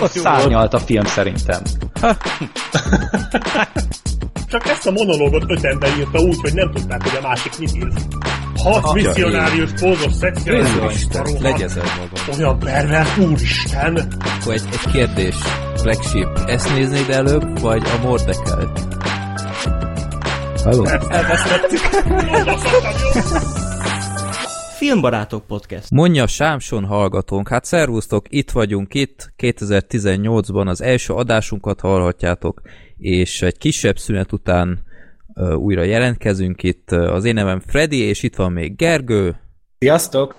Ott 0.00 0.10
szárnyalt 0.10 0.74
a 0.74 0.78
film 0.78 1.04
szerintem. 1.04 1.62
Csak 4.50 4.68
ezt 4.68 4.86
a 4.86 4.90
monológot 4.90 5.44
öt 5.46 5.64
ember 5.64 5.90
írta 5.98 6.18
úgy, 6.18 6.40
hogy 6.40 6.54
nem 6.54 6.70
tudták, 6.70 7.02
hogy 7.02 7.18
a 7.22 7.26
másik 7.26 7.58
mit 7.58 7.76
ír. 7.76 7.88
Hat 8.56 8.92
misszionárius 8.94 9.70
pózos 9.80 10.12
szexuális 10.12 11.06
Legyezel 11.40 11.84
magam. 11.84 12.38
Olyan 12.38 12.58
pervers, 12.58 13.18
úristen! 13.18 14.08
Akkor 14.40 14.52
egy, 14.52 14.62
egy 14.72 14.92
kérdés. 14.92 15.36
Black 15.82 16.02
Sheep, 16.02 16.38
ezt 16.46 16.74
néznéd 16.74 17.10
előbb, 17.10 17.60
vagy 17.60 17.82
a 17.84 18.06
Mordekelt? 18.06 18.80
Halló? 20.64 20.86
Elbeszéltük. 21.08 21.80
Filmbarátok 24.80 25.46
Podcast. 25.46 25.90
Mondja 25.90 26.26
Sámson 26.26 26.84
hallgatónk, 26.84 27.48
hát 27.48 27.64
szervusztok, 27.64 28.26
itt 28.28 28.50
vagyunk 28.50 28.94
itt, 28.94 29.32
2018-ban 29.38 30.66
az 30.66 30.82
első 30.82 31.12
adásunkat 31.12 31.80
hallhatjátok, 31.80 32.60
és 32.96 33.42
egy 33.42 33.58
kisebb 33.58 33.98
szünet 33.98 34.32
után 34.32 34.82
uh, 35.34 35.58
újra 35.58 35.82
jelentkezünk 35.82 36.62
itt. 36.62 36.90
Az 36.90 37.24
én 37.24 37.34
nevem 37.34 37.60
Freddy, 37.60 37.98
és 37.98 38.22
itt 38.22 38.36
van 38.36 38.52
még 38.52 38.76
Gergő. 38.76 39.36
Sziasztok! 39.78 40.34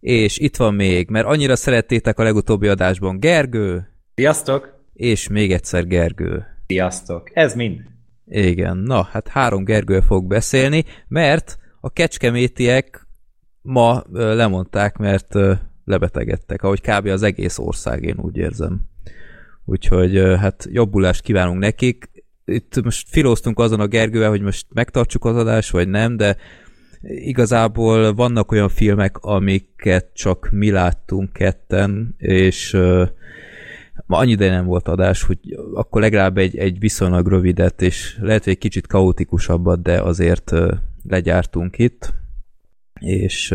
És 0.00 0.38
itt 0.38 0.56
van 0.56 0.74
még, 0.74 1.10
mert 1.10 1.26
annyira 1.26 1.56
szerettétek 1.56 2.18
a 2.18 2.22
legutóbbi 2.22 2.68
adásban 2.68 3.18
Gergő. 3.20 3.88
Sziasztok! 4.14 4.80
És 4.92 5.28
még 5.28 5.52
egyszer 5.52 5.86
Gergő. 5.86 6.44
Sziasztok! 6.66 7.30
Ez 7.32 7.54
mind. 7.54 7.80
Igen, 8.26 8.76
na, 8.76 9.08
hát 9.12 9.28
három 9.28 9.64
Gergő 9.64 10.00
fog 10.00 10.26
beszélni, 10.26 10.84
mert 11.08 11.58
a 11.80 11.90
kecskemétiek 11.90 13.03
ma 13.66 14.02
lemondták, 14.12 14.96
mert 14.96 15.34
lebetegedtek, 15.84 16.62
ahogy 16.62 16.80
kb. 16.80 17.06
az 17.06 17.22
egész 17.22 17.58
ország, 17.58 18.02
én 18.02 18.16
úgy 18.18 18.36
érzem. 18.36 18.80
Úgyhogy 19.64 20.16
hát 20.38 20.68
jobbulást 20.70 21.22
kívánunk 21.22 21.58
nekik. 21.58 22.10
Itt 22.44 22.82
most 22.82 23.08
filóztunk 23.08 23.58
azon 23.58 23.80
a 23.80 23.86
Gergővel, 23.86 24.28
hogy 24.28 24.40
most 24.40 24.66
megtartsuk 24.72 25.24
az 25.24 25.36
adást, 25.36 25.70
vagy 25.70 25.88
nem, 25.88 26.16
de 26.16 26.36
igazából 27.02 28.14
vannak 28.14 28.52
olyan 28.52 28.68
filmek, 28.68 29.18
amiket 29.18 30.10
csak 30.14 30.48
mi 30.50 30.70
láttunk 30.70 31.32
ketten, 31.32 32.14
és 32.18 32.76
ma 34.06 34.16
annyi 34.16 34.30
ideje 34.30 34.50
nem 34.50 34.66
volt 34.66 34.88
adás, 34.88 35.22
hogy 35.22 35.38
akkor 35.74 36.00
legalább 36.00 36.38
egy, 36.38 36.56
egy 36.56 36.78
viszonylag 36.78 37.28
rövidet, 37.28 37.82
és 37.82 38.18
lehet, 38.20 38.44
hogy 38.44 38.52
egy 38.52 38.58
kicsit 38.58 38.86
kaotikusabbat, 38.86 39.82
de 39.82 40.00
azért 40.00 40.52
legyártunk 41.08 41.78
itt 41.78 42.14
és 43.04 43.54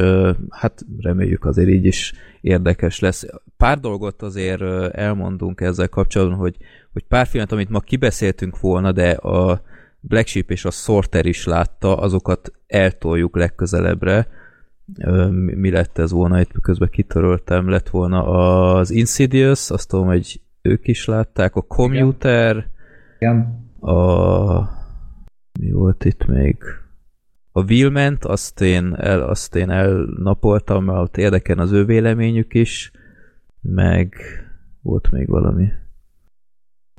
hát 0.49 0.85
reméljük 0.97 1.45
azért 1.45 1.69
így 1.69 1.85
is 1.85 2.13
érdekes 2.41 2.99
lesz. 2.99 3.25
Pár 3.57 3.79
dolgot 3.79 4.21
azért 4.21 4.61
elmondunk 4.93 5.61
ezzel 5.61 5.89
kapcsolatban, 5.89 6.37
hogy, 6.37 6.57
hogy 6.93 7.03
pár 7.03 7.27
filmet, 7.27 7.51
amit 7.51 7.69
ma 7.69 7.79
kibeszéltünk 7.79 8.59
volna, 8.59 8.91
de 8.91 9.11
a 9.11 9.61
Black 9.99 10.27
Sheep 10.27 10.51
és 10.51 10.65
a 10.65 10.71
Sorter 10.71 11.25
is 11.25 11.45
látta, 11.45 11.97
azokat 11.97 12.51
eltoljuk 12.67 13.35
legközelebbre. 13.35 14.27
Mi 15.35 15.71
lett 15.71 15.97
ez 15.97 16.11
volna? 16.11 16.39
Itt 16.39 16.51
közben 16.61 16.89
kitöröltem, 16.89 17.69
lett 17.69 17.89
volna 17.89 18.23
az 18.23 18.91
Insidious, 18.91 19.69
azt 19.69 19.89
tudom, 19.89 20.05
hogy 20.05 20.41
ők 20.61 20.87
is 20.87 21.05
látták, 21.05 21.55
a 21.55 21.61
Commuter, 21.61 22.67
Igen. 23.19 23.69
a 23.79 24.77
mi 25.59 25.71
volt 25.71 26.05
itt 26.05 26.25
még? 26.25 26.57
A 27.59 27.63
Vilment, 27.63 28.25
azt 28.25 28.61
én, 28.61 28.95
el, 28.95 29.21
azt 29.21 29.55
én 29.55 29.69
elnapoltam, 29.69 30.83
mert 30.83 31.17
érdekel 31.17 31.59
az 31.59 31.71
ő 31.71 31.85
véleményük 31.85 32.53
is, 32.53 32.91
meg 33.61 34.15
volt 34.81 35.11
még 35.11 35.27
valami. 35.27 35.67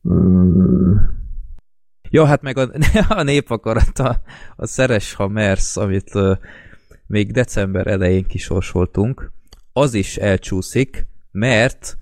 Mm. 0.08 0.94
Ja, 2.10 2.24
hát 2.24 2.42
meg 2.42 2.58
a, 2.58 2.70
a 3.18 3.22
népakarata, 3.22 4.22
a 4.56 4.66
Szeres, 4.66 5.14
ha 5.14 5.28
mersz, 5.28 5.76
amit 5.76 6.12
még 7.06 7.32
december 7.32 7.86
elején 7.86 8.26
kisorsoltunk, 8.26 9.32
az 9.72 9.94
is 9.94 10.16
elcsúszik, 10.16 11.06
mert 11.30 11.98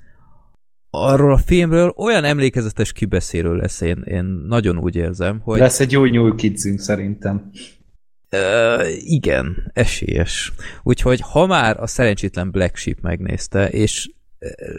arról 0.90 1.32
a 1.32 1.38
filmről 1.38 1.92
olyan 1.96 2.24
emlékezetes 2.24 2.92
kibeszélő 2.92 3.56
lesz, 3.56 3.80
én, 3.80 4.02
én 4.04 4.24
nagyon 4.24 4.78
úgy 4.78 4.96
érzem, 4.96 5.40
hogy... 5.40 5.58
Lesz 5.58 5.80
egy 5.80 5.92
jó 5.92 6.04
nyúl 6.04 6.34
kidzünk 6.34 6.78
szerintem. 6.78 7.50
Igen, 8.98 9.70
esélyes. 9.74 10.52
Úgyhogy 10.82 11.20
ha 11.20 11.46
már 11.46 11.80
a 11.80 11.86
szerencsétlen 11.86 12.50
Black 12.50 12.76
Sheep 12.76 13.00
megnézte, 13.00 13.68
és 13.68 14.10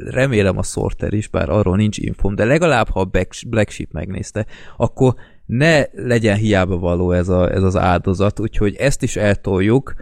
remélem 0.06 0.58
a 0.58 0.64
Sorter 0.64 1.14
is, 1.14 1.28
bár 1.28 1.50
arról 1.50 1.76
nincs 1.76 1.98
infom, 1.98 2.36
de 2.36 2.46
legalább 2.46 2.90
ha 2.90 3.00
a 3.00 3.10
Black 3.48 3.72
Sheep 3.72 3.92
megnézte, 3.92 4.46
akkor 4.78 5.16
ne 5.46 5.84
legyen 5.92 6.38
hiába 6.38 6.78
való 6.78 7.12
ez, 7.12 7.30
a, 7.30 7.52
ez 7.52 7.64
az 7.64 7.76
áldozat, 7.76 8.40
úgyhogy 8.40 8.76
ezt 8.76 9.04
is 9.04 9.16
eltoljuk, 9.16 9.94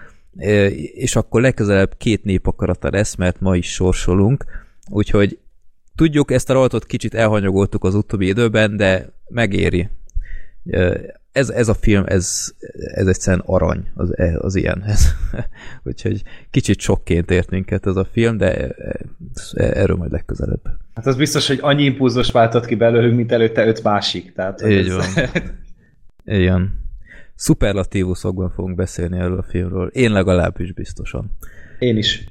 és 0.93 1.15
akkor 1.15 1.41
legközelebb 1.41 1.97
két 1.97 2.23
népakarata 2.23 2.89
lesz, 2.91 3.15
mert 3.15 3.39
ma 3.39 3.55
is 3.55 3.73
sorsolunk, 3.73 4.45
úgyhogy 4.89 5.39
tudjuk, 5.95 6.31
ezt 6.31 6.49
a 6.49 6.53
rajtot 6.53 6.85
kicsit 6.85 7.13
elhanyagoltuk 7.13 7.83
az 7.83 7.95
utóbbi 7.95 8.27
időben, 8.27 8.77
de 8.77 9.13
megéri 9.29 9.89
ez, 11.37 11.49
ez 11.49 11.67
a 11.67 11.73
film, 11.73 12.03
ez, 12.07 12.53
ez 12.93 13.07
egyszerűen 13.07 13.43
arany 13.45 13.91
az, 13.93 14.13
az 14.37 14.55
ilyenhez. 14.55 15.15
Úgyhogy 15.83 16.23
kicsit 16.49 16.79
sokként 16.79 17.31
ért 17.31 17.49
minket 17.49 17.85
ez 17.85 17.95
a 17.95 18.05
film, 18.05 18.37
de 18.37 18.75
erről 19.53 19.97
majd 19.97 20.11
legközelebb. 20.11 20.61
Hát 20.93 21.05
az 21.05 21.15
biztos, 21.15 21.47
hogy 21.47 21.59
annyi 21.61 21.83
impulzus 21.83 22.31
váltott 22.31 22.65
ki 22.65 22.75
belőlünk, 22.75 23.15
mint 23.15 23.31
előtte 23.31 23.67
öt 23.67 23.83
másik. 23.83 24.33
Tehát, 24.33 24.61
Így 24.61 24.87
ez... 24.87 24.95
van. 24.95 25.29
Igen. 26.39 26.85
Szuperlatívuszokban 27.35 28.49
fogunk 28.49 28.75
beszélni 28.75 29.17
erről 29.17 29.37
a 29.37 29.43
filmről. 29.43 29.87
Én 29.87 30.11
legalábbis 30.11 30.73
biztosan. 30.73 31.37
Én 31.79 31.97
is. 31.97 32.23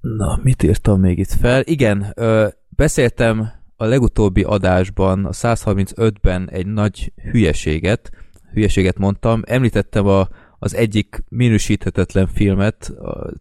Na, 0.00 0.40
mit 0.42 0.62
írtam 0.62 1.00
még 1.00 1.18
itt 1.18 1.32
fel? 1.40 1.62
Igen, 1.64 2.12
ö, 2.14 2.46
beszéltem 2.68 3.50
a 3.76 3.84
legutóbbi 3.84 4.42
adásban, 4.42 5.24
a 5.24 5.30
135-ben 5.30 6.50
egy 6.50 6.66
nagy 6.66 7.12
hülyeséget, 7.30 8.10
hülyeséget 8.52 8.98
mondtam, 8.98 9.42
említettem 9.46 10.06
a, 10.06 10.28
az 10.58 10.74
egyik 10.74 11.24
minősíthetetlen 11.28 12.26
filmet, 12.26 12.92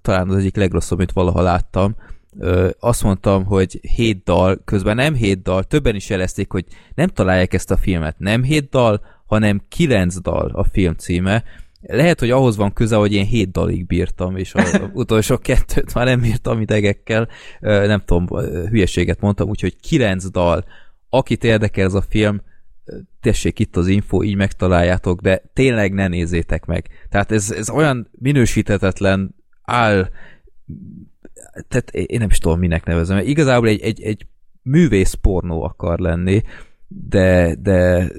talán 0.01 0.29
az 0.29 0.35
egyik 0.35 0.55
legrosszabb, 0.55 0.97
amit 0.97 1.11
valaha 1.11 1.41
láttam, 1.41 1.95
azt 2.79 3.03
mondtam, 3.03 3.45
hogy 3.45 3.79
hét 3.95 4.23
dal, 4.23 4.61
közben 4.65 4.95
nem 4.95 5.13
hét 5.13 5.41
dal, 5.41 5.63
többen 5.63 5.95
is 5.95 6.09
jelezték, 6.09 6.51
hogy 6.51 6.65
nem 6.95 7.07
találják 7.07 7.53
ezt 7.53 7.71
a 7.71 7.77
filmet, 7.77 8.19
nem 8.19 8.43
hét 8.43 8.69
dal, 8.69 9.01
hanem 9.25 9.61
kilenc 9.67 10.19
dal 10.21 10.49
a 10.53 10.63
film 10.63 10.93
címe, 10.93 11.43
lehet, 11.87 12.19
hogy 12.19 12.29
ahhoz 12.29 12.55
van 12.55 12.73
köze, 12.73 12.95
hogy 12.95 13.13
én 13.13 13.25
hét 13.25 13.51
dalig 13.51 13.85
bírtam, 13.85 14.37
és 14.37 14.53
az 14.53 14.81
utolsó 14.93 15.37
kettőt 15.37 15.93
már 15.93 16.05
nem 16.05 16.21
bírtam 16.21 16.61
idegekkel, 16.61 17.27
nem 17.59 18.01
tudom, 18.05 18.39
hülyeséget 18.69 19.21
mondtam, 19.21 19.49
úgyhogy 19.49 19.75
kilenc 19.79 20.29
dal. 20.29 20.65
Akit 21.09 21.43
érdekel 21.43 21.85
ez 21.85 21.93
a 21.93 22.01
film, 22.01 22.41
tessék 23.21 23.59
itt 23.59 23.75
az 23.75 23.87
info, 23.87 24.23
így 24.23 24.35
megtaláljátok, 24.35 25.21
de 25.21 25.43
tényleg 25.53 25.93
ne 25.93 26.07
nézzétek 26.07 26.65
meg. 26.65 26.87
Tehát 27.09 27.31
ez, 27.31 27.51
ez 27.51 27.69
olyan 27.69 28.09
minősíthetetlen 28.11 29.35
áll, 29.61 30.09
tehát 31.67 31.89
én 31.91 32.19
nem 32.19 32.29
is 32.29 32.37
tudom, 32.37 32.59
minek 32.59 32.85
nevezem. 32.85 33.17
Igazából 33.17 33.67
egy, 33.67 33.81
egy, 33.81 34.01
egy 34.01 34.27
művész 34.61 35.13
pornó 35.13 35.63
akar 35.63 35.99
lenni, 35.99 36.41
de, 36.87 37.55
de 37.55 38.09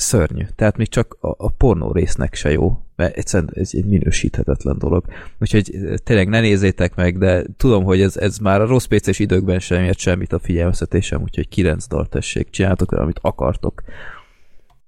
szörnyű. 0.00 0.44
Tehát 0.56 0.76
még 0.76 0.88
csak 0.88 1.16
a, 1.20 1.28
a 1.28 1.50
pornó 1.50 1.92
résznek 1.92 2.34
se 2.34 2.50
jó, 2.50 2.82
mert 2.96 3.16
egyszerűen 3.16 3.50
ez 3.54 3.70
egy 3.72 3.84
minősíthetetlen 3.84 4.78
dolog. 4.78 5.04
Úgyhogy 5.38 5.74
eh, 5.74 5.96
tényleg 5.96 6.28
ne 6.28 6.40
nézzétek 6.40 6.94
meg, 6.94 7.18
de 7.18 7.44
tudom, 7.56 7.84
hogy 7.84 8.00
ez, 8.00 8.16
ez 8.16 8.38
már 8.38 8.60
a 8.60 8.66
rossz 8.66 8.84
pc 8.84 9.18
időkben 9.18 9.58
sem 9.58 9.82
ért 9.82 9.98
semmit 9.98 10.32
a 10.32 10.38
figyelmeztetésem, 10.38 11.22
úgyhogy 11.22 11.48
kilenc 11.48 11.86
dal 11.86 12.06
tessék, 12.06 12.50
csináltok 12.50 12.90
vele, 12.90 13.02
amit 13.02 13.18
akartok. 13.22 13.82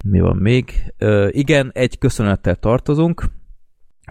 Mi 0.05 0.21
van 0.21 0.37
még? 0.37 0.93
Uh, 1.01 1.29
igen, 1.31 1.71
egy 1.75 1.99
köszönettel 1.99 2.57
tartozunk. 2.57 3.25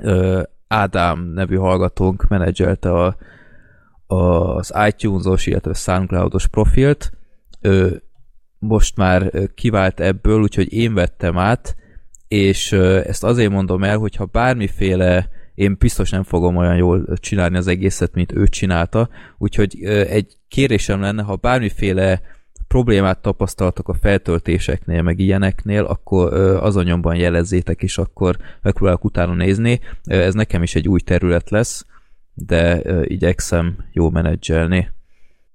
Uh, 0.02 0.42
Ádám 0.68 1.32
nevű 1.34 1.56
hallgatónk 1.56 2.28
menedzselte 2.28 2.92
a, 2.92 3.16
a, 4.08 4.16
az 4.56 4.74
iTunes-os, 4.88 5.46
illetve 5.46 5.74
SoundCloud-os 5.74 6.48
profilt. 6.48 7.12
Uh, 7.62 7.92
most 8.62 8.98
már 8.98 9.32
kivált 9.56 10.00
ebből, 10.00 10.42
úgyhogy 10.42 10.74
én 10.74 10.94
vettem 10.94 11.38
át, 11.38 11.76
és 12.28 12.72
ezt 12.72 13.24
azért 13.24 13.52
mondom 13.52 13.84
el, 13.84 13.98
hogyha 13.98 14.26
bármiféle 14.26 15.30
én 15.56 15.76
biztos 15.80 16.10
nem 16.10 16.24
fogom 16.24 16.56
olyan 16.56 16.76
jól 16.76 17.18
csinálni 17.18 17.58
az 17.58 17.68
egészet, 17.68 18.14
mint 18.14 18.32
ő 18.32 18.48
csinálta, 18.48 19.10
úgyhogy 19.38 19.84
egy 19.86 20.38
kérésem 20.48 21.02
lenne, 21.02 21.22
ha 21.22 21.36
bármiféle 21.36 22.22
problémát 22.68 23.22
tapasztaltok 23.22 23.90
a 23.90 23.94
feltöltéseknél, 23.94 25.02
meg 25.02 25.20
ilyeneknél, 25.20 25.84
akkor 25.84 26.34
azon 26.64 27.16
jelezzétek, 27.16 27.82
és 27.82 27.98
akkor 27.98 28.38
megpróbálok 28.62 29.04
utána 29.04 29.34
nézni. 29.34 29.80
Ez 30.04 30.34
nekem 30.34 30.64
is 30.64 30.76
egy 30.76 30.88
új 30.88 31.00
terület 31.00 31.50
lesz, 31.50 31.86
de 32.34 32.82
igyekszem 33.04 33.76
jó 33.92 34.10
menedzselni. 34.10 34.90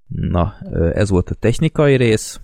Na, 0.06 0.54
ez 0.92 1.10
volt 1.10 1.30
a 1.30 1.34
technikai 1.34 1.96
rész. 1.96 2.40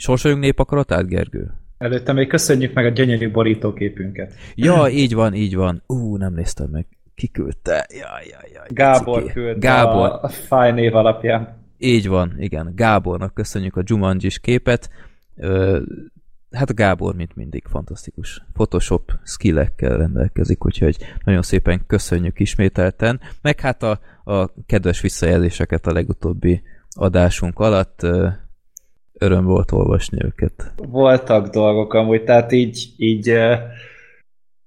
Sorsoljunk 0.00 0.42
népakaratát, 0.42 1.08
Gergő? 1.08 1.50
Előtte 1.78 2.12
még 2.12 2.28
köszönjük 2.28 2.74
meg 2.74 2.84
a 2.84 2.88
gyönyörű 2.88 3.30
borítóképünket. 3.30 4.34
Ja, 4.54 4.88
így 4.88 5.14
van, 5.14 5.34
így 5.34 5.54
van. 5.54 5.82
Ú, 5.86 6.16
nem 6.16 6.34
néztem 6.34 6.68
meg. 6.70 6.86
Ki 7.14 7.28
küldte? 7.28 7.86
Jaj, 7.88 8.26
jaj, 8.30 8.50
jaj. 8.54 8.66
Gábor 8.68 9.20
Ciki. 9.20 9.32
küldte 9.32 9.68
Gábor. 9.68 10.08
a, 10.08 10.22
a 10.22 10.28
fáj 10.28 10.72
név 10.72 10.94
alapján. 10.94 11.56
Így 11.78 12.08
van, 12.08 12.34
igen. 12.38 12.72
Gábornak 12.74 13.34
köszönjük 13.34 13.76
a 13.76 13.82
Jumanji-s 13.84 14.38
képet. 14.38 14.90
Ö, 15.36 15.80
hát 16.50 16.74
Gábor, 16.74 17.14
mint 17.14 17.36
mindig, 17.36 17.64
fantasztikus 17.66 18.42
Photoshop 18.52 19.12
skillekkel 19.24 19.96
rendelkezik, 19.96 20.64
úgyhogy 20.64 20.96
nagyon 21.24 21.42
szépen 21.42 21.86
köszönjük 21.86 22.40
ismételten. 22.40 23.20
Meg 23.42 23.60
hát 23.60 23.82
a, 23.82 24.00
a 24.24 24.50
kedves 24.66 25.00
visszajelzéseket 25.00 25.86
a 25.86 25.92
legutóbbi 25.92 26.62
adásunk 26.90 27.58
alatt. 27.58 28.02
Ö, 28.02 28.28
öröm 29.18 29.44
volt 29.44 29.72
olvasni 29.72 30.24
őket. 30.24 30.72
Voltak 30.76 31.48
dolgok 31.48 31.94
amúgy, 31.94 32.24
tehát 32.24 32.52
így, 32.52 32.88
így 32.96 33.32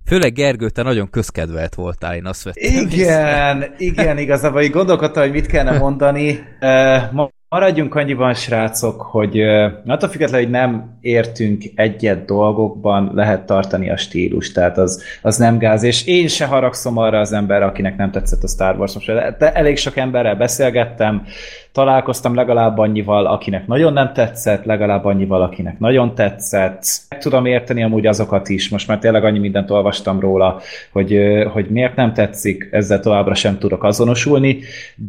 Főleg 0.06 0.34
Gergő, 0.34 0.70
te 0.70 0.84
nagyon 0.84 1.10
közkedvelt 1.10 1.76
voltál, 1.76 2.16
én 2.16 2.26
azt 2.26 2.44
vettem 2.44 2.64
észre. 2.64 2.82
igen, 2.82 3.74
igen, 3.78 4.18
igazából 4.18 4.62
így 4.62 4.72
gondolkodtam, 4.72 5.24
hogy 5.24 5.32
mit 5.32 5.46
kellene 5.46 5.78
mondani. 5.78 6.40
Ma- 7.12 7.30
maradjunk 7.52 7.96
annyiban, 7.96 8.34
srácok, 8.34 9.02
hogy 9.02 9.40
attól 9.86 10.10
függetlenül, 10.10 10.46
hogy 10.46 10.56
nem 10.56 10.98
értünk 11.02 11.64
egyet 11.76 12.26
dolgokban, 12.26 13.12
lehet 13.14 13.46
tartani 13.46 13.90
a 13.90 13.98
stílus, 13.98 14.52
tehát 14.52 14.78
az, 14.78 15.04
az 15.22 15.38
nem 15.38 15.58
gáz, 15.58 15.84
és 15.84 16.08
én 16.08 16.28
se 16.28 16.46
haragszom 16.46 16.98
arra 16.98 17.20
az 17.20 17.34
ember, 17.34 17.64
akinek 17.64 17.98
nem 17.98 18.12
tetszett 18.12 18.44
a 18.44 18.48
Star 18.48 18.78
Wars 18.78 18.94
most, 18.94 19.38
de 19.38 19.54
elég 19.54 19.78
sok 19.78 19.98
emberrel 19.98 20.36
beszélgettem, 20.36 21.26
találkoztam 21.72 22.36
legalább 22.36 22.78
annyival, 22.78 23.26
akinek 23.26 23.68
nagyon 23.68 23.94
nem 23.94 24.14
tetszett, 24.14 24.66
legalább 24.66 25.06
annyival, 25.06 25.42
akinek 25.42 25.80
nagyon 25.80 26.16
tetszett. 26.16 26.84
Meg 27.10 27.20
tudom 27.20 27.46
érteni 27.46 27.84
amúgy 27.84 28.06
azokat 28.06 28.50
is, 28.50 28.70
most 28.70 28.88
már 28.88 29.00
tényleg 29.00 29.24
annyi 29.24 29.40
mindent 29.40 29.72
olvastam 29.72 30.20
róla, 30.20 30.62
hogy, 30.92 31.20
hogy 31.54 31.70
miért 31.70 31.96
nem 31.96 32.14
tetszik, 32.14 32.68
ezzel 32.72 33.00
továbbra 33.00 33.34
sem 33.34 33.58
tudok 33.58 33.84
azonosulni, 33.84 34.60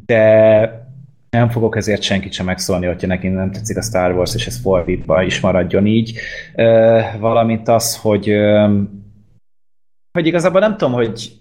de 0.06 0.90
nem 1.36 1.48
fogok 1.48 1.76
ezért 1.76 2.02
senkit 2.02 2.32
sem 2.32 2.46
megszólni, 2.46 2.86
hogyha 2.86 3.06
neki 3.06 3.28
nem 3.28 3.50
tetszik 3.50 3.76
a 3.76 3.82
Star 3.82 4.12
Wars, 4.12 4.34
és 4.34 4.46
ez 4.46 4.60
fordítva 4.60 5.22
is 5.22 5.40
maradjon 5.40 5.86
így. 5.86 6.18
Valamint 7.18 7.68
az, 7.68 7.96
hogy 7.96 8.32
hogy 10.12 10.26
igazából 10.26 10.60
nem 10.60 10.76
tudom, 10.76 10.92
hogy 10.92 11.32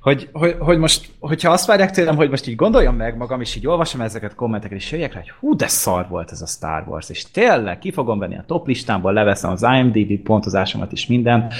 hogy, 0.00 0.28
hogy, 0.32 0.56
hogy 0.58 0.78
most, 0.78 1.10
hogyha 1.18 1.50
azt 1.50 1.66
várják 1.66 1.90
tőlem, 1.90 2.16
hogy 2.16 2.30
most 2.30 2.48
így 2.48 2.56
gondoljam 2.56 2.96
meg 2.96 3.16
magam, 3.16 3.40
és 3.40 3.56
így 3.56 3.66
olvasom 3.66 4.00
ezeket 4.00 4.32
a 4.32 4.34
kommenteket, 4.34 4.78
és 4.78 4.92
jöjjek 4.92 5.12
rá, 5.12 5.20
hogy 5.20 5.30
hú, 5.40 5.56
de 5.56 5.66
szar 5.66 6.06
volt 6.08 6.30
ez 6.30 6.42
a 6.42 6.46
Star 6.46 6.84
Wars, 6.88 7.10
és 7.10 7.30
tényleg 7.30 7.78
ki 7.78 7.90
fogom 7.90 8.18
venni 8.18 8.36
a 8.36 8.44
top 8.46 8.66
listámból, 8.66 9.12
leveszem 9.12 9.50
az 9.50 9.62
IMDb 9.62 10.22
pontozásomat 10.22 10.92
is 10.92 11.06
minden, 11.06 11.52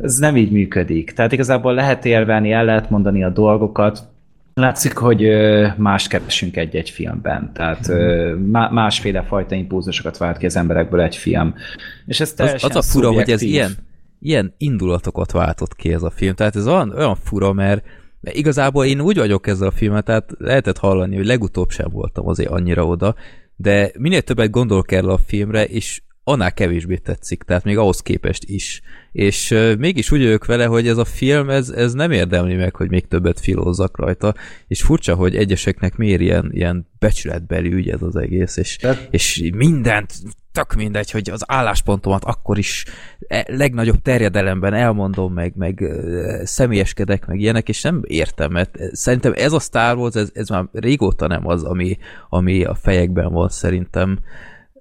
ez 0.00 0.16
nem 0.16 0.36
így 0.36 0.50
működik. 0.50 1.12
Tehát 1.12 1.32
igazából 1.32 1.74
lehet 1.74 2.04
érvelni, 2.04 2.52
el 2.52 2.64
lehet 2.64 2.90
mondani 2.90 3.24
a 3.24 3.30
dolgokat, 3.30 4.08
Látszik, 4.58 4.96
hogy 4.96 5.26
más 5.76 6.08
keresünk 6.08 6.56
egy-egy 6.56 6.90
filmben, 6.90 7.50
tehát 7.54 7.88
má- 8.50 8.70
másféle 8.70 9.22
fajta 9.22 9.54
impulzusokat 9.54 10.16
vált 10.16 10.38
ki 10.38 10.46
az 10.46 10.56
emberekből 10.56 11.00
egy 11.00 11.16
film. 11.16 11.54
És 12.06 12.20
ez 12.20 12.28
Az, 12.28 12.34
teljesen 12.34 12.70
az 12.70 12.76
a 12.76 12.82
fura, 12.82 13.12
hogy 13.12 13.30
ez 13.30 13.42
ilyen, 13.42 13.72
ilyen 14.20 14.54
indulatokat 14.58 15.32
váltott 15.32 15.74
ki 15.74 15.92
ez 15.92 16.02
a 16.02 16.10
film. 16.10 16.34
Tehát 16.34 16.56
ez 16.56 16.66
olyan, 16.66 16.90
olyan 16.90 17.16
fura, 17.16 17.52
mert 17.52 17.84
mert 18.20 18.36
igazából 18.36 18.84
én 18.84 19.00
úgy 19.00 19.16
vagyok 19.16 19.46
ezzel 19.46 19.68
a 19.68 19.70
filmet, 19.70 20.04
tehát 20.04 20.30
lehetett 20.38 20.78
hallani, 20.78 21.16
hogy 21.16 21.26
legutóbb 21.26 21.70
sem 21.70 21.88
voltam 21.90 22.28
azért 22.28 22.50
annyira 22.50 22.86
oda, 22.86 23.14
de 23.56 23.90
minél 23.98 24.22
többet 24.22 24.50
gondolok 24.50 24.92
erre 24.92 25.12
a 25.12 25.18
filmre, 25.26 25.64
és 25.64 26.02
annál 26.28 26.52
kevésbé 26.52 26.96
tetszik, 26.96 27.42
tehát 27.42 27.64
még 27.64 27.76
ahhoz 27.76 28.00
képest 28.00 28.44
is. 28.44 28.80
És 29.12 29.50
uh, 29.50 29.76
mégis 29.76 30.10
úgy 30.10 30.22
vagyok 30.22 30.46
vele, 30.46 30.64
hogy 30.64 30.88
ez 30.88 30.96
a 30.96 31.04
film, 31.04 31.50
ez, 31.50 31.68
ez 31.68 31.92
nem 31.92 32.10
érdemli 32.10 32.54
meg, 32.54 32.76
hogy 32.76 32.90
még 32.90 33.08
többet 33.08 33.40
filózzak 33.40 33.98
rajta, 33.98 34.34
és 34.66 34.82
furcsa, 34.82 35.14
hogy 35.14 35.36
egyeseknek 35.36 35.96
miért 35.96 36.20
ilyen, 36.20 36.50
ilyen 36.52 36.86
becsületbeli 36.98 37.72
ügy 37.72 37.88
ez 37.88 38.02
az 38.02 38.16
egész, 38.16 38.56
és, 38.56 38.76
Tehát- 38.76 39.08
és 39.10 39.50
mindent, 39.54 40.12
tök 40.52 40.74
mindegy, 40.74 41.10
hogy 41.10 41.30
az 41.30 41.44
álláspontomat 41.46 42.24
akkor 42.24 42.58
is 42.58 42.84
e- 43.28 43.46
legnagyobb 43.48 44.02
terjedelemben 44.02 44.74
elmondom, 44.74 45.32
meg, 45.32 45.52
meg 45.56 45.84
személyeskedek, 46.42 47.26
meg 47.26 47.40
ilyenek, 47.40 47.68
és 47.68 47.82
nem 47.82 48.02
értem, 48.06 48.52
mert 48.52 48.78
szerintem 48.92 49.32
ez 49.36 49.52
a 49.52 49.60
Star 49.60 49.96
Wars, 49.96 50.14
ez, 50.14 50.30
ez 50.34 50.48
már 50.48 50.64
régóta 50.72 51.26
nem 51.26 51.46
az, 51.46 51.64
ami, 51.64 51.96
ami 52.28 52.64
a 52.64 52.74
fejekben 52.74 53.32
van 53.32 53.48
szerintem, 53.48 54.18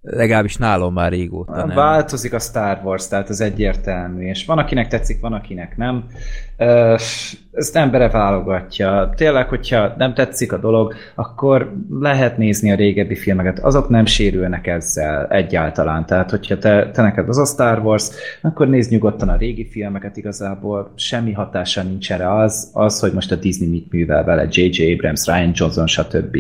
legalábbis 0.02 0.56
nálam 0.56 0.94
már 0.94 1.12
régóta 1.12 1.66
nem. 1.66 1.76
Változik 1.76 2.34
a 2.34 2.40
Star 2.40 2.80
Wars, 2.84 3.08
tehát 3.08 3.30
az 3.30 3.42
egyértelmű, 3.42 4.28
és 4.28 4.46
van 4.46 4.58
akinek 4.58 4.88
tetszik, 4.88 5.20
van 5.20 5.34
akinek 5.34 5.78
nem. 5.78 6.06
Ezt 7.52 7.76
embere 7.76 8.10
válogatja. 8.10 9.14
Tényleg, 9.16 9.48
hogyha 9.48 9.94
nem 9.98 10.14
tetszik 10.14 10.54
a 10.54 10.58
dolog, 10.58 10.94
akkor 11.16 11.74
lehet 11.90 12.38
nézni 12.38 12.72
a 12.72 12.76
régebbi 12.76 13.16
filmeket, 13.16 13.60
azok 13.60 13.90
nem 13.90 14.06
sérülnek 14.06 14.68
ezzel 14.68 15.28
egyáltalán. 15.28 16.06
Tehát, 16.06 16.30
hogyha 16.30 16.58
te, 16.58 16.92
te 16.92 17.02
neked 17.02 17.30
az 17.30 17.38
a 17.38 17.46
Star 17.46 17.80
Wars, 17.80 18.10
akkor 18.42 18.68
nézd 18.68 18.92
nyugodtan 18.92 19.30
a 19.30 19.38
régi 19.38 19.68
filmeket 19.70 20.18
igazából, 20.18 20.92
semmi 20.96 21.32
hatása 21.32 21.84
nincs 21.84 22.12
erre 22.12 22.34
az, 22.34 22.70
az, 22.74 23.00
hogy 23.00 23.14
most 23.14 23.32
a 23.32 23.36
Disney 23.36 23.70
mit 23.70 23.92
művel 23.92 24.24
vele, 24.24 24.48
J.J. 24.50 24.94
Abrams, 24.94 25.26
Ryan 25.26 25.52
Johnson, 25.54 25.88
stb. 25.88 26.38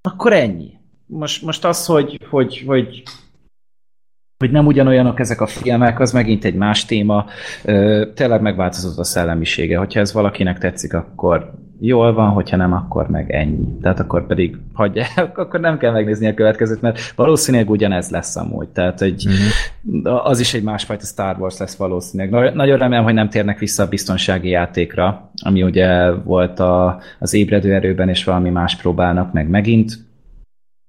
Akkor 0.00 0.32
ennyi. 0.32 0.77
Most, 1.08 1.42
most 1.42 1.64
az, 1.64 1.86
hogy, 1.86 2.18
hogy, 2.30 2.64
hogy 2.66 3.02
hogy 4.38 4.50
nem 4.50 4.66
ugyanolyanok 4.66 5.20
ezek 5.20 5.40
a 5.40 5.46
filmek, 5.46 6.00
az 6.00 6.12
megint 6.12 6.44
egy 6.44 6.54
más 6.54 6.84
téma. 6.84 7.26
Tényleg 8.14 8.40
megváltozott 8.40 8.98
a 8.98 9.04
szellemisége. 9.04 9.78
Hogyha 9.78 10.00
ez 10.00 10.12
valakinek 10.12 10.58
tetszik, 10.58 10.94
akkor 10.94 11.52
jól 11.80 12.12
van, 12.12 12.30
hogyha 12.30 12.56
nem, 12.56 12.72
akkor 12.72 13.08
meg 13.08 13.30
ennyi. 13.30 13.78
Tehát 13.82 14.00
akkor 14.00 14.26
pedig 14.26 14.56
hagyja, 14.72 15.04
akkor 15.34 15.60
nem 15.60 15.78
kell 15.78 15.92
megnézni 15.92 16.26
a 16.26 16.34
következőt, 16.34 16.80
mert 16.80 17.12
valószínűleg 17.16 17.70
ugyanez 17.70 18.10
lesz 18.10 18.36
amúgy. 18.36 18.68
Tehát 18.68 19.02
egy, 19.02 19.26
uh-huh. 19.26 20.26
az 20.26 20.40
is 20.40 20.54
egy 20.54 20.62
másfajta 20.62 21.04
Star 21.04 21.36
Wars 21.38 21.58
lesz 21.58 21.76
valószínűleg. 21.76 22.32
Na- 22.32 22.54
Nagyon 22.54 22.78
remélem, 22.78 23.04
hogy 23.04 23.14
nem 23.14 23.28
térnek 23.28 23.58
vissza 23.58 23.82
a 23.82 23.88
biztonsági 23.88 24.48
játékra, 24.48 25.30
ami 25.42 25.62
ugye 25.62 26.10
volt 26.10 26.60
a, 26.60 27.00
az 27.18 27.34
ébredő 27.34 27.74
erőben, 27.74 28.08
és 28.08 28.24
valami 28.24 28.50
más 28.50 28.76
próbálnak 28.76 29.32
meg 29.32 29.48
megint 29.48 30.07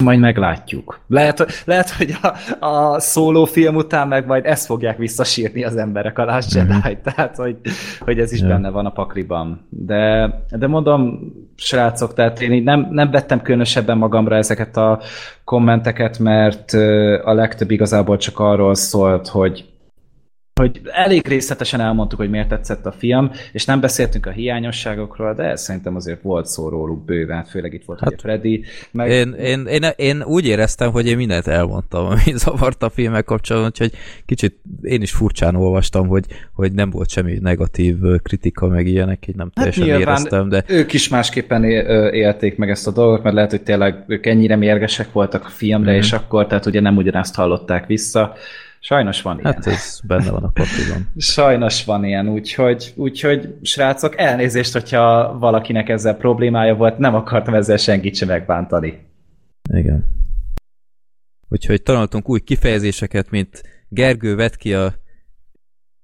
majd 0.04 0.20
meglátjuk. 0.20 1.00
Lehet, 1.08 1.64
lehet 1.66 1.90
hogy 1.90 2.16
a, 2.22 2.66
a 2.66 3.00
szóló 3.00 3.46
film 3.46 3.76
után 3.76 4.08
meg 4.08 4.26
majd 4.26 4.46
ezt 4.46 4.66
fogják 4.66 4.98
visszasírni 4.98 5.64
az 5.64 5.76
emberek 5.76 6.20
a 6.20 6.26
Last 6.26 6.54
Jedi, 6.54 6.74
mm-hmm. 6.74 7.02
tehát 7.04 7.36
hogy, 7.36 7.56
hogy 8.00 8.20
ez 8.20 8.32
is 8.32 8.40
Ja. 8.40 8.48
benne 8.48 8.70
van 8.70 8.86
a 8.86 8.92
pakliban. 8.92 9.68
De, 9.70 10.34
de 10.50 10.68
mondom, 10.68 11.20
srácok, 11.56 12.14
tehát 12.14 12.42
én 12.42 12.54
így 12.54 12.64
nem, 12.64 12.88
nem 12.92 13.12
vettem 13.12 13.42
különösebben 13.42 13.98
magamra 13.98 14.36
ezeket 14.36 14.78
a 14.78 15.00
kommenteket, 15.44 16.20
mert 16.20 16.74
a 17.24 17.34
legtöbb 17.34 17.72
igazából 17.72 18.18
csak 18.18 18.40
arról 18.40 18.76
szólt, 18.76 19.28
hogy 19.28 19.66
hogy 20.60 20.82
elég 20.92 21.28
részletesen 21.28 21.80
elmondtuk, 21.80 22.20
hogy 22.20 22.30
miért 22.30 22.48
tetszett 22.48 22.86
a 22.86 22.92
film, 22.92 23.32
és 23.52 23.66
nem 23.66 23.80
beszéltünk 23.80 24.26
a 24.26 24.30
hiányosságokról, 24.32 25.34
de 25.34 25.56
szerintem 25.56 25.96
azért 25.96 26.22
volt 26.22 26.46
szó 26.46 26.70
róluk 26.70 27.06
bőven, 27.06 27.44
főleg 27.44 27.74
itt 27.74 27.84
volt 27.86 28.00
hát, 28.00 28.10
ugye 28.10 28.18
Freddy, 28.22 28.64
meg 28.92 29.10
Én, 29.10 29.34
én, 29.34 29.66
én, 29.66 29.86
én 29.96 30.24
úgy 30.24 30.48
éreztem, 30.48 30.92
hogy 30.92 31.08
én 31.08 31.18
mindent 31.18 31.48
elmondtam, 31.48 32.06
ami 32.06 32.22
zavart 32.44 32.84
a 32.84 32.90
filmek 32.90 33.24
kapcsolatban, 33.26 33.72
úgyhogy 33.72 34.00
kicsit 34.26 34.56
én 34.82 35.02
is 35.02 35.12
furcsán 35.12 35.56
olvastam, 35.56 36.08
hogy, 36.08 36.26
hogy 36.54 36.72
nem 36.72 36.90
volt 36.90 37.10
semmi 37.10 37.38
negatív 37.42 37.98
kritika, 38.24 38.68
meg 38.68 38.88
ilyenek, 38.88 39.28
így 39.28 39.36
nem 39.36 39.52
teljesen 39.54 39.84
nyilván 39.84 40.02
éreztem, 40.02 40.50
de 40.50 40.64
ők 40.68 40.94
is 40.94 41.08
másképpen 41.08 41.64
élték 42.14 42.58
meg 42.58 42.70
ezt 42.70 42.88
a 42.88 42.92
dolgot, 42.92 43.24
mert 43.24 43.36
lehet, 43.36 43.50
hogy 43.50 43.62
tényleg 43.62 44.04
ők 44.08 44.26
ennyire 44.26 44.56
mérgesek 44.56 45.12
voltak 45.12 45.46
a 45.46 45.50
filmre, 45.50 45.92
Mhm. 45.92 46.00
és 46.00 46.14
akkor, 46.14 46.48
tehát 46.48 46.66
ugye 46.66 46.80
nem 46.80 46.98
ugyanazt 46.98 47.36
hallották 47.36 47.86
vissza. 47.88 48.36
Sajnos 48.80 49.22
van 49.22 49.40
ilyen. 49.40 49.54
hát 49.54 49.68
ez 49.68 50.00
benne 50.08 50.32
van 50.32 50.44
a 50.44 50.48
pakliban. 50.48 51.10
Sajnos 51.18 51.86
van 51.86 52.06
ilyen, 52.06 52.28
úgyhogy, 52.28 52.94
úgyhogy 52.96 53.58
srácok, 53.62 54.18
elnézést, 54.18 54.74
hogyha 54.74 55.38
valakinek 55.40 55.90
ezzel 55.90 56.16
problémája 56.16 56.76
volt, 56.76 56.98
nem 56.98 57.16
akartam 57.16 57.54
ezzel 57.54 57.78
senkit 57.78 58.16
sem 58.16 58.28
megbántani. 58.28 59.08
Igen. 59.74 60.06
Úgyhogy 61.50 61.84
tanultunk 61.84 62.30
új 62.30 62.40
kifejezéseket, 62.40 63.30
mint 63.30 63.62
Gergő 63.90 64.36
vett 64.36 64.56
ki 64.56 64.74
a 64.74 64.94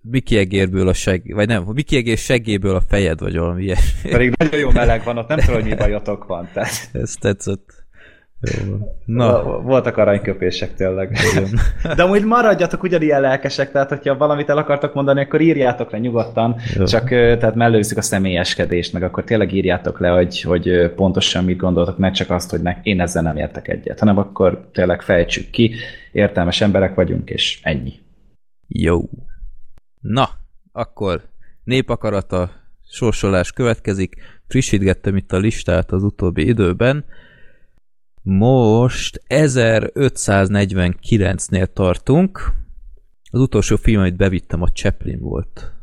Miki 0.02 0.38
egérből 0.38 0.88
a 0.88 0.94
seg... 0.94 1.34
vagy 1.34 1.48
nem, 1.48 1.64
Miki 1.64 1.96
egér 1.96 2.18
seggéből 2.18 2.76
a 2.76 2.82
fejed, 2.82 3.20
vagy 3.20 3.38
valami 3.38 3.64
ilyesmi. 3.64 4.10
Pedig 4.10 4.34
nagyon 4.38 4.60
jó 4.60 4.72
meleg 4.72 5.04
van 5.04 5.18
ott, 5.18 5.28
nem 5.28 5.40
tudom, 5.40 5.56
hogy 5.56 5.70
mi 5.70 5.76
bajotok 5.76 6.26
van. 6.26 6.50
Tehát. 6.54 6.90
Ez 6.94 7.14
tetszett. 7.14 7.85
Na. 9.06 9.62
Voltak 9.62 9.98
aranyköpések 9.98 10.74
tényleg. 10.74 11.18
De 11.96 12.04
amúgy 12.04 12.24
maradjatok 12.24 12.84
ugyanilyen 12.84 13.22
lelkesek, 13.22 13.72
tehát 13.72 13.90
hogyha 13.90 14.18
valamit 14.18 14.50
el 14.50 14.58
akartok 14.58 14.94
mondani, 14.94 15.22
akkor 15.22 15.42
írjátok 15.42 15.92
le 15.92 15.98
nyugodtan, 15.98 16.56
Jó. 16.78 16.84
csak 16.86 17.10
tehát 17.10 17.56
mellőzzük 17.56 17.98
a 17.98 18.02
személyeskedést, 18.02 18.94
meg 18.94 19.04
akkor 19.04 19.24
tényleg 19.24 19.54
írjátok 19.54 20.00
le, 20.00 20.10
hogy, 20.10 20.42
hogy 20.42 20.92
pontosan 20.96 21.44
mit 21.44 21.58
gondoltok, 21.58 21.98
ne 21.98 22.12
csak 22.12 22.30
azt, 22.30 22.50
hogy 22.50 22.62
ne, 22.62 22.76
én 22.84 23.02
ezzel 23.02 23.24
nem 23.24 23.38
értek 23.38 23.68
egyet, 23.68 24.00
hanem 24.00 24.18
akkor 24.18 24.70
tényleg 24.74 25.02
fejtsük 25.02 25.50
ki, 25.50 25.76
értelmes 26.12 26.62
emberek 26.62 26.96
vagyunk, 26.96 27.30
és 27.30 27.60
ennyi. 27.64 27.94
Jó. 28.68 29.02
Na, 30.02 30.30
akkor 30.72 31.22
népakarata 31.64 32.52
sorsolás 32.88 33.52
következik. 33.52 34.16
Frissítgettem 34.48 35.16
itt 35.16 35.32
a 35.32 35.38
listát 35.38 35.92
az 35.92 36.04
utóbbi 36.04 36.48
időben. 36.48 37.06
Most 38.28 39.24
1549-nél 39.30 41.66
tartunk. 41.74 42.54
Az 43.32 43.40
utolsó 43.40 43.76
film, 43.76 44.00
amit 44.00 44.16
bevittem, 44.16 44.62
a 44.62 44.68
Chaplin 44.68 45.20
volt. 45.20 45.74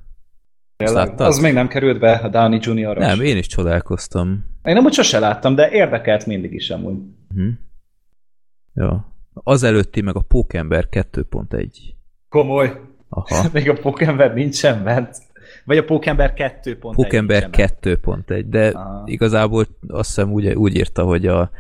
Azt 0.77 0.95
láttad? 0.95 1.27
Az 1.27 1.39
még 1.39 1.53
nem 1.53 1.69
került 1.69 1.99
be, 1.99 2.13
a 2.13 2.29
Downey 2.29 2.59
Jr. 2.63 2.97
Nem, 2.97 3.21
én 3.21 3.37
is 3.37 3.47
csodálkoztam. 3.47 4.45
Én 4.65 4.75
nem 4.75 4.85
úgy 4.85 4.93
sose 4.93 5.19
láttam, 5.19 5.55
de 5.55 5.71
érdekelt 5.71 6.27
mindig 6.27 6.53
is 6.53 6.71
amúgy. 6.71 6.97
Hm. 7.35 7.49
Ja. 8.75 9.13
Az 9.33 9.63
előtti 9.63 10.01
meg 10.01 10.17
a 10.17 10.21
Pókember 10.21 10.89
2.1. 10.91 11.69
Komoly. 12.29 12.81
Aha. 13.09 13.49
Még 13.53 13.69
a 13.69 13.75
Pókember 13.75 14.35
nincsen 14.35 14.85
bent. 14.85 15.17
Vagy 15.65 15.77
a 15.77 15.85
Pókember 15.85 16.33
2.1 16.37 16.77
Pókember 16.81 17.43
nincsen 17.43 17.81
bent. 17.81 18.01
2.1, 18.29 18.45
de 18.49 18.69
Aha. 18.69 19.03
igazából 19.05 19.67
azt 19.89 20.09
hiszem 20.09 20.33
úgy, 20.33 20.47
úgy 20.47 20.77
írta, 20.77 21.03
hogy 21.03 21.27
a, 21.27 21.51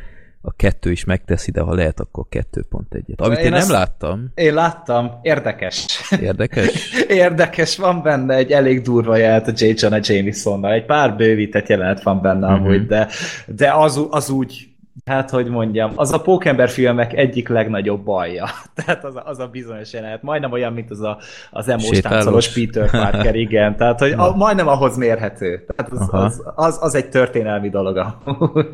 a 0.44 0.52
kettő 0.52 0.90
is 0.90 1.04
megteszi, 1.04 1.50
de 1.50 1.60
ha 1.60 1.74
lehet, 1.74 2.00
akkor 2.00 2.26
2.1-et. 2.30 3.16
Amit 3.16 3.38
én, 3.38 3.44
Én 3.44 3.50
nem 3.50 3.60
azt- 3.60 3.70
láttam. 3.70 4.30
Én 4.34 4.54
láttam, 4.54 5.18
érdekes. 5.22 5.86
Érdekes. 6.20 6.92
Érdekes, 7.08 7.76
van 7.76 8.02
benne 8.02 8.34
egy 8.34 8.50
elég 8.50 8.80
durva 8.80 9.16
jelent 9.16 9.46
a 9.46 9.52
J. 9.54 9.72
Jonah 9.76 10.00
Jamesonnal. 10.02 10.72
Egy 10.72 10.84
pár 10.84 11.16
bővített 11.16 11.68
jelenet 11.68 12.02
van 12.02 12.20
benne 12.20 12.46
uh-huh. 12.46 12.64
amúgy, 12.64 12.86
de, 12.86 13.08
de 13.46 13.72
az, 13.72 14.06
az 14.10 14.30
úgy, 14.30 14.68
hát 15.04 15.30
hogy 15.30 15.48
mondjam, 15.48 15.92
az 15.96 16.12
a 16.12 16.20
Pókember 16.20 16.68
filmek 16.68 17.12
egyik 17.12 17.48
legnagyobb 17.48 18.04
balja. 18.04 18.46
Tehát 18.74 19.04
az 19.04 19.16
a, 19.16 19.22
az 19.24 19.38
a 19.38 19.46
bizonyos 19.46 19.92
jelenet, 19.92 20.22
majdnem 20.22 20.52
olyan, 20.52 20.72
mint 20.72 20.90
az 20.90 21.00
a, 21.00 21.18
az 21.50 21.64
Sétálós. 21.64 22.00
táncolós 22.00 22.52
Peter 22.52 22.90
Parker, 22.90 23.34
igen. 23.34 23.76
Tehát, 23.76 23.98
hogy 23.98 24.12
a, 24.12 24.36
majdnem 24.36 24.68
ahhoz 24.68 24.96
mérhető. 24.96 25.64
Tehát 25.66 25.92
az, 25.92 26.00
Aha. 26.00 26.18
az, 26.18 26.42
az, 26.54 26.78
az 26.80 26.94
egy 26.94 27.08
történelmi 27.08 27.68
dolog. 27.68 27.96
amúgy. 28.24 28.66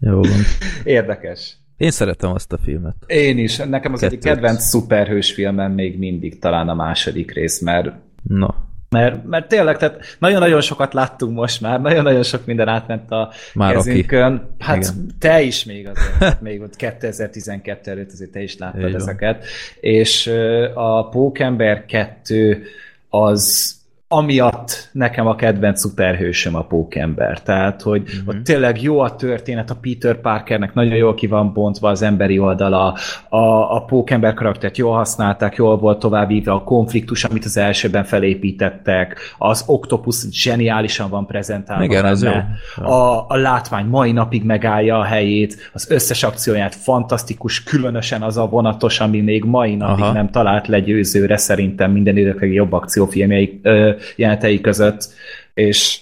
Jó 0.00 0.14
van. 0.20 0.40
Érdekes. 0.84 1.56
Én 1.76 1.90
szeretem 1.90 2.30
azt 2.32 2.52
a 2.52 2.58
filmet. 2.58 2.94
Én 3.06 3.38
is. 3.38 3.56
Nekem 3.56 3.92
az 3.92 4.02
egyik 4.02 4.18
Kettőt. 4.20 4.34
kedvenc 4.34 4.62
szuperhős 4.62 5.32
filmem 5.32 5.72
még 5.72 5.98
mindig 5.98 6.38
talán 6.38 6.68
a 6.68 6.74
második 6.74 7.32
rész, 7.32 7.60
mert 7.60 7.90
Na, 8.22 8.54
mert, 8.90 9.24
mert 9.24 9.48
tényleg, 9.48 9.76
tehát 9.76 10.16
nagyon-nagyon 10.18 10.60
sokat 10.60 10.94
láttunk 10.94 11.36
most 11.36 11.60
már, 11.60 11.80
nagyon-nagyon 11.80 12.22
sok 12.22 12.46
minden 12.46 12.68
átment 12.68 13.10
a 13.10 13.32
Már 13.54 13.74
kezünkön. 13.74 14.54
Hát 14.58 14.76
Igen. 14.76 15.06
te 15.18 15.42
is 15.42 15.64
még 15.64 15.88
azért, 15.88 16.12
hát 16.24 16.40
még 16.40 16.60
ott 16.60 16.76
2012 16.76 17.90
előtt 17.90 18.12
azért 18.12 18.30
te 18.30 18.42
is 18.42 18.58
láttad 18.58 18.80
Így 18.80 18.92
van. 18.92 19.00
ezeket. 19.00 19.44
És 19.80 20.26
ö, 20.26 20.68
a 20.74 21.08
Pókember 21.08 21.84
2 21.86 22.62
az 23.08 23.74
amiatt 24.08 24.88
nekem 24.92 25.26
a 25.26 25.34
kedvenc 25.34 25.80
szuperhősöm 25.80 26.54
a 26.54 26.62
Pókember. 26.62 27.42
Tehát, 27.42 27.82
hogy 27.82 28.02
uh-huh. 28.02 28.28
ott 28.28 28.44
tényleg 28.44 28.82
jó 28.82 29.00
a 29.00 29.14
történet, 29.14 29.70
a 29.70 29.76
Peter 29.80 30.20
Parkernek 30.20 30.74
nagyon 30.74 30.94
jól 30.94 31.14
ki 31.14 31.26
van 31.26 31.52
bontva 31.52 31.88
az 31.88 32.02
emberi 32.02 32.38
oldala, 32.38 32.96
a, 33.28 33.74
a 33.74 33.84
Pókember 33.84 34.34
karaktert 34.34 34.76
jól 34.76 34.94
használták, 34.94 35.56
jól 35.56 35.78
volt 35.78 35.98
továbbítva 35.98 36.52
a 36.52 36.62
konfliktus, 36.62 37.24
amit 37.24 37.44
az 37.44 37.56
elsőben 37.56 38.04
felépítettek, 38.04 39.18
az 39.38 39.64
Octopus 39.66 40.24
zseniálisan 40.30 41.10
van 41.10 41.26
prezentálva. 41.26 41.84
Igen, 41.84 42.02
benne. 42.02 42.48
jó. 42.76 42.86
A, 42.86 43.24
a 43.28 43.36
látvány 43.36 43.86
mai 43.86 44.12
napig 44.12 44.44
megállja 44.44 44.98
a 44.98 45.04
helyét, 45.04 45.70
az 45.72 45.90
összes 45.90 46.22
akcióját 46.22 46.74
fantasztikus, 46.74 47.62
különösen 47.62 48.22
az 48.22 48.36
a 48.36 48.46
vonatos, 48.46 49.00
ami 49.00 49.20
még 49.20 49.44
mai 49.44 49.74
napig 49.74 50.04
Aha. 50.04 50.12
nem 50.12 50.30
talált 50.30 50.66
le 50.66 50.80
győzőre 50.80 51.36
szerintem 51.36 51.90
minden 51.90 52.16
idők 52.16 52.40
legjobb 52.40 52.72
akciófilmjei 52.72 53.60
ö, 53.62 53.94
jelenetei 54.16 54.60
között, 54.60 55.08
és 55.54 56.00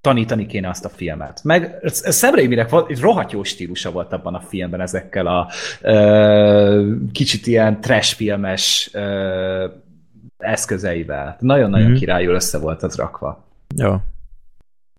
tanítani 0.00 0.46
kéne 0.46 0.68
azt 0.68 0.84
a 0.84 0.88
filmet. 0.88 1.40
Meg 1.44 1.78
Sam 2.10 2.34
Raiminek 2.34 2.72
egy 2.88 3.00
rohadt 3.00 3.32
jó 3.32 3.42
stílusa 3.42 3.90
volt 3.90 4.12
abban 4.12 4.34
a 4.34 4.40
filmben 4.40 4.80
ezekkel 4.80 5.26
a 5.26 5.50
ö, 5.80 6.92
kicsit 7.12 7.46
ilyen 7.46 7.80
trash 7.80 8.14
filmes 8.16 8.90
ö, 8.92 9.68
eszközeivel. 10.38 11.36
Nagyon-nagyon 11.40 11.80
Mhm. 11.80 11.88
mm-hmm. 11.90 11.98
királyul 12.00 12.34
össze 12.34 12.58
volt 12.58 12.82
az 12.82 12.96
rakva. 12.96 13.44
jó. 13.76 13.96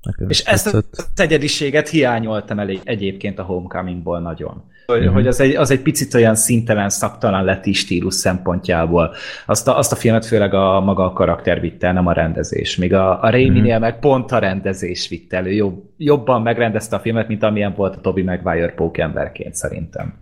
Nekem 0.02 0.30
És 0.30 0.40
ezt 0.40 0.64
tetszett. 0.64 0.94
az 0.96 1.20
egyediséget 1.20 1.90
hiányoltam 1.90 2.60
el 2.60 2.70
egyébként 2.84 3.40
a 3.40 3.44
Homecomingból 3.44 4.20
nagyon. 4.20 4.64
Hogy, 4.92 5.04
Mhm. 5.06 5.14
hogy 5.14 5.28
az, 5.28 5.40
egy, 5.40 5.56
az 5.56 5.72
egy 5.72 5.82
picit 5.82 6.14
olyan 6.14 6.36
szintelen, 6.36 6.90
szaktalan 6.90 7.44
lett 7.44 7.66
is 7.66 7.78
stílus 7.78 8.14
szempontjából. 8.14 9.14
Azt 9.46 9.68
a, 9.68 9.78
azt 9.78 9.92
a 9.92 9.96
filmet 9.96 10.26
főleg 10.26 10.54
a 10.54 10.80
maga 10.80 11.06
a 11.06 11.14
karakter 11.14 11.60
vitte 11.60 11.88
el, 11.88 11.94
nem 11.94 12.08
a 12.08 12.12
rendezés. 12.14 12.76
Míg 12.76 12.94
a, 12.94 13.22
a 13.24 13.30
Raimi-nél 13.30 13.80
meg 13.80 14.00
pont 14.00 14.32
a 14.32 14.40
rendezés 14.40 15.08
vitte 15.10 15.38
elő. 15.38 15.52
Jobb, 15.52 15.84
jobban 15.98 16.42
megrendezte 16.42 16.96
a 16.96 17.00
filmet, 17.00 17.28
mint 17.28 17.44
amilyen 17.44 17.74
volt 17.76 17.96
a 17.96 18.02
Tobey 18.02 18.24
Maguire 18.24 18.74
pókemberként 18.74 19.56
szerintem. 19.56 20.14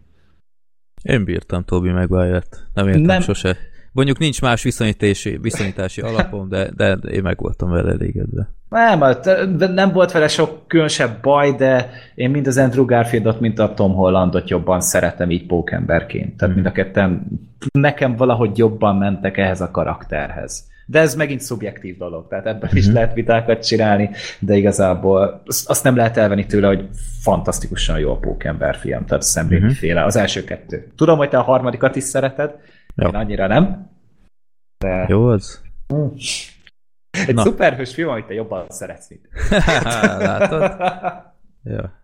Én 1.04 1.24
bírtam 1.24 1.64
Toby 1.64 1.90
Maguire-t. 1.90 2.68
Nem 2.74 2.88
értem 2.88 3.02
nem. 3.04 3.22
sose. 3.22 3.58
Mondjuk 3.92 4.18
nincs 4.18 4.42
más 4.42 4.64
viszonyítási, 4.64 5.38
viszonyítási 5.42 6.02
alapom, 6.10 6.50
de, 6.50 6.70
de 6.76 6.92
én 6.92 7.22
meg 7.22 7.38
voltam 7.40 7.70
vele 7.70 7.92
elégedve. 7.92 8.50
Nem, 8.70 9.02
hát, 9.02 9.48
nem 9.58 9.92
volt 9.92 10.12
vele 10.12 10.28
sok 10.28 10.68
különösebb 10.68 11.22
baj, 11.22 11.52
de 11.52 11.90
én 12.16 12.30
mind 12.30 12.48
az 12.48 12.58
Andrew 12.58 12.86
Garfieldot, 12.86 13.40
mint 13.40 13.60
a 13.60 13.74
Tom 13.74 13.94
Hollandot 13.94 14.50
jobban 14.50 14.82
szeretem 14.82 15.32
így 15.32 15.46
pókemberként. 15.46 16.38
Tehát 16.38 16.56
mind 16.56 16.68
a 16.68 16.72
ketten 16.72 17.28
nekem 17.72 18.16
valahogy 18.16 18.58
jobban 18.58 18.96
mentek 18.96 19.38
ehhez 19.38 19.62
a 19.62 19.72
karakterhez. 19.72 20.68
De 20.86 21.00
ez 21.00 21.16
megint 21.16 21.42
szubjektív 21.42 21.98
dolog, 21.98 22.28
tehát 22.28 22.46
ebben 22.46 22.70
is 22.74 22.88
lehet 22.88 23.14
vitákat 23.14 23.66
csinálni, 23.66 24.10
de 24.40 24.56
igazából 24.56 25.42
azt 25.66 25.84
nem 25.84 25.96
lehet 25.96 26.18
elvenni 26.18 26.46
tőle, 26.46 26.68
hogy 26.68 26.90
fantasztikusan 27.22 28.00
jó 28.00 28.12
a 28.12 28.18
pókember 28.18 28.76
film, 28.76 29.06
tehát 29.06 29.24
Sam 29.24 29.50
Raimi 29.50 29.74
féle, 29.74 30.04
az 30.04 30.16
első 30.16 30.44
kettő. 30.44 30.88
Tudom, 30.96 31.18
hogy 31.18 31.30
te 31.30 31.38
a 31.38 31.42
harmadikat 31.42 31.96
is 31.96 32.04
szereted, 32.04 32.56
Jó. 33.02 33.08
én 33.08 33.16
annyira 33.16 33.48
nem. 33.48 33.90
De 34.78 35.06
Jó 35.08 35.28
az? 35.28 35.62
egy 37.28 37.36
Na. 37.36 37.42
szuperhős 37.42 37.94
film, 37.94 38.10
amit 38.10 38.26
te 38.26 38.34
jobban 38.34 38.66
szeretsz, 38.70 39.10
mint 39.10 39.28
Látod? 40.20 40.62
Ja. 41.64 41.98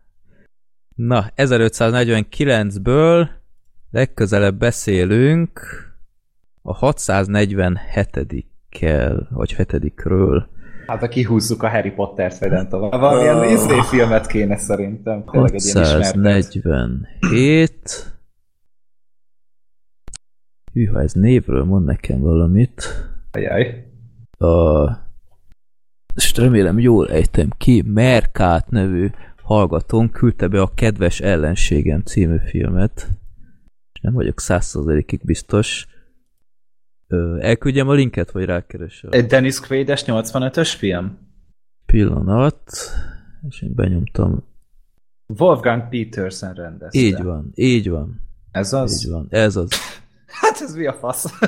Na, 0.96 1.26
1549-ből 1.36 3.28
legközelebb 3.92 4.56
beszélünk 4.58 5.60
a 6.62 6.80
647-kel, 6.80 9.26
vagy 9.30 9.56
7-ről. 9.58 10.44
Hát, 10.88 11.00
ha 11.00 11.08
kihúzzuk 11.08 11.64
a 11.64 11.70
Harry 11.70 11.92
Potter-t, 11.92 12.38
vagy 12.38 12.50
nem 12.50 12.68
tudom. 12.68 12.90
Valamilyen 12.90 13.44
izé 13.44 13.82
filmet 13.82 14.28
kéne 14.28 14.58
szerintem. 14.58 15.24
Tényleg 15.32 15.54
egy 15.54 15.66
ilyen 15.66 15.84
ismertet. 15.84 16.14
647. 16.14 18.15
Hűha, 20.76 21.02
ez 21.02 21.14
névről 21.14 21.64
mond 21.64 21.86
nekem 21.86 22.20
valamit. 22.20 22.84
Ajaj. 23.32 23.86
A... 24.38 24.84
És 26.16 26.36
remélem 26.36 26.80
jól 26.80 27.10
ejtem 27.10 27.50
ki, 27.58 27.82
Merkát 27.86 28.70
nevű 28.70 29.10
hallgatón 29.42 30.10
küldte 30.10 30.48
be 30.48 30.62
a 30.62 30.72
Kedves 30.74 31.20
ellenségem 31.20 32.02
című 32.02 32.38
filmet. 32.46 33.10
Nem 34.02 34.14
vagyok 34.14 34.40
százszerzelékig 34.40 35.22
biztos. 35.24 35.88
Ö, 37.08 37.38
elküldjem 37.42 37.88
a 37.88 37.94
linket, 37.94 38.32
vagy 38.32 38.46
rákeresel? 38.46 39.10
Egy 39.12 39.26
Dennis 39.26 39.60
Quaid-es 39.60 40.04
85-ös 40.08 40.74
film? 40.78 41.18
pillanat, 41.86 42.72
és 43.50 43.62
én 43.62 43.74
benyomtam. 43.76 44.44
Wolfgang 45.38 45.90
Peterson 45.90 46.54
rendezte. 46.54 47.00
Így 47.00 47.24
van, 47.24 47.52
így 47.54 47.90
van, 47.90 48.22
Ez 48.52 48.74
az? 48.74 49.06
így 49.06 49.12
van. 49.12 49.28
Ez 49.30 49.56
az. 49.56 49.70
Hát 50.42 50.62
ez 50.62 50.76
mi 50.76 50.86
a 50.86 50.94
fasz? 50.94 51.26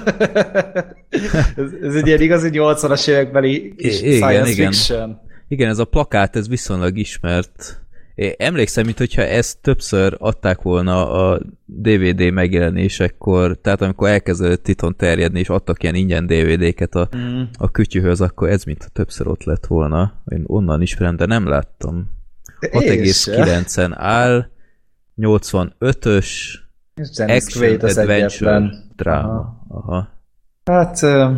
ez, 1.55 1.71
ez 1.81 1.95
egy 1.95 2.07
ilyen 2.07 2.21
igazi 2.21 2.49
80-as 2.53 3.07
évekbeli 3.07 3.53
I- 3.55 3.73
igen, 3.77 4.17
science 4.17 4.49
igen. 4.51 4.71
fiction. 4.71 5.19
Igen, 5.47 5.69
ez 5.69 5.79
a 5.79 5.85
plakát, 5.85 6.35
ez 6.35 6.47
viszonylag 6.47 6.97
ismert. 6.97 7.81
Én 8.15 8.33
emlékszem, 8.37 8.85
mintha 8.85 9.21
ezt 9.21 9.57
többször 9.61 10.15
adták 10.19 10.61
volna 10.61 11.11
a 11.11 11.39
DVD 11.65 12.31
megjelenésekor, 12.31 13.57
tehát 13.57 13.81
amikor 13.81 14.09
elkezdett 14.09 14.63
titon 14.63 14.95
terjedni, 14.95 15.39
és 15.39 15.49
adtak 15.49 15.83
ilyen 15.83 15.95
ingyen 15.95 16.25
DVD-ket 16.25 16.95
a, 16.95 17.09
Mm. 17.17 17.41
a 17.57 17.71
kütyühöz, 17.71 18.21
akkor 18.21 18.49
ez 18.49 18.63
mintha 18.63 18.89
többször 18.89 19.27
ott 19.27 19.43
lett 19.43 19.65
volna. 19.65 20.23
Én 20.27 20.43
onnan 20.45 20.81
ismerem, 20.81 21.15
de 21.15 21.25
nem 21.25 21.47
láttam. 21.47 22.11
Én 22.71 23.05
se. 23.13 23.31
6,9-en 23.43 23.93
áll, 23.95 24.49
85-ös 25.17 26.27
Dennis 27.17 27.43
Action 27.43 27.63
Quaid 27.63 27.83
az 27.83 27.97
Adventure 27.97 28.51
egyetlen. 28.55 28.91
dráma. 28.95 29.65
Aha. 29.67 30.09
Hát 30.65 31.01
ö, 31.01 31.31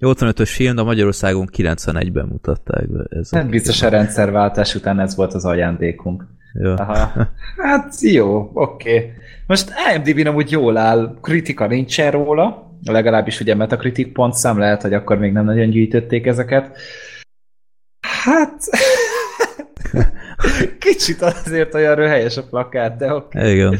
85-ös 0.00 0.50
film, 0.54 0.76
de 0.76 0.82
Magyarországon 0.82 1.48
91-ben 1.56 2.26
mutatták 2.26 2.90
be. 2.90 3.04
Ez 3.08 3.30
nem 3.30 3.48
biztos 3.48 3.82
a 3.82 3.88
rendszerváltás 3.88 4.74
után 4.74 5.00
ez 5.00 5.16
volt 5.16 5.34
az 5.34 5.44
ajándékunk. 5.44 6.26
Ja. 6.52 6.74
Aha. 6.74 7.28
Hát 7.56 8.00
jó, 8.00 8.50
oké. 8.52 8.96
Okay. 8.96 9.10
Most 9.46 9.72
IMDb-n 9.94 10.26
amúgy 10.26 10.50
jól 10.50 10.76
áll, 10.76 11.18
kritika 11.20 11.66
nincsen 11.66 12.10
róla, 12.10 12.76
legalábbis 12.84 13.40
ugye 13.40 13.54
Metacritic 13.54 14.12
pontszám, 14.12 14.58
lehet, 14.58 14.82
hogy 14.82 14.94
akkor 14.94 15.18
még 15.18 15.32
nem 15.32 15.44
nagyon 15.44 15.70
gyűjtötték 15.70 16.26
ezeket. 16.26 16.78
Hát... 18.24 18.62
Kicsit 20.78 21.22
azért 21.22 21.74
olyan 21.74 21.94
röhelyes 21.94 22.36
a 22.36 22.42
plakát, 22.42 22.96
de 22.96 23.14
oké. 23.14 23.38
Okay. 23.38 23.52
Igen. 23.52 23.78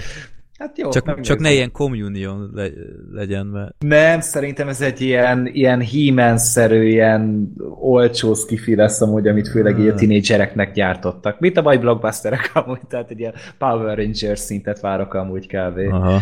Hát 0.61 0.79
jó, 0.79 0.91
Csak, 0.91 1.05
megnézzük. 1.05 1.31
csak 1.33 1.41
ne 1.41 1.53
ilyen 1.53 1.73
communion 1.73 2.51
le, 2.55 2.67
legyen, 3.13 3.47
mert 3.47 3.75
Nem, 3.79 4.21
szerintem 4.21 4.69
ez 4.69 4.81
egy 4.81 5.01
ilyen, 5.01 5.47
ilyen 5.53 5.83
he 5.83 6.37
szerű 6.37 6.83
ilyen 6.89 7.53
olcsó 7.81 8.35
skifi 8.35 8.75
lesz 8.75 9.01
amúgy, 9.01 9.29
amit 9.29 9.49
főleg 9.49 9.79
így 9.79 9.89
a 9.89 9.95
tinédzsereknek 9.95 10.73
gyártottak. 10.73 11.41
Mint 11.41 11.57
a 11.57 11.63
mai 11.63 11.79
blockbusterek 11.79 12.51
amúgy, 12.65 12.81
tehát 12.89 13.11
egy 13.11 13.19
ilyen 13.19 13.35
Power 13.59 13.97
Rangers 13.97 14.39
szintet 14.39 14.81
várok 14.81 15.15
amúgy 15.15 15.47
kb. 15.47 15.79
aha, 15.93 16.21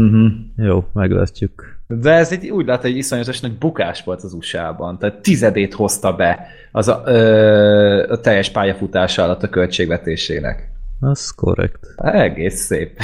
Uh-huh. 0.00 0.30
jó, 0.56 0.84
meglátjuk. 0.92 1.64
De 1.86 2.10
ez 2.12 2.32
egy, 2.32 2.50
úgy 2.50 2.66
látta, 2.66 2.86
hogy 2.86 2.96
iszonyatos 2.96 3.40
nagy 3.40 3.58
bukás 3.58 4.04
volt 4.04 4.22
az 4.22 4.32
USA-ban. 4.32 4.98
Tehát 4.98 5.20
tizedét 5.20 5.74
hozta 5.74 6.12
be 6.12 6.46
az 6.72 6.88
a, 6.88 7.02
ö, 7.06 8.06
a 8.10 8.20
teljes 8.20 8.50
pályafutása 8.50 9.22
alatt 9.22 9.42
a 9.42 9.48
költségvetésének. 9.48 10.70
Az 11.00 11.30
korrekt. 11.30 11.86
Egész 11.96 12.54
szép. 12.60 12.98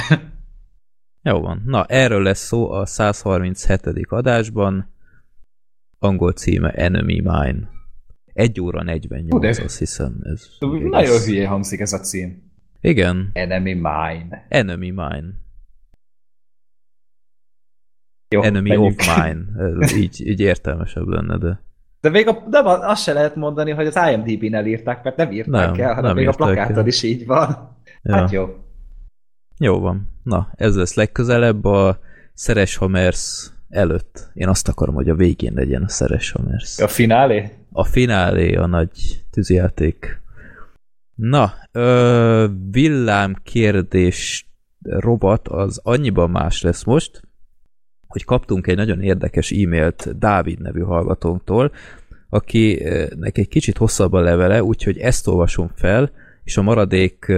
Jó 1.23 1.39
van. 1.41 1.61
Na, 1.65 1.85
erről 1.85 2.21
lesz 2.21 2.45
szó 2.45 2.71
a 2.71 2.85
137. 2.85 3.81
adásban. 4.09 4.93
Angol 5.99 6.31
címe 6.31 6.69
Enemy 6.71 7.19
Mine. 7.21 7.69
1 8.33 8.61
óra 8.61 8.83
48, 8.83 9.31
Hú, 9.31 9.39
de- 9.39 9.63
azt 9.63 9.77
hiszem. 9.77 10.19
Ez 10.23 10.47
Nagyon 10.89 11.19
hülye 11.21 11.47
hangzik 11.47 11.79
ez 11.79 11.93
a 11.93 11.99
cím. 11.99 12.51
Igen, 12.81 13.29
Enemy 13.33 13.73
Mine. 13.73 14.45
Enemy 14.49 14.89
Mine. 14.89 15.39
Jó, 18.29 18.41
Enemy 18.41 18.69
menjünk. 18.69 18.99
of 18.99 19.17
Mine. 19.17 19.45
Ez 19.79 19.95
így, 20.03 20.27
így 20.27 20.39
értelmesebb 20.39 21.07
lenne, 21.07 21.37
de... 21.37 21.61
De 22.01 22.09
még 22.09 22.27
a, 22.27 22.43
de 22.49 22.59
azt 22.63 23.03
se 23.03 23.13
lehet 23.13 23.35
mondani, 23.35 23.71
hogy 23.71 23.85
az 23.87 23.99
IMDb-n 24.11 24.53
elírták, 24.53 25.03
mert 25.03 25.15
nem 25.17 25.31
írták 25.31 25.71
Nem, 25.75 25.85
el, 25.85 25.93
hanem 25.93 26.03
nem 26.03 26.15
még 26.15 26.27
a 26.27 26.55
el. 26.55 26.87
is 26.87 27.03
így 27.03 27.25
van. 27.25 27.77
Ja. 28.01 28.15
Hát 28.15 28.31
jó. 28.31 28.47
Jó 29.57 29.79
van. 29.79 30.10
Na, 30.23 30.51
ez 30.55 30.75
lesz 30.75 30.93
legközelebb 30.93 31.65
a 31.65 31.99
Szeres 32.33 32.75
Hamers 32.75 33.51
előtt. 33.69 34.29
Én 34.33 34.47
azt 34.47 34.67
akarom, 34.67 34.95
hogy 34.95 35.09
a 35.09 35.15
végén 35.15 35.53
legyen 35.53 35.83
a 35.83 35.89
Szeres 35.89 36.31
Hamers. 36.31 36.79
A 36.79 36.87
finálé? 36.87 37.51
A 37.71 37.83
finálé, 37.83 38.55
a 38.55 38.65
nagy 38.65 39.23
tűzijáték. 39.31 40.21
Na, 41.15 41.53
ö, 41.71 42.47
villám 42.71 43.35
kérdés 43.43 44.49
robot 44.81 45.47
az 45.47 45.79
annyiban 45.83 46.29
más 46.29 46.61
lesz 46.61 46.83
most, 46.83 47.21
hogy 48.07 48.25
kaptunk 48.25 48.67
egy 48.67 48.75
nagyon 48.75 49.01
érdekes 49.01 49.51
e-mailt 49.51 50.17
Dávid 50.17 50.59
nevű 50.59 50.81
hallgatónktól, 50.81 51.71
akinek 52.29 53.37
egy 53.37 53.47
kicsit 53.47 53.77
hosszabb 53.77 54.13
a 54.13 54.19
levele, 54.19 54.63
úgyhogy 54.63 54.97
ezt 54.97 55.27
olvasom 55.27 55.71
fel, 55.75 56.11
és 56.43 56.57
a 56.57 56.61
maradék 56.61 57.31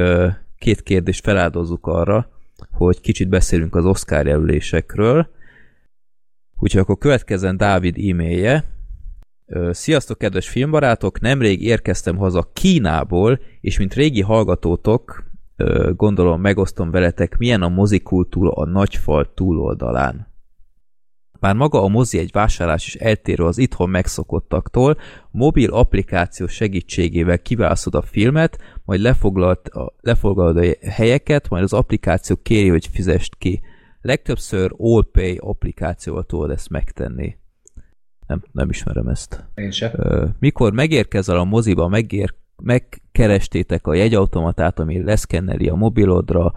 két 0.58 0.82
kérdést 0.84 1.24
feláldozzuk 1.24 1.88
arra, 1.88 2.33
hogy 2.72 3.02
kicsit 3.02 3.30
beszélünk 3.30 3.76
az 3.76 3.86
Oscar 3.86 4.26
jelölésekről. 4.26 5.28
Úgyhogy 6.60 6.82
akkor 6.82 6.98
következzen 6.98 7.58
Dávid 7.58 7.98
e-mailje, 8.10 8.74
Sziasztok, 9.72 10.18
kedves 10.18 10.50
filmbarátok! 10.50 11.20
Nemrég 11.20 11.64
érkeztem 11.64 12.18
haza 12.18 12.50
Kínából, 12.54 13.40
és 13.62 13.78
mint 13.78 13.94
régi 13.94 14.22
hallgatótok, 14.22 15.24
gondolom 15.96 16.42
megosztom 16.42 16.92
veletek, 16.92 17.38
milyen 17.38 17.62
a 17.62 17.70
mozikultúra 17.70 18.52
a 18.52 18.66
nagyfal 18.66 19.34
túloldalán. 19.34 20.33
Már 21.44 21.56
maga 21.56 21.84
a 21.84 21.88
mozi 21.88 22.18
egy 22.18 22.32
vásárlás 22.32 22.88
is 22.88 22.96
eltérő 22.96 23.44
az 23.44 23.58
itthon 23.58 23.90
megszokottaktól, 23.90 24.98
mobil 25.32 25.72
applikáció 25.72 26.48
segítségével 26.48 27.40
kiválasztod 27.40 27.96
a 27.96 28.02
filmet, 28.02 28.58
majd 28.86 29.00
lefoglalt 29.00 29.68
a, 29.68 29.94
lefoglalod 30.02 30.58
a 30.58 30.90
helyeket, 30.90 31.50
majd 31.50 31.64
az 31.64 31.74
applikáció 31.74 32.36
kéri, 32.44 32.70
hogy 32.70 32.88
fizest 32.88 33.36
ki. 33.36 33.62
Legtöbbször 34.02 34.72
AllPay 34.78 35.38
applikációval 35.38 36.24
tudod 36.24 36.50
ezt 36.50 36.70
megtenni. 36.70 37.38
Nem, 38.28 38.44
nem 38.52 38.70
ismerem 38.70 39.08
ezt. 39.08 39.46
Én 39.56 39.72
se. 39.72 39.92
Ö, 39.96 40.26
mikor 40.40 40.74
megérkezel 40.74 41.38
a 41.38 41.44
moziba, 41.44 41.88
megér, 41.88 42.34
megkerestétek 42.56 43.88
a 43.88 43.94
jegyautomatát, 43.94 44.80
ami 44.80 45.04
leszkenneli 45.04 45.70
a 45.70 45.76
mobilodra, 45.76 46.54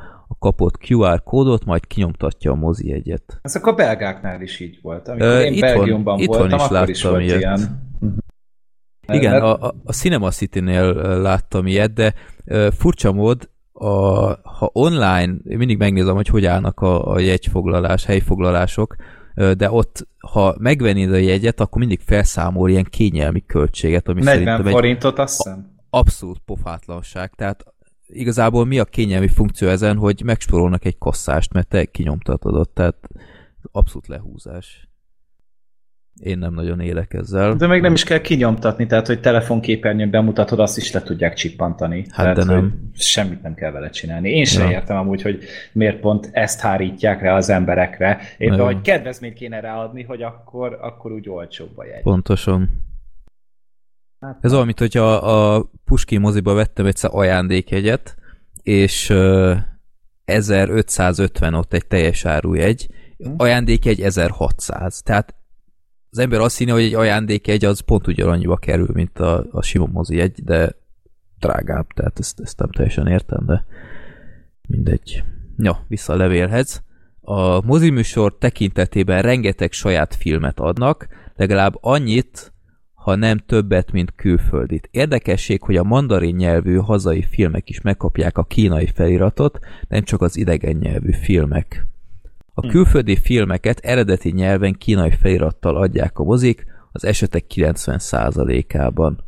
kapott 0.46 0.78
QR 0.88 1.22
kódot, 1.22 1.64
majd 1.64 1.86
kinyomtatja 1.86 2.52
a 2.52 2.54
mozi 2.54 2.88
jegyet. 2.88 3.38
Ez 3.42 3.54
akkor 3.56 3.72
a 3.72 3.76
belgáknál 3.76 4.40
is 4.42 4.60
így 4.60 4.78
volt. 4.82 5.08
Amikor 5.08 5.26
Ö, 5.26 5.40
én 5.40 5.52
itthon- 5.52 5.74
Belgiumban 5.76 6.18
itthon 6.18 6.38
voltam, 6.38 6.58
is 6.58 6.64
akkor 6.64 6.88
is 6.88 7.02
láttam 7.02 7.18
volt 7.18 7.30
ilyet. 7.30 7.38
ilyen. 7.40 7.84
Igen, 9.12 9.30
Mert- 9.30 9.44
a, 9.44 9.74
a, 9.84 9.92
Cinema 9.92 10.30
City-nél 10.30 10.92
láttam 11.20 11.66
ilyet, 11.66 11.92
de 11.92 12.14
furcsa 12.70 13.12
mód, 13.12 13.50
a, 13.72 13.86
ha 14.42 14.70
online, 14.72 15.34
én 15.44 15.56
mindig 15.58 15.78
megnézem, 15.78 16.14
hogy 16.14 16.28
hogy 16.28 16.44
állnak 16.44 16.80
a, 16.80 17.12
a 17.12 17.18
jegyfoglalás, 17.18 18.04
helyfoglalások, 18.04 18.96
de 19.34 19.70
ott, 19.70 20.08
ha 20.18 20.54
megvennéd 20.58 21.12
a 21.12 21.16
jegyet, 21.16 21.60
akkor 21.60 21.78
mindig 21.78 22.00
felszámol 22.00 22.70
ilyen 22.70 22.86
kényelmi 22.90 23.40
költséget, 23.46 24.08
ami 24.08 24.22
40 24.22 24.34
szerintem 24.34 24.66
egy 24.66 24.72
forintot, 24.72 25.18
azt 25.18 25.36
hiszem. 25.36 25.74
abszolút 25.90 26.38
pofátlanság. 26.44 27.30
Tehát 27.34 27.64
igazából 28.08 28.64
mi 28.64 28.78
a 28.78 28.84
kényelmi 28.84 29.28
funkció 29.28 29.68
ezen, 29.68 29.96
hogy 29.96 30.22
megspórolnak 30.24 30.84
egy 30.84 30.98
kasszást, 30.98 31.52
mert 31.52 31.68
te 31.68 31.84
kinyomtatod 31.84 32.54
ott, 32.54 32.74
tehát 32.74 32.96
abszolút 33.72 34.06
lehúzás. 34.06 34.88
Én 36.20 36.38
nem 36.38 36.54
nagyon 36.54 36.80
élek 36.80 37.14
ezzel. 37.14 37.54
De 37.54 37.66
még 37.66 37.80
nem 37.80 37.92
is 37.92 38.04
kell 38.04 38.20
kinyomtatni, 38.20 38.86
tehát 38.86 39.06
hogy 39.06 39.20
telefonképernyőn 39.20 40.10
bemutatod, 40.10 40.60
azt 40.60 40.76
is 40.76 40.92
le 40.92 41.02
tudják 41.02 41.34
csippantani. 41.34 42.04
Hát 42.10 42.34
tehát, 42.34 42.36
de 42.36 42.44
nem. 42.44 42.90
Semmit 42.94 43.42
nem 43.42 43.54
kell 43.54 43.70
vele 43.70 43.90
csinálni. 43.90 44.30
Én 44.30 44.44
sem 44.44 44.70
Ja. 44.70 44.76
értem 44.76 44.96
amúgy, 44.96 45.22
hogy 45.22 45.44
miért 45.72 46.00
pont 46.00 46.28
ezt 46.32 46.60
hárítják 46.60 47.20
rá 47.20 47.36
az 47.36 47.48
emberekre. 47.48 48.20
Éppen, 48.38 48.56
Nagyon. 48.56 48.74
hogy 48.74 48.82
kedvezményt 48.82 49.34
kéne 49.34 49.60
ráadni, 49.60 50.02
hogy 50.02 50.22
akkor, 50.22 50.78
akkor 50.80 51.12
úgy 51.12 51.28
olcsóbb 51.28 51.78
a 51.78 51.84
jegy. 51.84 52.02
Pontosan. 52.02 52.70
Hát, 54.20 54.38
Ez 54.40 54.52
olyan, 54.52 54.64
mint 54.64 54.78
hogyha 54.78 55.14
a 55.14 55.70
Puskin 55.84 56.20
moziba 56.20 56.54
vettem 56.54 56.86
egyszer 56.86 57.10
ajándékjegyet, 57.12 58.16
és 58.62 59.10
ö, 59.10 59.54
1550 60.24 61.54
ott 61.54 61.72
egy 61.72 61.86
teljes 61.86 62.24
árujegy, 62.24 62.88
ajándékjegy 63.36 64.02
1600. 64.02 65.02
Tehát 65.02 65.34
az 66.10 66.18
ember 66.18 66.40
azt 66.40 66.58
hinné, 66.58 66.70
hogy 66.70 66.82
egy 66.82 66.94
ajándékjegy 66.94 67.64
az 67.64 67.80
pont 67.80 68.06
ugyanannyiba 68.06 68.56
kerül, 68.56 68.88
mint 68.92 69.18
a, 69.18 69.44
a 69.50 69.62
sima 69.62 69.86
mozi 69.86 70.16
jegy, 70.16 70.44
de 70.44 70.74
drágább, 71.38 71.86
tehát 71.94 72.18
ezt, 72.18 72.40
ezt 72.40 72.58
nem 72.58 72.70
teljesen 72.70 73.06
értem, 73.06 73.46
de 73.46 73.64
mindegy. 74.68 75.24
Ja, 75.56 75.84
vissza 75.88 76.12
a 76.12 76.16
levélhez. 76.16 76.82
A 77.20 77.64
moziműsor 77.66 78.38
tekintetében 78.38 79.22
rengeteg 79.22 79.72
saját 79.72 80.14
filmet 80.14 80.60
adnak, 80.60 81.08
legalább 81.36 81.78
annyit, 81.80 82.52
ha 83.06 83.14
nem 83.14 83.38
többet, 83.38 83.92
mint 83.92 84.12
külföldit. 84.16 84.88
Érdekesség, 84.90 85.62
hogy 85.62 85.76
a 85.76 85.82
mandarin 85.82 86.34
nyelvű 86.34 86.76
hazai 86.76 87.22
filmek 87.22 87.68
is 87.68 87.80
megkapják 87.80 88.38
a 88.38 88.44
kínai 88.44 88.86
feliratot, 88.86 89.58
nem 89.88 90.02
csak 90.02 90.22
az 90.22 90.36
idegen 90.36 90.76
nyelvű 90.76 91.12
filmek. 91.12 91.86
A 92.54 92.66
külföldi 92.66 93.16
filmeket 93.16 93.78
eredeti 93.78 94.30
nyelven 94.30 94.72
kínai 94.72 95.10
felirattal 95.10 95.76
adják 95.76 96.18
a 96.18 96.24
mozik, 96.24 96.66
az 96.92 97.04
esetek 97.04 97.44
90%-ában. 97.54 99.24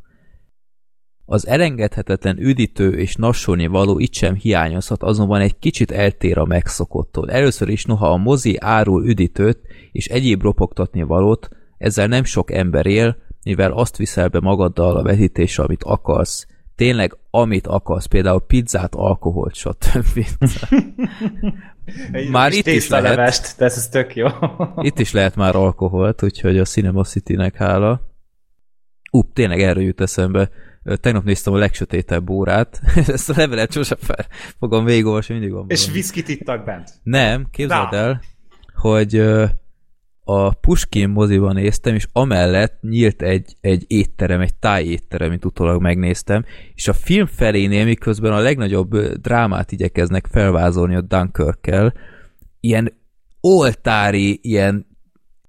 Az 1.24 1.46
elengedhetetlen 1.46 2.38
üdítő 2.38 2.98
és 2.98 3.16
nassolni 3.16 3.66
való 3.66 3.98
itt 3.98 4.14
sem 4.14 4.34
hiányozhat, 4.34 5.02
azonban 5.02 5.40
egy 5.40 5.58
kicsit 5.58 5.90
eltér 5.90 6.38
a 6.38 6.44
megszokottól. 6.44 7.30
Először 7.30 7.68
is 7.68 7.84
noha 7.84 8.10
a 8.10 8.16
mozi 8.16 8.56
árul 8.60 9.06
üdítőt 9.06 9.58
és 9.92 10.06
egyéb 10.06 10.42
ropogtatni 10.42 11.02
valót, 11.02 11.48
ezzel 11.76 12.06
nem 12.06 12.24
sok 12.24 12.50
ember 12.50 12.86
él, 12.86 13.26
mivel 13.48 13.72
azt 13.72 13.96
viszel 13.96 14.28
be 14.28 14.40
magaddal 14.40 14.96
a 14.96 15.02
vetítésre, 15.02 15.62
amit 15.62 15.82
akarsz. 15.82 16.46
Tényleg, 16.74 17.16
amit 17.30 17.66
akarsz, 17.66 18.06
például 18.06 18.40
pizzát, 18.40 18.94
alkoholt, 18.94 19.54
stb. 19.54 20.26
Már 22.30 22.50
itt 22.50 22.56
is 22.56 22.62
tésztalevest, 22.62 23.54
de 23.58 23.64
ez, 23.64 23.88
tök 23.88 24.16
jó. 24.16 24.26
Itt 24.76 24.98
is 24.98 25.12
lehet 25.12 25.36
már 25.36 25.56
alkoholt, 25.56 26.22
úgyhogy 26.22 26.58
a 26.58 26.64
Cinema 26.64 27.04
City-nek 27.04 27.56
hála. 27.56 28.00
Upp, 29.12 29.32
tényleg 29.32 29.60
erről 29.60 29.82
jut 29.82 30.00
eszembe. 30.00 30.50
Tegnap 31.00 31.24
néztem 31.24 31.52
a 31.52 31.58
legsötétebb 31.58 32.30
órát, 32.30 32.80
ezt 33.06 33.30
a 33.30 33.34
levelet 33.36 33.72
sosem 33.72 33.98
fel 34.00 34.26
fogom 34.58 34.84
végigolvasni, 34.84 35.34
mindig 35.34 35.52
van 35.52 35.64
És 35.68 35.90
viszkit 35.90 36.28
ittak 36.28 36.64
bent. 36.64 36.90
Nem, 37.02 37.46
képzeld 37.50 37.90
Na. 37.90 37.96
el, 37.96 38.22
hogy 38.74 39.22
a 40.30 40.50
Puskin 40.50 41.08
moziban 41.08 41.54
néztem, 41.54 41.94
és 41.94 42.06
amellett 42.12 42.80
nyílt 42.80 43.22
egy, 43.22 43.56
egy 43.60 43.84
étterem, 43.86 44.40
egy 44.40 44.54
tájétterem, 44.54 45.28
mint 45.28 45.44
utólag 45.44 45.80
megnéztem, 45.80 46.44
és 46.74 46.88
a 46.88 46.92
film 46.92 47.26
felénél, 47.26 47.84
miközben 47.84 48.32
a 48.32 48.38
legnagyobb 48.38 48.96
drámát 48.98 49.72
igyekeznek 49.72 50.26
felvázolni 50.26 50.94
a 50.94 51.00
Dunkirkkel, 51.00 51.94
ilyen 52.60 52.92
oltári, 53.40 54.38
ilyen 54.42 54.86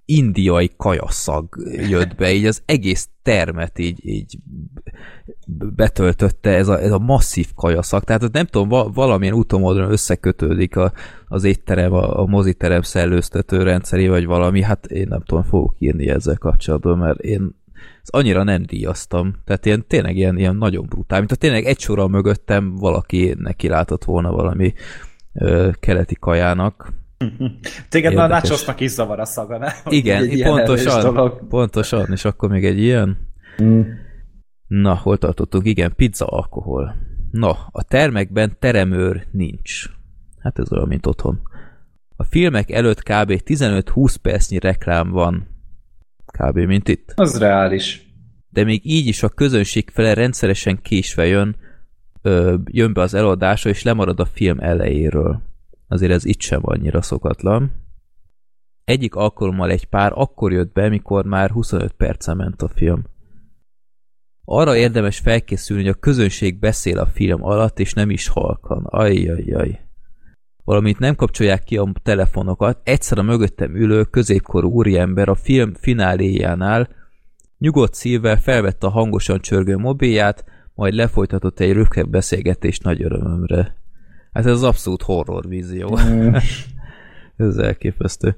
indiai 0.09 0.71
kajaszag 0.77 1.55
jött 1.89 2.15
be, 2.15 2.33
így 2.33 2.45
az 2.45 2.61
egész 2.65 3.09
termet 3.21 3.79
így, 3.79 4.05
így 4.05 4.37
betöltötte 5.75 6.49
ez 6.49 6.67
a, 6.67 6.81
ez 6.81 6.91
a 6.91 6.99
masszív 6.99 7.47
kajaszak, 7.55 8.03
tehát 8.03 8.31
nem 8.31 8.45
tudom, 8.45 8.69
va- 8.69 8.93
valamilyen 8.93 9.33
útomódon 9.33 9.91
összekötődik 9.91 10.75
a, 10.75 10.91
az 11.27 11.43
étterem, 11.43 11.93
a, 11.93 12.19
a 12.19 12.25
moziterem 12.25 12.81
szellőztető 12.81 13.63
rendszeré, 13.63 14.07
vagy 14.07 14.25
valami, 14.25 14.61
hát 14.61 14.85
én 14.85 15.07
nem 15.09 15.21
tudom, 15.21 15.43
fogok 15.43 15.75
írni 15.77 16.09
ezzel 16.09 16.37
kapcsolatban, 16.37 16.97
mert 16.97 17.19
én 17.19 17.57
ezt 18.01 18.15
annyira 18.15 18.43
nem 18.43 18.63
díjaztam, 18.65 19.33
tehát 19.45 19.65
ilyen, 19.65 19.85
tényleg 19.87 20.17
ilyen, 20.17 20.37
ilyen 20.37 20.55
nagyon 20.55 20.85
brutál, 20.85 21.19
mint 21.19 21.31
ha 21.31 21.37
tényleg 21.37 21.65
egy 21.65 21.79
sorral 21.79 22.07
mögöttem 22.07 22.75
valaki 22.75 23.35
neki 23.37 23.67
látott 23.67 24.03
volna 24.03 24.31
valami 24.31 24.73
ö, 25.33 25.69
keleti 25.79 26.15
kajának, 26.15 26.93
Téged 27.89 28.13
már 28.13 28.29
nácsosznak 28.29 28.79
is 28.79 28.91
zavar 28.91 29.19
a 29.19 29.25
szaga, 29.25 29.57
nem? 29.57 29.71
igen, 29.99 30.23
Egy 30.23 30.43
pontosan, 30.43 31.47
pontosan, 31.49 32.11
és 32.11 32.25
akkor 32.25 32.49
még 32.49 32.65
egy 32.65 32.79
ilyen. 32.79 33.17
Mm. 33.63 33.81
Na, 34.67 34.95
hol 34.95 35.17
tartottunk? 35.17 35.65
Igen, 35.65 35.95
pizza, 35.95 36.25
alkohol. 36.25 36.95
Na, 37.31 37.57
a 37.71 37.83
termekben 37.83 38.55
teremőr 38.59 39.27
nincs. 39.31 39.83
Hát 40.39 40.59
ez 40.59 40.71
olyan, 40.71 40.87
mint 40.87 41.05
otthon. 41.05 41.41
A 42.15 42.23
filmek 42.23 42.71
előtt 42.71 43.03
kb. 43.03 43.41
15-20 43.45 44.15
percnyi 44.21 44.59
reklám 44.59 45.09
van. 45.09 45.47
Kb. 46.25 46.57
mint 46.57 46.87
itt. 46.87 47.13
Az 47.15 47.39
reális. 47.39 48.07
De 48.49 48.63
még 48.63 48.81
így 48.83 49.07
is 49.07 49.23
a 49.23 49.29
közönség 49.29 49.89
fele 49.89 50.13
rendszeresen 50.13 50.81
késve 50.81 51.25
jön, 51.25 51.55
ö, 52.21 52.55
jön 52.65 52.93
be 52.93 53.01
az 53.01 53.13
előadásra, 53.13 53.69
és 53.69 53.83
lemarad 53.83 54.19
a 54.19 54.25
film 54.25 54.59
elejéről. 54.59 55.48
Azért 55.89 56.11
ez 56.11 56.25
itt 56.25 56.39
sem 56.41 56.59
annyira 56.63 57.01
szokatlan. 57.01 57.71
Egyik 58.83 59.15
alkalommal 59.15 59.69
egy 59.69 59.85
pár 59.85 60.11
akkor 60.15 60.51
jött 60.51 60.73
be, 60.73 60.89
mikor 60.89 61.25
már 61.25 61.49
25 61.49 61.91
perce 61.91 62.33
ment 62.33 62.61
a 62.61 62.67
film. 62.67 63.03
Arra 64.45 64.75
érdemes 64.75 65.19
felkészülni, 65.19 65.83
hogy 65.83 65.91
a 65.91 65.99
közönség 65.99 66.59
beszél 66.59 66.99
a 66.99 67.05
film 67.05 67.43
alatt, 67.43 67.79
és 67.79 67.93
nem 67.93 68.09
is 68.09 68.27
halkan. 68.27 68.85
Ajjajjaj. 68.85 69.79
Valamint 70.63 70.99
nem 70.99 71.15
kapcsolják 71.15 71.63
ki 71.63 71.77
a 71.77 71.91
telefonokat, 72.03 72.79
egyszer 72.83 73.17
a 73.17 73.21
mögöttem 73.21 73.75
ülő, 73.75 74.03
középkorú 74.03 74.69
úriember 74.69 75.29
a 75.29 75.35
film 75.35 75.73
fináléjánál 75.73 76.89
nyugodt 77.57 77.93
szívvel 77.93 78.37
felvette 78.37 78.87
a 78.87 78.89
hangosan 78.89 79.39
csörgő 79.39 79.77
mobilját, 79.77 80.45
majd 80.73 80.93
lefolytatott 80.93 81.59
egy 81.59 81.71
röpkebb 81.71 82.09
beszélgetést 82.09 82.83
nagy 82.83 83.01
örömömre. 83.01 83.75
Hát 84.33 84.45
ez 84.45 84.51
az 84.51 84.63
abszolút 84.63 85.01
horror 85.01 85.47
vízió. 85.47 85.97
Ez 87.37 87.57
elképesztő. 87.57 88.35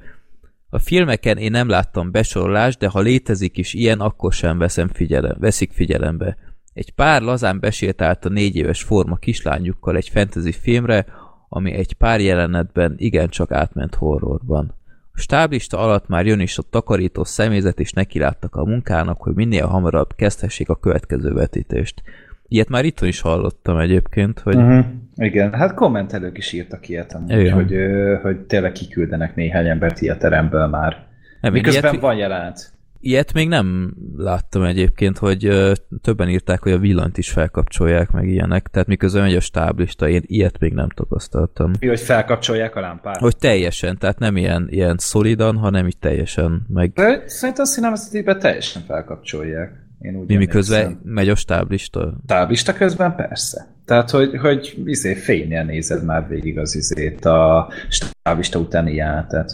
A 0.69 0.79
filmeken 0.79 1.37
én 1.37 1.51
nem 1.51 1.69
láttam 1.69 2.11
besorolást, 2.11 2.79
de 2.79 2.87
ha 2.87 2.99
létezik 2.99 3.57
is 3.57 3.73
ilyen, 3.73 3.99
akkor 3.99 4.33
sem 4.33 4.57
veszem 4.57 4.87
figyelem, 4.87 5.35
veszik 5.39 5.71
figyelembe. 5.71 6.37
Egy 6.73 6.91
pár 6.91 7.21
lazán 7.21 7.59
besétált 7.59 8.25
a 8.25 8.29
négy 8.29 8.55
éves 8.55 8.83
forma 8.83 9.15
kislányukkal 9.15 9.95
egy 9.95 10.09
fantasy 10.09 10.51
filmre, 10.51 11.05
ami 11.49 11.71
egy 11.71 11.93
pár 11.93 12.21
jelenetben 12.21 12.93
igencsak 12.97 13.51
átment 13.51 13.95
horrorban. 13.95 14.73
A 15.13 15.19
stáblista 15.19 15.77
alatt 15.77 16.07
már 16.07 16.25
jön 16.25 16.39
is 16.39 16.57
a 16.57 16.63
takarító 16.69 17.23
személyzet, 17.23 17.79
és 17.79 17.91
nekiláttak 17.91 18.55
a 18.55 18.65
munkának, 18.65 19.21
hogy 19.21 19.33
minél 19.33 19.65
hamarabb 19.65 20.15
kezdhessék 20.15 20.69
a 20.69 20.75
következő 20.75 21.33
vetítést. 21.33 22.01
Ilyet 22.47 22.69
már 22.69 22.85
itt 22.85 23.01
is 23.01 23.21
hallottam 23.21 23.77
egyébként, 23.77 24.39
hogy 24.39 24.55
Uh-huh. 24.55 24.85
Igen, 25.21 25.53
hát 25.53 25.73
kommentelők 25.73 26.37
is 26.37 26.51
írtak 26.51 26.89
ilyet, 26.89 27.13
amúgy, 27.13 27.51
hogy, 27.51 27.75
hogy 28.21 28.39
tényleg 28.39 28.71
kiküldenek 28.71 29.35
néhány 29.35 29.67
embert 29.67 30.01
ilyen 30.01 30.19
teremből 30.19 30.67
már. 30.67 31.05
nem, 31.41 31.51
Miközben 31.51 31.91
ilyet, 31.91 32.03
van 32.03 32.15
jelenet. 32.15 32.73
Ilyet 32.99 33.33
még 33.33 33.47
nem 33.47 33.93
láttam 34.17 34.63
egyébként, 34.63 35.17
hogy 35.17 35.45
ö, 35.45 35.71
többen 36.01 36.29
írták, 36.29 36.61
hogy 36.61 36.71
a 36.71 36.77
villanyt 36.77 37.17
is 37.17 37.31
felkapcsolják 37.31 38.11
meg 38.11 38.27
ilyenek, 38.27 38.67
tehát 38.67 38.87
miközben 38.87 39.21
megy 39.21 39.35
a 39.35 39.39
stáblista, 39.39 40.07
én 40.07 40.21
ilyet 40.25 40.59
még 40.59 40.73
nem 40.73 40.89
tapasztaltam. 40.89 41.71
Mi, 41.79 41.87
hogy 41.87 41.99
felkapcsolják 41.99 42.75
a 42.75 42.79
lámpát. 42.79 43.17
Hogy 43.17 43.37
teljesen, 43.37 43.97
tehát 43.97 44.19
nem 44.19 44.37
ilyen, 44.37 44.67
ilyen 44.69 44.95
szolidan, 44.97 45.57
hanem 45.57 45.87
így 45.87 45.97
teljesen 45.97 46.65
meg 46.67 46.91
De 46.91 47.23
szerintem 47.25 47.63
a 47.63 47.67
színemezetében 47.67 48.39
teljesen 48.39 48.81
felkapcsolják. 48.81 49.81
Én 49.99 50.15
úgy 50.15 50.27
mi 50.27 50.35
miközben 50.35 51.01
megy 51.03 51.29
a 51.29 51.35
stáblista. 51.35 52.13
Táblista 52.25 52.73
közben 52.73 53.15
persze. 53.15 53.67
Tehát, 53.91 54.09
hogy, 54.09 54.37
hogy 54.37 54.77
izé, 54.85 55.13
fénynél 55.13 55.63
nézed 55.63 56.03
már 56.05 56.27
végig 56.27 56.57
az 56.57 56.75
izét, 56.75 57.25
a 57.25 57.71
stáblista 57.89 58.59
utáni 58.59 58.93
jelenetet. 58.93 59.53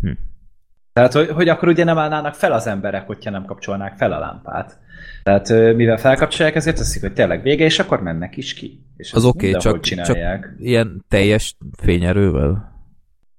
Hm. 0.00 0.10
Tehát, 0.92 1.12
hogy, 1.12 1.28
hogy 1.28 1.48
akkor 1.48 1.68
ugye 1.68 1.84
nem 1.84 1.98
állnának 1.98 2.34
fel 2.34 2.52
az 2.52 2.66
emberek, 2.66 3.06
hogyha 3.06 3.30
nem 3.30 3.44
kapcsolnák 3.44 3.96
fel 3.96 4.12
a 4.12 4.18
lámpát. 4.18 4.78
Tehát, 5.22 5.48
mivel 5.74 5.96
felkapcsolják, 5.96 6.54
ezért 6.54 6.76
teszik, 6.76 7.00
hogy 7.00 7.12
tényleg 7.12 7.42
vége, 7.42 7.64
és 7.64 7.78
akkor 7.78 8.02
mennek 8.02 8.36
is 8.36 8.54
ki. 8.54 8.86
És 8.96 9.12
Az 9.12 9.24
oké, 9.24 9.48
okay, 9.48 9.60
csak, 9.60 9.80
csak 9.80 10.54
ilyen 10.58 11.04
teljes 11.08 11.56
fényerővel? 11.82 12.69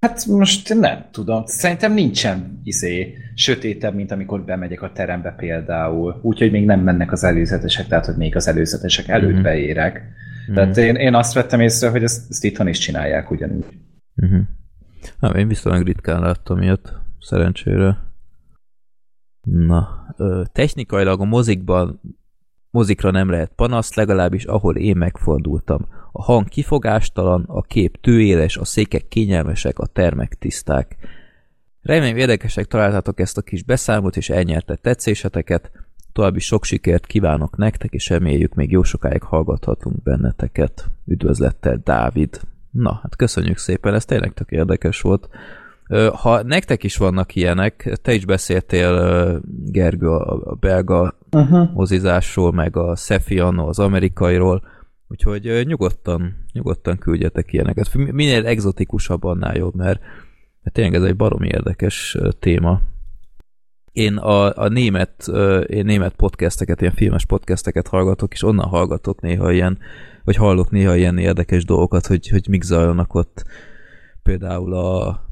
Hát 0.01 0.25
most 0.25 0.73
nem 0.79 1.05
tudom. 1.11 1.45
Szerintem 1.45 1.93
nincsen 1.93 2.59
izé 2.63 3.17
sötétebb, 3.35 3.93
mint 3.95 4.11
amikor 4.11 4.43
bemegyek 4.43 4.81
a 4.81 4.91
terembe 4.91 5.31
például. 5.31 6.19
Úgyhogy 6.21 6.51
még 6.51 6.65
nem 6.65 6.79
mennek 6.79 7.11
az 7.11 7.23
előzetesek, 7.23 7.87
tehát 7.87 8.05
hogy 8.05 8.15
még 8.15 8.35
az 8.35 8.47
előzetesek 8.47 9.07
előtt 9.07 9.33
Mhm. 9.33 9.41
beérek. 9.41 10.01
Tehát 10.53 10.77
én, 10.77 10.95
én 10.95 11.13
azt 11.15 11.33
vettem 11.33 11.59
észre, 11.59 11.89
hogy 11.89 12.03
ezt, 12.03 12.29
ezt 12.29 12.43
itthon 12.43 12.67
is 12.67 12.77
csinálják 12.77 13.31
ugyanúgy. 13.31 13.65
Uh-huh. 14.15 14.39
Nem, 15.19 15.35
én 15.35 15.47
viszonylag 15.47 15.85
ritkán 15.85 16.21
láttam 16.21 16.61
ilyet, 16.61 16.93
szerencsére. 17.19 17.97
Na, 19.41 19.87
ö, 20.17 20.41
technikailag 20.51 21.21
a 21.21 21.25
mozikban 21.25 22.01
mozikra 22.69 23.11
nem 23.11 23.29
lehet 23.29 23.51
panasz, 23.55 23.95
legalábbis 23.95 24.45
ahol 24.45 24.75
én 24.75 24.97
megfordultam. 24.97 25.87
A 26.11 26.23
hang 26.23 26.47
kifogástalan, 26.47 27.43
a 27.47 27.61
kép 27.61 28.01
tőéles, 28.01 28.57
a 28.57 28.65
székek 28.65 29.07
kényelmesek, 29.07 29.79
a 29.79 29.85
termek 29.85 30.33
tiszták. 30.39 30.97
Remélem 31.81 32.17
érdekesek 32.17 32.65
találtátok 32.65 33.19
ezt 33.19 33.37
a 33.37 33.41
kis 33.41 33.63
beszámot, 33.63 34.17
és 34.17 34.29
elnyerte 34.29 34.75
tetszéseteket. 34.75 35.71
További 36.13 36.39
sok 36.39 36.63
sikert 36.63 37.05
kívánok 37.05 37.57
nektek, 37.57 37.91
és 37.91 38.09
reméljük 38.09 38.53
még 38.53 38.71
jó 38.71 38.83
sokáig 38.83 39.23
hallgathatunk 39.23 40.03
benneteket. 40.03 40.85
Üdvözlettel, 41.05 41.81
Dávid! 41.83 42.39
Na, 42.71 42.99
hát 43.01 43.15
köszönjük 43.15 43.57
szépen, 43.57 43.93
ez 43.93 44.05
tényleg 44.05 44.33
tök 44.33 44.51
érdekes 44.51 45.01
volt. 45.01 45.29
Ha 46.13 46.43
nektek 46.43 46.83
is 46.83 46.97
vannak 46.97 47.35
ilyenek, 47.35 47.99
te 48.01 48.13
is 48.13 48.25
beszéltél, 48.25 49.41
Gergő, 49.65 50.07
a 50.07 50.55
belga 50.59 51.15
Uh-huh. 51.33 51.73
mozizásról, 51.73 52.51
meg 52.51 52.77
a 52.77 52.95
Sefiano, 52.95 53.67
az 53.67 53.79
amerikairól, 53.79 54.63
úgyhogy 55.11 55.65
nyugodtan, 55.65 56.45
nyugodtan 56.53 56.97
küldjetek 56.97 57.53
ilyeneket. 57.53 57.93
Mi- 57.93 58.11
Minél 58.11 58.45
egzotikusabb, 58.45 59.23
annál 59.23 59.55
jobb, 59.55 59.75
mert, 59.75 60.01
mert 60.61 60.75
tényleg 60.75 60.93
ez 60.93 61.03
egy 61.03 61.15
baromi 61.15 61.47
érdekes 61.47 62.17
téma. 62.39 62.81
Én 63.91 64.17
a, 64.17 64.57
a 64.57 64.67
német, 64.67 65.27
én 65.67 65.85
német 65.85 66.15
podcasteket, 66.15 66.81
ilyen 66.81 66.93
filmes 66.93 67.25
podcasteket 67.25 67.87
hallgatok, 67.87 68.33
és 68.33 68.43
onnan 68.43 68.67
hallgatok 68.67 69.21
néha 69.21 69.51
ilyen, 69.51 69.77
vagy 70.23 70.35
hallok 70.35 70.71
néha 70.71 70.95
ilyen 70.95 71.17
érdekes 71.17 71.65
dolgokat, 71.65 72.05
hogy, 72.05 72.27
hogy 72.27 72.47
mik 72.49 72.61
zajlanak 72.61 73.13
ott. 73.13 73.43
Például 74.23 74.73
a 74.73 75.25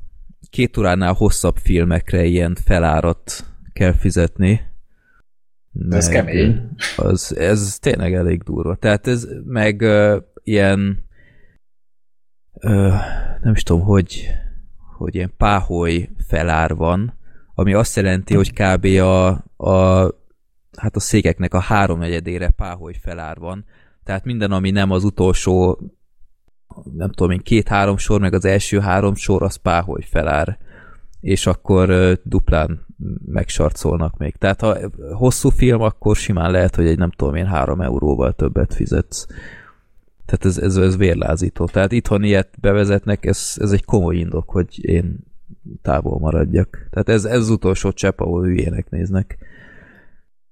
két 0.50 0.78
óránál 0.78 1.13
hosszabb 1.13 1.58
filmekre 1.58 2.26
ilyen 2.26 2.58
felárat 2.65 3.46
kell 3.74 3.94
fizetni. 3.94 4.62
Ez 5.89 6.08
Meg- 6.08 6.15
kemény. 6.15 6.69
az, 6.97 7.36
ez 7.38 7.77
tényleg 7.79 8.13
elég 8.13 8.43
durva. 8.43 8.75
Tehát 8.75 9.08
ez 9.08 9.27
meg 9.45 9.82
uh, 9.82 10.21
ilyen 10.43 11.05
uh, 12.53 12.93
nem 13.41 13.53
is 13.53 13.63
tudom, 13.63 13.82
hogy 13.82 14.27
hogy 14.97 15.15
ilyen 15.15 15.34
páholy 15.38 16.10
felár 16.27 16.75
van, 16.75 17.13
ami 17.53 17.73
azt 17.73 17.95
jelenti, 17.95 18.36
hogy 18.36 18.53
kb. 18.53 18.86
a, 18.86 19.27
a 19.58 20.01
hát 20.77 20.95
a 20.95 20.99
székeknek 20.99 21.53
a 21.53 21.60
háromnegyedére 21.60 22.49
páholy 22.49 22.93
felár 23.01 23.38
van. 23.38 23.65
Tehát 24.03 24.25
minden, 24.25 24.51
ami 24.51 24.71
nem 24.71 24.91
az 24.91 25.03
utolsó 25.03 25.79
nem 26.93 27.12
tudom 27.12 27.32
én, 27.32 27.39
két-három 27.39 27.97
sor, 27.97 28.19
meg 28.19 28.34
az 28.34 28.45
első 28.45 28.79
három 28.79 29.15
sor, 29.15 29.43
az 29.43 29.55
páholy 29.55 30.01
felár. 30.01 30.58
És 31.21 31.45
akkor 31.45 32.17
duplán 32.23 32.86
megsarcolnak 33.25 34.17
még. 34.17 34.36
Tehát 34.36 34.62
ha 34.62 34.77
hosszú 35.13 35.49
film, 35.49 35.82
akkor 35.82 36.15
simán 36.15 36.51
lehet, 36.51 36.75
hogy 36.75 36.88
egy 36.88 36.97
nem 36.97 37.12
tudom 37.12 37.36
én 37.36 37.45
három 37.45 37.82
euróval 37.82 38.34
többet 38.34 38.73
fizetsz. 38.73 39.25
Tehát 40.25 40.45
ez, 40.45 40.58
ez, 40.58 40.75
ez 40.75 40.97
vérlázító. 40.97 41.65
Tehát 41.65 41.91
itthon 41.91 42.23
ilyet 42.23 42.49
bevezetnek, 42.62 43.25
ez, 43.25 43.53
ez 43.55 43.71
egy 43.71 43.86
komoly 43.86 44.15
indok, 44.15 44.49
hogy 44.49 44.86
én 44.86 45.19
távol 45.82 46.19
maradjak. 46.19 46.88
Tehát 46.89 47.10
ez, 47.10 47.25
ez 47.25 47.39
az 47.39 47.49
utolsó 47.49 47.91
csepp, 47.91 48.19
ahol 48.19 48.43
hülyének 48.43 48.89
néznek. 48.89 49.38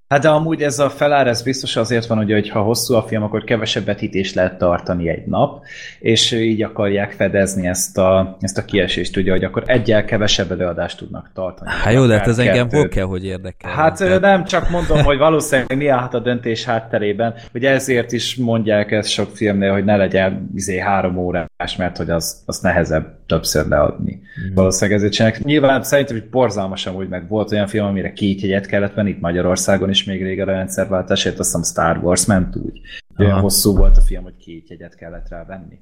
Hát 0.07 0.21
de 0.21 0.29
amúgy 0.29 0.63
ez 0.63 0.79
a 0.79 0.89
felár, 0.89 1.27
ez 1.27 1.41
biztos 1.41 1.75
azért 1.75 2.05
van, 2.05 2.17
hogy, 2.17 2.31
hogy 2.31 2.49
ha 2.49 2.61
hosszú 2.61 2.93
a 2.93 3.03
film, 3.03 3.23
akkor 3.23 3.43
kevesebb 3.43 3.85
vetítést 3.85 4.35
lehet 4.35 4.57
tartani 4.57 5.09
egy 5.09 5.25
nap, 5.25 5.63
és 5.99 6.31
így 6.31 6.63
akarják 6.63 7.11
fedezni 7.11 7.67
ezt 7.67 7.97
a, 7.97 8.37
ezt 8.39 8.57
a 8.57 8.65
kiesést, 8.65 9.17
ugye, 9.17 9.31
hogy 9.31 9.43
akkor 9.43 9.63
egyel 9.65 10.05
kevesebb 10.05 10.51
előadást 10.51 10.97
tudnak 10.97 11.31
tartani. 11.33 11.69
Hát 11.69 11.93
jó, 11.93 12.05
de 12.05 12.17
hát 12.17 12.27
ez 12.27 12.37
engem 12.37 12.69
hol 12.69 12.87
kell, 12.87 13.05
hogy 13.05 13.25
érdekel. 13.25 13.71
Hát 13.71 13.97
Tehát... 13.97 14.21
nem, 14.21 14.43
csak 14.43 14.69
mondom, 14.69 15.03
hogy 15.03 15.17
valószínűleg 15.17 15.77
mi 15.77 15.87
állhat 15.87 16.13
a 16.13 16.19
döntés 16.19 16.65
hátterében, 16.65 17.33
hogy 17.51 17.65
ezért 17.65 18.11
is 18.11 18.35
mondják 18.35 18.91
ezt 18.91 19.09
sok 19.09 19.35
filmnél, 19.35 19.71
hogy 19.71 19.85
ne 19.85 19.95
legyen 19.95 20.49
izé 20.55 20.79
három 20.79 21.17
órás, 21.17 21.46
mert 21.77 21.97
hogy 21.97 22.09
az, 22.09 22.41
az 22.45 22.59
nehezebb 22.59 23.25
többször 23.25 23.67
leadni. 23.67 24.13
Mm. 24.15 24.53
Valószínűleg 24.53 24.97
ezért 24.99 25.13
csinálják. 25.13 25.43
Nyilván 25.43 25.83
szerintem, 25.83 26.19
hogy 26.19 26.29
borzalmasan 26.29 26.95
úgy 26.95 27.07
meg 27.07 27.27
volt 27.27 27.51
olyan 27.51 27.67
film, 27.67 27.85
amire 27.85 28.13
két 28.13 28.41
jegyet 28.41 28.65
kellett 28.65 28.93
venni, 28.93 29.09
itt 29.09 29.19
Magyarországon 29.19 29.89
is 29.89 30.03
még 30.03 30.23
régen 30.23 30.47
a 30.47 30.51
rendszerváltásért, 30.51 31.39
azt 31.39 31.55
hiszem 31.55 31.63
Star 31.63 32.03
Wars 32.03 32.25
ment 32.25 32.55
úgy. 32.55 32.81
Olyan 33.17 33.31
Aha. 33.31 33.41
hosszú 33.41 33.75
volt 33.75 33.97
a 33.97 34.01
film, 34.01 34.23
hogy 34.23 34.37
két 34.37 34.69
jegyet 34.69 34.95
kellett 34.95 35.29
rá 35.29 35.45
venni 35.45 35.79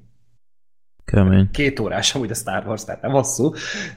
Kemény. 1.04 1.50
két 1.50 1.80
órás 1.80 2.14
amúgy 2.14 2.30
a 2.30 2.34
Star 2.34 2.66
Wars, 2.66 2.84
tehát 2.84 3.02
nem 3.02 3.10
hosszú. 3.10 3.52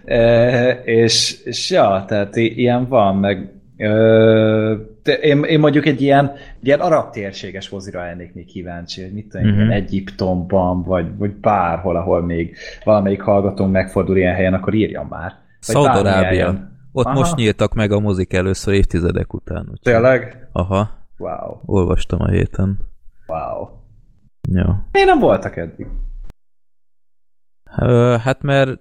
E, 0.05 0.69
és, 0.71 1.41
és 1.43 1.69
ja, 1.69 2.03
tehát 2.07 2.35
ilyen 2.35 2.87
van, 2.87 3.15
meg 3.17 3.58
de 5.03 5.13
én, 5.21 5.43
én 5.43 5.59
mondjuk 5.59 5.85
egy 5.85 6.01
ilyen, 6.01 6.31
egy 6.59 6.67
ilyen 6.67 6.79
arab 6.79 7.09
térséges 7.11 7.69
mozira 7.69 8.01
lennék 8.01 8.33
még 8.33 8.45
kíváncsi, 8.45 9.01
hogy 9.01 9.13
mit 9.13 9.29
tudom, 9.29 9.47
uh-huh. 9.47 9.73
Egyiptomban, 9.73 10.83
vagy, 10.83 11.17
vagy 11.17 11.31
bárhol, 11.31 11.95
ahol 11.95 12.21
még 12.21 12.55
valamelyik 12.83 13.21
hallgatónk 13.21 13.71
megfordul 13.71 14.17
ilyen 14.17 14.35
helyen, 14.35 14.53
akkor 14.53 14.73
írjon 14.73 15.05
már. 15.05 15.33
Szaudarábia. 15.59 16.67
Ott 16.91 17.05
Aha. 17.05 17.15
most 17.15 17.35
nyíltak 17.35 17.73
meg 17.73 17.91
a 17.91 17.99
mozik 17.99 18.33
először 18.33 18.73
évtizedek 18.73 19.33
után. 19.33 19.59
Úgyhogy. 19.61 19.79
Tényleg? 19.81 20.47
Aha, 20.51 20.97
Wow, 21.17 21.57
olvastam 21.65 22.21
a 22.21 22.27
héten. 22.27 22.79
wow. 23.27 23.67
Ja. 24.49 24.87
Miért 24.91 25.07
nem 25.07 25.19
voltak 25.19 25.57
eddig? 25.57 25.87
Hát 28.21 28.41
mert 28.41 28.79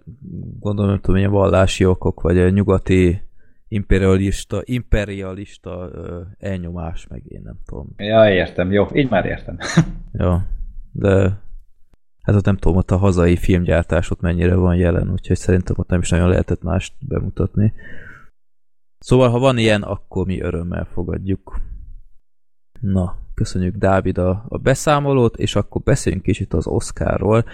gondolom, 0.58 0.90
nem 0.90 1.00
tudom, 1.00 1.16
ilyen 1.16 1.30
vallási 1.30 1.84
okok, 1.84 2.20
vagy 2.20 2.38
a 2.38 2.48
nyugati 2.48 3.27
imperialista, 3.68 4.60
imperialista 4.64 5.90
ö, 5.92 6.20
elnyomás, 6.38 7.06
meg 7.06 7.22
én 7.28 7.40
nem 7.44 7.58
tudom. 7.64 7.86
Ja, 7.96 8.30
értem, 8.32 8.72
jó, 8.72 8.86
így 8.92 9.10
már 9.10 9.24
értem. 9.24 9.58
Ja, 10.12 10.46
de 10.92 11.40
hát 12.22 12.36
ott 12.36 12.44
nem 12.44 12.56
tudom, 12.56 12.76
ott 12.76 12.90
a 12.90 12.96
hazai 12.96 13.36
filmgyártás 13.36 14.10
ott 14.10 14.20
mennyire 14.20 14.54
van 14.54 14.76
jelen, 14.76 15.10
úgyhogy 15.10 15.36
szerintem 15.36 15.76
ott 15.78 15.88
nem 15.88 16.00
is 16.00 16.10
nagyon 16.10 16.28
lehetett 16.28 16.62
mást 16.62 16.94
bemutatni. 16.98 17.72
Szóval, 18.98 19.30
ha 19.30 19.38
van 19.38 19.58
ilyen, 19.58 19.82
akkor 19.82 20.26
mi 20.26 20.40
örömmel 20.40 20.84
fogadjuk. 20.84 21.60
Na, 22.80 23.16
köszönjük 23.34 23.76
Dávid 23.76 24.18
a, 24.18 24.44
a 24.48 24.58
beszámolót, 24.58 25.36
és 25.36 25.56
akkor 25.56 25.82
beszéljünk 25.82 26.24
kicsit 26.24 26.52
az 26.52 26.66
Oscarról. 26.66 27.44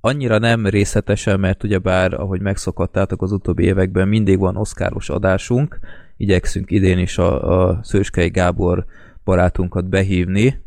Annyira 0.00 0.38
nem 0.38 0.66
részletesen, 0.66 1.40
mert 1.40 1.62
ugyebár, 1.62 2.14
ahogy 2.14 2.40
megszokhattátok 2.40 3.22
az 3.22 3.32
utóbbi 3.32 3.64
években, 3.64 4.08
mindig 4.08 4.38
van 4.38 4.56
Oscaros 4.56 5.08
adásunk. 5.08 5.78
Igyekszünk 6.16 6.70
idén 6.70 6.98
is 6.98 7.18
a, 7.18 7.68
a 7.68 7.80
Szőskei 7.82 8.28
Gábor 8.28 8.84
barátunkat 9.24 9.88
behívni, 9.88 10.62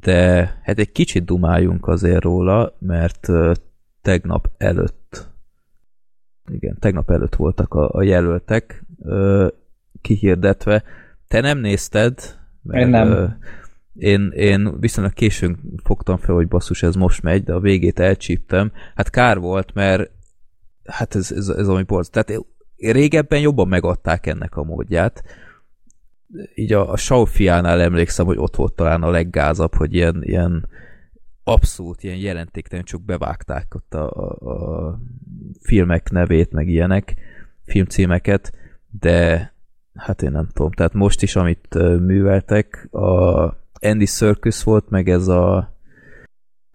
de 0.00 0.60
hát 0.62 0.78
egy 0.78 0.92
kicsit 0.92 1.24
dumáljunk 1.24 1.88
azért 1.88 2.22
róla, 2.22 2.76
mert 2.78 3.28
tegnap 4.02 4.50
előtt 4.58 5.30
igen, 6.50 6.76
tegnap 6.78 7.10
előtt 7.10 7.34
voltak 7.34 7.74
a, 7.74 7.88
a 7.94 8.02
jelöltek 8.02 8.84
kihirdetve. 10.00 10.82
Te 11.28 11.40
nem 11.40 11.58
nézted? 11.58 12.18
Én 12.70 12.88
nem. 12.88 13.38
Én, 13.94 14.30
én 14.34 14.80
viszonylag 14.80 15.12
későn 15.12 15.58
fogtam 15.84 16.16
fel, 16.16 16.34
hogy 16.34 16.48
basszus, 16.48 16.82
ez 16.82 16.94
most 16.94 17.22
megy, 17.22 17.44
de 17.44 17.52
a 17.52 17.60
végét 17.60 17.98
elcsíptem. 17.98 18.72
Hát 18.94 19.10
kár 19.10 19.38
volt, 19.38 19.74
mert 19.74 20.10
hát 20.84 21.14
ez, 21.14 21.32
ez, 21.32 21.48
ez 21.48 21.68
ami 21.68 21.82
borz. 21.82 22.08
Tehát 22.10 22.44
régebben 22.76 23.40
jobban 23.40 23.68
megadták 23.68 24.26
ennek 24.26 24.56
a 24.56 24.62
módját. 24.62 25.22
Így 26.54 26.72
a, 26.72 26.90
a 26.90 26.96
Saufiánál 26.96 27.80
emlékszem, 27.80 28.26
hogy 28.26 28.38
ott 28.38 28.56
volt 28.56 28.72
talán 28.72 29.02
a 29.02 29.10
leggázabb, 29.10 29.74
hogy 29.74 29.94
ilyen, 29.94 30.22
ilyen 30.22 30.68
abszolút 31.44 32.02
ilyen 32.02 32.16
jelentéktelen, 32.16 32.84
csak 32.84 33.02
bevágták 33.02 33.74
ott 33.74 33.94
a, 33.94 34.10
a, 34.10 34.50
a 34.50 34.98
filmek 35.60 36.10
nevét, 36.10 36.52
meg 36.52 36.68
ilyenek, 36.68 37.14
filmcímeket, 37.64 38.52
de 39.00 39.52
hát 39.94 40.22
én 40.22 40.30
nem 40.30 40.48
tudom. 40.52 40.70
Tehát 40.70 40.92
most 40.92 41.22
is, 41.22 41.36
amit 41.36 41.74
műveltek, 41.98 42.88
a 42.90 43.61
Andy 43.82 44.06
Serkis 44.06 44.62
volt, 44.62 44.88
meg 44.90 45.08
ez 45.08 45.28
a 45.28 45.70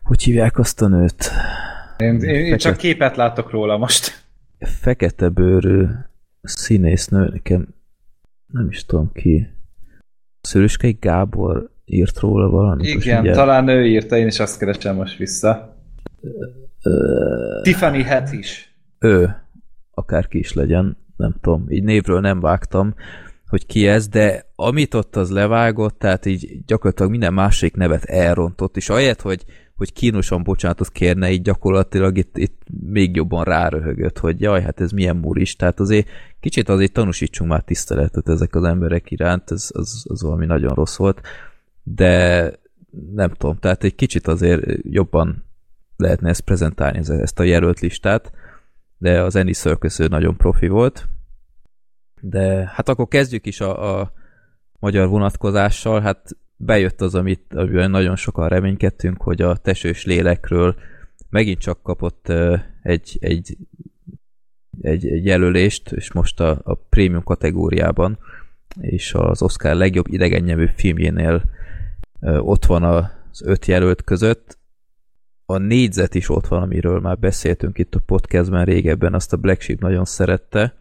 hogy 0.04 0.24
hívják 0.24 0.58
azt 0.58 0.82
a 0.82 0.88
nőt? 0.88 1.32
Én, 1.98 2.20
én, 2.22 2.46
én 2.46 2.58
csak 2.58 2.78
képet 2.78 3.15
látok 3.15 3.52
róla 3.52 3.78
most. 3.78 4.26
Fekete 4.60 5.30
bőrű 5.30 5.86
színésznő, 6.41 7.30
nekem 7.32 7.67
nem 8.48 8.67
is 8.70 8.86
tudom 8.86 9.12
ki. 9.13 9.48
Szöröskei 10.41 10.98
Gábor 11.00 11.72
írt 11.86 12.20
róla 12.20 12.50
valamit. 12.50 12.86
Igen, 12.86 13.13
mindjárt- 13.13 13.38
talán 13.38 13.67
ő 13.67 13.86
írta, 13.86 14.17
én 14.17 14.28
is 14.28 14.39
azt 14.39 14.60
keresem 14.60 14.96
most 14.96 15.17
vissza. 15.17 15.76
Ö, 16.84 17.60
Tiffany 17.62 18.04
Het 18.04 18.32
is. 18.32 18.76
ő, 19.00 19.36
akárki 19.91 20.38
is 20.39 20.54
legyen, 20.54 20.98
nem 21.15 21.36
tudom, 21.41 21.65
így 21.70 21.84
névről 21.84 22.20
nem 22.20 22.39
vágtam, 22.39 22.96
hogy 23.47 23.65
ki 23.65 23.88
ez, 23.88 24.07
de 24.07 24.51
amit 24.55 24.93
ott 24.93 25.15
az 25.15 25.31
levágott, 25.31 25.99
tehát 25.99 26.25
így 26.25 26.65
gyakorlatilag 26.65 27.12
minden 27.12 27.33
másik 27.33 27.75
nevet 27.75 28.03
elrontott, 28.03 28.77
és 28.77 28.89
ahelyett, 28.89 29.21
hogy, 29.21 29.45
hogy 29.75 29.93
kínosan 29.93 30.43
bocsánatot 30.43 30.91
kérne, 30.91 31.31
így 31.31 31.41
gyakorlatilag 31.41 32.17
itt, 32.17 32.38
itt 32.38 32.62
még 32.89 33.15
jobban 33.15 33.43
ráröhögött, 33.43 34.17
hogy 34.19 34.41
jaj, 34.41 34.62
hát 34.62 34.79
ez 34.79 34.91
milyen 34.91 35.15
muris, 35.15 35.55
tehát 35.55 35.79
azért 35.79 36.07
kicsit 36.39 36.69
azért 36.69 36.91
tanúsítsunk 36.91 37.49
már 37.49 37.62
tiszteletet 37.62 38.29
ezek 38.29 38.55
az 38.55 38.63
emberek 38.63 39.12
iránt, 39.12 39.51
ez 39.51 39.69
az, 39.73 40.05
az 40.07 40.21
valami 40.21 40.45
nagyon 40.45 40.73
rossz 40.73 40.97
volt, 40.97 41.21
de 41.83 42.51
nem 43.13 43.29
tudom, 43.29 43.57
tehát 43.57 43.83
egy 43.83 43.95
kicsit 43.95 44.27
azért 44.27 44.63
jobban 44.81 45.45
lehetne 45.97 46.29
ezt 46.29 46.41
prezentálni, 46.41 46.97
ez- 46.97 47.10
ezt 47.10 47.39
a 47.39 47.43
jelölt 47.43 47.79
listát, 47.79 48.31
de 48.97 49.21
az 49.21 49.36
Andy 49.36 49.53
Serkis 49.53 49.97
nagyon 49.97 50.38
profi 50.38 50.67
volt. 50.67 51.07
De 52.21 52.71
hát 52.73 52.89
akkor 52.89 53.08
kezdjük 53.08 53.45
is 53.45 53.62
a, 53.62 53.99
a 53.99 54.12
magyar 54.80 55.08
vonatkozással. 55.08 56.01
Hát 56.01 56.38
bejött 56.56 57.01
az, 57.01 57.15
amit 57.15 57.53
amiben 57.53 57.91
nagyon 57.91 58.15
sokan 58.15 58.47
reménykedtünk, 58.47 59.21
hogy 59.21 59.41
a 59.41 59.56
tesős 59.56 60.06
lélekről 60.06 60.75
megint 61.30 61.60
csak 61.60 61.82
kapott 61.84 62.30
egy, 62.82 63.17
egy, 63.19 63.58
egy, 64.82 65.08
egy 65.08 65.25
jelölést, 65.25 65.91
és 65.91 66.12
most 66.12 66.39
a, 66.39 66.60
a 66.63 66.73
prémium 66.73 67.23
kategóriában, 67.23 68.17
és 68.82 69.13
az 69.13 69.41
Oscar 69.41 69.75
legjobb 69.75 70.08
idegennyelvű 70.08 70.67
filmjénél 70.75 71.43
ott 72.21 72.65
van 72.65 72.84
az 72.84 73.41
öt 73.45 73.65
jelölt 73.65 74.03
között, 74.03 74.58
a 75.49 75.58
négyzet 75.58 76.15
is 76.15 76.30
ott 76.30 76.47
van, 76.47 76.62
amiről 76.62 76.99
már 76.99 77.17
beszéltünk 77.17 77.77
itt 77.77 77.95
a 77.95 77.99
podcastben 78.06 78.65
régebben, 78.65 79.13
azt 79.13 79.34
a 79.34 79.38
Black 79.38 79.62
Sheep 79.62 79.80
nagyon 79.80 80.06
szerette. 80.06 80.75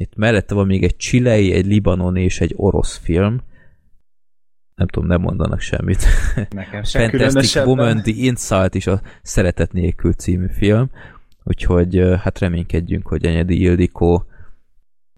Itt 0.00 0.16
mellette 0.16 0.54
van 0.54 0.66
még 0.66 0.82
egy 0.82 0.96
csilei, 0.96 1.52
egy 1.52 1.66
libanoni 1.66 2.22
és 2.22 2.40
egy 2.40 2.54
orosz 2.56 2.96
film. 2.96 3.40
Nem 4.74 4.86
tudom, 4.86 5.08
nem 5.08 5.20
mondanak 5.20 5.60
semmit. 5.60 6.04
Nekem 6.50 6.82
se 6.82 6.98
Fantastic. 7.10 7.66
Woman, 7.66 8.02
The 8.02 8.12
Insult 8.16 8.74
is 8.74 8.86
a 8.86 9.00
Szeretet 9.22 9.72
nélkül 9.72 10.12
című 10.12 10.46
film. 10.52 10.90
Úgyhogy 11.44 12.02
hát 12.22 12.38
reménykedjünk, 12.38 13.06
hogy 13.06 13.24
Enyedi 13.24 13.60
Ildikó 13.60 14.24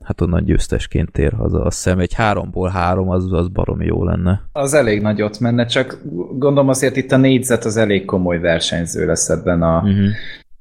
hát 0.03 0.21
onnan 0.21 0.45
győztesként 0.45 1.13
tér 1.13 1.33
haza. 1.33 1.65
Azt 1.65 1.83
hiszem 1.83 1.99
egy 1.99 2.15
háromból 2.15 2.69
három, 2.69 3.09
az, 3.09 3.33
az 3.33 3.49
baromi 3.49 3.87
jó 3.87 4.05
lenne. 4.05 4.49
Az 4.53 4.75
elég 4.75 5.03
nagyot 5.03 5.39
menne, 5.39 5.67
csak 5.67 5.99
gondolom 6.39 6.69
azért 6.69 6.97
itt 6.97 7.13
a 7.13 7.17
négyzet 7.17 7.65
az 7.65 7.77
elég 7.77 8.05
komoly 8.05 8.39
versenyző 8.39 9.07
lesz 9.07 9.29
ebben 9.29 9.63
a, 9.63 9.77
Uh-huh. 9.83 10.11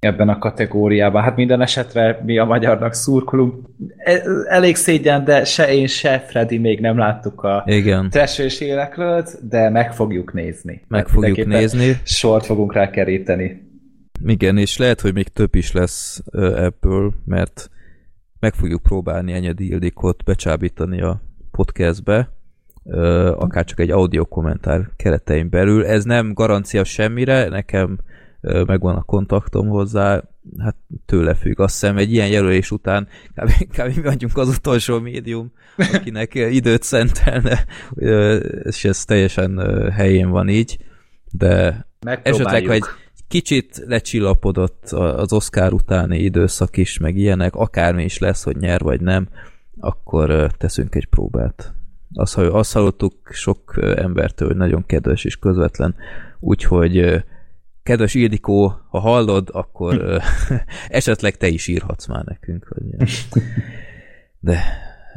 Ebben 0.01 0.29
a 0.29 0.37
kategóriában. 0.37 1.21
Hát 1.23 1.35
minden 1.35 1.61
esetre 1.61 2.21
mi 2.25 2.37
a 2.37 2.45
magyarnak 2.45 2.93
szurkolunk. 2.93 3.65
E- 3.97 4.21
Elég 4.47 4.75
szégyen, 4.75 5.23
de 5.23 5.43
se 5.43 5.73
én, 5.73 5.87
se 5.87 6.19
Freddy 6.19 6.57
még 6.57 6.79
nem 6.79 6.97
láttuk 6.97 7.43
a 7.43 7.63
Igen, 7.65 8.09
tesős 8.09 8.59
élekről, 8.59 9.25
de 9.41 9.69
meg 9.69 9.93
fogjuk 9.93 10.33
nézni. 10.33 10.81
meg 10.87 11.03
Tehát 11.03 11.09
fogjuk 11.09 11.47
nézni. 11.47 11.99
Sort 12.03 12.45
fogunk 12.45 12.73
rá 12.73 12.89
keríteni. 12.89 13.69
Igen, 14.25 14.57
és 14.57 14.77
lehet, 14.77 15.01
hogy 15.01 15.13
még 15.13 15.27
több 15.27 15.55
is 15.55 15.71
lesz 15.71 16.21
ebből, 16.55 17.13
mert 17.25 17.69
meg 18.39 18.53
fogjuk 18.53 18.81
próbálni 18.81 19.33
Enyedi 19.33 19.67
Ildikot 19.69 20.23
becsábítani 20.23 21.01
a 21.01 21.21
podcastbe, 21.51 22.29
akár 23.35 23.65
csak 23.65 23.79
egy 23.79 23.91
audio 23.91 24.25
kommentár 24.25 24.81
keretein 24.95 25.49
belül. 25.49 25.85
Ez 25.85 26.03
nem 26.03 26.33
garancia 26.33 26.83
semmire, 26.83 27.47
nekem 27.47 27.99
megvan 28.41 28.95
a 28.95 29.01
kontaktom 29.01 29.67
hozzá, 29.67 30.23
hát 30.57 30.75
tőle 31.05 31.33
függ. 31.33 31.59
Azt 31.59 31.79
hiszem, 31.79 31.97
egy 31.97 32.13
ilyen 32.13 32.27
jelölés 32.27 32.71
után 32.71 33.07
kb. 33.35 33.51
kb. 33.77 33.95
mi 33.95 34.01
vagyunk 34.01 34.37
az 34.37 34.49
utolsó 34.49 34.99
médium, 34.99 35.51
akinek 35.93 36.33
időt 36.35 36.83
szentelne, 36.83 37.65
és 38.63 38.85
ez 38.85 39.05
teljesen 39.05 39.59
helyén 39.91 40.29
van 40.29 40.49
így, 40.49 40.77
de 41.31 41.85
esetleg, 42.01 42.65
ha 42.65 42.73
egy 42.73 42.85
kicsit 43.27 43.83
lecsillapodott 43.85 44.89
az 44.91 45.33
Oscar 45.33 45.73
utáni 45.73 46.17
időszak 46.19 46.77
is, 46.77 46.97
meg 46.97 47.17
ilyenek, 47.17 47.55
akármi 47.55 48.03
is 48.03 48.17
lesz, 48.17 48.43
hogy 48.43 48.57
nyer 48.57 48.81
vagy 48.81 49.01
nem, 49.01 49.27
akkor 49.79 50.51
teszünk 50.57 50.95
egy 50.95 51.05
próbát. 51.05 51.73
Azt, 52.13 52.37
azt 52.37 52.73
hallottuk 52.73 53.13
sok 53.31 53.79
embertől, 53.95 54.47
hogy 54.47 54.57
nagyon 54.57 54.85
kedves 54.85 55.23
és 55.23 55.37
közvetlen, 55.37 55.95
úgyhogy 56.39 57.23
kedves 57.83 58.13
Ildikó, 58.13 58.73
ha 58.89 58.99
hallod, 58.99 59.49
akkor 59.51 60.21
esetleg 60.87 61.37
te 61.37 61.47
is 61.47 61.67
írhatsz 61.67 62.07
már 62.07 62.23
nekünk. 62.23 62.67
Hogy 62.67 62.83
de 64.39 64.59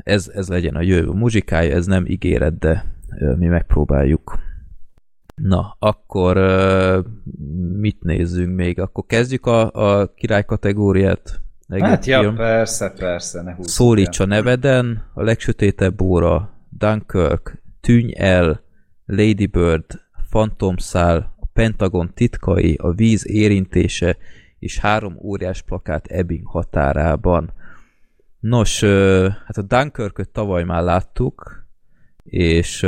ez, 0.03 0.31
ez 0.35 0.49
legyen 0.49 0.75
a 0.75 0.81
jövő 0.81 1.11
muzsikája, 1.11 1.75
ez 1.75 1.87
nem 1.87 2.07
ígéret, 2.07 2.59
de 2.59 2.85
mi 3.37 3.47
megpróbáljuk. 3.47 4.39
Na, 5.35 5.77
akkor 5.79 6.37
mit 7.73 8.03
nézzünk 8.03 8.55
még? 8.55 8.81
Akkor 8.81 9.05
kezdjük 9.07 9.47
a, 9.47 9.71
a 9.73 10.15
király 10.15 10.45
kategóriát? 10.45 11.41
Legjobb 11.67 11.89
hát 11.89 12.07
ja, 12.07 12.21
film. 12.21 12.35
persze, 12.35 12.93
persze, 12.99 13.43
ne 13.43 13.55
Szólíts 13.61 14.21
a 14.21 14.27
neveden, 14.27 15.11
a 15.15 15.23
legsötétebb 15.23 16.01
óra, 16.01 16.51
Dunkirk, 16.69 17.63
Tűnj 17.81 18.13
el, 18.17 18.63
Lady 19.07 19.47
Bird, 19.47 19.85
Fantomszál, 20.29 21.34
Pentagon 21.55 22.11
titkai, 22.15 22.75
a 22.75 22.93
víz 22.93 23.29
érintése 23.29 24.17
és 24.59 24.79
három 24.79 25.17
óriás 25.23 25.63
plakát 25.63 26.07
Ebbing 26.07 26.47
határában. 26.47 27.53
Nos, 28.41 28.81
hát 29.45 29.57
a 29.57 29.63
Dunkirköt 29.63 30.29
tavaly 30.29 30.65
már 30.65 30.83
láttuk, 30.83 31.67
és 32.25 32.83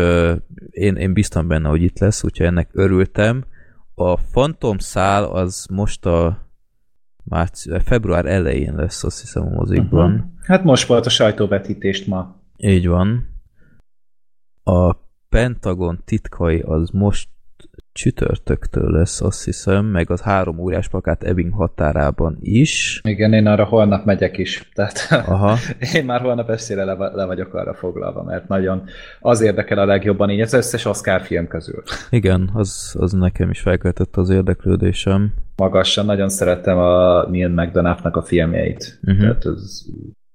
én, 0.71 0.97
én 0.97 1.13
biztam 1.13 1.49
benne, 1.49 1.69
hogy 1.69 1.83
itt 1.83 1.99
lesz, 1.99 2.25
úgyhogy 2.25 2.47
ennek 2.47 2.71
örültem. 2.73 3.45
A 3.95 4.15
Phantom 4.15 4.79
szál 4.79 5.25
az 5.25 5.67
most 5.71 6.07
a 6.07 6.49
márci, 7.25 7.71
február 7.85 8.27
elején 8.27 8.75
lesz, 8.75 9.05
azt 9.05 9.21
hiszem 9.21 9.43
a 9.43 9.51
mozikban. 9.51 10.13
Uh-huh. 10.13 10.31
Hát 10.41 10.65
most 10.65 10.87
volt 10.87 11.07
a 11.07 11.11
sajtóvetítést 11.11 12.07
ma. 12.07 12.41
Így 12.57 12.87
van. 12.87 13.29
A 14.63 14.93
Pentagon 15.29 16.03
titkai 16.05 16.61
az 16.61 16.91
most 16.91 17.29
csütörtöktől 17.97 18.91
lesz, 18.91 19.21
azt 19.21 19.45
hiszem, 19.45 19.85
meg 19.85 20.11
az 20.11 20.21
három 20.21 20.59
óriás 20.59 20.89
plakát 20.89 21.23
Ebbing 21.23 21.53
határában 21.53 22.37
is. 22.41 23.01
Igen, 23.05 23.33
én 23.33 23.47
arra 23.47 23.65
holnap 23.65 24.05
megyek 24.05 24.39
is. 24.39 24.69
Tehát 24.75 25.09
Aha. 25.11 25.57
én 25.95 26.05
már 26.05 26.21
holnap 26.21 26.51
estére 26.51 26.85
le, 26.85 27.11
le 27.15 27.25
vagyok 27.25 27.55
arra 27.55 27.75
foglalva, 27.75 28.23
mert 28.23 28.49
nagyon 28.49 28.83
az 29.21 29.41
érdekel 29.41 29.79
a 29.79 29.85
legjobban 29.85 30.31
így 30.31 30.41
az 30.41 30.53
összes 30.53 30.85
Oscar 30.85 31.21
film 31.21 31.47
közül. 31.47 31.83
Igen, 32.11 32.51
az, 32.55 32.97
az 32.99 33.13
nekem 33.13 33.51
is 33.51 33.61
felkeltett 33.61 34.17
az 34.17 34.31
érdeklődésem. 34.31 35.35
Magasan 35.57 36.05
nagyon 36.05 36.29
szerettem 36.29 36.79
a 36.79 37.27
Neil 37.29 37.49
McDonough-nak 37.49 38.17
a 38.17 38.23
filmjeit. 38.23 38.99
Uh-huh. 39.03 39.21
Tehát 39.21 39.45
ez 39.45 39.85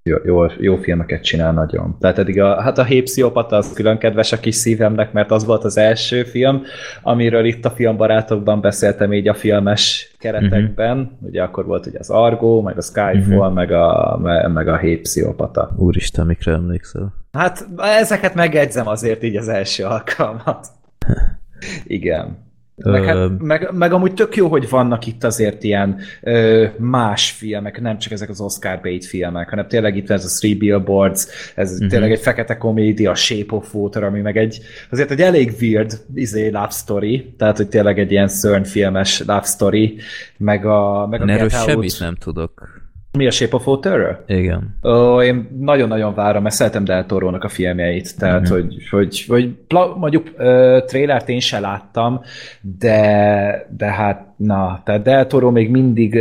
jó, 0.03 0.17
jó, 0.25 0.45
jó 0.57 0.77
filmeket 0.77 1.23
csinál 1.23 1.53
nagyon. 1.53 1.97
Tehát 1.99 2.17
eddig 2.17 2.41
a, 2.41 2.61
hát 2.61 2.77
a 2.77 2.83
Hépsziopata 2.83 3.55
az 3.55 3.73
külön 3.73 3.97
kedves 3.97 4.31
a 4.31 4.39
kis 4.39 4.55
szívemnek, 4.55 5.11
mert 5.11 5.31
az 5.31 5.45
volt 5.45 5.63
az 5.63 5.77
első 5.77 6.23
film, 6.23 6.63
amiről 7.01 7.45
itt 7.45 7.65
a 7.65 7.69
filmbarátokban 7.69 8.61
beszéltem 8.61 9.13
így 9.13 9.27
a 9.27 9.33
filmes 9.33 10.13
keretekben. 10.19 10.97
Uh-huh. 10.97 11.29
Ugye 11.29 11.43
akkor 11.43 11.65
volt 11.65 11.85
ugye 11.85 11.99
az 11.99 12.09
Argo, 12.09 12.61
meg 12.61 12.77
a 12.77 12.81
Skyfall, 12.81 13.37
uh-huh. 13.37 13.53
meg 13.53 13.71
a, 13.71 14.19
meg 14.53 14.67
a 14.67 14.77
Hépsziopata. 14.77 15.69
Úristen, 15.77 16.25
mikre 16.25 16.51
emlékszel? 16.51 17.13
Hát 17.31 17.67
ezeket 17.77 18.33
megjegyzem 18.33 18.87
azért 18.87 19.23
így 19.23 19.35
az 19.35 19.47
első 19.47 19.83
alkalmat. 19.83 20.67
Igen. 21.83 22.49
Meg, 22.75 23.03
hát, 23.03 23.29
meg, 23.39 23.69
meg 23.73 23.93
amúgy 23.93 24.13
tök 24.13 24.35
jó, 24.35 24.47
hogy 24.47 24.69
vannak 24.69 25.07
itt 25.07 25.23
azért 25.23 25.63
ilyen 25.63 25.99
ö, 26.21 26.67
más 26.77 27.31
filmek, 27.31 27.81
nem 27.81 27.97
csak 27.97 28.11
ezek 28.11 28.29
az 28.29 28.41
Oscar 28.41 28.79
bait 28.81 29.05
filmek, 29.05 29.49
hanem 29.49 29.67
tényleg 29.67 29.95
itt 29.95 30.09
ez 30.09 30.25
a 30.25 30.37
Three 30.39 30.57
Billboards, 30.57 31.27
ez 31.55 31.71
uh-huh. 31.71 31.87
tényleg 31.87 32.11
egy 32.11 32.19
fekete 32.19 32.57
komédia, 32.57 33.11
a 33.11 33.15
Shape 33.15 33.55
of 33.55 33.73
Water, 33.73 34.03
ami 34.03 34.21
meg 34.21 34.37
egy, 34.37 34.59
azért 34.89 35.11
egy 35.11 35.21
elég 35.21 35.53
weird 35.61 36.01
izé, 36.15 36.49
love 36.49 36.69
story, 36.69 37.33
tehát 37.37 37.57
hogy 37.57 37.67
tényleg 37.67 37.99
egy 37.99 38.11
ilyen 38.11 38.27
szörnyfilmes 38.27 39.19
love 39.19 39.43
story, 39.43 39.97
meg 40.37 40.65
a, 40.65 41.07
meg 41.07 41.21
a 41.21 41.31
Erről 41.31 41.49
semmit 41.49 41.99
nem 41.99 42.15
tudok. 42.15 42.80
Mi 43.17 43.27
a 43.27 43.31
Shape 43.31 43.55
of 43.55 43.67
water 43.67 44.23
Igen. 44.27 44.77
Ó, 44.83 45.21
én 45.21 45.49
nagyon-nagyon 45.59 46.13
várom, 46.13 46.43
mert 46.43 46.55
szeretem 46.55 46.83
Del 46.83 47.05
Toro-nak 47.05 47.43
a 47.43 47.49
filmjeit, 47.49 48.17
tehát 48.17 48.41
mm-hmm. 48.41 48.51
hogy, 48.51 48.87
hogy, 48.89 49.25
hogy 49.27 49.55
mondjuk 49.95 50.27
uh, 50.37 50.85
trailert 50.85 51.29
én 51.29 51.39
se 51.39 51.59
láttam, 51.59 52.21
de, 52.61 53.67
de 53.77 53.85
hát 53.85 54.30
na, 54.43 54.81
tehát 54.85 55.01
Del 55.01 55.27
Toro 55.27 55.51
még 55.51 55.69
mindig 55.69 56.19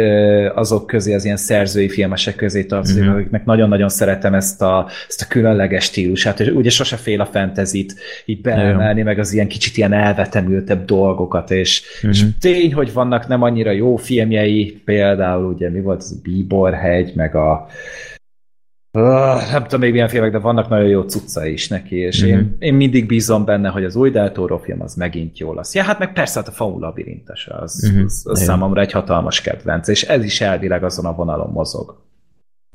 azok 0.54 0.86
közé, 0.86 1.14
az 1.14 1.24
ilyen 1.24 1.36
szerzői 1.36 1.88
filmesek 1.88 2.34
közé 2.34 2.64
tartozik, 2.64 3.02
mm-hmm. 3.02 3.14
akiknek 3.14 3.44
nagyon-nagyon 3.44 3.88
szeretem 3.88 4.34
ezt 4.34 4.62
a, 4.62 4.86
ezt 5.08 5.22
a 5.22 5.26
különleges 5.28 5.84
stílusát, 5.84 6.40
és 6.40 6.48
ugye 6.48 6.70
sose 6.70 6.96
fél 6.96 7.20
a 7.20 7.26
fentezit 7.26 7.94
így 8.24 8.40
beemelni, 8.40 9.02
meg 9.02 9.18
az 9.18 9.32
ilyen 9.32 9.48
kicsit 9.48 9.76
ilyen 9.76 9.92
elvetemültebb 9.92 10.84
dolgokat, 10.84 11.50
és, 11.50 11.82
mm-hmm. 11.98 12.10
és 12.10 12.24
tény, 12.40 12.74
hogy 12.74 12.92
vannak 12.92 13.28
nem 13.28 13.42
annyira 13.42 13.70
jó 13.70 13.96
filmjei, 13.96 14.80
például 14.84 15.52
ugye 15.52 15.70
mi 15.70 15.80
volt 15.80 16.02
az 16.02 16.12
a 16.18 16.20
Bíbor 16.22 16.74
hegy, 16.74 17.12
meg 17.14 17.34
a 17.34 17.66
Uh, 18.92 19.50
nem 19.52 19.62
tudom 19.62 19.80
még 19.80 19.92
milyen 19.92 20.08
filmek, 20.08 20.32
de 20.32 20.38
vannak 20.38 20.68
nagyon 20.68 20.88
jó 20.88 21.02
cucca 21.02 21.46
is 21.46 21.68
neki, 21.68 21.96
és 21.96 22.24
mm-hmm. 22.24 22.38
én, 22.38 22.56
én 22.58 22.74
mindig 22.74 23.06
bízom 23.06 23.44
benne, 23.44 23.68
hogy 23.68 23.84
az 23.84 23.96
új 23.96 24.10
Del 24.10 24.32
Toro 24.32 24.58
film 24.58 24.80
az 24.82 24.94
megint 24.94 25.38
jó 25.38 25.54
lesz. 25.54 25.74
Ja, 25.74 25.82
hát 25.82 25.98
meg 25.98 26.12
persze 26.12 26.38
hát 26.38 26.48
a 26.48 26.52
Faun 26.52 26.80
labirintes, 26.80 27.46
az, 27.46 27.90
mm-hmm. 27.92 28.04
az, 28.04 28.22
az 28.28 28.42
számomra 28.42 28.80
egy 28.80 28.92
hatalmas 28.92 29.40
kedvenc, 29.40 29.88
és 29.88 30.02
ez 30.02 30.24
is 30.24 30.40
elvileg 30.40 30.84
azon 30.84 31.04
a 31.04 31.14
vonalon 31.14 31.50
mozog. 31.50 32.02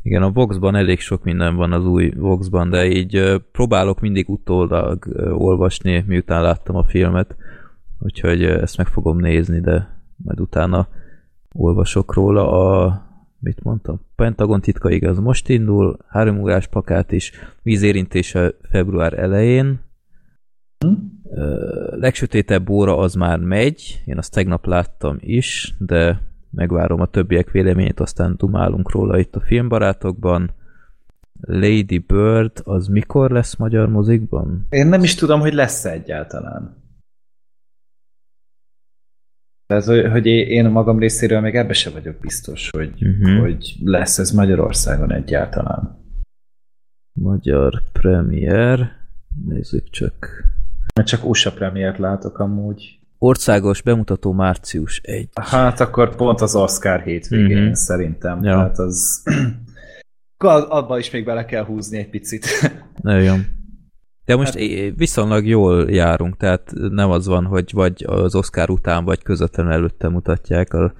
Igen, 0.02 0.22
a 0.22 0.32
Voxban 0.32 0.76
elég 0.76 1.00
sok 1.00 1.24
minden 1.24 1.56
van 1.56 1.72
az 1.72 1.86
új 1.86 2.14
Voxban, 2.18 2.70
de 2.70 2.86
így 2.86 3.42
próbálok 3.52 4.00
mindig 4.00 4.30
utólag 4.30 5.06
olvasni, 5.38 6.04
miután 6.08 6.42
láttam 6.42 6.76
a 6.76 6.84
filmet, 6.84 7.36
úgyhogy 8.00 8.44
ezt 8.44 8.78
meg 8.78 8.88
fogom 8.88 9.20
nézni, 9.20 9.60
de 9.60 10.02
majd 10.16 10.40
utána 10.40 10.88
olvasok 11.54 12.14
róla. 12.14 12.52
A 12.52 13.05
mit 13.46 13.64
mondtam? 13.64 14.02
Pentagon 14.16 14.62
titka 14.62 14.90
igaz, 14.90 15.20
most 15.20 15.50
indul, 15.50 15.98
három 16.08 16.40
órás 16.40 16.68
plakát 16.68 17.12
is, 17.12 17.32
vízérintése 17.64 18.54
február 18.70 19.20
elején. 19.20 19.80
Hm? 20.80 20.94
Legsötétebb 21.90 22.70
óra 22.70 22.98
az 22.98 23.14
már 23.14 23.40
megy, 23.40 24.02
én 24.06 24.18
azt 24.18 24.34
tegnap 24.34 24.66
láttam 24.66 25.18
is, 25.20 25.76
de 25.80 26.22
megvárom 26.52 27.02
a 27.02 27.06
többiek 27.06 27.52
véleményét, 27.52 28.00
aztán 28.00 28.36
dumálunk 28.38 28.92
róla 28.92 29.20
itt 29.20 29.36
a 29.36 29.42
filmbarátokban. 29.42 30.52
Lady 31.42 31.98
Bird, 31.98 32.52
az 32.64 32.88
mikor 32.88 33.32
lesz 33.32 33.56
magyar 33.56 33.90
mozikban? 33.90 34.66
Én 34.70 34.88
nem 34.88 35.04
is 35.04 35.16
tudom, 35.16 35.40
hogy 35.40 35.54
lesz 35.54 35.86
-e 35.86 35.92
egyáltalán. 35.92 36.85
Ez, 39.68 39.86
hogy 39.86 40.26
én 40.26 40.70
magam 40.70 41.00
részéről 41.00 41.40
még 41.40 41.56
ebbe 41.56 41.74
se 41.74 41.90
vagyok 41.90 42.16
biztos, 42.20 42.70
hogy, 42.70 42.94
uh-huh. 43.00 43.40
hogy 43.40 43.76
lesz 43.84 44.18
ez 44.18 44.32
Magyarországon 44.32 45.14
egyáltalán. 45.14 46.04
Magyar 47.14 47.84
premier, 47.92 48.92
nézzük 49.46 49.90
csak. 49.90 50.14
Mert 50.96 51.08
csak 51.08 51.26
USA 51.26 51.52
premiért 51.52 51.98
látok 51.98 52.40
amúgy. 52.40 53.00
Országos 53.18 53.82
bemutató 53.82 54.32
március 54.32 55.00
1. 55.04 55.30
Hát 55.34 55.80
akkor 55.80 56.16
pont 56.16 56.42
az 56.42 56.56
Oscar 56.56 57.02
hétvégén 57.02 57.58
uh-huh. 57.58 57.74
szerintem. 57.74 58.44
Ja. 58.44 58.54
Tehát 58.54 58.80
az... 58.80 59.24
Abba 60.70 60.98
is 60.98 61.12
még 61.12 61.26
bele 61.26 61.46
kell 61.46 61.64
húzni 61.66 61.98
egy 61.98 62.10
picit. 62.10 62.46
Nagyon. 63.02 63.46
De 64.26 64.36
most 64.36 64.60
hát, 64.60 64.94
viszonylag 64.96 65.48
jól 65.48 65.90
járunk, 65.90 66.38
tehát 66.38 66.72
nem 66.90 67.10
az 67.10 67.28
van, 67.28 67.46
hogy 67.46 67.72
vagy 67.74 68.04
az 68.08 68.36
Oscar 68.36 68.70
után, 68.70 69.06
vagy 69.06 69.24
közvetlenül 69.24 69.72
előtte 69.72 70.10
mutatják, 70.10 70.74
a, 70.74 70.94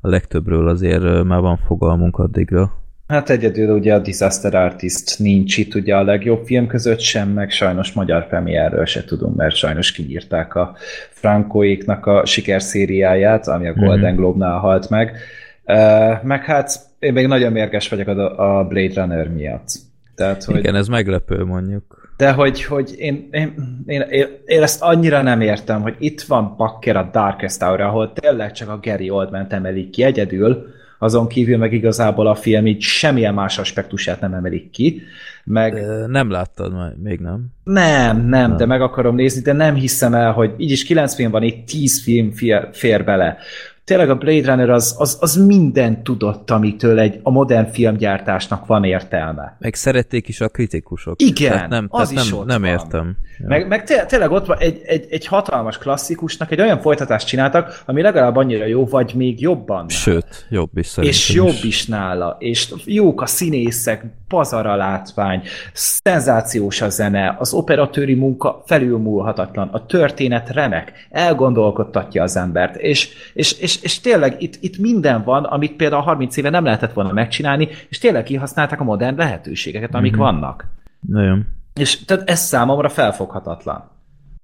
a 0.00 0.08
legtöbbről 0.08 0.68
azért 0.68 1.24
már 1.24 1.40
van 1.40 1.56
fogalmunk 1.66 2.18
addigra. 2.18 2.84
Hát 3.06 3.30
egyedül 3.30 3.76
ugye 3.76 3.94
a 3.94 3.98
Disaster 3.98 4.54
Artist 4.54 5.18
nincs 5.18 5.56
itt 5.56 5.74
ugye 5.74 5.96
a 5.96 6.02
legjobb 6.02 6.44
film 6.44 6.66
között 6.66 7.00
sem, 7.00 7.28
meg 7.28 7.50
sajnos 7.50 7.92
magyar 7.92 8.26
premierről 8.28 8.84
se 8.84 9.04
tudunk, 9.04 9.36
mert 9.36 9.54
sajnos 9.54 9.92
kinyírták 9.92 10.54
a 10.54 10.76
Francoéknak 11.10 12.06
a 12.06 12.24
sikerszériáját, 12.24 13.48
ami 13.48 13.68
a 13.68 13.72
Golden 13.72 13.98
mm-hmm. 13.98 14.16
Globe-nál 14.16 14.58
halt 14.58 14.90
meg. 14.90 15.16
Uh, 15.64 16.22
meg 16.22 16.44
hát 16.44 16.80
én 16.98 17.12
még 17.12 17.26
nagyon 17.26 17.52
mérges 17.52 17.88
vagyok 17.88 18.08
a 18.38 18.66
Blade 18.68 19.00
Runner 19.00 19.28
miatt. 19.28 19.68
Tehát, 20.14 20.44
hogy... 20.44 20.56
Igen, 20.56 20.74
ez 20.74 20.88
meglepő 20.88 21.44
mondjuk. 21.44 22.05
De 22.16 22.32
hogy, 22.32 22.64
hogy 22.64 22.94
én, 22.98 23.28
én, 23.30 23.54
én, 23.86 24.04
én, 24.46 24.62
ezt 24.62 24.82
annyira 24.82 25.22
nem 25.22 25.40
értem, 25.40 25.82
hogy 25.82 25.94
itt 25.98 26.22
van 26.22 26.54
Bakker 26.56 26.96
a 26.96 27.08
Darkest 27.12 27.62
Hour, 27.62 27.80
ahol 27.80 28.12
tényleg 28.12 28.52
csak 28.52 28.68
a 28.68 28.78
Gary 28.82 29.10
Oldman 29.10 29.46
emelik 29.48 29.90
ki 29.90 30.02
egyedül, 30.02 30.74
azon 30.98 31.28
kívül 31.28 31.56
meg 31.56 31.72
igazából 31.72 32.26
a 32.26 32.34
film 32.34 32.66
így 32.66 32.80
semmilyen 32.80 33.34
más 33.34 33.58
aspektusát 33.58 34.20
nem 34.20 34.34
emelik 34.34 34.70
ki. 34.70 35.02
Meg... 35.44 35.86
Nem 36.06 36.30
láttad 36.30 36.98
még 37.02 37.20
nem? 37.20 37.46
Nem, 37.64 38.16
nem, 38.16 38.28
nem, 38.28 38.56
de 38.56 38.66
meg 38.66 38.80
akarom 38.80 39.14
nézni, 39.14 39.42
de 39.42 39.52
nem 39.52 39.74
hiszem 39.74 40.14
el, 40.14 40.32
hogy 40.32 40.54
így 40.56 40.70
is 40.70 40.84
kilenc 40.84 41.14
film 41.14 41.30
van, 41.30 41.42
itt 41.42 41.66
tíz 41.66 42.02
film 42.02 42.30
fér 42.72 43.04
bele 43.04 43.38
tényleg 43.86 44.10
a 44.10 44.14
Blade 44.14 44.50
Runner 44.50 44.70
az, 44.70 44.94
az, 44.98 45.16
az 45.20 45.36
minden 45.36 46.02
tudott, 46.02 46.50
amitől 46.50 46.98
egy, 46.98 47.20
a 47.22 47.30
modern 47.30 47.70
filmgyártásnak 47.70 48.66
van 48.66 48.84
értelme. 48.84 49.56
Meg 49.58 49.74
szerették 49.74 50.28
is 50.28 50.40
a 50.40 50.48
kritikusok. 50.48 51.22
Igen, 51.22 51.52
tehát 51.52 51.68
nem, 51.68 51.86
az 51.90 52.08
tehát 52.08 52.24
is 52.24 52.30
nem, 52.30 52.38
ott 52.38 52.46
nem 52.46 52.60
van. 52.60 52.70
értem. 52.70 53.16
Ja. 53.38 53.46
Meg, 53.48 53.68
meg 53.68 53.84
té- 53.84 54.06
tényleg 54.06 54.30
ott 54.30 54.46
van 54.46 54.58
egy, 54.58 54.80
egy, 54.84 55.06
egy 55.10 55.26
hatalmas 55.26 55.78
klasszikusnak, 55.78 56.50
egy 56.50 56.60
olyan 56.60 56.80
folytatást 56.80 57.26
csináltak, 57.26 57.82
ami 57.86 58.02
legalább 58.02 58.36
annyira 58.36 58.66
jó, 58.66 58.86
vagy 58.86 59.12
még 59.14 59.40
jobban. 59.40 59.88
Sőt, 59.88 60.46
jobb 60.50 60.78
is 60.78 60.86
szerintem 60.86 61.18
És 61.18 61.30
jobb 61.34 61.58
is 61.62 61.86
nála, 61.86 62.36
és 62.38 62.72
jók 62.84 63.22
a 63.22 63.26
színészek, 63.26 64.04
pazar 64.28 64.66
a 64.66 64.76
látvány, 64.76 65.42
szenzációs 65.72 66.80
a 66.80 66.88
zene, 66.88 67.36
az 67.38 67.52
operatőri 67.52 68.14
munka 68.14 68.62
felülmúlhatatlan, 68.66 69.68
a 69.68 69.86
történet 69.86 70.50
remek, 70.50 71.06
elgondolkodtatja 71.10 72.22
az 72.22 72.36
embert, 72.36 72.76
és, 72.76 73.08
és, 73.34 73.52
és, 73.52 73.75
és 73.82 74.00
tényleg 74.00 74.42
itt, 74.42 74.56
itt 74.60 74.78
minden 74.78 75.22
van, 75.24 75.44
amit 75.44 75.76
például 75.76 76.02
30 76.02 76.36
éve 76.36 76.50
nem 76.50 76.64
lehetett 76.64 76.92
volna 76.92 77.12
megcsinálni, 77.12 77.68
és 77.88 77.98
tényleg 77.98 78.22
kihasználták 78.22 78.80
a 78.80 78.84
modern 78.84 79.16
lehetőségeket, 79.16 79.94
amik 79.94 80.12
mm-hmm. 80.12 80.20
vannak. 80.20 80.68
Nagyon. 81.00 81.46
És 81.74 82.04
tehát 82.04 82.30
ez 82.30 82.40
számomra 82.40 82.88
felfoghatatlan. 82.88 83.90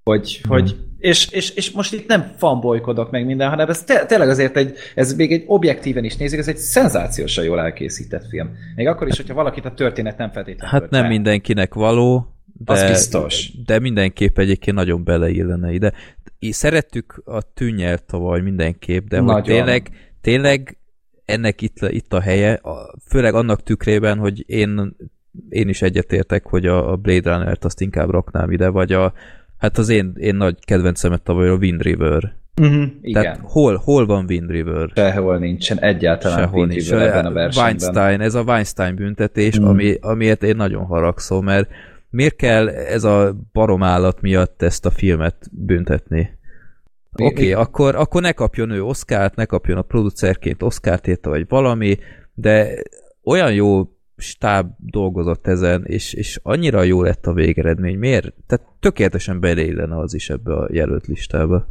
Hogy, 0.05 0.41
mm. 0.47 0.51
hogy 0.51 0.76
és, 0.99 1.28
és, 1.30 1.51
és, 1.51 1.70
most 1.70 1.93
itt 1.93 2.09
nem 2.09 2.33
fanbolykodok 2.37 3.11
meg 3.11 3.26
minden, 3.26 3.49
hanem 3.49 3.68
ez 3.68 3.83
te, 3.83 4.07
tényleg 4.07 4.28
azért 4.28 4.57
egy, 4.57 4.74
ez 4.95 5.14
még 5.14 5.33
egy 5.33 5.45
objektíven 5.47 6.05
is 6.05 6.16
nézik, 6.16 6.39
ez 6.39 6.49
egy 6.49 6.57
szenzációsan 6.57 7.45
jól 7.45 7.61
elkészített 7.61 8.26
film. 8.28 8.51
Még 8.76 8.87
akkor 8.87 9.09
is, 9.09 9.16
hogyha 9.16 9.35
valakit 9.35 9.64
a 9.64 9.74
történet 9.74 10.18
nem 10.18 10.30
feltétlenül. 10.30 10.80
Hát 10.80 10.91
nem 10.91 11.03
be. 11.03 11.09
mindenkinek 11.09 11.74
való, 11.74 12.32
de, 12.65 12.73
az 12.73 12.91
biztos. 12.91 13.51
de 13.67 13.79
mindenképp 13.79 14.39
egyébként 14.39 14.77
nagyon 14.77 15.05
beleillene 15.05 15.73
ide. 15.73 15.93
Szerettük 16.39 17.23
a 17.25 17.53
tűnyelt 17.55 18.05
tavaly 18.05 18.41
mindenképp, 18.41 19.07
de 19.07 19.21
nagyon. 19.21 19.35
hogy 19.35 19.45
tényleg, 19.45 19.91
tényleg 20.21 20.77
ennek 21.25 21.63
itt, 21.63 21.77
itt 21.89 22.13
a 22.13 22.21
helye, 22.21 22.61
főleg 23.09 23.35
annak 23.35 23.63
tükrében, 23.63 24.19
hogy 24.19 24.45
én, 24.47 24.97
én 25.49 25.69
is 25.69 25.83
egyetértek, 25.83 26.47
hogy 26.47 26.67
a 26.67 26.97
Blade 26.97 27.35
Runner-t 27.35 27.65
azt 27.65 27.81
inkább 27.81 28.11
raknám 28.11 28.51
ide, 28.51 28.69
vagy 28.69 28.93
a, 28.93 29.13
Hát 29.63 29.79
az 29.79 29.89
én, 29.89 30.13
én 30.17 30.35
nagy 30.35 30.65
kedvencemet 30.65 31.23
tavaly 31.23 31.49
a 31.49 31.55
Wind 31.55 31.83
River. 31.83 32.35
Uh-huh, 32.61 32.85
igen. 33.01 33.23
Tehát 33.23 33.41
hol, 33.43 33.77
hol 33.85 34.07
van 34.07 34.25
Wind 34.29 34.51
River? 34.51 34.91
Sehol 34.95 35.39
nincsen, 35.39 35.79
egyáltalán 35.79 36.39
Sehol 36.39 36.59
Wind 36.59 36.71
nincs. 36.71 36.91
River 36.91 37.09
ebben 37.09 37.27
a 37.27 37.33
versenyben. 37.33 37.65
Weinstein, 37.65 38.21
ez 38.21 38.35
a 38.35 38.43
Weinstein 38.43 38.95
büntetés, 38.95 39.57
uh-huh. 39.57 39.71
ami, 39.71 39.97
amiért 40.01 40.43
én 40.43 40.57
nagyon 40.57 40.85
haragszom, 40.85 41.45
mert 41.45 41.71
miért 42.13 42.37
kell 42.37 42.69
ez 42.69 43.05
a 43.05 43.37
baromállat 43.53 44.21
miatt 44.21 44.63
ezt 44.63 44.87
a 44.87 44.91
filmet 44.91 45.49
büntetni? 45.53 46.39
Oké, 47.13 47.25
okay, 47.25 47.53
akkor, 47.53 47.95
akkor 47.95 48.23
ne 48.23 48.33
kapjon 48.33 48.71
ő 48.71 48.83
Oszkárt, 48.83 49.35
ne 49.37 49.45
kapjon 49.45 49.79
a 49.79 49.83
producerként 49.83 50.63
Oszkárt 50.63 51.07
érte, 51.07 51.29
vagy 51.29 51.49
valami, 51.49 51.99
de 52.35 52.83
olyan 53.23 53.55
jó 53.55 53.89
stáb 54.17 54.75
dolgozott 54.79 55.47
ezen, 55.47 55.85
és, 55.85 56.13
és 56.13 56.41
annyira 56.43 56.83
jó 56.83 57.03
lett 57.03 57.27
a 57.27 57.33
végeredmény. 57.33 57.99
Miért? 57.99 58.35
Tehát 58.47 58.67
tökéletesen 58.81 59.41
beleillene 59.41 59.99
az 59.99 60.15
is 60.15 60.31
ebbe 60.31 60.55
a 60.55 60.69
jelölt 60.73 61.07
listába. 61.07 61.67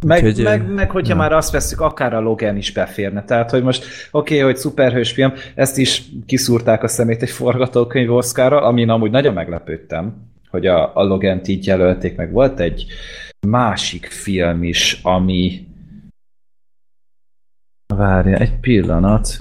Meg, 0.00 0.24
Úgyhogy, 0.24 0.44
meg, 0.44 0.72
meg 0.72 0.90
hogyha 0.90 1.12
ja. 1.12 1.18
már 1.18 1.32
azt 1.32 1.50
veszük, 1.50 1.80
akár 1.80 2.14
a 2.14 2.20
Logan 2.20 2.56
is 2.56 2.72
beférne. 2.72 3.24
Tehát, 3.24 3.50
hogy 3.50 3.62
most 3.62 3.84
oké, 4.10 4.34
okay, 4.34 4.46
hogy 4.46 4.56
szuperhős 4.56 5.12
film, 5.12 5.32
ezt 5.54 5.78
is 5.78 6.02
kiszúrták 6.26 6.82
a 6.82 6.88
szemét 6.88 7.22
egy 7.22 7.30
forgatókönyv 7.30 8.12
Oscarra, 8.12 8.62
amin 8.62 8.88
amúgy 8.90 9.10
nagyon 9.10 9.34
meglepődtem, 9.34 10.30
hogy 10.50 10.66
a, 10.66 10.96
a 10.96 11.02
Logan-t 11.02 11.48
így 11.48 11.66
jelölték, 11.66 12.16
meg 12.16 12.32
volt 12.32 12.60
egy 12.60 12.86
másik 13.46 14.06
film 14.06 14.62
is, 14.62 15.00
ami 15.02 15.66
Várja, 17.94 18.36
egy 18.36 18.60
pillanat. 18.60 19.38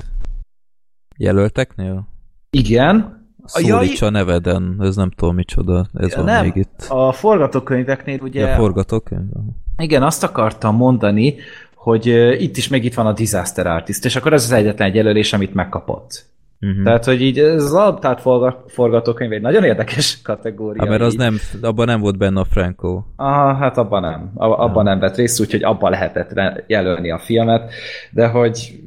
Jelölteknél? 1.18 2.08
Igen. 2.50 3.24
Szólíts 3.44 4.02
a 4.02 4.10
neveden, 4.10 4.78
ez 4.80 4.96
nem 4.96 5.10
tudom 5.10 5.36
micsoda, 5.36 5.86
ez 5.94 6.12
ja, 6.12 6.18
van 6.18 6.26
nem. 6.26 6.44
még 6.44 6.56
itt. 6.56 6.86
A 6.90 7.12
forgatókönyveknél 7.12 8.20
ugye... 8.22 8.48
Ja, 8.48 8.56
forgatókönyv? 8.56 9.30
Igen, 9.78 10.04
azt 10.04 10.24
akartam 10.24 10.76
mondani, 10.76 11.36
hogy 11.76 12.06
itt 12.42 12.58
is 12.58 12.68
még 12.68 12.84
itt 12.86 12.94
van 12.94 13.06
a 13.06 13.14
Disaster 13.14 13.68
Artist, 13.68 14.06
és 14.06 14.16
akkor 14.16 14.34
ez 14.34 14.44
az 14.44 14.52
egyetlen 14.52 14.96
jelölés, 14.96 15.34
amit 15.34 15.54
megkapott. 15.54 16.26
Uh-huh. 16.62 16.84
Tehát, 16.84 17.06
hogy 17.06 17.22
így 17.22 17.40
ez 17.40 17.64
az 17.64 17.74
adaptált 17.74 18.22
forgatókönyv 18.68 19.32
egy 19.32 19.42
nagyon 19.42 19.64
érdekes 19.64 20.20
kategória. 20.24 20.82
Hát, 20.82 20.90
mert 20.90 21.02
az 21.02 21.14
nem, 21.14 21.38
abban 21.62 21.86
nem 21.86 22.00
volt 22.00 22.18
benne 22.18 22.40
a 22.40 22.46
Franco. 22.46 23.04
Ah, 23.16 23.58
hát 23.60 23.78
abban 23.78 24.02
nem. 24.02 24.32
Abban 24.36 24.84
nem 24.84 25.00
vett 25.00 25.16
részt, 25.16 25.40
úgyhogy 25.40 25.64
abban 25.64 25.92
lehetett 25.92 26.40
jelölni 26.68 27.12
a 27.12 27.20
filmet, 27.20 27.74
de 28.12 28.28
hogy 28.28 28.80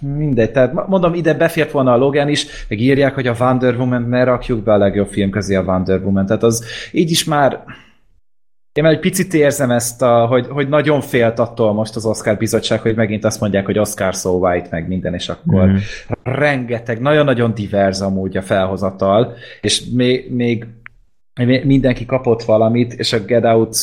mindegy, 0.00 0.50
tehát 0.50 0.88
mondom, 0.88 1.14
ide 1.14 1.34
befért 1.34 1.70
volna 1.70 1.92
a 1.92 1.96
Logan 1.96 2.28
is, 2.28 2.46
meg 2.68 2.80
írják, 2.80 3.14
hogy 3.14 3.26
a 3.26 3.34
Wonder 3.40 3.76
Woman 3.76 4.02
ne 4.02 4.24
rakjuk 4.24 4.62
be 4.62 4.72
a 4.72 4.78
legjobb 4.78 5.08
film 5.08 5.30
közé 5.30 5.54
a 5.54 5.62
Wonder 5.62 6.00
Woman, 6.00 6.26
tehát 6.26 6.42
az 6.42 6.64
így 6.92 7.10
is 7.10 7.24
már 7.24 7.64
én 8.78 8.84
már 8.84 8.92
egy 8.92 9.00
picit 9.00 9.34
érzem 9.34 9.70
ezt, 9.70 10.02
a, 10.02 10.26
hogy, 10.26 10.46
hogy 10.46 10.68
nagyon 10.68 11.00
félt 11.00 11.38
attól 11.38 11.72
most 11.72 11.96
az 11.96 12.06
Oscar 12.06 12.36
bizottság, 12.36 12.80
hogy 12.80 12.94
megint 12.94 13.24
azt 13.24 13.40
mondják, 13.40 13.64
hogy 13.64 13.78
Oscar 13.78 14.14
so 14.14 14.30
white, 14.30 14.68
meg 14.70 14.88
minden, 14.88 15.14
és 15.14 15.28
akkor 15.28 15.66
mm. 15.66 15.76
rengeteg, 16.22 17.00
nagyon-nagyon 17.00 17.54
divers 17.54 18.00
amúgy 18.00 18.36
a 18.36 18.42
felhozatal, 18.42 19.34
és 19.60 19.84
még, 19.92 20.32
még, 20.32 20.66
mindenki 21.64 22.06
kapott 22.06 22.42
valamit, 22.42 22.92
és 22.92 23.12
a 23.12 23.18
Get 23.18 23.44
Out 23.44 23.76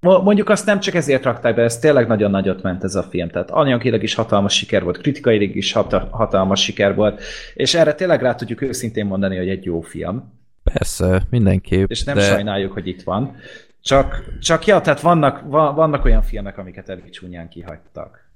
Mondjuk 0.00 0.48
azt 0.48 0.66
nem 0.66 0.80
csak 0.80 0.94
ezért 0.94 1.24
rakták 1.24 1.54
be, 1.54 1.62
ez 1.62 1.78
tényleg 1.78 2.06
nagyon 2.06 2.30
nagyot 2.30 2.62
ment 2.62 2.84
ez 2.84 2.94
a 2.94 3.02
film. 3.02 3.28
Tehát 3.28 3.50
anyagilag 3.50 4.02
is 4.02 4.14
hatalmas 4.14 4.54
siker 4.54 4.82
volt, 4.82 4.98
kritikailag 4.98 5.56
is 5.56 5.72
hatalmas 6.10 6.62
siker 6.62 6.94
volt, 6.94 7.22
és 7.54 7.74
erre 7.74 7.94
tényleg 7.94 8.22
rá 8.22 8.34
tudjuk 8.34 8.62
őszintén 8.62 9.06
mondani, 9.06 9.36
hogy 9.36 9.48
egy 9.48 9.64
jó 9.64 9.80
film. 9.80 10.32
Persze, 10.62 11.22
mindenképp. 11.30 11.90
És 11.90 12.04
nem 12.04 12.16
de... 12.16 12.22
sajnáljuk, 12.22 12.72
hogy 12.72 12.86
itt 12.86 13.02
van. 13.02 13.36
Csak, 13.80 14.38
csak 14.40 14.66
ja, 14.66 14.80
tehát 14.80 15.00
vannak, 15.00 15.40
vannak 15.50 16.04
olyan 16.04 16.22
filmek, 16.22 16.58
amiket 16.58 16.88
elég 16.88 17.10
csúnyán 17.10 17.48
kihagytak. 17.48 18.30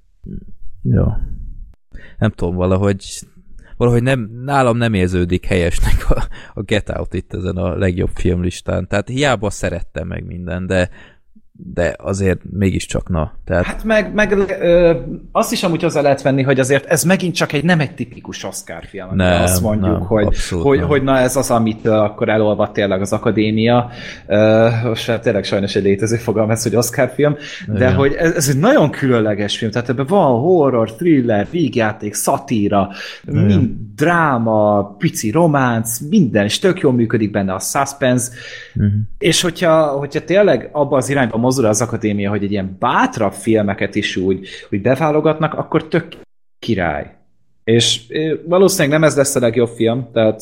Jó. 0.81 1.05
Nem 2.17 2.29
tudom, 2.29 2.55
valahogy 2.55 3.25
valahogy 3.77 4.03
nem, 4.03 4.29
nálam 4.43 4.77
nem 4.77 4.93
érződik 4.93 5.45
helyesnek 5.45 6.09
a, 6.09 6.23
a 6.53 6.61
Get 6.61 6.89
Out 6.89 7.13
itt 7.13 7.33
ezen 7.33 7.57
a 7.57 7.77
legjobb 7.77 8.09
filmlistán. 8.13 8.87
Tehát 8.87 9.07
hiába 9.07 9.49
szerettem 9.49 10.07
meg 10.07 10.25
minden, 10.25 10.67
de 10.67 10.89
de 11.57 11.95
azért 11.97 12.39
mégiscsak 12.51 13.09
na. 13.09 13.33
Tehát... 13.45 13.65
Hát 13.65 13.83
meg, 13.83 14.13
meg 14.13 14.31
ö, 14.59 14.93
azt 15.31 15.51
is 15.51 15.63
amúgy 15.63 15.81
hozzá 15.81 16.01
lehet 16.01 16.21
venni, 16.21 16.41
hogy 16.41 16.59
azért 16.59 16.85
ez 16.85 17.03
megint 17.03 17.35
csak 17.35 17.51
egy 17.51 17.63
nem 17.63 17.79
egy 17.79 17.95
tipikus 17.95 18.43
Oscar 18.43 18.83
film. 18.89 19.15
Nem, 19.15 19.41
azt 19.41 19.61
mondjuk, 19.61 19.97
nem, 19.97 20.07
hogy, 20.07 20.37
hogy, 20.49 20.81
hogy 20.81 21.03
na 21.03 21.17
ez 21.17 21.35
az, 21.35 21.51
amit 21.51 21.87
akkor 21.87 22.29
elolvad 22.29 22.71
tényleg 22.71 23.01
az 23.01 23.13
akadémia. 23.13 23.89
Ö, 24.27 24.67
most 24.83 25.07
hát 25.07 25.21
tényleg 25.21 25.43
sajnos 25.43 25.75
egy 25.75 25.83
létező 25.83 26.15
fogalom 26.15 26.49
ez, 26.49 26.63
hogy 26.63 26.75
Oscar 26.75 27.11
film, 27.15 27.35
de 27.67 27.75
Igen. 27.75 27.93
hogy 27.93 28.13
ez, 28.13 28.33
ez 28.33 28.49
egy 28.49 28.59
nagyon 28.59 28.91
különleges 28.91 29.57
film, 29.57 29.71
tehát 29.71 29.89
ebben 29.89 30.05
van 30.05 30.39
horror, 30.39 30.95
thriller, 30.95 31.47
vígjáték, 31.51 32.13
szatíra, 32.13 32.89
mind 33.25 33.69
dráma, 33.95 34.95
pici 34.97 35.31
románc, 35.31 35.99
minden, 36.09 36.43
és 36.43 36.59
tök 36.59 36.79
jól 36.79 36.93
működik 36.93 37.31
benne 37.31 37.53
a 37.53 37.59
suspense, 37.59 38.31
uh-huh. 38.75 38.91
és 39.17 39.41
hogyha, 39.41 39.87
hogyha 39.87 40.23
tényleg 40.23 40.69
abba 40.71 40.97
az 40.97 41.09
irányba 41.09 41.43
mozdul 41.45 41.65
az 41.65 41.81
akadémia, 41.81 42.29
hogy 42.29 42.43
egy 42.43 42.51
ilyen 42.51 42.75
bátrabb 42.79 43.33
filmeket 43.33 43.95
is 43.95 44.15
úgy, 44.15 44.47
úgy 44.71 44.81
beválogatnak, 44.81 45.53
akkor 45.53 45.87
tök 45.87 46.07
király. 46.59 47.15
És 47.63 48.05
valószínűleg 48.45 48.99
nem 48.99 49.07
ez 49.07 49.15
lesz 49.15 49.35
a 49.35 49.39
legjobb 49.39 49.67
film, 49.67 50.07
tehát 50.13 50.41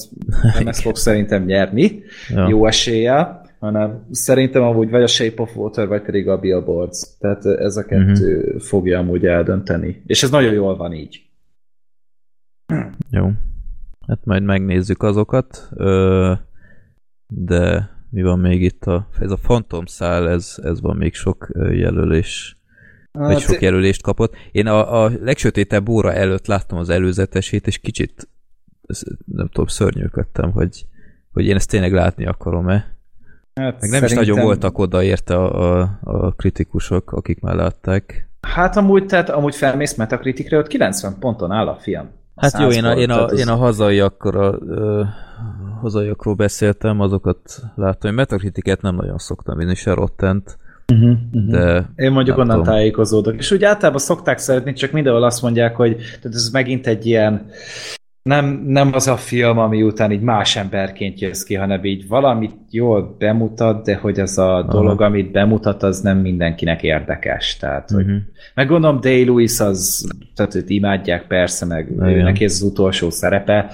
nem 0.53 0.67
ez 0.67 0.81
fog 0.81 0.95
szerintem 0.95 1.43
nyerni, 1.43 2.03
ja. 2.35 2.47
jó 2.49 2.65
eséllyel, 2.65 3.45
hanem 3.59 4.05
szerintem 4.11 4.63
amúgy 4.63 4.89
vagy 4.89 5.03
a 5.03 5.07
Shape 5.07 5.41
of 5.41 5.55
Water, 5.55 5.87
vagy 5.87 6.01
pedig 6.01 6.27
a 6.27 6.39
Billboards. 6.39 7.17
Tehát 7.19 7.45
ez 7.45 7.77
a 7.77 7.85
kettő 7.85 8.37
uh-huh. 8.37 8.61
fogja 8.61 8.99
amúgy 8.99 9.25
eldönteni. 9.25 10.03
És 10.05 10.23
ez 10.23 10.29
nagyon 10.29 10.53
jól 10.53 10.77
van 10.77 10.93
így. 10.93 11.21
Jó. 13.09 13.31
Hát 14.07 14.25
majd 14.25 14.43
megnézzük 14.43 15.03
azokat, 15.03 15.69
de 17.27 17.89
mi 18.13 18.21
van 18.21 18.39
még 18.39 18.61
itt? 18.61 18.85
A, 18.85 19.07
ez 19.19 19.31
a 19.31 19.37
fantomszál, 19.37 20.29
ez, 20.29 20.55
ez 20.63 20.81
van 20.81 20.95
még 20.95 21.13
sok 21.13 21.47
jelölés 21.55 22.57
vagy 23.11 23.39
sok 23.39 23.61
jelölést 23.61 24.01
kapott. 24.01 24.35
Én 24.51 24.67
a, 24.67 25.03
a 25.03 25.11
legsötétebb 25.21 25.89
óra 25.89 26.13
előtt 26.13 26.47
láttam 26.47 26.77
az 26.77 26.89
előzetesét, 26.89 27.67
és 27.67 27.77
kicsit 27.77 28.27
nem 29.25 29.47
tudom, 29.47 29.67
szörnyűködtem, 29.67 30.51
hogy, 30.51 30.85
hogy 31.33 31.45
én 31.45 31.55
ezt 31.55 31.69
tényleg 31.69 31.93
látni 31.93 32.25
akarom-e. 32.25 32.97
Hát 33.53 33.81
Meg 33.81 33.89
nem 33.89 34.03
is 34.03 34.11
nagyon 34.11 34.41
voltak 34.41 34.77
oda 34.77 35.03
érte 35.03 35.35
a, 35.35 35.79
a, 35.79 35.99
a 36.03 36.31
kritikusok, 36.31 37.11
akik 37.11 37.39
már 37.39 37.55
látták. 37.55 38.29
Hát 38.41 38.77
amúgy, 38.77 39.05
tehát 39.05 39.29
amúgy 39.29 39.55
felmész 39.55 39.95
Metacriticre, 39.95 40.57
ott 40.57 40.67
90 40.67 41.19
ponton 41.19 41.51
áll 41.51 41.67
a 41.67 41.75
film. 41.75 42.09
A 42.35 42.41
hát 42.41 42.59
jó, 42.59 42.69
én 42.69 42.83
a, 42.83 42.93
én 42.95 43.09
a, 43.09 43.25
az... 43.25 43.39
én 43.39 43.47
a 43.47 43.55
hazaiakra, 43.55 44.57
uh, 44.57 45.05
hazaiakról 45.81 46.33
beszéltem, 46.33 46.99
azokat 46.99 47.59
láttam. 47.75 48.09
Én 48.09 48.15
Metacritiket 48.15 48.81
nem 48.81 48.95
nagyon 48.95 49.17
szoktam 49.17 49.59
én 49.59 49.75
se 49.75 49.93
Rottent. 49.93 50.57
Uh-huh, 50.93 51.17
uh-huh. 51.33 51.51
De 51.51 51.89
Én 51.95 52.11
mondjuk 52.11 52.37
onnan 52.37 52.57
tudom. 52.57 52.73
tájékozódok. 52.73 53.35
És 53.35 53.51
úgy 53.51 53.63
általában 53.63 54.01
szokták 54.01 54.37
szeretni, 54.37 54.73
csak 54.73 54.91
mindenhol 54.91 55.23
azt 55.23 55.41
mondják, 55.41 55.75
hogy 55.75 55.95
tehát 55.95 56.37
ez 56.37 56.49
megint 56.49 56.87
egy 56.87 57.05
ilyen 57.05 57.45
nem, 58.23 58.63
nem 58.65 58.89
az 58.93 59.07
a 59.07 59.17
film, 59.17 59.57
ami 59.57 59.83
után 59.83 60.11
így 60.11 60.21
más 60.21 60.55
emberként 60.55 61.19
jössz 61.19 61.43
ki, 61.43 61.55
hanem 61.55 61.83
így 61.83 62.07
valamit 62.07 62.55
jól 62.69 63.15
bemutat, 63.17 63.85
de 63.85 63.95
hogy 63.95 64.19
az 64.19 64.37
a 64.37 64.57
Aha. 64.57 64.71
dolog, 64.71 65.01
amit 65.01 65.31
bemutat, 65.31 65.83
az 65.83 65.99
nem 65.99 66.17
mindenkinek 66.17 66.83
érdekes. 66.83 67.57
Tehát, 67.57 67.91
uh-huh. 67.91 68.05
hogy, 68.05 68.15
mhm. 68.15 68.23
meg 68.55 68.67
gondolom 68.67 69.01
Day 69.01 69.25
Lewis 69.25 69.59
az, 69.59 70.07
tehát 70.35 70.55
őt 70.55 70.69
imádják 70.69 71.27
persze, 71.27 71.65
meg 71.65 71.95
neki 71.95 72.43
ez 72.43 72.51
az 72.51 72.61
utolsó 72.61 73.09
szerepe, 73.09 73.71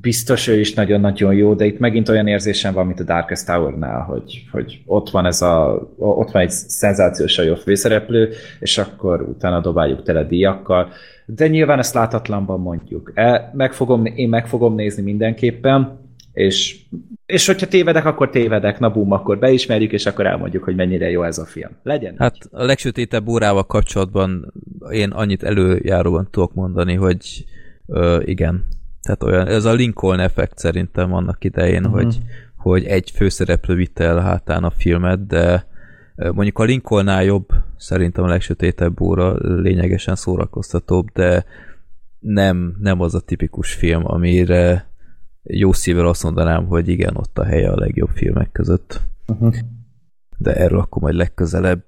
biztos 0.00 0.46
ő 0.48 0.60
is 0.60 0.74
nagyon-nagyon 0.74 1.34
jó, 1.34 1.54
de 1.54 1.64
itt 1.64 1.78
megint 1.78 2.08
olyan 2.08 2.26
érzésem 2.26 2.74
van, 2.74 2.86
mint 2.86 3.00
a 3.00 3.04
Darkest 3.04 3.46
Tower-nál, 3.46 4.00
hogy, 4.00 4.44
hogy 4.50 4.82
ott 4.86 5.10
van 5.10 5.26
ez 5.26 5.42
a, 5.42 5.88
ott 5.96 6.30
van 6.30 6.42
egy 6.42 6.50
szenzációsan 6.50 7.44
jó 7.44 7.54
főszereplő, 7.54 8.28
és 8.60 8.78
akkor 8.78 9.22
utána 9.22 9.60
dobáljuk 9.60 10.02
tele 10.02 10.24
díjakkal, 10.24 10.88
de 11.26 11.48
nyilván 11.48 11.78
ezt 11.78 11.94
látatlanban 11.94 12.60
mondjuk. 12.60 13.12
E, 13.14 13.50
meg 13.54 13.72
fogom, 13.72 14.04
én 14.04 14.28
meg 14.28 14.46
fogom 14.46 14.74
nézni 14.74 15.02
mindenképpen, 15.02 16.00
és, 16.32 16.80
és 17.26 17.46
hogyha 17.46 17.66
tévedek, 17.66 18.04
akkor 18.04 18.30
tévedek, 18.30 18.78
na 18.78 18.90
bum, 18.90 19.12
akkor 19.12 19.38
beismerjük, 19.38 19.92
és 19.92 20.06
akkor 20.06 20.26
elmondjuk, 20.26 20.64
hogy 20.64 20.74
mennyire 20.74 21.10
jó 21.10 21.22
ez 21.22 21.38
a 21.38 21.44
film. 21.44 21.70
Legyen. 21.82 22.14
Hát 22.18 22.36
a 22.50 22.64
legsötétebb 22.64 23.28
órával 23.28 23.66
kapcsolatban 23.66 24.52
én 24.90 25.10
annyit 25.10 25.42
előjáróban 25.42 26.28
tudok 26.30 26.54
mondani, 26.54 26.94
hogy 26.94 27.44
ö, 27.86 28.20
igen, 28.24 28.64
tehát 29.02 29.22
olyan, 29.22 29.46
ez 29.46 29.64
a 29.64 29.72
Lincoln 29.72 30.20
effekt 30.20 30.58
szerintem 30.58 31.12
annak 31.12 31.44
idején, 31.44 31.84
uh-huh. 31.84 32.02
hogy, 32.02 32.20
hogy 32.56 32.84
egy 32.84 33.10
főszereplő 33.10 33.74
vitte 33.74 34.04
el 34.04 34.20
hátán 34.20 34.64
a 34.64 34.70
filmet, 34.70 35.26
de 35.26 35.66
mondjuk 36.16 36.58
a 36.58 36.64
Lincolnnál 36.64 37.24
jobb, 37.24 37.48
szerintem 37.76 38.24
a 38.24 38.28
legsötétebb 38.28 39.00
óra 39.00 39.36
lényegesen 39.60 40.16
szórakoztatóbb, 40.16 41.10
de 41.12 41.44
nem, 42.18 42.76
nem 42.80 43.00
az 43.00 43.14
a 43.14 43.20
tipikus 43.20 43.74
film, 43.74 44.02
amire 44.04 44.90
jó 45.42 45.72
szívvel 45.72 46.06
azt 46.06 46.22
mondanám, 46.22 46.66
hogy 46.66 46.88
igen, 46.88 47.16
ott 47.16 47.38
a 47.38 47.44
helye 47.44 47.70
a 47.70 47.78
legjobb 47.78 48.10
filmek 48.10 48.52
között. 48.52 49.00
Uh-huh. 49.26 49.54
De 50.38 50.54
erről 50.54 50.78
akkor 50.78 51.02
majd 51.02 51.14
legközelebb. 51.14 51.84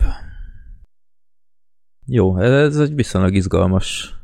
Jó, 2.06 2.38
ez 2.38 2.78
egy 2.78 2.94
viszonylag 2.94 3.34
izgalmas 3.34 4.14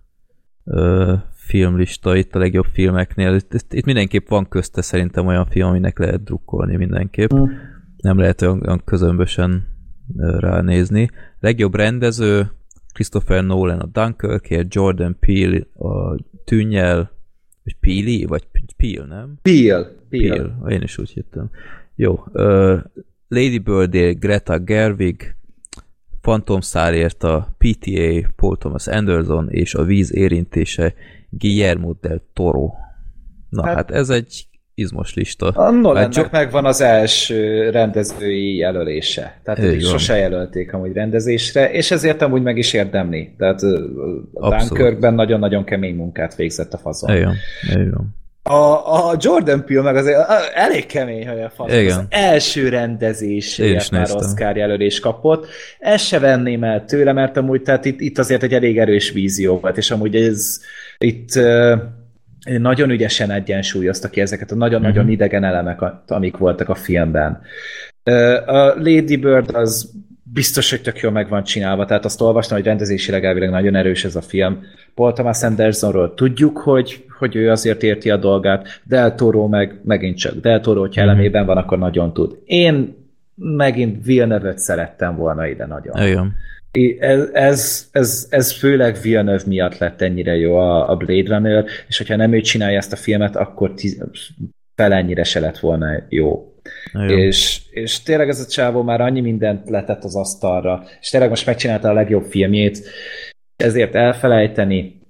filmlista 1.50 2.16
itt 2.16 2.34
a 2.34 2.38
legjobb 2.38 2.66
filmeknél. 2.72 3.34
Itt, 3.34 3.72
itt 3.72 3.84
mindenképp 3.84 4.28
van 4.28 4.48
közte 4.48 4.82
szerintem 4.82 5.26
olyan 5.26 5.46
film, 5.46 5.68
aminek 5.68 5.98
lehet 5.98 6.24
drukkolni 6.24 6.76
mindenképp. 6.76 7.34
Mm. 7.34 7.44
Nem 7.96 8.18
lehet 8.18 8.42
olyan, 8.42 8.62
olyan 8.66 8.82
közömbösen 8.84 9.66
ránézni. 10.38 11.10
Legjobb 11.40 11.74
rendező 11.74 12.50
Christopher 12.92 13.44
Nolan 13.44 13.78
a 13.78 13.86
Dunkirkért, 13.86 14.74
Jordan 14.74 15.16
Peele 15.20 15.60
a 15.74 16.18
Tűnnyel, 16.44 17.10
vagy 17.64 17.76
Peely, 17.80 18.24
vagy 18.24 18.48
Peel, 18.76 19.06
nem? 19.06 19.38
Peel. 19.42 19.96
Peel. 20.08 20.36
Peel. 20.36 20.72
Én 20.72 20.82
is 20.82 20.98
úgy 20.98 21.10
hittem. 21.10 21.50
Jó. 21.94 22.24
Uh, 22.32 22.78
Lady 23.28 23.58
Bird 23.58 24.18
Greta 24.18 24.58
Gerwig, 24.58 25.34
Phantom 26.20 26.60
Szárért 26.60 27.22
a 27.22 27.56
PTA, 27.58 28.28
Paul 28.36 28.56
Thomas 28.56 28.86
Anderson 28.86 29.50
és 29.50 29.74
a 29.74 29.84
víz 29.84 30.14
érintése 30.14 30.94
Guillermo 31.30 31.92
del 32.00 32.22
Toro. 32.32 32.70
Na 33.48 33.64
hát, 33.64 33.74
hát 33.74 33.90
ez 33.90 34.08
egy 34.08 34.48
izmos 34.74 35.14
lista. 35.14 35.48
A 35.48 35.70
Nolannek 35.70 36.14
hát, 36.14 36.30
megvan 36.30 36.64
az 36.64 36.80
első 36.80 37.70
rendezői 37.70 38.56
jelölése. 38.56 39.40
Tehát 39.42 39.60
ők 39.60 39.80
sose 39.80 40.16
jelölték 40.16 40.72
amúgy 40.72 40.92
rendezésre, 40.92 41.72
és 41.72 41.90
ezért 41.90 42.22
amúgy 42.22 42.42
meg 42.42 42.56
is 42.56 42.72
érdemli. 42.72 43.34
Tehát 43.38 43.62
a 44.32 44.56
Dunkirkben 44.56 45.14
nagyon-nagyon 45.14 45.64
kemény 45.64 45.94
munkát 45.94 46.34
végzett 46.34 46.72
a 46.72 46.78
fazon. 46.78 47.16
Igen, 47.16 47.34
igen. 47.70 48.18
A, 48.42 49.08
a 49.10 49.16
Jordan 49.18 49.64
Peele 49.64 49.82
meg 49.82 49.96
azért 49.96 50.18
elég 50.54 50.86
kemény, 50.86 51.28
hogy 51.28 51.40
a. 51.56 51.72
Igen. 51.72 51.98
Az 51.98 52.04
első 52.08 52.68
rendezésért 52.68 53.90
már 53.90 54.08
Oscar 54.14 54.56
jelölés 54.56 55.00
kapott. 55.00 55.46
Ezt 55.78 56.06
se 56.06 56.18
venném 56.18 56.64
el 56.64 56.84
tőle, 56.84 57.12
mert 57.12 57.36
amúgy 57.36 57.62
tehát 57.62 57.84
itt, 57.84 58.00
itt 58.00 58.18
azért 58.18 58.42
egy 58.42 58.54
elég 58.54 58.78
erős 58.78 59.10
vízió 59.10 59.58
volt, 59.58 59.76
és 59.76 59.90
amúgy 59.90 60.14
ez 60.14 60.60
itt 60.98 61.40
nagyon 62.44 62.90
ügyesen 62.90 63.30
egyensúlyozta 63.30 64.08
ki 64.08 64.20
ezeket 64.20 64.50
a 64.50 64.54
nagyon-nagyon 64.54 64.96
uh-huh. 64.96 65.12
idegen 65.12 65.44
elemeket, 65.44 66.10
amik 66.10 66.36
voltak 66.36 66.68
a 66.68 66.74
filmben. 66.74 67.40
A 68.46 68.74
Lady 68.76 69.16
Bird 69.16 69.54
az 69.54 69.90
biztos, 70.32 70.70
hogy 70.70 70.80
tök 70.80 70.98
jól 71.00 71.12
meg 71.12 71.28
van 71.28 71.44
csinálva, 71.44 71.84
tehát 71.84 72.04
azt 72.04 72.20
olvastam, 72.20 72.56
hogy 72.56 72.66
rendezésileg 72.66 73.24
elvileg 73.24 73.50
nagyon 73.50 73.74
erős 73.74 74.04
ez 74.04 74.16
a 74.16 74.22
film. 74.22 74.62
Paul 74.94 75.12
Thomas 75.12 75.42
Andersonról 75.42 76.14
tudjuk, 76.14 76.58
hogy, 76.58 77.04
hogy 77.18 77.36
ő 77.36 77.50
azért 77.50 77.82
érti 77.82 78.10
a 78.10 78.16
dolgát, 78.16 78.80
Del 78.84 79.14
Toro 79.14 79.48
meg 79.48 79.80
megint 79.84 80.16
csak 80.16 80.34
Del 80.34 80.60
Toro, 80.60 80.80
hogyha 80.80 81.00
mm-hmm. 81.00 81.10
elemében 81.10 81.46
van, 81.46 81.56
akkor 81.56 81.78
nagyon 81.78 82.12
tud. 82.12 82.38
Én 82.44 82.94
megint 83.34 84.04
Villeneuve-t 84.04 84.58
szerettem 84.58 85.16
volna 85.16 85.46
ide 85.46 85.66
nagyon. 85.66 86.02
Igen. 86.02 86.34
Ez, 86.98 87.28
ez, 87.32 87.88
ez, 87.92 88.26
ez 88.30 88.52
főleg 88.52 88.96
Villeneuve 89.02 89.42
miatt 89.46 89.78
lett 89.78 90.00
ennyire 90.00 90.36
jó 90.36 90.56
a, 90.56 90.90
a 90.90 90.96
Blade 90.96 91.34
Runner, 91.34 91.64
és 91.88 91.98
hogyha 91.98 92.16
nem 92.16 92.32
ő 92.32 92.40
csinálja 92.40 92.76
ezt 92.76 92.92
a 92.92 92.96
filmet, 92.96 93.36
akkor 93.36 93.74
tiz, 93.74 94.02
fel 94.74 94.92
ennyire 94.92 95.22
se 95.24 95.40
lett 95.40 95.58
volna 95.58 95.86
jó. 96.08 96.49
És, 97.08 97.62
és 97.70 98.02
tényleg 98.02 98.28
ez 98.28 98.40
a 98.40 98.46
csávó 98.46 98.82
már 98.82 99.00
annyi 99.00 99.20
mindent 99.20 99.68
letett 99.68 100.04
az 100.04 100.16
asztalra, 100.16 100.84
és 101.00 101.10
tényleg 101.10 101.28
most 101.28 101.46
megcsinálta 101.46 101.88
a 101.88 101.92
legjobb 101.92 102.24
filmjét, 102.24 102.88
ezért 103.56 103.94
elfelejteni, 103.94 105.00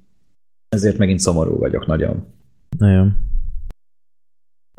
ezért 0.69 0.99
megint 0.99 1.19
szomorú 1.19 1.59
vagyok 1.59 1.87
nagyon. 1.87 2.27
Nagyon. 2.79 3.17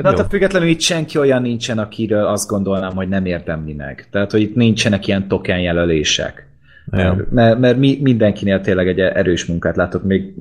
De 0.02 0.10
attól 0.10 0.26
függetlenül 0.30 0.68
itt 0.68 0.82
senki 0.82 1.18
olyan 1.18 1.42
nincsen, 1.42 1.78
akiről 1.78 2.26
azt 2.26 2.50
gondolnám, 2.50 2.96
hogy 2.96 3.10
nem 3.10 3.26
érdemli 3.26 3.74
meg. 3.74 4.08
Tehát, 4.12 4.32
hogy 4.32 4.42
itt 4.42 4.56
nincsenek 4.56 5.08
ilyen 5.08 5.28
token 5.28 5.60
jelölések. 5.60 6.51
Mert, 6.92 7.32
mert, 7.32 7.60
mert 7.60 7.78
mi, 7.78 8.00
mindenkinél 8.02 8.62
tényleg 8.62 8.88
egy 8.88 9.00
erős 9.00 9.46
munkát 9.46 9.76
látok, 9.76 10.04
még 10.04 10.34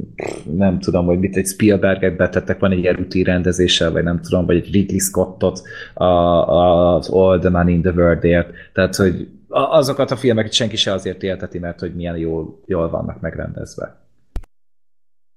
nem 0.57 0.79
tudom, 0.79 1.07
hogy 1.07 1.19
mit 1.19 1.37
egy 1.37 1.47
Spielberget 1.47 2.17
betettek, 2.17 2.59
van 2.59 2.71
egy 2.71 2.79
ilyen 2.79 2.95
rutin 2.95 3.25
rendezéssel, 3.25 3.91
vagy 3.91 4.03
nem 4.03 4.21
tudom, 4.21 4.47
vagy 4.47 4.57
egy 4.57 4.73
Ridley 4.73 4.99
Scottot 4.99 5.63
a, 5.95 6.05
a, 6.05 6.95
az 6.95 7.09
All 7.09 7.39
the 7.39 7.51
Man 7.51 7.69
in 7.69 7.83
the 7.83 7.91
World-ért. 7.91 8.51
Tehát, 8.73 8.97
hogy 8.97 9.29
azokat 9.49 10.11
a 10.11 10.17
filmeket 10.17 10.53
senki 10.53 10.77
se 10.77 10.93
azért 10.93 11.23
élteti, 11.23 11.59
mert 11.59 11.81
hogy 11.81 11.95
milyen 11.95 12.17
jól, 12.17 12.61
jól 12.67 12.91
vannak 12.91 13.21
megrendezve. 13.21 14.01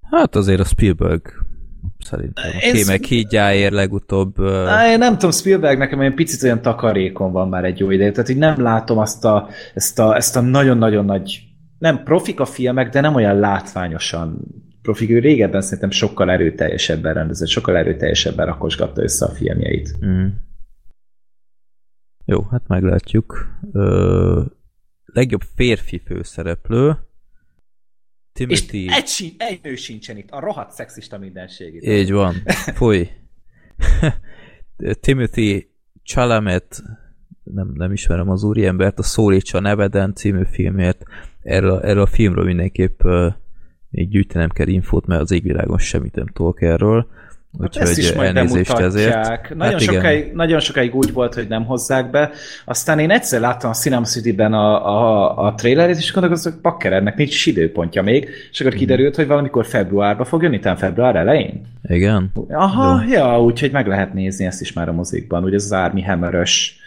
Hát 0.02 0.36
azért 0.36 0.60
a 0.60 0.64
Spielberg 0.64 1.22
szerintem. 2.04 2.52
A 2.56 2.72
kémek 2.72 3.04
hídjáért 3.04 3.74
legutóbb... 3.74 4.40
Uh... 4.40 4.90
Én 4.92 4.98
nem 4.98 5.14
tudom, 5.14 5.32
Spielberg 5.32 5.78
nekem 5.78 6.00
egy 6.00 6.14
picit 6.14 6.44
olyan 6.44 6.62
takarékon 6.62 7.32
van 7.32 7.50
már 7.50 7.64
egy 7.64 7.80
jó 7.80 7.90
ideje, 7.90 8.12
tehát 8.12 8.30
így 8.30 8.38
nem 8.38 8.62
látom 8.62 8.98
azt 8.98 9.26
a, 9.26 9.50
ezt 9.74 10.00
a, 10.00 10.16
ezt 10.16 10.36
a 10.36 10.42
nagyon-nagyon 10.42 11.06
nagy 11.06 11.42
nem 11.78 12.04
profik 12.04 12.40
a 12.40 12.46
filmek, 12.46 12.90
de 12.90 13.02
nem 13.02 13.16
olyan 13.16 13.40
látványosan 13.40 14.40
profik. 14.82 15.10
Ő 15.10 15.20
régebben 15.20 15.62
szerintem 15.62 15.90
sokkal 15.90 16.32
erőteljesebben 16.32 17.14
rendezett, 17.14 17.48
sokkal 17.48 17.78
erőteljesebben 17.78 18.46
rakosgatta 18.46 19.02
össze 19.02 19.26
a 19.26 19.30
filmjeit. 19.30 20.06
Mm. 20.06 20.28
Jó, 22.26 22.42
hát 22.52 22.68
meglátjuk. 22.68 23.48
Ö, 23.72 24.42
legjobb 25.06 25.42
férfi 25.56 26.02
főszereplő 26.06 26.98
Timothy... 28.34 28.84
És 28.84 29.20
egy, 29.20 29.36
egy 29.38 29.60
nő 29.64 29.76
sincsen 29.76 30.18
itt, 30.18 30.30
a 30.30 30.40
rohadt 30.40 30.72
szexista 30.72 31.18
mindenség. 31.18 31.74
Itt. 31.76 31.84
Így 31.84 32.12
van. 32.12 32.36
Fúj. 32.76 33.10
Timothy 35.02 35.72
Chalamet, 36.04 36.84
nem, 37.44 37.72
nem 37.74 37.92
ismerem 37.92 38.30
az 38.30 38.44
úriembert, 38.44 39.00
a 39.00 39.04
Szólítsa 39.04 39.60
neveden 39.60 40.14
című 40.14 40.44
filmért. 40.52 41.04
Erről, 41.42 41.80
erről 41.80 42.02
a 42.02 42.08
filmről 42.08 42.46
mindenképp 42.46 43.04
uh, 43.04 43.34
még 43.90 44.10
gyűjtenem 44.10 44.50
kell 44.50 44.68
infót, 44.68 45.06
mert 45.06 45.22
az 45.22 45.32
égvilágon 45.32 45.78
semmit 45.78 46.16
nem 46.16 46.28
tudok 46.28 46.62
erről. 46.62 47.08
Hát 47.62 47.76
ezt 47.76 47.98
is 47.98 48.14
majd 48.14 48.34
bemutatják. 48.34 49.56
Nagyon, 49.56 49.72
Hát 49.74 49.82
igen. 49.82 49.94
sokáig, 49.94 50.32
nagyon 50.34 50.60
sokáig 50.60 50.96
úgy 50.96 51.14
volt, 51.14 51.34
hogy 51.34 51.48
nem 51.48 51.66
hozzák 51.66 52.10
be. 52.10 52.32
Aztán 52.66 53.00
én 53.00 53.12
egyszer 53.12 53.40
láttam 53.40 53.70
a 53.70 53.74
Cinema 53.74 54.06
City-ben 54.06 54.54
a, 54.54 54.88
a, 54.88 55.38
a 55.46 55.54
trailerét, 55.56 55.98
és 55.98 56.12
gondolkoztam, 56.14 56.52
hogy 56.52 56.62
pakker, 56.62 56.94
ennek 56.94 57.16
nincs 57.16 57.46
időpontja 57.46 58.02
még. 58.02 58.30
És 58.52 58.60
Mhm. 58.60 58.68
akkor 58.68 58.80
kiderült, 58.80 59.16
hogy 59.16 59.28
valamikor 59.28 59.66
februárban 59.66 60.26
fog 60.26 60.44
jönni, 60.44 60.60
talán 60.60 60.78
február 60.78 61.16
elején. 61.16 61.62
Igen? 61.90 62.32
Aha, 62.50 63.04
ja, 63.10 63.42
úgyhogy 63.44 63.72
meg 63.72 63.88
lehet 63.88 64.14
nézni 64.14 64.46
ezt 64.46 64.62
is 64.62 64.74
már 64.74 64.90
a 64.90 64.94
mozikban. 64.94 65.44
Ugye 65.44 65.56
ez 65.56 65.64
az 65.64 65.72
Army 65.72 66.02
Hammer-ös, 66.02 66.78
ö, 66.78 66.83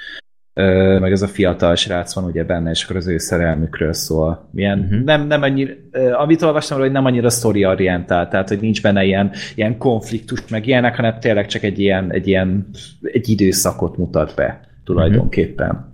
meg 1.00 1.12
ez 1.12 1.22
a 1.22 1.26
fiatal 1.26 1.74
srác 1.74 2.14
van 2.14 2.24
ugye 2.24 2.44
benne, 2.44 2.70
és 2.70 2.84
akkor 2.84 2.96
az 2.96 3.06
ő 3.08 3.18
szerelmükről 3.18 3.92
szól. 3.92 4.50
Ilyen, 4.54 4.78
Mhm. 4.78 4.86
uh-huh. 4.86 5.04
nem, 5.04 5.26
nem 5.26 5.42
annyira, 5.42 5.72
amit 6.18 6.42
olvastam, 6.42 6.78
hogy 6.78 6.92
nem 6.92 7.04
annyira 7.04 7.30
story 7.30 7.66
orientált, 7.66 8.30
tehát 8.30 8.48
hogy 8.48 8.60
nincs 8.60 8.82
benne 8.82 9.04
ilyen, 9.04 9.32
ilyen 9.54 9.78
konfliktus, 9.78 10.48
meg 10.48 10.66
ilyenek, 10.66 10.96
hanem 10.96 11.20
tényleg 11.20 11.46
csak 11.46 11.62
egy 11.62 11.78
ilyen, 11.78 12.12
egy 12.12 12.28
ilyen 12.28 12.66
egy 13.02 13.28
időszakot 13.28 13.96
mutat 13.96 14.34
be 14.36 14.60
tulajdonképpen. 14.84 15.68
Uh-huh. 15.70 15.84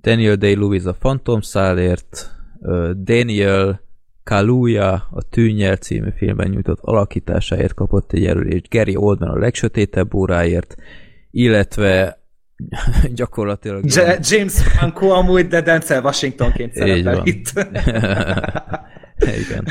Daniel 0.00 0.36
Day-Lewis 0.36 0.84
a 0.84 0.92
Phantom 0.92 1.40
szálért, 1.40 2.30
Daniel 3.04 3.80
Kaluuya 4.24 4.92
a 4.92 5.22
Tűnnyel 5.30 5.76
című 5.76 6.08
filmben 6.16 6.48
nyújtott 6.50 6.78
alakításáért 6.80 7.74
kapott 7.74 8.12
egy 8.12 8.22
jelölést, 8.22 8.68
Gary 8.68 8.96
Oldman 8.96 9.28
a 9.28 9.38
legsötétebb 9.38 10.14
óráért, 10.14 10.74
illetve 11.30 12.22
gyakorlatilag 13.14 13.84
James 14.20 14.62
Franco 14.62 15.08
amúgy, 15.08 15.46
de 15.46 15.60
Denzel 15.60 16.02
Washingtonként 16.02 16.74
szerepel 16.74 17.20
itt. 17.24 17.52
Igen. 19.48 19.64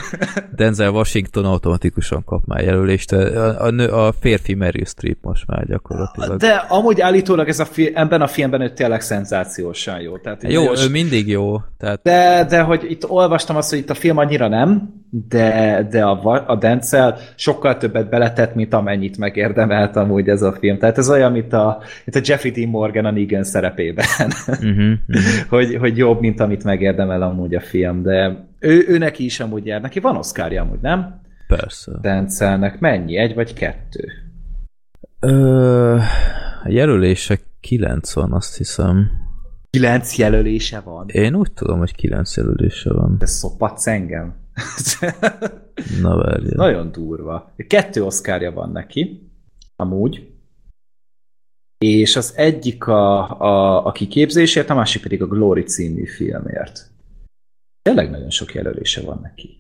Denzel 0.56 0.90
Washington 0.90 1.46
automatikusan 1.46 2.24
kap 2.24 2.42
már 2.46 2.64
jelölést. 2.64 3.12
A, 3.12 3.62
a, 3.62 3.70
nő, 3.70 3.88
a 3.88 4.14
férfi 4.20 4.54
Meryl 4.54 4.86
Streep 4.86 5.18
most 5.22 5.48
már 5.48 5.66
gyakorlatilag. 5.66 6.38
De 6.40 6.54
amúgy 6.54 7.02
állítólag 7.02 7.48
ez 7.48 7.60
a 7.60 7.66
fi- 7.66 7.96
ebben 7.96 8.22
a 8.22 8.28
filmben 8.28 8.62
ő 8.62 8.70
tényleg 8.70 9.02
szenzációsan 9.02 10.00
jó. 10.02 10.18
Tehát 10.18 10.44
jó, 10.44 10.64
nagyon- 10.64 10.86
ő 10.86 10.90
mindig 10.90 11.28
jó. 11.28 11.58
Tehát 11.78 12.00
De, 12.04 12.46
de 12.50 12.62
hogy 12.62 12.86
itt 12.92 13.10
olvastam 13.10 13.56
azt, 13.56 13.70
hogy 13.70 13.80
itt 13.80 13.90
a 13.90 13.94
film 13.94 14.18
annyira 14.18 14.48
nem, 14.48 15.02
de, 15.30 15.88
de 15.90 16.04
a, 16.04 16.44
a 16.48 16.56
Denzel 16.56 17.18
sokkal 17.36 17.78
többet 17.78 18.10
beletett, 18.10 18.56
mint 18.56 18.74
amennyit 18.74 19.18
megérdemelt 19.18 19.96
amúgy 19.96 20.28
ez 20.30 20.42
a 20.42 20.52
film. 20.60 20.78
Tehát 20.78 20.98
ez 20.98 21.10
olyan, 21.10 21.32
mint 21.32 21.54
a, 21.54 21.82
mint 22.06 22.18
a 22.28 22.32
Jeffrey 22.32 22.52
Dean 22.52 22.70
Morgan 22.70 23.06
a 23.06 23.12
Negan 23.12 23.44
szerepében. 23.44 24.06
uh-huh, 24.48 24.68
uh-huh. 24.68 24.94
hogy, 25.50 25.76
hogy 25.76 25.98
jobb, 25.98 26.20
mint 26.20 26.40
amit 26.40 26.64
megérdemel 26.64 27.22
amúgy 27.22 27.56
a 27.56 27.62
film, 27.62 28.04
de 28.04 28.46
ő, 28.64 28.86
ő 28.88 28.98
neki 28.98 29.24
is 29.24 29.40
amúgy 29.40 29.66
jár. 29.66 29.82
Neki 29.82 30.00
van 30.00 30.16
oszkárja 30.16 30.62
amúgy, 30.62 30.80
nem? 30.80 31.22
Persze. 31.48 31.92
Denzelnek 32.02 32.80
mennyi? 32.80 33.18
Egy 33.18 33.34
vagy 33.34 33.54
kettő? 33.54 34.08
Ö, 35.20 35.96
a 36.64 36.70
jelölése 36.70 37.40
9 37.60 38.14
van, 38.14 38.34
azt 38.34 38.58
hiszem. 38.58 39.12
Kilenc 39.70 40.18
jelölése 40.18 40.80
van. 40.80 41.08
Én 41.08 41.36
úgy 41.36 41.52
tudom, 41.52 41.80
hogy 41.80 41.96
9 41.96 42.38
jelölése 42.38 42.94
van. 42.94 43.18
Ez 43.20 43.32
szopatsz 43.32 43.88
engem. 43.88 44.36
Na 46.02 46.18
várjál. 46.18 46.56
Nagyon 46.56 46.92
durva. 46.92 47.54
Kettő 47.68 48.04
oszkárja 48.04 48.52
van 48.52 48.72
neki, 48.72 49.32
amúgy. 49.76 50.28
És 51.78 52.16
az 52.16 52.34
egyik 52.36 52.88
a, 52.88 53.40
a, 53.42 53.86
a 53.86 53.92
kiképzésért, 53.92 54.70
a 54.70 54.76
másik 54.76 55.02
pedig 55.02 55.22
a 55.22 55.28
Glory 55.28 55.64
című 55.64 56.06
filmért. 56.06 56.93
Tényleg 57.84 58.10
nagyon 58.10 58.30
sok 58.30 58.54
jelölése 58.54 59.02
van 59.02 59.20
neki. 59.22 59.58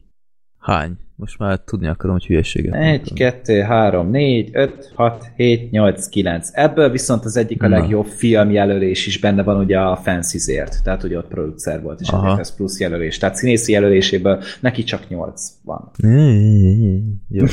Hány? 0.59 0.97
Most 1.15 1.39
már 1.39 1.59
tudni 1.59 1.88
akarom, 1.88 2.15
hogy 2.15 2.26
hülyeséget 2.26 2.74
Egy, 2.74 2.82
mondtam. 2.82 3.15
kettő, 3.15 3.59
három, 3.59 4.09
négy, 4.09 4.49
öt, 4.53 4.91
hat, 4.95 5.32
hét, 5.36 5.71
nyolc, 5.71 6.07
kilenc. 6.07 6.49
Ebből 6.51 6.89
viszont 6.89 7.26
az 7.26 7.38
egyik 7.38 7.63
a 7.63 7.67
Na. 7.67 7.80
legjobb 7.80 8.05
filmjelölés 8.05 9.07
is 9.07 9.19
benne 9.19 9.43
van 9.43 9.57
ugye 9.57 9.80
a 9.80 9.95
Fences-ért. 9.95 10.84
Tehát 10.84 11.03
ugye 11.03 11.17
ott 11.17 11.28
producer 11.28 11.82
volt, 11.82 12.01
és 12.01 12.09
Aha. 12.09 12.39
ez 12.39 12.55
plusz 12.55 12.80
jelölés. 12.80 13.17
Tehát 13.17 13.36
színészi 13.36 13.71
jelöléséből 13.71 14.43
neki 14.59 14.84
csak 14.84 15.09
nyolc 15.09 15.51
van. 15.63 15.91
Jó. 17.30 17.45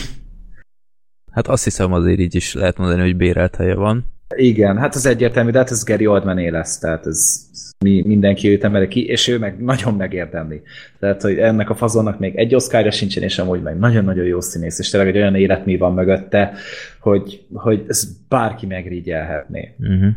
Hát 1.32 1.48
azt 1.48 1.64
hiszem 1.64 1.92
azért 1.92 2.20
így 2.20 2.34
is 2.34 2.54
lehet 2.54 2.76
mondani, 2.78 3.00
hogy 3.00 3.16
bérelt 3.16 3.56
helye 3.56 3.74
van. 3.74 4.04
Igen, 4.36 4.78
hát 4.78 4.94
az 4.94 5.06
egyértelmű, 5.06 5.50
de 5.50 5.58
hát 5.58 5.70
ez 5.70 5.84
Gary 5.84 6.06
Oldman 6.06 6.50
lesz, 6.50 6.78
tehát 6.78 7.06
ez 7.06 7.48
mi, 7.84 8.02
mindenki 8.06 8.48
őt 8.48 8.64
emeli 8.64 8.88
ki, 8.88 9.06
és 9.06 9.28
ő 9.28 9.38
meg 9.38 9.62
nagyon 9.62 9.94
megérdemli. 9.94 10.62
Tehát, 10.98 11.22
hogy 11.22 11.38
ennek 11.38 11.70
a 11.70 11.74
fazonnak 11.74 12.18
még 12.18 12.36
egy 12.36 12.54
oszkárja 12.54 12.90
sincsen, 12.90 13.22
és 13.22 13.38
amúgy 13.38 13.62
meg 13.62 13.78
nagyon-nagyon 13.78 14.24
jó 14.24 14.40
színész, 14.40 14.78
és 14.78 14.90
tényleg 14.90 15.08
egy 15.08 15.20
olyan 15.20 15.34
életmű 15.34 15.78
van 15.78 15.94
mögötte, 15.94 16.52
hogy, 17.00 17.46
hogy 17.52 17.84
ez 17.88 18.08
bárki 18.28 18.66
megrigyelhetné. 18.66 19.74
Uh-huh. 19.78 20.08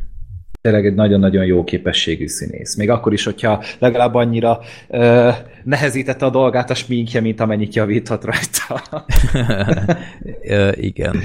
Tényleg 0.61 0.85
egy 0.85 0.95
nagyon-nagyon 0.95 1.45
jó 1.45 1.63
képességű 1.63 2.27
színész. 2.27 2.75
Még 2.75 2.89
akkor 2.89 3.13
is, 3.13 3.23
hogyha 3.23 3.63
legalább 3.79 4.13
annyira 4.13 4.59
ö, 4.89 5.29
nehezítette 5.63 6.25
a 6.25 6.29
dolgát 6.29 6.69
a 6.69 6.73
sminkje, 6.73 7.21
mint 7.21 7.39
amennyit 7.39 7.75
javíthat 7.75 8.23
rajta. 8.23 9.03
Ö, 10.41 10.71
igen. 10.75 11.15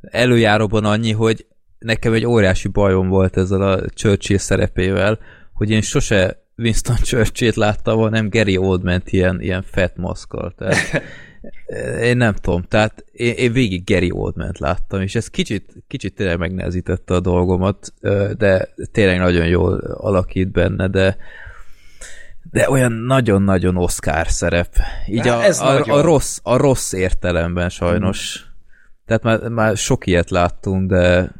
Előjáróban 0.00 0.84
annyi, 0.84 1.12
hogy 1.12 1.46
nekem 1.80 2.12
egy 2.12 2.26
óriási 2.26 2.68
bajom 2.68 3.08
volt 3.08 3.36
ezzel 3.36 3.62
a 3.62 3.88
Churchill 3.88 4.38
szerepével, 4.38 5.18
hogy 5.52 5.70
én 5.70 5.80
sose 5.80 6.44
Winston 6.56 6.96
Churchill-t 7.06 7.54
láttam, 7.54 7.98
hanem 7.98 8.28
Gary 8.28 8.56
oldman 8.56 9.02
ilyen, 9.04 9.40
ilyen 9.40 9.62
fat 9.62 9.96
maszkal. 9.96 10.54
Tehát, 10.56 11.02
én 12.08 12.16
nem 12.16 12.34
tudom, 12.34 12.62
tehát 12.62 13.04
én, 13.12 13.34
én 13.34 13.52
végig 13.52 13.84
Gary 13.84 14.10
oldman 14.10 14.52
láttam, 14.58 15.00
és 15.00 15.14
ez 15.14 15.28
kicsit, 15.28 15.72
kicsit 15.86 16.14
tényleg 16.14 16.38
megnehezítette 16.38 17.14
a 17.14 17.20
dolgomat, 17.20 17.92
de 18.36 18.68
tényleg 18.92 19.18
nagyon 19.18 19.46
jól 19.46 19.78
alakít 19.78 20.50
benne, 20.50 20.88
de 20.88 21.16
de 22.50 22.70
olyan 22.70 22.92
nagyon-nagyon 22.92 23.76
Oscar 23.76 24.28
szerep. 24.28 24.76
Így 25.06 25.28
a, 25.28 25.42
ez 25.42 25.60
a, 25.60 25.64
nagyon. 25.72 25.98
a, 25.98 26.02
rossz, 26.02 26.38
a 26.42 26.56
rossz 26.56 26.92
értelemben 26.92 27.68
sajnos. 27.68 28.44
Tehát 29.06 29.22
már, 29.22 29.48
már 29.48 29.76
sok 29.76 30.06
ilyet 30.06 30.30
láttunk, 30.30 30.90
de 30.90 31.30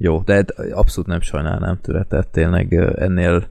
jó, 0.00 0.20
de 0.20 0.44
abszolút 0.70 1.08
nem 1.08 1.20
sajnálnám 1.20 1.80
tőle, 1.80 2.04
tehát 2.04 2.28
tényleg 2.28 2.72
ennél, 2.74 3.50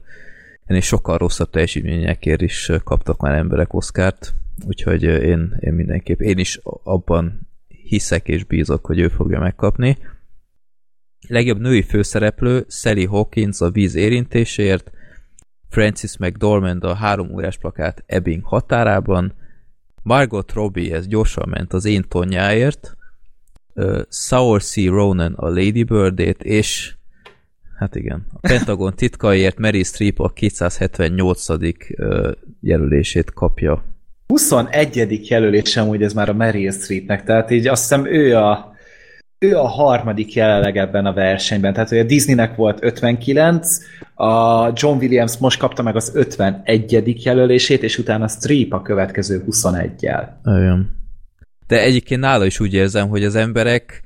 ennél 0.64 0.80
sokkal 0.80 1.18
rosszabb 1.18 1.50
teljesítményekért 1.50 2.40
is 2.40 2.70
kaptak 2.84 3.20
már 3.20 3.34
emberek 3.34 3.74
Oscárt, 3.74 4.34
úgyhogy 4.66 5.02
én, 5.02 5.56
én 5.60 5.72
mindenképp, 5.72 6.20
én 6.20 6.38
is 6.38 6.60
abban 6.82 7.48
hiszek 7.66 8.28
és 8.28 8.44
bízok, 8.44 8.86
hogy 8.86 8.98
ő 8.98 9.08
fogja 9.08 9.38
megkapni. 9.38 9.98
Legjobb 11.28 11.60
női 11.60 11.82
főszereplő 11.82 12.64
Sally 12.68 13.04
Hawkins 13.04 13.60
a 13.60 13.70
víz 13.70 13.94
érintéséért, 13.94 14.90
Francis 15.68 16.16
McDormand 16.16 16.84
a 16.84 16.94
három 16.94 17.30
órás 17.30 17.58
plakát 17.58 18.02
Ebbing 18.06 18.44
határában, 18.44 19.34
Margot 20.02 20.52
Robbie, 20.52 20.94
ez 20.94 21.06
gyorsan 21.06 21.48
ment 21.48 21.72
az 21.72 21.84
én 21.84 22.04
tonjáért, 22.08 22.96
uh, 23.78 24.00
Saoirse. 24.08 24.88
Ronan 24.88 25.32
a 25.32 25.48
Lady 25.48 25.82
Bird-ét, 25.82 26.42
és 26.42 26.94
hát 27.78 27.94
igen, 27.94 28.26
a 28.32 28.38
Pentagon 28.48 28.94
titkaiért 28.94 29.58
Mary 29.58 29.82
Streep 29.82 30.20
a 30.20 30.28
278. 30.28 31.48
Uh, 31.48 32.30
jelölését 32.60 33.32
kapja. 33.32 33.84
21. 34.28 35.28
jelölésem, 35.28 35.86
hogy 35.86 36.02
ez 36.02 36.12
már 36.12 36.28
a 36.28 36.32
Meryl 36.32 36.70
Streepnek, 36.70 37.24
tehát 37.24 37.50
így 37.50 37.66
azt 37.66 37.82
hiszem 37.82 38.06
ő 38.06 38.36
a, 38.36 38.72
ő 39.38 39.56
a 39.56 39.66
harmadik 39.66 40.34
jelenleg 40.34 40.76
ebben 40.76 41.06
a 41.06 41.12
versenyben, 41.12 41.72
tehát 41.72 41.88
hogy 41.88 41.98
a 41.98 42.02
Disneynek 42.02 42.56
volt 42.56 42.82
59, 42.82 43.78
a 44.14 44.66
John 44.74 44.98
Williams 44.98 45.36
most 45.38 45.58
kapta 45.58 45.82
meg 45.82 45.96
az 45.96 46.12
51. 46.14 47.24
jelölését, 47.24 47.82
és 47.82 47.98
utána 47.98 48.28
Streep 48.28 48.72
a 48.72 48.82
következő 48.82 49.44
21-jel. 49.50 50.28
Olyan. 50.44 50.96
De 51.68 51.82
egyébként 51.82 52.20
nála 52.20 52.46
is 52.46 52.60
úgy 52.60 52.74
érzem, 52.74 53.08
hogy 53.08 53.24
az 53.24 53.34
emberek, 53.34 54.02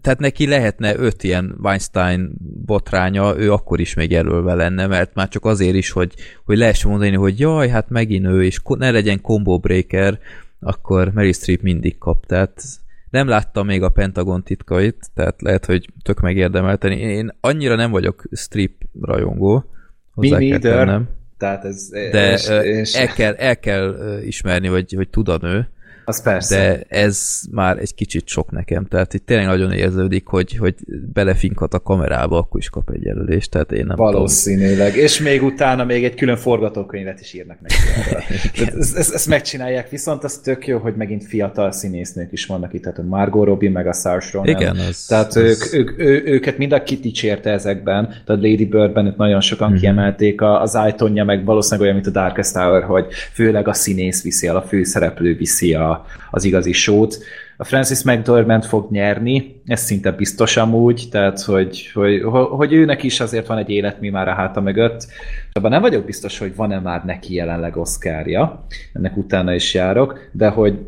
tehát 0.00 0.18
neki 0.18 0.46
lehetne 0.46 0.96
öt 0.96 1.22
ilyen 1.22 1.56
Weinstein 1.62 2.32
botránya, 2.64 3.36
ő 3.36 3.52
akkor 3.52 3.80
is 3.80 3.94
még 3.94 4.10
jelölve 4.10 4.54
lenne, 4.54 4.86
mert 4.86 5.14
már 5.14 5.28
csak 5.28 5.44
azért 5.44 5.74
is, 5.74 5.90
hogy, 5.90 6.14
hogy 6.44 6.58
lehessen 6.58 6.90
mondani, 6.90 7.14
hogy 7.14 7.40
jaj, 7.40 7.68
hát 7.68 7.88
megint 7.88 8.26
ő, 8.26 8.44
és 8.44 8.60
ne 8.64 8.90
legyen 8.90 9.20
combo 9.20 9.58
breaker, 9.58 10.18
akkor 10.60 11.12
Mary 11.12 11.32
Streep 11.32 11.62
mindig 11.62 11.98
kap, 11.98 12.26
tehát 12.26 12.62
nem 13.10 13.28
láttam 13.28 13.66
még 13.66 13.82
a 13.82 13.88
Pentagon 13.88 14.42
titkait, 14.42 15.10
tehát 15.14 15.42
lehet, 15.42 15.64
hogy 15.64 15.88
tök 16.02 16.20
megérdemelteni. 16.20 16.96
Én 16.96 17.36
annyira 17.40 17.74
nem 17.74 17.90
vagyok 17.90 18.24
Streep 18.32 18.72
rajongó, 19.00 19.64
hozzá 20.14 20.38
Me 20.38 20.46
kell 20.46 20.58
tennem. 20.58 21.08
Tehát 21.38 21.64
ez... 21.64 21.88
De 21.88 22.32
és, 22.32 22.48
és, 22.62 22.94
el 22.94 23.06
kell, 23.06 23.34
el 23.34 23.58
kell 23.58 24.18
ismerni, 24.24 24.66
hogy, 24.66 24.92
hogy 24.96 25.08
tud 25.08 25.28
a 25.28 25.38
nő, 25.40 25.68
Az 26.04 26.22
persze. 26.22 26.56
de 26.56 26.96
ez 26.98 27.40
már 27.50 27.78
egy 27.78 27.94
kicsit 27.94 28.26
sok 28.28 28.50
nekem, 28.50 28.86
tehát 28.86 29.14
itt 29.14 29.26
tényleg 29.26 29.46
nagyon 29.46 29.72
érződik, 29.72 30.26
hogy, 30.26 30.56
hogy 30.56 30.74
belefinkat 31.12 31.74
a 31.74 31.80
kamerába, 31.80 32.38
akkor 32.38 32.60
is 32.60 32.68
kap 32.68 32.90
egy 32.90 33.02
jelölést, 33.02 33.50
tehát 33.50 33.72
én 33.72 33.86
nem 33.86 33.96
Valószínűleg. 33.96 34.96
És 34.96 35.20
még 35.20 35.42
utána 35.42 35.84
még 35.84 36.04
egy 36.04 36.14
külön 36.14 36.36
forgatókönyvet 36.36 37.20
is 37.20 37.32
írnak 37.34 37.58
neki. 37.60 37.74
ezt, 38.78 38.96
ezt, 38.96 39.14
ezt 39.14 39.28
megcsinálják, 39.28 39.90
viszont 39.90 40.24
az 40.24 40.38
tök 40.38 40.66
jó, 40.66 40.78
hogy 40.78 40.94
megint 40.96 41.24
fiatal 41.26 41.72
színésznők 41.72 42.32
is 42.32 42.46
vannak 42.46 42.72
itt, 42.74 42.82
tehát 42.82 42.98
a 42.98 43.02
Margot 43.02 43.46
Robbie, 43.46 43.70
meg 43.70 43.86
a 43.86 43.92
Saoirse 43.92 44.30
Ronan. 44.32 44.48
Igen, 44.60 44.76
az- 44.76 45.06
Tehát 45.06 45.26
az- 45.28 45.36
ők, 45.36 45.72
ők, 45.74 45.98
ő, 45.98 46.22
őket 46.26 46.58
mind 46.58 46.72
a 46.72 46.82
dicsérte 47.00 47.50
ezekben, 47.50 48.06
tehát 48.08 48.42
Lady 48.42 48.66
Birdben 48.66 49.06
őt 49.06 49.16
nagyon 49.16 49.40
sokan 49.40 49.62
Mhm. 49.66 49.72
mm-hmm. 49.74 49.82
kiemelték, 49.82 50.40
a, 50.40 50.60
az 50.60 50.78
Itonja 50.88 51.24
meg 51.24 51.44
valószínűleg 51.44 51.82
olyan, 51.82 51.94
mint 52.02 52.16
a 52.16 52.20
Darkest 52.20 52.52
Tower, 52.52 52.82
hogy 52.82 53.06
főleg 53.32 53.68
a 53.68 53.72
színész 53.72 54.22
viszi 54.22 54.46
el, 54.46 54.56
a 54.56 54.62
főszereplő 54.62 55.36
viszi 55.36 55.74
a, 55.74 55.93
az 56.30 56.44
igazi 56.44 56.72
sót. 56.72 57.18
A 57.56 57.64
Francis 57.64 58.02
McDormand 58.02 58.64
fog 58.64 58.90
nyerni, 58.90 59.62
ez 59.64 59.80
szinte 59.80 60.12
biztos 60.12 60.56
amúgy, 60.56 61.08
tehát 61.10 61.40
hogy, 61.42 61.90
hogy, 61.94 62.22
hogy 62.50 62.72
őnek 62.72 63.02
is 63.02 63.20
azért 63.20 63.46
van 63.46 63.58
egy 63.58 63.70
életmű 63.70 64.10
már 64.10 64.28
a 64.28 64.34
háta 64.34 64.60
mögött. 64.60 65.06
Abban 65.52 65.70
nem 65.70 65.80
vagyok 65.80 66.04
biztos, 66.04 66.38
hogy 66.38 66.56
van-e 66.56 66.80
már 66.80 67.04
neki 67.04 67.34
jelenleg 67.34 67.76
Oscarja, 67.76 68.66
ennek 68.92 69.16
utána 69.16 69.54
is 69.54 69.74
járok, 69.74 70.30
de 70.32 70.48
hogy 70.48 70.78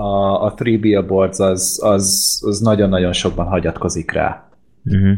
a, 0.00 0.44
a 0.44 0.54
Three 0.54 0.78
Billboards 0.78 1.38
az, 1.38 1.80
az, 1.82 2.38
az 2.46 2.60
nagyon-nagyon 2.60 3.12
sokban 3.12 3.46
hagyatkozik 3.46 4.10
rá. 4.10 4.48
Uh-huh. 4.84 5.16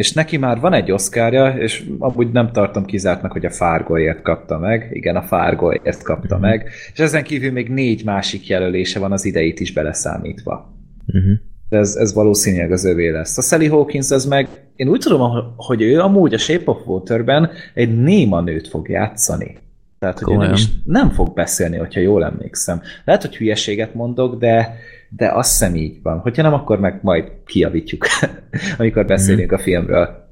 És 0.00 0.12
neki 0.12 0.36
már 0.36 0.60
van 0.60 0.72
egy 0.72 0.92
oszkárja, 0.92 1.48
és 1.48 1.84
amúgy 1.98 2.30
nem 2.30 2.52
tartom 2.52 2.84
kizártnak, 2.84 3.32
hogy 3.32 3.44
a 3.44 3.50
Fargoért 3.50 4.22
kapta 4.22 4.58
meg. 4.58 4.88
Igen, 4.92 5.16
a 5.16 5.22
Fargoért 5.22 6.02
kapta 6.02 6.36
Mhm. 6.36 6.44
meg. 6.46 6.68
És 6.92 6.98
ezen 6.98 7.22
kívül 7.22 7.52
még 7.52 7.68
négy 7.68 8.04
másik 8.04 8.46
jelölése 8.46 8.98
van 8.98 9.12
az 9.12 9.24
ideit 9.24 9.60
is 9.60 9.72
beleszámítva. 9.72 10.74
Uh-huh. 11.06 11.32
De 11.68 11.76
ez, 11.78 11.94
ez 11.94 12.14
valószínűleg 12.14 12.72
az 12.72 12.84
övé 12.84 13.08
lesz. 13.08 13.38
A 13.38 13.42
Sally 13.42 13.66
Hawkins 13.66 14.10
az 14.10 14.24
meg, 14.24 14.48
én 14.76 14.88
úgy 14.88 15.00
tudom, 15.00 15.54
hogy 15.56 15.82
ő 15.82 16.00
amúgy 16.00 16.34
a 16.34 16.38
Shape 16.38 16.70
of 16.70 16.86
Water-ben 16.86 17.50
egy 17.74 18.02
néma 18.02 18.40
nőt 18.40 18.68
fog 18.68 18.88
játszani. 18.88 19.56
Tehát, 19.98 20.18
hogy 20.18 20.28
ő 20.32 20.36
nem, 20.36 20.46
Komolyan? 20.46 20.54
is, 20.54 20.66
nem 20.84 21.10
fog 21.10 21.34
beszélni, 21.34 21.76
hogyha 21.76 22.00
jól 22.00 22.24
emlékszem. 22.24 22.80
Lehet, 23.04 23.22
hogy 23.22 23.36
hülyeséget 23.36 23.94
mondok, 23.94 24.38
de, 24.38 24.74
de 25.16 25.32
azt 25.32 25.50
hiszem 25.50 25.74
így 25.74 26.02
van. 26.02 26.18
Hogyha 26.18 26.42
nem, 26.42 26.52
akkor 26.52 26.80
meg 26.80 26.98
majd 27.02 27.32
kiavítjuk, 27.44 28.06
amikor 28.78 29.06
beszélünk 29.06 29.52
a 29.52 29.58
filmről. 29.58 30.28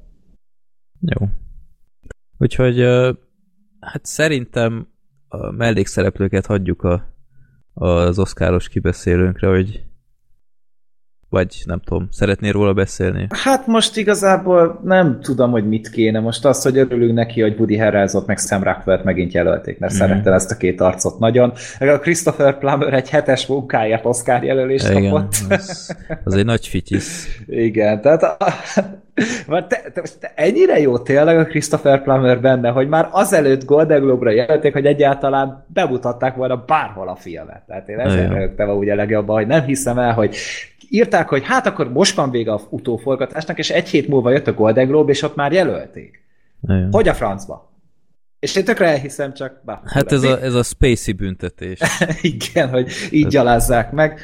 Jó. 0.99 1.27
Úgyhogy 2.37 2.79
hát 3.79 4.05
szerintem 4.05 4.87
a 5.27 5.51
mellékszereplőket 5.51 6.45
hagyjuk 6.45 6.83
a, 6.83 7.15
az 7.73 8.19
oszkáros 8.19 8.69
kibeszélőnkre, 8.69 9.47
hogy 9.47 9.88
vagy 11.29 11.61
nem 11.65 11.79
tudom, 11.83 12.07
szeretnél 12.11 12.51
róla 12.51 12.73
beszélni? 12.73 13.27
Hát 13.43 13.67
most 13.67 13.97
igazából 13.97 14.79
nem 14.83 15.19
tudom, 15.21 15.51
hogy 15.51 15.67
mit 15.67 15.89
kéne. 15.89 16.19
Most 16.19 16.45
azt, 16.45 16.63
hogy 16.63 16.77
örülünk 16.77 17.13
neki, 17.13 17.41
hogy 17.41 17.55
Woody 17.57 17.77
Harrelson 17.77 18.23
meg 18.27 18.37
Sam 18.37 18.63
Rockwell 18.63 19.01
megint 19.03 19.33
jelölték, 19.33 19.79
mert 19.79 19.93
Mhm. 19.93 20.01
mm. 20.03 20.07
szerettem 20.07 20.33
ezt 20.33 20.51
a 20.51 20.55
két 20.57 20.81
arcot 20.81 21.19
nagyon. 21.19 21.53
A 21.79 21.85
Christopher 21.85 22.57
Plummer 22.57 22.93
egy 22.93 23.09
hetes 23.09 23.45
munkáját 23.47 24.05
Oscar 24.05 24.43
jelölést 24.43 24.89
Igen, 24.89 25.03
kapott. 25.03 25.33
az, 25.49 25.95
az 26.23 26.33
egy 26.35 26.45
nagy 26.45 26.67
fityisz. 26.67 27.27
Igen, 27.47 28.01
tehát 28.01 28.23
a, 28.23 28.37
Már 29.47 29.65
te, 29.67 29.81
te, 29.93 30.01
te, 30.19 30.31
ennyire 30.35 30.79
jó 30.79 30.97
tényleg 30.99 31.37
a 31.37 31.45
Christopher 31.45 32.01
Plummer 32.03 32.41
benne, 32.41 32.69
hogy 32.69 32.87
már 32.87 33.07
azelőtt 33.11 33.65
Golden 33.65 34.01
Globe-ra 34.01 34.31
jelölték, 34.31 34.73
hogy 34.73 34.85
egyáltalán 34.85 35.65
bemutatták 35.67 36.35
volna 36.35 36.63
bárhol 36.67 37.07
a 37.07 37.15
filmet. 37.15 37.61
Tehát 37.67 37.89
én 37.89 37.99
Igen. 37.99 38.33
rögtem 38.33 38.69
úgy 38.69 38.89
a 38.89 38.95
legjobban, 38.95 39.35
hogy 39.35 39.47
nem 39.47 39.63
hiszem 39.63 39.97
el, 39.99 40.13
hogy 40.13 40.35
írták, 40.89 41.29
hogy 41.29 41.43
hát 41.45 41.65
akkor 41.67 41.91
most 41.91 42.15
van 42.15 42.31
vége 42.31 42.51
a 42.51 42.61
utóforgatásnak, 42.69 43.57
és 43.57 43.69
egy 43.69 43.89
hét 43.89 44.07
múlva 44.07 44.31
jött 44.31 44.47
a 44.47 44.53
Golden 44.53 44.87
Globe, 44.87 45.11
és 45.11 45.21
ott 45.21 45.35
már 45.35 45.51
jelölték. 45.51 46.23
Igen. 46.61 46.87
Hogy 46.91 47.07
a 47.07 47.13
francba? 47.13 47.73
És 48.39 48.55
én 48.55 48.63
tökre 48.63 48.85
elhiszem, 48.87 49.33
csak... 49.33 49.61
Bah, 49.65 49.79
Hát 49.85 50.11
ez 50.11 50.23
a, 50.23 50.41
ez 50.41 50.53
a 50.53 50.63
spacey 50.63 51.13
büntetés. 51.13 51.79
Igen, 52.21 52.69
hogy 52.69 52.91
így 53.11 53.27
gyalázzák 53.27 53.91
meg. 53.91 54.19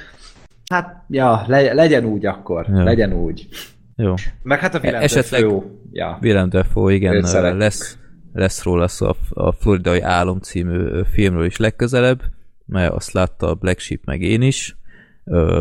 Hát, 0.70 1.04
ja, 1.10 1.44
le, 1.48 1.74
legyen 1.74 2.06
úgy 2.06 2.26
akkor. 2.26 2.66
Ja. 2.70 2.84
Legyen 2.84 3.14
úgy. 3.14 3.48
Jó. 3.96 4.14
Meg 4.44 4.60
hát 4.60 4.76
a 4.76 4.80
Willem 4.80 5.02
Esetleg- 5.02 5.42
Dafoe, 5.42 5.64
Ja. 5.92 6.18
Willem 6.22 6.50
Dafoe, 6.50 6.94
igen, 6.94 7.58
lesz, 7.58 7.98
lesz 8.34 8.64
róla 8.64 8.88
szó 8.88 9.08
a, 9.08 9.16
a 9.30 9.52
Floridai 9.52 10.02
Álom 10.02 10.40
című 10.40 11.02
filmről 11.12 11.46
is 11.46 11.58
legközelebb, 11.58 12.22
mert 12.66 12.94
azt 12.94 13.12
látta 13.12 13.50
a 13.50 13.54
Black 13.54 13.80
Sheep 13.80 14.00
meg 14.06 14.22
én 14.22 14.42
is, 14.42 14.78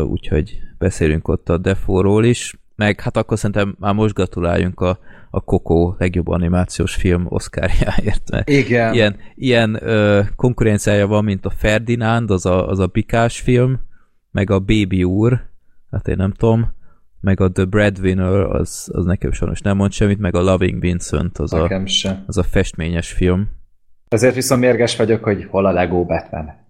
úgyhogy 0.07 0.59
beszélünk 0.77 1.27
ott 1.27 1.49
a 1.49 1.57
Defoe-ról 1.57 2.25
is, 2.25 2.55
meg 2.75 3.01
hát 3.01 3.17
akkor 3.17 3.37
szerintem 3.37 3.75
már 3.79 3.93
most 3.93 4.13
gratuláljunk 4.13 4.79
a, 4.79 4.99
a 5.29 5.39
Coco 5.43 5.95
legjobb 5.97 6.27
animációs 6.27 6.95
film 6.95 7.25
Oscarjáért, 7.29 8.31
mert 8.31 8.49
Igen. 8.49 8.93
ilyen, 8.93 9.15
ilyen 9.35 9.77
ö, 9.83 10.21
konkurenciája 10.35 11.07
van, 11.07 11.23
mint 11.23 11.45
a 11.45 11.49
Ferdinand, 11.49 12.31
az 12.31 12.45
a, 12.45 12.69
az 12.69 12.79
a 12.79 12.87
Bikás 12.87 13.39
film, 13.39 13.79
meg 14.31 14.49
a 14.49 14.59
Baby 14.59 15.03
úr, 15.03 15.41
hát 15.91 16.07
én 16.07 16.15
nem 16.17 16.31
tudom, 16.31 16.73
meg 17.21 17.39
a 17.39 17.51
The 17.51 17.65
Breadwinner, 17.65 18.33
az, 18.33 18.89
az 18.93 19.05
nekem 19.05 19.31
sajnos 19.31 19.61
nem 19.61 19.75
mond 19.77 19.91
semmit, 19.91 20.19
meg 20.19 20.35
a 20.35 20.41
Loving 20.41 20.79
Vincent, 20.79 21.37
az 21.37 21.53
a, 21.53 21.81
sem. 21.85 22.23
az 22.27 22.37
a 22.37 22.43
festményes 22.43 23.11
film. 23.11 23.49
Ezért 24.07 24.35
viszont 24.35 24.61
mérges 24.61 24.95
vagyok, 24.95 25.23
hogy 25.23 25.47
hol 25.49 25.65
a 25.65 25.71
Lego 25.71 26.05
Batman. 26.05 26.64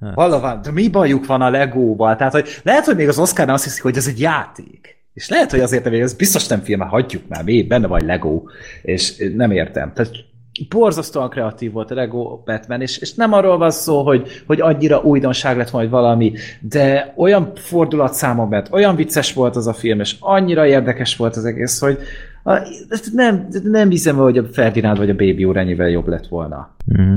Hát. 0.00 0.14
Van? 0.14 0.60
De 0.62 0.70
mi 0.70 0.88
bajuk 0.88 1.26
van 1.26 1.42
a 1.42 1.50
Legóval? 1.50 2.16
Tehát, 2.16 2.32
hogy 2.32 2.48
lehet, 2.62 2.84
hogy 2.84 2.96
még 2.96 3.08
az 3.08 3.18
Oscar 3.18 3.48
azt 3.48 3.64
hiszik, 3.64 3.82
hogy 3.82 3.96
ez 3.96 4.06
egy 4.06 4.20
játék. 4.20 4.94
És 5.14 5.28
lehet, 5.28 5.50
hogy 5.50 5.60
azért, 5.60 5.88
hogy 5.88 6.00
ez 6.00 6.14
biztos 6.14 6.46
nem 6.46 6.60
film, 6.60 6.80
hagyjuk 6.80 7.22
már, 7.28 7.44
mi 7.44 7.62
benne 7.62 7.86
vagy 7.86 8.02
Lego. 8.02 8.42
És 8.82 9.30
nem 9.36 9.50
értem. 9.50 9.92
Tehát 9.92 10.12
borzasztóan 10.68 11.30
kreatív 11.30 11.72
volt 11.72 11.90
a 11.90 11.94
Lego 11.94 12.42
Batman, 12.44 12.80
és, 12.80 12.98
és 12.98 13.14
nem 13.14 13.32
arról 13.32 13.58
van 13.58 13.70
szó, 13.70 14.02
hogy, 14.02 14.28
hogy 14.46 14.60
annyira 14.60 15.00
újdonság 15.00 15.56
lett 15.56 15.72
majd 15.72 15.90
valami, 15.90 16.32
de 16.60 17.12
olyan 17.16 17.52
fordulatszámon 17.54 18.48
ment, 18.48 18.68
olyan 18.70 18.96
vicces 18.96 19.32
volt 19.32 19.56
az 19.56 19.66
a 19.66 19.72
film, 19.72 20.00
és 20.00 20.16
annyira 20.20 20.66
érdekes 20.66 21.16
volt 21.16 21.36
az 21.36 21.44
egész, 21.44 21.80
hogy 21.80 21.98
a, 22.44 22.58
nem, 23.12 23.46
nem 23.62 23.90
hiszem, 23.90 24.16
hogy 24.16 24.38
a 24.38 24.44
Ferdinand 24.52 24.98
vagy 24.98 25.10
a 25.10 25.14
Baby 25.14 25.44
úr 25.44 25.56
ennyivel 25.56 25.88
jobb 25.88 26.08
lett 26.08 26.26
volna. 26.26 26.74
Mm. 26.98 27.16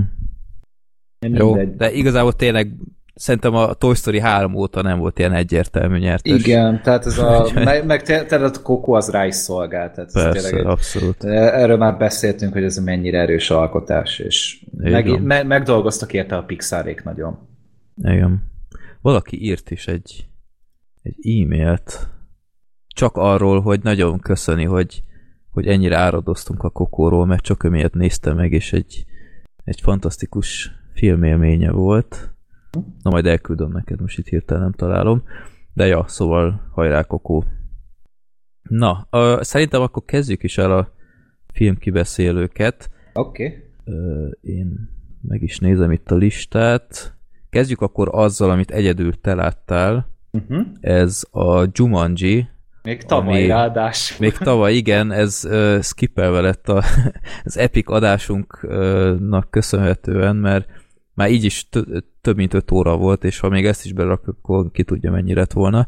Jó, 1.36 1.54
Mindegy. 1.54 1.76
de 1.76 1.92
igazából 1.92 2.34
tényleg 2.34 2.72
szerintem 3.16 3.56
a 3.56 3.74
Toy 3.74 3.96
Story 3.96 4.20
3 4.20 4.56
óta 4.56 4.82
nem 4.82 5.00
volt 5.00 5.20
ilyen 5.20 5.34
egyértelmű 5.34 5.98
nyertes. 5.98 6.46
Igen, 6.46 6.82
tehát 6.82 7.06
ez 7.06 7.18
a, 7.18 7.52
meg, 7.54 7.86
meg 7.86 8.02
te- 8.04 8.26
tehát 8.26 8.58
a 8.58 8.62
Coco 8.62 8.92
az 8.92 9.10
rá 9.10 9.26
is 9.26 9.36
szolgál, 9.36 9.92
tehát 9.92 10.10
ez 10.14 10.24
Persze, 10.24 10.42
tényleg 10.42 10.60
egy, 10.66 10.72
abszolút. 10.72 11.24
erről 11.24 11.78
már 11.78 11.98
beszéltünk, 11.98 12.54
hogy 12.54 12.64
ez 12.64 12.78
mennyire 12.78 13.20
erős 13.20 13.50
alkotás, 13.50 14.20
és 14.20 14.66
Így 14.84 14.92
meg, 14.92 15.24
me, 15.24 15.44
megdolgoztak 15.44 16.14
érte 16.14 16.36
a 16.36 16.44
Pixarék 16.44 17.04
nagyon. 17.04 17.48
Igen. 18.04 18.44
Valaki 19.02 19.44
írt 19.44 19.72
is 19.72 19.88
egy, 19.88 20.28
egy 21.02 21.42
e-mailt 21.42 22.08
csak 22.88 23.16
arról, 23.18 23.62
hogy 23.62 23.80
nagyon 23.84 24.20
köszöni, 24.20 24.64
hogy, 24.64 25.04
hogy 25.52 25.68
ennyire 25.68 25.98
áradoztunk 25.98 26.64
a 26.64 26.70
kokóról, 26.70 27.26
mert 27.26 27.44
csak 27.44 27.64
ő 27.64 27.70
miatt 27.70 27.94
nézte 27.94 28.34
meg, 28.34 28.52
és 28.52 28.74
egy, 28.74 29.06
egy 29.64 29.82
fantasztikus 29.82 30.72
filmélménye 30.98 31.72
volt. 31.72 32.34
Na 33.02 33.10
majd 33.10 33.26
elküldöm 33.26 33.72
neked, 33.72 34.02
most 34.02 34.18
itt 34.18 34.28
hirtelen 34.28 34.64
nem 34.64 34.72
találom. 34.72 35.24
De 35.74 35.86
ja, 35.86 36.06
szóval 36.08 36.70
hajrá 36.72 37.04
kokó. 37.04 37.44
Na, 38.70 39.08
ö, 39.10 39.38
szerintem 39.42 39.82
akkor 39.82 40.06
kezdjük 40.06 40.44
is 40.44 40.58
el 40.58 40.78
a 40.78 40.92
filmkibeszélőket. 41.54 42.90
Oké. 43.14 43.46
Okay. 43.46 44.32
Én 44.42 44.90
meg 45.22 45.42
is 45.42 45.60
nézem 45.60 45.92
itt 45.92 46.12
a 46.12 46.16
listát. 46.16 47.16
Kezdjük 47.50 47.82
akkor 47.82 48.10
azzal, 48.12 48.50
amit 48.50 48.72
egyedül 48.72 49.22
te 49.22 49.36
láttál. 49.36 50.08
Uh-huh. 50.32 50.68
Ez 50.82 51.24
a 51.32 51.66
Jumanji. 51.72 52.48
Még 52.84 53.04
tavaly 53.04 53.38
Ami- 53.38 53.48
ráadás. 53.48 54.18
Még 54.18 54.38
tavaly, 54.38 54.74
igen, 54.74 55.12
ez 55.12 55.44
uh, 55.46 55.82
skippelve 55.82 56.42
lett 56.42 56.70
a, 56.70 56.84
az 57.44 57.58
epic 57.58 57.92
adásunknak 57.92 59.50
köszönhetően, 59.50 60.36
mert 60.36 60.68
már 61.18 61.32
így 61.32 61.44
is 61.44 61.70
tö- 61.70 62.04
több 62.22 62.36
mint 62.36 62.54
5 62.54 62.72
óra 62.72 62.98
volt, 62.98 63.24
és 63.24 63.40
ha 63.40 63.50
még 63.50 63.66
ezt 63.66 63.86
is 63.86 63.94
berak, 63.94 64.28
akkor 64.28 64.72
ki 64.72 64.84
tudja 64.84 65.12
mennyi 65.12 65.34
lett 65.34 65.54
volna. 65.54 65.88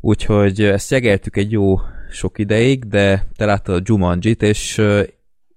Úgyhogy 0.00 0.60
ezt 0.60 0.90
jegeltük 0.90 1.36
egy 1.36 1.50
jó 1.50 1.76
sok 2.10 2.38
ideig, 2.38 2.84
de 2.84 3.26
te 3.36 3.44
láttad 3.44 3.74
a 3.74 3.82
Jumanjit, 3.84 4.42
és 4.42 4.78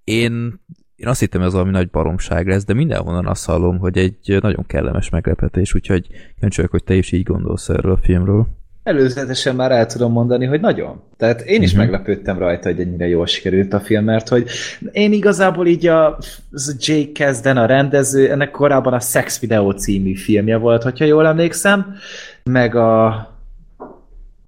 én, 0.04 0.60
én 0.96 1.08
azt 1.08 1.20
hittem, 1.20 1.42
ez 1.42 1.52
valami 1.52 1.72
nagy 1.72 1.90
baromság 1.90 2.48
lesz, 2.48 2.66
de 2.66 2.74
mindenhonnan 2.74 3.28
azt 3.28 3.46
hallom, 3.46 3.78
hogy 3.78 3.98
egy 3.98 4.38
nagyon 4.42 4.66
kellemes 4.66 5.10
meglepetés, 5.10 5.74
úgyhogy 5.74 6.08
kíváncsi 6.34 6.64
hogy 6.70 6.84
te 6.84 6.96
is 6.96 7.12
így 7.12 7.24
gondolsz 7.24 7.70
erről 7.70 7.92
a 7.92 7.98
filmről. 7.98 8.48
Előzetesen 8.84 9.56
már 9.56 9.72
el 9.72 9.86
tudom 9.86 10.12
mondani, 10.12 10.46
hogy 10.46 10.62
nagyon. 10.62 11.02
Tehát 11.18 11.42
én 11.42 11.62
is 11.62 11.72
uh-huh. 11.72 11.86
meglepődtem 11.86 12.38
rajta, 12.38 12.70
hogy 12.70 12.80
ennyire 12.80 13.08
jól 13.08 13.26
sikerült 13.26 13.74
a 13.74 13.80
film, 13.80 14.04
mert 14.04 14.30
hogy 14.30 14.48
én 14.92 15.14
igazából 15.14 15.68
így 15.68 15.88
a, 15.88 16.18
az 16.52 16.76
a 16.76 16.78
Jake 16.80 17.26
Kasdan, 17.26 17.58
a 17.58 17.66
rendező, 17.66 18.32
ennek 18.32 18.52
korábban 18.52 18.94
a 18.94 19.00
Sex 19.00 19.40
Video 19.40 19.72
című 19.72 20.16
filmje 20.16 20.58
volt, 20.58 20.84
hogyha 20.84 21.06
jól 21.06 21.28
emlékszem, 21.28 21.96
meg 22.44 22.76
a 22.76 23.28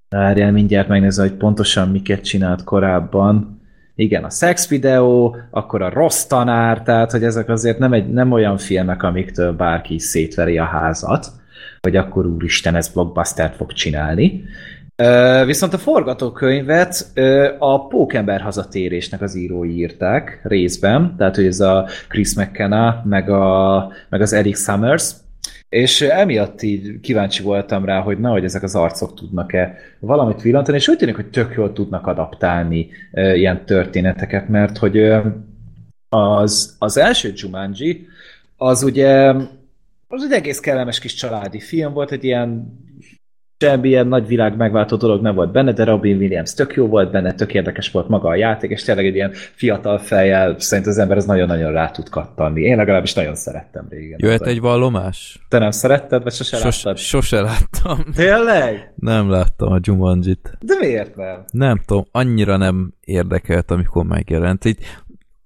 Várjál, 0.10 0.52
mindjárt 0.52 0.88
megnézem, 0.88 1.28
hogy 1.28 1.38
pontosan 1.38 1.90
miket 1.90 2.24
csinált 2.24 2.64
korábban. 2.64 3.62
Igen, 3.96 4.24
a 4.24 4.30
Sex 4.30 4.68
Video, 4.68 5.36
akkor 5.52 5.82
a 5.82 5.90
Rossz 5.90 6.24
Tanár, 6.24 6.82
tehát 6.82 7.12
hogy 7.12 7.24
ezek 7.24 7.50
azért 7.50 7.80
nem, 7.80 7.94
egy, 7.94 8.08
nem 8.08 8.32
olyan 8.32 8.58
filmek, 8.58 9.04
amiktől 9.04 9.54
bárki 9.54 10.00
szétveri 10.00 10.58
a 10.58 10.64
házat 10.64 11.32
hogy 11.86 11.96
akkor 11.96 12.26
úristen, 12.26 12.76
ez 12.76 12.88
blockbuster 12.88 13.54
fog 13.58 13.74
csinálni. 13.74 14.44
Viszont 15.46 15.74
a 15.74 15.78
forgatókönyvet 15.78 17.12
a 17.60 17.88
Pókember 17.88 18.42
hazatérésnek 18.42 19.22
az 19.22 19.36
írói 19.36 19.76
írták 19.76 20.40
részben, 20.44 21.16
tehát 21.18 21.36
hogy 21.36 21.46
ez 21.46 21.60
a 21.60 21.88
Chris 22.08 22.36
McKenna, 22.36 23.02
meg, 23.06 23.30
a, 23.30 23.92
meg 24.10 24.22
az 24.22 24.34
Eric 24.34 24.64
Summers, 24.64 25.12
és 25.70 26.02
emiatt 26.02 26.62
így 26.62 27.00
kíváncsi 27.00 27.44
voltam 27.44 27.86
rá, 27.86 28.00
hogy 28.00 28.20
nehogy 28.20 28.44
ezek 28.44 28.64
az 28.64 28.76
arcok 28.76 29.14
tudnak-e 29.14 29.76
valamit 30.00 30.42
villantani, 30.42 30.78
és 30.78 30.88
úgy 30.88 30.98
tűnik, 30.98 31.16
hogy 31.16 31.30
tök 31.30 31.54
jól 31.56 31.74
tudnak 31.74 32.08
adaptálni 32.08 32.88
ilyen 33.12 33.66
történeteket, 33.66 34.50
mert 34.50 34.78
hogy 34.78 35.12
az, 36.10 36.76
az 36.80 36.98
első 36.98 37.32
Jumanji, 37.36 38.08
az 38.58 38.84
ugye 38.84 39.34
az 40.16 40.24
egy 40.24 40.32
egész 40.32 40.60
kellemes 40.60 41.00
kis 41.00 41.14
családi 41.14 41.60
film 41.60 41.94
volt, 41.94 42.12
egy 42.12 42.24
ilyen 42.24 42.80
semmilyen 43.58 44.08
nagy 44.08 44.28
világ 44.28 44.56
megváltó 44.56 44.96
dolog 44.96 45.22
nem 45.22 45.36
volt 45.36 45.52
benne, 45.52 45.72
de 45.72 45.84
Robin 45.84 46.18
Williams 46.18 46.54
tök 46.54 46.74
jó 46.74 46.88
volt 46.88 47.12
benne, 47.12 47.34
tök 47.34 47.54
érdekes 47.54 47.92
volt 47.92 48.08
maga 48.08 48.30
a 48.30 48.36
játék, 48.36 48.70
és 48.70 48.84
tényleg 48.84 49.06
egy 49.06 49.16
ilyen 49.16 49.32
fiatal 49.34 49.98
fejjel 49.98 50.60
szerint 50.60 50.88
az 50.88 50.98
ember 50.98 51.18
az 51.18 51.26
nagyon-nagyon 51.26 51.72
rá 51.72 51.92
tud 51.92 52.10
kattanni. 52.10 52.62
Én 52.62 52.78
legalábbis 52.78 53.14
nagyon 53.14 53.36
szerettem 53.36 53.86
régen. 53.90 54.18
Jöhet 54.22 54.46
egy 54.46 54.60
vallomás? 54.60 55.46
Te 55.50 55.60
nem 55.60 55.72
szeretted, 55.72 56.24
vagy 56.24 56.34
sose 56.34 56.58
Sos, 56.58 56.84
láttad? 56.84 57.02
Sose 57.02 57.42
láttam. 57.42 58.06
Tényleg? 58.16 58.94
Nem 58.96 59.30
láttam 59.30 59.72
a 59.72 59.80
Jumanjit. 59.82 60.58
De 60.60 60.76
miért 60.80 61.16
nem? 61.16 61.46
Nem 61.52 61.82
tudom, 61.86 62.06
annyira 62.12 62.58
nem 62.58 62.94
érdekelt, 63.00 63.72
amikor 63.72 64.06
megjelent. 64.06 64.66
Így 64.66 64.78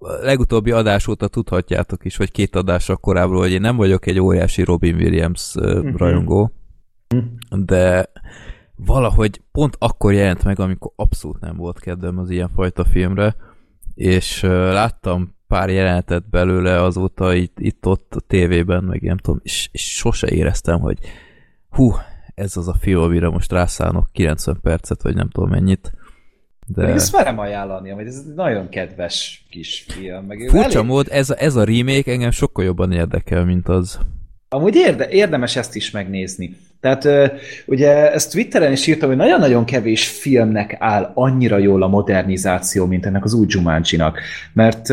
legutóbbi 0.00 0.70
adás 0.70 1.06
óta 1.06 1.28
tudhatjátok 1.28 2.04
is, 2.04 2.16
hogy 2.16 2.30
két 2.30 2.56
adásra 2.56 2.96
korábban, 2.96 3.36
hogy 3.36 3.52
én 3.52 3.60
nem 3.60 3.76
vagyok 3.76 4.06
egy 4.06 4.18
óriási 4.18 4.62
Robin 4.62 4.94
Williams 4.94 5.54
uh-huh. 5.54 5.96
rajongó, 5.96 6.52
de 7.50 8.10
valahogy 8.76 9.42
pont 9.52 9.76
akkor 9.78 10.12
jelent 10.12 10.44
meg, 10.44 10.60
amikor 10.60 10.92
abszolút 10.96 11.40
nem 11.40 11.56
volt 11.56 11.80
kedvem 11.80 12.18
az 12.18 12.30
ilyenfajta 12.30 12.84
filmre, 12.84 13.36
és 13.94 14.40
láttam 14.42 15.34
pár 15.46 15.70
jelenetet 15.70 16.28
belőle 16.28 16.82
azóta 16.82 17.34
itt, 17.34 17.58
itt 17.58 17.86
ott 17.86 18.14
a 18.14 18.20
tévében, 18.20 18.84
meg 18.84 19.02
nem 19.02 19.16
tudom, 19.16 19.40
és, 19.42 19.68
és 19.72 19.96
sose 19.96 20.30
éreztem, 20.30 20.80
hogy 20.80 20.98
hú, 21.70 21.92
ez 22.34 22.56
az 22.56 22.68
a 22.68 22.74
film, 22.74 23.02
amire 23.02 23.28
most 23.28 23.52
rászánok 23.52 24.06
90 24.12 24.58
percet, 24.62 25.02
vagy 25.02 25.14
nem 25.14 25.30
tudom 25.30 25.50
mennyit. 25.50 25.92
De... 26.74 26.86
Még 26.86 26.94
ezt 26.94 27.12
merem 27.12 27.38
ajánlani, 27.38 27.90
hogy 27.90 28.06
ez 28.06 28.22
egy 28.26 28.34
nagyon 28.34 28.68
kedves 28.68 29.46
kis 29.50 29.84
film. 29.88 30.24
Meg 30.24 30.38
Furcsa 30.48 30.78
elég... 30.78 30.90
mód, 30.90 31.06
ez 31.10 31.30
a, 31.30 31.34
ez 31.38 31.56
a 31.56 31.64
remake 31.64 32.12
engem 32.12 32.30
sokkal 32.30 32.64
jobban 32.64 32.92
érdekel, 32.92 33.44
mint 33.44 33.68
az. 33.68 33.98
Amúgy 34.48 34.74
érde, 34.74 35.08
érdemes 35.08 35.56
ezt 35.56 35.74
is 35.74 35.90
megnézni. 35.90 36.56
Tehát 36.80 37.08
ugye 37.66 38.12
ezt 38.12 38.32
Twitteren 38.32 38.72
is 38.72 38.86
írtam, 38.86 39.08
hogy 39.08 39.18
nagyon-nagyon 39.18 39.64
kevés 39.64 40.08
filmnek 40.08 40.76
áll 40.78 41.10
annyira 41.14 41.58
jól 41.58 41.82
a 41.82 41.88
modernizáció, 41.88 42.86
mint 42.86 43.06
ennek 43.06 43.24
az 43.24 43.32
új 43.32 43.46
Jumanji-nak. 43.48 44.18
Mert 44.52 44.88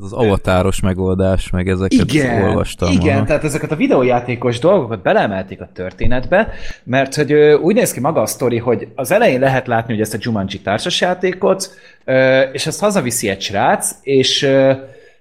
az 0.00 0.12
avatáros 0.12 0.80
megoldás, 0.80 1.50
meg 1.50 1.68
ezeket 1.68 2.12
igen, 2.12 2.42
olvastam. 2.42 2.92
Igen, 2.92 3.16
aha. 3.16 3.26
tehát 3.26 3.44
ezeket 3.44 3.72
a 3.72 3.76
videójátékos 3.76 4.58
dolgokat 4.58 5.02
belemelték 5.02 5.60
a 5.60 5.68
történetbe, 5.72 6.48
mert 6.84 7.14
hogy 7.14 7.32
úgy 7.62 7.74
néz 7.74 7.92
ki 7.92 8.00
maga 8.00 8.20
a 8.20 8.26
sztori, 8.26 8.58
hogy 8.58 8.88
az 8.94 9.10
elején 9.10 9.40
lehet 9.40 9.66
látni, 9.66 9.92
hogy 9.92 10.02
ezt 10.02 10.14
a 10.14 10.18
Jumanji 10.20 10.60
társasjátékot, 10.60 11.70
és 12.52 12.66
ezt 12.66 12.80
hazaviszi 12.80 13.28
egy 13.28 13.40
srác, 13.40 13.90
és 14.02 14.48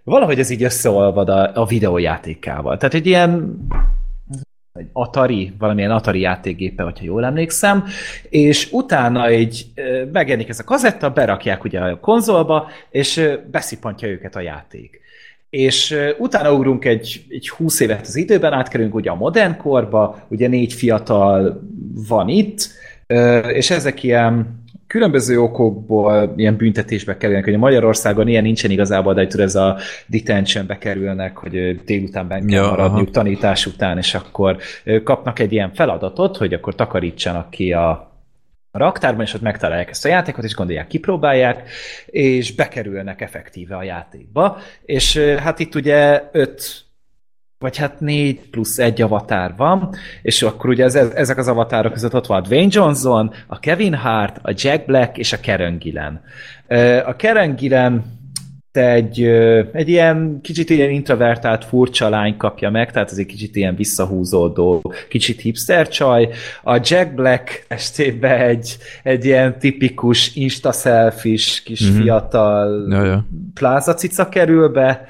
valahogy 0.04 0.40
ez 0.40 0.50
így 0.50 0.64
összeolvad 0.64 1.30
a, 1.30 1.52
a 1.54 1.66
videójátékával. 1.66 2.78
Tehát 2.78 2.94
egy 2.94 3.08
ilyen 3.08 3.58
egy 4.74 4.90
Atari, 4.94 5.54
valamilyen 5.58 5.92
Atari 5.92 6.20
játékgépe, 6.20 6.84
hogyha 6.84 7.06
jól 7.06 7.26
emlékszem, 7.26 7.84
és 8.30 8.72
utána 8.72 9.26
egy 9.26 9.66
megjelenik 10.12 10.50
ez 10.50 10.60
a 10.60 10.64
kazetta, 10.64 11.10
berakják 11.10 11.64
ugye 11.64 11.80
a 11.80 12.00
konzolba, 12.00 12.70
és 12.90 13.30
beszipantja 13.52 14.08
őket 14.08 14.36
a 14.36 14.40
játék. 14.42 15.02
És 15.50 15.96
utána 16.18 16.54
ugrunk 16.54 16.86
egy, 16.86 17.26
egy 17.30 17.50
20 17.50 17.80
évet 17.80 18.02
az 18.02 18.16
időben, 18.16 18.54
átkerülünk 18.54 18.96
ugye 18.96 19.10
a 19.10 19.16
modern 19.16 19.58
korba, 19.58 20.26
ugye 20.28 20.48
négy 20.48 20.74
fiatal 20.74 21.62
van 22.08 22.30
itt, 22.30 22.70
és 23.48 23.70
ezek 23.70 24.04
ilyen 24.04 24.63
különböző 24.88 25.40
okokból 25.42 26.34
ilyen 26.36 26.56
büntetésbe 26.56 27.18
kerülnek, 27.18 27.44
hogy 27.44 27.58
Magyarországon 27.58 28.28
ilyen 28.28 28.44
nincsen 28.44 28.72
igazából, 28.72 29.14
de 29.14 29.28
ez 29.44 29.56
a 29.56 29.78
detentionbe 30.08 30.78
kerülnek, 30.78 31.38
hogy 31.38 31.84
délután 31.86 32.28
benne 32.28 32.46
kell 32.46 32.64
ja, 32.64 32.70
maradniuk 32.70 33.08
aha. 33.08 33.12
tanítás 33.12 33.66
után, 33.66 33.98
és 33.98 34.14
akkor 34.14 34.58
kapnak 35.04 35.40
egy 35.40 35.52
ilyen 35.52 35.74
feladatot, 35.74 36.38
hogy 36.38 36.54
akkor 36.54 36.76
takarítsanak 36.76 37.50
ki 37.50 37.74
a, 37.74 37.90
a 38.72 38.78
raktárban, 38.78 39.26
és 39.26 39.34
ott 39.34 39.42
megtalálják 39.42 39.90
ezt 39.90 40.06
a 40.06 40.10
játékot, 40.10 40.44
és 40.44 40.56
gondolják, 40.56 40.88
kipróbálják, 40.88 41.70
és 42.06 42.56
bekerülnek 42.56 43.22
effektíve 43.22 43.76
a 43.76 43.84
játékba. 43.84 44.58
És 44.86 45.18
hát 45.18 45.60
itt 45.60 45.76
ugye 45.76 46.24
öt 46.32 46.86
vagy 47.64 47.78
hát 47.78 48.00
négy 48.00 48.50
plusz 48.50 48.78
egy 48.78 49.02
avatár 49.02 49.54
van, 49.58 49.96
és 50.22 50.42
akkor 50.42 50.70
ugye 50.70 50.84
ez, 50.84 50.96
ezek 50.96 51.38
az 51.38 51.48
avatárok 51.48 51.94
között 51.94 52.16
ott 52.16 52.26
van 52.26 52.38
a 52.38 52.48
Dwayne 52.48 52.70
Johnson, 52.72 53.34
a 53.48 53.60
Kevin 53.60 53.94
Hart, 53.94 54.40
a 54.42 54.54
Jack 54.56 54.86
Black 54.86 55.18
és 55.18 55.34
a 55.34 55.38
Karen 55.44 55.78
Gillen. 55.78 56.22
A 57.06 57.16
Karen 57.16 57.56
Gillen 57.56 58.04
egy, 58.72 59.24
egy 59.74 59.90
ilyen 59.90 60.40
kicsit 60.42 60.70
ilyen 60.70 60.90
introvertált 60.90 61.66
furcsa 61.66 62.10
lány 62.10 62.38
kapja 62.38 62.70
meg, 62.70 62.92
tehát 62.92 63.12
ez 63.12 63.18
egy 63.18 63.26
kicsit 63.26 63.56
ilyen 63.56 63.76
visszahúzódó, 63.76 64.94
kicsit 65.10 65.42
hipster 65.42 65.88
csaj. 65.88 66.30
A 66.64 66.80
Jack 66.84 67.14
Black 67.14 67.66
estében 67.68 68.42
egy, 68.42 68.78
egy 69.04 69.26
ilyen 69.26 69.60
tipikus 69.60 70.36
insta 70.36 70.72
selfish 70.72 71.64
kis 71.64 71.90
mm-hmm. 71.90 72.02
fiatal 72.02 72.88
ja, 72.90 73.04
ja. 73.04 73.26
plázacica 73.54 74.30
kerül 74.30 74.70
be. 74.70 75.06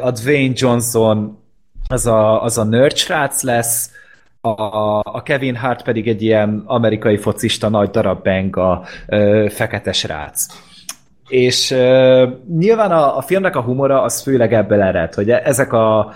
A 0.00 0.10
Dwayne 0.10 0.52
Johnson 0.56 1.42
az 1.94 2.06
a, 2.06 2.42
az 2.42 2.58
a 2.58 2.64
nerd 2.64 2.96
srác 2.96 3.42
lesz, 3.42 3.90
a, 4.40 4.50
a 5.04 5.22
Kevin 5.22 5.56
Hart 5.56 5.82
pedig 5.82 6.08
egy 6.08 6.22
ilyen 6.22 6.62
amerikai 6.66 7.16
focista 7.16 7.68
nagy 7.68 7.90
darab 7.90 8.22
benga 8.22 8.84
ö, 9.06 9.46
fekete 9.50 9.92
srác. 9.92 10.46
És 11.28 11.70
ö, 11.70 12.28
nyilván 12.58 12.90
a, 12.90 13.16
a 13.16 13.20
filmnek 13.20 13.56
a 13.56 13.60
humora 13.60 14.02
az 14.02 14.22
főleg 14.22 14.52
ebből 14.52 14.82
ered, 14.82 15.14
hogy 15.14 15.30
ezek 15.30 15.72
a 15.72 16.12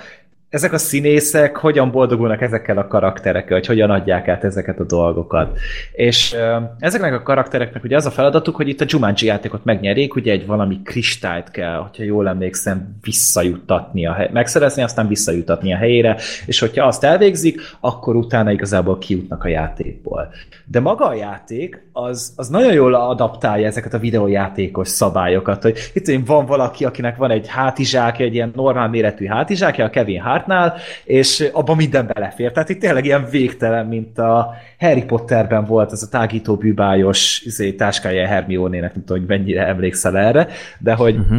ezek 0.50 0.72
a 0.72 0.78
színészek 0.78 1.56
hogyan 1.56 1.90
boldogulnak 1.90 2.40
ezekkel 2.40 2.78
a 2.78 2.86
karakterekkel, 2.86 3.56
hogy 3.56 3.66
hogyan 3.66 3.90
adják 3.90 4.28
át 4.28 4.44
ezeket 4.44 4.78
a 4.80 4.84
dolgokat. 4.84 5.58
És 5.92 6.36
ezeknek 6.78 7.14
a 7.14 7.22
karaktereknek 7.22 7.84
ugye 7.84 7.96
az 7.96 8.06
a 8.06 8.10
feladatuk, 8.10 8.56
hogy 8.56 8.68
itt 8.68 8.80
a 8.80 8.84
Jumanji 8.88 9.26
játékot 9.26 9.64
megnyerjék, 9.64 10.14
ugye 10.14 10.32
egy 10.32 10.46
valami 10.46 10.82
kristályt 10.82 11.50
kell, 11.50 11.76
hogyha 11.76 12.02
jól 12.02 12.28
emlékszem, 12.28 12.96
visszajuttatni 13.02 14.06
a 14.06 14.12
hely, 14.12 14.30
megszerezni, 14.32 14.82
aztán 14.82 15.08
visszajutatni 15.08 15.72
a 15.72 15.76
helyére, 15.76 16.16
és 16.46 16.58
hogyha 16.58 16.86
azt 16.86 17.04
elvégzik, 17.04 17.60
akkor 17.80 18.16
utána 18.16 18.50
igazából 18.50 18.98
kijutnak 18.98 19.44
a 19.44 19.48
játékból. 19.48 20.32
De 20.64 20.80
maga 20.80 21.06
a 21.06 21.14
játék, 21.14 21.87
az, 22.02 22.32
az 22.36 22.48
nagyon 22.48 22.72
jól 22.72 22.94
adaptálja 22.94 23.66
ezeket 23.66 23.94
a 23.94 23.98
videójátékos 23.98 24.88
szabályokat, 24.88 25.62
hogy 25.62 25.90
itt 25.92 26.26
van 26.26 26.46
valaki, 26.46 26.84
akinek 26.84 27.16
van 27.16 27.30
egy 27.30 27.48
hátizsákja, 27.48 28.24
egy 28.24 28.34
ilyen 28.34 28.52
normál 28.54 28.88
méretű 28.88 29.26
hátizsákja, 29.26 29.84
a 29.84 29.90
Kevin 29.90 30.20
Hart 30.20 30.36
Hartnál, 30.38 30.76
és 31.04 31.48
abban 31.52 31.76
minden 31.76 32.10
belefér. 32.14 32.52
Tehát 32.52 32.68
itt 32.68 32.80
tényleg 32.80 33.04
ilyen 33.04 33.26
végtelen, 33.30 33.86
mint 33.86 34.18
a 34.18 34.54
Harry 34.78 35.04
Potterben 35.04 35.64
volt 35.64 35.92
az 35.92 36.02
a 36.02 36.08
tágító 36.08 36.56
bűbájos 36.56 37.42
izé, 37.44 37.72
táskája 37.72 38.26
Hermione-nek, 38.26 38.94
nem 38.94 39.04
tudom, 39.04 39.26
hogy 39.26 39.38
mennyire 39.38 39.66
emlékszel 39.66 40.18
erre, 40.18 40.48
de 40.78 40.94
hogy 40.94 41.16
uh-huh. 41.16 41.38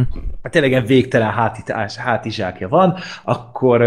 tényleg 0.50 0.70
ilyen 0.70 0.84
végtelen 0.84 1.30
hátitás, 1.30 1.96
hátizsákja 1.96 2.68
van, 2.68 2.96
akkor 3.24 3.82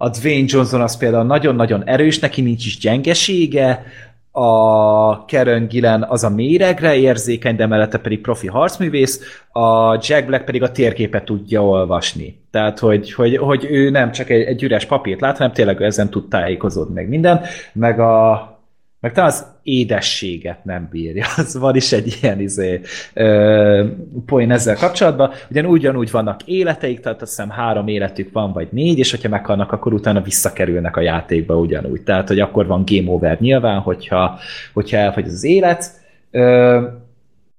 a 0.00 0.08
Dwayne 0.08 0.46
Johnson 0.46 0.80
az 0.80 0.96
például 0.96 1.24
nagyon-nagyon 1.24 1.84
erős, 1.84 2.18
neki 2.18 2.42
nincs 2.42 2.66
is 2.66 2.78
gyengesége, 2.78 3.84
a 4.30 5.24
Karen 5.24 5.66
Gillen 5.68 6.02
az 6.02 6.24
a 6.24 6.30
méregre 6.30 6.96
érzékeny, 6.96 7.56
de 7.56 7.66
mellette 7.66 7.98
pedig 7.98 8.20
profi 8.20 8.46
harcművész, 8.46 9.42
a 9.52 9.92
Jack 9.94 10.26
Black 10.26 10.44
pedig 10.44 10.62
a 10.62 10.70
térképet 10.70 11.24
tudja 11.24 11.64
olvasni. 11.64 12.40
Tehát, 12.50 12.78
hogy, 12.78 13.12
hogy, 13.12 13.36
hogy 13.36 13.66
ő 13.70 13.90
nem 13.90 14.12
csak 14.12 14.30
egy, 14.30 14.42
egy 14.42 14.62
üres 14.62 14.84
papírt 14.84 15.20
lát, 15.20 15.36
hanem 15.36 15.52
tényleg 15.52 15.82
ezen 15.82 16.10
tud 16.10 16.28
tájékozódni 16.28 16.94
meg 16.94 17.08
minden, 17.08 17.40
meg 17.72 18.00
a 18.00 18.57
meg 19.00 19.12
talán 19.12 19.30
az 19.30 19.46
édességet 19.62 20.64
nem 20.64 20.88
bírja. 20.90 21.26
Az 21.36 21.58
van 21.58 21.76
is 21.76 21.92
egy 21.92 22.18
ilyen 22.22 22.40
izé, 22.40 22.80
ö, 23.14 23.86
poén 24.26 24.50
ezzel 24.50 24.76
kapcsolatban. 24.76 25.30
Ugyan 25.50 25.64
ugyanúgy 25.64 26.10
vannak 26.10 26.42
életeik, 26.44 27.00
tehát 27.00 27.22
azt 27.22 27.36
hiszem 27.36 27.50
három 27.50 27.88
életük 27.88 28.32
van, 28.32 28.52
vagy 28.52 28.68
négy, 28.70 28.98
és 28.98 29.10
hogyha 29.10 29.28
meghalnak, 29.28 29.72
akkor 29.72 29.92
utána 29.92 30.20
visszakerülnek 30.20 30.96
a 30.96 31.00
játékba 31.00 31.58
ugyanúgy. 31.58 32.02
Tehát, 32.02 32.28
hogy 32.28 32.40
akkor 32.40 32.66
van 32.66 32.84
game 32.86 33.10
over 33.10 33.40
nyilván, 33.40 33.80
hogyha, 33.80 34.38
hogyha 34.72 34.96
elfogy 34.96 35.26
az 35.26 35.44
élet. 35.44 35.90
Ö, 36.30 36.80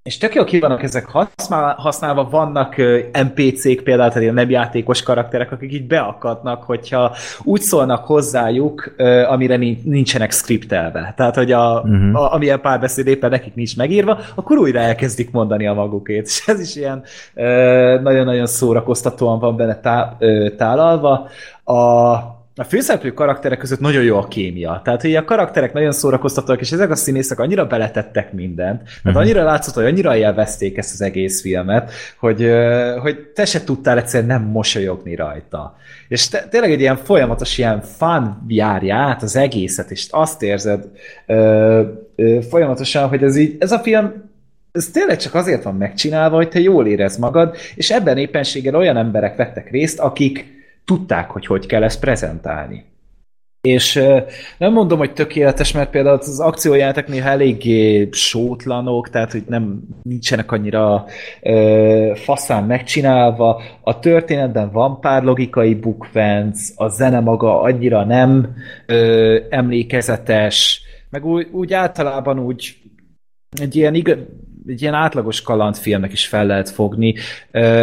és 0.09 0.17
tök 0.17 0.33
jó 0.33 0.43
ki 0.43 0.59
vannak 0.59 0.83
ezek 0.83 1.05
használva, 1.77 2.29
vannak 2.29 2.75
NPC-k 3.11 3.83
például, 3.83 4.11
tehát 4.11 4.33
nem 4.33 4.49
játékos 4.49 5.03
karakterek, 5.03 5.51
akik 5.51 5.73
így 5.73 5.87
beakadnak, 5.87 6.63
hogyha 6.63 7.15
úgy 7.43 7.61
szólnak 7.61 8.05
hozzájuk, 8.05 8.95
amire 9.27 9.55
nincsenek 9.83 10.31
skriptelve. 10.31 11.13
Tehát, 11.17 11.35
hogy 11.35 11.51
a, 11.51 11.81
uh-huh. 11.81 12.21
a, 12.21 12.33
amilyen 12.33 12.61
párbeszéd 12.61 13.07
éppen 13.07 13.29
nekik 13.29 13.55
nincs 13.55 13.77
megírva, 13.77 14.19
akkor 14.35 14.57
újra 14.57 14.79
elkezdik 14.79 15.31
mondani 15.31 15.67
a 15.67 15.73
magukét. 15.73 16.25
És 16.25 16.43
ez 16.47 16.59
is 16.59 16.75
ilyen 16.75 17.03
nagyon-nagyon 18.03 18.45
szórakoztatóan 18.45 19.39
van 19.39 19.55
benne 19.55 19.79
tá, 19.79 20.17
tálalva. 20.57 21.27
A, 21.63 22.37
a 22.59 22.63
főszereplő 22.63 23.13
karakterek 23.13 23.57
között 23.57 23.79
nagyon 23.79 24.03
jó 24.03 24.17
a 24.17 24.27
kémia. 24.27 24.81
Tehát, 24.83 25.01
hogy 25.01 25.15
a 25.15 25.25
karakterek 25.25 25.73
nagyon 25.73 25.91
szórakoztatóak, 25.91 26.61
és 26.61 26.71
ezek 26.71 26.89
a 26.89 26.95
színészek 26.95 27.39
annyira 27.39 27.65
beletettek 27.65 28.33
mindent, 28.33 28.81
tehát 28.83 28.99
uh-huh. 29.03 29.21
annyira 29.21 29.43
látszott, 29.43 29.73
hogy 29.73 29.85
annyira 29.85 30.15
élvezték 30.15 30.77
ezt 30.77 30.93
az 30.93 31.01
egész 31.01 31.41
filmet, 31.41 31.91
hogy, 32.19 32.49
hogy 33.01 33.19
te 33.19 33.45
se 33.45 33.63
tudtál 33.63 33.97
egyszerűen 33.97 34.29
nem 34.29 34.49
mosolyogni 34.49 35.15
rajta. 35.15 35.75
És 36.07 36.27
te, 36.27 36.47
tényleg 36.49 36.71
egy 36.71 36.79
ilyen 36.79 36.97
folyamatos 36.97 37.57
ilyen 37.57 37.81
fun 37.81 38.43
járja 38.47 38.95
át 38.95 39.23
az 39.23 39.35
egészet, 39.35 39.91
és 39.91 40.07
azt 40.09 40.41
érzed 40.41 40.85
ö, 41.25 41.81
ö, 42.15 42.39
folyamatosan, 42.49 43.07
hogy 43.07 43.23
ez 43.23 43.37
így, 43.37 43.55
ez 43.59 43.71
a 43.71 43.79
film 43.79 44.27
ez 44.71 44.89
tényleg 44.89 45.17
csak 45.17 45.35
azért 45.35 45.63
van 45.63 45.75
megcsinálva, 45.75 46.35
hogy 46.35 46.49
te 46.49 46.59
jól 46.59 46.87
érez 46.87 47.17
magad, 47.17 47.55
és 47.75 47.91
ebben 47.91 48.17
éppenséggel 48.17 48.75
olyan 48.75 48.97
emberek 48.97 49.35
vettek 49.35 49.69
részt, 49.71 49.99
akik 49.99 50.58
tudták, 50.89 51.29
hogy 51.29 51.45
hogy 51.45 51.65
kell 51.65 51.83
ezt 51.83 51.99
prezentálni. 51.99 52.85
És 53.61 53.93
nem 54.57 54.73
mondom, 54.73 54.97
hogy 54.97 55.13
tökéletes, 55.13 55.71
mert 55.71 55.89
például 55.89 56.17
az 56.17 56.39
akciójátek 56.39 57.07
néha 57.07 57.29
eléggé 57.29 58.09
sótlanok, 58.11 59.09
tehát 59.09 59.31
hogy 59.31 59.43
nem 59.47 59.81
nincsenek 60.03 60.51
annyira 60.51 61.05
ö, 61.41 62.11
faszán 62.15 62.63
megcsinálva. 62.63 63.61
A 63.81 63.99
történetben 63.99 64.71
van 64.71 64.99
pár 64.99 65.23
logikai 65.23 65.75
bukvenc, 65.75 66.69
a 66.75 66.87
zene 66.87 67.19
maga 67.19 67.61
annyira 67.61 68.05
nem 68.05 68.53
ö, 68.85 69.39
emlékezetes, 69.49 70.81
meg 71.09 71.25
úgy, 71.25 71.47
úgy 71.51 71.73
általában 71.73 72.39
úgy 72.39 72.75
egy 73.61 73.75
ilyen 73.75 73.93
igaz, 73.93 74.17
egy 74.67 74.81
ilyen 74.81 74.93
átlagos 74.93 75.41
kalandfilmnek 75.41 76.11
is 76.11 76.27
fel 76.27 76.45
lehet 76.45 76.69
fogni, 76.69 77.15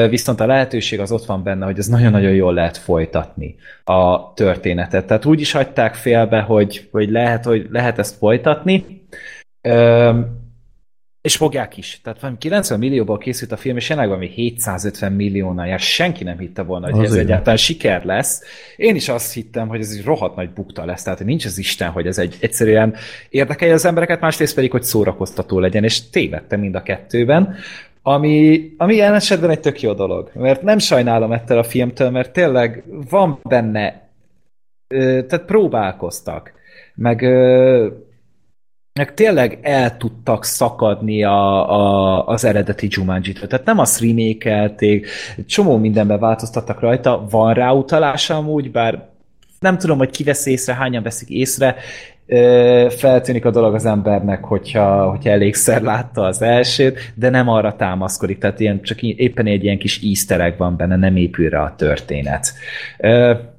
viszont 0.09 0.41
a 0.41 0.47
lehetőség 0.47 1.01
az 1.01 1.12
ott 1.12 1.24
van 1.24 1.43
benne, 1.43 1.64
hogy 1.64 1.79
ez 1.79 1.87
nagyon-nagyon 1.87 2.33
jól 2.33 2.55
lehet 2.55 2.77
folytatni 2.77 3.55
a 3.85 4.33
történetet. 4.33 5.07
Tehát 5.07 5.24
úgy 5.24 5.41
is 5.41 5.53
hagyták 5.53 5.95
félbe, 5.95 6.41
hogy, 6.41 6.89
hogy, 6.91 7.11
lehet, 7.11 7.45
hogy 7.45 7.66
lehet 7.70 7.99
ezt 7.99 8.16
folytatni, 8.16 8.85
és 11.27 11.37
fogják 11.37 11.77
is. 11.77 12.01
Tehát 12.03 12.20
valami 12.20 12.39
90 12.39 12.79
millióból 12.79 13.18
készült 13.18 13.53
a 13.53 13.57
film, 13.57 13.77
és 13.77 13.89
jelenleg 13.89 14.16
valami 14.16 14.33
750 14.35 15.12
milliónál 15.12 15.66
jár. 15.66 15.79
Senki 15.79 16.24
nem 16.24 16.39
hitte 16.39 16.62
volna, 16.62 16.85
hogy 16.85 16.95
Azért. 16.95 17.11
ez 17.11 17.16
egyáltalán 17.16 17.57
siker 17.57 18.05
lesz. 18.05 18.43
Én 18.77 18.95
is 18.95 19.09
azt 19.09 19.33
hittem, 19.33 19.68
hogy 19.68 19.81
ez 19.81 19.91
egy 19.99 20.05
rohadt 20.05 20.37
nagy 20.37 20.51
bukta 20.51 20.85
lesz. 20.85 21.03
Tehát 21.03 21.18
hogy 21.18 21.27
nincs 21.27 21.45
az 21.45 21.59
Isten, 21.59 21.91
hogy 21.91 22.07
ez 22.07 22.18
egy 22.18 22.37
egyszerűen 22.41 22.95
érdekelje 23.29 23.74
az 23.74 23.85
embereket, 23.85 24.20
másrészt 24.20 24.55
pedig, 24.55 24.70
hogy 24.70 24.83
szórakoztató 24.83 25.59
legyen, 25.59 25.85
és 25.85 26.11
tévedtem 26.11 26.61
mind 26.61 26.74
a 26.74 26.83
kettőben. 26.83 27.55
Ami, 28.03 28.68
ami 28.77 28.95
ilyen 28.95 29.14
esetben 29.14 29.51
egy 29.51 29.61
tök 29.61 29.81
jó 29.81 29.93
dolog. 29.93 30.31
Mert 30.35 30.62
nem 30.62 30.79
sajnálom 30.79 31.33
ettől 31.33 31.59
a 31.59 31.64
filmtől, 31.64 32.11
mert 32.11 32.33
tényleg 32.33 32.85
van 33.11 33.39
benne, 33.43 34.09
tehát 34.89 35.45
próbálkoztak. 35.47 36.53
Meg 36.95 37.20
meg 38.97 39.14
tényleg 39.14 39.59
el 39.62 39.97
tudtak 39.97 40.44
szakadni 40.44 41.24
a, 41.24 41.70
a, 41.70 42.26
az 42.26 42.44
eredeti 42.44 42.88
jumanji 42.90 43.32
-től. 43.32 43.49
Tehát 43.49 43.66
nem 43.66 43.78
azt 43.78 44.01
remékelték, 44.01 45.09
csomó 45.47 45.76
mindenben 45.76 46.18
változtattak 46.18 46.80
rajta, 46.80 47.26
van 47.30 47.55
rá 47.55 47.70
utalása 47.70 48.36
amúgy, 48.36 48.70
bár 48.70 49.09
nem 49.61 49.78
tudom, 49.78 49.99
hogy 49.99 50.11
ki 50.11 50.24
vesz 50.24 50.47
észre, 50.47 50.74
hányan 50.74 51.03
veszik 51.03 51.28
észre, 51.28 51.76
feltűnik 52.88 53.44
a 53.44 53.51
dolog 53.51 53.74
az 53.74 53.84
embernek, 53.84 54.44
hogyha, 54.44 55.09
hogyha 55.11 55.30
elégszer 55.30 55.82
látta 55.82 56.22
az 56.22 56.42
elsőt, 56.42 57.12
de 57.14 57.30
nem 57.30 57.49
arra 57.49 57.76
támaszkodik, 57.76 58.38
tehát 58.38 58.61
ilyen, 58.61 58.82
csak 58.82 59.03
éppen 59.03 59.47
egy 59.47 59.64
ilyen 59.64 59.78
kis 59.78 60.01
easter 60.03 60.55
van 60.59 60.76
benne, 60.76 60.97
nem 60.97 61.16
épül 61.16 61.49
rá 61.49 61.64
a 61.64 61.74
történet. 61.76 62.53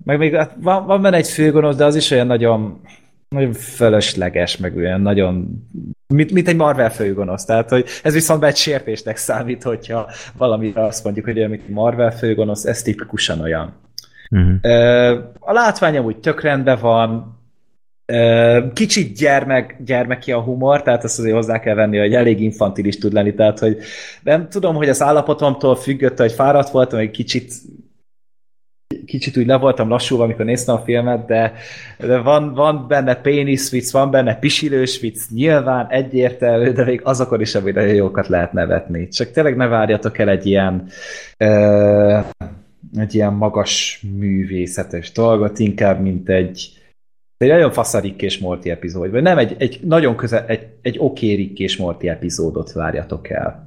Meg 0.04 0.18
még 0.18 0.36
hát 0.36 0.56
van, 0.62 0.86
van 0.86 1.02
benne 1.02 1.18
egy 1.18 1.28
főgonosz, 1.28 1.76
de 1.76 1.86
az 1.86 1.96
is 1.96 2.12
olyan 2.12 2.28
nagyon 2.28 2.82
nagyon 3.30 3.54
fölösleges, 3.54 4.58
meg 4.58 4.78
olyan 4.78 5.02
nagyon 5.02 5.64
mint, 6.14 6.32
mint 6.32 6.48
egy 6.48 6.56
Marvel 6.56 6.92
főgonosz. 6.92 7.46
Tehát, 7.46 7.70
hogy 7.70 7.86
ez 8.04 8.14
viszont 8.14 8.44
egy 8.44 8.56
sértésnek 8.56 9.18
számít, 9.18 9.64
hogyha 9.64 10.12
valami 10.38 10.72
azt 10.76 11.04
mondjuk, 11.04 11.26
hogy 11.26 11.38
olyan, 11.38 11.50
mint 11.50 11.70
Marvel 11.70 12.12
főgonosz, 12.12 12.66
ez 12.66 12.82
tipikusan 12.82 13.40
olyan. 13.40 13.74
Uh-huh. 14.30 15.24
A 15.40 15.52
látvány 15.52 15.98
úgy 15.98 16.18
tök 16.18 16.42
rendben 16.42 16.78
van, 16.82 17.38
Kicsit 18.74 19.18
gyermek, 19.18 19.76
gyermeki 19.86 20.32
a 20.32 20.42
humor, 20.42 20.82
tehát 20.82 21.04
azt 21.04 21.20
azért 21.20 21.36
hozzá 21.36 21.60
kell 21.60 21.76
venni, 21.76 21.98
hogy 21.98 22.14
elég 22.14 22.42
infantilis 22.42 22.98
tud 22.98 23.14
lenni, 23.14 23.34
tehát 23.34 23.60
hogy 23.60 23.78
nem 24.24 24.50
tudom, 24.50 24.76
hogy 24.76 24.90
az 24.90 25.02
állapotomtól 25.02 25.76
függött, 25.76 26.18
hogy 26.18 26.32
fáradt 26.32 26.70
voltam, 26.70 27.00
egy 27.00 27.12
kicsit 27.12 27.54
kicsit 29.06 29.38
úgy 29.38 29.46
le 29.46 29.58
voltam 29.58 29.90
lassulva, 29.90 30.24
amikor 30.24 30.46
néztem 30.46 30.76
a 30.76 30.80
filmet, 30.80 31.26
de, 31.26 31.54
de 32.00 32.18
van, 32.18 32.54
van 32.54 32.86
benne 32.88 33.16
pénisz 33.16 33.72
vicc, 33.72 33.92
van 33.92 34.12
benne 34.12 34.36
pisilős 34.40 35.00
vicc, 35.00 35.20
nyilván 35.30 35.88
egyértelmű, 35.90 36.72
de 36.72 36.84
még 36.84 37.02
azokon 37.04 37.42
is, 37.42 37.56
nagyon 37.74 37.94
jókat 37.94 38.28
lehet 38.28 38.54
nevetni. 38.54 39.08
Csak 39.08 39.32
tényleg 39.32 39.56
ne 39.56 39.68
várjatok 39.68 40.18
el 40.18 40.30
egy 40.30 40.46
ilyen 40.46 40.88
uh, 41.40 42.26
egy 42.98 43.16
ilyen 43.16 43.34
magas 43.34 44.06
művészetes 44.18 45.12
dolgot, 45.12 45.60
inkább, 45.60 46.02
mint 46.02 46.30
egy 46.30 46.72
egy 47.38 47.50
nagyon 47.50 47.72
Rick 48.02 48.22
és 48.22 48.38
Morty 48.38 48.70
epizód, 48.70 49.12
vagy 49.12 49.22
nem, 49.22 49.38
egy, 49.38 49.56
egy 49.58 49.80
nagyon 49.84 50.16
közel, 50.16 50.46
egy, 50.48 50.68
egy 50.82 50.96
oké 51.00 51.34
Rick 51.34 51.60
és 51.60 51.78
Morty 51.78 52.08
epizódot 52.08 52.72
várjatok 52.72 53.30
el. 53.30 53.67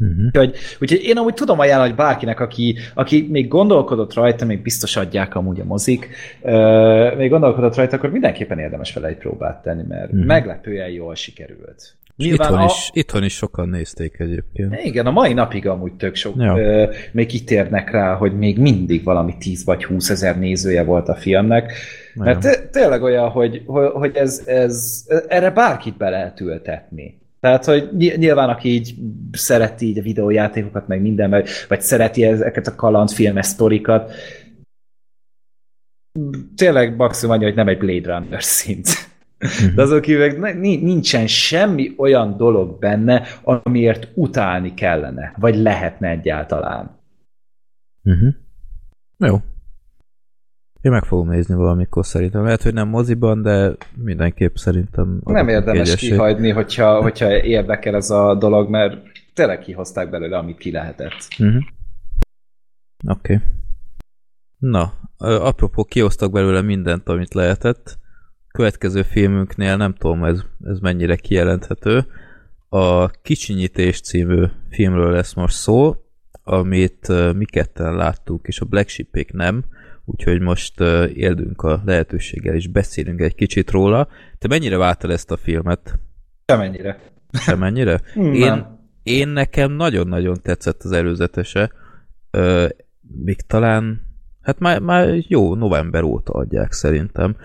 Uh-huh. 0.00 0.24
Úgyhogy, 0.26 0.56
úgyhogy 0.80 1.02
én 1.02 1.16
amúgy 1.16 1.34
tudom 1.34 1.58
ajánlani, 1.58 1.88
hogy 1.88 1.98
bárkinek, 1.98 2.40
aki, 2.40 2.76
aki 2.94 3.26
még 3.30 3.48
gondolkodott 3.48 4.14
rajta, 4.14 4.44
még 4.44 4.62
biztos 4.62 4.96
adják 4.96 5.34
amúgy 5.34 5.60
a 5.60 5.64
mozik, 5.64 6.08
uh, 6.40 7.16
még 7.16 7.30
gondolkodott 7.30 7.74
rajta, 7.74 7.96
akkor 7.96 8.10
mindenképpen 8.10 8.58
érdemes 8.58 8.92
vele 8.92 9.08
egy 9.08 9.16
próbát 9.16 9.62
tenni, 9.62 9.82
mert 9.88 10.12
uh-huh. 10.12 10.26
meglepően 10.26 10.88
jól 10.88 11.14
sikerült. 11.14 11.96
Nyilván 12.16 12.48
itthon, 12.48 12.62
a... 12.62 12.64
is, 12.64 12.90
itthon 12.92 13.24
is 13.24 13.34
sokan 13.34 13.68
nézték 13.68 14.16
egyébként. 14.18 14.80
Igen, 14.82 15.06
a 15.06 15.10
mai 15.10 15.32
napig 15.32 15.66
amúgy 15.66 15.92
tök 15.92 16.14
sok 16.14 16.34
ja. 16.36 16.54
uh, 16.54 16.94
még 17.12 17.26
kitérnek 17.26 17.90
rá, 17.90 18.14
hogy 18.14 18.38
még 18.38 18.58
mindig 18.58 19.04
valami 19.04 19.34
10 19.38 19.64
vagy 19.64 19.84
20 19.84 20.10
ezer 20.10 20.38
nézője 20.38 20.84
volt 20.84 21.08
a 21.08 21.14
filmnek. 21.14 21.72
Mert 22.14 22.70
tényleg 22.70 23.02
olyan, 23.02 23.28
hogy, 23.28 23.62
hogy 23.92 24.16
ez, 24.16 24.42
ez, 24.46 25.06
erre 25.28 25.50
bárkit 25.50 25.96
be 25.96 26.08
lehet 26.08 26.40
ültetni. 26.40 27.18
Tehát, 27.48 27.64
hogy 27.64 27.96
nyilván 28.16 28.48
aki 28.48 28.68
így 28.68 28.94
szereti 29.32 29.86
így 29.86 29.98
a 29.98 30.02
videójátékokat, 30.02 30.88
meg 30.88 31.00
minden, 31.00 31.30
vagy, 31.30 31.48
vagy 31.68 31.80
szereti 31.80 32.24
ezeket 32.24 32.66
a 32.66 32.74
kalandfilmes 32.74 33.46
sztorikat, 33.46 34.12
tényleg 36.56 36.96
maximum 36.96 37.34
annyi, 37.34 37.44
hogy 37.44 37.54
nem 37.54 37.68
egy 37.68 37.78
Blade 37.78 38.18
Runner 38.18 38.42
szint. 38.42 38.88
Mhm. 39.38 39.74
De 39.74 39.82
azok 39.82 40.00
kívül 40.00 40.50
nincsen 40.60 41.26
semmi 41.26 41.94
olyan 41.96 42.36
dolog 42.36 42.78
benne, 42.78 43.22
amiért 43.42 44.08
utálni 44.14 44.74
kellene, 44.74 45.34
vagy 45.36 45.56
lehetne 45.56 46.08
egyáltalán. 46.08 47.00
Uh-huh. 48.04 48.34
Jó, 49.18 49.36
én 50.80 50.92
meg 50.92 51.04
fogom 51.04 51.28
nézni 51.28 51.54
valamikor 51.54 52.06
szerintem. 52.06 52.44
Lehet, 52.44 52.62
hogy 52.62 52.74
nem 52.74 52.88
moziban, 52.88 53.42
de 53.42 53.72
mindenképp 53.96 54.54
szerintem... 54.54 55.20
Nem 55.24 55.48
érdemes 55.48 55.94
kihagyni, 55.94 56.50
hogyha, 56.50 57.02
hogyha 57.02 57.42
érdekel 57.42 57.94
ez 57.94 58.10
a 58.10 58.34
dolog, 58.34 58.70
mert 58.70 58.96
tényleg 59.34 59.58
kihozták 59.58 60.10
belőle, 60.10 60.38
amit 60.38 60.58
ki 60.58 60.70
lehetett. 60.70 61.28
Uh-huh. 61.38 61.62
Oké. 63.08 63.34
Okay. 63.34 63.46
Na, 64.58 64.92
apropó, 65.18 65.84
kihoztak 65.84 66.32
belőle 66.32 66.62
mindent, 66.62 67.08
amit 67.08 67.34
lehetett. 67.34 67.98
Következő 68.48 69.02
filmünknél 69.02 69.76
nem 69.76 69.94
tudom, 69.94 70.24
ez, 70.24 70.42
ez 70.64 70.78
mennyire 70.78 71.16
kijelenthető. 71.16 72.06
A 72.68 73.08
Kicsinyítés 73.08 74.00
című 74.00 74.44
filmről 74.70 75.12
lesz 75.12 75.34
most 75.34 75.54
szó, 75.54 75.96
amit 76.42 77.32
mi 77.34 77.44
ketten 77.44 77.94
láttuk, 77.94 78.46
és 78.46 78.60
a 78.60 78.64
Black 78.64 78.88
Sheep 78.88 79.30
nem 79.32 79.64
úgyhogy 80.10 80.40
most 80.40 80.80
élünk 81.14 81.62
a 81.62 81.82
lehetőséggel, 81.84 82.54
és 82.54 82.66
beszélünk 82.66 83.20
egy 83.20 83.34
kicsit 83.34 83.70
róla. 83.70 84.08
Te 84.38 84.48
mennyire 84.48 84.76
vártad 84.76 85.10
ezt 85.10 85.30
a 85.30 85.36
filmet? 85.36 85.98
Semennyire. 86.46 87.00
Semennyire? 87.32 88.00
Én, 88.44 88.66
én 89.02 89.28
nekem 89.28 89.72
nagyon-nagyon 89.72 90.36
tetszett 90.42 90.82
az 90.82 90.92
előzetese. 90.92 91.72
Ö, 92.30 92.66
még 93.24 93.40
talán, 93.40 94.02
hát 94.42 94.58
már, 94.58 94.80
már 94.80 95.18
jó 95.28 95.54
november 95.54 96.02
óta 96.02 96.32
adják 96.32 96.72
szerintem. 96.72 97.36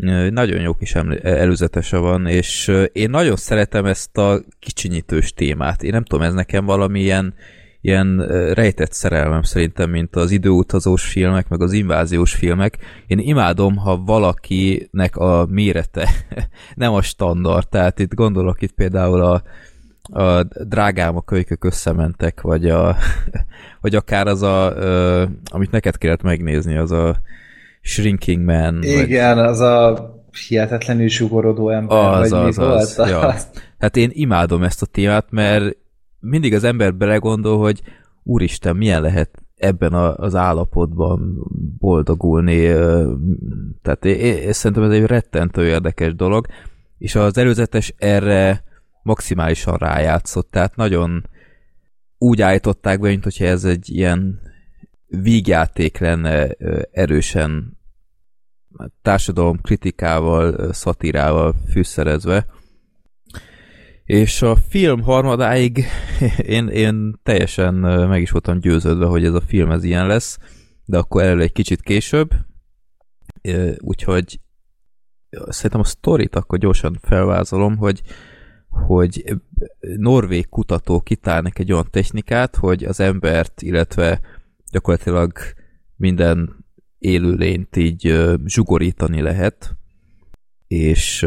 Ö, 0.00 0.30
Nagyon 0.30 0.60
jó 0.60 0.74
kis 0.74 0.94
eml- 0.94 1.24
előzetese 1.24 1.96
van, 1.96 2.26
és 2.26 2.72
én 2.92 3.10
nagyon 3.10 3.36
szeretem 3.36 3.84
ezt 3.84 4.18
a 4.18 4.40
kicsinyítős 4.58 5.32
témát. 5.32 5.82
Én 5.82 5.90
nem 5.90 6.04
tudom, 6.04 6.24
ez 6.24 6.34
nekem 6.34 6.64
valami 6.64 7.00
ilyen, 7.00 7.34
ilyen 7.84 8.26
rejtett 8.54 8.92
szerelmem 8.92 9.42
szerintem, 9.42 9.90
mint 9.90 10.16
az 10.16 10.30
időutazós 10.30 11.04
filmek, 11.04 11.48
meg 11.48 11.60
az 11.60 11.72
inváziós 11.72 12.34
filmek. 12.34 12.78
Én 13.06 13.18
imádom, 13.18 13.76
ha 13.76 14.02
valakinek 14.04 15.16
a 15.16 15.46
mérete 15.50 16.08
nem 16.74 16.92
a 16.92 17.02
standard, 17.02 17.68
tehát 17.68 17.98
itt 17.98 18.14
gondolok 18.14 18.62
itt 18.62 18.72
például 18.72 19.20
a, 19.22 19.42
a 20.20 20.42
drágám 20.42 21.16
a 21.16 21.22
kölykök 21.22 21.64
összementek, 21.64 22.40
vagy, 22.40 22.68
a, 22.68 22.96
vagy 23.80 23.94
akár 23.94 24.26
az 24.26 24.42
a, 24.42 24.72
ö, 24.76 25.24
amit 25.50 25.70
neked 25.70 25.98
kellett 25.98 26.22
megnézni, 26.22 26.76
az 26.76 26.92
a 26.92 27.16
Shrinking 27.80 28.44
Man. 28.44 28.74
vagy, 28.74 28.88
Igen, 28.88 29.38
az 29.38 29.60
a 29.60 30.08
hihetetlenül 30.48 31.08
sugorodó 31.08 31.68
ember, 31.70 31.98
az, 31.98 32.30
vagy 32.30 32.48
az, 32.48 32.56
mi 32.56 32.64
az, 32.64 32.96
volt? 32.96 33.10
ja. 33.10 33.34
Hát 33.78 33.96
én 33.96 34.10
imádom 34.12 34.62
ezt 34.62 34.82
a 34.82 34.86
témát, 34.86 35.26
mert 35.30 35.76
mindig 36.24 36.54
az 36.54 36.64
ember 36.64 36.94
belegondol, 36.94 37.58
hogy 37.58 37.82
úristen, 38.22 38.76
milyen 38.76 39.02
lehet 39.02 39.42
ebben 39.56 39.92
a, 39.92 40.16
az 40.16 40.34
állapotban 40.34 41.46
boldogulni, 41.78 42.66
tehát 43.82 44.04
én, 44.04 44.36
én 44.36 44.52
szerintem 44.52 44.82
ez 44.82 44.90
egy 44.90 45.06
rettentő 45.06 45.66
érdekes 45.66 46.14
dolog, 46.14 46.46
és 46.98 47.14
az 47.14 47.38
előzetes 47.38 47.94
erre 47.98 48.64
maximálisan 49.02 49.76
rájátszott, 49.76 50.50
tehát 50.50 50.76
nagyon 50.76 51.28
úgy 52.18 52.42
állították 52.42 53.00
be, 53.00 53.08
mint 53.08 53.24
hogyha 53.24 53.44
ez 53.44 53.64
egy 53.64 53.90
ilyen 53.90 54.40
vígjáték 55.06 55.98
lenne 55.98 56.48
erősen 56.92 57.78
társadalom 59.02 59.60
kritikával, 59.60 60.54
ö, 60.56 60.72
szatírával 60.72 61.54
fűszerezve. 61.70 62.46
És 64.04 64.42
a 64.42 64.56
film 64.56 65.02
harmadáig 65.02 65.84
én, 66.56 66.68
én 66.68 67.20
teljesen 67.22 67.74
meg 68.08 68.22
is 68.22 68.30
voltam 68.30 68.60
győződve, 68.60 69.06
hogy 69.06 69.24
ez 69.24 69.34
a 69.34 69.40
film 69.40 69.70
ez 69.70 69.84
ilyen 69.84 70.06
lesz, 70.06 70.38
de 70.84 70.98
akkor 70.98 71.22
erről 71.22 71.42
egy 71.42 71.52
kicsit 71.52 71.80
később. 71.80 72.30
Úgyhogy 73.78 74.40
szerintem 75.30 75.80
a 75.80 75.84
sztorit 75.84 76.36
akkor 76.36 76.58
gyorsan 76.58 76.98
felvázolom, 77.02 77.76
hogy 77.76 78.02
hogy 78.68 79.24
norvég 79.96 80.48
kutatók 80.48 81.04
kitálnak 81.04 81.58
egy 81.58 81.72
olyan 81.72 81.88
technikát, 81.90 82.56
hogy 82.56 82.84
az 82.84 83.00
embert, 83.00 83.62
illetve 83.62 84.20
gyakorlatilag 84.70 85.32
minden 85.96 86.64
élőlényt 86.98 87.76
így 87.76 88.24
zsugorítani 88.44 89.20
lehet, 89.20 89.76
és 90.66 91.26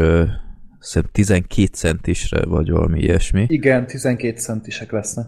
szerintem 0.88 1.12
12 1.12 1.66
centisre, 1.72 2.44
vagy 2.44 2.70
valami 2.70 3.00
ilyesmi. 3.00 3.44
Igen, 3.48 3.86
12 3.86 4.38
centisek 4.38 4.92
lesznek. 4.92 5.26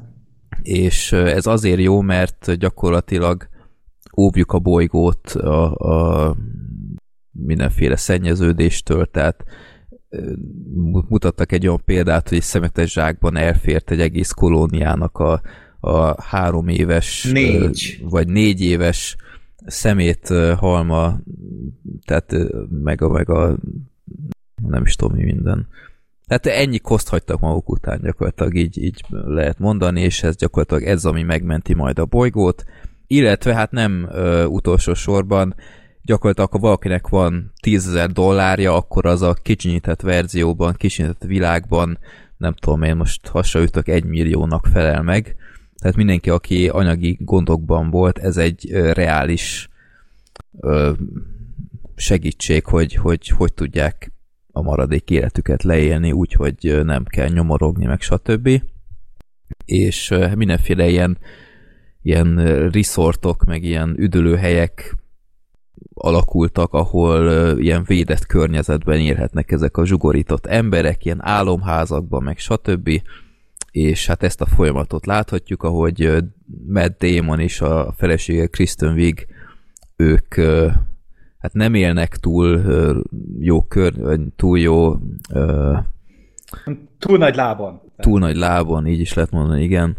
És 0.62 1.12
ez 1.12 1.46
azért 1.46 1.80
jó, 1.80 2.00
mert 2.00 2.52
gyakorlatilag 2.58 3.48
óvjuk 4.16 4.52
a 4.52 4.58
bolygót 4.58 5.30
a, 5.30 5.74
a 5.74 6.36
mindenféle 7.30 7.96
szennyeződéstől, 7.96 9.06
tehát 9.06 9.44
mutattak 11.08 11.52
egy 11.52 11.66
olyan 11.66 11.82
példát, 11.84 12.28
hogy 12.28 12.38
egy 12.38 12.44
szemetes 12.44 12.92
zsákban 12.92 13.36
elfért 13.36 13.90
egy 13.90 14.00
egész 14.00 14.30
kolóniának 14.30 15.18
a, 15.18 15.42
a 15.80 16.22
három 16.22 16.68
éves 16.68 17.30
Négy. 17.32 18.00
vagy 18.02 18.28
négy 18.28 18.60
éves 18.60 19.16
szemét 19.66 20.28
halma, 20.56 21.20
tehát 22.04 22.34
meg 22.70 23.02
a, 23.02 23.08
meg 23.08 23.30
a 23.30 23.58
nem 24.66 24.82
is 24.84 24.96
tudom 24.96 25.16
mi 25.16 25.24
minden. 25.24 25.68
Tehát 26.26 26.60
ennyi 26.60 26.78
koszt 26.78 27.08
hagytak 27.08 27.40
maguk 27.40 27.70
után 27.70 28.00
gyakorlatilag 28.02 28.54
így, 28.54 28.82
így 28.82 29.04
lehet 29.08 29.58
mondani, 29.58 30.00
és 30.00 30.22
ez 30.22 30.36
gyakorlatilag 30.36 30.82
ez, 30.82 31.04
ami 31.04 31.22
megmenti 31.22 31.74
majd 31.74 31.98
a 31.98 32.04
bolygót, 32.04 32.64
illetve 33.06 33.54
hát 33.54 33.70
nem 33.70 34.08
ö, 34.12 34.44
utolsó 34.44 34.94
sorban 34.94 35.54
gyakorlatilag, 36.02 36.50
ha 36.50 36.58
valakinek 36.58 37.08
van 37.08 37.52
10 37.62 38.06
dollárja, 38.12 38.74
akkor 38.74 39.06
az 39.06 39.22
a 39.22 39.34
kicsinyített 39.34 40.00
verzióban, 40.00 40.74
kicsinyített 40.74 41.22
világban, 41.22 41.98
nem 42.36 42.54
tudom 42.54 42.82
én 42.82 42.96
most 42.96 43.26
hasonlítok, 43.26 43.88
egy 43.88 44.04
milliónak 44.04 44.66
felel 44.66 45.02
meg. 45.02 45.36
Tehát 45.78 45.96
mindenki, 45.96 46.30
aki 46.30 46.68
anyagi 46.68 47.18
gondokban 47.20 47.90
volt, 47.90 48.18
ez 48.18 48.36
egy 48.36 48.68
ö, 48.72 48.92
reális 48.92 49.68
ö, 50.60 50.92
segítség, 51.96 52.64
hogy, 52.64 52.94
hogy 52.94 53.28
hogy 53.28 53.52
tudják 53.54 54.12
a 54.52 54.62
maradék 54.62 55.10
életüket 55.10 55.62
leélni, 55.62 56.12
úgyhogy 56.12 56.80
nem 56.84 57.04
kell 57.04 57.28
nyomorogni, 57.28 57.84
meg 57.84 58.00
stb. 58.00 58.62
És 59.64 60.14
mindenféle 60.34 60.88
ilyen, 60.88 61.18
ilyen 62.02 62.38
ö, 62.38 62.68
resortok, 62.70 63.44
meg 63.44 63.62
ilyen 63.62 63.94
üdülőhelyek 63.98 64.96
alakultak, 65.94 66.72
ahol 66.72 67.58
ilyen 67.58 67.84
védett 67.84 68.26
környezetben 68.26 68.98
élhetnek 68.98 69.50
ezek 69.50 69.76
a 69.76 69.86
zsugorított 69.86 70.46
emberek, 70.46 71.04
ilyen 71.04 71.24
álomházakban, 71.24 72.22
meg 72.22 72.38
stb. 72.38 73.02
És 73.70 74.06
hát 74.06 74.22
ezt 74.22 74.40
a 74.40 74.46
folyamatot 74.46 75.06
láthatjuk, 75.06 75.62
ahogy 75.62 76.16
Matt 76.66 77.04
Damon 77.04 77.40
és 77.40 77.60
a 77.60 77.94
felesége 77.96 78.46
Kristen 78.46 78.92
Wiig 78.94 79.26
ők 79.96 80.34
hát 81.40 81.52
nem 81.52 81.74
élnek 81.74 82.16
túl 82.16 82.62
jó 83.38 83.62
kör, 83.62 84.00
vagy 84.00 84.20
túl 84.36 84.58
jó 84.58 84.96
Túl 86.98 87.18
nagy 87.18 87.34
lábon. 87.34 87.80
túl 87.96 88.18
nagy 88.18 88.36
lábon, 88.36 88.86
így 88.86 89.00
is 89.00 89.14
lehet 89.14 89.30
mondani, 89.30 89.62
igen. 89.62 89.96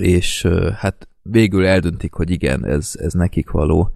És 0.00 0.46
hát 0.76 1.08
végül 1.22 1.66
eldöntik, 1.66 2.12
hogy 2.12 2.30
igen, 2.30 2.66
ez, 2.66 2.92
ez 2.98 3.12
nekik 3.12 3.50
való. 3.50 3.90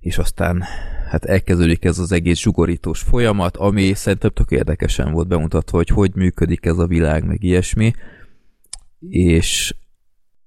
És 0.00 0.18
aztán 0.18 0.62
hát 1.08 1.24
elkezdődik 1.24 1.84
ez 1.84 1.98
az 1.98 2.12
egész 2.12 2.38
zsugorítós 2.38 3.00
folyamat, 3.00 3.56
ami 3.56 3.92
szerintem 3.94 4.30
tök 4.30 4.50
érdekesen 4.50 5.12
volt 5.12 5.28
bemutatva, 5.28 5.76
hogy 5.76 5.88
hogy 5.88 6.14
működik 6.14 6.66
ez 6.66 6.78
a 6.78 6.86
világ, 6.86 7.24
meg 7.24 7.42
ilyesmi. 7.42 7.92
És 9.08 9.74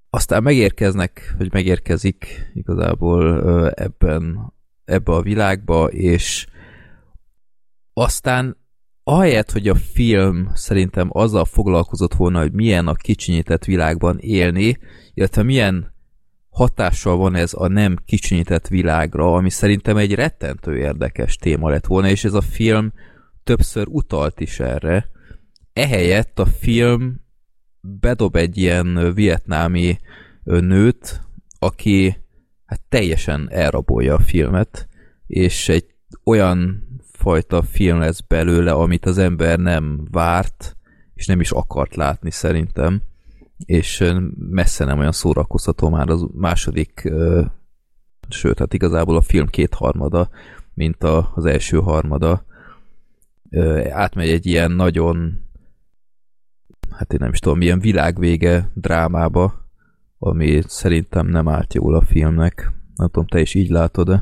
aztán 0.10 0.44
megérkeznek, 0.44 1.36
vagy 1.38 1.54
megérkezik 1.54 2.52
igazából 2.54 3.42
ebben, 3.70 4.54
ebbe 4.92 5.12
a 5.12 5.22
világba, 5.22 5.86
és 5.86 6.48
aztán 7.94 8.58
ahelyett, 9.04 9.52
hogy 9.52 9.68
a 9.68 9.76
film 9.76 10.52
szerintem 10.54 11.10
azzal 11.12 11.46
foglalkozott 11.46 12.14
volna, 12.14 12.40
hogy 12.40 12.52
milyen 12.52 12.88
a 12.88 12.94
kicsinyített 12.94 13.66
világban 13.66 14.18
élni, 14.20 14.78
illetve 15.14 15.44
milyen 15.44 15.94
hatással 16.50 17.18
van 17.18 17.36
ez 17.36 17.54
a 17.54 17.68
nem 17.68 17.96
kicsinyített 18.06 18.68
világra, 18.68 19.34
ami 19.34 19.50
szerintem 19.50 19.98
egy 19.98 20.14
rettentő 20.14 20.78
érdekes 20.78 21.36
téma 21.36 21.70
lett 21.70 21.86
volna, 21.86 22.10
és 22.10 22.24
ez 22.24 22.34
a 22.34 22.42
film 22.42 22.94
többször 23.44 23.88
utalt 23.88 24.40
is 24.40 24.60
erre. 24.60 25.10
Ehelyett 25.74 26.40
a 26.40 26.46
film 26.46 27.22
bedob 27.82 28.36
egy 28.36 28.58
ilyen 28.58 29.14
vietnámi 29.14 29.98
nőt, 30.44 31.22
aki 31.60 32.18
hát 32.72 32.82
teljesen 32.90 33.48
elrabolja 33.50 34.14
a 34.14 34.20
filmet, 34.20 34.88
és 35.28 35.70
egy 35.70 35.86
olyan 36.24 36.88
fajta 37.12 37.62
film 37.62 38.00
lesz 38.00 38.20
belőle, 38.20 38.72
amit 38.72 39.06
az 39.06 39.18
ember 39.18 39.60
nem 39.60 40.08
várt, 40.12 40.78
és 41.14 41.26
nem 41.26 41.40
is 41.40 41.52
akart 41.52 41.96
látni 41.96 42.32
szerintem, 42.32 43.02
és 43.66 44.14
messze 44.38 44.86
nem 44.86 45.00
olyan 45.00 45.12
szórakoztató 45.12 45.90
már 45.90 46.10
az 46.10 46.26
második, 46.34 47.02
ö, 47.04 47.42
sőt, 48.30 48.60
hát 48.60 48.74
igazából 48.74 49.16
a 49.16 49.22
film 49.22 49.48
kétharmada, 49.48 50.30
mint 50.74 51.04
a, 51.04 51.32
az 51.36 51.46
első 51.46 51.78
harmada. 51.78 52.46
Ö, 53.50 53.88
átmegy 53.90 54.30
egy 54.30 54.46
ilyen 54.46 54.72
nagyon 54.72 55.40
hát 56.90 57.14
én 57.14 57.20
nem 57.22 57.32
is 57.32 57.40
tudom, 57.40 57.58
milyen 57.58 57.80
világvége 57.80 58.72
drámába, 58.74 59.61
ami 60.24 60.62
szerintem 60.68 61.28
nem 61.28 61.48
állt 61.48 61.74
jól 61.74 61.96
a 61.96 62.02
filmnek. 62.02 62.72
Nem 62.96 63.08
tudom, 63.08 63.28
te 63.28 63.40
is 63.40 63.54
így 63.54 63.70
látod-e? 63.70 64.22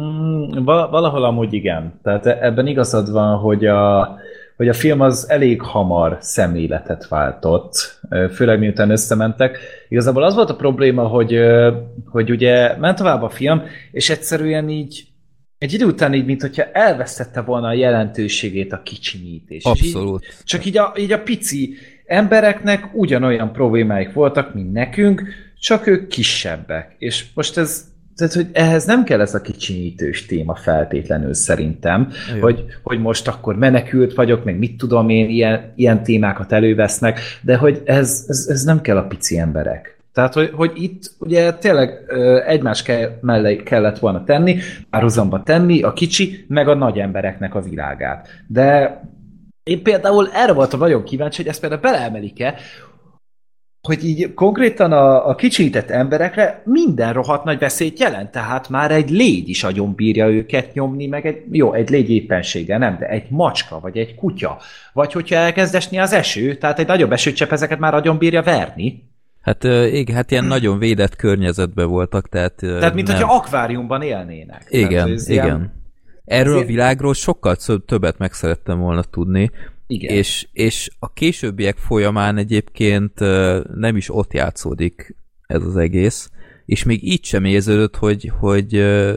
Mm, 0.00 0.64
val- 0.64 0.90
valahol 0.90 1.24
amúgy 1.24 1.52
igen. 1.52 2.00
Tehát 2.02 2.26
e- 2.26 2.38
ebben 2.40 2.66
igazad 2.66 3.10
van, 3.10 3.38
hogy 3.38 3.66
a, 3.66 4.14
hogy 4.56 4.68
a 4.68 4.72
film 4.72 5.00
az 5.00 5.30
elég 5.30 5.62
hamar 5.62 6.16
szemléletet 6.20 7.08
váltott, 7.08 8.00
főleg 8.32 8.58
miután 8.58 8.90
összementek. 8.90 9.58
Igazából 9.88 10.22
az 10.22 10.34
volt 10.34 10.50
a 10.50 10.56
probléma, 10.56 11.06
hogy, 11.06 11.38
hogy 12.06 12.30
ugye 12.30 12.76
ment 12.76 12.96
tovább 12.96 13.22
a 13.22 13.28
film, 13.28 13.62
és 13.90 14.10
egyszerűen 14.10 14.68
így 14.68 15.06
egy 15.58 15.72
idő 15.72 15.84
után 15.84 16.14
így, 16.14 16.24
mint 16.24 16.40
hogyha 16.40 16.70
elvesztette 16.72 17.40
volna 17.40 17.66
a 17.66 17.72
jelentőségét 17.72 18.72
a 18.72 18.82
kicsinyítés. 18.82 19.64
Abszolút. 19.64 20.24
így, 20.24 20.44
csak 20.44 20.64
így 20.64 20.78
a, 20.78 20.92
így 20.98 21.12
a 21.12 21.22
pici 21.22 21.74
embereknek 22.06 22.88
ugyanolyan 22.92 23.52
problémáik 23.52 24.12
voltak, 24.12 24.54
mint 24.54 24.72
nekünk, 24.72 25.22
csak 25.60 25.86
ők 25.86 26.08
kisebbek. 26.08 26.94
És 26.98 27.24
most 27.34 27.56
ez, 27.56 27.84
tehát, 28.16 28.32
hogy 28.32 28.46
ehhez 28.52 28.84
nem 28.84 29.04
kell 29.04 29.20
ez 29.20 29.34
a 29.34 29.40
kicsinyítős 29.40 30.26
téma 30.26 30.54
feltétlenül 30.54 31.34
szerintem, 31.34 32.10
hogy, 32.40 32.64
hogy 32.82 33.00
most 33.00 33.28
akkor 33.28 33.56
menekült 33.56 34.14
vagyok, 34.14 34.44
meg 34.44 34.58
mit 34.58 34.76
tudom 34.76 35.08
én, 35.08 35.28
ilyen, 35.28 35.72
ilyen 35.76 36.02
témákat 36.02 36.52
elővesznek, 36.52 37.20
de 37.40 37.56
hogy 37.56 37.82
ez, 37.84 38.24
ez, 38.28 38.46
ez 38.48 38.64
nem 38.64 38.80
kell 38.80 38.96
a 38.96 39.06
pici 39.06 39.38
emberek. 39.38 39.94
Tehát, 40.12 40.34
hogy, 40.34 40.50
hogy 40.52 40.72
itt 40.74 41.02
ugye 41.18 41.52
tényleg 41.52 41.90
egymás 42.46 42.82
ke, 42.82 43.18
mellé 43.20 43.56
kellett 43.56 43.98
volna 43.98 44.24
tenni, 44.24 44.58
párhuzamba 44.90 45.42
tenni 45.42 45.82
a 45.82 45.92
kicsi, 45.92 46.44
meg 46.48 46.68
a 46.68 46.74
nagy 46.74 46.98
embereknek 46.98 47.54
a 47.54 47.60
világát. 47.60 48.28
De 48.46 49.00
én 49.64 49.82
például 49.82 50.30
erre 50.32 50.52
voltam 50.52 50.78
nagyon 50.78 51.04
kíváncsi, 51.04 51.42
hogy 51.42 51.50
ezt 51.50 51.60
például 51.60 51.80
beleemelik-e, 51.80 52.54
hogy 53.88 54.04
így 54.04 54.34
konkrétan 54.34 54.92
a, 54.92 55.28
a 55.28 55.34
kicsintett 55.34 55.90
emberekre 55.90 56.62
minden 56.64 57.12
rohadt 57.12 57.44
nagy 57.44 57.58
veszélyt 57.58 58.00
jelent, 58.00 58.30
tehát 58.30 58.68
már 58.68 58.90
egy 58.90 59.10
légy 59.10 59.48
is 59.48 59.64
agyon 59.64 59.94
bírja 59.94 60.28
őket 60.28 60.74
nyomni, 60.74 61.06
meg 61.06 61.26
egy, 61.26 61.42
jó, 61.50 61.72
egy 61.72 61.90
légy 61.90 62.10
éppenséggel, 62.10 62.78
nem, 62.78 62.96
de 62.98 63.06
egy 63.08 63.30
macska, 63.30 63.80
vagy 63.80 63.96
egy 63.96 64.14
kutya, 64.14 64.58
vagy 64.92 65.12
hogyha 65.12 65.36
elkezd 65.36 65.74
esni 65.74 65.98
az 65.98 66.12
eső, 66.12 66.54
tehát 66.54 66.78
egy 66.78 66.86
nagyobb 66.86 67.12
esőcsepp 67.12 67.50
ezeket 67.50 67.78
már 67.78 67.94
agyon 67.94 68.18
bírja 68.18 68.42
verni. 68.42 69.08
Hát 69.42 69.64
igen, 69.64 70.16
hát 70.16 70.30
ilyen 70.30 70.44
nagyon 70.44 70.78
védett 70.78 71.16
környezetben 71.16 71.88
voltak, 71.88 72.28
tehát... 72.28 72.54
Tehát, 72.54 72.94
mint 72.94 73.06
nem. 73.06 73.16
hogyha 73.16 73.34
akváriumban 73.34 74.02
élnének. 74.02 74.66
Igen, 74.68 75.04
tehát, 75.04 75.28
igen. 75.28 75.44
Ilyen... 75.44 75.83
Erről 76.24 76.52
Ezért... 76.52 76.68
a 76.68 76.72
világról 76.72 77.14
sokkal 77.14 77.56
többet 77.86 78.18
meg 78.18 78.32
szerettem 78.32 78.78
volna 78.78 79.02
tudni, 79.02 79.50
igen. 79.86 80.14
És, 80.16 80.48
és 80.52 80.90
a 80.98 81.12
későbbiek 81.12 81.76
folyamán 81.76 82.36
egyébként 82.36 83.18
nem 83.74 83.96
is 83.96 84.14
ott 84.14 84.32
játszódik 84.32 85.16
ez 85.46 85.62
az 85.62 85.76
egész, 85.76 86.30
és 86.64 86.84
még 86.84 87.04
így 87.04 87.24
sem 87.24 87.44
érződött, 87.44 87.96
hogy, 87.96 88.32
hogy 88.38 88.72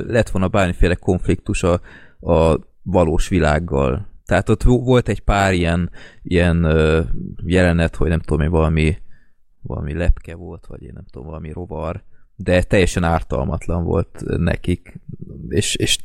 lett 0.07 0.29
volna 0.29 0.47
bármiféle 0.47 0.95
konfliktus 0.95 1.63
a, 1.63 1.81
a 2.19 2.59
valós 2.81 3.27
világgal. 3.27 4.07
Tehát 4.25 4.49
ott 4.49 4.63
volt 4.63 5.09
egy 5.09 5.19
pár 5.19 5.53
ilyen, 5.53 5.91
ilyen 6.23 6.67
jelenet, 7.45 7.95
hogy 7.95 8.09
nem 8.09 8.19
tudom 8.19 8.41
én, 8.41 8.49
valami, 8.49 8.97
valami 9.61 9.93
lepke 9.93 10.35
volt, 10.35 10.65
vagy 10.65 10.84
én 10.84 10.91
nem 10.93 11.05
tudom, 11.11 11.27
valami 11.27 11.51
rovar, 11.51 12.03
de 12.39 12.64
teljesen 12.64 13.03
ártalmatlan 13.03 13.84
volt 13.84 14.23
nekik, 14.26 14.99
és, 15.49 15.76
és 15.76 15.99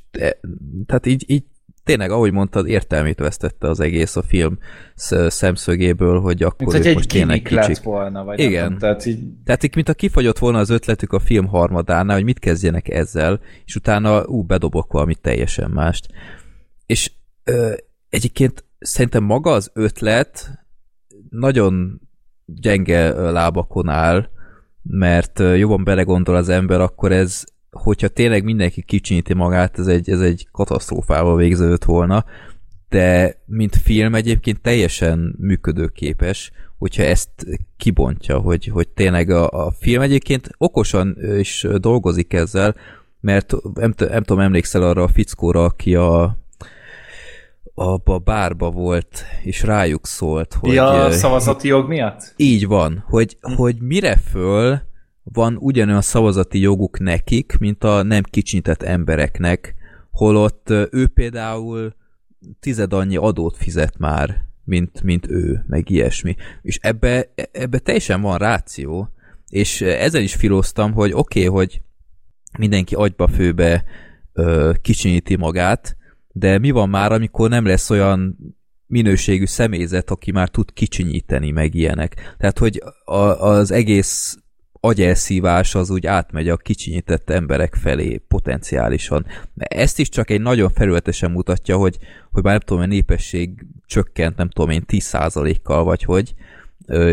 tehát 0.86 1.06
így, 1.06 1.24
így 1.26 1.44
tényleg, 1.84 2.10
ahogy 2.10 2.32
mondtad, 2.32 2.68
értelmét 2.68 3.18
vesztette 3.18 3.68
az 3.68 3.80
egész 3.80 4.16
a 4.16 4.22
film 4.22 4.58
szemszögéből, 5.26 6.20
hogy 6.20 6.42
akkor 6.42 6.66
mint, 6.66 6.84
hogy 6.84 6.94
most 6.94 7.08
tényleg 7.08 7.42
kicsik. 7.42 7.56
lett 7.56 7.78
volna, 7.78 8.24
vagy 8.24 8.38
Igen. 8.38 8.68
Nem, 8.68 8.78
tehát 8.78 9.06
így... 9.06 9.18
Tehát 9.44 9.62
így, 9.62 9.74
mint 9.74 9.88
a 9.88 9.94
kifagyott 9.94 10.38
volna 10.38 10.58
az 10.58 10.70
ötletük 10.70 11.12
a 11.12 11.18
film 11.18 11.46
harmadánál, 11.46 12.16
hogy 12.16 12.24
mit 12.24 12.38
kezdjenek 12.38 12.88
ezzel, 12.88 13.40
és 13.64 13.76
utána 13.76 14.24
ú, 14.26 14.42
bedobok 14.42 14.92
valami 14.92 15.14
teljesen 15.14 15.70
mást. 15.70 16.08
És 16.86 17.12
ö, 17.44 17.72
egyébként 18.08 18.64
szerintem 18.78 19.24
maga 19.24 19.50
az 19.50 19.70
ötlet 19.74 20.50
nagyon 21.30 22.00
gyenge 22.44 23.30
lábakon 23.30 23.88
áll, 23.88 24.28
mert 24.82 25.38
jobban 25.38 25.84
belegondol 25.84 26.36
az 26.36 26.48
ember, 26.48 26.80
akkor 26.80 27.12
ez 27.12 27.44
hogyha 27.72 28.08
tényleg 28.08 28.44
mindenki 28.44 28.82
kicsinyíti 28.82 29.34
magát, 29.34 29.78
ez 29.78 29.86
egy, 29.86 30.10
ez 30.10 30.20
egy 30.20 30.48
katasztrófával 30.50 31.36
végződött 31.36 31.84
volna, 31.84 32.24
de 32.88 33.36
mint 33.46 33.76
film 33.76 34.14
egyébként 34.14 34.60
teljesen 34.60 35.36
működőképes, 35.38 36.52
hogyha 36.78 37.02
ezt 37.02 37.30
kibontja, 37.76 38.38
hogy, 38.38 38.66
hogy 38.66 38.88
tényleg 38.88 39.30
a, 39.30 39.48
a 39.48 39.70
film 39.70 40.02
egyébként 40.02 40.50
okosan 40.58 41.16
is 41.38 41.66
dolgozik 41.76 42.32
ezzel, 42.32 42.74
mert 43.20 43.54
nem, 43.74 43.94
nem 43.96 44.22
tudom, 44.22 44.42
emlékszel 44.42 44.82
arra 44.82 45.02
a 45.02 45.08
fickóra, 45.08 45.64
aki 45.64 45.94
a 45.94 46.41
abba 47.74 48.14
a 48.14 48.18
bárba 48.18 48.70
volt, 48.70 49.24
és 49.42 49.62
rájuk 49.62 50.06
szólt, 50.06 50.54
hogy... 50.54 50.72
Ja, 50.72 51.04
a 51.04 51.10
szavazati 51.10 51.68
jog 51.68 51.88
miatt? 51.88 52.34
Így 52.36 52.66
van, 52.66 53.04
hogy, 53.06 53.36
hm. 53.40 53.52
hogy 53.52 53.76
mire 53.80 54.16
föl 54.16 54.80
van 55.22 55.56
ugyanolyan 55.60 56.00
szavazati 56.00 56.60
joguk 56.60 56.98
nekik, 56.98 57.56
mint 57.58 57.84
a 57.84 58.02
nem 58.02 58.22
kicsinyített 58.22 58.82
embereknek, 58.82 59.74
holott 60.10 60.70
ő 60.90 61.06
például 61.14 61.94
tized 62.60 62.92
annyi 62.92 63.16
adót 63.16 63.56
fizet 63.56 63.98
már, 63.98 64.44
mint, 64.64 65.02
mint 65.02 65.30
ő, 65.30 65.64
meg 65.66 65.90
ilyesmi. 65.90 66.36
És 66.62 66.78
ebbe, 66.82 67.32
ebbe 67.52 67.78
teljesen 67.78 68.20
van 68.20 68.38
ráció, 68.38 69.08
és 69.48 69.80
ezen 69.80 70.22
is 70.22 70.34
filóztam, 70.34 70.92
hogy 70.92 71.12
oké, 71.12 71.46
okay, 71.46 71.52
hogy 71.58 71.80
mindenki 72.58 72.94
agyba 72.94 73.26
főbe 73.26 73.84
ö, 74.32 74.72
kicsinyíti 74.82 75.36
magát, 75.36 75.96
de 76.32 76.58
mi 76.58 76.70
van 76.70 76.88
már, 76.88 77.12
amikor 77.12 77.48
nem 77.48 77.66
lesz 77.66 77.90
olyan 77.90 78.36
minőségű 78.86 79.46
személyzet, 79.46 80.10
aki 80.10 80.30
már 80.30 80.48
tud 80.48 80.72
kicsinyíteni, 80.72 81.50
meg 81.50 81.74
ilyenek. 81.74 82.34
Tehát, 82.38 82.58
hogy 82.58 82.82
a, 83.04 83.14
az 83.14 83.70
egész 83.70 84.36
agyelszívás 84.84 85.74
az 85.74 85.90
úgy 85.90 86.06
átmegy 86.06 86.48
a 86.48 86.56
kicsinyített 86.56 87.30
emberek 87.30 87.74
felé 87.74 88.16
potenciálisan. 88.28 89.26
Ezt 89.56 89.98
is 89.98 90.08
csak 90.08 90.30
egy 90.30 90.40
nagyon 90.40 90.70
felületesen 90.70 91.30
mutatja, 91.30 91.76
hogy, 91.76 91.98
hogy 92.30 92.42
már 92.42 92.52
nem 92.52 92.62
tudom, 92.66 92.82
a 92.82 92.86
népesség 92.86 93.66
csökkent, 93.86 94.36
nem 94.36 94.48
tudom 94.48 94.70
én, 94.70 94.84
10%-kal 94.88 95.84
vagy 95.84 96.02
hogy, 96.02 96.34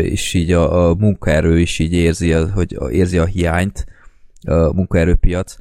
és 0.02 0.34
így 0.34 0.52
a, 0.52 0.88
a 0.88 0.94
munkaerő 0.94 1.58
is 1.58 1.78
így 1.78 1.92
érzi, 1.92 2.30
hogy 2.30 2.76
érzi 2.90 3.18
a 3.18 3.24
hiányt, 3.24 3.86
a 4.46 4.72
munkaerőpiac, 4.72 5.56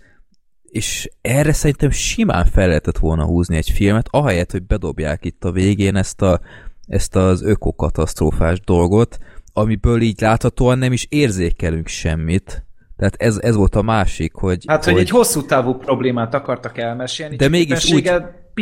és 0.71 1.09
erre 1.21 1.53
szerintem 1.53 1.89
simán 1.89 2.45
fel 2.45 2.67
lehetett 2.67 2.97
volna 2.97 3.25
húzni 3.25 3.57
egy 3.57 3.69
filmet, 3.69 4.07
ahelyett, 4.09 4.51
hogy 4.51 4.63
bedobják 4.63 5.25
itt 5.25 5.43
a 5.43 5.51
végén 5.51 5.95
ezt, 5.95 6.21
a, 6.21 6.39
ezt 6.87 7.15
az 7.15 7.41
ökokatasztrófás 7.43 8.59
dolgot, 8.59 9.17
amiből 9.53 10.01
így 10.01 10.21
láthatóan 10.21 10.77
nem 10.77 10.91
is 10.91 11.05
érzékelünk 11.09 11.87
semmit. 11.87 12.65
Tehát 12.97 13.15
ez, 13.17 13.37
ez 13.37 13.55
volt 13.55 13.75
a 13.75 13.81
másik, 13.81 14.33
hogy... 14.33 14.63
Hát, 14.67 14.83
hogy, 14.83 14.93
hogy 14.93 15.01
egy 15.01 15.09
hosszú 15.09 15.45
távú 15.45 15.73
problémát 15.73 16.33
akartak 16.33 16.77
elmesélni, 16.77 17.35
de 17.35 17.47
mégis 17.47 17.91
úgy, 17.91 18.11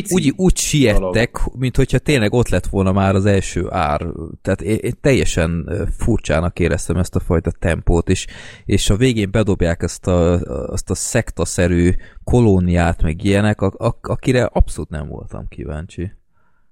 úgy, 0.10 0.34
úgy 0.36 0.58
siettek, 0.58 1.32
dolog. 1.32 1.60
mint 1.60 1.76
hogyha 1.76 1.98
tényleg 1.98 2.34
ott 2.34 2.50
lett 2.50 2.68
volna 2.68 2.92
már 2.92 3.16
az 3.16 3.26
első 3.26 3.68
ár. 3.70 4.08
Tehát 4.42 4.62
én, 4.62 4.78
én 4.82 4.94
teljesen 5.02 5.70
furcsának 5.98 6.60
éreztem 6.60 6.98
ezt 6.98 7.16
a 7.16 7.20
fajta 7.20 7.52
tempót, 7.52 8.10
és, 8.10 8.28
és 8.66 8.90
a 8.90 8.96
végén 8.96 9.32
bedobják 9.32 9.82
ezt 9.82 10.08
a, 10.08 10.34
azt 10.72 10.90
a 10.90 10.96
szektaszerű 10.96 11.92
kolóniát, 12.24 13.02
meg 13.02 13.24
ilyenek, 13.24 13.62
a, 13.62 13.74
a, 13.78 13.98
akire 14.02 14.44
abszolút 14.44 14.90
nem 14.90 15.08
voltam 15.08 15.48
kíváncsi. 15.48 16.12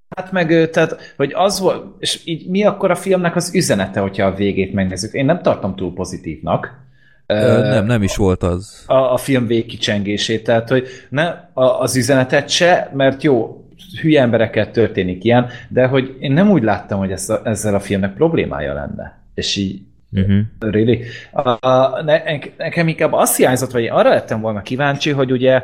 Hát 0.10 0.32
meg, 0.32 0.70
tehát, 0.70 1.14
hogy 1.18 1.32
az 1.34 1.60
volt, 1.60 1.96
és 2.00 2.22
így 2.26 2.50
mi 2.50 2.64
akkor 2.64 2.92
a 2.92 2.96
filmnek 2.96 3.36
az 3.36 3.56
üzenete, 3.56 4.00
hogyha 4.00 4.26
a 4.26 4.36
végét 4.36 4.74
megnézzük? 4.74 5.14
Én 5.14 5.26
nem 5.26 5.42
tartom 5.42 5.76
túl 5.76 5.94
pozitívnak. 5.94 6.85
Nem, 7.28 7.86
nem 7.86 8.04
is 8.04 8.16
volt 8.16 8.44
az. 8.44 8.84
A, 8.88 8.94
a 9.14 9.18
film 9.18 9.48
végkicsengését, 9.48 10.44
tehát, 10.44 10.70
hogy 10.70 10.88
ne, 11.10 11.26
a, 11.54 11.64
az 11.80 11.96
üzenetet 11.96 12.50
se, 12.50 12.92
mert 12.94 13.24
jó, 13.24 13.66
hülye 14.02 14.22
emberekkel 14.22 14.72
történik 14.72 15.24
ilyen, 15.24 15.48
de 15.70 15.86
hogy 15.86 16.16
én 16.20 16.32
nem 16.32 16.50
úgy 16.50 16.64
láttam, 16.64 17.00
hogy 17.00 17.12
ez 17.12 17.30
a, 17.30 17.42
ezzel 17.44 17.76
a 17.76 17.80
filmnek 17.80 18.14
problémája 18.14 18.74
lenne. 18.74 19.20
És 19.34 19.56
így 19.56 19.82
Uh-huh. 20.12 20.40
Really? 20.60 21.04
A, 21.32 21.68
a, 21.68 22.02
ne, 22.04 22.22
nekem 22.58 22.88
inkább 22.88 23.14
azt 23.14 23.38
hiányzott, 23.38 23.72
vagy 23.72 23.84
én 23.84 23.92
arra 23.92 24.10
lettem 24.10 24.42
volna 24.42 24.62
kíváncsi, 24.62 25.12
hogy 25.12 25.32
ugye 25.32 25.64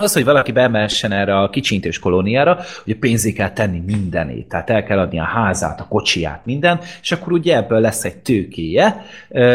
az, 0.00 0.12
hogy 0.12 0.24
valaki 0.24 0.52
bemessen 0.52 1.12
erre 1.12 1.38
a 1.38 1.50
kicsintős 1.50 1.98
kolóniára, 1.98 2.58
hogy 2.84 2.96
pénzé 2.96 3.32
kell 3.32 3.52
tenni 3.52 3.78
mindenét, 3.86 4.48
tehát 4.48 4.70
el 4.70 4.84
kell 4.84 4.98
adni 4.98 5.18
a 5.18 5.24
házát, 5.24 5.80
a 5.80 5.86
kocsiját, 5.88 6.46
minden, 6.46 6.80
és 7.02 7.12
akkor 7.12 7.32
ugye 7.32 7.56
ebből 7.56 7.80
lesz 7.80 8.04
egy 8.04 8.16
tőkéje, 8.16 9.04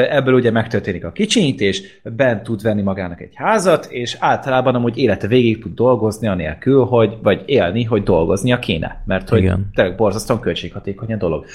ebből 0.10 0.34
ugye 0.34 0.52
megtörténik 0.52 1.06
a 1.06 1.12
kicsinyítés, 1.12 1.82
bent 2.04 2.44
tud 2.44 2.62
venni 2.62 2.82
magának 2.82 3.22
egy 3.22 3.32
házat, 3.34 3.86
és 3.86 4.18
általában 4.20 4.76
amúgy 4.76 4.98
élete 4.98 5.28
végig 5.28 5.62
tud 5.62 5.74
dolgozni 5.74 6.28
anélkül, 6.28 6.86
hogy, 6.86 7.18
vagy 7.22 7.44
élni, 7.46 7.84
hogy 7.84 8.04
dolgoznia 8.04 8.60
kéne, 8.60 9.04
mert 9.06 9.30
hogy 9.30 9.52
tényleg 9.74 9.96
borzasztóan 9.96 10.40
költséghatékony 10.40 11.14
a 11.14 11.18
dolog. 11.18 11.46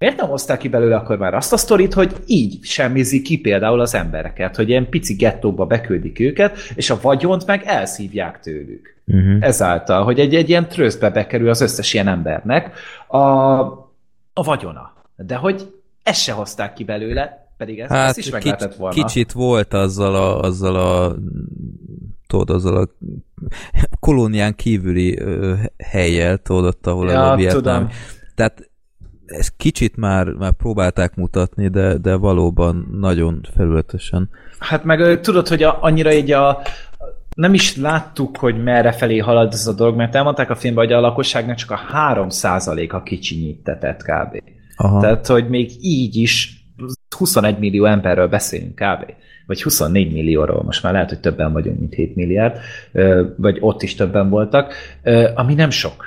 Miért 0.00 0.16
nem 0.16 0.28
hozták 0.28 0.58
ki 0.58 0.68
belőle 0.68 0.96
akkor 0.96 1.18
már 1.18 1.34
azt 1.34 1.52
a 1.52 1.56
sztorit, 1.56 1.94
hogy 1.94 2.16
így 2.26 2.58
semmizik 2.62 3.22
ki 3.22 3.38
például 3.38 3.80
az 3.80 3.94
embereket, 3.94 4.56
hogy 4.56 4.68
ilyen 4.68 4.88
pici 4.88 5.14
gettóba 5.14 5.66
beküldik 5.66 6.20
őket, 6.20 6.58
és 6.74 6.90
a 6.90 6.98
vagyont 7.02 7.46
meg 7.46 7.62
elszívják 7.64 8.40
tőlük. 8.40 8.96
Uh-huh. 9.06 9.36
Ezáltal, 9.40 10.04
hogy 10.04 10.20
egy, 10.20 10.34
egy 10.34 10.48
ilyen 10.48 10.68
trösztbe 10.68 11.10
bekerül 11.10 11.48
az 11.48 11.60
összes 11.60 11.94
ilyen 11.94 12.08
embernek 12.08 12.76
a, 13.06 13.18
a 14.32 14.42
vagyona. 14.44 14.92
De 15.16 15.34
hogy 15.34 15.74
ezt 16.02 16.22
se 16.22 16.32
hozták 16.32 16.72
ki 16.72 16.84
belőle, 16.84 17.48
pedig 17.56 17.78
ez, 17.78 17.88
hát, 17.88 18.08
ezt 18.08 18.18
is 18.18 18.30
meg 18.30 18.44
lehetett 18.44 18.74
volna. 18.74 18.94
Kicsit 18.94 19.32
volt 19.32 19.74
azzal 19.74 20.14
a, 20.14 20.40
azzal 20.40 20.76
a 20.76 21.16
tudod, 22.26 22.50
azzal 22.50 22.76
a 22.76 22.88
kolónián 23.98 24.54
kívüli 24.54 25.18
helyjel, 25.78 26.36
tudod, 26.36 26.64
ott, 26.64 26.86
ahol 26.86 27.10
ja, 27.10 27.30
a 27.30 27.36
Vietnám. 27.36 27.62
Tudom. 27.62 27.88
Tehát 28.34 28.69
ezt 29.30 29.52
kicsit 29.56 29.96
már, 29.96 30.26
már 30.26 30.52
próbálták 30.52 31.14
mutatni, 31.14 31.68
de, 31.68 31.98
de 31.98 32.14
valóban 32.14 32.88
nagyon 33.00 33.40
felületesen. 33.56 34.28
Hát 34.58 34.84
meg 34.84 35.20
tudod, 35.20 35.48
hogy 35.48 35.62
a, 35.62 35.78
annyira 35.80 36.12
így 36.12 36.32
a, 36.32 36.62
nem 37.34 37.54
is 37.54 37.76
láttuk, 37.76 38.36
hogy 38.36 38.62
merre 38.62 38.92
felé 38.92 39.18
halad 39.18 39.52
ez 39.52 39.66
a 39.66 39.72
dolog, 39.72 39.96
mert 39.96 40.14
elmondták 40.14 40.50
a 40.50 40.54
filmben, 40.54 40.84
hogy 40.84 40.92
a 40.92 41.00
lakosságnak 41.00 41.56
csak 41.56 41.70
a 41.70 41.80
3%-a 41.94 43.02
kicsinyítetett 43.02 44.02
kb. 44.02 44.42
Aha. 44.76 45.00
Tehát, 45.00 45.26
hogy 45.26 45.48
még 45.48 45.70
így 45.80 46.16
is 46.16 46.64
21 47.16 47.58
millió 47.58 47.84
emberről 47.84 48.28
beszélünk 48.28 48.74
kb. 48.74 49.12
Vagy 49.46 49.62
24 49.62 50.12
millióról, 50.12 50.62
most 50.62 50.82
már 50.82 50.92
lehet, 50.92 51.08
hogy 51.08 51.20
többen 51.20 51.52
vagyunk, 51.52 51.78
mint 51.78 51.94
7 51.94 52.14
milliárd, 52.14 52.58
vagy 53.36 53.56
ott 53.60 53.82
is 53.82 53.94
többen 53.94 54.28
voltak, 54.28 54.74
ami 55.34 55.54
nem 55.54 55.70
sok. 55.70 56.04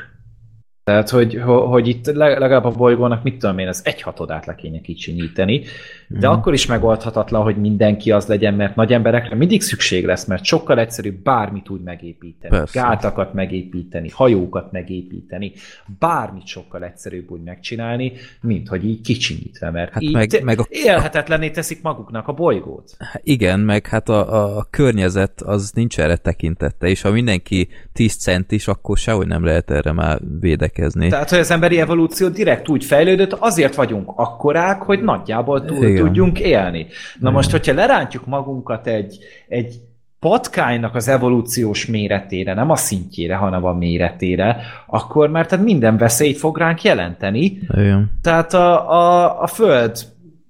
Tehát, 0.84 1.10
hogy, 1.10 1.42
hogy 1.46 1.88
itt 1.88 2.06
legalább 2.06 2.66
a 2.66 2.72
bolygónak, 2.72 3.24
mit 3.24 3.38
tudom 3.38 3.58
én, 3.58 3.68
az 3.68 3.82
egy 3.84 4.02
hatodát 4.02 4.46
le 4.46 4.56
kéne 4.56 4.82
kicsinyíteni, 4.82 5.64
de 6.08 6.28
mm. 6.28 6.32
akkor 6.32 6.54
is 6.54 6.66
megoldhatatlan, 6.66 7.44
hogy 7.44 7.58
mindenki 7.58 8.12
az 8.12 8.28
legyen, 8.28 8.54
mert 8.54 8.76
nagy 8.76 8.94
emberekre 8.94 9.36
mindig 9.36 9.62
szükség 9.62 10.06
lesz, 10.06 10.26
mert 10.26 10.44
sokkal 10.44 10.80
egyszerűbb 10.80 11.16
bármit 11.16 11.70
úgy 11.70 11.82
megépíteni, 11.82 12.58
Persze. 12.58 12.80
gátakat 12.80 13.34
megépíteni, 13.34 14.10
hajókat 14.10 14.72
megépíteni, 14.72 15.52
bármit 16.00 16.48
sokkal 16.48 16.84
egyszerűbb 16.84 17.32
úgy 17.32 17.44
megcsinálni, 17.44 18.12
mint 18.42 18.68
hogy 18.68 18.86
így 18.86 19.02
kicsinyítve, 19.02 19.72
mert 19.72 19.92
hát 19.92 20.02
így 20.02 20.14
meg, 20.14 20.44
meg 20.44 20.60
a... 20.60 20.66
élhetetlenné 20.70 21.50
teszik 21.50 21.82
maguknak 21.82 22.28
a 22.28 22.34
bolygót. 22.34 22.98
Igen, 23.22 23.60
meg 23.60 23.88
hát 23.88 24.10
a, 24.10 24.58
a 24.58 24.68
környezet 24.70 25.42
az 25.42 25.72
nincs 25.72 26.00
erre 26.00 26.18
tekintette, 26.18 26.88
és 26.88 27.02
ha 27.02 27.12
mindenki 27.12 27.68
10 27.94 28.16
cent 28.16 28.52
is, 28.52 28.68
akkor 28.68 28.98
sehogy 28.98 29.28
nem 29.28 29.44
lehet 29.44 29.72
erre 29.72 29.92
már 29.92 30.20
védekezni. 30.40 30.72
Tehát, 31.10 31.30
hogy 31.30 31.40
az 31.40 31.52
emberi 31.52 31.80
evolúció 31.80 32.28
direkt 32.28 32.70
úgy 32.70 32.86
fejlődött, 32.86 33.34
azért 33.34 33.76
vagyunk 33.76 34.12
akkorák, 34.16 34.82
hogy 34.82 35.02
nagyjából 35.02 35.66
túl 35.66 35.88
Igen. 35.88 36.06
tudjunk 36.06 36.40
élni. 36.40 36.88
Na 37.20 37.30
most, 37.30 37.52
hogyha 37.52 37.74
lerántjuk 37.74 38.26
magunkat 38.26 38.88
egy, 38.88 39.18
egy 39.48 39.82
patkánynak 40.20 40.96
az 40.96 41.08
evolúciós 41.08 41.86
méretére, 41.86 42.54
nem 42.54 42.70
a 42.70 42.76
szintjére, 42.76 43.36
hanem 43.36 43.66
a 43.66 43.74
méretére, 43.74 44.62
akkor 44.88 45.30
már 45.30 45.46
tehát 45.46 45.66
minden 45.66 45.98
veszélyt 45.98 46.38
fog 46.38 46.58
ránk 46.58 46.82
jelenteni. 46.82 47.60
Igen. 47.70 48.12
Tehát 48.22 48.54
a, 48.54 48.92
a, 48.92 49.42
a 49.42 49.48
Föld 49.48 49.98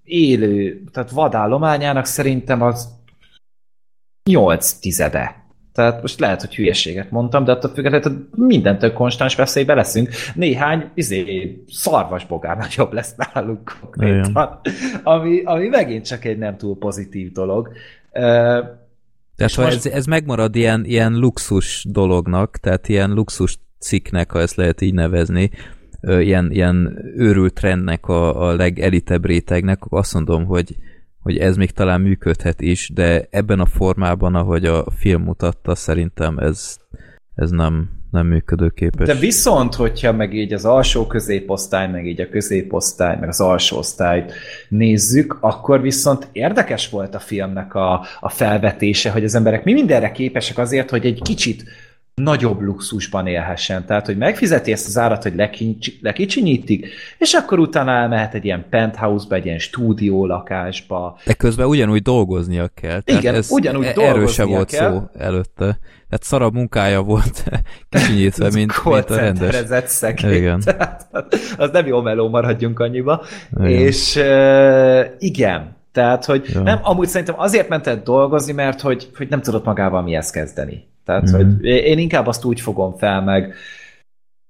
élő, 0.04 0.84
tehát 0.92 1.12
vadállományának 1.12 2.06
szerintem 2.06 2.62
az 2.62 2.90
8 4.30 4.72
tizede. 4.72 5.43
Tehát 5.74 6.02
most 6.02 6.20
lehet, 6.20 6.42
hogy 6.42 6.56
hülyeséget 6.56 7.12
mondtam, 7.12 7.44
de 7.44 7.52
attól 7.52 7.72
függetlenül 7.74 8.28
mindentől 8.36 8.94
konstans 8.94 9.36
veszélybe 9.36 9.74
leszünk. 9.74 10.10
Néhány 10.36 10.90
izé, 10.94 11.64
szarvasbogár 11.68 12.58
nagyobb 12.58 12.94
lesz 12.94 13.16
nálunk 13.16 13.78
konkrétan, 13.82 14.60
ami, 15.04 15.42
ami 15.44 15.68
megint 15.68 16.06
csak 16.06 16.26
egy 16.26 16.38
nem 16.38 16.58
túl 16.58 16.78
pozitív 16.78 17.32
dolog. 17.32 17.72
Tehát 18.12 19.56
most... 19.56 19.60
ez, 19.60 19.86
ez 19.86 20.06
megmarad 20.06 20.56
ilyen, 20.56 20.86
ilyen 20.86 21.14
luxus 21.14 21.86
dolognak, 21.90 22.58
tehát 22.58 22.88
ilyen 22.88 23.12
luxus 23.12 23.58
cikknek, 23.80 24.32
ha 24.32 24.40
ezt 24.40 24.56
lehet 24.56 24.82
így 24.82 24.94
nevezni, 24.94 25.50
ilyen, 26.02 26.52
ilyen 26.52 26.98
őrült 27.16 27.54
trendnek 27.54 28.08
a, 28.08 28.48
a 28.48 28.56
legelitebb 28.56 29.26
rétegnek, 29.26 29.80
azt 29.90 30.14
mondom, 30.14 30.46
hogy, 30.46 30.76
hogy 31.24 31.38
ez 31.38 31.56
még 31.56 31.72
talán 31.72 32.02
működhet 32.02 32.62
is, 32.62 32.90
de 32.94 33.28
ebben 33.30 33.60
a 33.60 33.66
formában, 33.66 34.36
ahogy 34.36 34.66
a 34.66 34.86
film 34.98 35.22
mutatta, 35.22 35.76
szerintem 35.76 36.38
ez, 36.38 36.78
ez 37.36 37.50
nem, 37.50 37.90
nem 38.12 38.28
működőképes. 38.28 39.08
De 39.08 39.14
viszont, 39.14 39.76
hogyha 39.76 40.12
meg 40.12 40.34
így 40.34 40.54
az 40.54 40.66
alsó 40.66 41.08
középosztály, 41.08 41.88
meg 41.88 42.08
így 42.08 42.22
a 42.22 42.30
középosztály, 42.30 43.18
meg 43.20 43.30
az 43.30 43.42
alsó 43.42 43.78
osztályt 43.78 44.34
nézzük, 44.70 45.38
akkor 45.40 45.82
viszont 45.82 46.28
érdekes 46.32 46.90
volt 46.90 47.16
a 47.16 47.20
filmnek 47.20 47.74
a, 47.74 48.06
a 48.20 48.30
felvetése, 48.30 49.12
hogy 49.12 49.24
az 49.24 49.36
emberek 49.36 49.64
mi 49.64 49.74
mindenre 49.74 50.12
képesek 50.12 50.58
azért, 50.58 50.90
hogy 50.90 51.06
egy 51.06 51.22
kicsit 51.22 51.64
nagyobb 52.16 52.62
luxusban 52.62 53.28
élhessen. 53.28 53.86
Tehát, 53.86 54.06
hogy 54.06 54.18
megfizeti 54.18 54.72
ezt 54.72 54.88
az 54.88 54.98
árat, 54.98 55.24
hogy 55.24 55.34
lekicsinyítik, 56.02 56.88
és 57.18 57.34
akkor 57.34 57.60
utána 57.60 57.92
elmehet 57.92 58.34
egy 58.34 58.46
ilyen 58.46 58.66
penthouse-ba, 58.70 59.36
egy 59.36 59.46
ilyen 59.46 59.60
stúdió 59.60 60.26
lakásba. 60.26 61.18
De 61.26 61.34
közben 61.34 61.68
ugyanúgy 61.68 62.02
dolgoznia 62.02 62.68
kell. 62.74 63.02
Tehát 63.02 63.22
Igen, 63.22 63.36
ez 63.36 63.52
ugyanúgy 63.52 63.84
dolgoznia 63.84 64.10
Erről 64.10 64.28
sem 64.28 64.48
volt 64.48 64.70
kell. 64.70 64.92
szó 64.92 65.04
előtte. 65.18 65.80
Tehát 66.10 66.28
szarabb 66.28 66.54
munkája 66.54 67.02
volt 67.02 67.44
kicsinyítve, 67.90 68.50
mint, 68.54 68.84
mint 68.84 69.10
a 69.10 69.16
rendes. 69.16 69.84
Szekély. 69.86 70.36
Igen. 70.36 70.60
Tehát, 70.66 71.08
az 71.58 71.70
nem 71.72 71.88
jó 71.88 72.02
meló, 72.02 72.30
maradjunk 72.30 72.80
annyiba. 72.80 73.24
Igen. 73.58 73.70
És 73.70 74.16
uh, 74.16 75.06
igen, 75.20 75.76
tehát, 75.92 76.26
hogy 76.26 76.50
ja. 76.54 76.62
nem, 76.62 76.80
amúgy 76.82 77.08
szerintem 77.08 77.40
azért 77.40 77.70
mentett 77.70 78.04
dolgozni, 78.04 78.54
mert 78.54 78.82
hogy, 78.82 79.10
hogy 79.18 79.28
nem 79.30 79.42
tudott 79.42 79.66
magával 79.66 80.02
mihez 80.02 80.30
kezdeni. 80.30 80.92
Tehát, 81.06 81.32
mm-hmm. 81.32 81.56
hogy 81.56 81.66
én 81.66 81.98
inkább 81.98 82.28
azt 82.28 82.46
úgy 82.46 82.62
fogom 82.62 82.98
fel, 82.98 83.22
meg, 83.22 83.54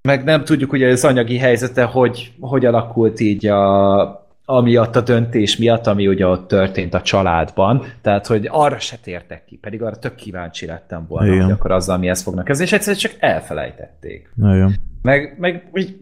meg 0.08 0.24
nem 0.24 0.44
tudjuk 0.44 0.72
ugye 0.72 0.88
az 0.88 1.06
anyagi 1.06 1.38
helyzete, 1.38 1.84
hogy, 1.84 2.34
hogy 2.40 2.66
alakult 2.66 3.20
így 3.20 3.48
a, 3.48 4.28
amiatt 4.46 4.96
a 4.96 5.02
döntés 5.02 5.58
miatt, 5.58 5.88
ami 5.88 6.08
ugye 6.08 6.28
ott 6.28 6.48
történt 6.48 6.94
a 6.94 7.02
családban, 7.02 7.86
tehát, 8.02 8.28
hogy 8.28 8.48
arra 8.52 8.80
se 8.80 8.98
tértek 9.04 9.46
ki, 9.46 9.58
pedig 9.58 9.82
arra 9.82 9.96
tök 9.96 10.16
kíváncsi 10.16 10.66
lettem 10.66 11.06
volna, 11.08 11.34
Igen. 11.34 11.44
hogy 11.44 11.54
akkor 11.54 11.72
azzal 11.72 11.98
mihez 11.98 12.22
fognak 12.22 12.46
kezdeni, 12.46 12.70
és 12.70 12.76
egyszerűen 12.76 13.02
csak 13.02 13.16
elfelejtették. 13.20 14.34
Igen. 14.38 14.76
Meg, 15.02 15.36
meg 15.40 15.70
úgy, 15.74 15.98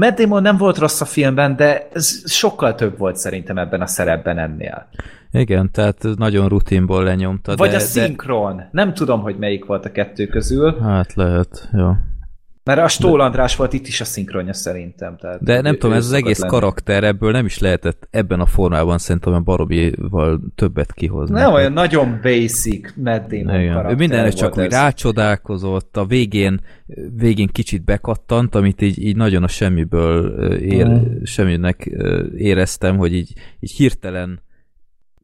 Matt 0.00 0.18
Damon 0.18 0.42
nem 0.42 0.56
volt 0.56 0.78
rossz 0.78 1.00
a 1.00 1.04
filmben, 1.04 1.56
de 1.56 1.88
ez 1.92 2.32
sokkal 2.32 2.74
több 2.74 2.98
volt 2.98 3.16
szerintem 3.16 3.58
ebben 3.58 3.80
a 3.80 3.86
szerepben 3.86 4.38
ennél. 4.38 4.88
Igen, 5.40 5.70
tehát 5.72 6.02
nagyon 6.16 6.48
rutinból 6.48 7.04
lenyomta. 7.04 7.56
Vagy 7.56 7.70
de, 7.70 7.76
a 7.76 7.80
szinkron. 7.80 8.56
De... 8.56 8.68
Nem 8.70 8.94
tudom, 8.94 9.20
hogy 9.20 9.36
melyik 9.38 9.64
volt 9.64 9.84
a 9.84 9.92
kettő 9.92 10.26
közül. 10.26 10.78
Hát 10.80 11.14
lehet, 11.14 11.68
jó. 11.72 11.92
Mert 12.66 12.80
a 12.80 12.88
Stól 12.88 13.20
András 13.20 13.56
volt 13.56 13.72
itt 13.72 13.86
is 13.86 14.00
a 14.00 14.04
szinkronja 14.04 14.52
szerintem. 14.52 15.16
Tehát 15.16 15.42
De 15.42 15.60
nem 15.60 15.78
tudom, 15.78 15.96
ez 15.96 16.04
az 16.04 16.12
egész 16.12 16.38
lenni. 16.38 16.52
karakter 16.52 17.04
ebből 17.04 17.30
nem 17.30 17.44
is 17.44 17.58
lehetett 17.58 18.08
ebben 18.10 18.40
a 18.40 18.46
formában 18.46 18.98
szerintem 18.98 19.32
a 19.32 19.40
Barobival 19.40 20.40
többet 20.54 20.92
kihozni. 20.92 21.34
Nem 21.34 21.52
olyan 21.52 21.72
nagyon 21.72 22.18
basic 22.22 22.92
Matt 22.96 23.28
Damon 23.28 23.60
Igen. 23.60 23.90
Ő 23.90 23.94
mindenre 23.94 24.30
csak 24.30 24.58
úgy 24.58 24.70
rácsodálkozott, 24.70 25.96
a 25.96 26.06
végén, 26.06 26.60
végén 27.16 27.48
kicsit 27.48 27.84
bekattant, 27.84 28.54
amit 28.54 28.82
így, 28.82 28.98
így 28.98 29.16
nagyon 29.16 29.42
a 29.42 29.48
semmiből 29.48 30.52
ér, 30.52 30.86
mm. 30.86 31.22
semminek 31.24 31.90
éreztem, 32.36 32.96
hogy 32.96 33.14
így, 33.14 33.32
így 33.60 33.72
hirtelen 33.72 34.44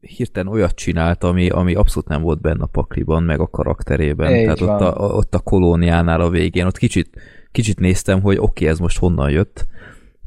hirtelen 0.07 0.53
olyat 0.53 0.75
csinált, 0.75 1.23
ami, 1.23 1.49
ami 1.49 1.75
abszolút 1.75 2.07
nem 2.07 2.21
volt 2.21 2.41
benne 2.41 2.63
a 2.63 2.65
pakliban, 2.71 3.23
meg 3.23 3.39
a 3.39 3.47
karakterében. 3.47 4.35
Így 4.35 4.43
Tehát 4.43 4.61
ott 4.61 4.95
a, 4.97 5.15
ott 5.15 5.35
a 5.35 5.39
kolóniánál 5.39 6.21
a 6.21 6.29
végén, 6.29 6.65
ott 6.65 6.77
kicsit, 6.77 7.09
kicsit 7.51 7.79
néztem, 7.79 8.21
hogy 8.21 8.37
oké, 8.37 8.43
okay, 8.43 8.67
ez 8.67 8.79
most 8.79 8.99
honnan 8.99 9.29
jött, 9.29 9.65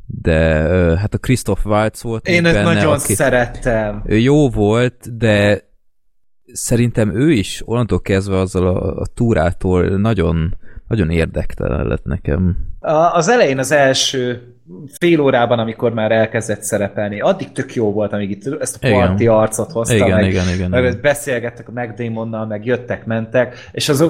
de 0.07 0.39
hát 0.98 1.15
a 1.15 1.19
Christoph 1.19 1.66
Waltz 1.66 2.03
volt 2.03 2.28
Én 2.28 2.43
benne, 2.43 2.62
nagyon 2.62 2.93
aki, 2.93 3.15
szerettem. 3.15 4.03
Ő 4.05 4.19
jó 4.19 4.51
volt, 4.51 5.16
de 5.16 5.65
szerintem 6.53 7.16
ő 7.16 7.31
is 7.31 7.62
onnantól 7.65 8.01
kezdve 8.01 8.39
azzal 8.39 8.66
a, 8.66 9.01
a 9.01 9.07
túrától 9.15 9.85
nagyon, 9.85 10.57
nagyon 10.89 11.11
érdektelen 11.11 11.86
lett 11.86 12.05
nekem. 12.05 12.57
Az 13.12 13.28
elején 13.28 13.59
az 13.59 13.70
első 13.70 14.56
fél 14.99 15.21
órában, 15.21 15.59
amikor 15.59 15.93
már 15.93 16.13
elkezdett 16.13 16.63
szerepelni, 16.63 17.21
addig 17.21 17.53
tök 17.53 17.75
jó 17.75 17.93
volt, 17.93 18.13
amíg 18.13 18.31
itt 18.31 18.61
ezt 18.61 18.85
a 18.85 18.89
parti 18.91 19.23
igen. 19.23 19.35
arcot 19.35 19.73
hozta, 19.73 19.95
igen, 19.95 20.11
meg, 20.11 20.31
igen, 20.31 20.49
igen, 20.55 20.71
meg 20.71 20.85
igen. 20.85 20.99
beszélgettek 21.03 21.69
a 21.69 21.81
McDamonnal, 21.81 22.47
meg 22.47 22.65
jöttek, 22.65 23.05
mentek, 23.05 23.69
és 23.73 23.89
az, 23.89 24.01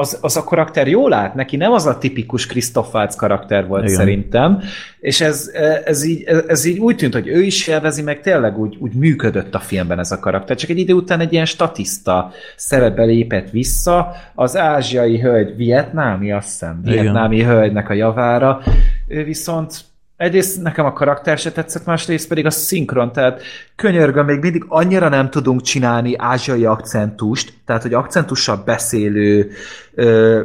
az, 0.00 0.18
az 0.20 0.36
a 0.36 0.44
karakter 0.44 0.88
jól 0.88 1.12
állt 1.12 1.34
neki, 1.34 1.56
nem 1.56 1.72
az 1.72 1.86
a 1.86 1.98
tipikus 1.98 2.46
Christoph 2.46 2.94
Waltz 2.94 3.16
karakter 3.16 3.66
volt 3.66 3.82
Igen. 3.82 3.94
szerintem, 3.94 4.60
és 5.00 5.20
ez, 5.20 5.50
ez, 5.84 6.04
így, 6.04 6.24
ez 6.46 6.64
így 6.64 6.78
úgy 6.78 6.96
tűnt, 6.96 7.12
hogy 7.12 7.28
ő 7.28 7.42
is 7.42 7.66
élvezi, 7.66 8.02
meg 8.02 8.20
tényleg 8.20 8.58
úgy, 8.58 8.76
úgy 8.80 8.92
működött 8.92 9.54
a 9.54 9.58
filmben 9.58 9.98
ez 9.98 10.12
a 10.12 10.18
karakter, 10.18 10.56
csak 10.56 10.70
egy 10.70 10.78
idő 10.78 10.92
után 10.92 11.20
egy 11.20 11.32
ilyen 11.32 11.44
statiszta 11.44 12.32
szerepbe 12.56 13.04
lépett 13.04 13.50
vissza, 13.50 14.14
az 14.34 14.56
ázsiai 14.56 15.20
hölgy, 15.20 15.56
vietnámi, 15.56 16.32
azt 16.32 16.48
hiszem, 16.48 16.80
vietnámi 16.82 17.42
hölgynek 17.42 17.88
a 17.90 17.94
javára, 17.94 18.60
ő 19.08 19.24
viszont 19.24 19.89
egyrészt 20.20 20.62
nekem 20.62 20.84
a 20.84 20.92
karakter 20.92 21.38
se 21.38 21.52
tetszett, 21.52 21.84
másrészt 21.84 22.28
pedig 22.28 22.46
a 22.46 22.50
szinkron, 22.50 23.12
tehát 23.12 23.42
könyörgöm, 23.76 24.26
még 24.26 24.40
mindig 24.40 24.64
annyira 24.68 25.08
nem 25.08 25.30
tudunk 25.30 25.62
csinálni 25.62 26.14
ázsiai 26.16 26.64
akcentust, 26.64 27.52
tehát 27.64 27.82
hogy 27.82 27.94
akcentussal 27.94 28.62
beszélő 28.64 29.50
ö, 29.94 30.42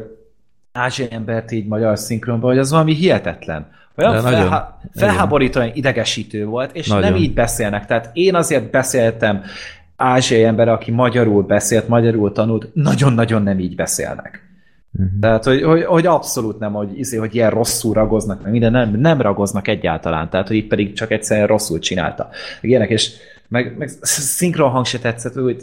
ázsiai 0.72 1.08
embert 1.12 1.52
így 1.52 1.68
magyar 1.68 1.98
szinkronban, 1.98 2.50
hogy 2.50 2.60
az 2.60 2.72
valami 2.72 2.94
hihetetlen. 2.94 3.72
Olyan 3.98 4.22
felhá- 4.22 4.74
felháborítóan 4.94 5.72
idegesítő 5.74 6.46
volt, 6.46 6.76
és 6.76 6.88
Nagyon. 6.88 7.12
nem 7.12 7.22
így 7.22 7.34
beszélnek. 7.34 7.86
Tehát 7.86 8.10
én 8.14 8.36
azért 8.36 8.72
beszéltem 8.72 9.42
ázsiai 9.96 10.44
ember, 10.44 10.68
aki 10.68 10.92
magyarul 10.92 11.44
beszélt, 11.44 11.88
magyarul 11.88 12.32
tanult, 12.32 12.70
nagyon-nagyon 12.74 13.44
nem 13.44 13.60
így 13.60 13.76
beszélnek. 13.76 14.45
Mhm. 14.98 15.20
Tehát, 15.20 15.44
hogy, 15.44 15.64
hogy, 15.64 15.84
hogy 15.84 16.06
abszolút 16.06 16.60
nem, 16.60 16.74
hogy, 16.74 17.00
izé, 17.00 17.18
hogy 17.18 17.36
ilyen 17.36 17.50
rosszul 17.50 17.94
ragoznak, 17.94 18.42
meg 18.42 18.52
minden, 18.52 18.72
nem, 18.72 18.92
nem 19.00 19.22
ragoznak 19.22 19.68
egyáltalán, 19.68 20.30
tehát, 20.30 20.48
hogy 20.48 20.56
itt 20.56 20.68
pedig 20.68 20.94
csak 20.94 21.12
egyszerűen 21.12 21.48
rosszul 21.48 21.80
csinálta. 21.80 22.30
Meg 22.62 22.72
ilyenek, 22.72 22.90
és 22.90 23.12
meg, 23.48 23.78
meg 23.78 23.90
szinkron 24.02 24.70
hang 24.70 24.86
se 24.86 25.00
tetszett, 25.00 25.38
úgy, 25.38 25.58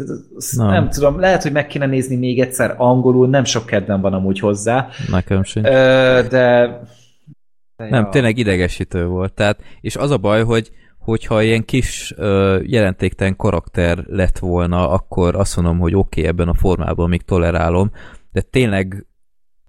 Na. 0.57 0.71
nem 0.71 0.91
tudom, 0.91 1.21
lehet, 1.21 1.43
hogy 1.43 1.53
meg 1.53 1.67
kéne 1.67 1.87
nézni 1.87 2.17
még 2.17 2.41
egyszer 2.41 2.75
angolul, 2.77 3.29
nem 3.29 3.45
sok 3.45 3.67
kedvem 3.67 4.01
van 4.01 4.13
amúgy 4.13 4.39
hozzá, 4.39 4.89
Nekem 5.11 5.43
sem. 5.43 5.65
Ö, 5.65 5.69
de... 5.69 6.29
de 6.29 7.89
Nem, 7.89 8.05
ja. 8.05 8.09
tényleg 8.09 8.39
idegesítő 8.39 9.07
volt. 9.07 9.33
Tehát, 9.33 9.61
és 9.81 9.97
az 9.97 10.11
a 10.11 10.19
baj, 10.19 10.45
hogy 10.45 10.71
hogyha 10.99 11.43
ilyen 11.43 11.65
kis 11.65 12.15
ö, 12.17 12.59
jelentéktelen 12.63 13.37
karakter 13.37 14.05
lett 14.07 14.39
volna, 14.39 14.91
akkor 14.91 15.37
azt 15.37 15.57
mondom, 15.57 15.79
hogy 15.79 15.95
oké, 15.95 16.21
okay, 16.21 16.33
ebben 16.33 16.49
a 16.49 16.55
formában 16.55 17.09
még 17.09 17.23
tolerálom, 17.23 17.91
de 18.33 18.41
tényleg 18.41 19.07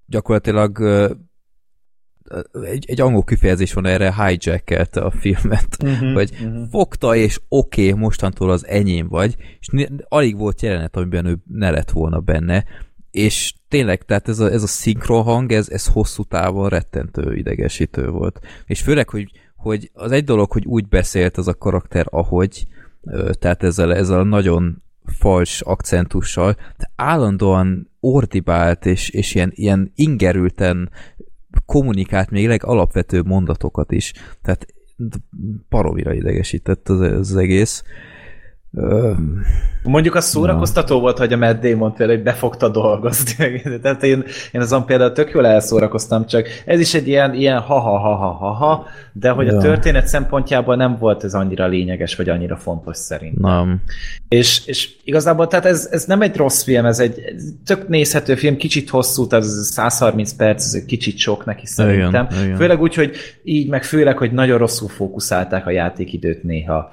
gyakorlatilag 0.06 0.78
egy, 2.64 2.84
egy 2.88 3.00
angol 3.00 3.24
kifejezés 3.24 3.72
van 3.72 3.86
erre, 3.86 4.14
hijackelte 4.14 5.00
a 5.00 5.10
filmet, 5.10 5.82
Mhm, 5.82 6.12
hogy 6.12 6.32
mhm. 6.40 6.62
fogta, 6.62 7.16
és 7.16 7.40
oké, 7.48 7.88
okay, 7.88 8.00
mostantól 8.00 8.50
az 8.50 8.66
enyém 8.66 9.08
vagy, 9.08 9.36
és 9.60 9.88
alig 10.08 10.36
volt 10.36 10.62
jelenet, 10.62 10.96
amiben 10.96 11.26
ő 11.26 11.38
ne 11.46 11.70
lett 11.70 11.90
volna 11.90 12.20
benne, 12.20 12.64
és 13.10 13.54
tényleg, 13.68 14.04
tehát 14.04 14.28
ez 14.28 14.38
a, 14.38 14.50
ez 14.50 14.62
a 14.62 14.66
szinkron 14.66 15.22
hang, 15.22 15.52
ez, 15.52 15.68
ez 15.68 15.86
hosszú 15.86 16.22
távon 16.22 16.68
rettentő 16.68 17.36
idegesítő 17.36 18.08
volt. 18.08 18.40
És 18.66 18.80
főleg, 18.80 19.08
hogy, 19.08 19.30
hogy 19.56 19.90
az 19.92 20.10
egy 20.10 20.24
dolog, 20.24 20.52
hogy 20.52 20.64
úgy 20.66 20.88
beszélt 20.88 21.36
az 21.36 21.48
a 21.48 21.54
karakter, 21.54 22.06
ahogy, 22.10 22.66
tehát 23.38 23.62
ezzel, 23.62 23.94
ezzel 23.94 24.18
a 24.18 24.24
nagyon 24.24 24.82
fals 25.04 25.60
akcentussal, 25.60 26.56
de 26.76 26.90
állandóan 26.96 27.90
ordibált, 28.00 28.86
és, 28.86 29.08
és 29.08 29.34
ilyen, 29.34 29.50
ilyen 29.54 29.92
ingerülten 29.94 30.90
kommunikált 31.66 32.30
még 32.30 32.46
legalapvetőbb 32.46 33.26
mondatokat 33.26 33.92
is. 33.92 34.12
Tehát 34.42 34.66
paromira 35.68 36.12
idegesített 36.12 36.88
az, 36.88 37.00
az 37.00 37.36
egész. 37.36 37.82
Mondjuk 39.82 40.14
az 40.14 40.24
szórakoztató 40.24 41.00
volt, 41.00 41.18
hogy 41.18 41.32
a 41.32 41.36
Matt 41.36 41.60
Damon 41.60 41.94
például 41.94 42.22
hogy 42.58 42.70
dolgozni. 42.70 43.62
Tehát 43.82 44.02
én, 44.02 44.24
én 44.52 44.60
azon 44.60 44.86
például 44.86 45.12
tök 45.12 45.30
jól 45.30 45.46
elszórakoztam, 45.46 46.26
csak 46.26 46.48
ez 46.66 46.80
is 46.80 46.94
egy 46.94 47.08
ilyen, 47.08 47.34
ilyen 47.34 47.60
ha-ha-ha-ha-ha, 47.60 48.86
de 49.12 49.30
hogy 49.30 49.46
Ja. 49.46 49.56
a 49.56 49.60
történet 49.60 50.06
szempontjából 50.06 50.76
nem 50.76 50.96
volt 50.98 51.24
ez 51.24 51.34
annyira 51.34 51.66
lényeges, 51.66 52.16
vagy 52.16 52.28
annyira 52.28 52.56
fontos 52.56 52.96
szerint. 52.96 53.38
nem. 53.38 53.80
És, 54.28 54.66
és 54.66 54.90
igazából 55.04 55.46
tehát 55.46 55.64
ez, 55.64 55.88
ez 55.90 56.04
nem 56.04 56.22
egy 56.22 56.36
rossz 56.36 56.62
film, 56.62 56.84
ez 56.86 56.98
egy 56.98 57.18
ez 57.36 57.42
tök 57.64 57.88
nézhető 57.88 58.34
film, 58.34 58.56
kicsit 58.56 58.90
hosszú, 58.90 59.26
tehát 59.26 59.44
ez 59.44 59.68
130 59.70 60.32
perc, 60.32 60.64
ez 60.64 60.74
egy 60.74 60.84
kicsit 60.84 61.18
sok 61.18 61.44
neki 61.44 61.66
szerintem. 61.66 62.26
Igen, 62.30 62.44
igen. 62.44 62.56
Főleg 62.56 62.80
úgy, 62.80 62.94
hogy 62.94 63.16
így, 63.42 63.68
meg 63.68 63.84
főleg, 63.84 64.18
hogy 64.18 64.32
nagyon 64.32 64.58
rosszul 64.58 64.88
fókuszálták 64.88 65.66
a 65.66 65.70
játékidőt 65.70 66.42
néha. 66.42 66.90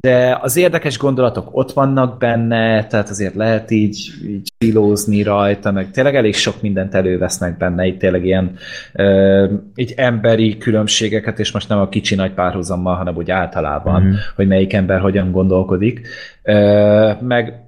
De 0.00 0.38
az 0.40 0.56
érdekes 0.56 0.98
gondolatok 0.98 1.48
ott 1.52 1.72
vannak 1.72 2.18
benne, 2.18 2.86
tehát 2.86 3.08
azért 3.08 3.34
lehet 3.34 3.70
így, 3.70 4.10
így 4.26 4.48
filózni 4.58 5.22
rajta, 5.22 5.70
meg 5.72 5.90
tényleg 5.90 6.16
elég 6.16 6.34
sok 6.34 6.62
mindent 6.62 6.94
elővesznek 6.94 7.56
benne, 7.56 7.86
itt 7.86 7.98
tényleg 7.98 8.24
ilyen 8.24 8.56
ö, 8.92 9.46
így 9.74 9.94
emberi 9.96 10.56
különbségeket, 10.58 11.38
és 11.38 11.52
most 11.52 11.68
nem 11.68 11.78
a 11.78 11.88
kicsi-nagy 11.88 12.32
párhuzammal, 12.32 12.94
hanem 12.96 13.16
úgy 13.16 13.30
általában, 13.30 14.02
Mhm. 14.02 14.14
hogy 14.36 14.46
melyik 14.46 14.72
ember 14.72 15.00
hogyan 15.00 15.30
gondolkodik. 15.32 16.08
Ö, 16.42 17.12
meg 17.20 17.60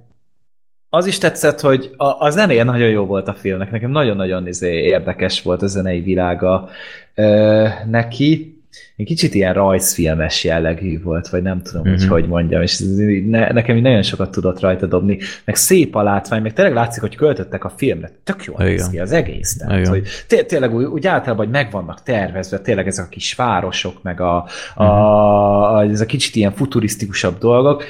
az 0.89 1.05
is 1.05 1.17
tetszett, 1.17 1.59
hogy 1.59 1.91
a, 1.97 2.25
a 2.25 2.29
zenéje 2.29 2.63
nagyon 2.63 2.89
jó 2.89 3.05
volt 3.05 3.27
a 3.27 3.33
filmnek, 3.33 3.71
nekem 3.71 3.91
nagyon-nagyon 3.91 4.47
izé, 4.47 4.83
érdekes 4.83 5.41
volt 5.41 5.61
a 5.61 5.67
zenei 5.67 6.01
világa 6.01 6.69
ö, 7.15 7.67
neki. 7.89 8.54
Egy 8.95 9.05
kicsit 9.05 9.33
ilyen 9.33 9.53
rajzfilmes 9.53 10.43
jellegű 10.43 11.01
volt, 11.01 11.27
vagy 11.29 11.41
nem 11.41 11.61
tudom, 11.61 11.81
hogy 11.83 12.01
Mhm. 12.01 12.09
hogy 12.11 12.27
mondjam, 12.27 12.61
és 12.61 12.81
ne, 13.27 13.51
nekem 13.51 13.75
így 13.75 13.81
nagyon 13.81 14.01
sokat 14.03 14.31
tudott 14.31 14.59
rajta 14.59 14.85
dobni, 14.85 15.19
meg 15.45 15.55
szép 15.55 15.95
a 15.95 16.03
látvány, 16.03 16.41
meg 16.41 16.53
tényleg 16.53 16.73
látszik, 16.73 17.01
hogy 17.01 17.15
költöttek 17.15 17.63
a 17.63 17.69
filmre, 17.77 18.11
tök 18.23 18.43
jól 18.43 18.57
néz 18.59 18.89
ki 18.89 18.99
az 18.99 19.11
egész, 19.11 19.57
tehát, 19.57 19.77
Igen. 19.79 19.89
hogy 19.89 20.07
té- 20.27 20.47
tényleg 20.47 20.73
úgy, 20.73 20.83
úgy 20.83 21.07
általában, 21.07 21.45
hogy 21.45 21.53
meg 21.53 21.71
vannak 21.71 22.03
tervezve, 22.03 22.59
tényleg 22.59 22.87
ezek 22.87 23.05
a 23.05 23.09
kis 23.09 23.33
városok, 23.35 24.03
meg 24.03 24.21
a, 24.21 24.35
a, 24.75 24.83
Mhm. 24.83 24.91
a, 24.91 25.81
ez 25.83 26.01
a 26.01 26.05
kicsit 26.05 26.35
ilyen 26.35 26.51
futurisztikusabb 26.51 27.37
dolgok, 27.37 27.83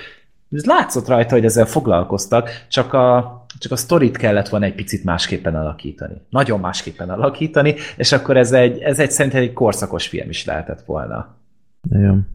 ez 0.55 0.65
látszott 0.65 1.07
rajta, 1.07 1.33
hogy 1.35 1.45
ezzel 1.45 1.65
foglalkoztak, 1.65 2.49
csak 2.69 2.93
a, 2.93 3.44
csak 3.59 3.71
a 3.71 3.75
sztorit 3.75 4.17
kellett 4.17 4.49
volna 4.49 4.65
egy 4.65 4.75
picit 4.75 5.03
másképpen 5.03 5.55
alakítani. 5.55 6.21
Nagyon 6.29 6.59
másképpen 6.59 7.09
alakítani, 7.09 7.75
és 7.97 8.11
akkor 8.11 8.37
ez 8.37 8.51
egy, 8.51 8.79
ez 8.79 8.99
egy 8.99 9.11
szerintem 9.11 9.41
egy 9.41 9.53
korszakos 9.53 10.07
film 10.07 10.29
is 10.29 10.45
lehetett 10.45 10.81
volna. 10.85 11.37
Igen. 11.89 12.27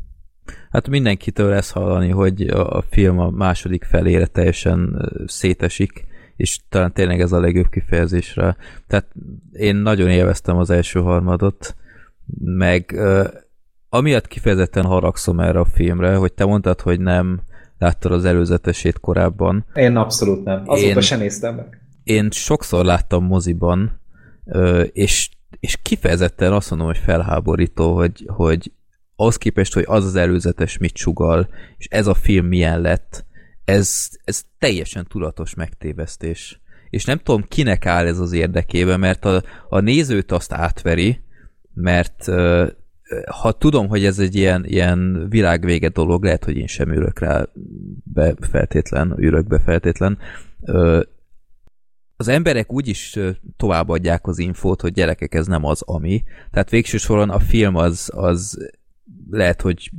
Hát 0.70 0.88
mindenkitől 0.88 1.52
ezt 1.52 1.72
hallani, 1.72 2.08
hogy 2.08 2.42
a 2.48 2.82
film 2.82 3.18
a 3.18 3.30
második 3.30 3.84
felére 3.84 4.26
teljesen 4.26 5.10
szétesik, 5.26 6.06
és 6.36 6.60
talán 6.68 6.92
tényleg 6.92 7.20
ez 7.20 7.32
a 7.32 7.40
legjobb 7.40 7.68
kifejezésre. 7.70 8.56
Tehát 8.86 9.06
én 9.52 9.76
nagyon 9.76 10.08
élveztem 10.08 10.56
az 10.56 10.70
első 10.70 11.00
harmadot, 11.00 11.74
meg 12.40 13.00
amiatt 13.88 14.26
kifejezetten 14.26 14.84
haragszom 14.84 15.40
erre 15.40 15.58
a 15.58 15.64
filmre, 15.64 16.14
hogy 16.14 16.32
te 16.32 16.44
mondtad, 16.44 16.80
hogy 16.80 17.00
nem 17.00 17.40
láttad 17.80 18.12
az 18.12 18.24
előzetesét 18.24 19.00
korábban. 19.00 19.64
Én 19.74 19.96
abszolút 19.96 20.44
nem. 20.44 20.62
Azóta 20.66 20.88
Én- 20.88 21.00
sem 21.00 21.18
néztem 21.18 21.54
meg. 21.54 21.80
Én 22.04 22.30
sokszor 22.30 22.84
láttam 22.84 23.24
moziban, 23.24 24.00
és, 24.92 25.30
és 25.60 25.78
kifejezetten 25.82 26.52
azt 26.52 26.70
mondom, 26.70 26.86
hogy 26.88 26.98
felháborító, 26.98 27.94
hogy, 27.94 28.24
hogy 28.26 28.72
ahhoz 29.16 29.36
képest, 29.36 29.74
hogy 29.74 29.84
az 29.86 30.04
az 30.04 30.14
előzetes 30.16 30.78
mit 30.78 30.96
sugal, 30.96 31.48
és 31.76 31.86
ez 31.90 32.06
a 32.06 32.14
film 32.14 32.46
milyen 32.46 32.80
lett, 32.80 33.24
ez, 33.64 34.08
ez 34.24 34.42
teljesen 34.58 35.06
tudatos 35.08 35.54
megtévesztés. 35.54 36.60
És 36.90 37.04
nem 37.04 37.18
tudom, 37.18 37.44
kinek 37.48 37.86
áll 37.86 38.06
ez 38.06 38.18
az 38.18 38.32
érdekébe, 38.32 38.96
mert 38.96 39.24
a, 39.24 39.42
a 39.68 39.80
nézőt 39.80 40.32
azt 40.32 40.52
átveri, 40.52 41.20
mert 41.74 42.28
ha 43.40 43.52
tudom, 43.52 43.88
hogy 43.88 44.04
ez 44.04 44.18
egy 44.18 44.34
ilyen, 44.34 44.64
ilyen 44.66 45.26
világvége 45.28 45.88
dolog, 45.88 46.24
lehet, 46.24 46.44
hogy 46.44 46.56
én 46.56 46.66
sem 46.66 46.92
ülök 46.92 47.18
rá 47.18 47.46
be 48.04 48.34
feltétlen, 48.40 49.14
ülök 49.18 49.46
be 49.46 49.58
feltétlen, 49.58 50.18
az 52.16 52.28
emberek 52.28 52.72
úgyis 52.72 53.18
továbbadják 53.56 54.26
az 54.26 54.38
infót, 54.38 54.80
hogy 54.80 54.92
gyerekek, 54.92 55.34
ez 55.34 55.46
nem 55.46 55.64
az, 55.64 55.82
ami. 55.82 56.22
Tehát 56.50 56.70
végső 56.70 56.96
soron 56.96 57.30
a 57.30 57.38
film 57.38 57.76
az, 57.76 58.10
az 58.14 58.70
lehet, 59.30 59.60
hogy 59.60 59.90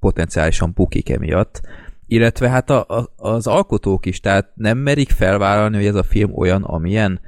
potenciálisan 0.00 0.72
bukik 0.74 1.08
emiatt. 1.08 1.60
Illetve 2.06 2.48
hát 2.48 2.70
a, 2.70 2.86
a, 2.88 3.12
az 3.16 3.46
alkotók 3.46 4.06
is, 4.06 4.20
tehát 4.20 4.50
nem 4.54 4.78
merik 4.78 5.10
felvállalni, 5.10 5.76
hogy 5.76 5.86
ez 5.86 5.94
a 5.94 6.02
film 6.02 6.32
olyan, 6.34 6.62
amilyen, 6.62 7.20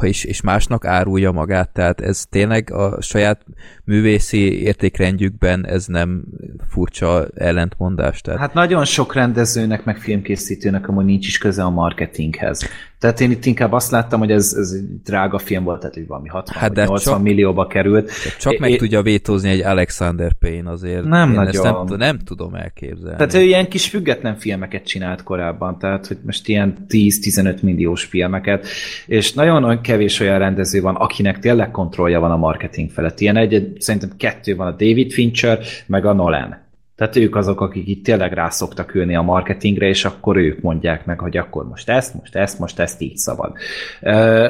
és, 0.00 0.24
és 0.24 0.40
másnak 0.40 0.84
árulja 0.84 1.32
magát, 1.32 1.72
tehát 1.72 2.00
ez 2.00 2.24
tényleg 2.30 2.72
a 2.72 3.00
saját 3.00 3.44
művészi 3.84 4.62
értékrendjükben 4.62 5.66
ez 5.66 5.86
nem 5.86 6.24
furcsa 6.68 7.26
ellentmondás. 7.34 8.20
Tehát 8.20 8.40
Hát 8.40 8.54
nagyon 8.54 8.84
sok 8.84 9.14
rendezőnek, 9.14 9.84
meg 9.84 9.98
filmkészítőnek 9.98 10.88
amúgy 10.88 11.04
nincs 11.04 11.26
is 11.26 11.38
köze 11.38 11.62
a 11.62 11.70
marketinghez. 11.70 12.68
Tehát 13.04 13.20
én 13.20 13.30
itt 13.30 13.44
inkább 13.44 13.72
azt 13.72 13.90
láttam, 13.90 14.18
hogy 14.18 14.30
ez, 14.30 14.54
ez 14.58 14.70
egy 14.70 15.02
drága 15.04 15.38
film 15.38 15.64
volt, 15.64 15.80
tehát 15.80 15.94
hogy 15.94 16.06
valami 16.06 16.28
60 16.28 16.54
Hát 16.54 16.62
hát 16.62 16.72
de 16.72 16.84
80 16.84 17.14
csak- 17.14 17.22
millióba 17.22 17.66
került. 17.66 18.10
Csak 18.38 18.58
meg 18.58 18.70
É- 18.70 18.78
tudja 18.78 19.02
vétózni 19.02 19.48
egy 19.48 19.60
Alexander 19.60 20.32
Payne 20.32 20.70
azért. 20.70 21.04
Nem 21.04 21.32
Én 21.32 21.38
ezt 21.38 21.62
nagyon. 21.62 21.84
nem, 21.88 21.96
nem 21.98 22.18
tudom 22.18 22.54
elképzelni. 22.54 23.16
Tehát 23.16 23.34
ő 23.34 23.40
ilyen 23.40 23.68
kis 23.68 23.88
független 23.88 24.36
filmeket 24.36 24.84
csinált 24.86 25.22
korábban, 25.22 25.78
tehát 25.78 26.06
hogy 26.06 26.16
most 26.24 26.48
ilyen 26.48 26.76
10-15 26.88 27.60
milliós 27.62 28.04
filmeket, 28.04 28.66
és 29.06 29.32
nagyon 29.32 29.80
kevés 29.80 30.20
olyan 30.20 30.38
rendező 30.38 30.80
van, 30.80 30.94
akinek 30.94 31.38
tényleg 31.38 31.70
kontrollja 31.70 32.20
van 32.20 32.30
a 32.30 32.36
marketing 32.36 32.90
felett. 32.90 33.20
Ilyen 33.20 33.36
egy 33.36 33.72
szerintem 33.78 34.10
kettő 34.16 34.56
van, 34.56 34.66
a 34.66 34.70
David 34.70 35.12
Fincher, 35.12 35.58
meg 35.86 36.06
a 36.06 36.12
Nolan. 36.12 36.63
Tehát 36.96 37.16
ők 37.16 37.36
azok, 37.36 37.60
akik 37.60 37.88
itt 37.88 38.04
tényleg 38.04 38.32
rá 38.32 38.48
szoktak 38.48 38.94
ülni 38.94 39.16
a 39.16 39.22
marketingre, 39.22 39.86
és 39.86 40.04
akkor 40.04 40.36
ők 40.36 40.60
mondják 40.60 41.06
meg, 41.06 41.18
hogy 41.18 41.36
akkor 41.36 41.68
most 41.68 41.88
ezt, 41.88 42.14
most 42.14 42.36
ezt, 42.36 42.58
most 42.58 42.78
ezt 42.78 43.00
így 43.00 43.16
szabad. 43.16 43.52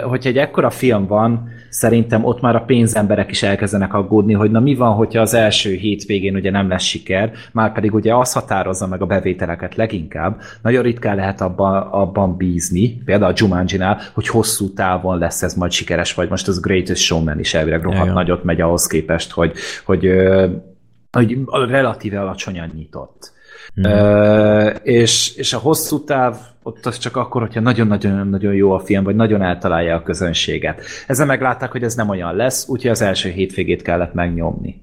Hogyha 0.02 0.28
egy 0.28 0.38
ekkora 0.38 0.70
film 0.70 1.06
van, 1.06 1.48
szerintem 1.68 2.24
ott 2.24 2.40
már 2.40 2.56
a 2.56 2.60
pénzemberek 2.60 3.30
is 3.30 3.42
elkezdenek 3.42 3.94
aggódni, 3.94 4.32
hogy 4.32 4.50
na 4.50 4.60
mi 4.60 4.74
van, 4.74 4.92
hogyha 4.92 5.20
az 5.20 5.34
első 5.34 5.72
hétvégén 5.72 6.34
ugye 6.34 6.50
nem 6.50 6.68
lesz 6.68 6.82
siker, 6.82 7.32
már 7.52 7.72
pedig 7.72 7.94
ugye 7.94 8.14
az 8.14 8.32
határozza 8.32 8.86
meg 8.86 9.02
a 9.02 9.06
bevételeket 9.06 9.74
leginkább. 9.74 10.40
Nagyon 10.62 10.82
ritkán 10.82 11.16
lehet 11.16 11.40
abban, 11.40 11.76
abban 11.76 12.36
bízni, 12.36 13.02
például 13.04 13.32
a 13.32 13.36
jumanji 13.36 13.78
hogy 14.14 14.28
hosszú 14.28 14.72
távon 14.72 15.18
lesz 15.18 15.42
ez 15.42 15.54
majd 15.54 15.72
sikeres, 15.72 16.14
vagy 16.14 16.28
most 16.28 16.48
az 16.48 16.60
Greatest 16.60 17.02
Showman 17.02 17.38
is 17.38 17.54
elvileg 17.54 17.82
rohadt 17.82 18.12
nagyot 18.12 18.44
megy 18.44 18.60
ahhoz 18.60 18.86
képest, 18.86 19.32
hogy, 19.32 19.52
hogy 19.84 20.10
hogy 21.14 21.38
relatíve 21.50 22.20
alacsonyan 22.20 22.70
nyitott. 22.74 23.32
Mm. 23.80 23.84
Uh, 23.84 24.74
és, 24.82 25.36
és 25.36 25.52
a 25.52 25.58
hosszú 25.58 26.04
táv 26.04 26.36
ott 26.62 26.86
az 26.86 26.98
csak 26.98 27.16
akkor, 27.16 27.40
hogyha 27.40 27.60
nagyon-nagyon-nagyon 27.60 28.54
jó 28.54 28.72
a 28.72 28.80
film, 28.80 29.04
vagy 29.04 29.16
nagyon 29.16 29.42
eltalálja 29.42 29.96
a 29.96 30.02
közönséget. 30.02 30.80
Ezzel 31.06 31.26
meglátták, 31.26 31.70
hogy 31.70 31.82
ez 31.82 31.94
nem 31.94 32.08
olyan 32.08 32.36
lesz, 32.36 32.68
úgyhogy 32.68 32.90
az 32.90 33.02
első 33.02 33.28
hétvégét 33.28 33.82
kellett 33.82 34.14
megnyomni. 34.14 34.82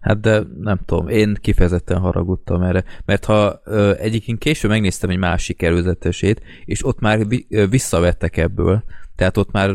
Hát 0.00 0.20
de 0.20 0.42
nem 0.60 0.78
tudom, 0.86 1.08
én 1.08 1.36
kifejezetten 1.40 1.98
haragudtam 1.98 2.62
erre, 2.62 2.84
mert 3.04 3.24
ha 3.24 3.60
ö, 3.64 3.92
egyikén 3.98 4.38
később 4.38 4.70
megnéztem 4.70 5.10
egy 5.10 5.18
másik 5.18 5.62
előzetesét, 5.62 6.42
és 6.64 6.86
ott 6.86 7.00
már 7.00 7.26
vi, 7.26 7.46
ö, 7.50 7.66
visszavettek 7.66 8.36
ebből, 8.36 8.84
tehát 9.16 9.36
ott 9.36 9.52
már 9.52 9.70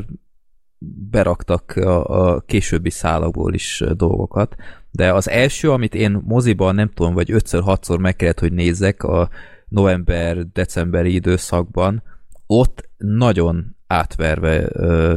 beraktak 1.10 1.72
a, 1.72 2.06
a 2.06 2.40
későbbi 2.40 2.90
szálakból 2.90 3.54
is 3.54 3.84
dolgokat, 3.96 4.56
de 4.92 5.14
az 5.14 5.30
első, 5.30 5.72
amit 5.72 5.96
én 5.96 6.22
moziban 6.26 6.76
nem 6.76 6.90
tudom, 6.94 7.14
vagy 7.14 7.32
ötször, 7.32 7.62
hatszor 7.62 8.00
meg 8.00 8.16
kellett, 8.16 8.40
hogy 8.40 8.54
nézzek 8.54 9.04
a 9.04 9.30
november-decemberi 9.68 11.14
időszakban, 11.14 12.04
ott 12.48 12.90
nagyon 12.98 13.76
átverve 13.88 14.66
ö, 14.70 15.16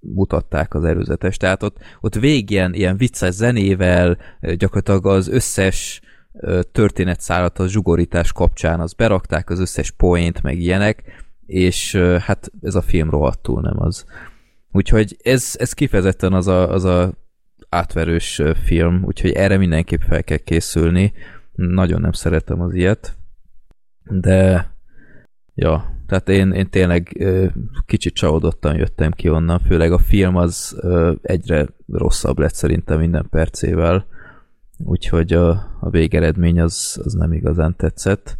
mutatták 0.00 0.74
az 0.74 0.84
előzetes. 0.84 1.36
Tehát 1.36 1.62
ott, 1.62 1.76
ott 2.00 2.14
végig 2.14 2.50
ilyen, 2.50 2.74
ilyen 2.74 2.96
vicces 2.96 3.34
zenével, 3.34 4.18
gyakorlatilag 4.40 5.06
az 5.06 5.28
összes 5.28 6.00
történetszálat 6.72 7.58
a 7.58 7.68
zsugorítás 7.68 8.32
kapcsán 8.32 8.80
az 8.80 8.92
berakták, 8.92 9.50
az 9.50 9.60
összes 9.60 9.90
point, 9.90 10.42
meg 10.42 10.58
ilyenek, 10.58 11.02
és 11.46 11.96
hát 12.20 12.50
ez 12.62 12.74
a 12.74 12.82
film 12.82 13.10
rohadtul 13.10 13.60
nem 13.60 13.82
az. 13.82 14.04
Úgyhogy 14.72 15.16
ez, 15.22 15.54
ez 15.58 15.72
kifejezetten 15.72 16.32
az 16.32 16.46
a, 16.46 16.72
az 16.72 16.84
a 16.84 17.12
átverős 17.68 18.42
film, 18.64 19.02
úgyhogy 19.04 19.30
erre 19.30 19.56
mindenképp 19.56 20.00
fel 20.00 20.24
kell 20.24 20.36
készülni. 20.36 21.12
Nagyon 21.52 22.00
nem 22.00 22.12
szeretem 22.12 22.60
az 22.60 22.74
ilyet, 22.74 23.16
de 24.04 24.70
ja, 25.54 25.94
tehát 26.06 26.28
én, 26.28 26.52
én 26.52 26.70
tényleg 26.70 27.26
kicsit 27.86 28.14
csalódottan 28.14 28.76
jöttem 28.76 29.10
ki 29.10 29.28
onnan, 29.28 29.58
főleg 29.58 29.92
a 29.92 29.98
film 29.98 30.36
az 30.36 30.82
egyre 31.22 31.66
rosszabb 31.86 32.38
lett 32.38 32.54
szerintem 32.54 32.98
minden 32.98 33.26
percével, 33.30 34.06
úgyhogy 34.78 35.32
a, 35.32 35.48
a 35.80 35.90
végeredmény 35.90 36.60
az, 36.60 37.00
az 37.04 37.12
nem 37.12 37.32
igazán 37.32 37.76
tetszett 37.76 38.38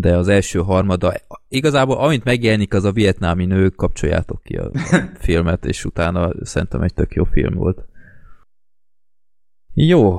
de 0.00 0.16
az 0.16 0.28
első 0.28 0.58
harmada, 0.58 1.14
igazából 1.48 1.96
amint 1.96 2.24
megjelenik 2.24 2.74
az 2.74 2.84
a 2.84 2.92
vietnámi 2.92 3.44
nő, 3.44 3.68
kapcsoljátok 3.68 4.42
ki 4.42 4.56
a 4.56 4.70
filmet, 5.24 5.64
és 5.64 5.84
utána 5.84 6.30
szerintem 6.42 6.82
egy 6.82 6.94
tök 6.94 7.14
jó 7.14 7.24
film 7.24 7.54
volt. 7.54 7.84
Jó, 9.80 10.18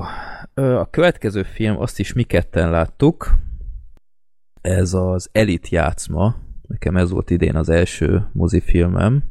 a 0.54 0.90
következő 0.90 1.42
film, 1.42 1.80
azt 1.80 1.98
is 1.98 2.12
mi 2.12 2.22
ketten 2.22 2.70
láttuk, 2.70 3.34
ez 4.60 4.94
az 4.94 5.28
Elit 5.32 5.68
játszma, 5.68 6.36
nekem 6.68 6.96
ez 6.96 7.10
volt 7.10 7.30
idén 7.30 7.56
az 7.56 7.68
első 7.68 8.28
mozifilmem, 8.32 9.22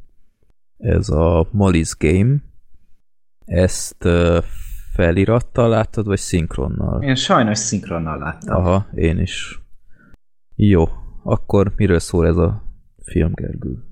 ez 0.78 1.10
a 1.10 1.50
Molly's 1.54 1.94
Game, 1.98 2.36
ezt 3.46 4.08
felirattal 4.94 5.70
láttad, 5.70 6.06
vagy 6.06 6.20
szinkronnal? 6.20 7.04
Én 7.04 7.16
sajnos 7.16 7.58
szinkronnal 7.58 8.18
láttam. 8.18 8.56
Aha, 8.56 8.88
én 8.94 9.20
is. 9.20 9.62
Jó, 10.56 10.86
akkor 11.24 11.74
miről 11.76 12.00
szól 12.00 12.28
ez 12.28 12.38
a 12.38 12.64
film, 13.04 13.32
Gergő? 13.34 13.89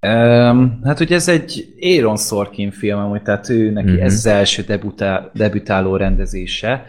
Um, 0.00 0.80
hát 0.84 1.00
ugye 1.00 1.14
ez 1.14 1.28
egy 1.28 1.74
Aaron 1.80 2.16
Sorkin 2.16 2.70
film, 2.70 2.98
amúgy, 2.98 3.22
tehát 3.22 3.48
ő 3.48 3.70
neki 3.70 3.88
uh-huh. 3.88 4.04
ez 4.04 4.12
az 4.12 4.26
első 4.26 4.62
debutál, 4.62 5.30
debütáló 5.34 5.96
rendezése, 5.96 6.84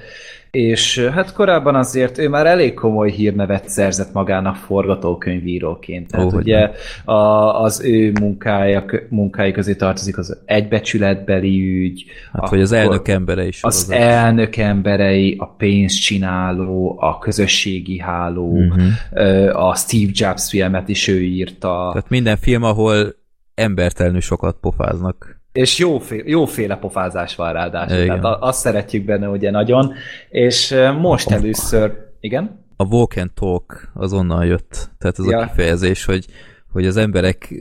és 0.52 1.00
hát 1.00 1.34
korábban 1.34 1.76
azért 1.76 2.18
ő 2.18 2.30
már 2.30 2.46
elég 2.46 2.74
komoly 2.74 3.12
hírnevet 3.12 3.70
szerzett 3.70 4.14
magának 4.14 4.56
forgatókönyvíróként. 4.56 6.12
Tehát 6.12 6.34
oh, 6.34 6.40
ugye 6.40 6.72
a, 7.06 7.14
az 7.62 7.82
ő 7.84 8.12
munkája, 8.12 8.86
munkái 9.10 9.52
közé 9.52 9.76
tartozik 9.76 10.18
az 10.18 10.38
egybecsületbeli 10.46 11.82
ügy. 11.84 12.06
Hát, 12.34 12.50
vagy 12.50 12.62
az 12.62 12.72
elnök 12.72 13.08
embere 13.08 13.48
is. 13.48 13.64
Az, 13.64 13.76
az 13.76 13.92
elnök 13.92 14.56
emberei, 14.56 15.36
a 15.40 15.46
pénzcsináló, 15.46 16.98
a 17.00 17.18
közösségi 17.18 18.00
háló, 18.00 18.52
uh-huh. 18.52 19.66
a 19.70 19.76
Steve 19.76 20.12
Jobs 20.14 20.50
filmet 20.50 20.90
is 20.90 21.08
ő 21.08 21.22
írta. 21.22 21.90
Tehát 21.92 22.10
minden 22.10 22.38
film, 22.38 22.64
ahol 22.64 23.16
embertelenül 23.56 24.22
sokat 24.22 24.58
pofáznak. 24.62 25.39
És 25.60 25.78
jóféle, 25.78 26.24
jóféle 26.26 26.76
pofázás 26.76 27.36
van 27.36 27.54
ráadásul. 27.54 27.98
Igen. 27.98 28.22
Tehát 28.22 28.38
azt 28.42 28.60
szeretjük 28.60 29.06
benne 29.06 29.28
ugye 29.28 29.52
nagyon. 29.52 29.94
És 30.30 30.76
most 31.00 31.30
először... 31.30 32.08
Igen? 32.20 32.66
A 32.76 32.84
walk 32.84 33.18
and 33.18 33.32
talk 33.32 33.92
azonnal 33.94 34.46
jött. 34.46 34.90
Tehát 34.98 35.20
ez 35.20 35.26
ja. 35.26 35.40
a 35.40 35.48
kifejezés, 35.48 36.06
hogy, 36.06 36.26
hogy 36.72 36.86
az 36.86 36.98
emberek 36.98 37.54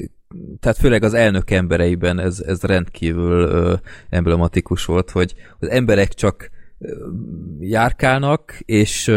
tehát 0.60 0.76
főleg 0.76 1.02
az 1.02 1.14
elnök 1.14 1.50
embereiben 1.50 2.18
ez, 2.18 2.40
ez 2.46 2.62
rendkívül 2.62 3.40
ö, 3.40 3.74
emblematikus 4.10 4.84
volt, 4.84 5.10
hogy 5.10 5.34
az 5.58 5.68
emberek 5.68 6.14
csak 6.14 6.50
járkálnak, 7.60 8.60
és 8.64 9.12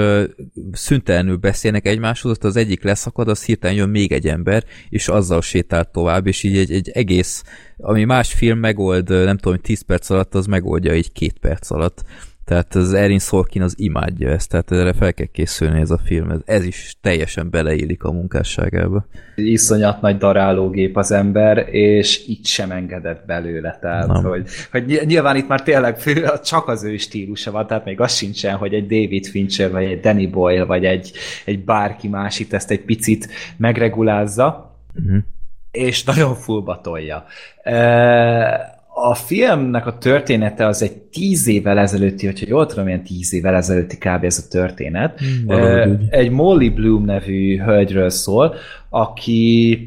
szüntelenül 0.71 1.35
beszélnek 1.35 1.85
egymáshoz, 1.85 2.31
ott 2.31 2.43
az 2.43 2.55
egyik 2.55 2.83
leszakad, 2.83 3.27
az 3.27 3.45
hirtelen 3.45 3.75
jön 3.75 3.89
még 3.89 4.11
egy 4.11 4.27
ember, 4.27 4.63
és 4.89 5.07
azzal 5.07 5.41
sétál 5.41 5.91
tovább, 5.91 6.27
és 6.27 6.43
így 6.43 6.57
egy, 6.57 6.71
egy 6.71 6.89
egész, 6.89 7.43
ami 7.77 8.03
más 8.03 8.33
film 8.33 8.59
megold, 8.59 9.09
nem 9.09 9.37
tudom, 9.37 9.57
10 9.57 9.81
perc 9.81 10.09
alatt, 10.09 10.35
az 10.35 10.45
megoldja 10.45 10.95
így 10.95 11.11
két 11.11 11.37
perc 11.39 11.71
alatt. 11.71 12.03
Tehát 12.45 12.75
az 12.75 12.93
Erin 12.93 13.19
Sorkin 13.19 13.61
az 13.61 13.73
imádja 13.77 14.29
ezt, 14.29 14.49
tehát 14.49 14.71
erre 14.71 14.93
fel 14.93 15.13
kell 15.13 15.25
készülni 15.25 15.79
ez 15.79 15.91
a 15.91 15.97
film, 15.97 16.29
ez, 16.29 16.39
ez 16.45 16.65
is 16.65 16.95
teljesen 17.01 17.49
beleillik 17.49 18.03
a 18.03 18.11
munkásságába. 18.11 19.05
Iszonyat 19.35 20.01
nagy 20.01 20.17
darálógép 20.17 20.97
az 20.97 21.11
ember, 21.11 21.67
és 21.73 22.27
itt 22.27 22.45
sem 22.45 22.71
engedett 22.71 23.25
belőle, 23.25 23.77
tehát 23.81 24.21
hogy, 24.21 24.47
hogy 24.71 25.01
nyilván 25.05 25.35
itt 25.35 25.47
már 25.47 25.63
tényleg 25.63 25.97
csak 26.43 26.67
az 26.67 26.83
ő 26.83 26.97
stílusa 26.97 27.51
van, 27.51 27.67
tehát 27.67 27.85
még 27.85 27.99
az 27.99 28.13
sincsen, 28.13 28.55
hogy 28.55 28.73
egy 28.73 28.87
David 28.87 29.25
Fincher, 29.25 29.71
vagy 29.71 29.83
egy 29.83 29.99
Danny 29.99 30.29
Boyle, 30.29 30.63
vagy 30.65 30.85
egy, 30.85 31.11
egy 31.45 31.63
bárki 31.63 32.07
más 32.07 32.39
itt 32.39 32.53
ezt 32.53 32.71
egy 32.71 32.81
picit 32.81 33.27
megregulázza, 33.57 34.77
uh-huh. 34.95 35.23
és 35.71 36.03
nagyon 36.03 36.35
fullba 36.35 36.81
tolja. 36.81 37.25
E- 37.63 38.79
a 39.09 39.13
filmnek 39.13 39.85
a 39.85 39.97
története 39.97 40.65
az 40.65 40.81
egy 40.81 40.97
tíz 40.97 41.47
évvel 41.47 41.77
ezelőtti, 41.77 42.25
hogyha 42.25 42.45
jól 42.49 42.65
tudom, 42.65 42.87
ilyen 42.87 43.03
tíz 43.03 43.33
évvel 43.33 43.55
ezelőtti 43.55 43.97
kb. 43.97 44.23
ez 44.23 44.43
a 44.45 44.49
történet. 44.49 45.19
Hmm, 45.19 46.07
egy 46.09 46.29
Molly 46.29 46.69
Bloom 46.69 47.05
nevű 47.05 47.57
hölgyről 47.57 48.09
szól, 48.09 48.55
aki 48.89 49.77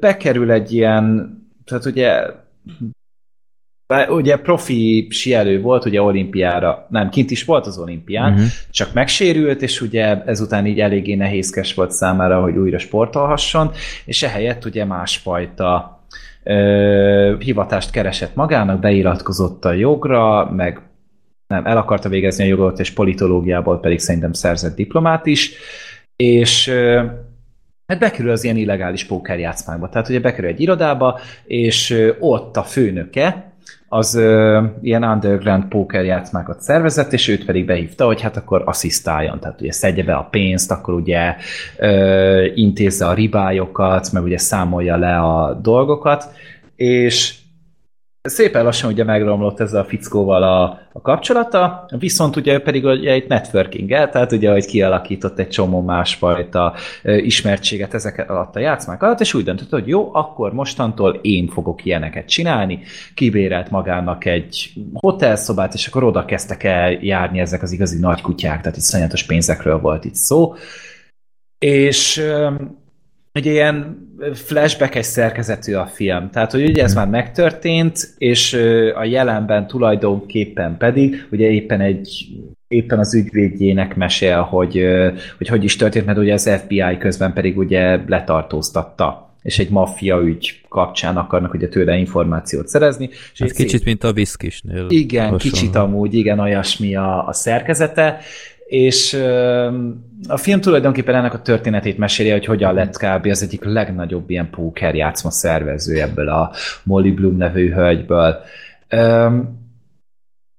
bekerül 0.00 0.50
egy 0.50 0.72
ilyen, 0.72 1.36
tehát 1.64 1.84
ugye 1.84 2.22
ugye 4.08 4.36
profi 4.36 5.06
sielő 5.10 5.60
volt, 5.60 5.84
ugye 5.84 6.02
olimpiára, 6.02 6.86
nem, 6.90 7.08
kint 7.08 7.30
is 7.30 7.44
volt 7.44 7.66
az 7.66 7.78
olimpián, 7.78 8.32
uh-huh. 8.32 8.46
csak 8.70 8.92
megsérült, 8.92 9.62
és 9.62 9.80
ugye 9.80 10.22
ezután 10.24 10.66
így 10.66 10.80
eléggé 10.80 11.14
nehézkes 11.14 11.74
volt 11.74 11.90
számára, 11.90 12.40
hogy 12.40 12.56
újra 12.56 12.78
sportolhasson, 12.78 13.70
és 14.04 14.22
ehelyett 14.22 14.64
ugye 14.64 14.84
másfajta 14.84 16.01
hivatást 17.38 17.90
keresett 17.90 18.34
magának, 18.34 18.80
beiratkozott 18.80 19.64
a 19.64 19.72
jogra, 19.72 20.50
meg 20.50 20.82
nem, 21.46 21.66
el 21.66 21.76
akarta 21.76 22.08
végezni 22.08 22.44
a 22.44 22.46
jogot, 22.46 22.80
és 22.80 22.90
politológiából 22.90 23.80
pedig 23.80 23.98
szerintem 23.98 24.32
szerzett 24.32 24.76
diplomát 24.76 25.26
is, 25.26 25.52
és 26.16 26.68
ö, 26.68 27.04
hát 27.86 27.98
bekerül 27.98 28.30
az 28.30 28.44
ilyen 28.44 28.56
illegális 28.56 29.04
pókerjátszmákba. 29.04 29.88
Tehát 29.88 30.08
ugye 30.08 30.20
bekerül 30.20 30.50
egy 30.50 30.60
irodába, 30.60 31.20
és 31.44 32.12
ott 32.18 32.56
a 32.56 32.62
főnöke, 32.62 33.51
az 33.88 34.14
ö, 34.14 34.62
ilyen 34.82 35.04
underground 35.04 35.64
póker 35.64 36.04
játszmákat 36.04 36.60
szervezett, 36.60 37.12
és 37.12 37.28
őt 37.28 37.44
pedig 37.44 37.66
behívta, 37.66 38.04
hogy 38.04 38.20
hát 38.20 38.36
akkor 38.36 38.62
asszisztáljon, 38.64 39.40
tehát 39.40 39.60
ugye 39.60 39.72
szedje 39.72 40.04
be 40.04 40.14
a 40.14 40.28
pénzt, 40.30 40.70
akkor 40.70 40.94
ugye 40.94 41.34
ö, 41.78 42.44
intézze 42.54 43.06
a 43.06 43.14
ribályokat, 43.14 44.12
meg 44.12 44.22
ugye 44.22 44.38
számolja 44.38 44.96
le 44.96 45.18
a 45.18 45.54
dolgokat, 45.54 46.32
és 46.76 47.34
szépen 48.22 48.64
lassan 48.64 48.90
ugye 48.90 49.04
megromlott 49.04 49.60
ezzel 49.60 49.80
a 49.80 49.84
fickóval 49.84 50.42
a, 50.42 50.62
a 50.92 51.00
kapcsolata, 51.00 51.86
viszont 51.98 52.36
ugye 52.36 52.58
pedig 52.58 52.84
ugye 52.84 53.10
egy 53.10 53.28
networking 53.28 53.88
tehát 53.88 54.32
ugye, 54.32 54.50
hogy 54.50 54.66
kialakított 54.66 55.38
egy 55.38 55.48
csomó 55.48 55.80
másfajta 55.80 56.74
ismertséget 57.02 57.94
ezek 57.94 58.30
alatt 58.30 58.56
a 58.56 58.60
játszmák 58.60 59.02
alatt, 59.02 59.20
és 59.20 59.34
úgy 59.34 59.44
döntött, 59.44 59.70
hogy 59.70 59.88
jó, 59.88 60.14
akkor 60.14 60.52
mostantól 60.52 61.18
én 61.22 61.48
fogok 61.48 61.84
ilyeneket 61.84 62.28
csinálni, 62.28 62.82
kibérelt 63.14 63.70
magának 63.70 64.24
egy 64.24 64.72
hotelszobát, 64.92 65.74
és 65.74 65.86
akkor 65.86 66.04
oda 66.04 66.24
kezdtek 66.24 66.64
el 66.64 66.90
járni 66.90 67.40
ezek 67.40 67.62
az 67.62 67.72
igazi 67.72 67.98
nagy 67.98 68.20
kutyák, 68.20 68.60
tehát 68.60 68.76
itt 68.76 68.82
szonyatos 68.82 69.26
pénzekről 69.26 69.80
volt 69.80 70.04
itt 70.04 70.14
szó, 70.14 70.54
és 71.58 72.22
egy 73.32 73.46
ilyen 73.46 74.08
flashback-es 74.34 75.06
szerkezetű 75.06 75.74
a 75.74 75.86
film. 75.86 76.30
Tehát, 76.30 76.52
hogy 76.52 76.64
ugye 76.64 76.82
ez 76.82 76.94
már 76.94 77.08
megtörtént, 77.08 78.14
és 78.18 78.54
a 78.94 79.04
jelenben 79.04 79.66
tulajdonképpen 79.66 80.76
pedig, 80.76 81.26
ugye 81.30 81.50
éppen 81.50 81.80
egy 81.80 82.26
éppen 82.68 82.98
az 82.98 83.14
ügyvédjének 83.14 83.96
mesél, 83.96 84.40
hogy, 84.40 84.86
hogy 85.38 85.48
hogy 85.48 85.64
is 85.64 85.76
történt, 85.76 86.06
mert 86.06 86.18
ugye 86.18 86.32
az 86.32 86.50
FBI 86.62 86.96
közben 86.98 87.32
pedig 87.32 87.58
ugye 87.58 88.00
letartóztatta 88.06 89.32
és 89.42 89.58
egy 89.58 89.70
maffia 89.70 90.20
ügy 90.20 90.60
kapcsán 90.68 91.16
akarnak 91.16 91.54
ugye 91.54 91.68
tőle 91.68 91.96
információt 91.96 92.68
szerezni. 92.68 93.08
És 93.32 93.40
hát 93.40 93.52
kicsit, 93.52 93.70
szép... 93.70 93.84
mint 93.84 94.04
a 94.04 94.12
viszkisnél. 94.12 94.86
Igen, 94.88 95.22
hasonló. 95.22 95.38
kicsit 95.38 95.74
amúgy, 95.74 96.14
igen, 96.14 96.38
olyasmi 96.38 96.96
a, 96.96 97.26
a 97.26 97.32
szerkezete, 97.32 98.18
és 98.72 99.14
a 100.28 100.36
film 100.36 100.60
tulajdonképpen 100.60 101.14
ennek 101.14 101.34
a 101.34 101.42
történetét 101.42 101.98
meséli, 101.98 102.30
hogy 102.30 102.44
hogyan 102.44 102.74
lett 102.74 102.96
kb. 102.96 103.26
az 103.26 103.42
egyik 103.42 103.64
legnagyobb 103.64 104.30
ilyen 104.30 104.50
póker 104.50 104.94
játszma 104.94 105.30
szervező 105.30 106.00
ebből 106.00 106.28
a 106.28 106.52
Molly 106.82 107.10
Bloom 107.10 107.36
nevű 107.36 107.72
hölgyből. 107.72 108.36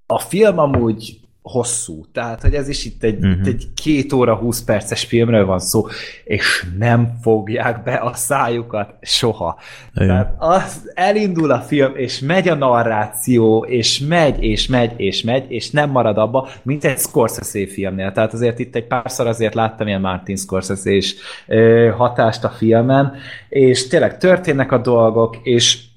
A 0.05 0.19
film 0.19 0.57
amúgy 0.57 1.19
hosszú. 1.43 2.05
Tehát, 2.11 2.41
hogy 2.41 2.53
ez 2.53 2.67
is 2.67 2.85
itt 2.85 3.03
egy, 3.03 3.25
uh-huh. 3.25 3.47
egy 3.47 3.67
két 3.73 4.13
óra, 4.13 4.35
húsz 4.35 4.63
perces 4.63 5.05
filmről 5.05 5.45
van 5.45 5.59
szó, 5.59 5.87
és 6.23 6.65
nem 6.77 7.17
fogják 7.21 7.83
be 7.83 7.93
a 7.93 8.13
szájukat 8.13 8.93
soha. 9.01 9.57
Igen. 9.95 10.07
Tehát 10.07 10.35
az 10.37 10.91
elindul 10.93 11.51
a 11.51 11.59
film, 11.59 11.95
és 11.95 12.19
megy 12.19 12.47
a 12.47 12.55
narráció, 12.55 13.65
és 13.67 13.99
megy, 13.99 14.43
és 14.43 14.67
megy, 14.67 14.93
és 14.97 15.21
megy, 15.21 15.51
és 15.51 15.69
nem 15.69 15.89
marad 15.89 16.17
abba, 16.17 16.47
mint 16.61 16.85
egy 16.85 16.97
Scorsese 16.97 17.67
filmnél. 17.67 18.11
Tehát 18.11 18.33
azért 18.33 18.59
itt 18.59 18.75
egy 18.75 18.87
párszor 18.87 19.27
azért 19.27 19.53
láttam 19.53 19.87
ilyen 19.87 20.01
Martin 20.01 20.35
Scorsese 20.35 20.89
és 20.89 21.15
hatást 21.97 22.43
a 22.43 22.49
filmen, 22.49 23.13
és 23.49 23.87
tényleg 23.87 24.17
történnek 24.17 24.71
a 24.71 24.77
dolgok, 24.77 25.37
és 25.43 25.91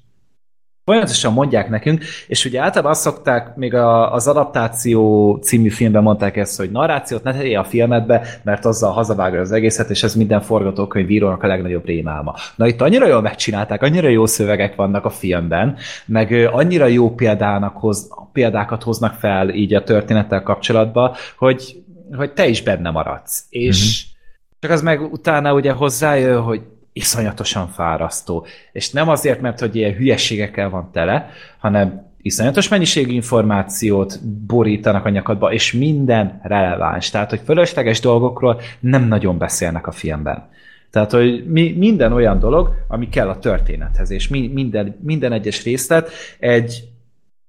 folyamatosan 0.87 1.33
mondják 1.33 1.69
nekünk, 1.69 2.03
és 2.27 2.45
ugye 2.45 2.61
általában 2.61 2.91
azt 2.91 3.01
szokták, 3.01 3.55
még 3.55 3.73
a, 3.73 4.13
az 4.13 4.27
adaptáció 4.27 5.35
című 5.35 5.69
filmben 5.69 6.03
mondták 6.03 6.37
ezt, 6.37 6.57
hogy 6.57 6.71
narrációt 6.71 7.23
ne 7.23 7.33
tegyél 7.33 7.59
a 7.59 7.63
filmedbe, 7.63 8.27
mert 8.43 8.65
azzal 8.65 8.91
hazavágja 8.91 9.39
az 9.39 9.51
egészet, 9.51 9.89
és 9.89 10.03
ez 10.03 10.15
minden 10.15 10.41
forgatókönyvírónak 10.41 11.43
a 11.43 11.47
legnagyobb 11.47 11.85
rémálma. 11.85 12.35
Na 12.55 12.67
itt 12.67 12.81
annyira 12.81 13.07
jól 13.07 13.21
megcsinálták, 13.21 13.81
annyira 13.81 14.07
jó 14.07 14.25
szövegek 14.25 14.75
vannak 14.75 15.05
a 15.05 15.09
filmben, 15.09 15.75
meg 16.05 16.49
annyira 16.51 16.85
jó 16.85 17.15
példának 17.15 17.77
hoz, 17.77 18.07
példákat 18.31 18.83
hoznak 18.83 19.13
fel 19.13 19.49
így 19.49 19.73
a 19.73 19.83
történettel 19.83 20.43
kapcsolatban, 20.43 21.13
hogy, 21.37 21.83
hogy 22.15 22.33
te 22.33 22.47
is 22.47 22.61
benne 22.63 22.89
maradsz. 22.89 23.45
És 23.49 23.79
mm-hmm. 23.79 24.59
csak 24.59 24.71
az 24.71 24.81
meg 24.81 25.01
utána 25.01 25.53
ugye 25.53 25.71
hozzájön, 25.71 26.41
hogy 26.41 26.61
iszonyatosan 26.97 27.67
fárasztó. 27.67 28.45
És 28.71 28.91
nem 28.91 29.09
azért, 29.09 29.41
mert 29.41 29.59
hogy 29.59 29.75
ilyen 29.75 29.93
hülyeségekkel 29.93 30.69
van 30.69 30.89
tele, 30.91 31.29
hanem 31.57 32.05
iszonyatos 32.21 32.67
mennyiségű 32.67 33.11
információt 33.11 34.19
borítanak 34.45 35.05
a 35.05 35.09
nyakadba, 35.09 35.53
és 35.53 35.73
minden 35.73 36.39
releváns. 36.43 37.09
Tehát, 37.09 37.29
hogy 37.29 37.41
fölösleges 37.45 37.99
dolgokról 37.99 38.61
nem 38.79 39.07
nagyon 39.07 39.37
beszélnek 39.37 39.87
a 39.87 39.91
filmben. 39.91 40.49
Tehát, 40.89 41.11
hogy 41.11 41.45
mi, 41.47 41.73
minden 41.77 42.13
olyan 42.13 42.39
dolog, 42.39 42.73
ami 42.87 43.09
kell 43.09 43.29
a 43.29 43.39
történethez, 43.39 44.11
és 44.11 44.27
mi, 44.27 44.47
minden, 44.47 44.97
minden 45.01 45.31
egyes 45.31 45.63
részlet 45.63 46.09
egy, 46.39 46.83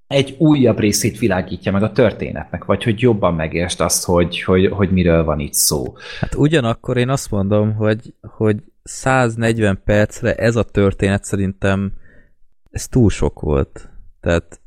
egy 0.07 0.35
újabb 0.37 0.79
részét 0.79 1.19
világítja 1.19 1.71
meg 1.71 1.83
a 1.83 1.91
történetnek, 1.91 2.65
vagy 2.65 2.83
hogy 2.83 3.01
jobban 3.01 3.33
megértsd 3.33 3.81
azt, 3.81 4.05
hogy, 4.05 4.41
hogy, 4.41 4.67
hogy 4.67 4.91
miről 4.91 5.23
van 5.23 5.39
itt 5.39 5.53
szó. 5.53 5.93
Hát 6.19 6.35
ugyanakkor 6.35 6.97
én 6.97 7.09
azt 7.09 7.31
mondom, 7.31 7.73
hogy, 7.73 8.13
hogy 8.21 8.55
140 8.89 9.81
percre 9.85 10.35
ez 10.35 10.55
a 10.55 10.63
történet 10.63 11.23
szerintem 11.23 11.93
ez 12.71 12.87
túl 12.87 13.09
sok 13.09 13.39
volt. 13.39 13.89
Tehát 14.21 14.59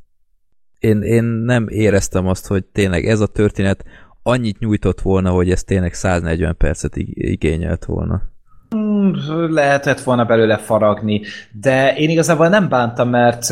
én, 0.79 1.01
én 1.01 1.23
nem 1.23 1.67
éreztem 1.69 2.27
azt, 2.27 2.47
hogy 2.47 2.65
tényleg 2.65 3.05
ez 3.05 3.19
a 3.19 3.27
történet 3.27 3.85
annyit 4.21 4.59
nyújtott 4.59 5.01
volna, 5.01 5.29
hogy 5.29 5.51
ez 5.51 5.63
tényleg 5.63 5.93
140 5.93 6.57
percet 6.57 6.95
igényelt 7.13 7.85
volna. 7.85 8.21
Hmm, 8.69 9.13
lehetett 9.53 10.01
volna 10.01 10.25
belőle 10.25 10.57
faragni, 10.57 11.21
de 11.51 11.95
én 11.95 12.09
igazából 12.09 12.47
nem 12.47 12.69
bántam, 12.69 13.09
mert 13.09 13.49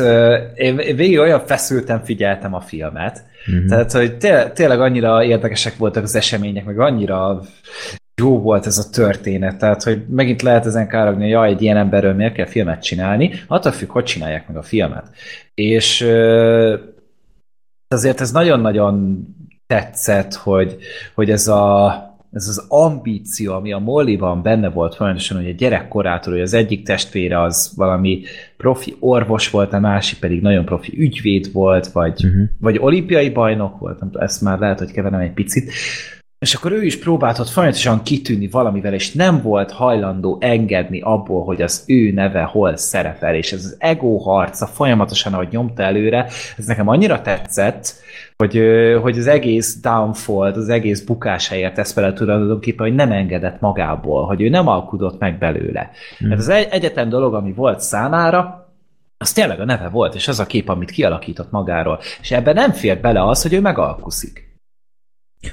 én 0.54 0.76
végig 0.76 1.18
olyan 1.18 1.46
feszülten 1.46 2.04
figyeltem 2.04 2.54
a 2.54 2.60
filmet, 2.60 3.24
uh-huh. 3.46 3.66
tehát 3.68 3.92
hogy 3.92 4.16
tényleg 4.52 4.80
annyira 4.80 5.24
érdekesek 5.24 5.76
voltak 5.76 6.02
az 6.02 6.14
események, 6.14 6.64
meg 6.64 6.78
annyira 6.78 7.42
jó 8.14 8.40
volt 8.40 8.66
ez 8.66 8.78
a 8.78 8.90
történet, 8.90 9.58
tehát 9.58 9.82
hogy 9.82 10.04
megint 10.08 10.42
lehet 10.42 10.66
ezen 10.66 10.88
károgni, 10.88 11.22
hogy 11.22 11.30
ja, 11.30 11.44
egy 11.44 11.62
ilyen 11.62 11.76
emberről 11.76 12.14
miért 12.14 12.34
kell 12.34 12.46
filmet 12.46 12.82
csinálni, 12.82 13.30
attól 13.46 13.72
függ, 13.72 13.90
hogy 13.90 14.04
csinálják 14.04 14.48
meg 14.48 14.56
a 14.56 14.62
filmet. 14.62 15.10
És 15.54 16.00
azért 17.88 18.20
ez 18.20 18.32
nagyon-nagyon 18.32 19.26
tetszett, 19.66 20.34
hogy, 20.34 20.76
hogy 21.14 21.30
ez 21.30 21.48
a 21.48 22.10
ez 22.32 22.48
az 22.48 22.64
ambíció, 22.68 23.52
ami 23.52 23.72
a 23.72 23.78
Molly-ban 23.78 24.42
benne 24.42 24.68
volt 24.70 24.94
folyamatosan, 24.94 25.36
hogy 25.36 25.48
a 25.48 25.54
gyerekkorától, 25.54 26.32
hogy 26.32 26.42
az 26.42 26.54
egyik 26.54 26.82
testvére 26.84 27.42
az 27.42 27.72
valami 27.76 28.22
profi 28.56 28.96
orvos 29.00 29.50
volt, 29.50 29.72
a 29.72 29.78
másik 29.78 30.18
pedig 30.18 30.40
nagyon 30.40 30.64
profi 30.64 30.98
ügyvéd 30.98 31.52
volt, 31.52 31.86
vagy, 31.86 32.24
uh-huh. 32.24 32.42
vagy 32.60 32.78
olimpiai 32.80 33.30
bajnok 33.30 33.78
volt, 33.78 34.02
ezt 34.18 34.42
már 34.42 34.58
lehet, 34.58 34.78
hogy 34.78 34.92
keverem 34.92 35.20
egy 35.20 35.32
picit, 35.32 35.72
és 36.42 36.54
akkor 36.54 36.72
ő 36.72 36.84
is 36.84 36.98
próbáltott 36.98 37.48
folyamatosan 37.48 38.02
kitűnni 38.02 38.48
valamivel, 38.48 38.94
és 38.94 39.12
nem 39.12 39.42
volt 39.42 39.70
hajlandó 39.70 40.38
engedni 40.40 41.00
abból, 41.00 41.44
hogy 41.44 41.62
az 41.62 41.84
ő 41.86 42.12
neve 42.12 42.42
hol 42.42 42.76
szerepel, 42.76 43.34
és 43.34 43.52
ez 43.52 43.64
az 43.64 43.76
ego 43.78 44.16
harca 44.16 44.66
folyamatosan, 44.66 45.32
ahogy 45.32 45.48
nyomta 45.50 45.82
előre, 45.82 46.26
ez 46.56 46.66
nekem 46.66 46.88
annyira 46.88 47.20
tetszett, 47.20 47.94
hogy, 48.36 48.60
hogy 49.02 49.18
az 49.18 49.26
egész 49.26 49.80
downfall, 49.80 50.52
az 50.52 50.68
egész 50.68 51.00
bukás 51.00 51.48
helyett 51.48 51.78
ezt 51.78 51.92
fele 51.92 52.12
tulajdonképpen, 52.12 52.86
hogy 52.86 52.94
nem 52.94 53.12
engedett 53.12 53.60
magából, 53.60 54.26
hogy 54.26 54.40
ő 54.40 54.48
nem 54.48 54.68
alkudott 54.68 55.18
meg 55.18 55.38
belőle. 55.38 55.90
Mm. 56.24 56.28
Mert 56.28 56.40
az 56.40 56.48
egyetlen 56.48 57.08
dolog, 57.08 57.34
ami 57.34 57.52
volt 57.52 57.80
számára, 57.80 58.72
az 59.18 59.32
tényleg 59.32 59.60
a 59.60 59.64
neve 59.64 59.88
volt, 59.88 60.14
és 60.14 60.28
az 60.28 60.40
a 60.40 60.46
kép, 60.46 60.68
amit 60.68 60.90
kialakított 60.90 61.50
magáról. 61.50 62.00
És 62.20 62.30
ebben 62.30 62.54
nem 62.54 62.72
fér 62.72 63.00
bele 63.00 63.28
az, 63.28 63.42
hogy 63.42 63.52
ő 63.52 63.60
megalkuszik. 63.60 64.51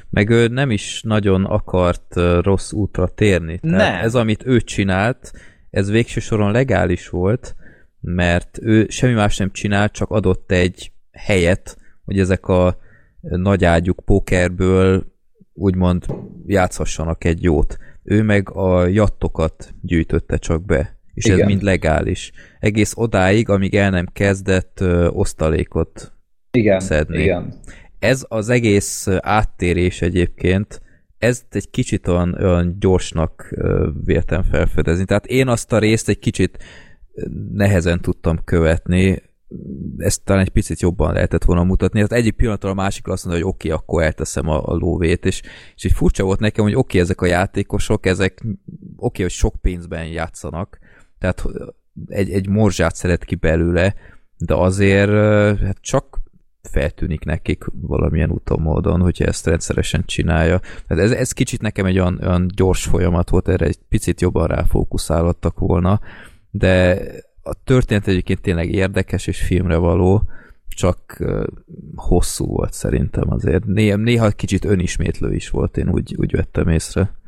Meg 0.10 0.30
ő 0.30 0.48
nem 0.48 0.72
is 0.72 1.02
nagyon 1.02 1.46
akart 1.46 2.16
rossz 2.42 2.72
útra 2.72 3.08
térni. 3.08 3.60
Tehát 3.60 3.92
nem. 3.94 4.04
ez, 4.04 4.16
amit 4.16 4.46
ő 4.46 4.62
csinált, 4.62 5.32
ez 5.70 5.90
végső 5.92 6.20
soron 6.20 6.52
legális 6.52 7.10
volt, 7.10 7.56
mert 8.02 8.58
ő 8.62 8.86
semmi 8.90 9.14
más 9.14 9.38
nem 9.38 9.52
csinált, 9.52 9.92
csak 9.92 10.10
adott 10.10 10.52
egy 10.52 10.92
helyet, 11.12 11.78
hogy 12.06 12.20
ezek 12.20 12.48
a 12.48 12.78
nagyágyuk 13.22 14.02
pókerből 14.06 15.06
úgymond 15.54 16.06
játszhassanak 16.46 17.24
egy 17.24 17.44
jót. 17.44 17.78
Ő 18.04 18.24
meg 18.24 18.50
a 18.50 18.86
jattokat 18.88 19.74
gyűjtötte 19.82 20.38
csak 20.38 20.66
be, 20.66 20.98
és 21.14 21.26
Igen. 21.26 21.40
ez 21.40 21.46
mind 21.46 21.62
legális. 21.62 22.32
Egész 22.60 22.94
odáig, 22.96 23.50
amíg 23.50 23.76
el 23.76 23.90
nem 23.90 24.06
kezdett 24.14 24.80
ö, 24.82 25.08
osztalékot 25.08 26.14
Igen. 26.52 26.80
szedni. 26.80 27.22
Igen 27.22 27.60
ez 28.00 28.26
az 28.28 28.50
egész 28.50 29.08
áttérés 29.20 30.02
egyébként, 30.02 30.82
ezt 31.18 31.46
egy 31.50 31.70
kicsit 31.70 32.08
olyan, 32.08 32.34
olyan 32.34 32.76
gyorsnak 32.80 33.56
véltem 34.04 34.44
felfedezni. 34.44 35.06
Tehát 35.06 35.26
én 35.26 35.48
azt 35.48 35.74
a 35.74 35.80
részt 35.80 36.10
egy 36.10 36.20
kicsit 36.20 36.64
nehezen 37.54 38.02
tudtam 38.02 38.44
követni, 38.44 39.22
ezt 39.98 40.24
talán 40.24 40.42
egy 40.42 40.50
picit 40.50 40.80
jobban 40.82 41.14
lehetett 41.14 41.44
volna 41.44 41.64
mutatni. 41.64 42.00
Tehát 42.00 42.24
egyik 42.24 42.36
pillanatról 42.36 42.72
a 42.72 42.76
másikra 42.76 43.14
azt 43.14 43.26
mondta, 43.26 43.44
hogy 43.44 43.54
oké, 43.54 43.68
okay, 43.68 43.80
akkor 43.80 44.04
elteszem 44.04 44.48
a, 44.48 44.68
a 44.68 44.74
lóvét, 44.74 45.26
és, 45.26 45.42
és 45.76 45.86
egy 45.86 45.92
furcsa 45.92 46.24
volt 46.24 46.40
nekem, 46.40 46.64
hogy 46.64 46.76
oké, 46.76 46.80
okay, 46.80 47.00
ezek 47.02 47.22
a 47.22 47.26
játékosok, 47.26 48.06
ezek 48.06 48.34
oké, 48.42 48.56
okay, 48.96 49.22
hogy 49.22 49.32
sok 49.32 49.56
pénzben 49.62 50.06
játszanak, 50.06 50.80
tehát 51.20 51.46
egy, 52.08 52.30
egy 52.32 52.50
morzsát 52.50 52.96
szeret 52.96 53.24
ki 53.24 53.36
belőle, 53.36 53.96
de 54.38 54.54
azért 54.54 55.12
hát 55.60 55.78
csak 55.82 56.19
feltűnik 56.72 57.24
nekik 57.24 57.66
valamilyen 57.74 58.32
úton 58.32 58.62
módon, 58.62 59.02
hogyha 59.02 59.26
ezt 59.26 59.46
rendszeresen 59.46 60.04
csinálja. 60.06 60.60
Tehát 60.88 61.04
ez, 61.04 61.12
ez 61.12 61.32
kicsit 61.32 61.62
nekem 61.62 61.86
egy 61.86 62.00
olyan, 62.00 62.20
olyan 62.22 62.48
gyors 62.56 62.84
folyamat 62.84 63.30
volt, 63.30 63.48
erre 63.48 63.66
egy 63.66 63.80
picit 63.90 64.22
jobban 64.22 64.48
ráfókuszálhattak 64.48 65.60
volna, 65.60 66.00
de 66.52 67.02
a 67.42 67.54
történet 67.64 68.08
egyébként 68.08 68.42
tényleg 68.42 68.72
érdekes 68.72 69.28
és 69.28 69.42
filmre 69.42 69.76
való, 69.76 70.24
csak 70.68 71.24
hosszú 71.96 72.46
volt 72.46 72.74
szerintem 72.74 73.32
azért. 73.32 73.66
Néha, 73.66 73.96
néha 73.96 74.30
kicsit 74.30 74.66
önismétlő 74.66 75.34
is 75.34 75.50
volt, 75.50 75.78
én 75.78 75.90
úgy, 75.90 76.16
úgy 76.18 76.32
vettem 76.32 76.68
észre. 76.68 77.19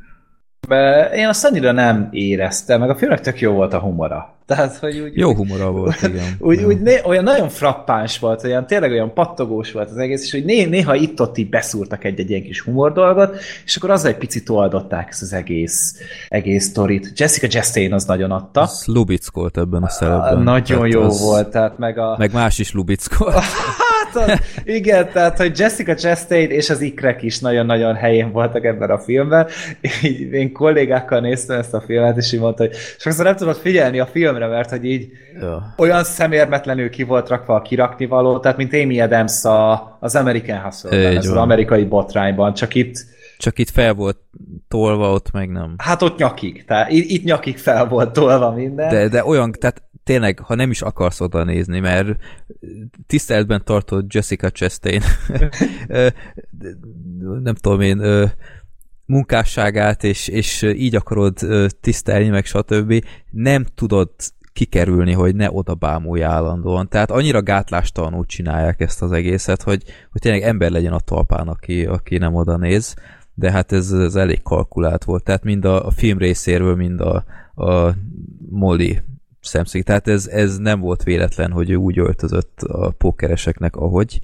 Én 1.16 1.28
azt 1.28 1.46
annyira 1.46 1.72
nem 1.72 2.08
éreztem, 2.12 2.80
meg 2.80 2.90
a 2.90 2.96
filmnek 2.96 3.20
tök 3.22 3.40
jó 3.40 3.52
volt 3.54 3.74
a 3.74 3.80
humora. 3.80 4.34
Tehát, 4.46 4.76
hogy 4.78 5.00
úgy, 5.00 5.18
Jó 5.18 5.34
humora 5.34 5.72
volt, 5.72 6.02
igen. 6.08 6.36
úgy, 6.40 6.60
Ja. 6.60 6.68
úgy 6.68 6.82
né, 6.82 7.00
olyan 7.04 7.24
nagyon 7.24 7.50
frappáns 7.50 8.20
volt, 8.20 8.44
olyan 8.44 8.68
tényleg 8.68 8.92
olyan 8.92 9.14
pattogós 9.14 9.72
volt 9.72 9.90
az 9.90 9.98
egész, 9.98 10.24
és 10.24 10.32
hogy 10.32 10.46
né, 10.46 10.64
néha 10.66 10.96
itt-ott 10.96 11.38
így 11.38 11.50
beszúrtak 11.50 12.04
egy-egy 12.04 12.30
ilyen 12.30 12.42
kis 12.42 12.62
humor 12.62 12.92
dolgot, 12.94 13.38
és 13.66 13.76
akkor 13.76 13.90
azzal 13.90 14.10
egy 14.12 14.18
picit 14.18 14.50
oldották 14.50 15.08
ezt 15.10 15.22
az 15.22 15.34
egész, 15.34 15.96
egész 16.28 16.66
sztorit. 16.66 17.20
Jessica 17.20 17.48
Chastain 17.48 17.94
az 17.94 18.06
nagyon 18.06 18.32
adta. 18.32 18.62
Az 18.62 18.84
lubickolt 18.86 19.58
ebben 19.58 19.84
a 19.84 19.90
szerepben. 19.90 20.42
Nagyon 20.42 20.78
Tehát 20.78 20.94
jó 20.94 21.02
az- 21.02 21.22
volt, 21.22 21.48
tehát 21.50 21.78
meg 21.78 21.98
a... 21.98 22.16
Meg 22.18 22.34
más 22.34 22.60
is 22.60 22.74
lubickolt. 22.74 23.36
Az, 24.16 24.40
igen, 24.64 25.10
tehát, 25.12 25.38
hogy 25.38 25.60
Jessica 25.60 25.96
Chastain 25.96 26.50
és 26.50 26.70
az 26.70 26.82
ikrek 26.82 27.22
is 27.22 27.40
nagyon-nagyon 27.40 27.96
helyén 27.96 28.32
voltak 28.32 28.66
ebben 28.66 28.90
a 28.90 28.98
filmben. 28.98 29.48
Így, 30.04 30.34
én 30.34 30.52
kollégákkal 30.52 31.20
néztem 31.20 31.60
ezt 31.60 31.74
a 31.74 31.82
filmet, 31.82 32.18
és 32.18 32.34
így 32.34 32.40
mondta, 32.40 32.64
hogy 32.64 32.76
sokszor 32.98 33.26
nem 33.26 33.36
tudod 33.36 33.58
figyelni 33.58 34.00
a 34.00 34.06
filmre, 34.06 34.48
mert 34.48 34.70
hogy 34.70 34.86
így 34.86 35.10
ja. 35.40 35.74
olyan 35.78 36.04
szemérmetlenül 36.04 36.90
ki 36.90 37.04
volt 37.04 37.30
rakva 37.30 37.56
a 37.56 37.62
kirakni 37.62 38.06
való, 38.06 38.40
tehát 38.40 38.58
mint 38.58 38.74
Amy 38.74 39.02
Adams 39.02 39.44
a, 39.44 39.98
az 40.00 40.16
American 40.16 40.58
Hustle-ben, 40.58 41.12
Így 41.12 41.18
ez 41.18 41.28
az 41.28 41.36
amerikai 41.36 41.84
botrányban, 41.84 42.54
csak 42.54 42.76
itt 42.76 43.06
Csak 43.42 43.60
itt 43.60 43.70
fel 43.70 43.94
volt 43.94 44.18
tolva, 44.68 45.12
ott 45.12 45.32
meg 45.32 45.50
nem. 45.50 45.76
hát 45.78 46.02
ott 46.02 46.18
nyakig, 46.18 46.66
tehát 46.66 46.92
itt, 46.92 47.10
itt 47.10 47.24
nyakig 47.24 47.58
fel 47.58 47.88
volt 47.88 48.14
tolva 48.14 48.52
minden. 48.52 48.90
De, 48.90 49.08
de 49.08 49.26
olyan, 49.26 49.52
tehát 49.52 49.84
tényleg, 50.04 50.40
ha 50.40 50.56
nem 50.56 50.70
is 50.70 50.82
akarsz 50.82 51.22
oda 51.22 51.44
nézni, 51.44 51.80
mert 51.80 52.16
tiszteletben 53.08 53.62
tartod 53.64 54.14
Jessica 54.14 54.50
Chastain, 54.50 55.02
nem 57.44 57.56
tudom 57.56 57.82
én, 57.82 58.30
munkásságát, 59.06 60.04
és, 60.04 60.28
és 60.28 60.62
így 60.62 60.96
akarod 60.96 61.38
tisztelni, 61.82 62.30
meg 62.30 62.46
stb. 62.46 63.06
Nem 63.30 63.66
tudod 63.76 64.10
kikerülni, 64.54 65.14
hogy 65.14 65.36
ne 65.36 65.52
oda 65.52 65.76
bámulj 65.76 66.24
állandóan. 66.24 66.90
Tehát 66.90 67.12
annyira 67.12 67.42
gátlástalanul 67.42 68.26
csinálják 68.26 68.80
ezt 68.80 69.02
az 69.02 69.12
egészet, 69.12 69.62
hogy, 69.62 69.84
hogy 70.12 70.22
tényleg 70.22 70.42
ember 70.42 70.72
legyen 70.72 70.94
a 70.94 71.00
talpán, 71.00 71.48
aki, 71.48 71.86
aki 71.86 72.18
nem 72.18 72.36
oda 72.36 72.58
néz. 72.58 72.94
De 73.34 73.52
hát 73.52 73.72
ez, 73.72 73.92
ez 73.92 74.16
elég 74.16 74.42
kalkulált 74.42 75.04
volt. 75.04 75.24
Tehát 75.24 75.44
mind 75.44 75.66
a, 75.66 75.86
a 75.86 75.92
film 75.92 76.18
részéről, 76.18 76.76
mind 76.76 77.02
a, 77.02 77.24
a 77.56 77.96
Molly 78.50 79.00
szemszög. 79.42 79.84
Tehát 79.84 80.08
ez, 80.08 80.28
ez 80.28 80.58
nem 80.58 80.80
volt 80.80 81.04
véletlen, 81.04 81.52
hogy 81.52 81.70
ő 81.70 81.76
úgy 81.76 82.00
öltözött 82.00 82.62
a 82.62 82.90
pókereseknek, 82.90 83.76
ahogy 83.76 84.20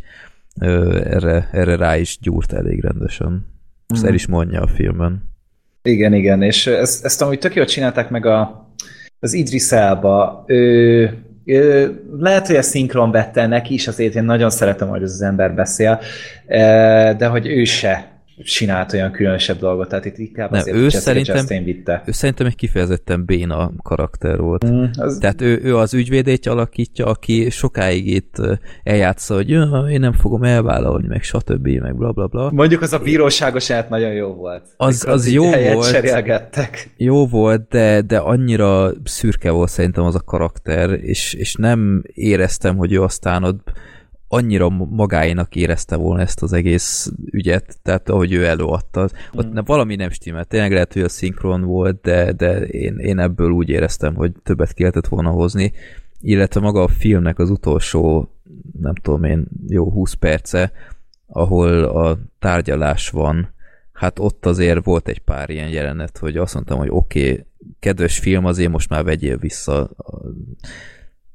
erre, 0.60 1.50
erre 1.52 1.76
rá 1.76 1.98
is 1.98 2.18
gyúrt 2.22 2.54
elég 2.54 2.82
rendesen. 2.82 3.46
Ezt 3.88 4.06
el 4.06 4.14
is 4.14 4.28
mondja 4.28 4.62
a 4.62 4.68
filmben. 4.68 5.24
Igen, 5.82 6.14
igen, 6.14 6.42
és 6.42 6.68
ezt, 6.68 7.06
ezt 7.06 7.22
amúgy 7.22 7.40
tök 7.40 7.56
jól 7.56 7.66
csinálták 7.66 8.10
meg 8.10 8.26
a, 8.26 8.70
az 9.20 9.34
Idris 9.34 9.72
Elba. 9.72 10.44
Ő, 10.48 11.18
ő, 11.46 11.94
lehet, 12.20 12.48
hogy 12.48 12.56
a 12.56 12.62
szinkron 12.62 13.12
vette 13.12 13.48
neki 13.48 13.74
is, 13.74 13.88
azért 13.88 14.16
én 14.16 14.24
nagyon 14.24 14.50
szeretem, 14.50 14.88
hogy 14.88 15.02
ez 15.02 15.12
az 15.12 15.22
ember 15.22 15.54
beszél, 15.56 16.00
de 17.18 17.28
hogy 17.28 17.48
ő 17.48 17.64
se 17.64 18.16
csinált 18.44 18.94
olyan 18.94 19.12
különösebb 19.12 19.60
dolgot, 19.60 19.88
tehát 19.90 20.06
itt 20.06 20.18
inkább 20.18 20.52
Nem, 20.52 20.60
azért 20.60 20.78
ő 20.78 20.82
Jessica 20.82 21.02
szerintem- 21.02 21.36
Chastain 21.36 21.64
vitte. 21.64 22.04
Ő 22.06 22.12
szerintem 22.12 22.46
egy 22.46 22.56
kifejezetten 22.56 23.26
béna 23.26 23.72
karakter 23.84 24.40
volt. 24.40 24.66
Mm, 24.72 24.84
az, 24.98 25.18
Tehát 25.22 25.42
ő, 25.42 25.60
ő 25.64 25.78
az 25.78 25.94
ügyvédét 25.94 26.46
alakítja, 26.46 27.06
aki 27.06 27.50
sokáig 27.50 28.08
itt 28.08 28.36
eljátsza, 28.84 29.36
hogy 29.36 29.50
"Ja, 29.50 29.86
én 29.90 30.00
nem 30.00 30.14
fogom 30.14 30.44
elvállalni, 30.44 31.08
meg 31.08 31.24
stb. 31.24 31.68
meg 31.68 31.96
bla 31.96 32.12
bla 32.12 32.28
bla. 32.28 32.52
mondjuk 32.52 32.82
az 32.82 32.94
a 32.94 33.00
bíróságos 33.00 33.70
át 33.72 33.90
nagyon 33.90 34.12
jó 34.14 34.28
volt. 34.34 34.64
Az- 34.78 35.06
az 35.08 35.32
jó 35.32 35.50
volt. 35.74 35.92
cserélgettek. 35.92 36.90
Jó 36.98 37.28
volt, 37.28 37.68
de, 37.70 38.02
de 38.02 38.18
annyira 38.18 38.92
szürke 39.04 39.52
volt 39.52 39.70
szerintem 39.70 40.04
az 40.04 40.16
a 40.16 40.22
karakter, 40.26 40.90
és, 40.90 41.34
és 41.34 41.56
nem 41.56 42.04
éreztem, 42.14 42.76
hogy 42.78 42.94
ő 42.94 43.02
aztán 43.02 43.44
ott 43.44 43.72
annyira 44.28 44.70
magáénak 44.70 45.56
érezte 45.56 45.95
volna 45.95 46.22
ezt 46.22 46.41
az 46.41 46.54
egész 46.54 47.12
ügyet, 47.32 47.78
tehát 47.82 48.10
ahogy 48.10 48.34
ő 48.34 48.45
előadta. 48.45 49.10
Ott 49.34 49.48
mm. 49.48 49.58
valami 49.66 49.95
nem 49.95 50.10
stimmelt. 50.10 50.48
Tényleg 50.48 50.72
lehet, 50.72 50.94
hogy 50.94 51.02
a 51.02 51.10
szinkron 51.10 51.62
volt, 51.62 52.02
de, 52.02 52.32
de 52.32 52.58
én, 52.60 52.98
én 52.98 53.20
ebből 53.20 53.52
úgy 53.52 53.70
éreztem, 53.70 54.16
hogy 54.16 54.32
többet 54.44 54.74
ki 54.74 54.82
lehetett 54.82 55.08
volna 55.08 55.30
hozni, 55.30 55.72
illetve 56.22 56.60
maga 56.60 56.84
a 56.84 56.88
filmnek 56.88 57.40
az 57.40 57.49
utolsó, 57.49 58.32
nem 58.82 58.94
tudom 58.95 59.24
én, 59.24 59.48
jó 59.68 59.91
20 59.91 60.14
perce, 60.14 60.72
ahol 61.28 61.84
a 61.84 62.18
tárgyalás 62.40 63.10
van, 63.10 63.54
hát 63.91 64.20
ott 64.20 64.45
azért 64.45 64.86
volt 64.86 65.08
egy 65.08 65.20
pár 65.20 65.49
ilyen 65.49 65.70
jelenet, 65.70 66.18
hogy 66.18 66.38
azt 66.38 66.54
mondtam, 66.54 66.78
hogy 66.78 66.90
oké, 66.91 67.32
okay, 67.32 67.45
kedves 67.80 68.20
film, 68.20 68.45
azért 68.45 68.72
most 68.72 68.90
már 68.90 69.04
vegyél 69.04 69.38
vissza. 69.38 69.90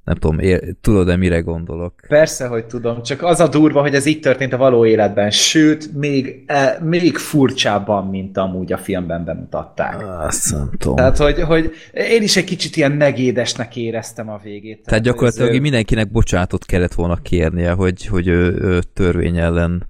Nem 0.04 0.14
tudom, 0.14 0.38
ér, 0.38 0.74
tudod-e 0.80 1.16
mire 1.16 1.40
gondolok? 1.40 1.92
Persze, 2.08 2.46
hogy 2.46 2.64
tudom, 2.64 3.02
csak 3.02 3.22
az 3.22 3.40
a 3.40 3.48
durva, 3.48 3.80
hogy 3.80 3.94
ez 3.94 4.06
így 4.06 4.20
történt 4.20 4.52
a 4.52 4.56
való 4.56 4.86
életben, 4.86 5.30
sőt, 5.30 5.94
még, 5.94 6.44
e, 6.46 6.78
még 6.82 7.16
furcsábban, 7.16 8.06
mint 8.06 8.36
amúgy 8.36 8.72
a 8.72 8.78
filmben 8.78 9.24
bemutatták. 9.24 10.06
Azt 10.26 10.52
nem 10.52 10.70
tudom. 10.78 10.96
Tehát, 10.96 11.16
hogy, 11.16 11.42
hogy 11.42 11.72
én 11.92 12.22
is 12.22 12.36
egy 12.36 12.44
kicsit 12.44 12.76
ilyen 12.76 12.92
negédesnek 12.92 13.76
éreztem 13.76 14.28
a 14.28 14.40
végét. 14.42 14.82
Tehát 14.84 15.04
gyakorlatilag 15.04 15.46
hogy 15.46 15.56
ez, 15.56 15.62
mindenkinek 15.62 16.10
bocsánatot 16.10 16.64
kellett 16.64 16.94
volna 16.94 17.16
kérnie, 17.16 17.70
hogy, 17.70 18.06
hogy 18.06 18.26
ő, 18.26 18.56
ő 18.60 18.80
törvény 18.94 19.38
ellen 19.38 19.86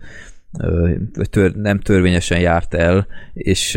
tör, 1.31 1.55
nem 1.55 1.81
törvényesen 1.81 2.41
járt 2.41 2.75
el, 2.75 3.07
és 3.33 3.75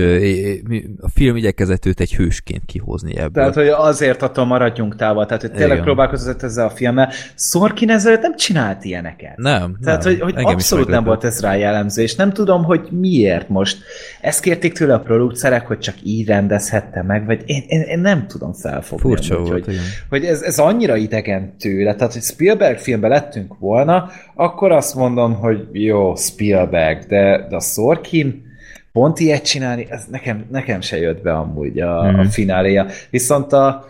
a 1.01 1.09
film 1.09 1.35
igyekezett 1.35 1.85
őt 1.85 1.99
egy 1.99 2.15
hősként 2.15 2.65
kihozni 2.65 3.17
ebből. 3.17 3.31
Tehát, 3.31 3.53
hogy 3.53 3.67
azért 3.67 4.21
attól 4.21 4.45
maradjunk 4.45 4.95
távol, 4.95 5.25
tehát, 5.25 5.41
hogy 5.41 5.51
tényleg 5.51 5.71
Igen. 5.71 5.83
próbálkozott 5.83 6.43
ezzel 6.43 6.65
a 6.65 6.69
filmmel. 6.69 7.11
Sorkin 7.35 7.89
ezelőtt 7.89 8.21
nem 8.21 8.35
csinált 8.35 8.83
ilyeneket. 8.83 9.37
nem, 9.37 9.77
Tehát, 9.83 10.03
nem. 10.03 10.13
hogy, 10.13 10.21
hogy 10.21 10.35
Engem 10.35 10.53
abszolút 10.53 10.87
nem 10.87 11.03
volt 11.03 11.23
ez 11.23 11.41
rá 11.41 11.55
jellemző, 11.55 12.01
és 12.01 12.15
nem 12.15 12.33
tudom, 12.33 12.63
hogy 12.63 12.87
miért 12.91 13.49
most. 13.49 13.77
Ezt 14.21 14.41
kérték 14.41 14.73
tőle 14.73 14.93
a 14.93 14.99
producerek, 14.99 15.67
hogy 15.67 15.79
csak 15.79 15.95
így 16.03 16.27
rendezhette 16.27 17.03
meg, 17.03 17.25
vagy 17.25 17.41
én, 17.45 17.63
én, 17.67 17.81
én 17.81 17.99
nem 17.99 18.27
tudom 18.27 18.53
felfogni. 18.53 19.09
Furcsa 19.09 19.35
amúgy, 19.35 19.49
volt, 19.49 19.65
hogy, 19.65 19.73
igen. 19.73 19.85
hogy 20.09 20.25
ez, 20.25 20.41
ez 20.41 20.59
annyira 20.59 20.95
idegen 20.95 21.57
tőle, 21.57 21.95
tehát, 21.95 22.13
hogy 22.13 22.21
Spielberg 22.21 22.77
filmben 22.77 23.09
lettünk 23.09 23.59
volna, 23.59 24.09
akkor 24.35 24.71
azt 24.71 24.95
mondom, 24.95 25.33
hogy 25.33 25.67
jó, 25.71 26.15
Spielberg, 26.15 26.64
de, 27.07 27.45
de 27.49 27.55
a 27.55 27.59
Sorkin 27.61 28.43
pont 28.91 29.19
ilyet 29.19 29.45
csinálni, 29.45 29.85
ez 29.89 30.05
nekem, 30.05 30.45
nekem 30.51 30.81
se 30.81 30.97
jött 30.97 31.21
be 31.21 31.33
amúgy 31.33 31.79
a, 31.79 32.01
Mhm. 32.03 32.15
mm. 32.15 32.19
a 32.19 32.25
fináléja. 32.25 32.85
Viszont 33.09 33.53
a, 33.53 33.85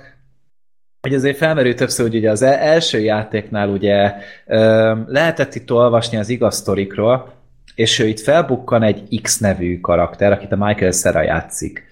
hogy 1.02 1.14
azért 1.14 1.38
felmerül 1.38 1.74
többször, 1.76 2.06
hogy 2.08 2.16
ugye 2.16 2.32
az 2.32 2.42
e- 2.42 2.58
első 2.62 3.00
játéknál 3.00 3.70
ugye 3.70 4.14
lehetett 5.08 5.56
itt 5.56 5.72
olvasni 5.72 6.18
az 6.18 6.30
igaz 6.30 6.56
sztorikról, 6.56 7.34
és 7.76 8.00
ő 8.00 8.08
itt 8.08 8.20
felbukkan 8.20 8.84
egy 8.84 9.20
X 9.22 9.38
nevű 9.38 9.80
karakter, 9.80 10.32
akit 10.32 10.52
a 10.52 10.66
Michael 10.66 10.92
Cera 10.92 11.22
játszik. 11.22 11.84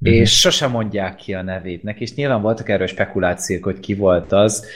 Mhm. 0.00 0.12
Mm-hmm. 0.12 0.22
És 0.22 0.40
sosem 0.40 0.70
mondják 0.70 1.14
ki 1.14 1.34
a 1.34 1.42
nevét 1.42 1.82
neki, 1.82 2.02
és 2.02 2.14
nyilván 2.14 2.42
voltak 2.42 2.68
erről 2.68 2.86
spekulációk, 2.86 3.64
hogy 3.64 3.80
ki 3.80 3.94
volt 3.94 4.32
az. 4.32 4.66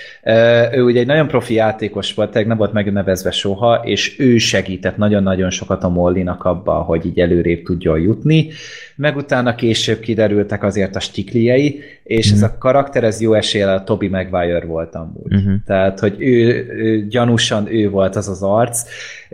Ő 0.73 0.83
ugye 0.83 1.01
egy 1.01 1.07
nagyon 1.07 1.29
profi 1.29 1.55
játékos 1.55 2.15
volt, 2.15 2.31
tehát 2.31 2.49
nem 2.49 2.57
volt 2.57 2.73
megnevezve 2.73 3.31
soha, 3.31 3.75
és 3.85 4.19
ő 4.19 4.39
segített 4.39 4.97
nagyon-nagyon 4.97 5.51
sokat 5.51 5.85
a 5.85 5.89
Mollinak 5.89 6.45
abban, 6.45 6.83
hogy 6.83 7.07
így 7.07 7.19
előrébb 7.19 7.63
tudjon 7.63 8.01
jutni. 8.01 8.49
Meg 8.97 9.17
utána 9.17 9.55
később 9.55 10.01
kiderültek 10.01 10.63
azért 10.63 10.97
a 10.97 11.01
stikliei, 11.01 11.83
és 12.05 12.31
mm. 12.31 12.35
ez 12.35 12.43
a 12.43 12.59
karakter, 12.59 13.05
ez 13.05 13.21
jó 13.21 13.35
eséllyel 13.35 13.77
a 13.77 13.85
Toby 13.85 14.09
Maguire 14.09 14.65
volt 14.67 14.95
amúgy. 14.95 15.33
Mhm. 15.33 15.55
Tehát, 15.67 16.01
hogy 16.01 16.17
ő, 16.19 16.67
ő 16.77 17.07
gyanúsan 17.07 17.73
ő 17.75 17.91
volt 17.91 18.17
az 18.17 18.29
az 18.29 18.43
arc, 18.43 18.83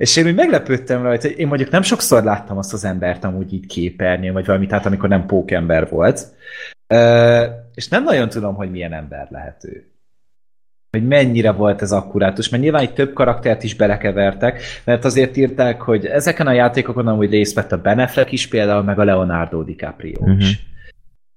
és 0.01 0.17
én 0.17 0.27
úgy 0.27 0.35
meglepődtem 0.35 1.03
rajta, 1.03 1.29
hogy 1.29 1.39
én 1.39 1.47
mondjuk 1.47 1.71
nem 1.71 1.83
sokszor 1.83 2.23
láttam 2.25 2.59
azt 2.59 2.73
az 2.73 2.85
embert 2.85 3.25
amúgy 3.25 3.53
így 3.53 3.67
képernyőn, 3.67 4.33
vagy 4.33 4.47
valami, 4.47 4.67
tehát 4.67 4.87
amikor 4.87 5.09
nem 5.09 5.27
pókember 5.27 5.89
volt, 5.89 6.27
Ö, 6.87 7.45
és 7.75 7.89
nem 7.89 8.05
nagyon 8.05 8.29
tudom, 8.29 8.55
hogy 8.55 8.71
milyen 8.71 8.93
ember 8.93 9.27
lehet 9.31 9.65
ő. 9.65 9.85
Hogy 10.91 11.07
mennyire 11.07 11.53
volt 11.53 11.83
ez 11.83 11.93
akkurátus, 11.93 12.49
mert 12.49 12.63
nyilván 12.63 12.83
itt 12.83 12.95
több 12.95 13.13
karaktert 13.13 13.63
is 13.63 13.75
belekevertek, 13.75 14.63
mert 14.85 15.05
azért 15.05 15.37
írták, 15.37 15.81
hogy 15.81 16.07
ezeken 16.07 16.47
a 16.47 16.53
játékokon 16.53 17.07
amúgy 17.07 17.31
részt 17.31 17.55
vett 17.55 17.73
a 17.73 17.81
Ben 17.81 17.99
Affleck 17.99 18.33
is 18.33 18.49
például, 18.49 18.83
meg 18.83 18.99
a 18.99 19.05
Leonardo 19.05 19.63
DiCaprio 19.63 20.31
is. 20.39 20.67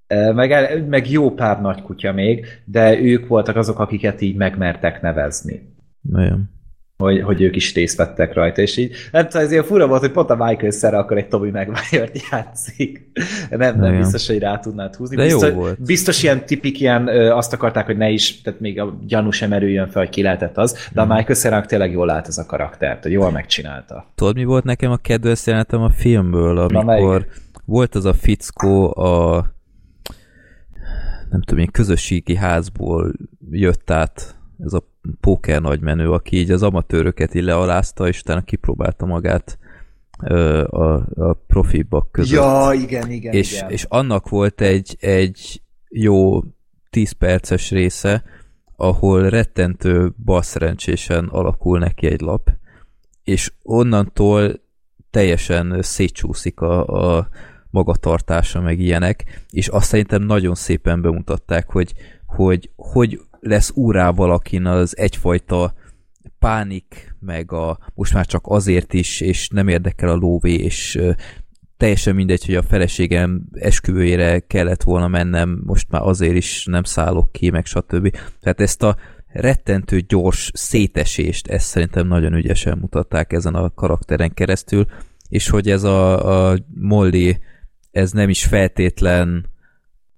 Ö, 0.06 0.32
Meg, 0.32 0.84
meg 0.88 1.10
jó 1.10 1.30
pár 1.30 1.60
nagy 1.60 1.82
kutya 1.82 2.12
még, 2.12 2.46
de 2.64 3.00
ők 3.00 3.26
voltak 3.26 3.56
azok, 3.56 3.78
akiket 3.78 4.20
így 4.20 4.36
megmertek 4.36 5.00
nevezni. 5.02 5.74
Nagyon. 6.00 6.50
Hogy, 6.96 7.22
hogy 7.22 7.42
ők 7.42 7.56
is 7.56 7.74
részt 7.74 7.96
vettek 7.96 8.34
rajta, 8.34 8.62
és 8.62 8.76
így 8.76 8.94
nem 9.12 9.26
tudom, 9.28 9.42
ez 9.42 9.50
ilyen 9.52 9.64
fura 9.64 9.86
volt, 9.86 10.00
hogy 10.00 10.10
pont 10.10 10.30
a 10.30 10.36
Michael 10.44 10.70
Cera 10.72 10.98
akkor 10.98 11.16
egy 11.16 11.28
Toby 11.28 11.50
maguire 11.50 12.08
játszik. 12.30 13.10
Nem, 13.50 13.78
nem 13.80 13.96
biztos, 13.96 14.26
hogy 14.26 14.38
rá 14.38 14.58
tudnád 14.58 14.94
húzni. 14.94 15.16
De 15.16 15.24
jó 15.24 15.28
biztos, 15.38 15.52
volt. 15.54 15.82
biztos 15.82 16.22
ilyen 16.22 16.46
tipik 16.46 16.80
ilyen, 16.80 17.06
ö, 17.08 17.30
azt 17.30 17.52
akarták, 17.52 17.86
hogy 17.86 17.96
ne 17.96 18.08
is, 18.10 18.40
tehát 18.40 18.60
még 18.60 18.80
a 18.80 18.98
gyanú 19.06 19.30
sem 19.30 19.52
erüljön 19.52 19.88
fel, 19.88 20.02
hogy 20.02 20.10
ki 20.10 20.22
lehetett 20.22 20.56
az, 20.58 20.72
de 20.92 21.02
Mhm. 21.02 21.10
a 21.10 21.14
Michael 21.14 21.34
Cera 21.38 21.60
tényleg 21.66 21.92
jól 21.92 22.10
állt 22.10 22.26
ez 22.28 22.38
a 22.38 22.46
karaktert, 22.46 23.02
hogy 23.02 23.12
jól 23.12 23.30
megcsinálta. 23.30 24.12
Tudod, 24.14 24.34
mi 24.34 24.44
volt 24.44 24.64
nekem 24.64 24.90
a 24.90 24.96
kedvenc 24.96 25.46
jelenetem 25.46 25.80
a 25.82 25.90
filmből, 25.90 26.52
Na, 26.54 26.60
amikor 26.62 26.84
melyik? 26.84 27.42
volt 27.64 27.94
az 27.94 28.04
a 28.04 28.12
fickó 28.14 28.96
a 28.98 29.44
nem 31.30 31.40
tudom, 31.42 31.58
ilyen 31.58 31.70
közösségi 31.72 32.36
házból 32.36 33.12
jött 33.50 33.90
át 33.90 34.36
ez 34.64 34.72
a 34.72 34.92
póker 35.20 35.60
nagymenő, 35.60 36.10
aki 36.10 36.36
így 36.36 36.50
az 36.50 36.62
amatőröket 36.62 37.34
így 37.34 37.42
lealázta, 37.42 38.08
és 38.08 38.20
utána 38.20 38.42
kipróbálta 38.42 39.06
magát 39.06 39.58
ö, 40.22 40.64
a, 40.64 41.06
a 41.14 41.32
profibak 41.46 42.12
között. 42.12 42.38
Ja, 42.38 42.70
igen, 42.72 43.10
igen, 43.10 43.32
és, 43.32 43.52
igen. 43.52 43.70
és 43.70 43.84
annak 43.88 44.28
volt 44.28 44.60
egy, 44.60 44.96
egy 45.00 45.62
jó 45.88 46.40
10 46.90 47.12
perces 47.12 47.70
része, 47.70 48.24
ahol 48.76 49.28
rettentő 49.28 50.14
balszerencsésen 50.24 51.24
alakul 51.24 51.78
neki 51.78 52.06
egy 52.06 52.20
lap, 52.20 52.50
és 53.24 53.52
onnantól 53.62 54.62
teljesen 55.10 55.82
szétcsúszik 55.82 56.60
a, 56.60 56.86
a 57.16 57.28
magatartása, 57.70 58.60
meg 58.60 58.78
ilyenek, 58.80 59.44
és 59.50 59.68
azt 59.68 59.86
szerintem 59.86 60.22
nagyon 60.22 60.54
szépen 60.54 61.02
bemutatták, 61.02 61.70
hogy 61.70 61.94
hogy, 62.34 62.70
hogy 62.76 63.20
lesz 63.44 63.70
úrá 63.74 64.10
valakin 64.10 64.66
az 64.66 64.98
egyfajta 64.98 65.74
pánik, 66.38 67.14
meg 67.20 67.52
a 67.52 67.78
most 67.94 68.14
már 68.14 68.26
csak 68.26 68.44
azért 68.46 68.92
is, 68.92 69.20
és 69.20 69.48
nem 69.48 69.68
érdekel 69.68 70.08
a 70.08 70.14
lóvé, 70.14 70.54
és 70.54 71.00
teljesen 71.76 72.14
mindegy, 72.14 72.44
hogy 72.44 72.54
a 72.54 72.62
feleségem 72.62 73.42
esküvőjére 73.52 74.38
kellett 74.38 74.82
volna 74.82 75.08
mennem, 75.08 75.62
most 75.64 75.90
már 75.90 76.02
azért 76.02 76.34
is 76.34 76.64
nem 76.64 76.82
szállok 76.82 77.32
ki, 77.32 77.50
meg 77.50 77.66
stb. 77.66 78.16
Tehát 78.40 78.60
ezt 78.60 78.82
a 78.82 78.96
rettentő 79.26 80.00
gyors 80.00 80.50
szétesést, 80.54 81.46
ezt 81.46 81.66
szerintem 81.66 82.06
nagyon 82.06 82.34
ügyesen 82.34 82.78
mutatták 82.78 83.32
ezen 83.32 83.54
a 83.54 83.70
karakteren 83.70 84.34
keresztül, 84.34 84.86
és 85.28 85.48
hogy 85.48 85.70
ez 85.70 85.82
a, 85.82 86.50
a 86.50 86.58
Molly, 86.74 87.38
ez 87.90 88.10
nem 88.12 88.28
is 88.28 88.44
feltétlen 88.44 89.46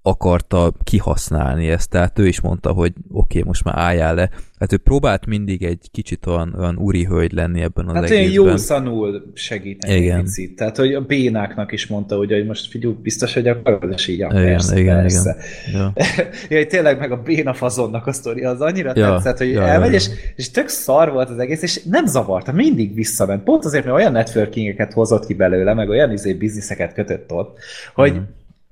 akarta 0.07 0.73
kihasználni 0.85 1.69
ezt, 1.69 1.91
tehát 1.91 2.19
ő 2.19 2.27
is 2.27 2.41
mondta, 2.41 2.73
hogy 2.73 2.93
oké, 3.11 3.39
okay, 3.39 3.43
most 3.43 3.65
már 3.65 3.75
álljál 3.79 4.15
le. 4.15 4.31
Hát 4.59 4.73
ő 4.73 4.77
próbált 4.77 5.27
mindig 5.27 5.63
egy 5.63 5.89
kicsit 5.91 6.27
olyan, 6.27 6.55
olyan 6.59 6.77
úri 6.79 7.05
hölgy 7.05 7.33
lenni 7.33 7.61
ebben 7.61 7.89
az 7.89 7.95
Hát 7.95 8.05
egészben. 8.05 8.33
jó 8.33 8.57
szanul 8.57 9.33
segíteni 9.35 9.95
Igen. 9.95 10.17
egy 10.19 10.23
picit. 10.25 10.57
Tehát, 10.57 10.77
hogy 10.77 10.95
a 10.95 11.01
bénáknak 11.01 11.73
is 11.73 11.87
mondta, 11.87 12.17
hogy, 12.17 12.33
hogy 12.33 12.47
most 12.47 12.71
figyelj, 12.71 12.95
biztos, 13.03 13.35
hogy 13.35 13.49
akarod, 13.49 13.93
és 13.93 14.07
így, 14.09 14.19
ja, 14.19 14.29
Igen, 14.31 14.45
persze, 14.45 14.79
igen, 14.79 15.01
persze. 15.01 15.37
Ja. 15.73 15.93
ja, 16.51 16.57
hogy 16.57 16.67
tényleg 16.69 16.99
meg 16.99 17.13
a 17.13 17.23
béna 17.23 17.53
fazonnak 17.55 18.07
a 18.07 18.13
sztori, 18.13 18.45
az 18.45 18.61
annyira 18.61 18.93
Ja, 18.95 19.11
tetszett, 19.13 19.39
hogy 19.39 19.51
ja, 19.51 19.63
elmegy, 19.63 19.91
ja. 19.91 19.97
és, 19.97 20.09
és 20.37 20.51
tök 20.51 20.69
szar 20.69 21.13
volt 21.13 21.31
az 21.31 21.39
egész, 21.39 21.63
és 21.63 21.83
nem 21.83 22.07
zavarta, 22.07 22.53
mindig 22.53 22.95
visszament. 22.95 23.43
Pont 23.43 23.65
azért, 23.65 23.85
mert 23.85 23.97
olyan 23.97 24.13
networkingeket 24.13 24.93
hozott 24.93 25.27
ki 25.27 25.35
belőle, 25.35 25.75
meg 25.75 25.89
olyan 25.89 26.13
izé 26.13 26.33
bizniszeket 26.33 26.93
kötött 26.93 27.33
ott, 27.33 27.59
hogy 27.95 28.13
Mhm. 28.13 28.23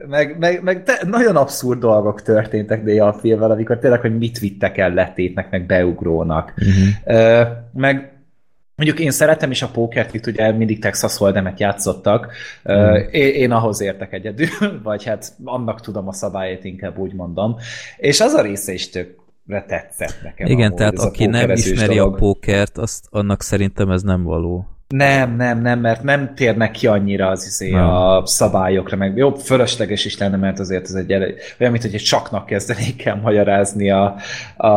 Meg, 0.08 0.38
meg, 0.38 0.62
meg 0.62 0.82
te, 0.82 1.00
nagyon 1.06 1.36
abszurd 1.36 1.78
dolgok 1.78 2.22
történtek 2.22 2.84
néha 2.84 3.06
a 3.06 3.18
filmvel, 3.18 3.50
amikor 3.50 3.78
tényleg, 3.78 4.00
hogy 4.00 4.18
mit 4.18 4.38
vittek 4.38 4.78
el 4.78 4.94
letétnek, 4.94 5.50
meg 5.50 5.66
beugrónak. 5.66 6.54
Uh-huh. 6.56 7.18
Ö, 7.18 7.42
meg 7.72 8.14
Mondjuk 8.76 8.98
én 9.00 9.10
szeretem 9.10 9.50
is 9.50 9.62
a 9.62 9.68
pókert, 9.68 10.14
itt 10.14 10.26
ugye 10.26 10.52
mindig 10.52 10.80
Texas 10.80 11.16
Holdemet 11.16 11.60
játszottak. 11.60 12.32
Mm. 12.72 12.94
Én, 13.10 13.34
én 13.34 13.50
ahhoz 13.50 13.80
értek 13.80 14.12
egyedül, 14.12 14.48
vagy 14.82 15.04
hát 15.04 15.32
annak 15.44 15.80
tudom 15.80 16.08
a 16.08 16.12
szabályait, 16.12 16.64
inkább 16.64 16.98
úgy 16.98 17.14
mondom. 17.14 17.56
És 17.96 18.20
az 18.20 18.32
a 18.32 18.42
része 18.42 18.72
is 18.72 18.90
tökre 18.90 19.64
tetszett 19.66 20.22
nekem. 20.22 20.46
Igen, 20.46 20.66
amúgy, 20.66 20.78
tehát 20.78 20.98
aki 20.98 21.26
nem 21.26 21.50
ismeri 21.50 21.96
dolog. 21.96 22.14
a 22.14 22.16
pókert, 22.16 22.78
azt, 22.78 23.06
annak 23.10 23.42
szerintem 23.42 23.90
ez 23.90 24.02
nem 24.02 24.22
való. 24.22 24.73
Nem, 24.88 25.36
nem, 25.36 25.60
nem, 25.60 25.80
mert 25.80 26.02
nem 26.02 26.34
térnek 26.34 26.70
ki 26.70 26.86
annyira 26.86 27.28
az 27.28 27.46
izé 27.46 27.70
Nem. 27.70 27.86
a 27.86 28.26
szabályokra, 28.26 28.96
meg 28.96 29.16
jobb, 29.16 29.36
fölösleges 29.36 30.04
is 30.04 30.18
lenne, 30.18 30.36
mert 30.36 30.58
azért 30.58 30.84
ez 30.84 30.94
egy 30.94 31.12
olyan, 31.12 31.72
mint 31.72 31.82
hogy 31.82 31.94
egy 31.94 32.02
csaknak 32.02 32.46
kezdenék 32.46 33.04
el 33.04 33.16
magyarázni 33.16 33.90
a, 33.90 34.16
a, 34.56 34.68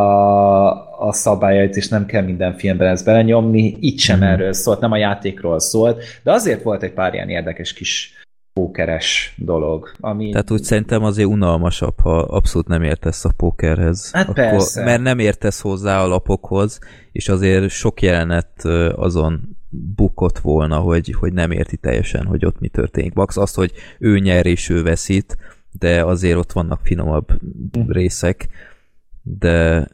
a 1.06 1.12
szabályait, 1.12 1.76
és 1.76 1.88
nem 1.88 2.06
kell 2.06 2.22
minden 2.22 2.54
filmben 2.56 2.88
ezt 2.88 3.04
belenyomni. 3.04 3.76
Itt 3.80 3.98
sem 3.98 4.18
Mhm. 4.18 4.26
erről 4.26 4.52
szólt, 4.52 4.80
nem 4.80 4.92
a 4.92 4.96
játékról 4.96 5.60
szólt, 5.60 6.02
de 6.22 6.32
azért 6.32 6.62
volt 6.62 6.82
egy 6.82 6.92
pár 6.92 7.14
ilyen 7.14 7.28
érdekes 7.28 7.72
kis 7.72 8.12
pókeres 8.52 9.34
dolog, 9.36 9.90
ami... 10.00 10.30
Tehát 10.30 10.50
úgy 10.50 10.62
szerintem 10.62 11.04
azért 11.04 11.28
unalmasabb, 11.28 12.00
ha 12.00 12.18
abszolút 12.22 12.68
nem 12.68 12.82
értesz 12.82 13.24
a 13.24 13.30
pókerhez. 13.36 14.10
Hát 14.12 14.32
persze. 14.32 14.84
Mert 14.84 15.02
nem 15.02 15.18
értesz 15.18 15.60
hozzá 15.60 16.02
a 16.02 16.06
lapokhoz, 16.06 16.78
és 17.12 17.28
azért 17.28 17.68
sok 17.68 18.02
jelenet 18.02 18.64
azon 18.96 19.57
bukott 19.70 20.38
volna, 20.38 20.78
hogy, 20.78 21.14
hogy 21.18 21.32
nem 21.32 21.50
érti 21.50 21.76
teljesen, 21.76 22.26
hogy 22.26 22.44
ott 22.44 22.60
mi 22.60 22.68
történik. 22.68 23.14
Max 23.14 23.36
azt, 23.36 23.54
hogy 23.54 23.72
ő 23.98 24.18
nyer 24.18 24.46
és 24.46 24.68
ő 24.68 24.82
veszít, 24.82 25.36
de 25.72 26.04
azért 26.04 26.36
ott 26.38 26.52
vannak 26.52 26.80
finomabb 26.82 27.28
Hm. 27.72 27.90
részek. 27.90 28.48
De 29.22 29.88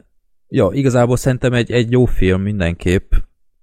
ja, 0.47 0.69
igazából 0.71 1.17
szerintem 1.17 1.53
egy, 1.53 1.71
egy 1.71 1.91
jó 1.91 2.05
film 2.05 2.41
mindenképp. 2.41 3.13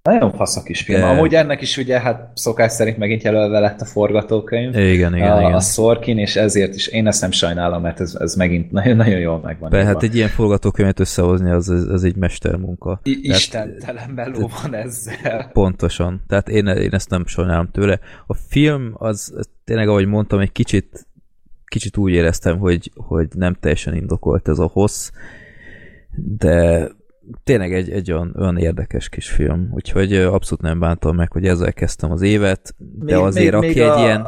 Nagyon 0.09 0.31
fasz 0.33 0.55
a 0.57 0.63
kis 0.63 0.81
film. 0.81 0.99
De- 1.01 1.07
Amúgy 1.07 1.35
ennek 1.35 1.61
is 1.61 1.77
ugye, 1.77 1.99
hát 1.99 2.31
szokás 2.33 2.71
szerint 2.71 2.97
megint 2.97 3.23
jelölve 3.23 3.59
lett 3.59 3.81
a 3.81 3.85
forgatókönyv. 3.85 4.77
Igen, 4.77 5.15
igen, 5.15 5.31
a, 5.31 5.39
igen. 5.39 5.53
a 5.53 5.59
Sorkin, 5.59 6.17
és 6.17 6.35
ezért 6.35 6.75
is 6.75 6.87
én 6.87 7.07
ezt 7.07 7.21
nem 7.21 7.31
sajnálom, 7.31 7.81
mert 7.81 7.99
ez, 7.99 8.15
ez 8.19 8.35
megint 8.35 8.71
nagyon, 8.71 8.95
nagyon 8.95 9.19
jól 9.19 9.39
megvan. 9.39 9.73
Írva. 9.73 9.85
hát 9.85 10.03
egy 10.03 10.15
ilyen 10.15 10.29
forgatókönyvet 10.29 10.99
összehozni, 10.99 11.49
az, 11.49 11.69
az, 11.69 11.87
az 11.87 12.03
egy 12.03 12.15
mestermunka. 12.15 12.99
I- 13.03 13.21
Tehát- 13.21 13.39
Istentelen 13.39 14.09
meló 14.09 14.51
van 14.61 14.73
ezzel. 14.75 15.49
Pontosan. 15.53 16.21
Tehát 16.27 16.49
én, 16.49 16.67
én 16.67 16.93
ezt 16.93 17.09
nem 17.09 17.25
sajnálom 17.25 17.69
tőle. 17.71 17.99
A 18.27 18.33
film 18.33 18.91
az 18.93 19.33
az 19.37 19.49
tényleg, 19.63 19.87
ahogy 19.87 20.05
mondtam, 20.05 20.39
egy 20.39 20.51
kicsit 20.51 21.07
kicsit 21.65 21.97
úgy 21.97 22.11
éreztem, 22.11 22.57
hogy, 22.57 22.91
hogy 22.95 23.27
nem 23.35 23.53
teljesen 23.59 23.95
indokolt 23.95 24.47
ez 24.47 24.59
a 24.59 24.69
hossz, 24.73 25.11
de 26.37 26.87
tényleg 27.43 27.73
egy, 27.73 27.89
egy 27.89 28.11
olyan, 28.11 28.35
olyan 28.39 28.57
érdekes 28.57 29.09
kis 29.09 29.29
film, 29.29 29.69
úgyhogy 29.73 30.13
abszolút 30.15 30.61
nem 30.63 30.79
bántam 30.79 31.15
meg, 31.15 31.31
hogy 31.31 31.45
ezzel 31.45 31.73
kezdtem 31.73 32.11
az 32.11 32.21
évet, 32.21 32.73
de 32.77 33.15
Még- 33.15 33.23
azért 33.23 33.45
még- 33.45 33.53
aki 33.53 33.67
még 33.67 33.77
egy 33.77 33.87
a- 33.89 33.99
ilyen... 33.99 34.27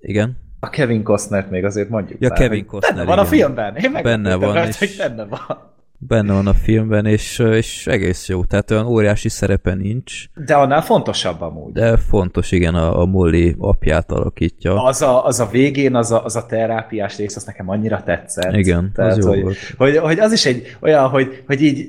Igen? 0.00 0.36
A 0.60 0.68
Kevin 0.70 1.02
Costnert 1.02 1.50
még 1.50 1.64
azért 1.64 1.88
mondjuk. 1.88 2.20
Ja, 2.20 2.28
már, 2.28 2.38
Kevin 2.38 2.66
Costner, 2.66 2.94
Benne 2.94 3.06
van 3.06 3.18
a 3.18 3.20
igen. 3.20 3.32
filmben. 3.32 3.76
Én 3.76 3.90
meg 3.90 4.02
Benne 4.02 4.34
van, 4.34 4.52
rajta, 4.52 4.68
és- 4.68 4.78
hogy 4.78 4.94
benne 4.98 5.24
van. 5.24 5.70
Benne 5.98 6.32
van 6.32 6.46
a 6.46 6.54
filmben, 6.54 7.06
és, 7.06 7.38
és 7.38 7.86
egész 7.86 8.28
jó. 8.28 8.44
Tehát 8.44 8.70
olyan 8.70 8.86
óriási 8.86 9.28
szerepe 9.28 9.74
nincs, 9.74 10.24
De 10.46 10.54
annál 10.54 10.82
fontosabb 10.82 11.40
amúgy. 11.40 11.72
de 11.72 11.96
fontos, 11.96 12.52
igen, 12.52 12.74
a, 12.74 13.00
a 13.00 13.04
Molly 13.06 13.54
apját 13.58 14.12
alakítja. 14.12 14.84
Az 14.84 15.02
a, 15.02 15.24
az 15.24 15.40
a 15.40 15.46
végén, 15.50 15.94
az 15.94 16.10
a, 16.12 16.24
az 16.24 16.36
a 16.36 16.46
terápiás 16.46 17.16
rész, 17.16 17.36
az 17.36 17.44
nekem 17.44 17.68
annyira 17.68 18.02
tetszett. 18.02 18.52
Igen, 18.56 18.84
az 18.84 18.90
Tehát, 18.94 19.16
jó 19.16 19.28
hogy, 19.28 19.42
volt. 19.42 19.56
Hogy, 19.76 19.96
hogy, 19.96 20.18
az 20.18 20.32
is 20.32 20.46
egy 20.46 20.76
olyan, 20.80 21.08
hogy, 21.08 21.42
hogy 21.46 21.62
így 21.62 21.88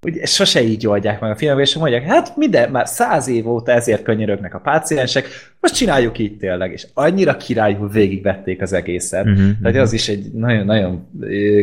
hogy 0.00 0.26
sose 0.26 0.62
így 0.62 0.86
oldják 0.86 1.20
meg 1.20 1.30
a 1.30 1.36
filmben, 1.36 1.64
és 1.64 1.74
mondják, 1.76 2.02
hát 2.04 2.36
minden, 2.36 2.70
már 2.70 2.88
száz 2.88 3.28
év 3.28 3.48
óta 3.48 3.72
ezért 3.72 4.02
könyörögnek 4.02 4.54
a 4.54 4.58
páciensek, 4.58 5.26
most 5.60 5.74
csináljuk 5.74 6.18
így 6.18 6.36
tényleg, 6.36 6.72
és 6.72 6.86
annyira 6.94 7.36
királyul 7.36 7.88
végigvették 7.88 8.62
az 8.62 8.72
egészet. 8.72 9.24
Mhm, 9.24 9.50
Tehát 9.62 9.76
az 9.80 9.92
is 9.92 10.08
egy 10.08 10.32
nagyon-nagyon 10.32 11.08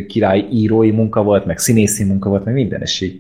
király 0.07 0.47
írói 0.51 0.91
munka 0.91 1.23
volt, 1.23 1.45
meg 1.45 1.57
színészi 1.57 2.03
munka 2.03 2.29
volt, 2.29 2.45
meg 2.45 2.53
minden, 2.53 2.81
és 2.81 3.01
így 3.01 3.19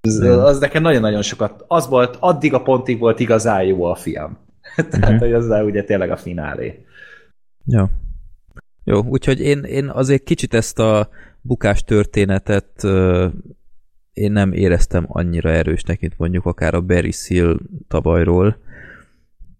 az, 0.00 0.18
Mhm. 0.18 0.28
az 0.30 0.58
nekem 0.58 0.82
nagyon-nagyon 0.82 1.22
sokat, 1.22 1.64
az 1.66 1.88
volt, 1.88 2.16
addig 2.20 2.54
a 2.54 2.62
pontig 2.62 2.98
volt 2.98 3.20
igazán 3.20 3.62
jó 3.62 3.84
a 3.84 3.94
film. 3.94 4.36
Tehát, 4.90 5.10
Mhm. 5.10 5.18
hogy 5.18 5.32
az 5.32 5.64
ugye 5.64 5.84
tényleg 5.84 6.10
a 6.10 6.16
finálé. 6.16 6.84
Ja. 7.66 7.90
Jó, 8.84 9.02
úgyhogy 9.02 9.40
én, 9.40 9.62
én 9.62 9.88
azért 9.88 10.22
kicsit 10.22 10.54
ezt 10.54 10.78
a 10.78 11.08
bukás 11.40 11.82
történetet 11.82 12.86
én 14.14 14.32
nem 14.32 14.52
éreztem 14.52 15.04
annyira 15.08 15.50
erősnek, 15.50 16.00
mint 16.00 16.18
mondjuk 16.18 16.46
akár 16.46 16.74
a 16.74 16.80
Barry 16.80 17.10
Seal 17.10 17.60
tavalyról, 17.88 18.58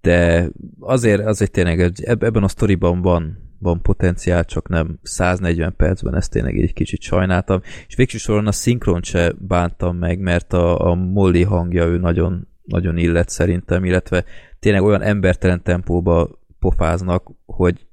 de 0.01 0.49
azért, 0.81 1.27
azért 1.27 1.51
tényleg 1.51 1.93
ebben 2.05 2.43
a 2.43 2.49
sztoriban 2.49 3.03
van, 3.03 3.39
van 3.59 3.83
potenciál, 3.83 4.45
csak 4.45 4.69
nem 4.69 4.99
140 5.03 5.75
percben, 5.77 6.17
ezt 6.17 6.31
tényleg 6.31 6.59
egy 6.59 6.73
kicsit 6.73 7.01
sajnáltam, 7.01 7.61
és 7.89 7.95
végső 7.95 8.19
soron 8.19 8.47
a 8.47 8.53
szinkront 8.53 9.05
se 9.05 9.33
bántam 9.39 9.97
meg, 9.97 10.19
mert 10.19 10.53
a, 10.53 10.91
a 10.91 10.95
Molly 10.95 11.43
hangja 11.43 11.85
ő 11.85 11.99
nagyon, 11.99 12.49
nagyon 12.65 12.97
illet 12.97 13.29
szerintem, 13.29 13.85
illetve 13.85 14.25
tényleg 14.59 14.83
olyan 14.83 15.03
embertelen 15.03 15.63
tempóba 15.63 16.39
pofáznak, 16.59 17.31
hogy 17.47 17.87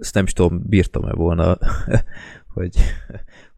ezt 0.00 0.14
nem 0.14 0.24
is 0.24 0.32
tudom, 0.32 0.62
bírtam-e 0.66 1.12
volna, 1.12 1.58
hogy, 2.54 2.76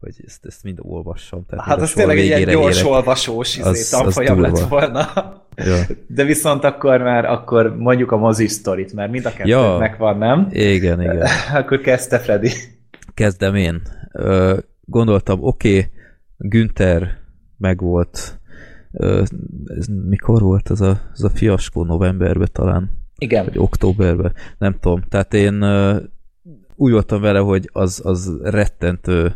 hogy 0.05 0.25
ezt, 0.25 0.45
ezt 0.45 0.63
mind 0.63 0.77
olvassam. 0.81 1.45
Tehát 1.45 1.65
hát 1.65 1.81
az 1.81 1.91
tényleg 1.91 2.17
egy 2.17 2.25
ilyen 2.25 2.43
gyors 2.45 2.77
érek. 2.79 2.91
olvasós 2.91 3.57
izé, 3.57 3.69
Az- 3.69 3.89
tanfolyam 3.89 4.41
lett 4.41 4.59
volna. 4.59 5.07
Ja. 5.55 5.75
De 6.07 6.23
viszont 6.23 6.63
akkor 6.63 7.01
már, 7.01 7.25
akkor 7.25 7.75
mondjuk 7.77 8.11
a 8.11 8.17
mozi 8.17 8.47
sztorit, 8.47 8.93
mert 8.93 9.11
mind 9.11 9.25
a 9.25 9.29
kettőnek 9.29 9.91
Ja. 9.91 9.97
van, 9.97 10.17
nem? 10.17 10.47
Igen, 10.51 11.01
igen. 11.01 11.27
Akkor 11.53 11.79
kezdte 11.81 12.19
Freddy. 12.19 12.51
Kezdem 13.13 13.55
én. 13.55 13.81
Gondoltam, 14.81 15.43
oké, 15.43 15.77
okay, 15.77 15.89
Günther 16.37 17.17
megvolt. 17.57 18.39
Ez 19.77 19.87
mikor 20.07 20.41
volt 20.41 20.71
ez 20.71 20.81
a, 20.81 21.01
ez 21.13 21.21
a 21.21 21.29
fiaskó? 21.29 21.83
Novemberben 21.83 22.49
talán? 22.51 22.91
Igen. 23.17 23.45
Vagy 23.45 23.57
októberben? 23.57 24.33
Nem 24.57 24.75
tudom. 24.79 25.01
Tehát 25.09 25.33
én 25.33 25.63
úgy 26.75 26.91
voltam 26.91 27.21
vele, 27.21 27.39
hogy 27.39 27.69
az, 27.73 28.01
az 28.03 28.37
rettentő, 28.43 29.35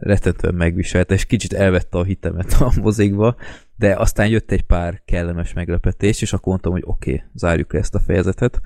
rettentően 0.00 0.54
megviselte, 0.54 1.14
és 1.14 1.24
kicsit 1.24 1.52
elvette 1.52 1.98
a 1.98 2.04
hitemet 2.04 2.52
a 2.60 2.72
mozikba, 2.80 3.36
de 3.76 3.94
aztán 3.94 4.28
jött 4.28 4.50
egy 4.50 4.62
pár 4.62 5.02
kellemes 5.04 5.52
meglepetés, 5.52 6.22
és 6.22 6.32
akkor 6.32 6.48
mondtam, 6.48 6.72
hogy 6.72 6.82
oké, 6.84 7.12
okay, 7.12 7.24
zárjuk 7.34 7.72
le 7.72 7.78
ezt 7.78 7.94
a 7.94 8.00
fejezetet. 8.00 8.60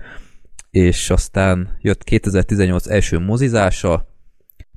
És 0.70 1.10
aztán 1.10 1.76
jött 1.80 2.04
2018 2.04 2.86
első 2.86 3.18
mozizása, 3.18 4.08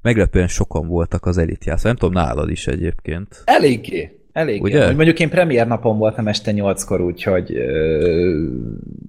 meglepően 0.02 0.48
sokan 0.48 0.88
voltak 0.88 1.26
az 1.26 1.38
elitjászó. 1.38 1.88
Nem 1.88 1.96
tudom, 1.96 2.14
nálad 2.14 2.50
is 2.50 2.68
egyébként. 2.68 3.42
Eléggé. 3.46 4.18
Eléggé. 4.32 4.60
Ugye? 4.60 4.86
Hogy 4.86 4.96
Mondjuk 4.96 5.20
én 5.20 5.30
premier 5.30 5.68
napon 5.68 5.98
voltam 5.98 6.28
este 6.28 6.52
nyolckor, 6.52 7.02
úgyhogy 7.02 7.56
ö, 7.56 8.48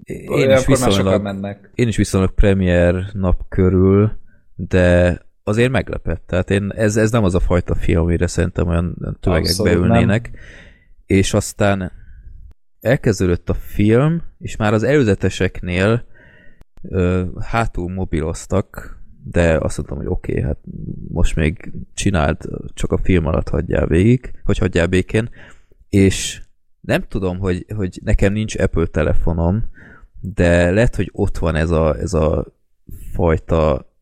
Én 0.04 0.50
is, 0.50 0.66
viszonylag, 0.66 1.22
mennek. 1.22 1.70
én 1.74 1.88
is 1.88 1.96
viszonylag 1.96 2.34
premier 2.34 3.04
nap 3.12 3.48
körül, 3.48 4.12
de 4.54 5.20
azért 5.44 5.70
meglepett. 5.70 6.26
Tehát 6.26 6.50
én, 6.50 6.72
ez, 6.74 6.96
ez 6.96 7.10
nem 7.10 7.24
az 7.24 7.34
a 7.34 7.40
fajta 7.40 7.74
film, 7.74 8.00
amire 8.00 8.26
szerintem 8.26 8.68
olyan 8.68 9.16
tömegek 9.20 9.44
Abszolút 9.44 9.72
beülnének. 9.72 10.30
És 11.06 11.34
aztán 11.34 11.92
elkezdődött 12.80 13.48
a 13.48 13.54
film, 13.54 14.22
és 14.38 14.56
már 14.56 14.72
az 14.72 14.82
előzeteseknél 14.82 16.04
ö, 16.82 17.24
hátul 17.40 17.92
mobiloztak, 17.92 18.98
de 19.24 19.56
azt 19.58 19.76
mondtam, 19.76 19.98
hogy 19.98 20.06
oké, 20.06 20.32
okay, 20.32 20.44
hát 20.44 20.58
most 21.08 21.36
még 21.36 21.72
csináld, 21.94 22.36
csak 22.74 22.92
a 22.92 22.98
film 22.98 23.26
alatt 23.26 23.48
hagyjál 23.48 23.86
végig, 23.86 24.30
hogy 24.44 24.58
hagyjál 24.58 24.86
békén, 24.86 25.30
és 25.88 26.42
nem 26.80 27.02
tudom, 27.08 27.38
hogy, 27.38 27.66
hogy 27.76 28.00
nekem 28.04 28.32
nincs 28.32 28.56
Apple 28.56 28.86
telefonom, 28.86 29.64
de 30.20 30.70
lehet, 30.70 30.96
hogy 30.96 31.10
ott 31.12 31.38
van 31.38 31.54
ez 31.54 31.70
a, 31.70 31.96
ez 31.98 32.14
a 32.14 32.46
fajta 33.12 33.92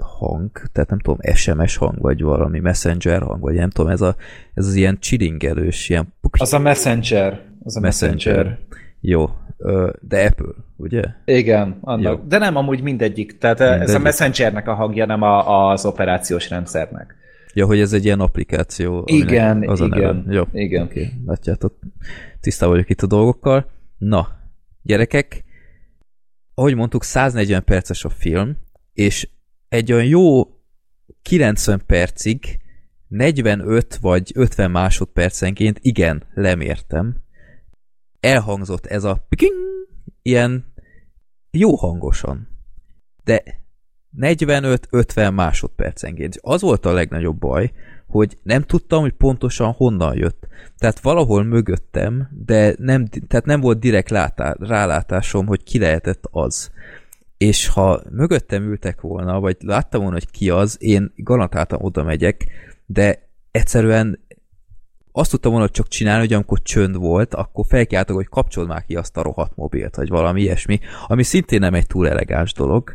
hang, 0.00 0.50
tehát 0.72 0.88
nem 0.88 0.98
tudom, 0.98 1.18
SMS 1.34 1.76
hang, 1.76 1.98
vagy 2.00 2.22
valami 2.22 2.58
messenger 2.58 3.22
hang, 3.22 3.40
vagy 3.40 3.54
nem 3.54 3.70
tudom, 3.70 3.90
ez, 3.90 4.00
a, 4.00 4.16
ez 4.54 4.66
az 4.66 4.74
ilyen 4.74 4.98
chillingelős, 5.00 5.88
ilyen 5.88 6.14
Az 6.30 6.52
a 6.52 6.58
Messenger. 6.58 7.40
Az 7.64 7.76
a 7.76 7.80
Messenger. 7.80 8.36
messenger. 8.36 8.58
Jó, 9.00 9.30
de 10.00 10.24
Apple, 10.24 10.54
ugye? 10.76 11.02
Igen, 11.24 11.78
annak. 11.80 12.18
Jó. 12.18 12.24
De 12.28 12.38
nem 12.38 12.56
amúgy 12.56 12.82
mindegyik. 12.82 13.38
Tehát 13.38 13.58
mindegyik. 13.58 13.88
ez 13.88 13.94
a. 13.94 13.98
Messengernek 13.98 14.68
a 14.68 14.74
hangja, 14.74 15.06
nem 15.06 15.22
a, 15.22 15.70
az 15.70 15.84
operációs 15.84 16.48
rendszernek. 16.48 17.14
Ja, 17.54 17.66
hogy 17.66 17.80
ez 17.80 17.92
egy 17.92 18.04
ilyen 18.04 18.20
applikáció. 18.20 19.04
Igen, 19.06 19.68
az 19.68 19.80
a 19.80 19.84
igen, 19.84 20.16
neve. 20.16 20.32
Jó, 20.34 20.42
igen. 20.52 20.82
Oké, 20.82 21.00
okay, 21.00 21.12
látjátok, 21.26 21.78
tisztában 22.40 22.74
vagyok 22.74 22.90
itt 22.90 23.02
a 23.02 23.06
dolgokkal. 23.06 23.70
Na, 23.98 24.28
gyerekek, 24.82 25.44
ahogy 26.54 26.74
mondtuk, 26.74 27.04
140 27.04 27.64
perces 27.64 28.04
a 28.04 28.08
film, 28.08 28.56
és 28.92 29.28
egy 29.70 29.92
olyan 29.92 30.06
jó 30.06 30.42
90 31.22 31.82
percig 31.86 32.58
45 33.08 33.96
vagy 33.96 34.32
50 34.34 34.70
másodpercenként, 34.70 35.78
igen, 35.80 36.22
lemértem, 36.34 37.16
elhangzott 38.20 38.86
ez 38.86 39.04
a 39.04 39.26
piking, 39.28 39.54
ilyen 40.22 40.72
jó 41.50 41.76
hangosan. 41.76 42.48
De 43.24 43.42
45-50 44.18 45.34
másodpercenként. 45.34 46.38
Az 46.40 46.60
volt 46.60 46.86
a 46.86 46.92
legnagyobb 46.92 47.38
baj, 47.38 47.72
hogy 48.06 48.38
nem 48.42 48.62
tudtam, 48.62 49.00
hogy 49.00 49.12
pontosan 49.12 49.72
honnan 49.72 50.16
jött. 50.16 50.46
Tehát 50.78 51.00
valahol 51.00 51.42
mögöttem, 51.42 52.28
de 52.44 52.74
nem, 52.78 53.06
tehát 53.06 53.44
nem 53.44 53.60
volt 53.60 53.78
direkt 53.78 54.10
látá, 54.10 54.56
rálátásom, 54.58 55.46
hogy 55.46 55.62
ki 55.62 55.78
lehetett 55.78 56.28
az. 56.30 56.70
És 57.40 57.68
ha 57.68 58.02
mögöttem 58.10 58.62
ültek 58.62 59.00
volna, 59.00 59.40
vagy 59.40 59.56
láttam 59.60 60.00
volna, 60.00 60.16
hogy 60.16 60.30
ki 60.30 60.50
az, 60.50 60.76
én 60.78 61.12
garantáltan 61.16 61.78
oda 61.82 62.02
megyek, 62.02 62.46
de 62.86 63.28
egyszerűen 63.50 64.18
azt 65.12 65.30
tudtam 65.30 65.52
volna 65.52 65.68
csak 65.68 65.88
csinálni, 65.88 66.20
hogy 66.20 66.32
amikor 66.32 66.62
csönd 66.62 66.96
volt, 66.96 67.34
akkor 67.34 67.64
felkiáltok, 67.68 68.16
hogy 68.16 68.28
kapcsold 68.28 68.68
már 68.68 68.84
ki 68.84 68.96
azt 68.96 69.16
a 69.16 69.22
rohadt 69.22 69.56
mobilt, 69.56 69.96
vagy 69.96 70.08
valami 70.08 70.40
ilyesmi, 70.40 70.80
ami 71.06 71.22
szintén 71.22 71.58
nem 71.58 71.74
egy 71.74 71.86
túl 71.86 72.08
elegáns 72.08 72.52
dolog. 72.52 72.94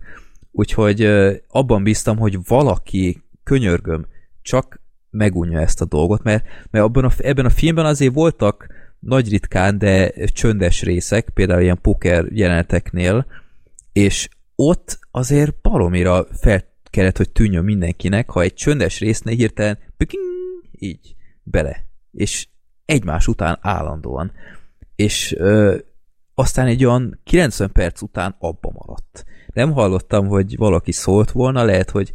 Úgyhogy 0.52 1.04
abban 1.48 1.84
bíztam, 1.84 2.18
hogy 2.18 2.38
valaki, 2.48 3.24
könyörgöm, 3.44 4.06
csak 4.42 4.82
megunja 5.10 5.60
ezt 5.60 5.82
a 5.82 5.86
dolgot, 5.86 6.24
mert, 6.24 6.46
mert 6.72 6.86
abban 6.86 7.06
a, 7.06 7.12
ebben 7.18 7.46
a 7.46 7.50
filmben 7.50 7.86
azért 7.86 8.14
voltak 8.14 8.68
nagy 9.00 9.30
ritkán, 9.30 9.78
de 9.78 10.12
csöndes 10.26 10.82
részek, 10.82 11.30
például 11.30 11.62
ilyen 11.62 11.82
poker 11.82 12.26
jeleneteknél, 12.30 13.26
és 13.94 14.30
ott 14.56 15.00
azért 15.12 15.62
baromira 15.62 16.28
fel 16.32 16.64
kellett, 16.84 17.18
hogy 17.18 17.32
tűnjön 17.32 17.64
mindenkinek, 17.64 18.30
ha 18.30 18.42
egy 18.42 18.54
csöndes 18.54 19.00
résznél 19.00 19.36
hirtelen 19.36 19.78
piking, 19.98 20.24
így 20.72 21.16
bele. 21.44 21.86
És 22.12 22.48
egymás 22.86 23.28
után 23.28 23.58
állandóan. 23.62 24.32
És 24.96 25.36
ö, 25.38 25.78
aztán 26.34 26.68
egy 26.68 26.86
olyan 26.86 27.20
90 27.24 27.72
perc 27.72 28.02
után 28.02 28.36
abba 28.40 28.72
maradt. 28.74 29.26
Nem 29.54 29.72
hallottam, 29.72 30.28
hogy 30.28 30.58
valaki 30.58 30.92
szólt 30.92 31.32
volna, 31.32 31.64
lehet, 31.64 31.90
hogy 31.90 32.14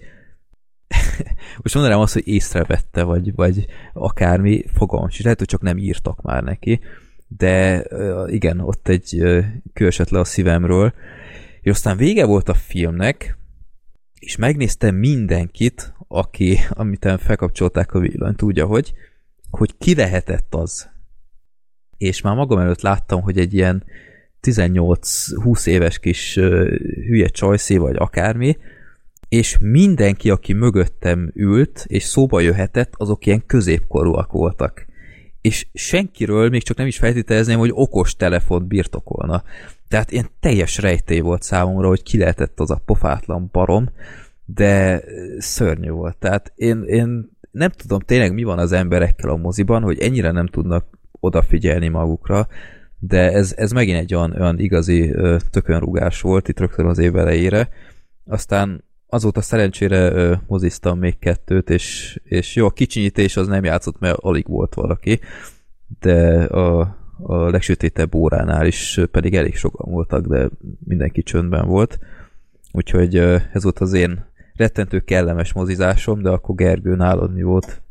most 1.62 1.74
mondanám 1.74 2.00
azt, 2.00 2.12
hogy 2.12 2.28
észrevette, 2.28 3.02
vagy, 3.02 3.34
vagy 3.34 3.66
akármi, 3.92 4.64
fogalmam 4.74 5.08
sincs, 5.08 5.22
lehet, 5.22 5.38
hogy 5.38 5.48
csak 5.48 5.62
nem 5.62 5.78
írtak 5.78 6.22
már 6.22 6.42
neki, 6.42 6.80
de 7.28 7.84
igen, 8.26 8.60
ott 8.60 8.88
egy 8.88 9.20
ö, 9.20 9.40
kő 9.72 9.86
esett 9.86 10.08
le 10.08 10.18
a 10.18 10.24
szívemről, 10.24 10.94
és 11.60 11.70
aztán 11.70 11.96
vége 11.96 12.24
volt 12.24 12.48
a 12.48 12.54
filmnek, 12.54 13.38
és 14.18 14.36
megnéztem 14.36 14.94
mindenkit, 14.94 15.94
aki, 16.08 16.58
amit 16.70 17.08
felkapcsolták 17.18 17.92
a 17.92 17.98
villanyt, 17.98 18.36
tudja, 18.36 18.66
hogy, 18.66 18.92
hogy 19.50 19.76
ki 19.78 19.94
lehetett 19.94 20.54
az. 20.54 20.88
És 21.96 22.20
már 22.20 22.34
magam 22.34 22.58
előtt 22.58 22.80
láttam, 22.80 23.22
hogy 23.22 23.38
egy 23.38 23.54
ilyen 23.54 23.84
18-20 24.42 25.66
éves 25.66 25.98
kis 25.98 26.34
hülye 27.06 27.28
csajszé, 27.28 27.76
vagy 27.76 27.96
akármi, 27.96 28.56
és 29.28 29.58
mindenki, 29.60 30.30
aki 30.30 30.52
mögöttem 30.52 31.32
ült, 31.34 31.84
és 31.86 32.02
szóba 32.02 32.40
jöhetett, 32.40 32.92
azok 32.96 33.26
ilyen 33.26 33.46
középkorúak 33.46 34.32
voltak. 34.32 34.86
És 35.40 35.66
senkiről 35.72 36.48
még 36.48 36.62
csak 36.62 36.76
nem 36.76 36.86
is 36.86 36.98
feltételezném, 36.98 37.58
hogy 37.58 37.70
okos 37.72 38.16
telefont 38.16 38.66
birtokolna. 38.66 39.42
Tehát 39.90 40.10
ilyen 40.10 40.30
teljes 40.40 40.78
rejtély 40.78 41.20
volt 41.20 41.42
számomra, 41.42 41.88
hogy 41.88 42.02
ki 42.02 42.18
lehetett 42.18 42.60
az 42.60 42.70
a 42.70 42.82
pofátlan 42.84 43.48
barom, 43.52 43.88
de 44.44 45.02
szörnyű 45.38 45.90
volt. 45.90 46.16
Tehát 46.16 46.52
én, 46.56 46.82
én 46.82 47.30
nem 47.50 47.70
tudom 47.70 48.00
tényleg 48.00 48.34
mi 48.34 48.42
van 48.42 48.58
az 48.58 48.72
emberekkel 48.72 49.30
a 49.30 49.36
moziban, 49.36 49.82
hogy 49.82 49.98
ennyire 49.98 50.30
nem 50.30 50.46
tudnak 50.46 50.86
odafigyelni 51.20 51.88
magukra, 51.88 52.46
de 52.98 53.32
ez, 53.32 53.54
ez 53.56 53.72
megint 53.72 53.98
egy 53.98 54.14
olyan, 54.14 54.32
olyan 54.32 54.58
igazi 54.58 55.14
tökönrugás 55.50 56.20
volt 56.20 56.48
itt 56.48 56.58
rögtön 56.58 56.86
az 56.86 56.98
év 56.98 57.16
elejére. 57.16 57.68
Aztán 58.24 58.84
azóta 59.06 59.40
szerencsére 59.40 60.12
ö, 60.12 60.34
moziztam 60.46 60.98
még 60.98 61.18
kettőt, 61.18 61.70
és, 61.70 62.18
és 62.24 62.54
jó, 62.54 62.66
a 62.66 62.70
kicsinyítés 62.70 63.36
az 63.36 63.46
nem 63.46 63.64
játszott, 63.64 63.98
mert 63.98 64.18
alig 64.18 64.46
volt 64.48 64.74
valaki, 64.74 65.20
de 66.00 66.44
a, 66.44 66.98
a 67.22 67.50
legsötétebb 67.50 68.14
óránál 68.14 68.66
is 68.66 69.00
pedig 69.10 69.34
elég 69.34 69.56
sokan 69.56 69.92
voltak, 69.92 70.26
de 70.26 70.48
mindenki 70.86 71.22
csöndben 71.22 71.66
volt. 71.66 71.98
Úgyhogy 72.72 73.16
ez 73.52 73.62
volt 73.62 73.78
az 73.78 73.92
én 73.92 74.24
rettentő 74.56 75.00
kellemes 75.00 75.52
mozizásom, 75.52 76.22
de 76.22 76.28
akkor 76.28 76.54
Gergő, 76.54 76.94
nálad 76.94 77.34
mi 77.34 77.42
volt? 77.42 77.82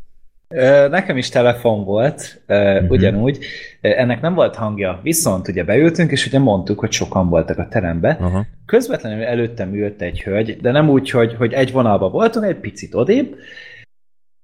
Nekem 0.90 1.18
is 1.18 1.30
telefon 1.30 1.84
volt. 1.84 2.42
Mhm. 2.48 2.86
ugyanúgy. 2.90 3.40
Ennek 3.82 4.22
nem 4.22 4.34
volt 4.34 4.56
hangja, 4.56 5.00
viszont 5.04 5.48
ugye 5.48 5.64
beültünk, 5.64 6.12
és 6.12 6.26
ugye 6.26 6.40
mondtuk, 6.40 6.80
hogy 6.80 6.92
sokan 6.92 7.30
voltak 7.30 7.58
a 7.58 7.68
terembe. 7.68 8.18
Aha. 8.20 8.46
Közvetlenül 8.66 9.24
előttem 9.24 9.74
ült 9.74 10.02
egy 10.02 10.22
hölgy, 10.22 10.58
de 10.62 10.72
nem 10.72 10.90
úgy, 10.90 11.10
hogy, 11.10 11.36
hogy 11.36 11.54
egy 11.54 11.72
vonalba 11.72 12.10
voltunk, 12.10 12.46
egy 12.46 12.56
picit 12.56 12.96
odébb, 12.96 13.36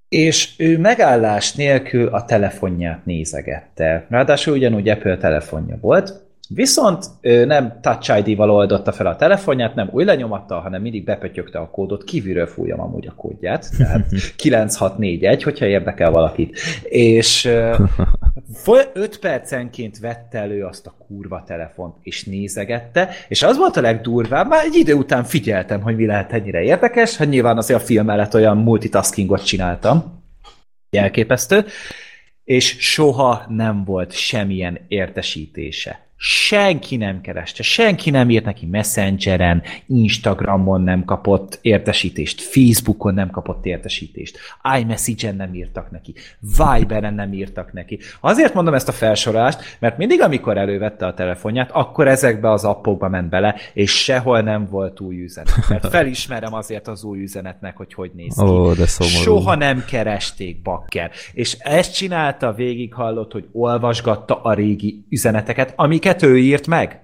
és 0.09 0.53
ő 0.57 0.77
megállás 0.77 1.53
nélkül 1.53 2.07
a 2.07 2.25
telefonját 2.25 3.05
nézegette. 3.05 4.05
Ráadásul 4.09 4.53
ugyanúgy 4.53 4.89
Apple 4.89 5.17
telefonja 5.17 5.77
volt, 5.81 6.24
Viszont 6.49 7.05
ő 7.21 7.45
nem 7.45 7.79
Touch 7.81 8.27
ID-val 8.27 8.51
oldotta 8.51 8.91
fel 8.91 9.05
a 9.05 9.15
telefonját, 9.15 9.75
nem 9.75 9.89
új 9.91 10.03
lenyomattal, 10.03 10.61
hanem 10.61 10.81
mindig 10.81 11.03
bepötyögte 11.03 11.59
a 11.59 11.69
kódot, 11.69 12.03
kívülről 12.03 12.47
fújjam 12.47 12.79
amúgy 12.79 13.07
a 13.07 13.15
kódját, 13.15 13.69
tehát 13.77 14.07
9641, 14.35 15.43
hogyha 15.43 15.65
érdekel 15.65 16.11
valakit. 16.11 16.59
És 16.83 17.45
5 18.93 19.19
percenként 19.19 19.99
vette 19.99 20.39
elő 20.39 20.63
azt 20.63 20.87
a 20.87 20.95
kurva 21.07 21.43
telefont, 21.45 21.95
és 22.01 22.23
nézegette, 22.23 23.09
és 23.27 23.43
az 23.43 23.57
volt 23.57 23.77
a 23.77 23.81
legdurvább, 23.81 24.47
már 24.47 24.63
egy 24.63 24.75
idő 24.75 24.93
után 24.93 25.23
figyeltem, 25.23 25.81
hogy 25.81 25.95
mi 25.95 26.05
lehet 26.05 26.33
ennyire 26.33 26.61
érdekes, 26.61 27.17
hogy 27.17 27.29
nyilván 27.29 27.57
azért 27.57 27.81
a 27.81 27.85
film 27.85 28.05
mellett 28.05 28.33
olyan 28.33 28.57
multitaskingot 28.57 29.45
csináltam, 29.45 30.23
elképesztő, 30.89 31.65
és 32.43 32.75
soha 32.79 33.45
nem 33.47 33.83
volt 33.83 34.11
semmilyen 34.11 34.79
értesítése 34.87 36.04
senki 36.17 36.95
nem 36.95 37.21
kereste, 37.21 37.63
senki 37.63 38.09
nem 38.09 38.29
írt 38.29 38.45
neki 38.45 38.65
Messengeren, 38.65 39.63
Instagramon 39.87 40.81
nem 40.81 41.05
kapott 41.05 41.59
értesítést, 41.61 42.41
Facebookon 42.41 43.13
nem 43.13 43.29
kapott 43.29 43.65
értesítést, 43.65 44.39
iMessage-en 44.79 45.35
nem 45.35 45.53
írtak 45.53 45.91
neki, 45.91 46.13
Viberen 46.39 47.13
nem 47.13 47.33
írtak 47.33 47.73
neki. 47.73 47.99
Azért 48.19 48.53
mondom 48.53 48.73
ezt 48.73 48.87
a 48.87 48.91
felsorolást, 48.91 49.77
mert 49.79 49.97
mindig, 49.97 50.21
amikor 50.21 50.57
elővette 50.57 51.05
a 51.05 51.13
telefonját, 51.13 51.71
akkor 51.71 52.07
ezekbe 52.07 52.51
az 52.51 52.63
appokba 52.63 53.09
ment 53.09 53.29
bele, 53.29 53.55
és 53.73 54.03
sehol 54.03 54.41
nem 54.41 54.67
volt 54.69 54.99
új 54.99 55.23
üzenet. 55.23 55.69
Mert 55.69 55.87
felismerem 55.95 56.53
azért 56.53 56.87
az 56.87 57.03
új 57.03 57.21
üzenetnek, 57.21 57.77
hogy 57.77 57.93
hogy 57.93 58.11
néz 58.15 58.35
ki. 58.35 58.45
Ó, 58.45 58.73
de 58.73 58.85
szomorú. 58.85 59.15
Soha 59.15 59.55
nem 59.55 59.83
keresték 59.87 60.61
bakker. 60.61 61.11
És 61.33 61.57
ezt 61.59 61.93
csinálta, 61.95 62.53
végig 62.53 62.93
hallott, 62.93 63.31
hogy 63.31 63.47
olvasgatta 63.51 64.41
a 64.41 64.53
régi 64.53 65.05
üzeneteket, 65.09 65.73
amiket 66.05 66.23
ő 66.23 66.37
írt 66.37 66.67
meg. 66.67 66.99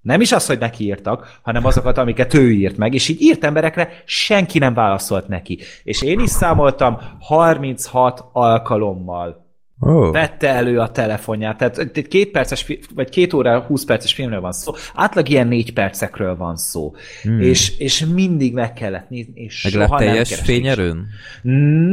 Nem 0.00 0.20
is 0.20 0.32
az, 0.32 0.46
hogy 0.46 0.58
neki 0.58 0.84
írtak, 0.84 1.38
hanem 1.42 1.64
azokat, 1.64 1.98
amiket 1.98 2.34
ő 2.34 2.52
írt 2.52 2.76
meg, 2.76 2.94
és 2.94 3.08
így 3.08 3.20
írt 3.20 3.44
emberekre 3.44 4.02
senki 4.04 4.58
nem 4.58 4.74
válaszolt 4.74 5.28
neki. 5.28 5.58
És 5.82 6.02
én 6.02 6.20
is 6.20 6.30
számoltam 6.30 6.98
36 7.20 8.24
alkalommal 8.32 9.45
Oh. 9.80 10.12
Vette 10.12 10.48
elő 10.48 10.78
a 10.78 10.90
telefonját, 10.90 11.56
tehát 11.56 11.78
egy 11.78 12.08
két 12.08 12.30
perces, 12.30 12.66
vagy 12.94 13.08
két 13.08 13.32
óra, 13.32 13.60
20 13.60 13.84
perces 13.84 14.12
filmről 14.12 14.40
van 14.40 14.52
szó, 14.52 14.72
átlag 14.94 15.28
ilyen 15.28 15.48
négy 15.48 15.72
percekről 15.72 16.36
van 16.36 16.56
szó, 16.56 16.94
hmm. 17.22 17.40
és, 17.40 17.78
és 17.78 18.06
mindig 18.14 18.52
meg 18.52 18.72
kellett 18.72 19.08
nézni, 19.08 19.32
és 19.34 19.62
meg 19.62 19.72
soha 19.72 19.98
teljes 19.98 20.34
fényerőn? 20.34 21.06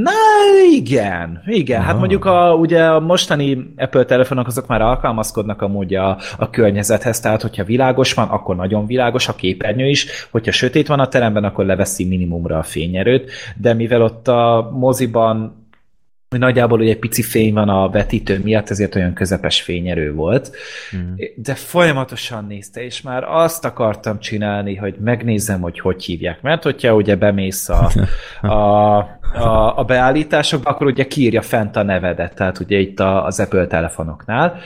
Na, 0.02 0.12
igen, 0.74 1.42
igen, 1.46 1.80
oh. 1.80 1.86
hát 1.86 1.98
mondjuk 1.98 2.26
a, 2.26 2.54
ugye 2.56 2.86
a 2.86 3.00
mostani 3.00 3.74
Apple 3.76 4.06
telefonok 4.06 4.48
azok 4.48 4.68
már 4.68 4.82
alkalmazkodnak 4.82 5.62
amúgy 5.62 5.96
a, 5.96 6.18
a 6.38 6.50
környezethez, 6.50 7.20
tehát 7.20 7.42
hogyha 7.42 7.64
világos 7.64 8.14
van, 8.14 8.28
akkor 8.28 8.56
nagyon 8.56 8.86
világos 8.86 9.28
a 9.28 9.36
képernyő 9.36 9.90
is, 9.90 10.28
hogyha 10.32 10.52
sötét 10.52 10.88
van 10.88 11.00
a 11.00 11.08
teremben, 11.08 11.44
akkor 11.44 11.66
leveszi 11.66 12.06
minimumra 12.06 12.58
a 12.58 12.64
fényerőt, 12.64 13.32
de 13.58 13.74
mivel 13.74 14.02
ott 14.02 14.28
a 14.28 14.72
moziban 14.74 15.62
nagyjából 16.38 16.80
ugye 16.80 16.92
egy 16.92 17.00
pici 17.00 17.22
fény 17.22 17.54
van 17.54 17.70
a 17.70 17.90
vetítő 17.90 18.40
miatt, 18.44 18.70
ezért 18.70 18.96
olyan 18.96 19.14
közepes 19.14 19.62
fényerő 19.62 20.14
volt, 20.14 20.52
mm. 20.96 21.14
de 21.36 21.56
folyamatosan 21.56 22.46
nézte, 22.46 22.84
és 22.84 23.02
már 23.02 23.24
azt 23.24 23.66
akartam 23.66 24.20
csinálni, 24.20 24.76
hogy 24.76 24.96
megnézzem, 25.00 25.62
hogy 25.62 25.80
hogy 25.80 26.04
hívják, 26.04 26.42
mert 26.42 26.64
hogyha 26.64 26.96
ugye 26.96 27.16
bemész 27.16 27.70
a, 27.70 27.92
a, 28.42 28.98
a, 29.34 29.78
a 29.78 29.84
beállításokba, 29.84 30.70
akkor 30.70 30.88
ugye 30.88 31.08
kiírja 31.08 31.42
fent 31.42 31.76
a 31.76 31.84
nevedet, 31.84 32.36
tehát 32.36 32.60
ugye 32.60 32.78
itt 32.78 33.00
a, 33.00 33.26
az 33.26 33.40
Apple 33.40 33.68
telefonoknál, 33.68 34.60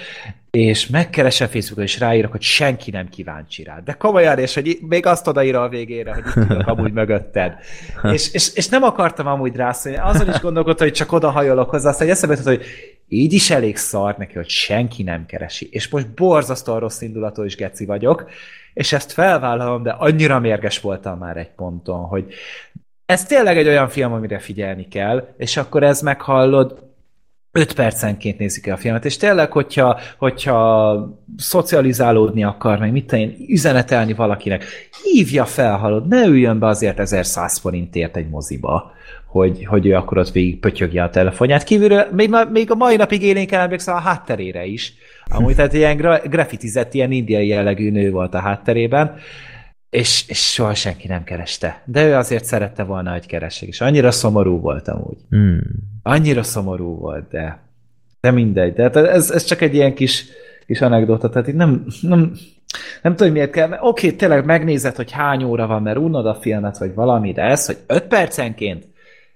és 0.57 0.87
megkeresem 0.87 1.47
Facebookon, 1.47 1.83
és 1.83 1.99
ráírok, 1.99 2.31
hogy 2.31 2.41
senki 2.41 2.91
nem 2.91 3.09
kíváncsi 3.09 3.63
rá. 3.63 3.79
De 3.85 3.93
komolyan, 3.93 4.39
és 4.39 4.53
hogy 4.53 4.77
még 4.81 5.05
azt 5.05 5.27
odaírja 5.27 5.61
a 5.61 5.69
végére, 5.69 6.13
hogy 6.13 6.23
itt 6.27 6.49
ülök 6.49 6.67
amúgy 6.67 6.91
mögötted. 6.91 7.53
és, 8.13 8.33
és, 8.33 8.53
és, 8.55 8.67
nem 8.67 8.83
akartam 8.83 9.27
amúgy 9.27 9.55
rászólni. 9.55 9.97
Azon 9.97 10.29
is 10.29 10.39
gondolkodtam, 10.39 10.87
hogy 10.87 10.95
csak 10.95 11.11
oda 11.11 11.29
hajolok 11.29 11.69
hozzá, 11.69 11.89
aztán 11.89 12.09
eszembe 12.09 12.35
jutott, 12.35 12.55
hogy 12.55 12.65
így 13.07 13.33
is 13.33 13.49
elég 13.49 13.77
szar 13.77 14.15
neki, 14.17 14.33
hogy 14.33 14.49
senki 14.49 15.03
nem 15.03 15.25
keresi. 15.25 15.67
És 15.71 15.87
most 15.89 16.13
borzasztóan 16.13 16.79
rossz 16.79 17.01
indulatú 17.01 17.43
is 17.43 17.55
geci 17.55 17.85
vagyok, 17.85 18.29
és 18.73 18.93
ezt 18.93 19.11
felvállalom, 19.11 19.83
de 19.83 19.89
annyira 19.91 20.39
mérges 20.39 20.79
voltam 20.79 21.17
már 21.17 21.37
egy 21.37 21.51
ponton, 21.55 22.05
hogy 22.05 22.33
ez 23.05 23.25
tényleg 23.25 23.57
egy 23.57 23.67
olyan 23.67 23.89
film, 23.89 24.13
amire 24.13 24.39
figyelni 24.39 24.87
kell, 24.87 25.27
és 25.37 25.57
akkor 25.57 25.83
ez 25.83 26.01
meghallod, 26.01 26.85
5 27.57 27.73
percenként 27.73 28.37
nézik 28.37 28.67
el 28.67 28.73
a 28.73 28.77
filmet, 28.77 29.05
és 29.05 29.17
tényleg, 29.17 29.51
hogyha, 29.51 29.99
hogyha 30.17 31.17
szocializálódni 31.37 32.43
akar, 32.43 32.79
meg 32.79 32.91
mit 32.91 33.13
én, 33.13 33.35
üzenetelni 33.47 34.13
valakinek, 34.13 34.65
hívja 35.03 35.45
fel, 35.45 35.77
halod, 35.77 36.07
ne 36.07 36.25
üljön 36.25 36.59
be 36.59 36.67
azért 36.67 36.99
1100 36.99 37.57
forintért 37.57 38.17
egy 38.17 38.29
moziba, 38.29 38.91
hogy, 39.25 39.65
hogy 39.65 39.85
ő 39.85 39.93
akkor 39.93 40.17
ott 40.17 40.31
végig 40.31 40.59
pötyögje 40.59 41.03
a 41.03 41.09
telefonját. 41.09 41.63
Kívülről 41.63 42.07
még, 42.11 42.35
még 42.51 42.71
a 42.71 42.75
mai 42.75 42.95
napig 42.95 43.21
élénk 43.21 43.51
emlékszem 43.51 43.95
a 43.95 43.99
hátterére 43.99 44.65
is. 44.65 44.93
Amúgy 45.25 45.55
tehát 45.55 45.73
ilyen 45.73 46.21
grafitizett, 46.23 46.93
ilyen 46.93 47.11
indiai 47.11 47.47
jellegű 47.47 47.91
nő 47.91 48.11
volt 48.11 48.33
a 48.33 48.39
hátterében, 48.39 49.15
és, 49.89 50.27
és 50.27 50.51
soha 50.51 50.73
senki 50.73 51.07
nem 51.07 51.23
kereste. 51.23 51.81
De 51.85 52.05
ő 52.05 52.15
azért 52.15 52.45
szerette 52.45 52.83
volna, 52.83 53.11
hogy 53.11 53.25
keressék, 53.25 53.69
és 53.69 53.81
annyira 53.81 54.11
szomorú 54.11 54.59
volt 54.59 54.87
amúgy. 54.87 55.17
Hmm. 55.29 55.61
Annyira 56.03 56.43
szomorú 56.43 56.95
volt, 56.95 57.27
de, 57.29 57.59
de 58.19 58.31
mindegy. 58.31 58.73
De 58.73 58.83
hát 58.83 58.95
ez, 58.95 59.31
ez 59.31 59.43
csak 59.43 59.61
egy 59.61 59.73
ilyen 59.73 59.93
kis, 59.93 60.25
kis 60.65 60.81
anekdota, 60.81 61.29
tehát 61.29 61.47
itt 61.47 61.55
nem, 61.55 61.85
nem, 62.01 62.33
nem 63.01 63.15
tudom, 63.15 63.33
miért 63.33 63.51
kell. 63.51 63.71
Oké, 63.71 63.79
okay, 63.81 64.15
tényleg 64.15 64.45
megnézed, 64.45 64.95
hogy 64.95 65.11
hány 65.11 65.43
óra 65.43 65.67
van, 65.67 65.81
mert 65.81 65.97
unod 65.97 66.25
a 66.25 66.35
filmet, 66.35 66.77
vagy 66.77 66.93
valami, 66.93 67.31
de 67.31 67.41
ez, 67.41 67.65
hogy 67.65 67.77
öt 67.87 68.07
percenként, 68.07 68.87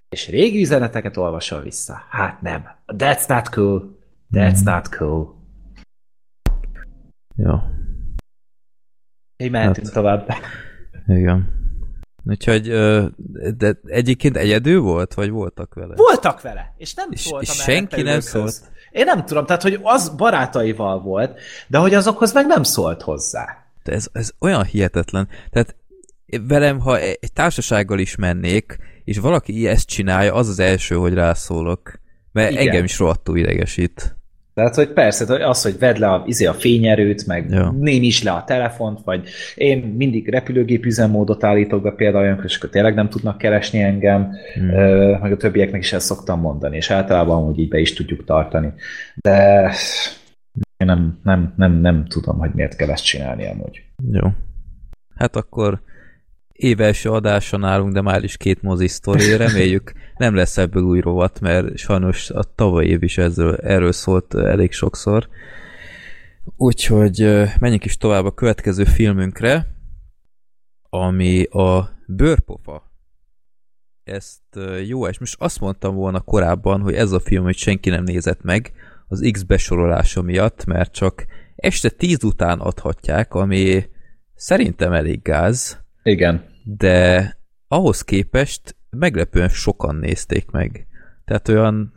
és 0.09 0.29
régi 0.29 0.61
üzeneteket 0.61 1.17
olvasol 1.17 1.61
vissza. 1.61 2.01
Hát 2.09 2.41
nem. 2.41 2.63
That's 2.87 3.27
not 3.27 3.49
cool. 3.49 3.99
That's 4.33 4.61
hmm. 4.63 4.73
not 4.73 4.95
cool. 4.95 5.35
Jó. 7.35 7.53
Így 9.41 9.51
mehetünk 9.51 9.85
hát, 9.85 9.95
tovább. 9.95 10.33
Igen. 11.07 11.59
Úgyhogy, 12.25 12.67
de 13.57 13.79
egyébként 13.85 14.37
egyedül 14.37 14.81
volt, 14.81 15.13
vagy 15.13 15.29
voltak 15.29 15.73
vele? 15.73 15.95
Voltak 15.95 16.41
vele, 16.41 16.73
és 16.77 16.93
nem 16.93 17.07
és, 17.11 17.31
és 17.39 17.51
senki 17.51 18.01
nem 18.01 18.19
szólt? 18.19 18.71
Én 18.91 19.05
nem 19.05 19.25
tudom, 19.25 19.45
tehát, 19.45 19.61
hogy 19.61 19.79
az 19.81 20.09
barátaival 20.09 21.01
volt, 21.01 21.39
de 21.67 21.77
hogy 21.77 21.93
azokhoz 21.93 22.33
meg 22.33 22.45
nem 22.45 22.63
szólt 22.63 23.01
hozzá. 23.01 23.57
De 23.83 23.91
ez, 23.91 24.07
ez 24.11 24.31
olyan 24.39 24.63
hihetetlen. 24.63 25.27
Tehát 25.49 25.75
velem, 26.47 26.79
ha 26.79 26.99
egy 26.99 27.33
társasággal 27.33 27.99
is 27.99 28.15
mennék, 28.15 28.77
és 29.03 29.17
valaki 29.17 29.67
ezt 29.67 29.87
csinálja, 29.87 30.33
az 30.33 30.47
az 30.47 30.59
első, 30.59 30.95
hogy 30.95 31.13
rászólok. 31.13 31.99
Mert 32.31 32.51
Igen. 32.51 32.67
engem 32.67 32.83
is 32.83 32.99
rohadtul 32.99 33.37
idegesít. 33.37 34.15
Tehát, 34.53 34.75
hogy 34.75 34.89
persze, 34.89 35.47
az, 35.47 35.61
hogy 35.61 35.79
vedd 35.79 35.99
le 35.99 36.07
a, 36.07 36.23
izé 36.25 36.45
a 36.45 36.53
fényerőt, 36.53 37.27
meg 37.27 37.49
ja. 37.49 37.71
némi 37.79 38.05
is 38.05 38.23
le 38.23 38.31
a 38.31 38.43
telefont, 38.43 38.99
vagy 39.03 39.27
én 39.55 39.77
mindig 39.77 40.29
repülőgép 40.29 40.85
üzemmódot 40.85 41.43
állítok 41.43 41.81
be 41.81 41.91
például 41.91 42.23
olyankor, 42.23 42.45
és 42.45 42.57
akkor 42.57 42.69
tényleg 42.69 42.93
nem 42.93 43.09
tudnak 43.09 43.37
keresni 43.37 43.81
engem, 43.81 44.31
hmm. 44.53 45.19
meg 45.21 45.31
a 45.31 45.37
többieknek 45.37 45.81
is 45.81 45.93
ezt 45.93 46.05
szoktam 46.05 46.39
mondani, 46.39 46.75
és 46.75 46.89
általában 46.89 47.49
úgy 47.49 47.59
így 47.59 47.69
be 47.69 47.79
is 47.79 47.93
tudjuk 47.93 48.25
tartani. 48.25 48.73
De 49.15 49.71
én 50.77 50.87
nem, 50.87 51.19
nem, 51.23 51.53
nem, 51.57 51.71
nem 51.71 52.05
tudom, 52.07 52.37
hogy 52.37 52.51
miért 52.53 52.75
kell 52.75 52.89
ezt 52.89 53.05
csinálni 53.05 53.47
amúgy. 53.47 53.83
Jó. 54.11 54.27
Hát 55.15 55.35
akkor 55.35 55.81
évelső 56.63 57.09
adáson 57.09 57.63
állunk, 57.63 57.93
de 57.93 58.01
már 58.01 58.23
is 58.23 58.37
két 58.37 58.61
mozi 58.61 58.87
sztori, 58.87 59.35
reméljük 59.35 59.91
nem 60.21 60.35
lesz 60.35 60.57
ebből 60.57 60.83
új 60.83 60.99
rovat, 60.99 61.39
mert 61.39 61.77
sajnos 61.77 62.29
a 62.29 62.43
tavaly 62.43 62.85
év 62.85 63.03
is 63.03 63.17
ezzel, 63.17 63.57
erről 63.57 63.91
szólt 63.91 64.35
elég 64.35 64.71
sokszor. 64.71 65.29
Úgyhogy 66.55 67.19
menjünk 67.59 67.85
is 67.85 67.97
tovább 67.97 68.25
a 68.25 68.33
következő 68.33 68.83
filmünkre, 68.83 69.67
ami 70.89 71.43
a 71.43 71.89
Bőrpofa. 72.07 72.91
Ezt 74.03 74.59
jó, 74.87 75.07
és 75.07 75.19
most 75.19 75.35
azt 75.39 75.59
mondtam 75.59 75.95
volna 75.95 76.19
korábban, 76.19 76.81
hogy 76.81 76.93
ez 76.93 77.11
a 77.11 77.19
film, 77.19 77.43
hogy 77.43 77.57
senki 77.57 77.89
nem 77.89 78.03
nézett 78.03 78.41
meg, 78.41 78.71
az 79.07 79.29
X 79.31 79.43
besorolása 79.43 80.21
miatt, 80.21 80.65
mert 80.65 80.93
csak 80.93 81.25
este 81.55 81.89
tíz 81.89 82.23
után 82.23 82.59
adhatják, 82.59 83.33
ami 83.33 83.85
szerintem 84.35 84.93
elég 84.93 85.21
gáz. 85.21 85.83
Igen 86.03 86.50
de 86.63 87.37
ahhoz 87.67 88.01
képest 88.01 88.75
meglepően 88.89 89.49
sokan 89.49 89.95
nézték 89.95 90.51
meg. 90.51 90.87
Tehát 91.25 91.47
olyan 91.47 91.93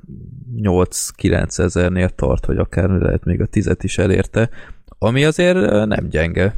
8-9 0.56 1.58
ezernél 1.58 2.08
tart, 2.08 2.46
vagy 2.46 2.58
akár 2.58 2.88
lehet 2.88 3.24
még 3.24 3.40
a 3.40 3.46
tizet 3.46 3.84
is 3.84 3.98
elérte, 3.98 4.50
ami 4.98 5.24
azért 5.24 5.86
nem 5.86 6.08
gyenge. 6.08 6.54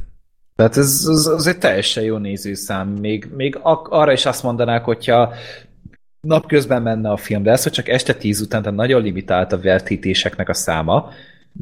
Tehát 0.55 0.77
ez, 0.77 1.05
ez, 1.09 1.25
ez 1.37 1.45
egy 1.45 1.57
teljesen 1.57 2.03
jó 2.03 2.17
nézőszám. 2.17 2.87
Még, 2.87 3.29
még 3.35 3.59
arra 3.89 4.11
is 4.11 4.25
azt 4.25 4.43
mondanák, 4.43 4.83
hogyha 4.83 5.33
napközben 6.19 6.81
menne 6.81 7.09
a 7.09 7.17
film, 7.17 7.43
de 7.43 7.51
ez, 7.51 7.63
hogy 7.63 7.71
csak 7.71 7.87
este 7.87 8.13
10 8.13 8.41
után, 8.41 8.61
tehát 8.61 8.77
nagyon 8.77 9.01
limitált 9.01 9.51
a 9.51 9.59
vetítéseknek 9.59 10.49
a 10.49 10.53
száma, 10.53 11.09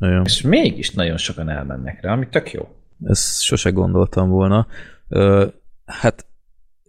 Olyan. 0.02 0.24
És 0.26 0.42
mégis 0.42 0.92
nagyon 0.92 1.18
sokan 1.18 1.50
elmennek 1.50 2.02
rá, 2.02 2.12
ami 2.12 2.28
tök 2.30 2.52
jó. 2.52 2.68
Ezt 3.04 3.42
sose 3.42 3.70
gondoltam 3.70 4.30
volna. 4.30 4.68
Hát 5.86 6.26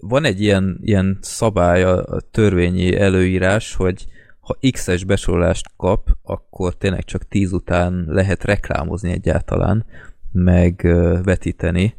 van 0.00 0.24
egy 0.24 0.40
ilyen, 0.40 0.78
ilyen 0.82 1.18
szabály, 1.20 1.82
a, 1.82 2.04
törvényi 2.30 2.96
előírás, 2.96 3.74
hogy 3.74 4.06
ha 4.40 4.56
X-es 4.70 5.04
besorolást 5.04 5.70
kap, 5.76 6.08
akkor 6.22 6.74
tényleg 6.74 7.04
csak 7.04 7.28
10 7.28 7.52
után 7.52 8.04
lehet 8.08 8.44
reklámozni 8.44 9.10
egyáltalán, 9.12 9.86
meg 10.32 10.80
vetíteni. 11.22 11.94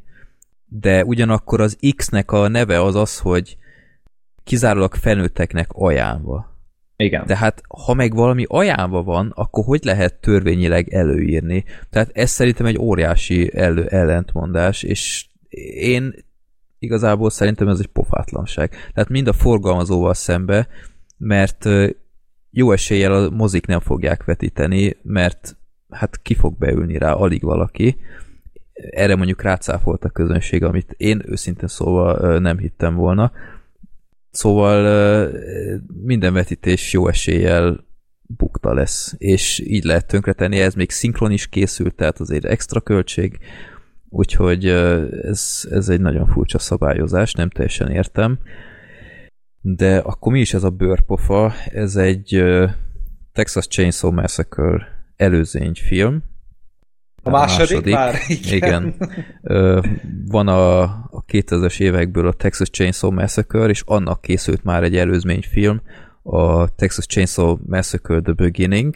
De 0.66 1.06
ugyanakkor 1.06 1.62
az 1.62 1.78
X-nek 1.96 2.32
a 2.32 2.48
neve 2.48 2.82
az 2.82 2.96
az, 2.96 3.20
hogy 3.20 3.58
kizárólag 4.44 4.96
felnőtteknek 4.96 5.68
ajánlva. 5.72 6.56
Igen. 6.96 7.26
De 7.26 7.38
hát, 7.38 7.62
ha 7.86 7.94
meg 7.94 8.14
valami 8.14 8.46
ajánlva 8.48 9.04
van, 9.04 9.32
akkor 9.36 9.66
hogy 9.66 9.84
lehet 9.84 10.20
törvényileg 10.20 10.94
előírni? 10.94 11.64
Tehát 11.90 12.10
ez 12.14 12.30
szerintem 12.30 12.66
egy 12.66 12.78
óriási 12.78 13.52
elő, 13.56 13.86
ellentmondás, 13.86 14.84
és 14.84 15.28
én 15.80 16.14
igazából 16.80 17.30
szerintem 17.30 17.68
ez 17.68 17.80
egy 17.80 17.88
pofátlanság. 17.88 18.70
Tehát 18.94 19.10
mind 19.10 19.28
a 19.28 19.34
forgalmazóval 19.34 20.14
szembe, 20.14 20.68
mert 21.18 21.66
jó 22.52 22.72
eséllyel 22.72 23.14
a 23.14 23.30
mozik 23.30 23.66
nem 23.66 23.80
fogják 23.80 24.24
vetíteni, 24.24 24.98
mert 25.02 25.58
hát 25.90 26.22
ki 26.22 26.34
fog 26.34 26.58
beülni 26.58 26.98
rá 26.98 27.12
alig 27.12 27.42
valaki. 27.42 27.98
Erre 28.74 29.16
mondjuk 29.16 29.42
rácáfolt 29.42 30.04
a 30.04 30.10
közönség, 30.10 30.64
amit 30.64 30.94
én 30.98 31.22
őszintén 31.26 31.68
szóval 31.68 32.40
nem 32.40 32.58
hittem 32.58 32.96
volna. 32.96 33.32
Szóval 34.32 35.32
minden 36.04 36.34
vetítés 36.34 36.94
jó 36.94 37.08
eséllyel 37.08 37.86
bukta 38.22 38.74
lesz, 38.74 39.16
és 39.18 39.60
így 39.60 39.84
lehet 39.84 40.08
tönkretenni, 40.08 40.60
ez 40.60 40.74
még 40.74 40.92
szinkron 40.92 41.32
is 41.32 41.48
készült, 41.48 41.96
tehát 41.96 42.20
azért 42.20 42.46
extra 42.46 42.82
költség, 42.82 43.40
úgyhogy 44.10 44.68
ez, 45.22 45.68
ez 45.72 45.90
egy 45.90 46.02
nagyon 46.02 46.26
furcsa 46.26 46.60
szabályozás, 46.60 47.34
nem 47.34 47.50
teljesen 47.50 47.92
értem. 47.92 48.40
De 49.62 49.98
akkor 49.98 50.32
mi 50.32 50.40
is 50.40 50.54
ez 50.54 50.64
a 50.64 50.70
bőrpofa? 50.70 51.54
Ez 51.72 51.96
egy 51.96 52.44
Texas 53.34 53.68
Chainsaw 53.68 54.12
Massacre 54.12 54.88
előzényfilm. 55.16 56.24
A 57.24 57.30
második, 57.30 57.94
már? 57.94 58.16
Igen. 58.52 58.96
Ö, 59.42 59.82
van 60.28 60.48
a, 60.48 60.82
a 60.82 61.26
2000-es 61.28 61.80
évekből 61.80 62.28
a 62.28 62.34
Texas 62.34 62.70
Chainsaw 62.70 63.12
Massacre, 63.12 63.70
és 63.70 63.84
annak 63.86 64.22
készült 64.22 64.64
már 64.64 64.84
egy 64.84 64.96
előzményfilm, 64.96 65.82
a 66.22 66.76
Texas 66.76 67.06
Chainsaw 67.06 67.58
Massacre 67.66 68.22
The 68.22 68.34
Beginning, 68.34 68.96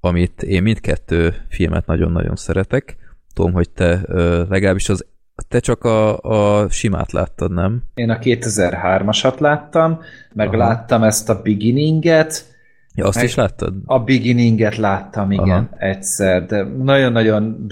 amit 0.00 0.42
én 0.42 0.62
mindkettő 0.62 1.34
filmet 1.48 1.86
nagyon-nagyon 1.86 2.36
szeretek. 2.36 2.96
Tudom, 3.34 3.52
hogy 3.52 3.70
te 3.70 4.00
legalábbis 4.48 4.88
az 4.88 5.06
te 5.48 5.60
csak 5.60 5.84
a, 5.84 6.18
a 6.18 6.68
simát 6.70 7.12
láttad, 7.12 7.52
nem? 7.52 7.82
Én 7.94 8.10
a 8.10 8.18
2003-asat 8.18 9.38
láttam, 9.38 10.00
meg 10.32 10.48
Aha. 10.48 10.56
láttam 10.56 11.02
ezt 11.02 11.28
a 11.28 11.42
Beginninget, 11.42 12.48
Ja, 12.94 13.06
azt 13.06 13.22
is 13.22 13.34
láttad? 13.34 13.74
a 13.84 13.98
Beginninget 13.98 14.76
láttam, 14.76 15.30
igen, 15.30 15.48
Aha. 15.48 15.68
egyszer, 15.78 16.46
de 16.46 16.62
nagyon-nagyon 16.62 17.66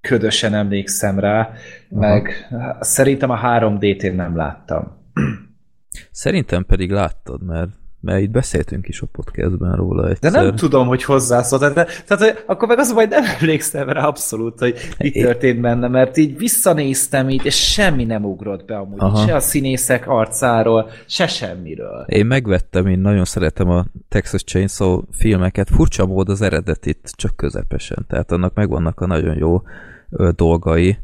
ködösen 0.00 0.54
emlékszem 0.54 1.18
rá, 1.18 1.52
meg 1.88 2.48
szerintem 2.80 3.30
a 3.30 3.40
3D-t 3.42 4.02
én 4.02 4.14
nem 4.14 4.36
láttam. 4.36 4.96
Szerintem 6.10 6.64
pedig 6.64 6.90
láttad, 6.90 7.42
mert, 7.42 7.70
mert 8.04 8.20
itt 8.20 8.30
beszéltünk 8.30 8.88
is 8.88 9.00
a 9.00 9.06
podcastben 9.12 9.76
róla 9.76 10.02
De 10.02 10.08
egyszer. 10.10 10.32
nem 10.32 10.56
tudom, 10.56 10.86
hogy 10.86 11.04
hozzászóltál, 11.04 11.72
de 11.72 11.84
tehát, 12.06 12.24
hogy 12.24 12.42
akkor 12.46 12.68
meg 12.68 12.78
az, 12.78 12.92
hogy 12.92 13.08
nem 13.08 13.24
emlékszem 13.40 13.88
rá 13.88 14.06
abszolút, 14.06 14.58
hogy 14.58 14.74
mi 14.98 15.08
Én- 15.08 15.24
történt 15.24 15.60
benne, 15.60 15.88
mert 15.88 16.16
így 16.16 16.36
visszanéztem 16.38 17.30
így, 17.30 17.44
és 17.44 17.72
semmi 17.72 18.04
nem 18.04 18.24
ugrott 18.24 18.64
be 18.64 18.76
amúgy, 18.76 18.98
Aha. 19.00 19.26
se 19.26 19.34
a 19.34 19.40
színészek 19.40 20.08
arcáról, 20.08 20.90
se 21.06 21.26
semmiről. 21.26 22.04
Én 22.08 22.26
megvettem, 22.26 22.86
én 22.86 22.98
nagyon 22.98 23.24
szeretem 23.24 23.68
a 23.68 23.84
Texas 24.08 24.44
Chainsaw 24.44 25.00
filmeket. 25.10 25.68
Furcsa 25.70 26.06
mód 26.06 26.28
az 26.28 26.42
eredetit, 26.42 27.12
csak 27.16 27.36
közepesen. 27.36 28.04
Tehát 28.08 28.32
annak 28.32 28.54
megvannak 28.54 29.00
a 29.00 29.06
nagyon 29.06 29.36
jó 29.36 29.62
dolgai. 30.36 30.98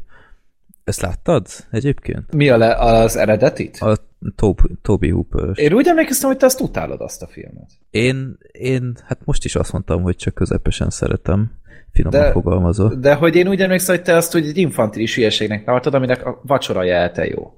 Ezt 0.83 1.01
láttad 1.01 1.47
egyébként? 1.71 2.33
Mi 2.33 2.49
a 2.49 2.57
le, 2.57 2.75
az 2.75 3.15
eredetit? 3.15 3.77
A 3.79 3.97
Tob 4.35 4.59
Toby 4.81 5.09
hooper 5.09 5.51
Én 5.55 5.73
úgy 5.73 5.87
emlékeztem, 5.87 6.29
hogy 6.29 6.37
te 6.37 6.45
azt 6.45 6.61
utálod 6.61 7.01
azt 7.01 7.21
a 7.21 7.27
filmet. 7.27 7.69
Én, 7.89 8.37
én, 8.51 8.97
hát 9.03 9.25
most 9.25 9.45
is 9.45 9.55
azt 9.55 9.71
mondtam, 9.71 10.01
hogy 10.01 10.15
csak 10.15 10.33
közepesen 10.33 10.89
szeretem. 10.89 11.51
Finoman 11.93 12.19
De- 12.19 12.31
fogalmazott. 12.31 12.99
De 12.99 13.13
hogy 13.13 13.35
én 13.35 13.47
úgy 13.47 13.61
emlékszem, 13.61 13.95
hogy 13.95 14.03
te 14.03 14.15
azt 14.15 14.35
úgy 14.35 14.47
egy 14.47 14.57
infantilis 14.57 15.15
hülyeségnek 15.15 15.63
tartod, 15.63 15.93
aminek 15.93 16.25
a 16.25 16.41
vacsora 16.43 16.83
jelte 16.83 17.25
jó. 17.25 17.53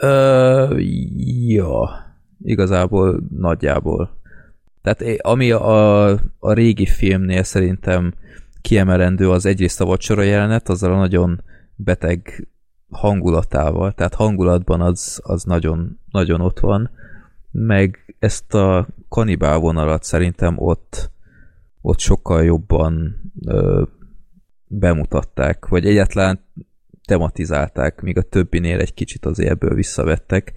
Ö, 0.00 0.78
ja, 1.46 1.88
igazából 2.44 3.20
nagyjából. 3.36 4.16
Tehát 4.82 5.20
ami 5.20 5.50
a, 5.50 6.08
a 6.38 6.52
régi 6.52 6.86
filmnél 6.86 7.42
szerintem 7.42 8.14
kiemelendő 8.60 9.30
az 9.30 9.46
egyrészt 9.46 9.80
a 9.80 9.84
vacsora 9.84 10.22
jelenet, 10.22 10.68
azzal 10.68 10.92
a 10.92 10.96
nagyon 10.96 11.42
beteg 11.74 12.48
hangulatával, 12.90 13.92
tehát 13.92 14.14
hangulatban 14.14 14.80
az, 14.80 15.20
az 15.22 15.44
nagyon, 15.44 16.00
nagyon 16.10 16.40
ott 16.40 16.60
van, 16.60 16.90
meg 17.50 18.14
ezt 18.18 18.54
a 18.54 18.86
kanibál 19.08 19.58
vonalat 19.58 20.02
szerintem 20.02 20.54
ott, 20.58 21.10
ott 21.80 21.98
sokkal 21.98 22.44
jobban 22.44 23.20
ö, 23.46 23.82
bemutatták, 24.66 25.66
vagy 25.66 25.86
egyáltalán 25.86 26.40
tematizálták, 27.04 28.00
míg 28.00 28.18
a 28.18 28.22
többinél 28.22 28.78
egy 28.80 28.94
kicsit 28.94 29.26
azért 29.26 29.50
ebből 29.50 29.74
visszavettek, 29.74 30.52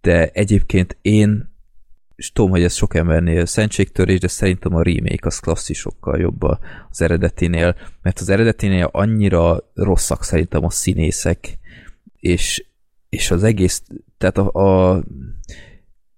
de 0.00 0.28
egyébként 0.28 0.96
én 1.02 1.53
és 2.16 2.32
tudom, 2.32 2.50
hogy 2.50 2.62
ez 2.62 2.74
sok 2.74 2.94
embernél 2.94 3.46
szentségtörés, 3.46 4.20
de 4.20 4.28
szerintem 4.28 4.74
a 4.74 4.82
remake 4.82 5.26
az 5.26 5.38
klasszisokkal 5.38 6.20
jobb 6.20 6.42
az 6.90 7.02
eredetinél, 7.02 7.76
mert 8.02 8.18
az 8.18 8.28
eredetinél 8.28 8.88
annyira 8.92 9.70
rosszak 9.74 10.24
szerintem 10.24 10.64
a 10.64 10.70
színészek, 10.70 11.58
és, 12.16 12.64
és 13.08 13.30
az 13.30 13.42
egész, 13.42 13.82
tehát 14.18 14.38
a, 14.38 14.52
a 14.52 15.02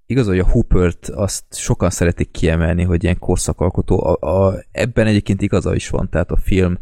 igaz, 0.06 0.27
hogy 0.27 0.39
a 0.39 0.47
Hoopert 0.47 1.09
azt 1.09 1.44
sokan 1.51 1.90
szeretik 1.90 2.31
kiemelni, 2.31 2.82
hogy 2.82 3.02
ilyen 3.02 3.18
korszakalkotó, 3.18 4.05
a, 4.05 4.47
a, 4.47 4.64
ebben 4.73 5.06
egyébként 5.06 5.43
igaza 5.43 5.74
is 5.74 5.89
van, 5.89 6.09
tehát 6.10 6.31
a 6.31 6.36
film 6.36 6.78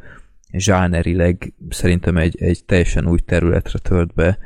zsánerileg 0.52 1.54
szerintem 1.68 2.16
egy, 2.16 2.42
egy 2.42 2.64
teljesen 2.64 3.08
új 3.08 3.18
területre 3.18 3.78
tört 3.78 4.14
be, 4.14 4.38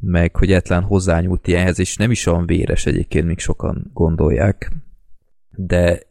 meg 0.00 0.36
hogy 0.36 0.50
egyetlen 0.50 0.82
hozzányúlt 0.82 1.46
ilyenhez, 1.46 1.78
és 1.78 1.96
nem 1.96 2.10
is 2.10 2.26
olyan 2.26 2.46
véres 2.46 2.86
egyébként, 2.86 3.26
még 3.26 3.38
sokan 3.38 3.90
gondolják, 3.92 4.72
de 5.56 6.02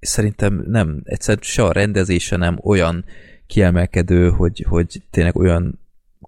szerintem 0.00 0.64
nem, 0.66 1.00
egyszerűen 1.04 1.42
se 1.42 1.62
a 1.62 1.72
rendezése 1.72 2.36
nem 2.36 2.58
olyan 2.62 3.04
kiemelkedő, 3.46 4.30
hogy, 4.30 4.64
hogy 4.68 5.02
tényleg 5.10 5.36
olyan 5.36 5.78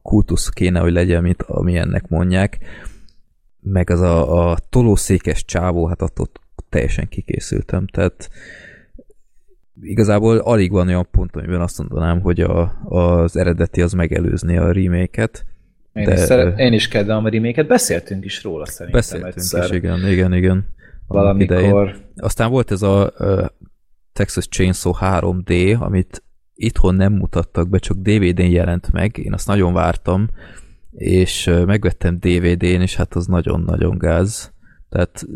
kultusz 0.02 0.48
kéne, 0.48 0.80
hogy 0.80 0.92
legyen, 0.92 1.22
mint 1.22 1.42
amilyennek 1.42 2.08
mondják, 2.08 2.58
meg 3.60 3.90
az 3.90 4.00
a, 4.00 4.50
a 4.50 4.58
tolószékes 4.70 5.44
csávó, 5.44 5.86
hát 5.86 6.02
attól 6.02 6.30
teljesen 6.68 7.08
kikészültem, 7.08 7.86
tehát 7.86 8.30
igazából 9.82 10.38
alig 10.38 10.70
van 10.70 10.88
olyan 10.88 11.08
pont, 11.10 11.36
amiben 11.36 11.60
azt 11.60 11.78
mondanám, 11.78 12.20
hogy 12.20 12.40
a, 12.40 12.80
az 12.84 13.36
eredeti 13.36 13.82
az 13.82 13.92
megelőzni 13.92 14.56
a 14.56 14.72
remake-et. 14.72 15.44
Én, 15.92 16.04
De, 16.04 16.12
is, 16.12 16.18
szeret, 16.18 16.58
én 16.58 16.72
is 16.72 16.88
kedvem 16.88 17.24
a 17.24 17.28
remake 17.28 17.62
Beszéltünk 17.62 18.24
is 18.24 18.42
róla 18.42 18.66
szerintem 18.66 19.00
Beszéltünk 19.00 19.34
egyszer. 19.36 19.64
is, 19.64 19.70
igen, 19.70 20.08
igen, 20.08 20.34
igen. 20.34 20.66
Annak 21.06 21.40
idején. 21.40 21.70
Valamikor. 21.70 22.04
Aztán 22.16 22.50
volt 22.50 22.70
ez 22.70 22.82
a 22.82 23.12
uh, 23.18 23.46
Texas 24.12 24.48
Chainsaw 24.48 24.92
3D, 25.00 25.78
amit 25.78 26.22
itthon 26.54 26.94
nem 26.94 27.12
mutattak 27.12 27.68
be, 27.68 27.78
csak 27.78 27.96
DVD-n 27.96 28.50
jelent 28.50 28.92
meg. 28.92 29.18
Én 29.18 29.32
azt 29.32 29.46
nagyon 29.46 29.72
vártam, 29.72 30.28
és 30.90 31.50
megvettem 31.66 32.18
DVD-n, 32.18 32.80
és 32.80 32.96
hát 32.96 33.14
az 33.14 33.26
nagyon-nagyon 33.26 33.98
gáz. 33.98 34.52
Tehát 34.88 35.26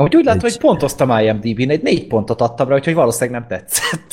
Ahogy 0.00 0.16
úgy 0.16 0.24
látom, 0.24 0.44
Egy- 0.44 0.52
hogy 0.52 0.60
pontoztam 0.60 1.18
IMDb-n, 1.18 1.70
egy 1.70 1.82
négy 1.82 2.06
pontot 2.06 2.40
adtam 2.40 2.68
rá, 2.68 2.74
úgyhogy 2.74 2.94
valószínűleg 2.94 3.40
nem 3.40 3.48
tetszett. 3.58 4.06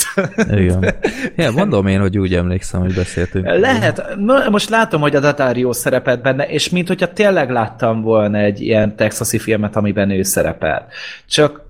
igen. 0.60 0.96
Ja, 1.36 1.52
mondom 1.52 1.88
én, 1.88 2.00
hogy 2.00 2.18
úgy 2.18 2.34
emlékszem, 2.34 2.82
hogy 2.82 2.94
beszéltünk. 2.94 3.46
Lehet. 3.46 4.16
Na, 4.18 4.50
most 4.50 4.70
látom, 4.70 5.02
hogy 5.02 5.16
a 5.16 5.20
Datario 5.20 5.74
szerepelt 5.74 6.22
benne, 6.22 6.48
és 6.48 6.70
mint 6.70 6.88
hogyha 6.88 7.14
tényleg 7.14 7.50
láttam 7.50 8.02
volna 8.02 8.38
egy 8.38 8.62
ilyen 8.62 8.96
texasi 8.96 9.38
filmet, 9.38 9.76
amiben 9.76 10.10
ő 10.10 10.24
szerepel. 10.24 10.88
Csak 11.28 11.62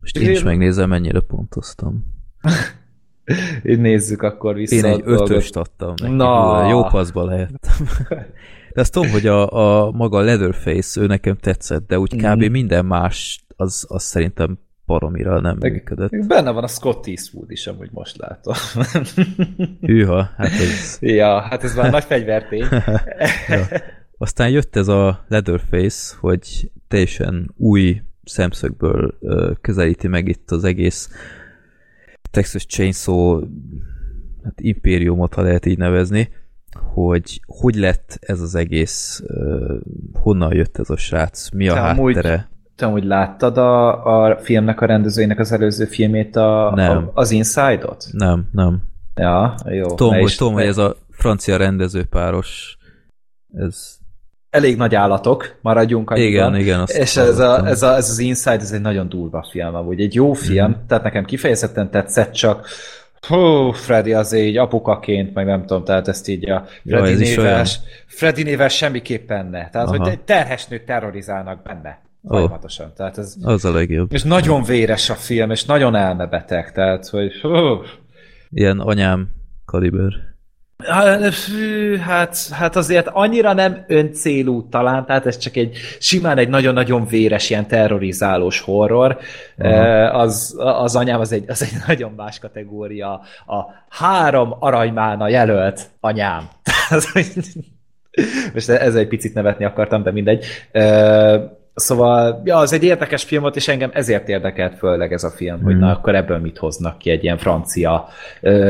Most 0.00 0.16
én 0.18 0.30
is 0.30 0.42
megnézem, 0.42 0.88
mennyire 0.88 1.20
pontoztam. 1.20 2.04
nézzük 3.62 4.22
akkor 4.22 4.54
vissza. 4.54 4.74
Én 4.74 4.84
egy 4.84 5.02
ötöst 5.04 5.56
adtam 5.56 5.94
neki. 6.02 6.14
Na. 6.14 6.68
Jó 6.68 6.82
paszba 6.84 7.24
lehettem. 7.24 7.86
De 8.74 8.80
azt 8.80 8.92
tudom, 8.92 9.10
hogy 9.10 9.26
a, 9.26 9.50
a 9.86 9.90
maga 9.90 10.20
Leatherface, 10.20 11.00
ő 11.00 11.06
nekem 11.06 11.36
tetszett, 11.36 11.86
de 11.86 11.98
úgy 11.98 12.16
kb. 12.16 12.40
Mhm. 12.40 12.50
minden 12.50 12.84
más 12.84 13.44
az, 13.56 13.86
az 13.88 14.02
szerintem 14.02 14.58
baromira 14.86 15.40
nem 15.40 15.56
Meg- 15.60 15.72
működött. 15.72 16.26
Benne 16.26 16.50
van 16.50 16.62
a 16.62 16.66
Scott 16.66 17.06
Eastwood 17.06 17.50
is, 17.50 17.66
amúgy 17.66 17.90
most 17.92 18.16
látom. 18.16 18.54
Hűha, 19.86 20.30
hát 20.36 20.50
ez... 20.52 20.98
ja, 21.00 21.40
hát 21.40 21.64
ez 21.64 21.74
már 21.74 21.90
nagy 21.90 22.04
fegyvertény. 22.04 22.66
ja. 23.48 23.66
Aztán 24.18 24.50
jött 24.50 24.76
ez 24.76 24.88
a 24.88 25.24
Leatherface, 25.28 26.16
hogy 26.20 26.70
teljesen 26.88 27.54
új 27.56 28.02
szemszögből 28.24 29.18
közelíti 29.60 30.08
meg 30.08 30.28
itt 30.28 30.50
az 30.50 30.64
egész 30.64 31.10
Texas 32.30 32.66
Chainsaw 32.66 33.40
hát 34.44 34.60
impériumot, 34.60 35.34
ha 35.34 35.42
lehet 35.42 35.66
így 35.66 35.78
nevezni, 35.78 36.28
hogy 36.94 37.40
hogy 37.46 37.74
lett 37.74 38.18
ez 38.20 38.40
az 38.40 38.54
egész, 38.54 39.22
ö, 39.26 39.74
honnan 40.12 40.54
jött 40.54 40.78
ez 40.78 40.90
a 40.90 40.96
srác, 40.96 41.50
mi 41.50 41.68
a 41.68 41.74
Te 41.74 41.80
amúgy- 41.80 42.14
háttere. 42.14 42.48
Te 42.76 42.86
amúgy 42.86 43.04
láttad 43.04 43.58
a, 43.58 44.04
a 44.28 44.36
filmnek 44.38 44.80
a 44.80 44.86
rendezőjének 44.86 45.38
az 45.38 45.52
előző 45.52 45.84
filmét, 45.84 46.36
a, 46.36 46.72
Nem. 46.74 46.96
a, 46.96 47.10
az 47.14 47.30
Inside-ot? 47.30 48.06
Nem, 48.12 48.48
nem. 48.52 48.82
Ja, 49.14 49.54
jó. 49.64 49.86
Tudom, 49.86 50.12
Ne 50.14 50.20
hogy, 50.20 50.34
tudom, 50.36 50.52
hogy 50.52 50.62
ez 50.66 50.78
a 50.78 50.96
francia 51.10 51.56
rendezőpáros, 51.56 52.76
ez... 53.52 53.92
Elég 54.50 54.76
nagy 54.76 54.94
állatok, 54.94 55.58
maradjunk 55.62 56.10
annyiban. 56.10 56.30
Igen, 56.30 56.56
igen. 56.56 56.80
Azt 56.80 56.96
És 56.96 57.16
ez, 57.16 57.38
a, 57.38 57.66
ez, 57.66 57.82
a, 57.82 57.94
ez 57.96 58.10
az 58.10 58.18
Inside, 58.18 58.56
ez 58.60 58.72
egy 58.72 58.80
nagyon 58.80 59.08
durva 59.08 59.46
film, 59.50 59.74
amúgy 59.74 60.00
egy 60.00 60.14
jó 60.14 60.32
film, 60.32 60.70
Mhm. 60.70 60.78
tehát 60.86 61.04
nekem 61.04 61.24
kifejezetten 61.24 61.90
tetszett, 61.90 62.32
csak 62.32 62.66
hú, 63.26 63.70
Freddy 63.70 64.12
azért 64.12 64.46
így 64.46 64.56
apukaként, 64.56 65.34
meg 65.34 65.46
nem 65.46 65.60
tudom, 65.60 65.84
tehát 65.84 66.08
ezt 66.08 66.28
így 66.28 66.50
a 66.50 66.64
Freddy 66.86 67.20
is 67.20 67.36
nével. 67.36 67.64
Freddy 68.06 68.42
nével 68.42 68.68
semmiképpen 68.68 69.46
ne. 69.46 69.70
Tehát, 69.70 69.88
Aha. 69.88 70.08
hogy 70.08 70.20
terhes 70.20 70.66
nőt 70.66 70.84
terrorizálnak 70.84 71.62
benne. 71.62 72.02
Folyamatosan. 72.28 72.92
Tehát 72.96 73.18
ez, 73.18 73.34
Az 73.42 73.64
a 73.64 73.72
legjobb. 73.72 74.12
és 74.12 74.22
nagyon 74.22 74.62
véres 74.62 75.10
a 75.10 75.14
film, 75.14 75.50
és 75.50 75.64
nagyon 75.64 75.94
elmebeteg, 75.94 76.72
tehát, 76.72 77.08
hogy 77.08 77.32
hú, 77.40 77.82
Ilyen 78.50 78.78
anyám 78.78 79.28
kaliber. 79.64 80.12
Hát, 80.86 81.34
Hát, 82.00 82.36
hát 82.50 82.76
azért 82.76 83.08
annyira 83.12 83.52
nem 83.52 83.84
öncélú 83.86 84.68
talán, 84.68 85.06
tehát 85.06 85.26
ez 85.26 85.38
csak 85.38 85.56
egy 85.56 85.76
simán 85.98 86.38
egy 86.38 86.48
nagyon-nagyon 86.48 87.06
véres, 87.06 87.50
ilyen 87.50 87.66
terrorizálós 87.66 88.60
horror. 88.60 89.18
Eh, 89.56 90.16
Az, 90.16 90.54
az 90.58 90.96
anyám 90.96 91.20
az 91.20 91.32
egy, 91.32 91.44
az 91.48 91.62
egy 91.62 91.72
nagyon 91.86 92.12
más 92.16 92.38
kategória. 92.38 93.12
A 93.46 93.64
három 93.88 94.56
aranymána 94.58 95.28
jelölt 95.28 95.80
anyám. 96.00 96.48
Most 98.54 98.68
ez 98.68 98.94
egy 98.94 99.08
picit 99.08 99.34
nevetni 99.34 99.64
akartam, 99.64 100.02
de 100.02 100.10
mindegy. 100.10 100.44
Szóval, 101.74 102.40
ja, 102.44 102.56
az 102.56 102.72
egy 102.72 102.82
érdekes 102.84 103.24
film 103.24 103.42
volt, 103.42 103.56
és 103.56 103.68
engem 103.68 103.90
ezért 103.92 104.28
érdekelt 104.28 104.78
főleg 104.78 105.12
ez 105.12 105.24
a 105.24 105.30
film, 105.30 105.62
hogy 105.62 105.74
Mhm. 105.74 105.82
na 105.84 105.90
akkor 105.90 106.14
ebből 106.14 106.38
mit 106.38 106.58
hoznak 106.58 106.98
ki 106.98 107.10
egy 107.10 107.22
ilyen 107.22 107.38
francia 107.38 108.08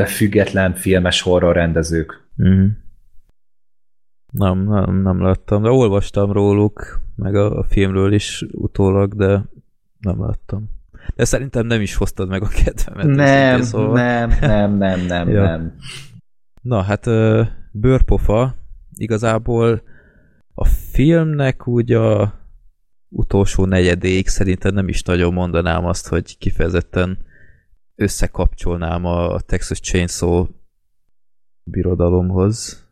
független 0.06 0.74
filmes 0.74 1.20
horror 1.22 1.54
rendezők. 1.54 2.28
Mm. 2.42 2.66
Nem, 4.32 4.58
nem, 4.68 5.02
nem 5.02 5.22
láttam, 5.22 5.62
de 5.62 5.68
olvastam 5.68 6.32
róluk, 6.32 7.00
meg 7.16 7.34
a, 7.34 7.58
a 7.58 7.64
filmről 7.68 8.12
is 8.12 8.44
utólag, 8.52 9.14
de 9.14 9.44
nem 9.98 10.20
láttam. 10.24 10.70
De 11.14 11.24
szerintem 11.24 11.66
nem 11.66 11.80
is 11.80 11.94
hoztad 11.94 12.28
meg 12.28 12.42
a 12.42 12.48
kedvemet. 12.64 13.06
Nem, 13.16 13.62
szóval. 13.62 13.92
nem, 13.94 14.28
nem, 14.40 14.76
nem, 14.76 15.00
nem, 15.00 15.28
Ja. 15.36 15.42
nem. 15.42 15.74
Na 16.62 16.82
hát 16.82 17.04
bőrpofa 17.72 18.54
igazából 18.94 19.82
a 20.54 20.64
filmnek 20.64 21.66
úgy 21.68 21.92
a 21.92 22.34
utolsó 23.14 23.64
negyedéig 23.64 24.28
szerintem 24.28 24.74
nem 24.74 24.88
is 24.88 25.02
nagyon 25.02 25.32
mondanám 25.32 25.84
azt, 25.84 26.08
hogy 26.08 26.38
kifejezetten 26.38 27.18
összekapcsolnám 27.94 29.04
a 29.04 29.40
Texas 29.40 29.80
Chainsaw 29.80 30.46
birodalomhoz, 31.62 32.86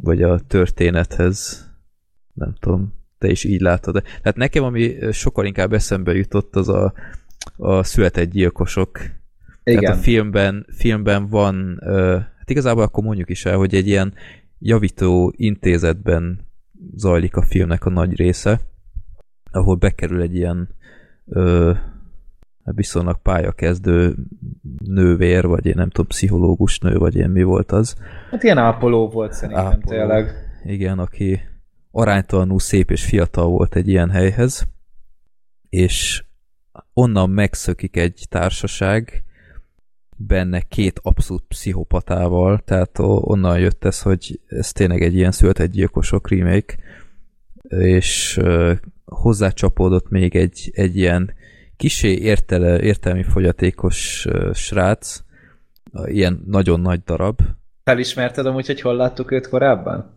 vagy 0.00 0.22
a 0.22 0.38
történethez. 0.38 1.66
Nem 2.32 2.54
tudom, 2.60 2.94
te 3.18 3.28
is 3.28 3.44
így 3.44 3.60
látod. 3.60 3.94
de 3.94 4.02
Hát 4.22 4.36
nekem, 4.36 4.64
ami 4.64 4.96
sokkal 5.12 5.46
inkább 5.46 5.72
eszembe 5.72 6.14
jutott, 6.14 6.56
az 6.56 6.68
a, 6.68 6.92
a 7.56 7.82
született 7.82 8.30
gyilkosok 8.30 8.98
Igen. 9.64 9.80
tehát 9.80 9.98
a 9.98 10.02
filmben, 10.02 10.66
filmben 10.76 11.28
van, 11.28 11.80
hát 12.38 12.50
igazából 12.50 12.82
akkor 12.82 13.04
mondjuk 13.04 13.28
is 13.28 13.44
el, 13.44 13.56
hogy 13.56 13.74
egy 13.74 13.86
ilyen 13.86 14.14
javító 14.58 15.32
intézetben 15.36 16.40
zajlik 16.94 17.36
a 17.36 17.42
filmnek 17.42 17.84
a 17.84 17.90
nagy 17.90 18.16
része, 18.16 18.60
ahol 19.52 19.74
bekerül 19.74 20.20
egy 20.20 20.34
ilyen 20.34 20.68
ö, 21.26 21.72
hát 22.64 22.74
viszonylag 22.74 23.22
pályakezdő 23.22 24.14
nővér, 24.84 25.46
vagy 25.46 25.66
én 25.66 25.74
nem 25.76 25.90
tudom, 25.90 26.06
pszichológus 26.06 26.78
nő, 26.78 26.96
vagy 26.96 27.14
ilyen 27.14 27.30
mi 27.30 27.42
volt 27.42 27.72
az. 27.72 27.94
Hát 28.30 28.42
ilyen 28.42 28.58
ápoló 28.58 29.08
volt 29.08 29.32
szerintem 29.32 29.66
Ápoló. 29.66 29.96
tényleg. 29.96 30.32
Igen, 30.64 30.98
aki 30.98 31.40
aránytalanul 31.90 32.58
szép 32.60 32.90
és 32.90 33.04
fiatal 33.04 33.48
volt 33.48 33.76
egy 33.76 33.88
ilyen 33.88 34.10
helyhez, 34.10 34.66
és 35.68 36.24
onnan 36.92 37.30
megszökik 37.30 37.96
egy 37.96 38.26
társaság, 38.28 39.24
benne 40.16 40.60
két 40.60 41.00
abszolút 41.02 41.44
pszichopatával, 41.48 42.58
tehát 42.58 42.98
onnan 42.98 43.58
jött 43.58 43.84
ez, 43.84 44.02
hogy 44.02 44.40
ez 44.46 44.72
tényleg 44.72 45.02
egy 45.02 45.14
ilyen 45.14 45.32
született 45.32 45.70
gyilkosok 45.70 46.30
remake, 46.30 46.74
és 47.78 48.40
hozzácsapódott 49.04 50.08
még 50.08 50.36
egy, 50.36 50.70
egy 50.74 50.96
ilyen 50.96 51.34
kisé 51.76 52.14
értele, 52.14 52.80
értelmi 52.80 53.22
fogyatékos 53.22 54.26
srác, 54.52 55.20
ilyen 56.04 56.42
nagyon 56.46 56.80
nagy 56.80 57.00
darab. 57.04 57.40
Felismerted 57.84 58.46
amúgy, 58.46 58.66
hogy 58.66 58.80
hol 58.80 58.96
láttuk 58.96 59.30
őt 59.30 59.48
korábban? 59.48 60.14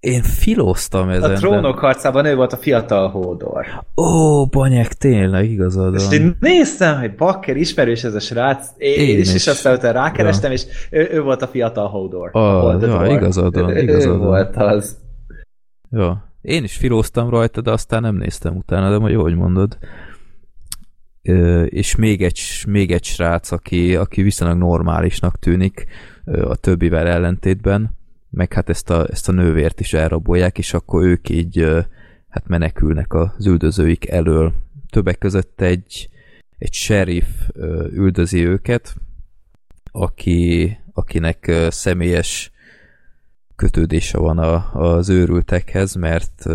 Én 0.00 0.22
filóztam 0.22 1.08
ezen. 1.08 1.30
A 1.30 1.34
trónok 1.34 1.78
harcában 1.78 2.24
ő 2.24 2.34
volt 2.34 2.52
a 2.52 2.56
fiatal 2.56 3.08
Hódor. 3.08 3.66
Ó, 3.96 4.46
banyek, 4.46 4.92
tényleg 4.92 5.50
igazad 5.50 5.94
És 5.94 6.04
van. 6.04 6.12
én 6.12 6.36
néztem, 6.40 6.98
hogy 7.00 7.14
bakker, 7.14 7.56
ismerős 7.56 8.04
ez 8.04 8.14
a 8.14 8.20
srác, 8.20 8.66
én, 8.76 9.08
Én 9.08 9.18
is, 9.18 9.28
is. 9.28 9.34
és 9.34 9.46
aztán 9.46 9.74
utána 9.76 10.00
rákerestem, 10.02 10.52
és 10.52 10.64
ő, 10.90 11.08
ő 11.12 11.22
volt 11.22 11.42
a 11.42 11.46
fiatal 11.46 11.88
Hódor. 11.88 12.30
Ah, 12.32 12.64
a 12.64 13.04
ja, 13.04 13.12
igazad 13.16 13.60
van, 13.60 13.76
Ő- 13.76 13.82
igazad 13.82 14.14
ő 14.14 14.18
van. 14.18 14.26
volt 14.26 14.56
az. 14.56 14.98
Ja. 15.90 16.27
Én 16.40 16.64
is 16.64 16.76
filóztam 16.76 17.30
rajta, 17.30 17.60
de 17.60 17.70
aztán 17.70 18.02
nem 18.02 18.16
néztem 18.16 18.56
utána, 18.56 18.90
de 18.90 18.98
majd 18.98 19.14
hogy 19.14 19.34
mondod. 19.34 19.78
Ö, 21.22 21.64
és 21.64 21.96
még 21.96 22.22
egy, 22.22 22.40
még 22.66 22.92
egy 22.92 23.04
srác, 23.04 23.50
aki, 23.50 23.96
aki 23.96 24.22
viszonylag 24.22 24.58
normálisnak 24.58 25.38
tűnik 25.38 25.86
a 26.24 26.56
többivel 26.56 27.06
ellentétben, 27.06 27.96
meg 28.30 28.52
hát 28.52 28.68
ezt 28.68 28.90
a, 28.90 29.06
ezt 29.10 29.28
a 29.28 29.32
nővért 29.32 29.80
is 29.80 29.92
elrabolják, 29.92 30.58
és 30.58 30.74
akkor 30.74 31.04
ők 31.04 31.28
így 31.28 31.64
hát 32.28 32.46
menekülnek 32.46 33.14
az 33.14 33.46
üldözőik 33.46 34.08
elől. 34.08 34.52
Többek 34.90 35.18
között 35.18 35.60
egy, 35.60 36.08
egy 36.58 36.72
sheriff 36.72 37.26
üldözi 37.92 38.46
őket, 38.46 38.94
aki, 39.90 40.76
akinek 40.92 41.52
személyes 41.68 42.52
kötődése 43.58 44.18
van 44.18 44.38
a, 44.38 44.72
az 44.72 45.08
őrültekhez, 45.08 45.94
mert 45.94 46.46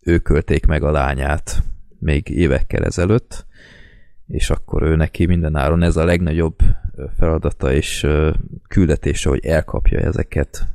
ők 0.00 0.28
ölték 0.28 0.66
meg 0.66 0.82
a 0.82 0.90
lányát 0.90 1.62
még 1.98 2.28
évekkel 2.28 2.84
ezelőtt, 2.84 3.46
és 4.26 4.50
akkor 4.50 4.82
ő 4.82 4.96
neki 4.96 5.26
mindenáron 5.26 5.82
ez 5.82 5.96
a 5.96 6.04
legnagyobb 6.04 6.56
feladata 7.16 7.72
és 7.72 8.06
küldetése, 8.68 9.28
hogy 9.28 9.44
elkapja 9.44 9.98
ezeket. 9.98 10.66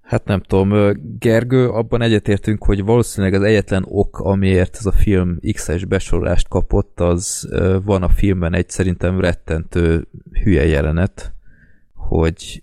Hát 0.00 0.24
nem 0.24 0.40
tudom, 0.40 0.98
Gergő, 1.18 1.68
abban 1.68 2.02
egyetértünk, 2.02 2.64
hogy 2.64 2.84
valószínűleg 2.84 3.34
az 3.34 3.42
egyetlen 3.42 3.84
ok, 3.88 4.18
amiért 4.18 4.76
ez 4.76 4.86
a 4.86 4.92
film 4.92 5.38
X-es 5.52 5.84
besorolást 5.84 6.48
kapott, 6.48 7.00
az 7.00 7.48
van 7.84 8.02
a 8.02 8.08
filmben 8.08 8.54
egy 8.54 8.68
szerintem 8.68 9.20
rettentő 9.20 10.08
hülye 10.42 10.66
jelenet, 10.66 11.34
hogy 11.94 12.62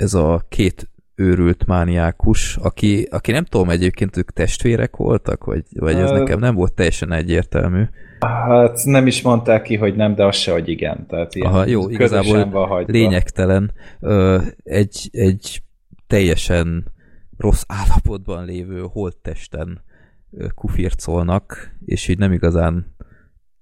ez 0.00 0.14
a 0.14 0.44
két 0.48 0.90
őrült 1.14 1.66
mániákus, 1.66 2.56
aki, 2.56 3.06
aki 3.10 3.32
nem 3.32 3.44
tudom, 3.44 3.70
egyébként 3.70 4.16
ők 4.16 4.30
testvérek 4.30 4.96
voltak, 4.96 5.44
vagy, 5.44 5.64
vagy 5.74 5.94
ez 5.94 6.10
nekem 6.10 6.38
nem 6.38 6.54
volt 6.54 6.72
teljesen 6.72 7.12
egyértelmű. 7.12 7.82
Hát 8.20 8.84
nem 8.84 9.06
is 9.06 9.22
mondták 9.22 9.62
ki, 9.62 9.76
hogy 9.76 9.96
nem, 9.96 10.14
de 10.14 10.24
az 10.24 10.36
se, 10.36 10.52
hogy 10.52 10.68
igen. 10.68 11.06
Tehát 11.08 11.34
ilyen 11.34 11.50
Aha, 11.50 11.66
jó, 11.66 11.88
igazából 11.88 12.50
van 12.50 12.68
hagyva. 12.68 12.92
lényegtelen. 12.92 13.72
Ö, 14.00 14.38
egy, 14.62 15.08
egy 15.12 15.62
teljesen 16.06 16.92
rossz 17.36 17.64
állapotban 17.66 18.44
lévő 18.44 18.84
holttesten 18.92 19.84
kufircolnak, 20.54 21.76
és 21.84 22.08
így 22.08 22.18
nem 22.18 22.32
igazán 22.32 22.94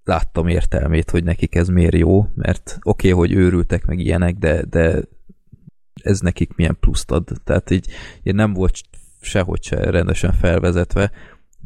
láttam 0.04 0.46
értelmét, 0.46 1.10
hogy 1.10 1.24
nekik 1.24 1.54
ez 1.54 1.68
miért 1.68 1.96
jó, 1.96 2.26
mert 2.34 2.78
oké, 2.82 3.12
okay, 3.12 3.20
hogy 3.20 3.36
őrültek 3.36 3.86
meg 3.86 3.98
ilyenek, 3.98 4.36
de, 4.36 4.62
de 4.62 5.02
ez 6.02 6.20
nekik 6.20 6.54
milyen 6.56 6.76
pluszt 6.80 7.10
ad. 7.10 7.24
Tehát 7.44 7.70
így, 7.70 7.86
így 8.22 8.34
nem 8.34 8.52
volt 8.52 8.80
sehogy 9.20 9.62
se 9.62 9.90
rendesen 9.90 10.32
felvezetve. 10.32 11.10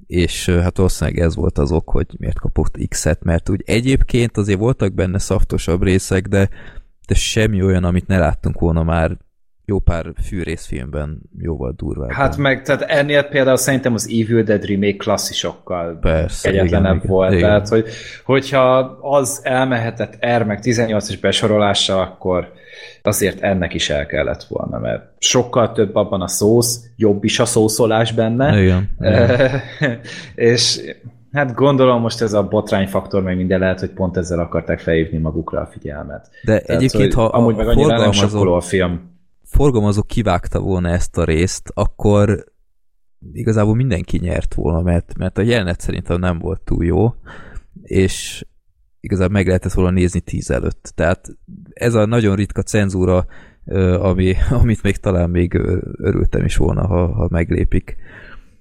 és 0.06 0.48
hát 0.48 0.76
valószínűleg 0.76 1.20
ez 1.20 1.34
volt 1.34 1.58
az 1.58 1.72
ok, 1.72 1.90
hogy 1.90 2.06
miért 2.18 2.38
kapott 2.38 2.88
X-et, 2.88 3.22
mert 3.22 3.48
úgy 3.48 3.62
egyébként 3.66 4.36
azért 4.36 4.58
voltak 4.58 4.92
benne 4.94 5.18
szaftosabb 5.18 5.82
részek, 5.82 6.26
de, 6.28 6.48
de 7.06 7.14
semmi 7.14 7.62
olyan, 7.62 7.84
amit 7.84 8.06
ne 8.06 8.18
láttunk 8.18 8.58
volna 8.58 8.82
már 8.82 9.16
jó 9.64 9.78
pár 9.78 10.06
fűrészfilmben 10.22 11.18
jóval 11.38 11.74
durvább. 11.76 12.10
Hát 12.10 12.36
meg, 12.36 12.62
tehát 12.62 12.82
ennél 12.82 13.22
például 13.22 13.56
szerintem 13.56 13.94
az 13.94 14.08
Evil 14.08 14.42
Dead 14.42 14.64
remake 14.64 14.96
klasszisokkal 14.96 15.98
Persze, 16.00 16.50
kegyetlenebb 16.50 16.96
igen, 16.96 17.10
volt. 17.10 17.32
igen. 17.32 17.42
Tehát, 17.42 17.68
hogy, 17.68 17.88
hogyha 18.24 18.78
az 19.00 19.40
elmehetett 19.42 20.26
R 20.38 20.42
meg 20.42 20.60
18-as 20.62 21.18
besorolással, 21.20 22.00
akkor 22.00 22.52
azért 23.02 23.40
ennek 23.40 23.74
is 23.74 23.90
el 23.90 24.06
kellett 24.06 24.44
volna, 24.44 24.78
mert 24.78 25.02
sokkal 25.18 25.72
több 25.72 25.94
abban 25.94 26.20
a 26.20 26.28
szósz, 26.28 26.84
jobb 26.96 27.24
is 27.24 27.38
a 27.38 27.44
szószolás 27.44 28.12
benne. 28.12 28.60
Igen. 28.62 28.90
és 30.34 30.80
hát 31.32 31.54
gondolom 31.54 32.00
most 32.00 32.20
ez 32.20 32.32
a 32.32 32.48
botrányfaktor, 32.48 33.22
meg 33.22 33.36
minden 33.36 33.58
lehet, 33.58 33.80
hogy 33.80 33.90
pont 33.90 34.16
ezzel 34.16 34.38
akarták 34.38 34.80
felhívni 34.80 35.18
magukra 35.18 35.60
a 35.60 35.66
figyelmet. 35.66 36.30
De 36.44 36.60
Tehát, 36.60 36.82
egyébként, 36.82 37.14
ha 37.14 37.24
amúgy 37.24 37.54
a 37.54 37.56
meg 37.56 37.68
annyira 37.68 37.98
nem 37.98 38.52
a 38.52 38.60
film. 38.60 39.11
Forgalmazó 39.52 40.02
kivágta 40.02 40.60
volna 40.60 40.88
ezt 40.88 41.18
a 41.18 41.24
részt, 41.24 41.70
akkor 41.74 42.44
igazából 43.32 43.74
mindenki 43.74 44.18
nyert 44.18 44.54
volna, 44.54 44.82
mert, 44.82 45.18
mert 45.18 45.38
a 45.38 45.42
jelenet 45.42 45.80
szerintem 45.80 46.18
nem 46.18 46.38
volt 46.38 46.60
túl 46.60 46.84
jó, 46.84 47.14
és 47.82 48.46
igazából 49.00 49.32
meg 49.32 49.46
lehetett 49.46 49.72
volna 49.72 49.90
nézni 49.90 50.20
tíz 50.20 50.50
előtt. 50.50 50.92
Tehát 50.94 51.28
ez 51.70 51.94
a 51.94 52.06
nagyon 52.06 52.36
ritka 52.36 52.62
cenzúra, 52.62 53.26
ami, 53.98 54.34
amit 54.62 54.82
még 54.82 54.96
talán 54.96 55.30
még 55.30 55.54
örültem 55.98 56.44
is 56.44 56.56
volna, 56.56 56.86
ha, 56.86 57.14
ha 57.14 57.28
meglépik. 57.30 57.96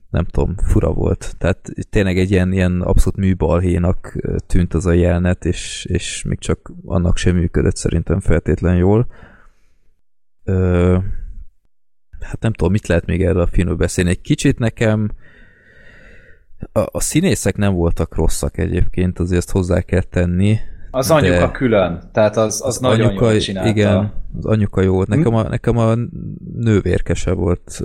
Nem 0.09 0.26
tudom, 0.26 0.55
fura 0.57 0.93
volt. 0.93 1.35
Tehát 1.38 1.72
tényleg 1.89 2.18
egy 2.18 2.31
ilyen, 2.31 2.51
ilyen 2.51 2.81
abszolút 2.81 3.19
műbalhénak 3.19 4.18
tűnt 4.47 4.73
az 4.73 4.85
a 4.85 4.91
jelenet, 4.91 5.45
és, 5.45 5.85
és 5.89 6.23
még 6.27 6.39
csak 6.39 6.72
annak 6.85 7.18
sem 7.18 7.35
működött 7.35 7.76
szerintem 7.76 8.19
feltétlen 8.19 8.76
jól. 8.76 9.07
Ö, 10.43 10.97
hát 12.19 12.39
nem 12.41 12.53
tudom, 12.53 12.72
mit 12.72 12.88
lehet 12.88 13.05
még 13.05 13.23
erről 13.23 13.41
a 13.41 13.47
filmről 13.47 13.76
beszélni. 13.76 14.09
Egy 14.09 14.22
kicsit 14.22 14.59
nekem 14.59 15.11
a, 16.72 16.80
a 16.91 16.99
színészek 16.99 17.57
nem 17.57 17.73
voltak 17.73 18.15
rosszak 18.15 18.57
egyébként, 18.57 19.19
azért 19.19 19.38
ezt 19.39 19.51
hozzá 19.51 19.81
kell 19.81 20.01
tenni. 20.01 20.57
Az 20.91 21.07
De- 21.07 21.13
anyuka 21.13 21.51
külön, 21.51 22.09
tehát 22.13 22.38
az, 22.38 22.61
az, 22.65 22.77
nagyon 22.80 23.07
anyuka, 23.07 23.31
jól 23.31 23.39
csinálta. 23.39 23.69
Igen, 23.69 24.13
az 24.38 24.45
anyuka 24.45 24.81
jó 24.81 24.93
volt. 24.93 25.07
Nekem 25.07 25.35
a, 25.35 25.47
nekem 25.47 25.77
a 25.77 25.95
nővérkese 26.55 27.31
volt. 27.31 27.81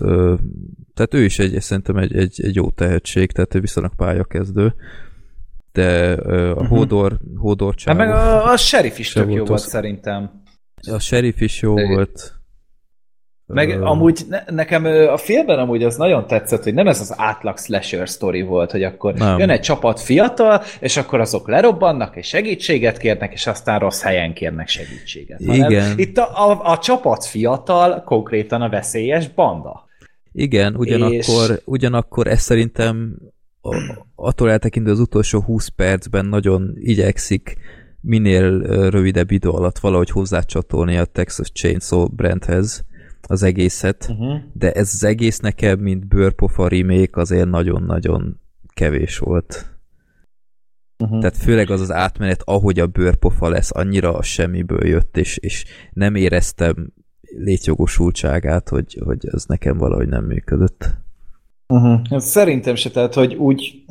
Tehát 0.94 1.14
ő 1.14 1.24
is 1.24 1.38
egy, 1.38 1.60
szerintem 1.60 1.96
egy, 1.96 2.16
egy, 2.16 2.40
egy 2.42 2.54
jó 2.54 2.70
tehetség, 2.70 3.32
tehát 3.32 3.54
ő 3.54 3.60
viszonylag 3.60 3.94
pályakezdő. 3.94 4.74
De 5.72 6.12
a 6.56 6.66
Hódor, 6.66 7.18
Hódor 7.36 7.68
Hát 7.68 7.78
csávó, 7.78 7.98
meg 7.98 8.08
a, 8.10 8.50
a 8.52 8.56
sheriff 8.56 8.98
is 8.98 9.12
tök 9.12 9.28
jó 9.28 9.36
volt 9.36 9.48
volt 9.48 9.60
az- 9.60 9.66
szerintem. 9.66 10.42
a 10.90 10.98
sheriff 10.98 11.40
is 11.40 11.60
jó 11.62 11.74
De- 11.74 11.86
volt. 11.86 12.35
Meg 13.46 13.70
Ö, 13.70 13.82
amúgy 13.82 14.20
ne, 14.28 14.42
nekem 14.46 14.84
a 15.12 15.16
filmben 15.16 15.58
amúgy 15.58 15.82
az 15.82 15.96
nagyon 15.96 16.26
tetszett, 16.26 16.62
hogy 16.62 16.74
nem 16.74 16.86
ez 16.86 17.00
az 17.00 17.14
átlag 17.16 17.58
slasher 17.58 18.06
story 18.08 18.42
volt, 18.42 18.70
hogy 18.70 18.82
akkor 18.82 19.14
Nem. 19.14 19.38
jön 19.38 19.50
egy 19.50 19.60
csapat 19.60 20.00
fiatal, 20.00 20.62
és 20.80 20.96
akkor 20.96 21.20
azok 21.20 21.48
lerobbannak, 21.48 22.16
és 22.16 22.26
segítséget 22.26 22.98
kérnek, 22.98 23.32
és 23.32 23.46
aztán 23.46 23.78
rossz 23.78 24.02
helyen 24.02 24.32
kérnek 24.32 24.68
segítséget. 24.68 25.40
Hanem 25.46 25.70
Igen. 25.70 25.98
Itt 25.98 26.18
a, 26.18 26.50
a, 26.50 26.60
a 26.72 26.78
csapat 26.78 27.24
fiatal 27.24 28.02
konkrétan 28.04 28.62
a 28.62 28.68
veszélyes 28.68 29.28
banda. 29.28 29.84
Igen, 30.32 30.76
ugyanakkor, 30.76 31.50
És- 31.50 31.62
ugyanakkor 31.64 32.26
ez 32.26 32.40
szerintem 32.40 33.16
attól 34.14 34.50
eltekintve 34.50 34.92
az 34.92 35.00
utolsó 35.00 35.40
20 35.40 35.68
percben 35.68 36.26
nagyon 36.26 36.72
igyekszik 36.74 37.56
minél 38.00 38.58
rövidebb 38.90 39.30
idő 39.30 39.48
alatt 39.48 39.78
valahogy 39.78 40.10
hozzácsatolni 40.10 40.96
a 40.96 41.04
Texas 41.04 41.52
Chainsaw 41.52 42.08
brandhez 42.08 42.84
az 43.28 43.42
egészet, 43.42 44.06
Uh-huh. 44.10 44.38
de 44.52 44.72
ez 44.72 44.90
az 44.94 45.04
egész 45.04 45.38
nekem, 45.38 45.78
mint 45.78 46.08
bőrpofa 46.08 46.68
remake 46.68 47.20
azért 47.20 47.48
nagyon-nagyon 47.48 48.40
kevés 48.74 49.18
volt. 49.18 49.76
Uh-huh. 50.98 51.20
Tehát 51.20 51.36
főleg 51.36 51.70
az 51.70 51.80
az 51.80 51.92
átmenet, 51.92 52.42
ahogy 52.44 52.78
a 52.78 52.86
bőrpofa 52.86 53.48
lesz, 53.48 53.76
annyira 53.76 54.14
a 54.14 54.22
semmiből 54.22 54.86
jött, 54.86 55.16
és, 55.16 55.36
és 55.36 55.64
nem 55.92 56.14
éreztem 56.14 56.92
létjogosultságát, 57.36 58.68
hogy, 58.68 58.98
hogy 59.04 59.26
ez 59.32 59.44
nekem 59.44 59.78
valahogy 59.78 60.08
nem 60.08 60.24
működött. 60.24 60.94
Uh-huh. 61.68 62.18
Szerintem 62.18 62.74
se, 62.74 62.90
tehát, 62.90 63.14
hogy 63.14 63.34
úgy 63.34 63.84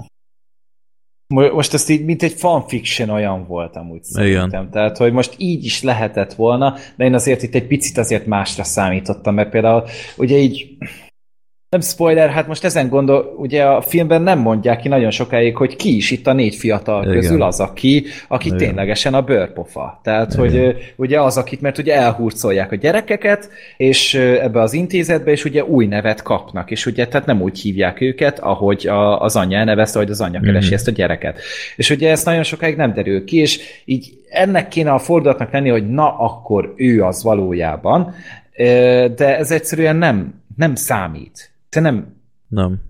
most 1.27 1.73
ezt 1.73 1.89
így, 1.89 2.05
mint 2.05 2.23
egy 2.23 2.33
fanfiction 2.33 3.09
olyan 3.09 3.47
volt 3.47 3.75
amúgy 3.75 4.03
szerintem. 4.03 4.69
Tehát, 4.69 4.97
hogy 4.97 5.13
most 5.13 5.33
így 5.37 5.65
is 5.65 5.83
lehetett 5.83 6.33
volna, 6.33 6.75
de 6.95 7.05
én 7.05 7.13
azért 7.13 7.43
itt 7.43 7.55
egy 7.55 7.67
picit 7.67 7.97
azért 7.97 8.25
másra 8.25 8.63
számítottam, 8.63 9.33
mert 9.33 9.49
például 9.49 9.83
ugye 10.17 10.37
így 10.37 10.77
nem 11.75 11.83
spoiler, 11.83 12.29
hát 12.29 12.47
most 12.47 12.63
ezen 12.63 12.89
gondol, 12.89 13.33
ugye 13.37 13.63
a 13.63 13.81
filmben 13.81 14.21
nem 14.21 14.39
mondják 14.39 14.79
ki 14.79 14.87
nagyon 14.87 15.11
sokáig, 15.11 15.55
hogy 15.55 15.75
ki 15.75 15.95
is 15.95 16.11
itt 16.11 16.27
a 16.27 16.33
négy 16.33 16.55
fiatal 16.55 17.03
Igen. 17.03 17.15
közül 17.15 17.41
az, 17.41 17.59
aki, 17.59 18.05
aki 18.27 18.47
Igen. 18.47 18.57
ténylegesen 18.57 19.13
a 19.13 19.21
bőrpofa. 19.21 19.99
Tehát, 20.03 20.33
Igen. 20.33 20.39
hogy 20.39 20.75
ugye 20.95 21.21
az, 21.21 21.37
akit, 21.37 21.61
mert 21.61 21.77
ugye 21.77 21.95
elhurcolják 21.95 22.71
a 22.71 22.75
gyerekeket, 22.75 23.49
és 23.77 24.13
ebbe 24.15 24.61
az 24.61 24.73
intézetbe, 24.73 25.31
és 25.31 25.45
ugye 25.45 25.63
új 25.65 25.85
nevet 25.85 26.21
kapnak, 26.21 26.71
és 26.71 26.85
ugye 26.85 27.07
tehát 27.07 27.25
nem 27.27 27.41
úgy 27.41 27.59
hívják 27.59 28.01
őket, 28.01 28.39
ahogy 28.39 28.87
a, 28.87 29.21
az 29.21 29.35
anyja 29.35 29.57
elnevezte, 29.57 29.99
hogy 29.99 30.09
az 30.09 30.21
anyja 30.21 30.39
keresi 30.39 30.65
Mhm. 30.65 30.75
ezt 30.75 30.87
a 30.87 30.91
gyereket. 30.91 31.39
És 31.75 31.89
ugye 31.89 32.09
ez 32.09 32.23
nagyon 32.23 32.43
sokáig 32.43 32.75
nem 32.75 32.93
derül 32.93 33.23
ki, 33.23 33.37
és 33.37 33.59
így 33.85 34.13
ennek 34.29 34.67
kéne 34.67 34.91
a 34.91 34.99
fordulatnak 34.99 35.51
lenni, 35.51 35.69
hogy 35.69 35.89
na, 35.89 36.17
akkor 36.17 36.73
ő 36.77 37.03
az 37.03 37.23
valójában, 37.23 38.13
de 39.15 39.37
ez 39.37 39.51
egyszerűen 39.51 39.95
nem, 39.95 40.43
nem 40.55 40.75
számít. 40.75 41.51
Te 41.75 41.81
nem, 41.81 42.21
Nem. 42.47 42.81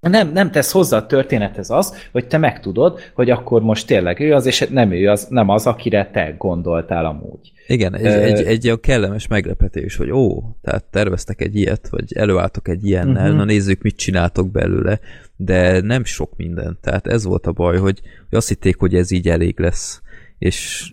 nem, 0.00 0.32
nem 0.32 0.50
tesz 0.50 0.72
hozzá 0.72 0.96
a 0.96 1.06
történethez 1.06 1.70
az, 1.70 2.08
hogy 2.12 2.26
te 2.26 2.38
megtudod, 2.38 3.00
hogy 3.14 3.30
akkor 3.30 3.62
most 3.62 3.86
tényleg 3.86 4.20
ő 4.20 4.34
az, 4.34 4.46
és 4.46 4.66
nem 4.70 4.92
ő 4.92 5.10
az, 5.10 5.26
nem 5.30 5.48
az, 5.48 5.66
akire 5.66 6.10
te 6.12 6.34
gondoltál 6.38 7.04
amúgy. 7.04 7.52
Igen, 7.66 7.94
egy, 7.94 8.06
Ö- 8.06 8.22
egy, 8.22 8.46
egy 8.46 8.66
olyan 8.66 8.80
kellemes 8.80 9.26
meglepetés, 9.26 9.96
hogy 9.96 10.10
ó, 10.10 10.42
tehát 10.62 10.84
terveztek 10.84 11.40
egy 11.40 11.56
ilyet, 11.56 11.88
vagy 11.88 12.12
előálltok 12.12 12.68
egy 12.68 12.86
ilyennel, 12.86 13.22
uh-huh. 13.22 13.36
na 13.36 13.44
nézzük, 13.44 13.82
mit 13.82 13.96
csináltok 13.96 14.50
belőle, 14.50 15.00
de 15.36 15.80
nem 15.80 16.04
sok 16.04 16.36
minden. 16.36 16.78
Tehát 16.80 17.06
ez 17.06 17.24
volt 17.24 17.46
a 17.46 17.52
baj, 17.52 17.78
hogy, 17.78 18.00
hogy 18.28 18.38
azt 18.38 18.48
hitték, 18.48 18.76
hogy 18.78 18.94
ez 18.94 19.10
így 19.10 19.28
elég 19.28 19.60
lesz, 19.60 20.02
és. 20.38 20.90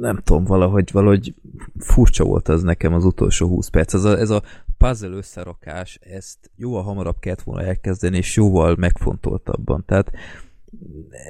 Nem 0.00 0.20
tudom, 0.24 0.44
valahogy, 0.44 0.90
valahogy 0.92 1.34
furcsa 1.78 2.24
volt 2.24 2.48
az 2.48 2.62
nekem 2.62 2.92
az 2.94 3.04
utolsó 3.04 3.46
20 3.48 3.68
perc. 3.68 3.94
Ez 3.94 4.04
a, 4.04 4.18
ez 4.18 4.30
a 4.30 4.42
puzzle 4.78 5.16
összerakás, 5.16 5.98
ezt 6.02 6.50
jóval 6.56 6.82
hamarabb 6.82 7.18
kellett 7.20 7.42
volna 7.42 7.62
elkezdeni, 7.66 8.16
és 8.16 8.36
jóval 8.36 8.74
megfontoltabban. 8.78 9.84
Tehát 9.86 10.12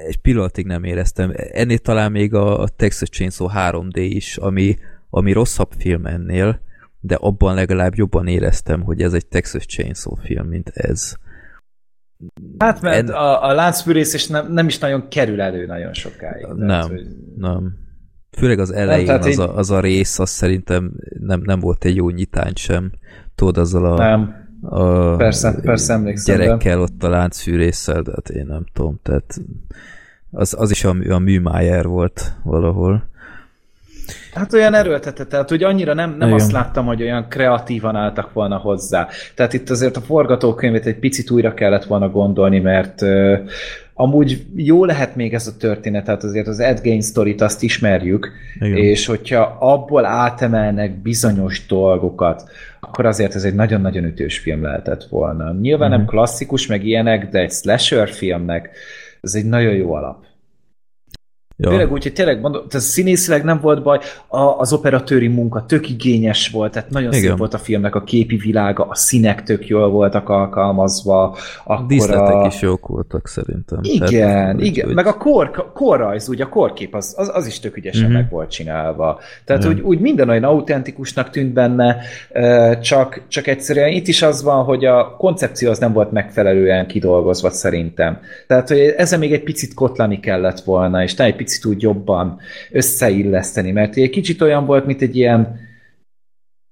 egy 0.07 0.17
pillanatig 0.17 0.65
nem 0.65 0.83
éreztem. 0.83 1.31
Ennél 1.35 1.77
talán 1.77 2.11
még 2.11 2.33
a, 2.33 2.59
a 2.61 2.67
Texas 2.67 3.09
Chainsaw 3.09 3.47
3D 3.53 3.91
is, 3.95 4.37
ami, 4.37 4.75
ami 5.09 5.31
rosszabb 5.31 5.71
film 5.77 6.05
ennél, 6.05 6.59
de 6.99 7.15
abban 7.15 7.53
legalább 7.55 7.95
jobban 7.95 8.27
éreztem, 8.27 8.81
hogy 8.81 9.01
ez 9.01 9.13
egy 9.13 9.27
Texas 9.27 9.65
Chainsaw 9.65 10.15
film, 10.15 10.47
mint 10.47 10.69
ez. 10.69 11.13
Hát 12.57 12.81
mert 12.81 12.97
En- 13.09 13.15
a, 13.15 13.43
a 13.43 13.53
láncfűrész 13.53 14.13
és 14.13 14.27
nem, 14.27 14.51
nem 14.53 14.67
is 14.67 14.79
nagyon 14.79 15.07
kerül 15.07 15.41
elő 15.41 15.65
nagyon 15.65 15.93
sokáig. 15.93 16.41
Tehát, 16.41 16.57
Nem, 16.57 16.87
hogy- 16.89 17.07
nem. 17.37 17.80
Főleg 18.37 18.59
az 18.59 18.71
elején 18.71 19.05
tehát 19.05 19.25
az, 19.25 19.31
így- 19.31 19.39
a, 19.39 19.57
az 19.57 19.71
a 19.71 19.79
rész, 19.79 20.19
az 20.19 20.29
szerintem 20.29 20.91
nem, 21.19 21.41
nem 21.45 21.59
volt 21.59 21.85
egy 21.85 21.95
jó 21.95 22.09
nyitány 22.09 22.53
sem. 22.55 22.91
Tudod, 23.35 23.57
azzal 23.57 23.85
a, 23.85 23.97
Nem, 23.97 24.47
a 24.61 25.15
persze, 25.15 25.59
persze 25.61 25.93
emlékszem. 25.93 26.37
de- 26.37 26.43
gyerekkel 26.43 26.79
ott 26.81 27.03
a 27.03 27.09
láncfűrészsel, 27.09 28.01
de 28.01 28.11
hát 28.15 28.29
én 28.29 28.45
nem 28.45 28.65
tudom, 28.73 28.99
tehát 29.03 29.41
az, 30.31 30.55
az 30.59 30.71
is 30.71 30.83
a, 30.83 30.95
a 31.09 31.19
műmájer 31.19 31.87
volt 31.87 32.33
valahol. 32.43 33.09
Hát 34.33 34.53
olyan 34.53 34.73
erőltetett, 34.73 35.29
tehát 35.29 35.49
hogy 35.49 35.63
annyira 35.63 35.93
nem, 35.93 36.09
nem 36.09 36.27
Igen. 36.27 36.39
azt 36.39 36.51
láttam, 36.51 36.85
hogy 36.85 37.01
olyan 37.01 37.27
kreatívan 37.29 37.95
álltak 37.95 38.33
volna 38.33 38.57
hozzá. 38.57 39.07
Tehát 39.35 39.53
itt 39.53 39.69
azért 39.69 39.97
a 39.97 40.01
forgatókönyvet 40.01 40.85
egy 40.85 40.99
picit 40.99 41.29
újra 41.31 41.53
kellett 41.53 41.83
volna 41.85 42.09
gondolni, 42.09 42.59
mert 42.59 43.01
amúgy 44.01 44.45
jó 44.55 44.85
lehet 44.85 45.15
még 45.15 45.33
ez 45.33 45.47
a 45.47 45.57
történet, 45.57 46.05
tehát 46.05 46.23
azért 46.23 46.47
az 46.47 46.59
Ed 46.59 46.81
Gein 46.81 47.01
sztorit 47.01 47.41
azt 47.41 47.63
ismerjük, 47.63 48.31
Igen. 48.59 48.77
és 48.77 49.05
hogyha 49.05 49.57
abból 49.59 50.05
átemelnek 50.05 51.01
bizonyos 51.01 51.65
dolgokat, 51.65 52.49
akkor 52.79 53.05
azért 53.05 53.35
ez 53.35 53.43
egy 53.43 53.55
nagyon-nagyon 53.55 54.03
ütős 54.03 54.39
film 54.39 54.63
lehetett 54.63 55.03
volna. 55.03 55.53
Nyilván 55.61 55.89
Mhm. 55.89 55.97
nem 55.97 56.07
klasszikus, 56.07 56.67
meg 56.67 56.85
ilyenek, 56.85 57.29
de 57.29 57.39
egy 57.39 57.51
slasher 57.51 58.09
filmnek 58.09 58.69
ez 59.21 59.33
egy 59.33 59.45
nagyon 59.45 59.73
jó 59.73 59.93
alap. 59.93 60.23
Ja. 61.61 61.69
Tényleg 61.69 61.91
úgy, 61.91 62.03
hogy 62.03 62.13
tényleg 62.13 62.41
mondom, 62.41 62.67
tehát 62.67 62.85
színészileg 62.87 63.43
nem 63.43 63.59
volt 63.59 63.83
baj, 63.83 63.99
a, 64.27 64.41
az 64.41 64.73
operatőri 64.73 65.27
munka 65.27 65.65
tök 65.65 65.89
igényes 65.89 66.49
volt, 66.49 66.71
tehát 66.71 66.89
nagyon 66.89 67.11
Igen. 67.11 67.21
szép 67.21 67.37
volt 67.37 67.53
a 67.53 67.57
filmnek 67.57 67.95
a 67.95 68.03
képi 68.03 68.35
világa, 68.35 68.85
a 68.89 68.95
színek 68.95 69.43
tök 69.43 69.67
jól 69.67 69.89
voltak 69.89 70.29
alkalmazva. 70.29 71.37
a 71.65 71.81
díszletek 71.81 72.35
a... 72.35 72.45
is 72.47 72.61
jók 72.61 72.87
voltak 72.87 73.27
szerintem. 73.27 73.79
Igen, 73.81 74.09
tehát, 74.09 74.61
igen, 74.61 74.87
úgy, 74.87 74.95
meg 74.95 75.05
a 75.05 75.17
kor, 75.17 75.71
korrajz, 75.73 76.29
úgy 76.29 76.41
a 76.41 76.49
korkép 76.49 76.95
az, 76.95 77.13
az, 77.17 77.31
az 77.33 77.47
is 77.47 77.59
tök 77.59 77.77
ügyesen 77.77 78.01
uh-huh. 78.01 78.21
meg 78.21 78.29
volt 78.29 78.49
csinálva. 78.49 79.19
Tehát 79.45 79.65
úgy, 79.65 79.79
úgy 79.79 79.99
minden 79.99 80.29
olyan 80.29 80.43
autentikusnak 80.43 81.29
tűnt 81.29 81.53
benne, 81.53 81.97
csak, 82.81 83.21
csak 83.27 83.47
egyszerűen 83.47 83.89
itt 83.89 84.07
is 84.07 84.21
az 84.21 84.43
van, 84.43 84.63
hogy 84.63 84.85
a 84.85 85.15
koncepció 85.17 85.69
az 85.69 85.79
nem 85.79 85.93
volt 85.93 86.11
megfelelően 86.11 86.87
kidolgozva 86.87 87.49
szerintem. 87.49 88.19
Tehát, 88.47 88.67
hogy 88.67 88.79
ezzel 88.97 89.19
még 89.19 89.33
egy 89.33 89.43
picit 89.43 89.73
kotlani 89.73 90.19
kellett 90.19 90.59
volna, 90.59 91.03
és 91.03 91.13
egy 91.13 91.35
picit 91.35 91.50
úgy 91.65 91.81
jobban 91.81 92.39
összeilleszteni, 92.71 93.71
mert 93.71 93.95
egy 93.95 94.09
kicsit 94.09 94.41
olyan 94.41 94.65
volt, 94.65 94.85
mint 94.85 95.01
egy 95.01 95.15
ilyen 95.15 95.69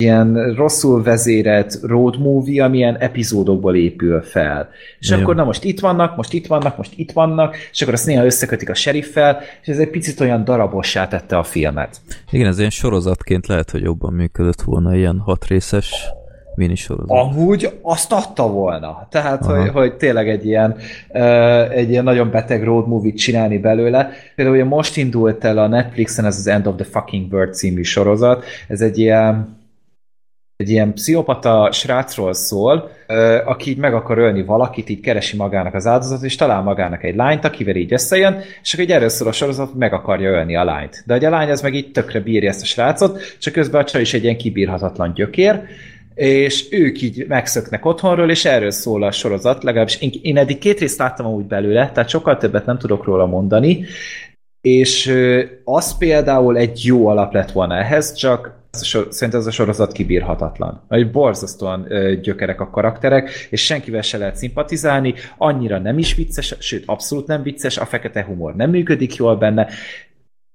ilyen 0.03 0.53
rosszul 0.55 1.03
vezérelt 1.03 1.79
road 1.81 2.19
movie, 2.19 2.63
amilyen 2.63 2.97
epizódokból 2.97 3.75
épül 3.75 4.21
fel. 4.21 4.69
És 4.99 5.07
Nagyon. 5.07 5.23
akkor 5.23 5.35
na 5.35 5.43
most 5.43 5.63
itt 5.63 5.79
vannak, 5.79 6.15
most 6.15 6.33
itt 6.33 6.47
vannak, 6.47 6.77
most 6.77 6.93
itt 6.95 7.11
vannak, 7.11 7.55
és 7.71 7.81
akkor 7.81 7.93
azt 7.93 8.05
néha 8.05 8.25
összekötik 8.25 8.69
a 8.69 8.73
seriffel, 8.73 9.39
és 9.61 9.67
ez 9.67 9.79
egy 9.79 9.89
picit 9.89 10.19
olyan 10.19 10.43
darabossá 10.43 11.07
tette 11.07 11.37
a 11.37 11.43
filmet. 11.43 12.01
Igen, 12.31 12.47
ez 12.47 12.57
ilyen 12.57 12.69
sorozatként 12.69 13.47
lehet, 13.47 13.71
hogy 13.71 13.81
jobban 13.81 14.13
működött 14.13 14.61
volna, 14.61 14.95
ilyen 14.95 15.19
hat 15.19 15.45
részes 15.45 15.93
minisorozat. 16.59 17.09
Amúgy 17.09 17.79
azt 17.81 18.11
adta 18.11 18.47
volna. 18.47 19.07
Tehát, 19.11 19.45
hogy, 19.45 19.69
hogy 19.69 19.93
tényleg 19.93 20.29
egy 20.29 20.45
ilyen, 20.45 20.75
egy 21.71 21.89
ilyen 21.89 22.03
nagyon 22.03 22.31
beteg 22.31 22.63
road 22.63 22.87
movie 22.87 23.13
csinálni 23.13 23.57
belőle. 23.57 24.09
Például 24.35 24.57
ugye 24.57 24.65
most 24.65 24.97
indult 24.97 25.43
el 25.43 25.57
a 25.57 25.67
Netflixen 25.67 26.25
ez 26.25 26.37
az 26.37 26.47
End 26.47 26.67
of 26.67 26.75
the 26.75 26.85
Fucking 26.85 27.33
World 27.33 27.53
című 27.53 27.81
sorozat. 27.81 28.43
Ez 28.67 28.81
egy 28.81 28.97
ilyen 28.97 29.57
egy 30.63 30.69
ilyen 30.69 30.93
pszichopata 30.93 31.71
srácról 31.71 32.33
szól, 32.33 32.89
aki 33.45 33.69
így 33.69 33.77
meg 33.77 33.93
akar 33.93 34.17
ölni 34.17 34.43
valakit, 34.43 34.89
így 34.89 34.99
keresi 34.99 35.37
magának 35.37 35.73
az 35.73 35.87
áldozatot, 35.87 36.25
és 36.25 36.35
talál 36.35 36.61
magának 36.61 37.03
egy 37.03 37.15
lányt, 37.15 37.45
akivel 37.45 37.75
így 37.75 37.93
összejön, 37.93 38.37
és 38.61 38.73
akkor 38.73 38.85
egy 38.85 38.91
erről 38.91 39.09
szól 39.09 39.27
a 39.27 39.31
sorozat, 39.31 39.73
meg 39.73 39.93
akarja 39.93 40.29
ölni 40.29 40.55
a 40.55 40.63
lányt. 40.63 41.03
De 41.05 41.27
a 41.27 41.29
lány 41.29 41.49
ez 41.49 41.61
meg 41.61 41.73
így 41.73 41.91
tökre 41.91 42.19
bírja 42.19 42.49
ezt 42.49 42.61
a 42.61 42.65
srácot, 42.65 43.37
csak 43.39 43.53
közben 43.53 43.81
a 43.81 43.83
csaj 43.83 44.01
is 44.01 44.13
egy 44.13 44.23
ilyen 44.23 44.37
kibírhatatlan 44.37 45.13
gyökér, 45.13 45.61
és 46.19 46.67
ők 46.71 47.01
így 47.01 47.25
megszöknek 47.27 47.85
otthonról, 47.85 48.29
és 48.29 48.45
erről 48.45 48.71
szól 48.71 49.03
a 49.03 49.11
sorozat, 49.11 49.63
legalábbis 49.63 50.01
én, 50.01 50.11
én 50.21 50.37
eddig 50.37 50.57
két 50.57 50.79
részt 50.79 50.99
láttam 50.99 51.33
úgy 51.33 51.45
belőle, 51.45 51.91
tehát 51.91 52.09
sokkal 52.09 52.37
többet 52.37 52.65
nem 52.65 52.77
tudok 52.77 53.03
róla 53.03 53.25
mondani, 53.25 53.85
és 54.61 55.13
az 55.63 55.97
például 55.97 56.57
egy 56.57 56.85
jó 56.85 57.07
alap 57.07 57.33
lett 57.33 57.51
volna 57.51 57.75
ehhez, 57.75 58.13
csak 58.13 58.57
szerintem 59.09 59.39
ez 59.39 59.45
a 59.45 59.51
sorozat 59.51 59.91
kibírhatatlan. 59.91 60.81
Egy 60.89 61.11
borzasztóan 61.11 61.87
gyökerek 62.21 62.61
a 62.61 62.69
karakterek, 62.69 63.47
és 63.49 63.65
senkivel 63.65 64.01
se 64.01 64.17
lehet 64.17 64.35
szimpatizálni, 64.35 65.13
annyira 65.37 65.77
nem 65.77 65.97
is 65.97 66.15
vicces, 66.15 66.55
sőt, 66.59 66.83
abszolút 66.85 67.27
nem 67.27 67.43
vicces, 67.43 67.77
a 67.77 67.85
fekete 67.85 68.23
humor 68.23 68.55
nem 68.55 68.69
működik 68.69 69.15
jól 69.15 69.35
benne, 69.35 69.67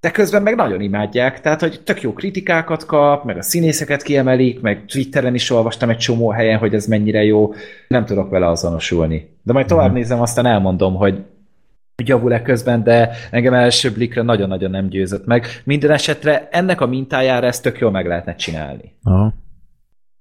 de 0.05 0.11
közben 0.11 0.43
meg 0.43 0.55
nagyon 0.55 0.81
imádják, 0.81 1.41
tehát 1.41 1.61
hogy 1.61 1.81
tök 1.85 2.01
jó 2.01 2.13
kritikákat 2.13 2.87
kap, 2.87 3.25
meg 3.25 3.37
a 3.37 3.43
színészeket 3.43 4.03
kiemelik, 4.03 4.61
meg 4.61 4.85
Twitteren 4.87 5.35
is 5.35 5.51
olvastam 5.51 5.91
egy 5.91 5.97
csomó 5.97 6.31
helyen, 6.31 6.59
hogy 6.59 6.75
ez 6.75 6.87
mennyire 6.87 7.23
jó, 7.23 7.55
nem 7.89 8.05
tudok 8.05 8.31
vele 8.31 8.49
azonosulni. 8.49 9.37
De 9.43 9.53
majd 9.53 9.67
tovább 9.67 9.85
uh-huh. 9.85 9.99
nézem, 9.99 10.21
aztán 10.21 10.47
elmondom, 10.47 10.95
hogy 10.95 11.23
javul-e 12.05 12.43
közben, 12.43 12.83
de 12.83 13.11
engem 13.31 13.55
első 13.55 13.93
blikre 13.93 14.23
nagyon-nagyon 14.23 14.71
nem 14.71 14.89
győzött 14.89 15.27
meg. 15.27 15.47
Minden 15.65 15.91
esetre 15.91 16.49
ennek 16.51 16.81
a 16.81 16.87
mintájára 16.87 17.47
ezt 17.47 17.63
tök 17.63 17.79
jól 17.79 17.91
meg 17.91 18.07
lehetne 18.07 18.35
csinálni. 18.35 18.97
Aha. 19.03 19.35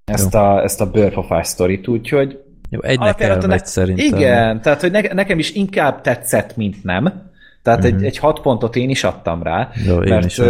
Ezt, 0.05 0.35
a, 0.35 0.63
ezt 0.63 0.81
a 0.81 0.91
bőrpofás 0.91 1.47
sztorit, 1.47 1.87
úgyhogy 1.87 2.39
jó, 2.69 2.81
egynek 2.81 3.21
elmegy 3.21 3.65
szerintem. 3.65 4.19
Igen, 4.19 4.61
tehát 4.61 4.81
hogy 4.81 4.91
ne, 4.91 5.01
nekem 5.01 5.39
is 5.39 5.51
inkább 5.51 6.01
tetszett, 6.01 6.55
mint 6.55 6.83
nem. 6.83 7.31
Tehát 7.63 7.79
uh-huh. 7.79 7.93
egy, 7.93 7.99
mhm. 7.99 8.07
egy 8.09 8.17
hat 8.17 8.41
pontot 8.41 8.75
én 8.75 8.89
is 8.89 9.03
adtam 9.03 9.43
rá, 9.43 9.69
Jó, 9.87 9.97
mert, 9.97 10.25
is 10.25 10.41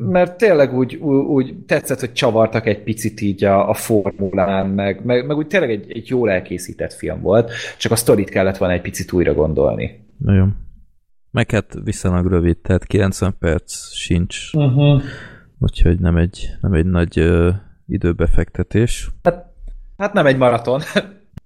mert 0.00 0.38
tényleg 0.38 0.74
úgy, 0.74 0.94
úgy 0.96 1.54
tetszett, 1.66 2.00
hogy 2.00 2.12
csavartak 2.12 2.66
egy 2.66 2.82
picit 2.82 3.20
így 3.20 3.44
a, 3.44 3.68
a 3.68 3.74
formulán, 3.74 4.66
meg, 4.66 5.04
meg, 5.04 5.26
meg 5.26 5.36
úgy 5.36 5.46
tényleg 5.46 5.70
egy, 5.70 5.92
egy 5.92 6.08
jól 6.08 6.30
elkészített 6.30 6.92
film 6.92 7.20
volt, 7.20 7.52
csak 7.78 7.92
a 7.92 7.96
sztorit 7.96 8.28
kellett 8.28 8.56
volna 8.56 8.74
egy 8.74 8.80
picit 8.80 9.12
újra 9.12 9.34
gondolni. 9.34 10.06
Jó. 10.26 10.44
Meg 11.30 11.50
hát 11.50 11.76
viszonylag 11.84 12.26
rövid, 12.26 12.58
tehát 12.58 12.84
90 12.84 13.36
perc 13.38 13.92
sincs, 13.92 14.52
uh-huh. 14.52 15.02
úgyhogy 15.58 15.98
nem 15.98 16.16
egy, 16.16 16.48
nem 16.60 16.72
egy 16.72 16.86
nagy 16.86 17.18
ö, 17.18 17.50
időbefektetés. 17.86 19.10
Hát, 19.22 19.44
hát 19.96 20.12
nem 20.12 20.26
egy 20.26 20.36
maraton. 20.36 20.80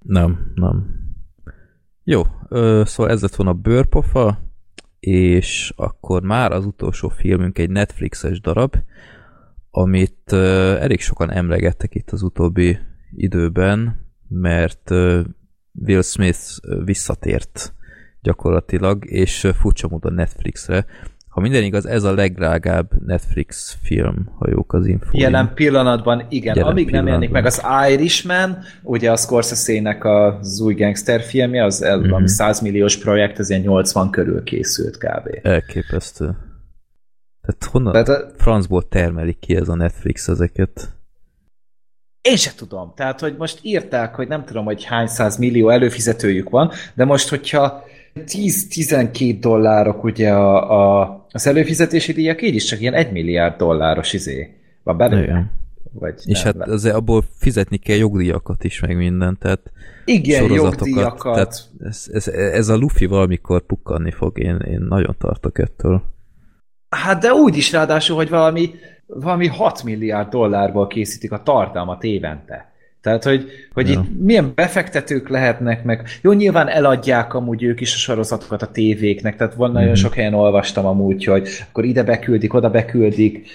nem, 0.03 0.53
nem. 0.55 0.87
Jó, 2.05 2.23
ö, 2.49 2.83
szóval 2.85 3.13
ez 3.13 3.23
lett 3.23 3.35
volna 3.35 3.53
a 3.53 3.61
bőrpofa, 3.63 4.44
és 5.05 5.73
akkor 5.77 6.23
már 6.23 6.53
az 6.53 6.67
utolsó 6.67 7.09
filmünk 7.09 7.59
egy 7.59 7.71
Netflixes 7.71 8.41
darab, 8.41 8.77
amit 9.71 10.33
uh, 10.33 10.39
elég 10.83 11.01
sokan 11.01 11.31
emlegettek 11.31 11.95
itt 11.95 12.11
az 12.11 12.23
utóbbi 12.23 12.79
időben, 13.11 14.07
mert 14.29 14.91
Will 15.73 16.03
Smith 16.03 16.41
visszatért 16.85 17.75
gyakorlatilag, 18.21 19.05
és 19.11 19.49
furcsa 19.55 19.89
módon 19.89 20.13
Netflixre. 20.13 20.87
Ha 21.35 21.41
minden 21.41 21.63
igaz, 21.63 21.87
ez 21.87 22.03
a 22.03 22.15
legdrágább 22.15 22.91
Netflix 23.07 23.79
film, 23.83 24.29
ha 24.39 24.51
jók 24.51 24.73
az 24.73 24.87
info. 24.87 25.19
Jelen 25.19 25.55
pillanatban 25.55 26.27
igen. 26.29 26.57
Jelen 26.57 26.71
Amíg 26.71 26.87
pillanatban. 26.87 27.21
nem 27.21 27.23
jelenik 27.23 27.31
meg 27.31 27.47
az 27.47 27.91
Irishman, 27.93 28.59
ugye 28.83 29.11
a 29.11 29.17
Scorsese-nek 29.17 30.05
az 30.05 30.61
új 30.61 30.75
gangster 30.75 31.21
filmje, 31.21 31.65
az 31.65 31.85
mm-hmm. 31.85 32.25
100 32.25 32.61
milliós 32.61 32.99
projekt, 32.99 33.39
ez 33.39 33.51
ilyen 33.51 33.63
80 33.63 34.11
körül 34.11 34.43
készült 34.43 34.97
kb. 34.97 35.39
Elképesztő. 35.43 36.25
Tehát 37.41 37.65
honnan 37.71 37.93
Tehát 37.93 38.09
a... 38.09 38.31
francból 38.37 38.89
termelik 38.89 39.39
ki 39.39 39.57
ez 39.57 39.69
a 39.69 39.75
Netflix 39.75 40.29
ezeket? 40.29 40.89
Én 42.21 42.37
se 42.37 42.51
tudom. 42.57 42.93
Tehát, 42.97 43.21
hogy 43.21 43.35
most 43.39 43.59
írták, 43.63 44.15
hogy 44.15 44.29
nem 44.29 44.45
tudom, 44.45 44.65
hogy 44.65 44.85
hány 44.85 45.07
száz 45.07 45.37
millió 45.37 45.69
előfizetőjük 45.69 46.51
van, 46.51 46.71
de 46.95 47.05
most, 47.05 47.29
hogyha 47.29 47.85
10-12 48.15 49.37
dollárok 49.41 50.05
ugye 50.05 50.31
a, 50.33 51.01
a, 51.01 51.27
az 51.31 51.47
előfizetési 51.47 52.13
díjak, 52.13 52.43
így 52.43 52.55
is 52.55 52.65
csak 52.65 52.81
ilyen 52.81 52.95
1 52.95 53.13
milliárd 53.13 53.57
dolláros 53.57 54.13
izé 54.13 54.55
van 54.83 54.97
benne. 54.97 55.23
Igen. 55.23 55.51
Vagy 55.93 56.21
és 56.25 56.43
nem, 56.43 56.53
hát 56.59 56.69
azért 56.69 56.95
abból 56.95 57.25
fizetni 57.39 57.77
kell 57.77 57.97
jogdíjakat 57.97 58.65
is, 58.65 58.81
meg 58.81 58.97
minden, 58.97 59.39
tehát 59.41 59.73
igen, 60.05 60.53
jogdíjakat. 60.53 61.35
Tehát 61.35 61.69
ez, 61.81 62.07
ez, 62.13 62.29
ez 62.29 62.69
a 62.69 62.77
Luffy 62.77 63.07
valamikor 63.07 63.67
pukkanni 63.67 64.11
fog, 64.11 64.39
én, 64.39 64.57
én 64.57 64.81
nagyon 64.89 65.15
tartok 65.19 65.59
ettől. 65.59 66.03
Hát 66.89 67.21
de 67.21 67.33
úgy 67.33 67.57
is 67.57 67.73
ráadásul, 67.73 68.17
hogy 68.17 68.29
valami, 68.29 68.71
valami 69.07 69.47
6 69.47 69.83
milliárd 69.83 70.29
dollárból 70.29 70.87
készítik 70.87 71.33
a 71.33 71.43
tartalmat 71.43 72.05
évente. 72.05 72.73
Tehát, 73.05 73.25
hogy, 73.25 73.51
hogy 73.73 73.89
ja. 73.89 73.93
itt 73.93 74.19
milyen 74.19 74.53
befektetők 74.55 75.29
lehetnek, 75.29 75.85
meg 75.85 76.09
jó, 76.23 76.33
nyilván 76.33 76.69
eladják 76.69 77.35
amúgy 77.35 77.63
ők 77.63 77.81
is 77.81 77.95
a 77.95 77.99
sorozatokat 77.99 78.63
a 78.63 78.71
tévéknek, 78.71 79.37
tehát 79.37 79.55
van 79.55 79.73
nagyon 79.73 79.91
mm. 79.91 79.93
sok 79.93 80.15
helyen 80.15 80.35
olvastam 80.35 80.87
amúgy, 80.87 81.25
hogy 81.25 81.49
akkor 81.69 81.85
ide 81.85 82.03
beküldik, 82.03 82.55
oda 82.55 82.71
beküldik, 82.71 83.49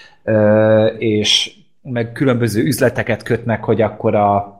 és 0.98 1.52
meg 1.82 2.12
különböző 2.12 2.62
üzleteket 2.62 3.22
kötnek, 3.22 3.64
hogy 3.64 3.80
akkor 3.80 4.14
a 4.14 4.58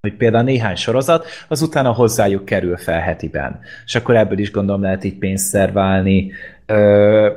hogy 0.00 0.16
például 0.16 0.44
néhány 0.44 0.76
sorozat, 0.76 1.26
az 1.48 1.62
utána 1.62 1.92
hozzájuk 1.92 2.44
kerül 2.44 2.76
fel 2.76 3.00
hetiben. 3.00 3.60
És 3.84 3.94
akkor 3.94 4.16
ebből 4.16 4.38
is 4.38 4.50
gondolom 4.50 4.82
lehet 4.82 5.04
így 5.04 5.18
pénzt 5.18 5.44
szerválni, 5.44 6.32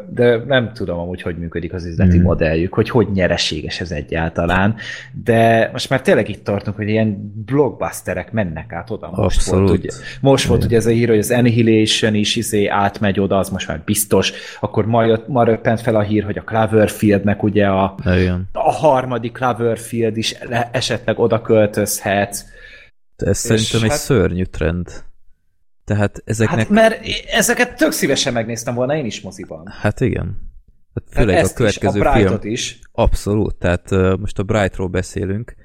de 0.09 0.43
nem 0.47 0.71
tudom 0.73 0.99
amúgy, 0.99 1.21
hogy 1.21 1.37
működik 1.37 1.73
az 1.73 1.85
üzleti 1.85 2.17
mm. 2.17 2.21
modelljük, 2.21 2.73
hogy 2.73 2.89
hogy 2.89 3.07
nyereséges 3.11 3.81
ez 3.81 3.91
egyáltalán, 3.91 4.75
de 5.23 5.69
most 5.71 5.89
már 5.89 6.01
tényleg 6.01 6.29
itt 6.29 6.43
tartunk, 6.43 6.75
hogy 6.75 6.89
ilyen 6.89 7.33
blockbusterek 7.45 8.31
mennek 8.31 8.73
át 8.73 8.89
oda. 8.89 9.11
Most 9.15 9.37
Abszolút. 9.37 9.67
volt, 9.67 9.79
ugye, 9.79 9.89
most 10.21 10.47
volt 10.47 10.63
ugye 10.63 10.77
ez 10.77 10.85
a 10.85 10.89
hír, 10.89 11.09
hogy 11.09 11.17
az 11.17 11.31
Annihilation 11.31 12.15
is 12.15 12.35
izé 12.35 12.67
átmegy 12.67 13.19
oda, 13.19 13.37
az 13.37 13.49
most 13.49 13.67
már 13.67 13.81
biztos, 13.85 14.33
akkor 14.59 14.85
ma, 14.85 15.19
ma 15.27 15.43
röppent 15.43 15.81
fel 15.81 15.95
a 15.95 16.01
hír, 16.01 16.23
hogy 16.23 16.37
a 16.37 16.43
Cloverfieldnek 16.43 17.43
ugye 17.43 17.67
a, 17.67 17.95
a 18.51 18.71
harmadik 18.71 19.31
Cloverfield 19.31 20.17
is 20.17 20.35
esetleg 20.71 21.19
oda 21.19 21.41
költözhet. 21.41 22.45
Ez 23.15 23.37
szerintem 23.37 23.83
egy 23.83 23.89
hát, 23.89 23.99
szörnyű 23.99 24.43
trend. 24.43 25.03
Tehát 25.91 26.21
ezeknek... 26.25 26.59
Hát 26.59 26.69
mert 26.69 27.05
ezeket 27.31 27.77
tök 27.77 27.91
szívesen 27.91 28.33
megnéztem 28.33 28.75
volna 28.75 28.95
én 28.95 29.05
is 29.05 29.21
moziban. 29.21 29.67
Hát 29.67 29.99
igen. 29.99 30.49
Hát 30.93 31.03
főleg 31.09 31.35
hát 31.35 31.45
a 31.45 31.53
következő 31.53 31.99
is, 31.99 32.05
a 32.05 32.11
film. 32.11 32.39
is. 32.41 32.79
Abszolút, 32.91 33.55
tehát 33.55 33.91
uh, 33.91 34.17
most 34.17 34.39
a 34.39 34.43
Brightról 34.43 34.87
beszélünk, 34.87 35.55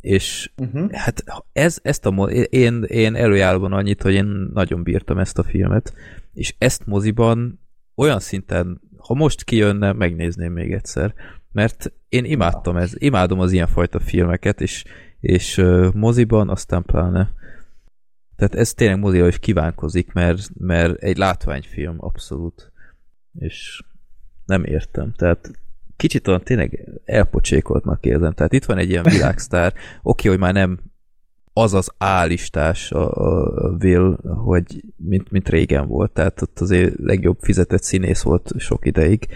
és 0.00 0.50
uh-huh. 0.56 0.92
hát 0.92 1.24
ez, 1.52 1.78
ezt 1.82 2.06
a 2.06 2.10
én, 2.50 2.82
én 2.82 3.14
előjáróban 3.14 3.72
annyit, 3.72 4.02
hogy 4.02 4.14
én 4.14 4.50
nagyon 4.54 4.82
bírtam 4.82 5.18
ezt 5.18 5.38
a 5.38 5.42
filmet, 5.42 5.94
és 6.32 6.54
ezt 6.58 6.86
moziban 6.86 7.60
olyan 7.94 8.20
szinten 8.20 8.80
ha 8.98 9.14
most 9.14 9.44
kijönne, 9.44 9.92
megnézném 9.92 10.52
még 10.52 10.72
egyszer. 10.72 11.14
Mert 11.52 11.92
én 12.08 12.24
imádtam 12.24 12.76
ez, 12.76 12.92
imádom 12.98 13.40
az 13.40 13.52
ilyenfajta 13.52 13.98
filmeket, 13.98 14.60
és, 14.60 14.84
és 15.20 15.58
uh, 15.58 15.92
moziban 15.92 16.48
aztán 16.48 16.82
pláne. 16.82 17.32
Tehát 18.36 18.54
ez 18.54 18.74
tényleg 18.74 18.98
moziban 18.98 19.28
is 19.28 19.38
kívánkozik, 19.38 20.12
mert, 20.12 20.48
mert 20.58 21.02
egy 21.02 21.16
látványfilm 21.16 21.96
abszolút. 21.98 22.72
És 23.38 23.82
nem 24.46 24.64
értem. 24.64 25.12
Tehát 25.16 25.50
kicsit 25.96 26.28
olyan 26.28 26.42
tényleg 26.42 26.88
elpocsékoltnak 27.04 28.04
érzem. 28.04 28.32
Tehát 28.32 28.52
itt 28.52 28.64
van 28.64 28.78
egy 28.78 28.90
ilyen 28.90 29.04
világsztár, 29.16 29.72
oké, 29.72 29.82
okay, 30.02 30.30
hogy 30.30 30.38
már 30.38 30.52
nem 30.52 30.80
az 31.52 31.74
az 31.74 31.92
állistás 31.98 32.92
a, 32.92 33.10
a 33.10 33.76
Will, 33.80 34.18
hogy 34.44 34.84
mint, 34.96 35.30
mint 35.30 35.48
régen 35.48 35.88
volt, 35.88 36.12
tehát 36.12 36.42
ott 36.42 36.60
azért 36.60 36.94
legjobb 36.98 37.38
fizetett 37.40 37.82
színész 37.82 38.22
volt 38.22 38.52
sok 38.58 38.86
ideig. 38.86 39.26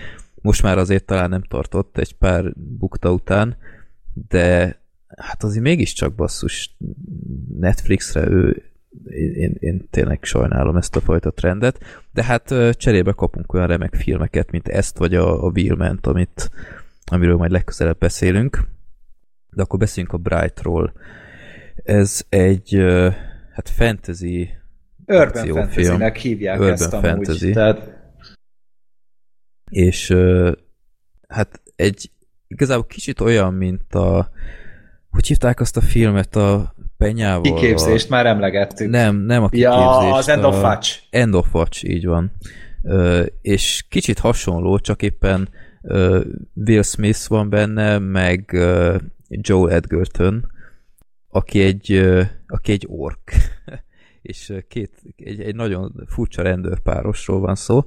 Most 0.42 0.62
már 0.62 0.78
azért 0.78 1.04
talán 1.04 1.28
nem 1.28 1.42
tartott 1.42 1.98
egy 1.98 2.16
pár 2.16 2.52
bukta 2.56 3.12
után, 3.12 3.56
de 4.28 4.80
hát 5.16 5.42
azért 5.42 5.62
mégiscsak 5.62 6.14
basszus 6.14 6.76
Netflixre 7.58 8.28
ő 8.28 8.69
én, 9.08 9.32
én, 9.32 9.56
én 9.58 9.88
tényleg 9.90 10.24
sajnálom 10.24 10.76
ezt 10.76 10.96
a 10.96 11.00
fajta 11.00 11.30
trendet, 11.30 11.84
de 12.12 12.24
hát 12.24 12.54
cserébe 12.76 13.12
kapunk 13.12 13.52
olyan 13.52 13.66
remek 13.66 13.94
filmeket, 13.94 14.50
mint 14.50 14.68
ezt, 14.68 14.98
vagy 14.98 15.14
a, 15.14 15.44
a 15.44 15.50
Wheelment, 15.50 16.06
amit, 16.06 16.50
amiről 17.04 17.36
majd 17.36 17.50
legközelebb 17.50 17.98
beszélünk. 17.98 18.68
De 19.50 19.62
akkor 19.62 19.78
beszéljünk 19.78 20.14
a 20.14 20.18
Brightról. 20.18 20.92
Ez 21.84 22.24
egy 22.28 22.76
hát 23.52 23.68
fantasy 23.68 24.48
Urban 25.06 25.46
fantasy-nek 25.46 26.16
hívják 26.16 26.58
Urban 26.58 26.72
ezt 26.72 26.92
amúgy. 26.92 27.08
fantasy. 27.08 27.50
Tehát 27.50 27.98
és 29.70 30.16
hát 31.28 31.60
egy 31.76 32.10
igazából 32.46 32.86
kicsit 32.86 33.20
olyan, 33.20 33.54
mint 33.54 33.94
a 33.94 34.30
hogy 35.10 35.26
hívták 35.26 35.60
azt 35.60 35.76
a 35.76 35.80
filmet 35.80 36.36
a 36.36 36.74
Penyával? 37.04 37.42
kiképzést 37.54 38.08
már 38.08 38.26
emlegettük. 38.26 38.86
A, 38.86 38.90
nem, 38.90 39.16
nem 39.16 39.42
a 39.42 39.48
Ja, 39.52 39.70
kiképzést. 39.70 40.16
az 40.18 40.28
End 40.28 40.44
of 40.44 40.54
a- 40.54 40.60
Watch. 40.60 40.98
End 41.10 41.34
of 41.34 41.54
Watch, 41.54 41.84
így 41.84 42.06
van. 42.06 42.32
Ö, 42.82 43.24
és 43.42 43.84
kicsit 43.88 44.18
hasonló, 44.18 44.78
csak 44.78 45.02
éppen 45.02 45.48
ö, 45.82 46.20
Will 46.66 46.82
Smith 46.82 47.28
van 47.28 47.48
benne, 47.50 47.98
meg 47.98 48.52
ö, 48.52 48.96
Joel 49.28 49.74
Edgerton, 49.74 50.50
aki 51.28 51.60
egy, 51.62 51.92
ö, 51.92 52.22
aki 52.46 52.72
egy 52.72 52.86
ork. 52.88 53.32
és 54.22 54.52
két, 54.68 54.90
egy, 55.16 55.40
egy 55.40 55.54
nagyon 55.54 55.92
furcsa 56.06 56.42
rendőrpárosról 56.42 57.40
van 57.40 57.54
szó, 57.54 57.84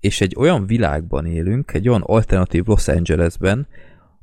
és 0.00 0.20
egy 0.20 0.34
olyan 0.38 0.66
világban 0.66 1.26
élünk, 1.26 1.72
egy 1.72 1.88
olyan 1.88 2.02
alternatív 2.02 2.64
Los 2.66 2.88
Angelesben, 2.88 3.66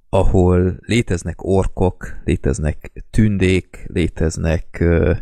ahol 0.10 0.78
léteznek 0.86 1.44
orkok, 1.44 2.08
léteznek 2.26 2.92
tündék, 3.10 3.86
léteznek 3.94 4.78
ö, 4.80 5.14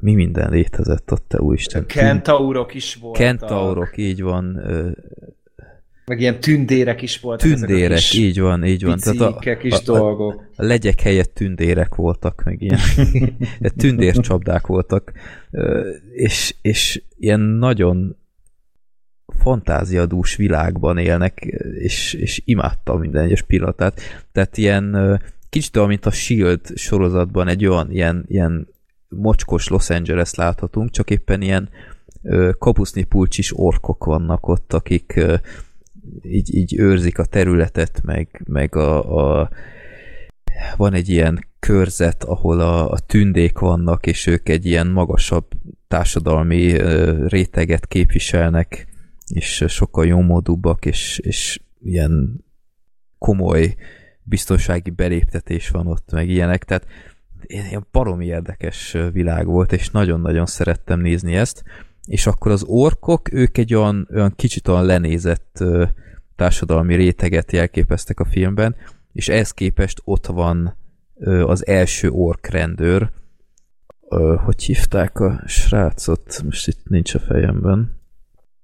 mi 0.00 0.14
minden 0.14 0.50
létezett 0.50 1.12
ott, 1.12 1.28
te 1.28 1.40
úristen. 1.40 1.86
Kentaurok 1.86 2.74
is 2.74 2.94
voltak. 2.94 3.22
Kentaurok, 3.22 3.96
így 3.96 4.22
van. 4.22 4.56
ö, 4.56 4.90
Meg 6.06 6.20
ilyen 6.20 6.40
tündérek 6.40 7.02
is 7.02 7.20
voltak. 7.20 7.46
a 7.50 7.54
Tündérek, 7.54 7.96
kis 7.96 8.14
így 8.14 8.40
van, 8.40 8.64
így 8.64 8.84
van. 8.84 8.94
Picike 8.94 9.56
kis 9.56 9.72
a, 9.72 9.76
a, 9.76 9.82
dolgok. 9.84 10.44
a 10.56 10.64
legyek 10.64 11.00
helyett 11.00 11.34
tündérek 11.34 11.94
voltak, 11.94 12.42
meg 12.44 12.62
ilyen 12.62 12.78
tündércsapdák 13.76 14.66
voltak, 14.66 15.12
Ö, 15.50 15.90
és, 16.12 16.54
és 16.62 17.02
ilyen 17.18 17.40
nagyon 17.40 18.16
fantáziadús 19.38 20.36
világban 20.36 20.98
élnek, 20.98 21.40
és, 21.78 22.12
és 22.12 22.42
imádtam 22.44 23.00
minden 23.00 23.24
egyes 23.24 23.42
pillanatát. 23.42 24.00
Tehát 24.32 24.56
ilyen 24.56 25.20
kicsit 25.48 25.76
olyan, 25.76 25.88
mint 25.88 26.06
a 26.06 26.10
S.H.I.E.L.D. 26.10 26.76
sorozatban 26.76 27.48
egy 27.48 27.66
olyan 27.66 27.90
ilyen, 27.90 28.24
ilyen 28.28 28.68
mocskos 29.08 29.68
Los 29.68 29.90
Angeles 29.90 30.34
láthatunk, 30.34 30.90
csak 30.90 31.10
éppen 31.10 31.42
ilyen 31.42 31.68
ö, 32.22 32.50
kapuszni 32.58 33.04
pulcsis 33.04 33.58
orkok 33.58 34.04
vannak 34.04 34.48
ott, 34.48 34.72
akik 34.72 35.20
így, 36.22 36.54
így 36.54 36.78
őrzik 36.78 37.18
a 37.18 37.24
területet, 37.24 38.00
meg, 38.04 38.42
meg 38.44 38.76
a, 38.76 39.40
a 39.40 39.50
van 40.76 40.92
egy 40.92 41.08
ilyen 41.08 41.46
körzet, 41.58 42.24
ahol 42.24 42.60
a, 42.60 42.90
a 42.90 42.98
tündék 42.98 43.58
vannak, 43.58 44.06
és 44.06 44.26
ők 44.26 44.48
egy 44.48 44.66
ilyen 44.66 44.86
magasabb 44.86 45.46
társadalmi 45.88 46.76
réteget 47.28 47.86
képviselnek, 47.86 48.86
és 49.32 49.64
sokkal 49.68 50.06
jómódúbbak, 50.06 50.84
és, 50.84 51.18
és 51.18 51.60
ilyen 51.80 52.44
komoly 53.18 53.74
biztonsági 54.22 54.90
beléptetés 54.90 55.68
van 55.68 55.86
ott, 55.86 56.10
meg 56.10 56.28
ilyenek, 56.28 56.64
tehát 56.64 56.86
ilyen 57.46 57.86
baromi 57.90 58.26
érdekes 58.26 58.96
világ 59.12 59.46
volt, 59.46 59.72
és 59.72 59.90
nagyon-nagyon 59.90 60.46
szerettem 60.46 61.00
nézni 61.00 61.34
ezt, 61.34 61.62
és 62.06 62.26
akkor 62.26 62.50
az 62.50 62.62
orkok, 62.62 63.32
ők 63.32 63.58
egy 63.58 63.74
olyan, 63.74 64.08
olyan 64.12 64.32
kicsit 64.36 64.68
olyan 64.68 64.84
lenézett 64.84 65.64
társadalmi 66.36 66.94
réteget 66.94 67.52
jelképeztek 67.52 68.20
a 68.20 68.24
filmben, 68.24 68.76
és 69.12 69.28
ehhez 69.28 69.50
képest 69.50 70.00
ott 70.04 70.26
van 70.26 70.76
az 71.46 71.66
első 71.66 72.10
ork 72.10 72.46
rendőr, 72.46 73.10
hogy 74.44 74.62
hívták 74.62 75.20
a 75.20 75.42
srácot, 75.46 76.42
most 76.44 76.68
itt 76.68 76.88
nincs 76.88 77.14
a 77.14 77.18
fejemben. 77.18 78.01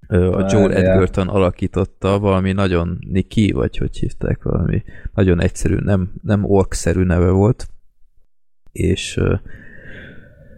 A 0.09 0.47
Joel. 0.53 0.73
Edgerton 0.73 1.29
alakította, 1.29 2.19
valami 2.19 2.53
nagyon 2.53 2.99
Niki, 3.11 3.53
vagy 3.53 3.77
hogy 3.77 3.97
hívták, 3.97 4.43
valami 4.43 4.83
nagyon 5.15 5.41
egyszerű, 5.41 5.77
nem, 5.77 6.13
nem 6.23 6.45
orkszerű 6.45 7.03
neve 7.03 7.31
volt, 7.31 7.67
és 8.73 9.21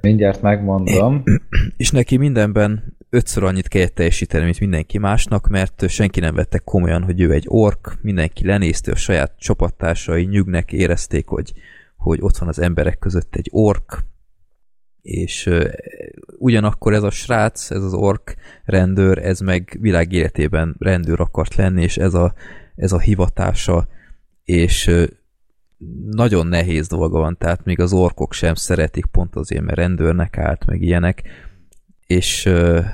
Mindjárt 0.00 0.42
megmondom. 0.42 1.22
és 1.76 1.90
neki 1.90 2.16
mindenben 2.16 2.96
ötször 3.10 3.44
annyit 3.44 3.68
kellett 3.68 3.94
teljesíteni, 3.94 4.44
mint 4.44 4.60
mindenki 4.60 4.98
másnak, 4.98 5.48
mert 5.48 5.88
senki 5.88 6.20
nem 6.20 6.34
vette 6.34 6.58
komolyan, 6.58 7.02
hogy 7.02 7.20
ő 7.20 7.32
egy 7.32 7.44
ork, 7.48 7.98
mindenki 8.02 8.46
lenézte, 8.46 8.92
a 8.92 8.96
saját 8.96 9.34
csapattársai 9.38 10.24
nyugnek 10.24 10.72
érezték, 10.72 11.26
hogy, 11.26 11.52
hogy 11.96 12.18
ott 12.22 12.36
van 12.36 12.48
az 12.48 12.60
emberek 12.60 12.98
között 12.98 13.34
egy 13.34 13.48
ork, 13.52 14.04
és 15.02 15.50
ugyanakkor 16.38 16.92
ez 16.92 17.02
a 17.02 17.10
srác, 17.10 17.70
ez 17.70 17.82
az 17.82 17.94
ork 17.94 18.36
rendőr, 18.64 19.18
ez 19.18 19.40
meg 19.40 19.78
világ 19.80 20.12
életében 20.12 20.76
rendőr 20.78 21.20
akart 21.20 21.54
lenni, 21.54 21.82
és 21.82 21.96
ez 21.96 22.14
a, 22.14 22.34
ez 22.76 22.92
a 22.92 22.98
hivatása, 22.98 23.88
és 24.44 24.90
nagyon 26.10 26.46
nehéz 26.46 26.88
dolga 26.88 27.18
van, 27.18 27.36
tehát 27.38 27.64
még 27.64 27.80
az 27.80 27.92
orkok 27.92 28.32
sem 28.32 28.54
szeretik 28.54 29.06
pont 29.06 29.36
azért, 29.36 29.62
mert 29.62 29.78
rendőrnek 29.78 30.38
állt, 30.38 30.66
meg 30.66 30.82
ilyenek, 30.82 31.22
és 32.06 32.44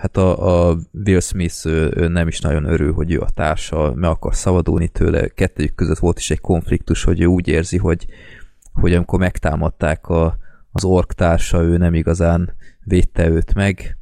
hát 0.00 0.16
a, 0.16 0.68
a 0.68 0.78
Will 1.04 1.20
Smith 1.20 1.66
ő, 1.66 1.92
ő 1.96 2.08
nem 2.08 2.28
is 2.28 2.40
nagyon 2.40 2.64
örül, 2.64 2.92
hogy 2.92 3.12
ő 3.12 3.20
a 3.20 3.30
társa, 3.34 3.92
meg 3.94 4.10
akar 4.10 4.34
szabadulni 4.34 4.88
tőle, 4.88 5.28
kettőjük 5.28 5.74
között 5.74 5.98
volt 5.98 6.18
is 6.18 6.30
egy 6.30 6.40
konfliktus, 6.40 7.04
hogy 7.04 7.20
ő 7.20 7.24
úgy 7.24 7.48
érzi, 7.48 7.76
hogy, 7.76 8.06
hogy 8.72 8.94
amikor 8.94 9.18
megtámadták 9.18 10.08
a, 10.08 10.38
az 10.76 10.84
ork 10.84 11.12
társa, 11.12 11.62
ő 11.62 11.76
nem 11.76 11.94
igazán 11.94 12.54
védte 12.84 13.28
őt 13.28 13.54
meg, 13.54 13.98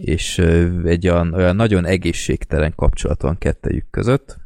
és 0.00 0.38
egy 0.84 1.08
olyan, 1.08 1.34
olyan 1.34 1.56
nagyon 1.56 1.84
egészségtelen 1.84 2.72
kapcsolat 2.76 3.22
van 3.22 3.38
kettejük 3.38 3.90
között, 3.90 4.38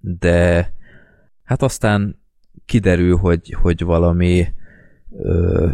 de 0.00 0.72
hát 1.42 1.62
aztán 1.62 2.22
kiderül, 2.64 3.16
hogy, 3.16 3.56
hogy 3.60 3.82
valami 3.84 4.46
ö, 5.10 5.70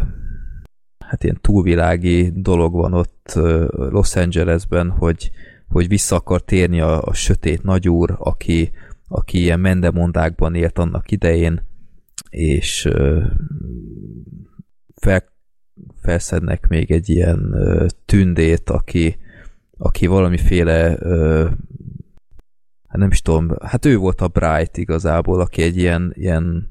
hát 0.99 1.23
ilyen 1.23 1.39
túlvilági 1.41 2.31
dolog 2.35 2.73
van 2.73 2.93
ott 2.93 3.31
Los 3.71 4.15
Angelesben, 4.15 4.89
hogy, 4.89 5.31
hogy 5.67 5.87
vissza 5.87 6.15
akar 6.15 6.41
térni 6.41 6.81
a, 6.81 7.01
a 7.01 7.13
sötét 7.13 7.63
nagyúr, 7.63 8.15
aki, 8.17 8.71
aki 9.07 9.39
ilyen 9.39 9.59
mendemondákban 9.59 10.55
élt 10.55 10.79
annak 10.79 11.11
idején, 11.11 11.67
és 12.29 12.87
fel, 14.99 15.23
felszednek 16.01 16.67
még 16.67 16.91
egy 16.91 17.09
ilyen 17.09 17.53
ö, 17.53 17.85
tündét, 18.05 18.69
aki, 18.69 19.17
aki 19.77 20.07
valamiféle 20.07 20.95
ö, 20.99 21.49
hát 22.87 22.97
nem 22.97 23.11
is 23.11 23.21
tudom, 23.21 23.55
hát 23.63 23.85
ő 23.85 23.97
volt 23.97 24.21
a 24.21 24.27
Bright 24.27 24.77
igazából, 24.77 25.39
aki 25.39 25.61
egy 25.61 25.77
ilyen, 25.77 26.13
ilyen 26.15 26.69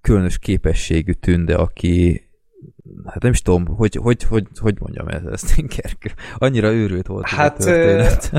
különös 0.00 0.38
képességű 0.38 1.12
tünde, 1.12 1.54
aki 1.54 2.22
hát 3.04 3.22
nem 3.22 3.32
is 3.32 3.42
tudom, 3.42 3.66
hogy, 3.66 3.94
hogy, 3.94 4.22
hogy, 4.22 4.46
hogy 4.60 4.80
mondjam 4.80 5.08
ezt, 5.08 5.58
inkább. 5.58 5.92
Annyira 6.36 6.72
őrült 6.72 7.06
volt 7.06 7.26
Hát, 7.26 7.58
a 7.58 7.64
történet. 7.64 8.30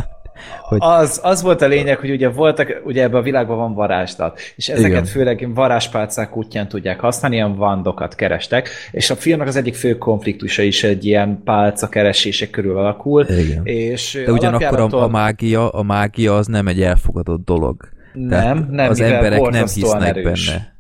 Hogy... 0.62 0.80
Az, 0.82 1.20
az 1.24 1.42
volt 1.42 1.62
a 1.62 1.68
lényeg, 1.68 1.98
hogy 1.98 2.12
ugye 2.12 2.30
voltak, 2.30 2.82
ugye 2.84 3.04
ebben 3.04 3.20
a 3.20 3.24
világban 3.24 3.58
van 3.58 3.74
varázslat, 3.74 4.40
és 4.56 4.70
ezeket 4.70 4.92
Igen. 4.92 5.06
főleg 5.06 5.54
varázspálcák 5.54 6.38
útján 6.38 6.68
tudják 6.68 7.00
használni, 7.00 7.36
ilyen 7.36 7.56
vandokat 7.56 8.16
kerestek, 8.16 8.70
és 8.92 9.10
a 9.10 9.16
filmnek 9.16 9.48
az 9.48 9.56
egyik 9.56 9.76
fő 9.76 9.98
konfliktusa 9.98 10.62
is 10.62 10.84
egy 10.84 11.06
ilyen 11.06 11.42
pálca 11.44 11.90
keresése 11.90 12.50
körül 12.50 12.78
alakul, 12.78 13.26
Igen. 13.30 13.62
és 13.66 14.22
De 14.26 14.32
ugyanakkor 14.32 14.80
a, 14.80 15.04
a 15.04 15.08
mágia, 15.08 15.70
a 15.70 15.84
mágia 15.84 16.36
az 16.36 16.48
nem 16.48 16.68
egy 16.68 16.82
elfogadott 16.82 17.46
dolog. 17.46 17.90
Nem, 18.14 18.68
nem, 18.72 18.90
az 18.90 19.02
emberek 19.02 19.42
nem 19.42 19.66
hisznek 19.74 20.18
erős. 20.18 20.48
benne. 20.48 20.78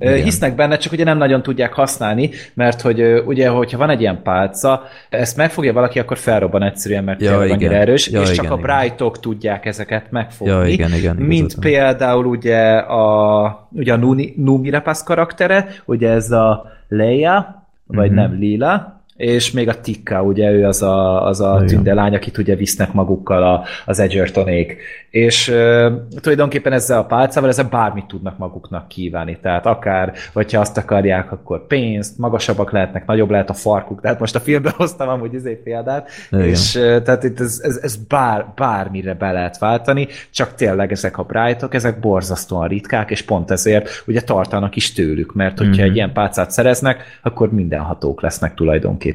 Igen. 0.00 0.22
Hisznek 0.22 0.54
benne, 0.54 0.76
csak 0.76 0.92
ugye 0.92 1.04
nem 1.04 1.18
nagyon 1.18 1.42
tudják 1.42 1.72
használni, 1.72 2.30
mert 2.54 2.80
hogy 2.80 3.22
ugye, 3.26 3.48
hogyha 3.48 3.78
van 3.78 3.90
egy 3.90 4.00
ilyen 4.00 4.22
pálca, 4.22 4.82
ezt 5.08 5.36
megfogja 5.36 5.72
valaki, 5.72 5.98
akkor 5.98 6.16
felrobban 6.18 6.62
egyszerűen, 6.62 7.04
mert 7.04 7.20
Ja, 7.20 7.44
igen. 7.44 7.56
annyira 7.56 7.74
erős, 7.74 8.08
Ja, 8.08 8.20
és 8.20 8.30
igen, 8.30 8.44
csak 8.44 8.52
a 8.52 8.58
igen. 8.58 8.76
brightok 8.76 9.20
tudják 9.20 9.66
ezeket 9.66 10.10
megfogni. 10.10 10.52
Ja, 10.54 10.64
igen, 10.66 10.92
igen, 10.94 11.16
Mint 11.16 11.58
például 11.58 12.24
ugye 12.26 12.76
a, 12.76 13.68
ugye 13.72 13.92
a 13.92 13.96
Numi 14.36 14.70
Rapace 14.70 15.02
karaktere, 15.04 15.66
ugye 15.84 16.10
ez 16.10 16.30
a 16.30 16.66
Leia, 16.88 17.64
vagy 17.86 18.06
Mhm. 18.10 18.18
nem 18.18 18.32
Lila, 18.38 18.99
és 19.20 19.50
még 19.50 19.68
a 19.68 19.80
Tikka, 19.80 20.22
ugye 20.22 20.50
ő 20.50 20.66
az 20.66 20.82
a, 20.82 21.26
az 21.26 21.40
a 21.40 21.62
tündelány, 21.66 22.14
akit 22.14 22.38
ugye 22.38 22.54
visznek 22.54 22.92
magukkal 22.92 23.42
a, 23.42 23.64
az 23.86 23.98
Edgertonék. 23.98 24.76
És 25.10 25.48
uh, 25.48 25.92
tulajdonképpen 26.20 26.72
ezzel 26.72 26.98
a 26.98 27.04
pálcával, 27.04 27.48
ezzel 27.50 27.68
bármit 27.70 28.06
tudnak 28.06 28.38
maguknak 28.38 28.88
kívánni. 28.88 29.38
Tehát 29.42 29.66
akár, 29.66 30.12
hogyha 30.32 30.60
azt 30.60 30.76
akarják, 30.76 31.32
akkor 31.32 31.66
pénzt, 31.66 32.18
magasabbak 32.18 32.72
lehetnek, 32.72 33.06
nagyobb 33.06 33.30
lehet 33.30 33.50
a 33.50 33.54
farkuk. 33.54 34.00
Tehát 34.00 34.20
most 34.20 34.34
a 34.34 34.40
filmben 34.40 34.72
hoztam 34.76 35.08
amúgy 35.08 35.34
izé 35.34 35.54
példát, 35.54 36.10
Igen. 36.30 36.44
és 36.44 36.74
uh, 36.74 37.02
tehát 37.02 37.24
itt 37.24 37.40
ez, 37.40 37.60
ez, 37.62 37.78
ez 37.82 37.96
bár, 37.96 38.46
bármire 38.56 39.14
be 39.14 39.32
lehet 39.32 39.58
váltani, 39.58 40.08
csak 40.30 40.54
tényleg 40.54 40.92
ezek 40.92 41.18
a 41.18 41.22
brightok, 41.22 41.74
ezek 41.74 42.00
borzasztóan 42.00 42.68
ritkák, 42.68 43.10
és 43.10 43.22
pont 43.22 43.50
ezért 43.50 44.02
ugye 44.06 44.20
tartanak 44.20 44.76
is 44.76 44.92
tőlük, 44.92 45.34
mert 45.34 45.58
hogyha 45.58 45.72
Mhm. 45.80 45.90
egy 45.90 45.94
ilyen 45.94 46.12
pálcát 46.12 46.50
szereznek, 46.50 47.18
akkor 47.22 47.52
mindenhatók 47.52 48.20
lesznek 48.20 48.54
tulajdonképpen. 48.54 49.08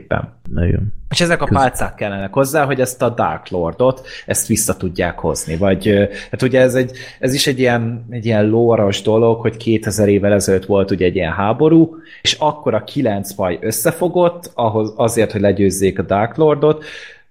Igen. 0.55 0.93
És 1.09 1.21
ezek 1.21 1.41
a 1.41 1.45
pálcák 1.45 1.95
kellenek 1.95 2.33
hozzá, 2.33 2.65
hogy 2.65 2.79
ezt 2.79 3.01
a 3.01 3.09
Dark 3.09 3.49
Lordot, 3.49 4.07
ezt 4.25 4.47
vissza 4.47 4.77
tudják 4.77 5.19
hozni. 5.19 5.57
Vagy, 5.57 6.09
hát 6.31 6.41
ugye 6.41 6.59
ez, 6.59 6.75
egy, 6.75 6.91
ez 7.19 7.33
is 7.33 7.47
egy 7.47 7.59
ilyen, 7.59 8.05
egy 8.09 8.25
ilyen 8.25 8.45
lóros 8.45 9.01
dolog, 9.01 9.41
hogy 9.41 9.57
2000 9.57 10.07
évvel 10.07 10.33
ezelőtt 10.33 10.65
volt 10.65 10.91
ugye 10.91 11.05
egy 11.05 11.15
ilyen 11.15 11.31
háború, 11.31 11.95
és 12.21 12.35
akkor 12.39 12.73
a 12.73 12.83
kilenc 12.83 13.33
faj 13.33 13.57
összefogott 13.61 14.51
ahhoz, 14.53 14.93
azért, 14.95 15.31
hogy 15.31 15.41
legyőzzék 15.41 15.99
a 15.99 16.03
Dark 16.03 16.35
Lordot, 16.35 16.83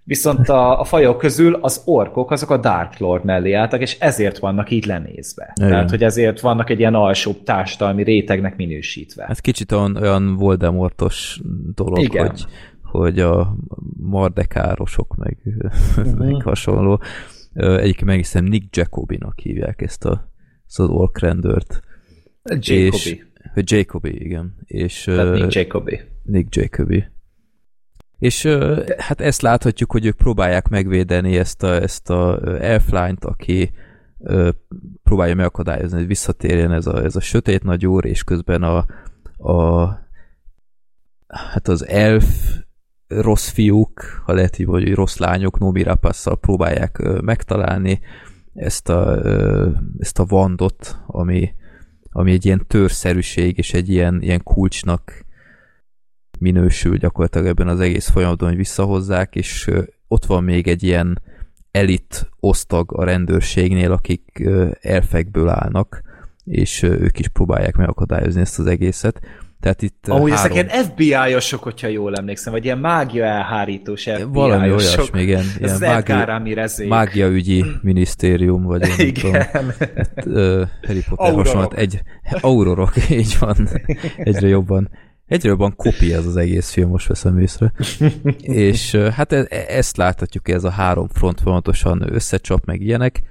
viszont 0.04 0.48
a, 0.48 0.80
a 0.80 0.84
fajok 0.84 1.18
közül 1.18 1.54
az 1.54 1.82
orkok 1.84 2.30
azok 2.30 2.50
a 2.50 2.56
Dark 2.56 2.98
Lord 2.98 3.24
mellé 3.24 3.52
álltak, 3.52 3.80
és 3.80 3.98
ezért 3.98 4.38
vannak 4.38 4.70
így 4.70 4.86
lenézve. 4.86 5.52
Igen. 5.54 5.70
Tehát, 5.70 5.90
hogy 5.90 6.02
ezért 6.02 6.40
vannak 6.40 6.70
egy 6.70 6.78
ilyen 6.78 6.94
alsóbb 6.94 7.42
társadalmi 7.42 8.02
rétegnek 8.02 8.56
minősítve. 8.56 9.24
Hát 9.26 9.40
kicsit 9.40 9.72
olyan, 9.72 9.96
olyan 9.96 10.36
Voldemortos 10.36 11.40
dolog, 11.74 11.98
Igen. 11.98 12.26
hogy, 12.26 12.44
hogy 12.82 13.18
a 13.18 13.56
mardekárosok, 13.96 15.16
meg, 15.16 15.38
meg 16.18 16.42
hasonló. 16.42 17.00
Egyébként 17.54 18.04
meg 18.04 18.16
hiszem 18.16 18.44
Nick 18.44 18.76
Jacobinak 18.76 19.38
hívják 19.38 19.82
ezt, 19.82 20.04
a, 20.04 20.32
ezt 20.66 20.80
az 20.80 20.88
ork 20.88 21.18
rendőrt. 21.18 21.80
Jacobi. 22.44 23.22
És, 23.54 23.62
Jacobi, 23.64 24.24
igen. 24.24 24.54
És, 24.64 25.02
Tehát 25.02 25.34
Nick 25.34 25.52
Jacobi. 25.52 26.00
Nick 26.22 26.54
Jacobi. 26.56 27.04
És 28.18 28.46
hát 28.96 29.20
ezt 29.20 29.42
láthatjuk, 29.42 29.92
hogy 29.92 30.06
ők 30.06 30.16
próbálják 30.16 30.68
megvédeni 30.68 31.36
ezt 31.36 31.62
a, 31.62 31.82
ezt 31.82 32.10
a 32.10 32.40
elflányt, 32.60 33.24
aki 33.24 33.72
próbálja 35.02 35.34
megakadályozni, 35.34 35.98
hogy 35.98 36.06
visszatérjen 36.06 36.72
ez 36.72 36.86
a, 36.86 37.04
ez 37.04 37.16
a 37.16 37.20
sötét 37.20 37.62
nagy 37.62 37.86
úr, 37.86 38.04
és 38.04 38.24
közben 38.24 38.62
a, 38.62 38.86
a 39.52 39.88
hát 41.26 41.68
az 41.68 41.86
elf 41.86 42.58
rossz 43.06 43.48
fiúk, 43.48 44.22
ha 44.24 44.32
lehet 44.32 44.58
így, 44.58 44.66
vagy 44.66 44.94
rossz 44.94 45.16
lányok 45.16 45.58
Nomi 45.58 45.82
Rapasszal 45.82 46.38
próbálják 46.38 46.98
megtalálni 47.20 48.00
ezt 48.54 48.88
a, 48.88 49.22
ezt 49.98 50.18
a 50.18 50.24
vandot, 50.24 50.98
ami, 51.06 51.54
ami 52.10 52.32
egy 52.32 52.44
ilyen 52.44 52.64
törszerűség, 52.66 53.58
és 53.58 53.72
egy 53.72 53.88
ilyen, 53.88 54.22
ilyen 54.22 54.42
kulcsnak 54.42 55.23
minősül 56.44 56.96
gyakorlatilag 56.96 57.46
ebben 57.46 57.68
az 57.68 57.80
egész 57.80 58.08
folyamatban, 58.08 58.48
hogy 58.48 58.56
visszahozzák, 58.56 59.34
és 59.34 59.70
ott 60.08 60.24
van 60.24 60.44
még 60.44 60.68
egy 60.68 60.82
ilyen 60.82 61.22
elit 61.70 62.30
osztag 62.40 62.92
a 62.92 63.04
rendőrségnél, 63.04 63.92
akik 63.92 64.42
elfekből 64.80 65.48
állnak, 65.48 66.02
és 66.44 66.82
ők 66.82 67.18
is 67.18 67.28
próbálják 67.28 67.76
megakadályozni 67.76 68.40
ezt 68.40 68.58
az 68.58 68.66
egészet. 68.66 69.20
Tehát 69.60 69.82
itt 69.82 70.04
ö, 70.08 70.12
Amúgy 70.12 70.30
három... 70.30 70.56
ezek 70.56 70.70
ilyen 70.70 70.84
FBI-osok, 70.84 71.62
hogyha 71.62 71.88
jól 71.88 72.14
emlékszem, 72.14 72.52
vagy 72.52 72.64
ilyen 72.64 72.78
mágia 72.78 73.24
elhárítós 73.24 74.02
FBI-osok. 74.02 74.34
Valami 74.34 74.70
olyasmi, 74.70 75.22
igen. 75.22 75.38
Ez 75.38 75.56
Ilyen 75.58 75.74
az 75.74 75.80
mágia- 75.80 76.88
mágiaügyi 76.88 77.64
minisztérium, 77.82 78.62
vagy 78.62 78.82
én 78.82 78.94
nem 78.98 79.12
tudom. 79.12 79.30
Igen. 79.30 79.46
Hát, 79.52 80.26
ö, 80.26 80.62
Harry 80.86 81.02
Potter 81.08 81.34
hasonlat. 81.34 81.72
Egy, 81.74 82.02
aurorok, 82.40 82.92
így 83.10 83.36
van. 83.40 83.68
Egyre 84.16 84.48
jobban. 84.48 84.90
Egyre 85.26 85.48
jobban 85.48 85.76
kopi 85.76 86.12
ez 86.12 86.26
az 86.26 86.36
egész 86.36 86.70
film, 86.70 86.88
most 86.88 87.08
veszem 87.08 87.38
észre. 87.38 87.72
És 88.38 88.94
hát 88.94 89.32
e- 89.32 89.46
e- 89.48 89.64
ezt 89.68 89.96
láthatjuk, 89.96 90.48
ez 90.48 90.64
a 90.64 90.70
három 90.70 91.08
front 91.08 91.40
folyamatosan 91.40 92.12
összecsap, 92.14 92.64
meg 92.64 92.80
ilyenek. 92.80 93.22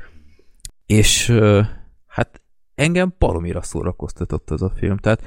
És 0.85 1.33
hát 2.07 2.41
engem 2.75 3.13
baromira 3.19 3.61
szórakoztatott 3.61 4.51
ez 4.51 4.61
a 4.61 4.71
film. 4.75 4.97
Tehát 4.97 5.21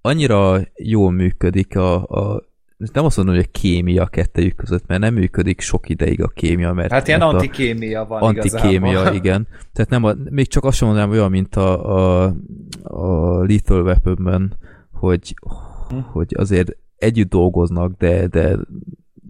annyira 0.00 0.60
jól 0.74 1.10
működik 1.10 1.76
a, 1.76 2.02
a 2.04 2.50
nem 2.92 3.04
azt 3.04 3.16
mondom, 3.16 3.34
hogy 3.34 3.44
a 3.48 3.58
kémia 3.58 4.06
kettejük 4.06 4.56
között, 4.56 4.86
mert 4.86 5.00
nem 5.00 5.14
működik 5.14 5.60
sok 5.60 5.88
ideig 5.88 6.22
a 6.22 6.28
kémia, 6.28 6.72
mert 6.72 6.92
Hát 6.92 7.08
ilyen 7.08 7.20
antikémia 7.20 8.04
van 8.04 8.22
antikémia, 8.22 8.90
igazából. 8.90 9.14
igen. 9.14 9.46
Tehát 9.72 9.90
nem 9.90 10.04
a, 10.04 10.12
még 10.30 10.48
csak 10.48 10.64
azt 10.64 10.76
sem 10.76 10.88
mondanám 10.88 11.10
olyan, 11.12 11.30
mint 11.30 11.56
a, 11.56 11.96
a, 12.24 12.34
a 12.82 13.36
Lethal 13.44 13.82
Weaponben, 13.82 14.56
hogy, 14.92 15.34
hogy 16.00 16.34
azért 16.38 16.76
együtt 16.96 17.30
dolgoznak, 17.30 17.96
de, 17.96 18.26
de 18.26 18.58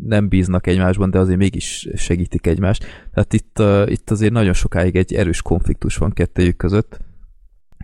nem 0.07 0.28
bíznak 0.28 0.66
egymásban, 0.66 1.10
de 1.10 1.18
azért 1.18 1.39
mégis 1.39 1.89
segítik 1.94 2.47
egymást. 2.47 2.84
Tehát 3.15 3.32
itt, 3.32 3.58
uh, 3.58 3.91
itt 3.91 4.10
azért 4.10 4.32
nagyon 4.32 4.52
sokáig 4.52 4.97
egy 4.97 5.15
erős 5.15 5.42
konfliktus 5.42 5.97
van 5.97 6.12
kettőjük 6.12 6.57
között, 6.57 7.00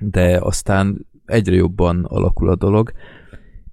de 0.00 0.38
aztán 0.40 1.06
egyre 1.26 1.54
jobban 1.54 2.04
alakul 2.04 2.48
a 2.48 2.56
dolog, 2.56 2.92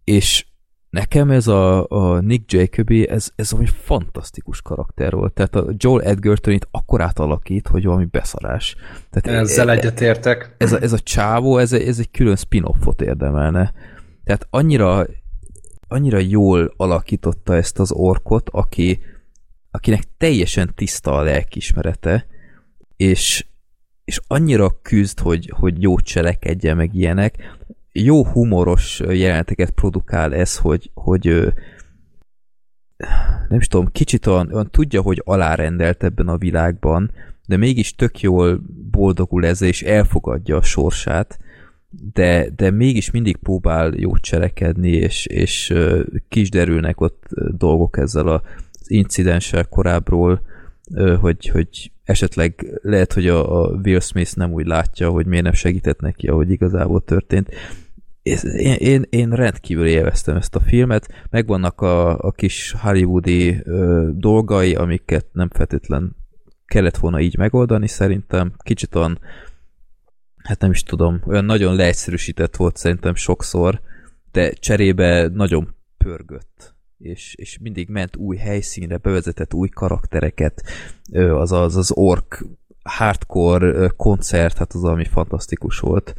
és 0.04 0.46
nekem 0.90 1.32
ez 1.32 1.48
a, 1.48 1.88
a 1.88 2.20
Nick 2.20 2.52
Jacobi, 2.52 3.10
ez, 3.10 3.32
ez 3.36 3.52
valami 3.52 3.70
fantasztikus 3.82 4.62
karakter 4.62 5.14
volt. 5.14 5.34
Tehát 5.34 5.56
a 5.56 5.66
Joel 5.78 6.02
Edgerton 6.02 6.54
itt 6.54 6.68
akkor 6.72 7.02
átalakít, 7.02 7.68
hogy 7.68 7.86
valami 7.86 8.06
beszarás. 8.06 8.76
Tehát 9.10 9.40
Ezzel 9.42 9.72
egyetértek. 9.72 10.56
ez 10.58 10.74
a, 10.74 10.82
ez 10.82 10.94
a 10.94 11.00
csávó, 11.00 11.58
ez, 11.58 11.74
ez 11.74 12.00
egy 12.00 12.12
külön 12.12 12.36
spin-offot 12.36 13.02
érdemelne. 13.02 13.74
Tehát 14.26 14.48
annyira, 14.50 15.06
annyira 15.88 16.18
jól 16.18 16.74
alakította 16.78 17.56
ezt 17.56 17.80
az 17.80 17.92
orkot, 17.92 18.50
aki, 18.50 19.00
akinek 19.72 20.04
teljesen 20.18 20.72
tiszta 20.76 21.14
a 21.14 21.22
lelkismerete, 21.22 22.26
és, 22.98 23.46
és 24.04 24.22
annyira 24.28 24.80
küzd, 24.82 25.20
hogy, 25.20 25.52
hogy 25.56 25.82
jó 25.82 26.00
cselekedje, 26.00 26.74
meg 26.74 26.96
ilyenek. 26.96 27.58
Jó 27.92 28.26
humoros 28.26 29.00
jeleneteket 29.00 29.70
produkál 29.70 30.36
ez, 30.36 30.58
hogy, 30.58 30.92
hogy 30.94 31.54
nem 33.50 33.60
is 33.60 33.68
tudom, 33.68 33.92
kicsit 33.92 34.26
olyan, 34.26 34.54
olyan 34.54 34.72
tudja, 34.72 35.02
hogy 35.02 35.22
alárendelt 35.26 36.04
ebben 36.04 36.28
a 36.28 36.38
világban, 36.38 37.12
de 37.48 37.58
mégis 37.58 37.96
tök 37.96 38.20
jól 38.20 38.62
boldogul 38.92 39.46
ezzel, 39.46 39.68
és 39.68 39.84
elfogadja 39.84 40.58
a 40.58 40.62
sorsát, 40.62 41.40
de, 41.90 42.50
de 42.56 42.72
mégis 42.72 43.12
mindig 43.12 43.38
próbál 43.38 43.94
jót 43.96 44.22
cselekedni, 44.22 44.92
és, 44.92 45.26
és 45.26 45.74
kisderülnek 46.30 47.02
ott 47.02 47.24
dolgok 47.58 47.98
ezzel 47.98 48.28
az 48.28 48.42
incidenssel 48.88 49.66
korábbról, 49.66 50.42
hogy, 51.20 51.48
hogy 51.48 51.92
esetleg 52.04 52.80
lehet, 52.82 53.14
hogy 53.14 53.28
a, 53.28 53.64
a 53.64 53.80
Will 53.84 54.00
Smith 54.00 54.36
nem 54.36 54.52
úgy 54.52 54.66
látja, 54.66 55.10
hogy 55.10 55.26
miért 55.26 55.44
nem 55.44 55.54
segített 55.54 56.00
neki, 56.00 56.28
ahogy 56.28 56.50
igazából 56.50 57.04
történt. 57.04 57.50
Én, 58.22 58.74
én, 58.78 59.06
én 59.10 59.30
rendkívül 59.30 59.86
élveztem 59.86 60.36
ezt 60.36 60.56
a 60.56 60.60
filmet, 60.60 61.28
megvannak 61.30 61.82
a, 61.82 62.18
a 62.18 62.32
kis 62.32 62.76
hollywoodi 62.80 63.60
ö, 63.64 64.10
dolgai, 64.14 64.76
amiket 64.76 65.26
nem 65.32 65.50
feltétlen 65.50 66.16
kellett 66.66 66.98
volna 66.98 67.20
így 67.20 67.38
megoldani 67.38 67.88
szerintem. 67.88 68.54
Kicsit 68.64 68.96
olyan, 68.96 69.20
hát 70.46 70.60
nem 70.60 70.72
is 70.72 70.84
tudom, 70.84 71.22
olyan 71.26 71.46
nagyon 71.46 71.76
leegyszerűsített 71.76 72.56
volt 72.56 72.78
szerintem 72.78 73.16
sokszor, 73.16 73.82
de 74.32 74.52
cserébe 74.52 75.28
nagyon 75.28 75.76
pörgött. 75.98 76.74
és, 76.98 77.36
és 77.36 77.58
mindig 77.62 77.90
ment 77.90 78.16
új 78.16 78.38
helyszínre, 78.38 78.98
bevezetett 78.98 79.54
új 79.54 79.70
karaktereket, 79.70 80.64
az 81.14 81.52
az, 81.52 81.76
az 81.76 81.92
ork 81.92 82.46
hardcore 82.84 83.88
koncert, 83.88 84.58
hát 84.58 84.74
az 84.74 84.84
ami 84.84 85.06
fantasztikus 85.06 85.80
volt, 85.80 86.16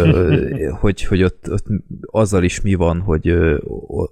hogy, 0.80 1.02
hogy 1.02 1.22
ott, 1.22 1.50
ott 1.50 1.66
azzal 2.00 2.42
is 2.42 2.60
mi 2.60 2.74
van, 2.74 3.00
hogy 3.00 3.30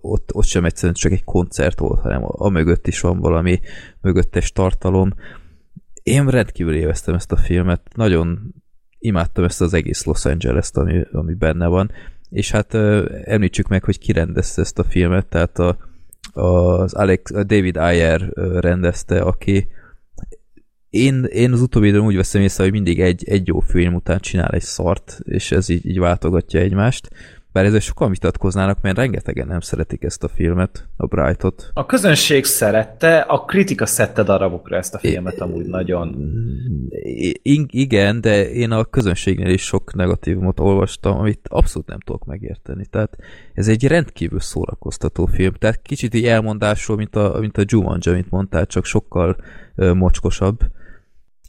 ott, 0.01 0.35
ott 0.35 0.45
sem 0.45 0.65
egyszerűen 0.65 0.95
csak 0.95 1.13
egy 1.13 1.25
koncert 1.25 1.79
volt, 1.79 2.01
hanem 2.01 2.23
a 2.25 2.49
mögött 2.49 2.87
is 2.87 3.01
van 3.01 3.19
valami 3.19 3.61
mögöttes 4.01 4.53
tartalom. 4.53 5.15
Én 6.03 6.29
rendkívül 6.29 6.75
éveztem 6.75 7.15
ezt 7.15 7.33
a 7.33 7.37
filmet, 7.37 7.81
nagyon 7.95 8.55
imádtam 9.01 9.45
ezt 9.45 9.61
az 9.61 9.75
egész 9.75 10.05
Los 10.05 10.25
Angeles-t, 10.25 10.77
ami, 10.77 11.03
ami 11.13 11.35
benne 11.35 11.67
van, 11.67 11.91
és 12.31 12.51
hát 12.51 12.75
említsük 13.25 13.69
meg, 13.69 13.85
hogy 13.85 13.99
ki 13.99 14.13
rendezte 14.13 14.61
ezt 14.61 14.79
a 14.79 14.85
filmet, 14.85 15.27
tehát 15.27 15.59
a, 15.59 15.77
az 16.33 16.95
Alex, 16.95 17.31
a 17.31 17.45
David 17.45 17.77
Ayer 17.77 18.33
rendezte, 18.61 19.21
aki 19.21 19.69
én, 20.91 21.25
én 21.25 21.53
az 21.53 21.61
utóbbi 21.61 21.89
időn 21.89 22.05
úgy 22.05 22.17
veszem 22.17 22.43
észre, 22.43 22.63
hogy 22.63 22.73
mindig 22.73 23.01
egy, 23.01 23.29
egy 23.29 23.47
jó 23.47 23.61
film 23.61 23.95
után 23.95 24.19
csinál 24.19 24.51
egy 24.51 24.63
szart, 24.63 25.21
és 25.25 25.53
ez 25.53 25.69
így, 25.69 25.87
így 25.87 25.99
váltogatja 25.99 26.61
egymást. 26.61 27.11
Bár 27.53 27.65
ezzel 27.65 27.81
sokan 27.81 28.11
vitatkoznának, 28.11 28.79
mert 28.81 28.97
rengetegen 28.97 29.47
nem 29.47 29.61
szeretik 29.61 30.03
ezt 30.03 30.25
a 30.25 30.29
filmet, 30.29 30.89
a 30.97 31.07
Brightot. 31.07 31.71
A 31.73 31.87
közönség 31.87 32.45
szerette, 32.45 33.19
a 33.19 33.45
kritika 33.45 33.87
szedte 33.87 34.23
darabokra 34.23 34.77
ezt 34.77 34.95
a 34.95 34.99
filmet 34.99 35.37
I, 35.37 35.41
amúgy 35.41 35.67
nagyon. 35.67 36.17
I, 37.43 37.67
igen, 37.71 38.21
de 38.21 38.51
én 38.51 38.71
a 38.71 38.85
közönségnél 38.85 39.53
is 39.53 39.63
sok 39.63 39.95
negatívumot 39.95 40.61
olvastam, 40.61 41.19
amit 41.19 41.49
abszolút 41.49 41.89
nem 41.89 42.01
tudok 42.01 42.25
megérteni. 42.25 42.87
Tehát 42.87 43.17
ez 43.55 43.69
egy 43.69 43.87
rendkívül 43.87 44.41
szórakoztató 44.41 45.27
film. 45.27 45.53
Tehát 45.53 45.83
kicsit 45.83 46.15
így 46.15 46.27
elmondásról, 46.27 46.97
mint 46.97 47.17
a, 47.17 47.37
mint 47.41 47.59
a 47.59 47.63
Jumanji, 47.67 48.13
amit 48.13 48.31
mondtál, 48.31 48.67
csak 48.67 48.85
sokkal 48.85 49.37
uh, 49.77 49.95
mocskosabb 49.95 50.59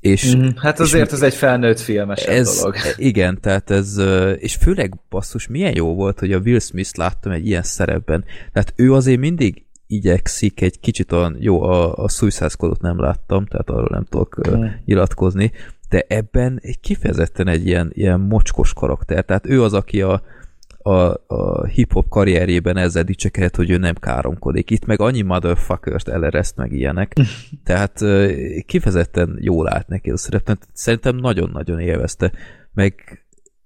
és, 0.01 0.35
mm, 0.35 0.47
hát 0.55 0.79
azért 0.79 1.07
és 1.07 1.13
ez 1.13 1.21
egy 1.21 1.33
felnőtt 1.33 1.79
filmes 1.79 2.23
ez, 2.23 2.57
dolog. 2.57 2.75
Igen, 2.95 3.39
tehát 3.41 3.69
ez, 3.69 4.01
és 4.37 4.55
főleg 4.55 4.93
basszus, 5.09 5.47
milyen 5.47 5.75
jó 5.75 5.93
volt, 5.93 6.19
hogy 6.19 6.33
a 6.33 6.39
Will 6.39 6.59
Smith 6.59 6.97
láttam 6.97 7.31
egy 7.31 7.47
ilyen 7.47 7.63
szerepben. 7.63 8.25
Tehát 8.51 8.73
ő 8.75 8.93
azért 8.93 9.19
mindig 9.19 9.65
igyekszik 9.87 10.61
egy 10.61 10.79
kicsit 10.79 11.11
olyan, 11.11 11.35
jó, 11.39 11.61
a, 11.61 11.95
a 11.95 12.09
Suicide 12.09 12.49
Squadot 12.49 12.81
nem 12.81 12.99
láttam, 12.99 13.45
tehát 13.45 13.69
arról 13.69 13.89
nem 13.91 14.05
tudok 14.09 14.49
mm. 14.49 14.63
nyilatkozni, 14.85 15.51
de 15.89 16.05
ebben 16.07 16.59
egy 16.61 16.79
kifejezetten 16.79 17.47
egy 17.47 17.65
ilyen, 17.65 17.91
ilyen 17.93 18.19
mocskos 18.19 18.73
karakter. 18.73 19.25
Tehát 19.25 19.47
ő 19.47 19.63
az, 19.63 19.73
aki 19.73 20.01
a, 20.01 20.21
a, 20.83 21.13
a 21.27 21.65
hip-hop 21.65 22.09
karrierjében 22.09 22.77
ezzel 22.77 23.03
dicsekedett, 23.03 23.55
hogy 23.55 23.69
ő 23.69 23.77
nem 23.77 23.95
káromkodik. 23.95 24.69
Itt 24.69 24.85
meg 24.85 25.01
annyi 25.01 25.21
motherfuckert 25.21 26.07
elereszt 26.07 26.55
meg 26.55 26.71
ilyenek. 26.71 27.15
Tehát 27.63 27.99
kifejezetten 28.65 29.37
jól 29.39 29.73
állt 29.73 29.87
neki 29.87 30.09
a 30.09 30.17
szerep. 30.17 30.57
Szerintem 30.73 31.15
nagyon-nagyon 31.15 31.79
élvezte. 31.79 32.31
Meg, 32.73 33.23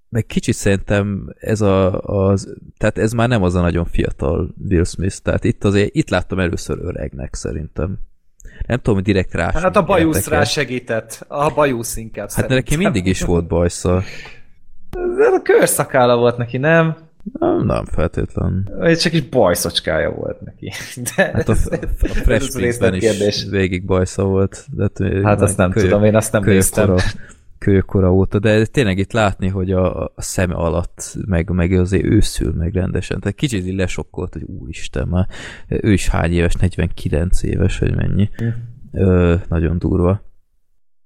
meg 0.08 0.26
kicsit 0.26 0.54
szerintem 0.54 1.34
ez 1.38 1.60
a, 1.60 2.00
az, 2.00 2.54
tehát 2.76 2.98
ez 2.98 3.12
már 3.12 3.28
nem 3.28 3.42
az 3.42 3.54
a 3.54 3.60
nagyon 3.60 3.84
fiatal 3.84 4.54
Will 4.68 4.84
Smith, 4.84 5.16
tehát 5.16 5.44
itt 5.44 5.64
azért, 5.64 5.94
itt 5.94 6.10
láttam 6.10 6.38
először 6.38 6.78
öregnek 6.82 7.34
szerintem. 7.34 7.98
Nem 8.66 8.76
tudom, 8.76 8.94
hogy 8.94 9.04
direkt 9.04 9.34
rá 9.34 9.52
Hát 9.52 9.76
a 9.76 9.84
bajusz 9.84 10.28
rá 10.28 10.44
segített. 10.44 11.24
A 11.28 11.54
bajusz 11.54 11.96
inkább 11.96 12.24
Hát 12.24 12.30
szerintem. 12.30 12.56
neki 12.56 12.76
mindig 12.76 13.06
is 13.06 13.22
volt 13.22 13.46
bajsza. 13.46 14.02
Ez 15.18 15.32
a 15.32 15.42
körszakála 15.42 16.16
volt 16.16 16.36
neki, 16.36 16.56
nem? 16.58 16.96
Nem, 17.32 17.66
nem 17.66 17.84
feltétlen. 17.84 18.68
Egy 18.80 18.98
csak 18.98 19.12
is 19.12 19.28
bajszocskája 19.28 20.10
volt 20.10 20.40
neki. 20.40 20.72
De 21.16 21.30
hát 21.32 21.48
a, 21.48 21.52
a 21.52 22.06
Fresh 22.06 22.52
Prince-ben 22.52 22.94
is 22.94 23.00
kérdés. 23.00 23.46
végig 23.50 23.84
bajsza 23.84 24.24
volt. 24.24 24.66
De 24.70 24.88
hát, 25.22 25.40
azt 25.40 25.56
nem 25.56 25.70
kölyök, 25.70 25.88
tudom, 25.88 26.04
én 26.04 26.16
azt 26.16 26.32
nem 26.32 26.44
néztem. 26.44 26.94
Kölykora 27.58 28.12
óta, 28.12 28.38
de 28.38 28.66
tényleg 28.66 28.98
itt 28.98 29.12
látni, 29.12 29.48
hogy 29.48 29.72
a, 29.72 30.04
a 30.04 30.22
szeme 30.22 30.54
alatt 30.54 31.16
meg, 31.26 31.50
meg 31.50 31.72
azért 31.72 32.04
őszül 32.04 32.52
meg 32.52 32.74
rendesen. 32.74 33.20
Tehát 33.20 33.36
kicsit 33.36 33.66
így 33.66 33.74
lesokkolt, 33.74 34.32
hogy 34.32 34.42
úristen, 34.42 35.08
már 35.08 35.26
ő 35.68 35.92
is 35.92 36.08
hány 36.08 36.32
éves, 36.32 36.54
49 36.54 37.42
éves, 37.42 37.78
hogy 37.78 37.94
mennyi. 37.94 38.30
Hm. 38.36 38.46
Ö, 38.92 39.34
nagyon 39.48 39.78
durva. 39.78 40.22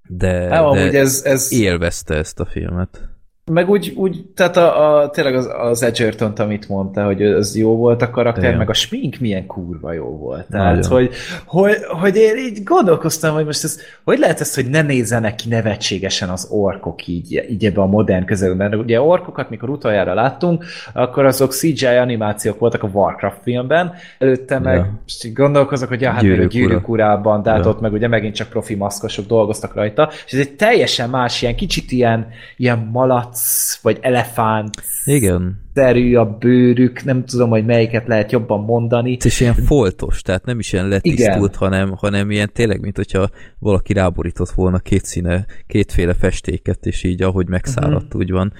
De, 0.08 0.48
nem, 0.48 0.72
de 0.72 0.98
ez, 0.98 1.22
ez... 1.24 1.52
élvezte 1.52 2.14
ezt 2.14 2.40
a 2.40 2.44
filmet. 2.44 3.09
Meg 3.52 3.68
úgy, 3.68 3.92
úgy 3.96 4.24
tehát 4.34 4.56
a, 4.56 5.00
a, 5.00 5.10
tényleg 5.10 5.34
az, 5.34 5.48
az 5.60 5.82
edgerton 5.82 6.32
amit 6.36 6.68
mondta, 6.68 7.04
hogy 7.04 7.22
az 7.22 7.56
jó 7.56 7.76
volt 7.76 8.02
a 8.02 8.10
karakter, 8.10 8.44
Igen. 8.44 8.56
meg 8.56 8.70
a 8.70 8.72
smink 8.72 9.18
milyen 9.18 9.46
kurva 9.46 9.92
jó 9.92 10.04
volt. 10.04 10.46
Tehát, 10.50 10.86
hogy, 10.86 11.10
hogy, 11.46 11.76
hogy 12.00 12.16
én 12.16 12.36
így 12.36 12.62
gondolkoztam, 12.64 13.34
hogy 13.34 13.44
most 13.44 13.64
ez, 13.64 13.80
hogy 14.04 14.18
lehet 14.18 14.40
ez, 14.40 14.54
hogy 14.54 14.66
ne 14.66 14.82
nézzenek 14.82 15.34
ki 15.34 15.48
nevetségesen 15.48 16.28
az 16.28 16.48
orkok 16.50 17.06
így, 17.06 17.46
így 17.50 17.64
ebbe 17.64 17.80
a 17.80 17.86
modern 17.86 18.24
közelben. 18.24 18.74
Ugye 18.74 19.00
orkokat, 19.00 19.50
mikor 19.50 19.68
utoljára 19.68 20.14
láttunk, 20.14 20.64
akkor 20.92 21.24
azok 21.24 21.52
CGI 21.52 21.86
animációk 21.86 22.58
voltak 22.58 22.82
a 22.82 22.88
Warcraft 22.92 23.42
filmben, 23.42 23.92
előtte 24.18 24.58
meg 24.58 24.76
ja. 24.76 25.00
most 25.02 25.24
így 25.24 25.32
gondolkozok, 25.32 25.88
hogy 25.88 26.00
ja, 26.00 26.10
hát 26.10 26.20
gyűrűk, 26.20 26.50
gyűrűk 26.50 26.88
urában, 26.88 27.42
de 27.42 27.50
hát 27.50 27.64
ja. 27.64 27.70
ott 27.70 27.80
meg 27.80 27.92
ugye 27.92 28.08
megint 28.08 28.34
csak 28.34 28.48
profi 28.48 28.74
maszkosok 28.74 29.26
dolgoztak 29.26 29.74
rajta, 29.74 30.10
és 30.26 30.32
ez 30.32 30.38
egy 30.38 30.56
teljesen 30.56 31.10
más, 31.10 31.42
ilyen 31.42 31.54
kicsit 31.54 31.92
ilyen, 31.92 32.28
ilyen 32.56 32.88
malac 32.92 33.39
vagy 33.82 33.98
elefánt 34.00 34.82
igen. 35.04 35.60
szerű 35.74 36.16
a 36.16 36.24
bőrük, 36.24 37.04
nem 37.04 37.24
tudom, 37.24 37.50
hogy 37.50 37.64
melyiket 37.64 38.06
lehet 38.06 38.32
jobban 38.32 38.64
mondani. 38.64 39.16
És 39.24 39.40
ilyen 39.40 39.54
foltos, 39.54 40.22
tehát 40.22 40.44
nem 40.44 40.58
is 40.58 40.72
ilyen 40.72 40.88
letisztult, 40.88 41.56
hanem, 41.56 41.92
hanem 41.96 42.30
ilyen 42.30 42.50
tényleg, 42.52 42.80
mint 42.80 42.96
hogyha 42.96 43.30
valaki 43.58 43.92
ráborított 43.92 44.50
volna 44.50 44.78
két 44.78 45.04
színe, 45.04 45.46
kétféle 45.66 46.14
festéket, 46.14 46.86
és 46.86 47.02
így 47.02 47.22
ahogy 47.22 47.48
megszáradt, 47.48 48.04
uh-huh. 48.04 48.20
úgy 48.20 48.30
van. 48.30 48.52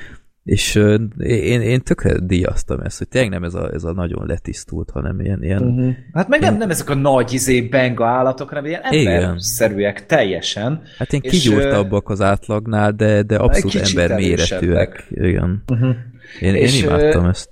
És 0.45 0.75
én, 1.19 1.61
én 1.61 1.81
tökre 1.81 2.19
díjaztam 2.19 2.81
ezt, 2.81 2.99
hogy 2.99 3.09
tényleg 3.09 3.31
nem 3.31 3.45
ez 3.45 3.55
a, 3.55 3.71
ez 3.73 3.85
a 3.85 3.93
nagyon 3.93 4.27
letisztult, 4.27 4.91
hanem 4.91 5.21
ilyen... 5.21 5.43
ilyen 5.43 5.63
uh-huh. 5.63 5.95
Hát 6.13 6.29
meg 6.29 6.41
ilyen... 6.41 6.53
nem, 6.53 6.61
nem 6.61 6.71
ezek 6.71 6.91
a 6.91 6.95
nagy 6.95 7.33
izé 7.33 7.61
benga 7.61 8.07
állatok, 8.07 8.49
hanem 8.49 8.65
ilyen 8.65 8.83
emberszerűek 8.83 10.07
teljesen. 10.07 10.83
Hát 10.99 11.13
én 11.13 11.21
kigyúrtabbak 11.21 12.09
az 12.09 12.21
átlagnál, 12.21 12.93
de, 12.93 13.23
de 13.23 13.37
abszolút 13.37 13.89
ember 13.89 14.17
méretűek. 14.17 15.07
Igen. 15.11 15.63
Uh-huh. 15.69 15.95
Én, 16.41 16.55
én 16.55 16.63
és, 16.63 16.83
imádtam 16.83 17.25
ezt. 17.25 17.51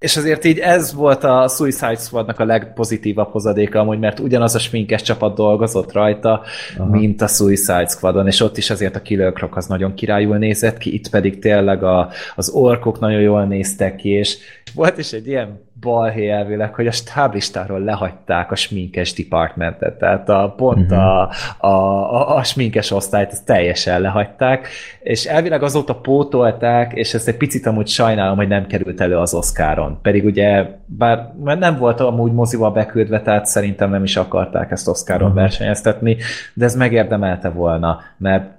És 0.00 0.16
azért 0.16 0.44
így 0.44 0.58
ez 0.58 0.94
volt 0.94 1.24
a 1.24 1.48
Suicide 1.48 1.96
Squadnak 1.96 2.38
a 2.38 2.44
legpozitívabb 2.44 3.30
hozadéka 3.30 3.78
amúgy, 3.78 3.98
mert 3.98 4.18
ugyanaz 4.18 4.54
a 4.54 4.58
sminkes 4.58 5.02
csapat 5.02 5.34
dolgozott 5.34 5.92
rajta, 5.92 6.42
Aha. 6.78 6.90
mint 6.90 7.22
a 7.22 7.26
Suicide 7.26 7.86
Squadon, 7.86 8.26
és 8.26 8.40
ott 8.40 8.56
is 8.56 8.70
azért 8.70 8.96
a 8.96 9.02
Killer 9.02 9.32
Croc 9.32 9.56
az 9.56 9.66
nagyon 9.66 9.94
királyul 9.94 10.36
nézett 10.36 10.78
ki, 10.78 10.94
itt 10.94 11.08
pedig 11.08 11.38
tényleg 11.38 11.82
a, 11.82 12.10
az 12.36 12.48
orkok 12.48 13.00
nagyon 13.00 13.20
jól 13.20 13.44
néztek 13.44 13.96
ki, 13.96 14.08
és 14.08 14.36
volt 14.74 14.98
is 14.98 15.12
egy 15.12 15.26
ilyen 15.26 15.60
balhé 15.80 16.28
elvileg, 16.28 16.74
hogy 16.74 16.86
a 16.86 16.90
stáblistáról 16.90 17.80
lehagyták 17.80 18.50
a 18.50 18.56
sminkes 18.56 19.12
departmentet, 19.12 19.98
tehát 19.98 20.28
a, 20.28 20.54
pont 20.56 20.90
uh-huh. 20.90 20.98
a, 20.98 21.30
a, 21.58 21.68
a, 22.14 22.36
a 22.36 22.42
sminkes 22.42 22.90
osztályt 22.90 23.30
ezt 23.30 23.46
teljesen 23.46 24.00
lehagyták, 24.00 24.68
és 25.00 25.24
elvileg 25.24 25.62
azóta 25.62 25.94
pótolták, 25.94 26.92
és 26.92 27.14
ezt 27.14 27.28
egy 27.28 27.36
picit 27.36 27.66
amúgy 27.66 27.88
sajnálom, 27.88 28.36
hogy 28.36 28.48
nem 28.48 28.66
került 28.66 29.00
elő 29.00 29.16
az 29.16 29.34
Oscaron. 29.34 29.98
Pedig 30.02 30.24
ugye, 30.24 30.66
bár 30.86 31.32
nem 31.42 31.76
volt 31.78 32.00
amúgy 32.00 32.32
mozival 32.32 32.70
beküldve, 32.70 33.22
tehát 33.22 33.46
szerintem 33.46 33.90
nem 33.90 34.04
is 34.04 34.16
akarták 34.16 34.70
ezt 34.70 34.88
Oscaron 34.88 35.28
uh-huh. 35.28 35.40
versenyeztetni, 35.40 36.16
de 36.54 36.64
ez 36.64 36.74
megérdemelte 36.74 37.48
volna, 37.48 38.00
mert 38.16 38.58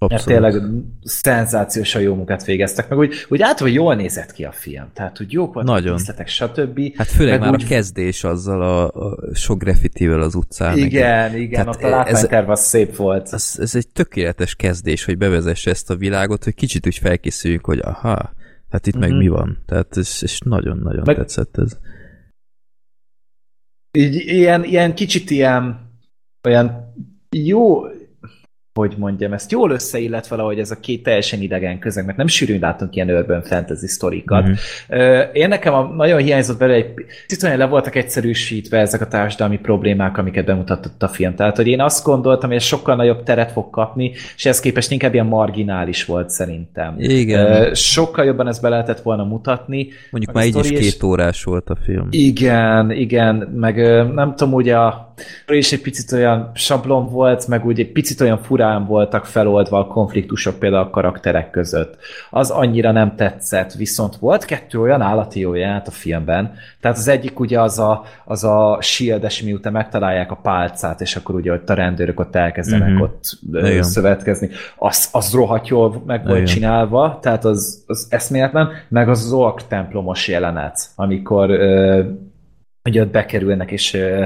Abszolút. 0.00 0.26
Mert 0.40 0.52
tényleg 0.52 0.72
szenzációsan 1.02 2.02
jó 2.02 2.14
munkát 2.14 2.44
végeztek, 2.44 2.88
meg 2.88 2.98
úgy, 2.98 3.14
úgy 3.28 3.42
általában 3.42 3.80
jól 3.82 3.94
nézett 3.94 4.32
ki 4.32 4.44
a 4.44 4.52
film. 4.52 4.90
Tehát, 4.94 5.16
hogy 5.16 5.32
jók 5.32 5.54
voltak 5.54 5.74
Nagyon. 5.74 5.96
Részletek, 5.96 6.28
stb. 6.28 6.80
Hát 6.96 7.06
főleg 7.06 7.40
már 7.40 7.52
úgy... 7.52 7.62
a 7.62 7.66
kezdés 7.66 8.24
azzal 8.24 8.62
a, 8.62 8.88
a 8.88 9.34
sok 9.34 9.58
graffitivel 9.58 10.20
az 10.20 10.34
utcán. 10.34 10.76
Igen, 10.76 11.30
meg. 11.30 11.40
igen, 11.40 11.50
Tehát 11.50 11.74
ott 11.74 11.82
a 11.82 11.88
látványterv 11.88 12.50
az 12.50 12.60
szép 12.60 12.96
volt. 12.96 13.32
Ez, 13.32 13.54
ez 13.58 13.74
egy 13.74 13.88
tökéletes 13.88 14.54
kezdés, 14.54 15.04
hogy 15.04 15.18
bevezesse 15.18 15.70
ezt 15.70 15.90
a 15.90 15.96
világot, 15.96 16.44
hogy 16.44 16.54
kicsit 16.54 16.86
úgy 16.86 16.98
felkészüljünk, 16.98 17.66
hogy 17.66 17.78
aha, 17.78 18.32
hát 18.70 18.86
itt 18.86 18.94
uh-huh. 18.94 19.00
meg 19.00 19.10
mhm. 19.10 19.18
mi 19.18 19.28
van. 19.28 19.58
Tehát 19.66 19.96
és, 19.96 20.22
és 20.22 20.40
nagyon-nagyon 20.40 21.02
meg... 21.04 21.16
tetszett 21.16 21.58
ez. 21.58 21.76
Így, 23.92 24.14
ilyen, 24.14 24.64
ilyen 24.64 24.94
kicsit 24.94 25.30
ilyen 25.30 25.86
olyan 26.44 26.94
jó, 27.30 27.82
hogy 28.78 28.94
mondjam, 28.96 29.32
ezt 29.32 29.50
jól 29.50 29.70
összeillet 29.70 30.26
valahogy 30.26 30.58
ez 30.58 30.70
a 30.70 30.80
két 30.80 31.02
teljesen 31.02 31.40
idegen 31.40 31.78
közeg, 31.78 32.04
mert 32.04 32.18
nem 32.18 32.26
sűrűn 32.26 32.60
látunk 32.60 32.96
ilyen 32.96 33.10
urban 33.10 33.42
fantasy 33.42 33.86
sztorikat. 33.86 34.42
Mm-hmm. 34.42 35.20
Én 35.32 35.48
nekem 35.48 35.74
a, 35.74 35.82
nagyon 35.82 36.18
hiányzott 36.18 36.58
belőle 36.58 36.76
egy 36.76 36.94
picit 37.26 37.56
le 37.56 37.66
voltak 37.66 37.94
egyszerűsítve 37.94 38.78
ezek 38.78 39.00
a 39.00 39.08
társadalmi 39.08 39.58
problémák, 39.58 40.18
amiket 40.18 40.44
bemutatott 40.44 41.02
a 41.02 41.08
film. 41.08 41.34
Tehát, 41.34 41.56
hogy 41.56 41.66
én 41.66 41.80
azt 41.80 42.04
gondoltam, 42.04 42.48
hogy 42.48 42.58
ez 42.58 42.64
sokkal 42.64 42.96
nagyobb 42.96 43.22
teret 43.22 43.52
fog 43.52 43.70
kapni, 43.70 44.12
és 44.36 44.46
ez 44.46 44.60
képest 44.60 44.90
inkább 44.90 45.14
ilyen 45.14 45.26
marginális 45.26 46.04
volt 46.04 46.30
szerintem. 46.30 46.94
Igen. 46.98 47.74
Sokkal 47.74 48.24
jobban 48.24 48.48
ezt 48.48 48.62
be 48.62 48.68
lehetett 48.68 49.00
volna 49.00 49.24
mutatni. 49.24 49.88
Mondjuk 50.10 50.34
már 50.34 50.46
így 50.46 50.56
is 50.56 50.68
két 50.68 51.02
órás 51.02 51.44
volt 51.44 51.70
a 51.70 51.76
film. 51.84 52.08
Igen, 52.10 52.90
igen, 52.90 53.34
meg 53.54 53.76
nem 54.14 54.34
tudom, 54.36 54.54
ugye 54.54 54.76
a 54.76 55.07
is 55.46 55.72
egy 55.72 55.80
picit 55.80 56.12
olyan 56.12 56.50
sablon 56.54 57.08
volt, 57.08 57.46
meg 57.46 57.66
úgy 57.66 57.80
egy 57.80 57.92
picit 57.92 58.20
olyan 58.20 58.42
furán 58.42 58.86
voltak 58.86 59.26
feloldva 59.26 59.78
a 59.78 59.86
konfliktusok 59.86 60.58
például 60.58 60.84
a 60.84 60.90
karakterek 60.90 61.50
között. 61.50 61.96
Az 62.30 62.50
annyira 62.50 62.92
nem 62.92 63.16
tetszett, 63.16 63.72
viszont 63.72 64.16
volt 64.16 64.44
kettő 64.44 64.80
olyan 64.80 65.00
állati 65.00 65.40
jó 65.40 65.52
a 65.84 65.90
filmben. 65.90 66.54
Tehát 66.80 66.96
az 66.96 67.08
egyik 67.08 67.40
ugye 67.40 67.60
az 67.60 67.78
a, 67.78 68.04
az 68.24 68.44
a 68.44 68.78
shield 68.80 69.26
miután 69.44 69.72
megtalálják 69.72 70.30
a 70.30 70.40
pálcát, 70.42 71.00
és 71.00 71.16
akkor 71.16 71.34
ugye 71.34 71.52
ott 71.52 71.70
a 71.70 71.74
rendőrök 71.74 72.20
ott 72.20 72.34
elkezdenek 72.34 72.88
mm-hmm. 72.88 73.00
ott 73.00 73.38
Igen. 73.52 73.82
szövetkezni. 73.82 74.50
Az, 74.76 75.08
az 75.12 75.32
rohadt 75.32 75.68
jól 75.68 76.02
meg 76.06 76.24
volt 76.24 76.34
Igen. 76.34 76.46
csinálva, 76.46 77.18
tehát 77.22 77.44
az, 77.44 77.84
az 77.86 78.06
eszméletlen, 78.10 78.68
meg 78.88 79.08
az 79.08 79.26
Zork 79.26 79.66
templomos 79.66 80.28
jelenet, 80.28 80.78
amikor 80.94 81.50
ö, 81.50 82.02
ugye 82.84 83.02
ott 83.02 83.10
bekerülnek, 83.10 83.70
és 83.70 83.94
ö, 83.94 84.24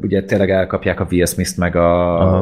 ugye 0.00 0.22
tényleg 0.24 0.50
elkapják 0.50 1.00
a 1.00 1.06
Will 1.10 1.26
Smith-t 1.26 1.56
meg 1.56 1.76
a, 1.76 2.36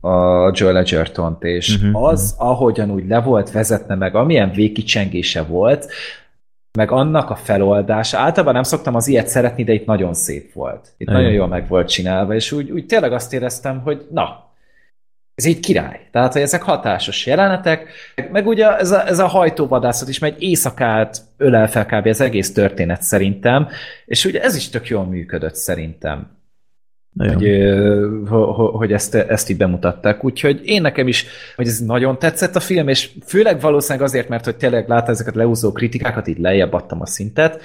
a 0.00 0.50
Joel 0.54 0.76
Edgerton-t, 0.76 1.42
és 1.42 1.76
uh-huh, 1.76 2.02
az, 2.02 2.34
ahogyan 2.38 2.90
úgy 2.90 3.06
le 3.08 3.20
volt 3.20 3.50
vezetne 3.50 3.94
meg, 3.94 4.14
amilyen 4.14 4.50
végkicsengése 4.50 5.42
volt, 5.42 5.86
meg 6.76 6.90
annak 6.90 7.30
a 7.30 7.34
feloldása, 7.34 8.18
általában 8.18 8.54
nem 8.54 8.62
szoktam 8.62 8.94
az 8.94 9.08
ilyet 9.08 9.28
szeretni, 9.28 9.64
de 9.64 9.72
itt 9.72 9.86
nagyon 9.86 10.14
szép 10.14 10.52
volt. 10.52 10.86
Itt 10.96 11.08
Igen. 11.08 11.14
nagyon 11.14 11.32
jól 11.32 11.46
meg 11.46 11.68
volt 11.68 11.88
csinálva, 11.88 12.34
és 12.34 12.52
úgy, 12.52 12.70
úgy 12.70 12.86
tényleg 12.86 13.12
azt 13.12 13.32
éreztem, 13.32 13.80
hogy 13.80 14.06
na, 14.10 14.46
ez 15.34 15.44
így 15.44 15.60
király. 15.60 16.08
Tehát, 16.10 16.32
hogy 16.32 16.42
ezek 16.42 16.62
hatásos 16.62 17.26
jelenetek, 17.26 17.88
meg 18.32 18.46
ugye 18.46 18.76
ez 18.76 18.90
a, 18.90 19.06
ez 19.06 19.18
a 19.18 19.26
hajtóvadászat 19.26 20.08
is, 20.08 20.18
mert 20.18 20.34
egy 20.34 20.42
éjszakát 20.42 21.18
ölel 21.36 21.68
fel 21.68 21.86
kb. 21.86 22.06
az 22.06 22.20
egész 22.20 22.52
történet 22.52 23.02
szerintem, 23.02 23.68
és 24.06 24.24
ugye 24.24 24.42
ez 24.42 24.56
is 24.56 24.68
tök 24.68 24.88
jól 24.88 25.04
működött 25.04 25.54
szerintem. 25.54 26.36
Hogy, 27.16 27.62
hogy 28.72 28.92
ezt, 28.92 29.14
ezt 29.14 29.50
így 29.50 29.56
bemutatták. 29.56 30.24
Úgyhogy 30.24 30.60
én 30.64 30.80
nekem 30.80 31.08
is, 31.08 31.26
hogy 31.56 31.66
ez 31.66 31.78
nagyon 31.78 32.18
tetszett 32.18 32.56
a 32.56 32.60
film, 32.60 32.88
és 32.88 33.10
főleg 33.26 33.60
valószínűleg 33.60 34.06
azért, 34.06 34.28
mert 34.28 34.44
hogy 34.44 34.56
tényleg 34.56 34.88
látta 34.88 35.10
ezeket 35.10 35.34
leúzó 35.34 35.72
kritikákat, 35.72 36.26
így 36.26 36.38
lejjebb 36.38 36.72
adtam 36.72 37.00
a 37.00 37.06
szintet, 37.06 37.62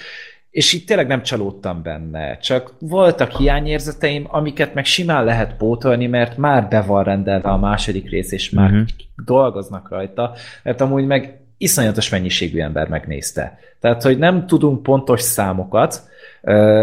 és 0.52 0.74
itt 0.74 0.88
tényleg 0.88 1.08
nem 1.08 1.24
csalódtam 1.24 1.82
benne. 1.84 2.38
Csak 2.38 2.74
voltak 2.80 3.32
hiányérzeteim, 3.32 4.28
amiket 4.28 4.74
meg 4.74 4.86
simán 4.86 5.26
lehet 5.26 5.56
pótolni, 5.58 6.08
mert 6.08 6.38
már 6.38 6.68
be 6.68 6.82
van 6.82 7.04
rendelve 7.04 7.50
a 7.50 7.58
második 7.58 8.10
rész, 8.10 8.32
és 8.32 8.50
már 8.50 8.72
uh-huh. 8.72 8.88
dolgoznak 9.26 9.90
rajta, 9.90 10.34
mert 10.64 10.82
amúgy 10.82 11.06
meg 11.06 11.40
iszonyatos 11.58 12.10
mennyiségű 12.10 12.60
ember 12.60 12.88
megnézte. 12.88 13.60
Tehát, 13.80 14.04
hogy 14.04 14.18
nem 14.18 14.48
tudunk 14.48 14.84
pontos 14.84 15.22
számokat, 15.22 16.10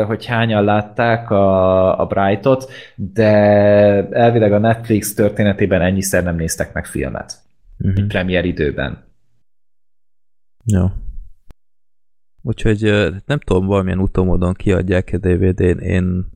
hogy 0.07 0.25
hányan 0.25 0.65
látták 0.65 1.31
a, 1.31 2.01
a 2.01 2.07
Brightot, 2.07 2.71
de 2.97 3.33
elvileg 4.11 4.53
a 4.53 4.59
Netflix 4.59 5.15
történetében 5.15 5.81
ennyiszer 5.81 6.23
nem 6.23 6.37
néztek 6.37 6.73
meg 6.73 6.87
filmet. 6.87 7.35
Uh-huh. 7.79 8.07
Premier 8.07 8.45
időben. 8.45 9.05
Jó. 10.65 10.87
Úgyhogy 12.43 12.83
nem 13.27 13.39
tudom, 13.39 13.67
valamilyen 13.67 13.99
utomódon 13.99 14.55
kiadják 14.55 15.11
a 15.13 15.19
DVD-n, 15.19 15.79
én 15.79 16.27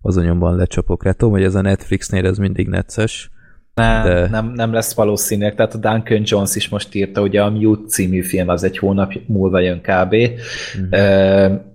azonnyomban 0.00 0.56
lecsapok 0.56 1.04
rá. 1.04 1.12
Tudom, 1.12 1.34
hogy 1.34 1.42
ez 1.42 1.54
a 1.54 1.60
Netflixnél 1.60 2.26
ez 2.26 2.38
mindig 2.38 2.68
necces. 2.68 3.30
Nem, 3.74 4.04
de... 4.04 4.28
nem, 4.28 4.52
nem 4.52 4.72
lesz 4.72 4.94
valószínűleg. 4.94 5.54
Tehát 5.54 5.74
a 5.74 5.78
Duncan 5.78 6.22
Jones 6.24 6.56
is 6.56 6.68
most 6.68 6.94
írta, 6.94 7.22
ugye 7.22 7.42
a 7.42 7.50
Mute 7.50 7.88
című 7.88 8.22
film 8.22 8.48
az 8.48 8.62
egy 8.62 8.78
hónap 8.78 9.12
múlva 9.26 9.60
jön 9.60 9.80
kb. 9.80 10.14
Uh-huh 10.14 11.70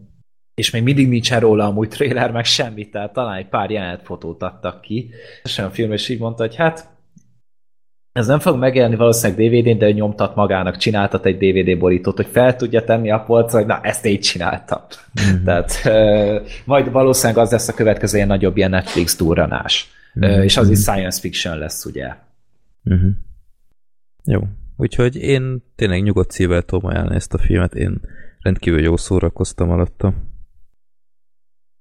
és 0.58 0.72
még 0.72 0.84
mindig 0.84 1.08
nincsen 1.08 1.40
róla 1.40 1.66
amúgy 1.66 1.88
trailer, 1.88 2.32
meg 2.32 2.46
semmit, 2.46 2.92
tehát 2.92 3.14
talán 3.14 3.38
egy 3.38 3.48
pár 3.48 3.70
jelenet 3.70 4.02
fotót 4.04 4.44
adtak 4.44 4.82
ki. 4.82 5.10
És 5.44 5.60
a 5.60 5.70
film 5.70 5.94
is 5.94 6.10
így 6.10 6.20
mondta, 6.20 6.44
hogy 6.44 6.56
hát 6.56 6.90
ez 8.12 8.28
nem 8.28 8.40
fog 8.40 8.58
megjelenni 8.58 8.96
valószínűleg 8.96 9.52
DVD-n, 9.52 9.78
de 9.78 9.88
ő 9.88 9.92
nyomtat 9.92 10.36
magának, 10.36 10.78
csináltat 10.78 11.26
egy 11.26 11.38
DVD 11.38 11.80
borítót, 11.80 12.16
hogy 12.16 12.28
fel 12.32 12.56
tudja 12.56 12.84
tenni 12.84 13.12
a 13.12 13.20
polcra, 13.20 13.58
hogy 13.58 13.68
na, 13.68 13.80
ezt 13.82 14.06
így 14.06 14.20
csináltam. 14.20 14.82
Mm-hmm. 15.22 15.44
Tehát 15.44 15.82
uh, 15.86 16.48
majd 16.66 16.92
valószínűleg 16.92 17.44
az 17.44 17.52
lesz 17.52 17.68
a 17.68 17.74
következő 17.74 18.16
ilyen 18.16 18.28
nagyobb 18.28 18.58
ilyen 18.58 18.70
Netflix 18.70 19.18
durranás. 19.18 19.92
Mm-hmm. 20.20 20.38
Uh, 20.38 20.44
és 20.44 20.58
az 20.58 20.70
is 20.70 20.80
science 20.80 21.20
fiction 21.20 21.58
lesz, 21.58 21.86
ugye. 21.86 22.14
Mm-hmm. 22.90 23.10
Jó. 24.24 24.40
Úgyhogy 24.78 25.16
én 25.16 25.64
tényleg 25.76 26.04
nyugodt 26.04 26.32
szívvel 26.32 26.62
tudom 26.62 26.90
ajánlani 26.90 27.16
ezt 27.16 27.34
a 27.34 27.38
filmet, 27.38 27.76
én 27.76 28.02
rendkívül 28.42 28.82
jó 28.82 28.98
szórakoztam 28.98 29.70
alatta. 29.70 30.14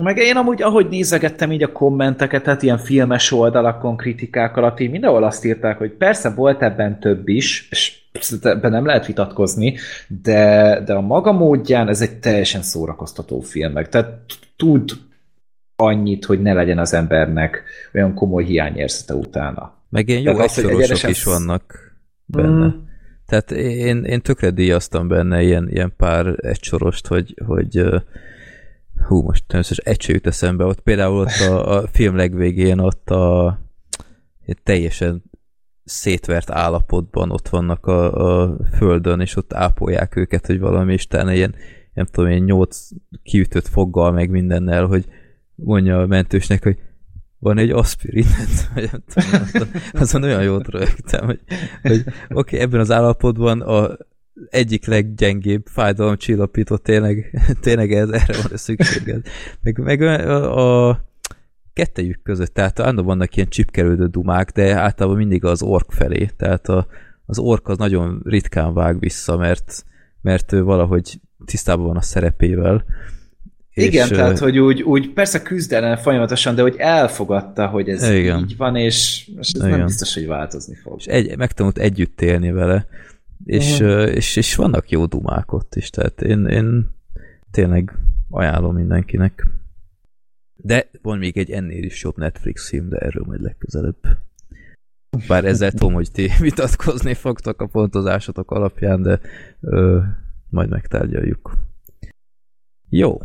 Meg 0.04 0.16
én 0.16 0.36
amúgy, 0.36 0.62
ahogy 0.62 0.88
nézegettem 0.88 1.52
így 1.52 1.62
a 1.62 1.72
kommenteket, 1.72 2.42
tehát 2.42 2.62
ilyen 2.62 2.78
filmes 2.78 3.32
oldalakon, 3.32 3.96
kritikák 3.96 4.56
alatt, 4.56 4.80
így 4.80 4.90
mindenhol 4.90 5.24
azt 5.24 5.44
írták, 5.44 5.78
hogy 5.78 5.90
persze 5.90 6.30
volt 6.30 6.62
ebben 6.62 7.00
több 7.00 7.28
is, 7.28 7.68
és 7.70 8.04
ebben 8.42 8.70
nem 8.70 8.86
lehet 8.86 9.06
vitatkozni, 9.06 9.76
de, 10.22 10.80
de 10.84 10.94
a 10.94 11.00
maga 11.00 11.32
módján 11.32 11.88
ez 11.88 12.00
egy 12.00 12.18
teljesen 12.18 12.62
szórakoztató 12.62 13.40
film, 13.40 13.72
meg 13.72 13.88
tehát 13.88 14.20
tud 14.56 14.90
annyit, 15.76 16.24
hogy 16.24 16.42
ne 16.42 16.52
legyen 16.52 16.78
az 16.78 16.94
embernek 16.94 17.62
olyan 17.94 18.14
komoly 18.14 18.44
hiányérzete 18.44 19.14
utána. 19.14 19.74
Meg 19.88 20.08
ilyen 20.08 20.22
jó 20.22 20.40
egysorosok 20.40 21.10
is 21.10 21.24
vannak 21.24 21.94
benne. 22.24 22.66
Mm. 22.66 22.70
Tehát 23.26 23.50
én, 23.50 24.04
én 24.04 24.20
tökre 24.20 24.50
díjaztam 24.50 25.08
benne 25.08 25.42
ilyen, 25.42 25.68
ilyen 25.70 25.92
pár 25.96 26.34
egysorost, 26.36 27.06
hogy, 27.06 27.34
hogy 27.46 27.84
hú, 29.06 29.22
most 29.22 29.44
természetesen 29.46 29.92
egy 29.92 30.04
jut 30.08 30.26
eszembe, 30.26 30.64
ott 30.64 30.80
például 30.80 31.18
ott 31.18 31.40
a, 31.48 31.76
a 31.76 31.86
film 31.86 32.16
legvégén 32.16 32.78
ott 32.78 33.10
a 33.10 33.58
teljesen 34.62 35.22
szétvert 35.84 36.50
állapotban 36.50 37.30
ott 37.30 37.48
vannak 37.48 37.86
a, 37.86 38.12
a 38.42 38.56
földön, 38.72 39.20
és 39.20 39.36
ott 39.36 39.52
ápolják 39.52 40.16
őket, 40.16 40.46
hogy 40.46 40.60
valami 40.60 40.92
Isten 40.92 41.30
ilyen, 41.32 41.54
nem 41.94 42.06
tudom, 42.06 42.30
ilyen 42.30 42.42
nyolc 42.42 42.88
kiütött 43.22 43.66
foggal, 43.68 44.12
meg 44.12 44.30
mindennel, 44.30 44.86
hogy 44.86 45.04
mondja 45.54 46.00
a 46.00 46.06
mentősnek, 46.06 46.62
hogy 46.62 46.78
van 47.38 47.58
egy 47.58 47.70
aspirin, 47.70 48.26
azon 49.92 50.22
olyan 50.22 50.42
jót 50.42 50.68
rögtem, 50.68 51.24
hogy, 51.24 51.40
hogy 51.82 52.00
oké, 52.00 52.14
okay, 52.28 52.58
ebben 52.58 52.80
az 52.80 52.90
állapotban 52.90 53.60
a 53.60 53.96
egyik 54.50 54.86
leggyengébb 54.86 55.66
fájdalomcsillapító 55.66 56.76
tényleg, 56.76 57.42
tényleg 57.60 57.92
ez, 57.92 58.08
erre 58.08 58.36
van 58.42 58.52
a 58.52 58.56
szükséged. 58.56 59.26
Meg, 59.62 59.78
meg 59.78 60.02
a, 60.02 60.88
a 60.88 61.04
kettejük 61.72 62.22
között, 62.22 62.54
tehát 62.54 62.80
állandóan 62.80 63.06
vannak 63.06 63.36
ilyen 63.36 63.48
csipkerődő 63.48 64.06
dumák, 64.06 64.50
de 64.50 64.74
általában 64.74 65.18
mindig 65.18 65.44
az 65.44 65.62
ork 65.62 65.92
felé, 65.92 66.30
tehát 66.36 66.68
a, 66.68 66.86
az 67.26 67.38
ork 67.38 67.68
az 67.68 67.78
nagyon 67.78 68.20
ritkán 68.24 68.74
vág 68.74 68.98
vissza, 68.98 69.36
mert, 69.36 69.84
mert 70.22 70.52
ő 70.52 70.62
valahogy 70.62 71.20
tisztában 71.44 71.86
van 71.86 71.96
a 71.96 72.02
szerepével. 72.02 72.84
Igen, 73.74 74.08
és, 74.10 74.16
tehát, 74.16 74.38
hogy 74.38 74.58
úgy, 74.58 74.82
úgy 74.82 75.12
persze 75.12 75.42
küzdelen 75.42 75.96
folyamatosan, 75.96 76.54
de 76.54 76.62
hogy 76.62 76.74
elfogadta, 76.78 77.66
hogy 77.66 77.88
ez 77.88 78.10
igen. 78.10 78.38
így 78.38 78.56
van, 78.56 78.76
és, 78.76 79.28
és 79.40 79.50
ez 79.52 79.64
igen. 79.64 79.70
nem 79.70 79.86
biztos, 79.86 80.14
hogy 80.14 80.26
változni 80.26 80.74
fog. 80.74 80.98
És 80.98 81.06
egy, 81.06 81.36
megtanult 81.36 81.78
együtt 81.78 82.20
élni 82.20 82.52
vele 82.52 82.86
és, 83.44 83.80
uh-huh. 83.80 84.14
és, 84.14 84.36
és 84.36 84.54
vannak 84.54 84.90
jó 84.90 85.06
dumák 85.06 85.52
ott 85.52 85.74
is, 85.74 85.90
tehát 85.90 86.22
én, 86.22 86.46
én 86.46 86.94
tényleg 87.50 87.98
ajánlom 88.30 88.74
mindenkinek. 88.74 89.46
De 90.54 90.90
van 91.02 91.18
még 91.18 91.36
egy 91.36 91.50
ennél 91.50 91.84
is 91.84 92.02
jobb 92.02 92.16
Netflix 92.16 92.68
film, 92.68 92.88
de 92.88 92.96
erről 92.96 93.24
majd 93.26 93.40
legközelebb. 93.40 93.96
Bár 95.28 95.44
ezzel 95.44 95.70
tudom, 95.70 95.92
hogy 95.92 96.10
ti 96.12 96.30
vitatkozni 96.40 97.14
fogtok 97.14 97.60
a 97.60 97.66
pontozásotok 97.66 98.50
alapján, 98.50 99.02
de 99.02 99.20
ö, 99.60 100.00
majd 100.50 100.68
megtárgyaljuk. 100.68 101.52
Jó. 102.88 103.18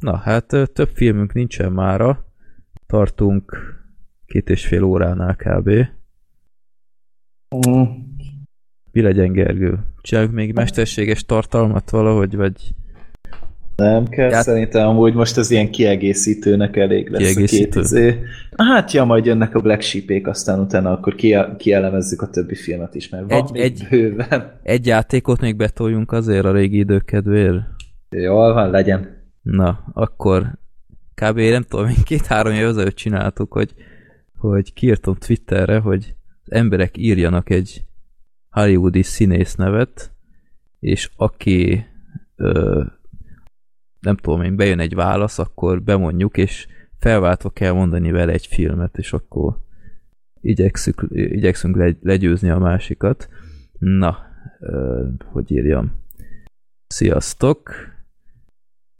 Na, 0.00 0.16
hát 0.16 0.46
több 0.72 0.88
filmünk 0.88 1.32
nincsen 1.32 1.72
mára. 1.72 2.26
Tartunk 2.86 3.74
két 4.26 4.48
és 4.48 4.66
fél 4.66 4.82
óránál 4.82 5.36
kb. 5.36 5.68
Uh, 7.48 7.88
mi 8.94 9.00
legyen, 9.00 9.32
Gergő? 9.32 9.78
Csináljuk 10.00 10.32
még 10.32 10.52
mesterséges 10.54 11.24
tartalmat 11.24 11.90
valahogy, 11.90 12.36
vagy... 12.36 12.52
Nem 13.76 14.08
kell, 14.08 14.30
Ját- 14.30 14.42
szerintem 14.42 14.88
amúgy 14.88 15.14
most 15.14 15.36
az 15.36 15.50
ilyen 15.50 15.70
kiegészítőnek 15.70 16.76
elég 16.76 17.08
lesz 17.08 17.20
Kiegészítő? 17.22 17.68
a 17.68 17.72
két 17.72 17.82
izé. 17.82 18.18
Hát 18.56 18.92
ja, 18.92 19.04
majd 19.04 19.24
jönnek 19.24 19.54
a 19.54 19.60
Black 19.60 19.80
Sheep-ék, 19.82 20.26
aztán 20.26 20.60
utána 20.60 20.90
akkor 20.92 21.14
ki, 21.14 21.36
kielemezzük 21.58 22.22
a 22.22 22.28
többi 22.30 22.54
filmet 22.54 22.94
is, 22.94 23.08
mert 23.08 23.30
van 23.30 23.42
Egy- 23.42 23.50
még 23.52 23.62
egy- 23.62 23.86
bőven. 23.90 24.60
Egy 24.62 24.86
játékot 24.86 25.40
még 25.40 25.56
betoljunk 25.56 26.12
azért 26.12 26.44
a 26.44 26.52
régi 26.52 26.78
idők 26.78 27.04
kedvéért? 27.04 27.56
Jól 28.10 28.52
van, 28.52 28.70
legyen. 28.70 29.22
Na, 29.42 29.84
akkor 29.92 30.42
kb. 31.14 31.38
nem 31.38 31.62
tudom, 31.62 31.86
még 31.86 32.02
két-három 32.04 32.52
év 32.52 32.66
ezelőtt 32.66 32.94
csináltuk, 32.96 33.52
hogy, 33.52 33.74
hogy 34.38 34.72
kiírtam 34.72 35.14
Twitterre, 35.14 35.78
hogy 35.78 36.14
az 36.44 36.52
emberek 36.52 36.96
írjanak 36.96 37.50
egy 37.50 37.84
hollywoodi 38.54 39.02
színész 39.02 39.54
nevet, 39.54 40.12
és 40.80 41.10
aki 41.16 41.86
ö, 42.36 42.84
nem 44.00 44.16
tudom 44.16 44.42
én, 44.42 44.56
bejön 44.56 44.78
egy 44.78 44.94
válasz, 44.94 45.38
akkor 45.38 45.82
bemondjuk, 45.82 46.36
és 46.36 46.66
felváltva 46.98 47.50
kell 47.50 47.72
mondani 47.72 48.10
vele 48.10 48.32
egy 48.32 48.46
filmet, 48.46 48.98
és 48.98 49.12
akkor 49.12 49.58
igyekszünk, 50.40 51.06
igyekszünk 51.10 51.76
legy, 51.76 51.96
legyőzni 52.02 52.50
a 52.50 52.58
másikat. 52.58 53.28
Na, 53.78 54.18
ö, 54.60 55.08
hogy 55.24 55.50
írjam? 55.50 55.92
Sziasztok! 56.86 57.70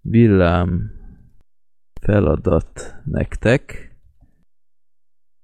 Villám 0.01 0.91
feladat 2.01 2.95
nektek. 3.05 3.97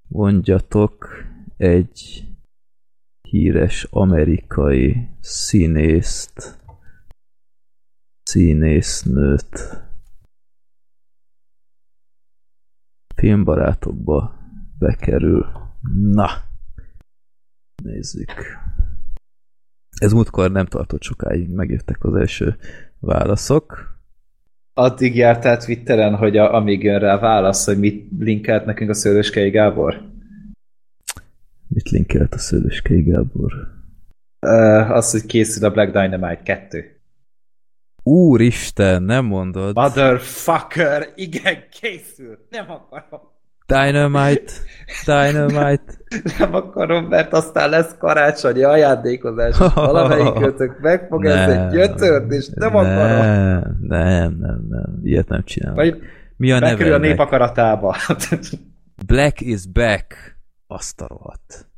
Mondjatok 0.09 1.25
egy 1.57 2.30
híres 3.31 3.87
amerikai 3.91 5.09
színészt, 5.21 6.59
színésznőt. 8.23 9.85
Filmbarátokba 13.15 14.35
bekerül. 14.79 15.47
Na, 15.93 16.29
nézzük. 17.83 18.33
Ez 19.99 20.13
múltkor 20.13 20.51
nem 20.51 20.67
tartott 20.67 21.03
sokáig, 21.03 21.49
megjöttek 21.49 22.05
az 22.05 22.15
első 22.15 22.57
válaszok. 22.99 23.99
Addig 24.75 25.17
jártál 25.17 25.59
Twitteren, 25.59 26.17
hogy 26.17 26.37
a, 26.37 26.55
amíg 26.55 26.83
jön 26.83 26.99
rá 26.99 27.19
válasz, 27.19 27.67
hogy 27.67 27.79
mit 27.79 28.09
linkelt 28.19 28.65
nekünk 28.65 28.91
a 28.91 28.95
Szőlőskei 28.95 29.51
Gábor? 29.51 30.10
Mit 31.73 31.89
linkelt 31.91 32.35
a 32.35 32.39
Szőlőskei 32.39 33.03
Gábor? 33.03 33.53
Uh, 34.47 34.91
az, 34.91 35.11
hogy 35.11 35.27
készül 35.27 35.65
a 35.65 35.71
Black 35.71 35.93
Dynamite 35.93 36.43
2. 36.43 37.01
Úristen, 38.03 39.03
nem 39.03 39.25
mondod. 39.25 39.75
Motherfucker! 39.75 41.09
Igen, 41.15 41.57
készül! 41.81 42.39
Nem 42.51 42.65
akarom. 42.71 43.21
Dynamite, 43.67 44.53
Dynamite. 45.05 45.93
Nem 46.39 46.55
akarom, 46.55 47.05
mert 47.05 47.33
aztán 47.33 47.71
lesz 47.71 47.95
karácsonyi 47.99 48.63
ajándékozás. 48.63 49.57
Valamelyik 49.75 50.33
kötök 50.45 50.81
meg 50.81 51.07
fog 51.09 51.25
ez 51.25 51.49
egy 51.49 51.69
gyötört, 51.71 52.33
és 52.33 52.49
nem 52.55 52.77
akarom. 52.77 53.27
Nem, 53.27 53.77
nem, 53.81 54.37
nem, 54.41 54.67
nem. 54.69 55.01
Ilyet 55.03 55.29
nem 55.29 55.45
csinálom. 55.45 55.77
Vagy 55.77 55.99
Mi 56.37 56.53
a 56.53 56.61
bekerül 56.61 56.93
a 56.93 56.97
neve? 56.97 57.09
nép 57.09 57.19
akaratába. 57.19 57.97
Black 59.07 59.41
is 59.41 59.67
back. 59.67 60.39
Azt 60.73 61.01
a 61.01 61.07
rohadt. 61.07 61.69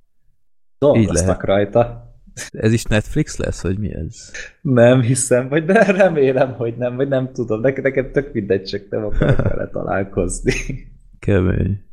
Dolgoztak 0.79 1.45
rajta. 1.45 2.11
Ez 2.51 2.73
is 2.73 2.85
Netflix 2.85 3.37
lesz, 3.37 3.63
vagy 3.63 3.79
mi 3.79 3.95
ez? 3.95 4.31
Nem 4.61 5.01
hiszem, 5.01 5.49
vagy 5.49 5.65
de 5.65 5.85
remélem, 5.85 6.53
hogy 6.55 6.77
nem, 6.77 6.97
vagy 6.97 7.09
nem 7.09 7.33
tudom. 7.33 7.61
Nekem, 7.61 7.83
nekem 7.83 8.13
tök 8.13 8.33
mindegy, 8.33 8.63
csak 8.65 8.89
nem 8.91 9.05
akarok 9.05 9.43
vele 9.49 9.69
találkozni. 9.69 10.53
Kemény. 11.19 11.85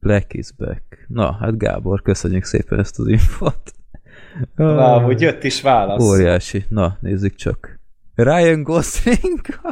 Black 0.00 0.34
is 0.34 0.52
back. 0.52 1.04
Na, 1.08 1.32
hát 1.32 1.58
Gábor, 1.58 2.02
köszönjük 2.02 2.44
szépen 2.44 2.78
ezt 2.78 2.98
az 2.98 3.08
infot. 3.08 3.72
Na, 4.54 5.00
hogy 5.00 5.20
jött 5.20 5.44
is 5.44 5.62
válasz. 5.62 6.02
Óriási. 6.02 6.64
Na, 6.68 6.98
nézzük 7.00 7.34
csak. 7.34 7.80
Ryan 8.14 8.62
Gosling? 8.62 9.40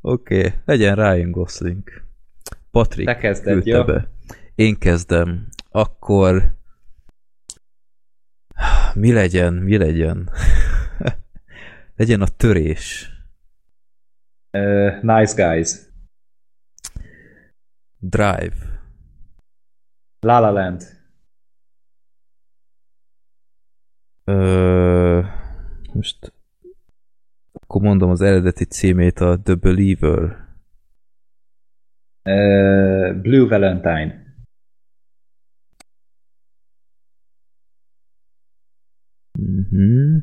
Oké, 0.00 0.38
okay, 0.38 0.52
legyen 0.64 0.94
Ryan 0.94 1.30
Gosling. 1.30 1.82
Patrick 2.70 3.06
Te 3.08 3.16
kezded, 3.16 3.66
jó? 3.66 3.84
be. 3.84 4.08
Én 4.60 4.78
kezdem. 4.78 5.48
Akkor 5.70 6.56
mi 8.94 9.12
legyen, 9.12 9.54
mi 9.54 9.76
legyen? 9.76 10.30
legyen 11.96 12.20
a 12.20 12.26
törés. 12.26 13.10
Uh, 14.52 15.02
nice 15.02 15.34
guys. 15.34 15.88
Drive. 17.98 18.54
La 20.20 20.38
La 20.38 20.50
Land. 20.50 20.82
Ö, 24.24 25.22
most 25.92 26.32
akkor 27.52 27.82
mondom 27.82 28.10
az 28.10 28.20
eredeti 28.20 28.64
címét, 28.64 29.18
a 29.18 29.40
The 29.42 29.54
Believer. 29.54 30.48
Uh, 32.24 33.20
Blue 33.20 33.48
Valentine. 33.48 34.19
Mhm. 39.40 40.16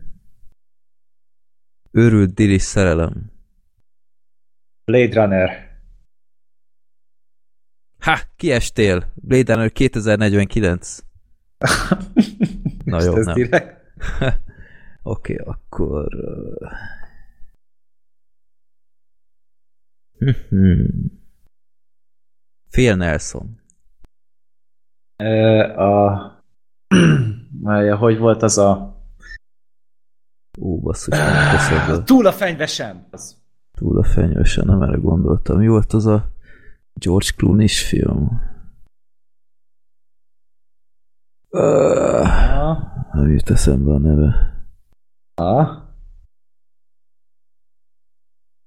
Őrült 1.92 2.34
Dili 2.34 2.58
szerelem. 2.58 3.32
Blade 4.86 5.22
Runner. 5.22 5.80
Ha, 8.00 8.20
kiestél. 8.36 9.14
Blade 9.16 9.54
Runner 9.54 9.72
2049. 9.72 11.00
Na 12.86 13.04
jó, 13.04 13.14
nem. 13.14 13.36
Oké, 15.02 15.34
okay, 15.34 15.36
akkor... 15.46 16.08
Mhm. 20.18 21.06
Phil 22.70 22.96
Nelson. 22.96 23.60
Uh, 25.24 25.80
a... 25.80 26.44
Hogy 27.98 28.18
volt 28.18 28.42
az 28.42 28.58
a... 28.58 28.97
Ó, 30.60 30.80
basszus, 30.80 31.18
nem. 31.18 32.04
Túl 32.04 32.26
a 32.26 32.32
fenyvesen! 32.32 33.08
Túl 33.72 33.98
a 33.98 34.04
fenyősen, 34.04 34.66
nem 34.66 34.82
erre 34.82 34.98
gondoltam. 34.98 35.58
Mi 35.58 35.68
volt 35.68 35.94
az 35.94 36.06
a 36.06 36.30
George 36.94 37.30
Clooney-s 37.36 37.88
film? 37.88 38.42
Uh, 41.50 42.28
nem 43.14 43.30
jut 43.32 43.50
eszembe 43.50 43.92
a 43.92 43.98
neve. 43.98 44.54
ah. 45.36 45.86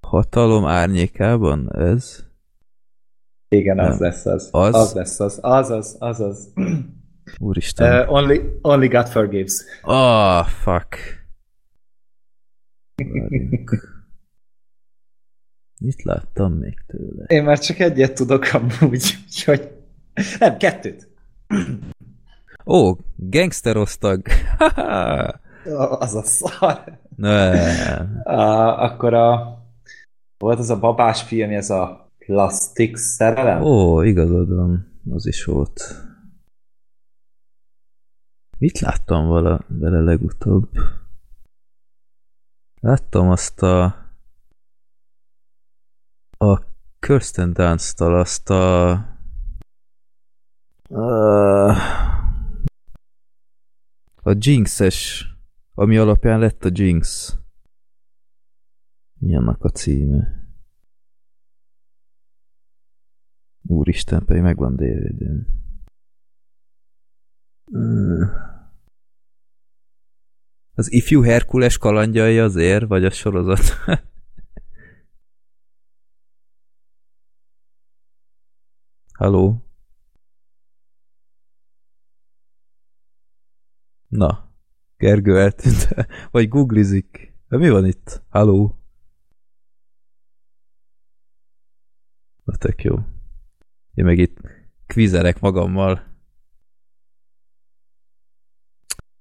Hatalom 0.06 0.66
árnyékában 0.66 1.76
ez? 1.76 2.24
Igen, 3.48 3.78
az 3.78 3.88
Nem. 3.98 4.08
lesz 4.08 4.26
az. 4.26 4.48
Az? 4.52 4.74
Az? 4.74 4.92
lesz 4.94 5.20
az. 5.20 5.38
Az 5.42 5.70
az, 5.70 5.96
az 5.98 6.20
az. 6.20 6.52
Úristen. 7.38 8.00
Uh, 8.08 8.12
only, 8.12 8.58
only 8.62 8.86
God 8.88 9.06
forgives. 9.08 9.62
Ah, 9.82 10.46
fuck. 10.46 11.19
Mit 15.80 16.02
láttam 16.02 16.52
még 16.52 16.78
tőle? 16.86 17.24
Én 17.26 17.44
már 17.44 17.58
csak 17.58 17.78
egyet 17.78 18.14
tudok 18.14 18.44
amúgy, 18.52 19.18
úgyhogy... 19.26 19.70
Nem, 20.38 20.56
kettőt. 20.56 21.08
Ó, 22.66 22.96
gangsterosztag. 23.16 24.22
Az 25.98 26.14
a 26.14 26.22
szar. 26.22 26.98
Uh, 27.16 28.82
akkor 28.82 29.14
a... 29.14 29.58
Volt 30.38 30.58
az 30.58 30.70
a 30.70 30.78
babás 30.78 31.22
film, 31.22 31.50
ez 31.50 31.70
a 31.70 32.12
Plastic 32.18 33.00
szerelem? 33.00 33.62
Ó, 33.62 34.02
igazad 34.02 34.54
van. 34.54 35.00
Az 35.10 35.26
is 35.26 35.44
volt. 35.44 35.82
Mit 38.58 38.78
láttam 38.78 39.26
vala, 39.26 39.64
vele 39.66 40.00
legutóbb? 40.00 40.68
Láttam 42.81 43.28
azt 43.28 43.62
a 43.62 43.84
a 46.39 46.65
Kirsten 46.99 47.52
Dunst-tal 47.52 48.18
azt 48.18 48.50
a 48.50 48.91
a, 50.89 51.70
a 54.23 54.34
Jinx-es 54.39 55.31
ami 55.75 55.97
alapján 55.97 56.39
lett 56.39 56.65
a 56.65 56.70
Jinx. 56.73 57.36
Mi 59.18 59.36
annak 59.36 59.65
a 59.65 59.68
címe? 59.68 60.49
Úristen, 63.62 64.25
pedig 64.25 64.42
megvan 64.42 64.76
DVD-n. 64.76 65.47
Mm. 67.73 68.49
Az 70.74 70.92
ifjú 70.92 71.23
Herkules 71.23 71.78
kalandjai 71.78 72.34
ér 72.57 72.86
vagy 72.86 73.05
a 73.05 73.10
sorozat? 73.10 73.60
Haló? 79.18 79.65
Na, 84.08 84.50
Gergő 84.97 85.39
eltűnt, 85.39 85.89
vagy 86.31 86.49
googlizik. 86.49 87.34
De 87.49 87.57
mi 87.57 87.68
van 87.70 87.86
itt? 87.86 88.23
Haló? 88.28 88.78
Na 92.44 92.57
tök 92.57 92.82
jó. 92.82 92.97
Én 93.94 94.05
meg 94.05 94.18
itt 94.18 94.39
kvizelek 94.86 95.40
magammal. 95.40 96.09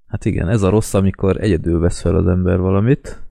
Hát 0.10 0.26
igen, 0.26 0.50
ez 0.50 0.62
a 0.62 0.70
rossz, 0.70 0.94
amikor 0.94 1.42
egyedül 1.42 1.80
vesz 1.80 2.02
fel 2.02 2.16
az 2.16 2.28
ember 2.28 2.60
valamit. 2.60 3.22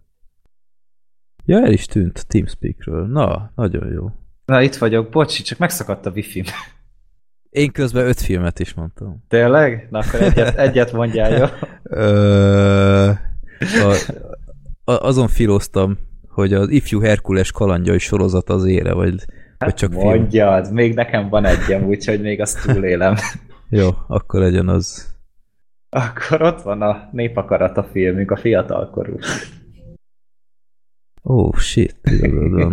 Ja, 1.45 1.65
el 1.65 1.73
is 1.73 1.87
tűnt 1.87 2.27
Teamspeakről. 2.27 3.07
Na, 3.07 3.53
nagyon 3.55 3.93
jó. 3.93 4.11
Na, 4.45 4.63
itt 4.63 4.77
vagyok. 4.77 5.11
Bocsi, 5.11 5.43
csak 5.43 5.59
megszakadt 5.59 6.07
a 6.07 6.11
wifi 6.11 6.45
Én 7.51 7.73
közben 7.73 8.07
öt 8.07 8.21
filmet 8.21 8.59
is 8.59 8.75
mondtam. 8.75 9.25
Tényleg? 9.29 9.87
Na, 9.91 9.99
akkor 9.99 10.23
egyet, 10.23 10.57
egyet 10.67 10.93
mondjál, 10.93 11.39
jó? 11.39 11.45
Ö, 11.83 13.11
a, 13.59 14.15
a, 14.85 14.93
azon 14.93 15.29
filóztam, 15.29 15.99
hogy 16.29 16.53
az 16.53 16.69
Ifjú 16.69 17.01
Herkules 17.01 17.53
kalandjai 17.53 17.99
sorozat 17.99 18.51
az 18.51 18.65
ére, 18.65 18.93
vagy, 18.93 19.25
vagy 19.59 19.75
csak 19.75 19.93
film. 19.93 20.05
Mondjad, 20.05 20.73
még 20.73 20.95
nekem 20.95 21.29
van 21.29 21.45
egyem, 21.45 21.85
úgyhogy 21.85 22.21
még 22.21 22.41
azt 22.41 22.67
túlélem. 22.67 23.15
Jó, 23.69 23.89
akkor 24.07 24.41
legyen 24.41 24.69
az. 24.69 25.17
Akkor 25.91 26.43
ott 26.43 26.63
van 26.63 26.83
a 26.83 27.09
Népakarata 27.13 27.85
filmünk, 27.85 28.31
a 28.31 28.37
fiatalkorú. 28.37 29.19
Oh, 31.23 31.55
shit, 31.57 31.97
igazad 32.03 32.51
van. 32.51 32.71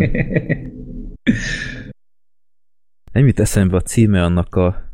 Nem 3.12 3.26
jut 3.26 3.40
eszembe 3.40 3.76
a 3.76 3.80
címe 3.80 4.22
annak 4.24 4.54
a, 4.54 4.92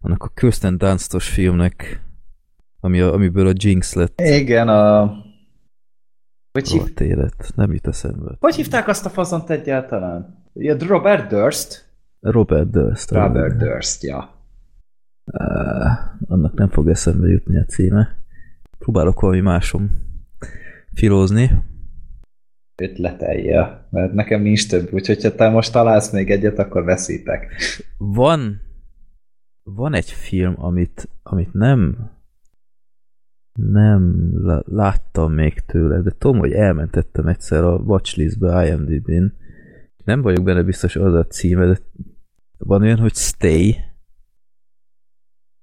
annak 0.00 0.24
a 0.24 0.28
Kirsten 0.28 0.78
Dunstos 0.78 1.28
filmnek, 1.28 2.04
ami 2.80 3.00
a, 3.00 3.12
amiből 3.12 3.46
a 3.46 3.52
Jinx 3.54 3.94
lett. 3.94 4.20
Igen, 4.20 4.68
a... 4.68 5.12
Hogy, 6.52 6.68
hív... 6.68 6.82
Élet. 6.98 7.52
Nem 7.54 7.72
jut 7.72 7.86
eszembe. 7.86 8.36
hogy 8.40 8.54
hívták 8.54 8.88
azt 8.88 9.06
a 9.06 9.08
fazont 9.08 9.50
egyáltalán? 9.50 10.44
Ja, 10.54 10.76
Robert 10.78 11.28
Durst? 11.28 11.88
Robert 12.20 12.70
Durst. 12.70 13.10
Robert 13.10 13.56
Durst, 13.56 14.02
ja. 14.02 14.39
Uh, 15.32 15.90
annak 16.28 16.54
nem 16.54 16.68
fog 16.68 16.88
eszembe 16.88 17.28
jutni 17.28 17.58
a 17.58 17.64
címe. 17.64 18.16
Próbálok 18.78 19.20
valami 19.20 19.40
másom 19.40 19.90
filózni. 20.94 21.50
Ötletelje, 22.82 23.86
mert 23.90 24.12
nekem 24.12 24.42
nincs 24.42 24.68
több, 24.68 24.92
úgyhogy 24.92 25.22
ha 25.22 25.34
te 25.34 25.48
most 25.48 25.72
találsz 25.72 26.12
még 26.12 26.30
egyet, 26.30 26.58
akkor 26.58 26.84
veszítek. 26.84 27.54
Van 27.96 28.60
van 29.62 29.94
egy 29.94 30.10
film, 30.10 30.54
amit, 30.58 31.08
amit 31.22 31.52
nem 31.52 32.10
nem 33.52 34.30
lá- 34.32 34.66
láttam 34.66 35.32
még 35.32 35.60
tőle, 35.60 36.00
de 36.00 36.10
tudom, 36.18 36.38
hogy 36.38 36.52
elmentettem 36.52 37.26
egyszer 37.26 37.64
a 37.64 37.76
watchlistbe 37.76 38.66
IMDb-n. 38.66 39.32
Nem 40.04 40.22
vagyok 40.22 40.44
benne 40.44 40.62
biztos 40.62 40.96
az 40.96 41.14
a 41.14 41.26
címe, 41.26 41.66
de 41.66 41.78
van 42.58 42.82
olyan, 42.82 42.98
hogy 42.98 43.14
Stay. 43.14 43.76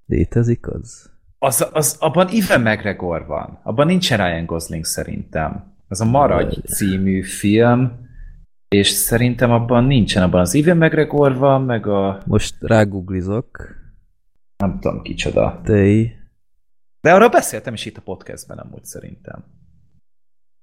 Létezik 0.07 0.67
az? 0.67 1.11
Az, 1.39 1.67
az, 1.71 1.97
abban 1.99 2.27
Ivan 2.29 2.61
McGregor 2.61 3.25
van. 3.25 3.59
Abban 3.63 3.85
nincsen 3.85 4.17
Ryan 4.17 4.45
Gosling 4.45 4.85
szerintem. 4.85 5.75
Az 5.87 6.01
a 6.01 6.05
Maradj 6.05 6.59
című 6.67 7.23
film, 7.23 8.05
és 8.67 8.87
szerintem 8.87 9.51
abban 9.51 9.83
nincsen. 9.83 10.23
Abban 10.23 10.39
az 10.39 10.53
Ivan 10.53 10.77
McGregor 10.77 11.37
van, 11.37 11.61
meg 11.61 11.87
a... 11.87 12.21
Most 12.25 12.55
rágooglizok. 12.59 13.75
Nem 14.57 14.79
tudom 14.79 15.01
kicsoda. 15.01 15.59
Stay. 15.63 16.15
De 17.01 17.13
arra 17.13 17.29
beszéltem 17.29 17.73
is 17.73 17.85
itt 17.85 17.97
a 17.97 18.01
podcastben 18.01 18.57
amúgy 18.57 18.85
szerintem. 18.85 19.43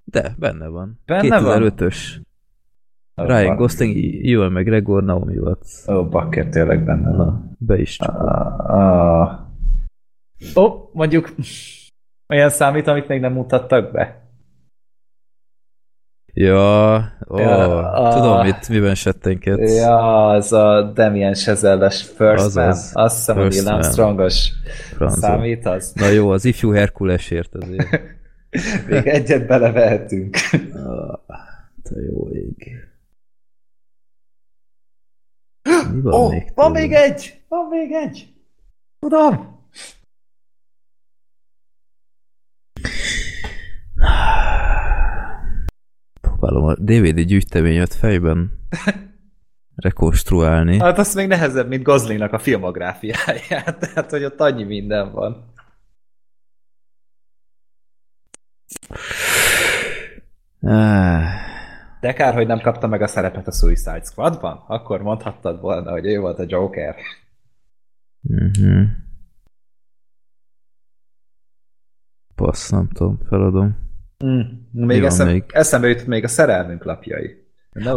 De, 0.05 0.35
benne 0.39 0.67
van. 0.67 1.01
Benne 1.07 1.41
van? 1.41 1.75
2005-ös. 3.17 3.27
Ryan 3.27 3.57
Gosling, 3.57 4.27
Ewan 4.27 4.53
McGregor, 4.53 5.03
Naomi 5.05 5.39
Watts. 5.39 5.87
Ó, 5.89 6.09
bakker, 6.09 6.49
tényleg 6.49 6.85
benne. 6.85 7.11
Na, 7.11 7.51
be 7.59 7.79
is 7.79 7.97
csukod. 7.97 8.27
Ah. 8.67 9.39
Ó, 10.57 10.91
mondjuk 10.93 11.35
olyan 12.29 12.49
számít, 12.51 12.87
amit 12.87 13.09
még 13.09 13.21
nem 13.21 13.33
mutattak 13.33 13.93
be. 13.93 14.23
Ja, 16.33 16.95
ó, 17.29 17.39
Ja, 17.39 17.91
a- 17.93 18.15
tudom, 18.15 18.41
mit, 18.45 18.69
miben 18.69 18.95
settenkedsz. 18.95 19.77
Ja, 19.77 20.27
az 20.29 20.53
a 20.53 20.83
Damien 20.95 21.33
Chazelle-es 21.35 22.03
First 22.03 22.45
Az 22.45 22.55
Man. 22.55 22.69
az. 22.69 22.91
Azt 22.95 23.17
hiszem, 23.17 23.37
hogy 23.37 23.61
Neil. 23.65 23.69
Armstrongos 23.75 24.51
számít 25.09 25.67
az. 25.67 25.93
Na 25.95 26.07
jó, 26.09 26.31
az 26.31 26.45
ifjú 26.45 26.71
Herkulesért 26.73 27.55
azért. 27.55 28.01
Még 28.89 29.07
egyet 29.07 29.47
belevehetünk. 29.47 30.37
Ah, 30.73 31.19
Te 31.83 32.01
jó 32.11 32.31
ég. 32.31 32.77
Mi 35.93 36.01
van 36.01 36.13
Ó, 36.13 36.29
még? 36.29 36.53
van 36.55 36.71
még 36.71 36.93
egy! 36.93 37.41
Van 37.49 37.69
még 37.69 37.93
egy! 37.93 38.33
Tudom! 38.99 39.53
Próbálom 46.21 46.65
a 46.65 46.75
DVD 46.75 47.21
gyűjteményet 47.21 47.95
fejben 47.95 48.53
rekonstruálni. 49.77 50.79
Hát 50.79 50.99
az 50.99 51.15
még 51.15 51.27
nehezebb, 51.29 51.69
mint 51.69 51.83
Goslingnak 51.83 52.33
a 52.33 52.39
filmográfiáját. 52.39 53.79
Tehát, 53.81 54.11
hogy 54.11 54.25
ott 54.25 54.41
annyi 54.41 54.63
minden 54.65 55.13
van. 55.13 55.53
Ah, 60.61 61.54
De 62.05 62.13
kár, 62.13 62.35
hogy 62.35 62.47
nem 62.47 62.61
kapta 62.61 62.87
meg 62.87 63.03
a 63.03 63.07
szerepet 63.07 63.47
a 63.47 63.51
Suicide 63.53 64.03
Squadban. 64.03 64.65
Akkor 64.67 65.03
mondhattad 65.03 65.61
volna, 65.61 65.91
hogy 65.91 66.07
ő 66.07 66.21
volt 66.21 66.39
a 66.39 66.45
Joker. 66.47 66.95
mhm. 68.21 68.83
Passz, 72.35 72.71
nem 72.71 72.89
tudom, 72.89 73.19
feladom. 73.29 73.77
Mm. 74.25 74.41
Még, 74.71 75.01
van 75.01 75.11
eszem, 75.11 75.27
még? 75.27 75.45
eszembe 75.49 75.89
jutott 75.89 76.07
még 76.07 76.25
a 76.25 76.29
szerelmünk 76.29 76.85
lapjai. 76.85 77.47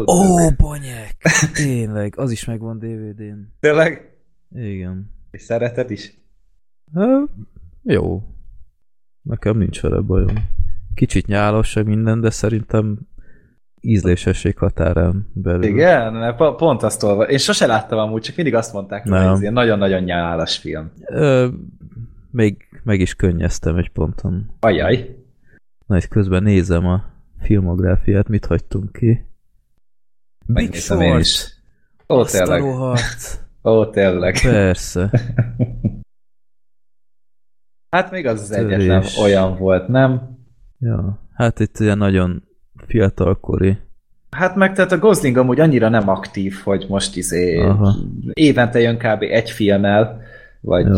Ó, 0.06 0.50
bonyek! 0.58 1.16
Tényleg, 1.54 2.14
az 2.18 2.32
is 2.32 2.46
megvan 2.46 2.80
DVD-n. 2.80 3.54
Tényleg? 3.60 4.18
Igen. 4.56 5.12
És 5.32 5.42
szereted 5.42 5.92
is? 5.92 6.18
Há, 6.94 7.24
jó. 7.84 8.24
Nekem 9.22 9.58
nincs 9.58 9.82
vele 9.82 10.00
bajom. 10.00 10.36
Kicsit 10.94 11.28
nyálos 11.28 11.74
minden, 11.74 12.22
de 12.22 12.30
szerintem 12.30 13.08
ízlésesség 13.82 14.58
határán 14.58 15.30
belül. 15.34 15.64
Igen, 15.64 16.14
mert 16.14 16.38
po- 16.38 16.58
pont 16.58 16.84
azt 16.84 17.04
olva. 17.04 17.24
Én 17.30 17.38
sose 17.38 17.66
láttam 17.66 18.00
amúgy, 18.00 18.22
csak 18.22 18.36
mindig 18.36 18.56
azt 18.56 18.74
mondták, 18.74 19.04
hogy 19.08 19.14
ez 19.18 19.42
ilyen 19.42 19.54
nagyon-nagyon 19.54 20.04
nyálas 20.04 20.58
film. 20.58 20.92
Ö, 21.06 21.48
még 22.32 22.68
meg 22.84 23.00
is 23.00 23.16
könnyeztem 23.16 23.76
egy 23.76 23.90
ponton. 23.90 24.50
Ajaj. 24.60 25.16
Na, 25.86 25.98
itt 25.98 26.08
közben 26.08 26.44
nézem 26.44 26.86
a 26.86 27.04
filmográfiát, 27.40 28.28
mit 28.28 28.46
hagytunk 28.46 28.92
ki. 28.92 29.08
Big 30.46 30.66
Megnézem 30.66 31.02
én 31.02 31.08
Short! 31.10 31.22
is. 31.22 31.56
Ó, 32.10 32.24
tényleg. 32.26 32.64
Ó, 33.64 33.86
tényleg. 33.90 34.36
Persze. 34.42 35.10
Hát 37.90 38.12
még 38.12 38.26
az 38.26 38.42
az 38.42 38.48
Törés. 38.48 38.74
egyetlen 38.74 39.04
olyan 39.24 39.58
volt, 39.58 39.88
nem? 39.88 40.38
Ja. 40.80 41.28
Hát 41.34 41.60
itt 41.60 41.80
ugye 41.80 41.94
nagyon 41.94 42.44
fiatalkori. 42.86 43.78
Hát 44.30 44.56
meg 44.56 44.74
tehát 44.74 44.92
a 44.92 44.98
Gosling 44.98 45.38
amúgy 45.38 45.60
annyira 45.60 45.90
nem 45.90 46.10
aktív, 46.10 46.56
hogy 46.64 46.86
most 46.90 47.16
izé 47.16 47.58
Aha. 47.60 47.96
évente 48.34 48.80
jön 48.80 48.98
kb. 48.98 49.22
egy 49.22 49.50
filmmel, 49.52 50.22
vagy... 50.62 50.86
Jó. 50.88 50.96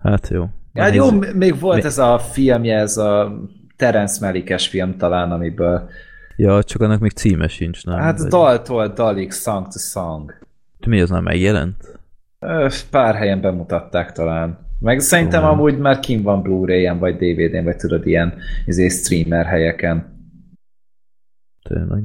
Hát 0.00 0.28
jó. 0.28 0.48
Hát 0.74 0.94
jó, 0.94 1.10
még 1.34 1.58
volt 1.60 1.76
Mi- 1.76 1.84
ez 1.84 1.98
a 1.98 2.18
filmje, 2.18 2.78
ez 2.78 2.96
a 2.96 3.38
Terence 3.76 4.26
Malikes 4.26 4.68
film 4.68 4.96
talán, 4.96 5.30
amiből... 5.32 5.88
Ja, 6.36 6.62
csak 6.62 6.80
annak 6.80 7.00
még 7.00 7.10
címe 7.10 7.48
sincs, 7.48 7.84
nem? 7.84 7.98
Hát 7.98 8.18
Vagy- 8.18 8.28
daltól 8.28 8.88
dalig, 8.88 9.32
song 9.32 9.66
to 9.66 9.78
song. 9.78 10.34
Mi 10.86 11.00
az 11.00 11.10
már 11.10 11.22
megjelent? 11.22 11.98
Pár 12.90 13.14
helyen 13.14 13.40
bemutatták 13.40 14.12
talán. 14.12 14.58
Meg 14.78 15.00
szerintem 15.00 15.42
Jó. 15.42 15.48
amúgy 15.48 15.78
már 15.78 16.00
kim 16.00 16.22
van 16.22 16.42
Blu-ray-en, 16.42 16.98
vagy 16.98 17.16
DVD-n, 17.16 17.64
vagy 17.64 17.76
tudod, 17.76 18.06
ilyen 18.06 18.34
izé, 18.66 18.88
streamer 18.88 19.46
helyeken. 19.46 20.09
Tényleg. 21.74 22.04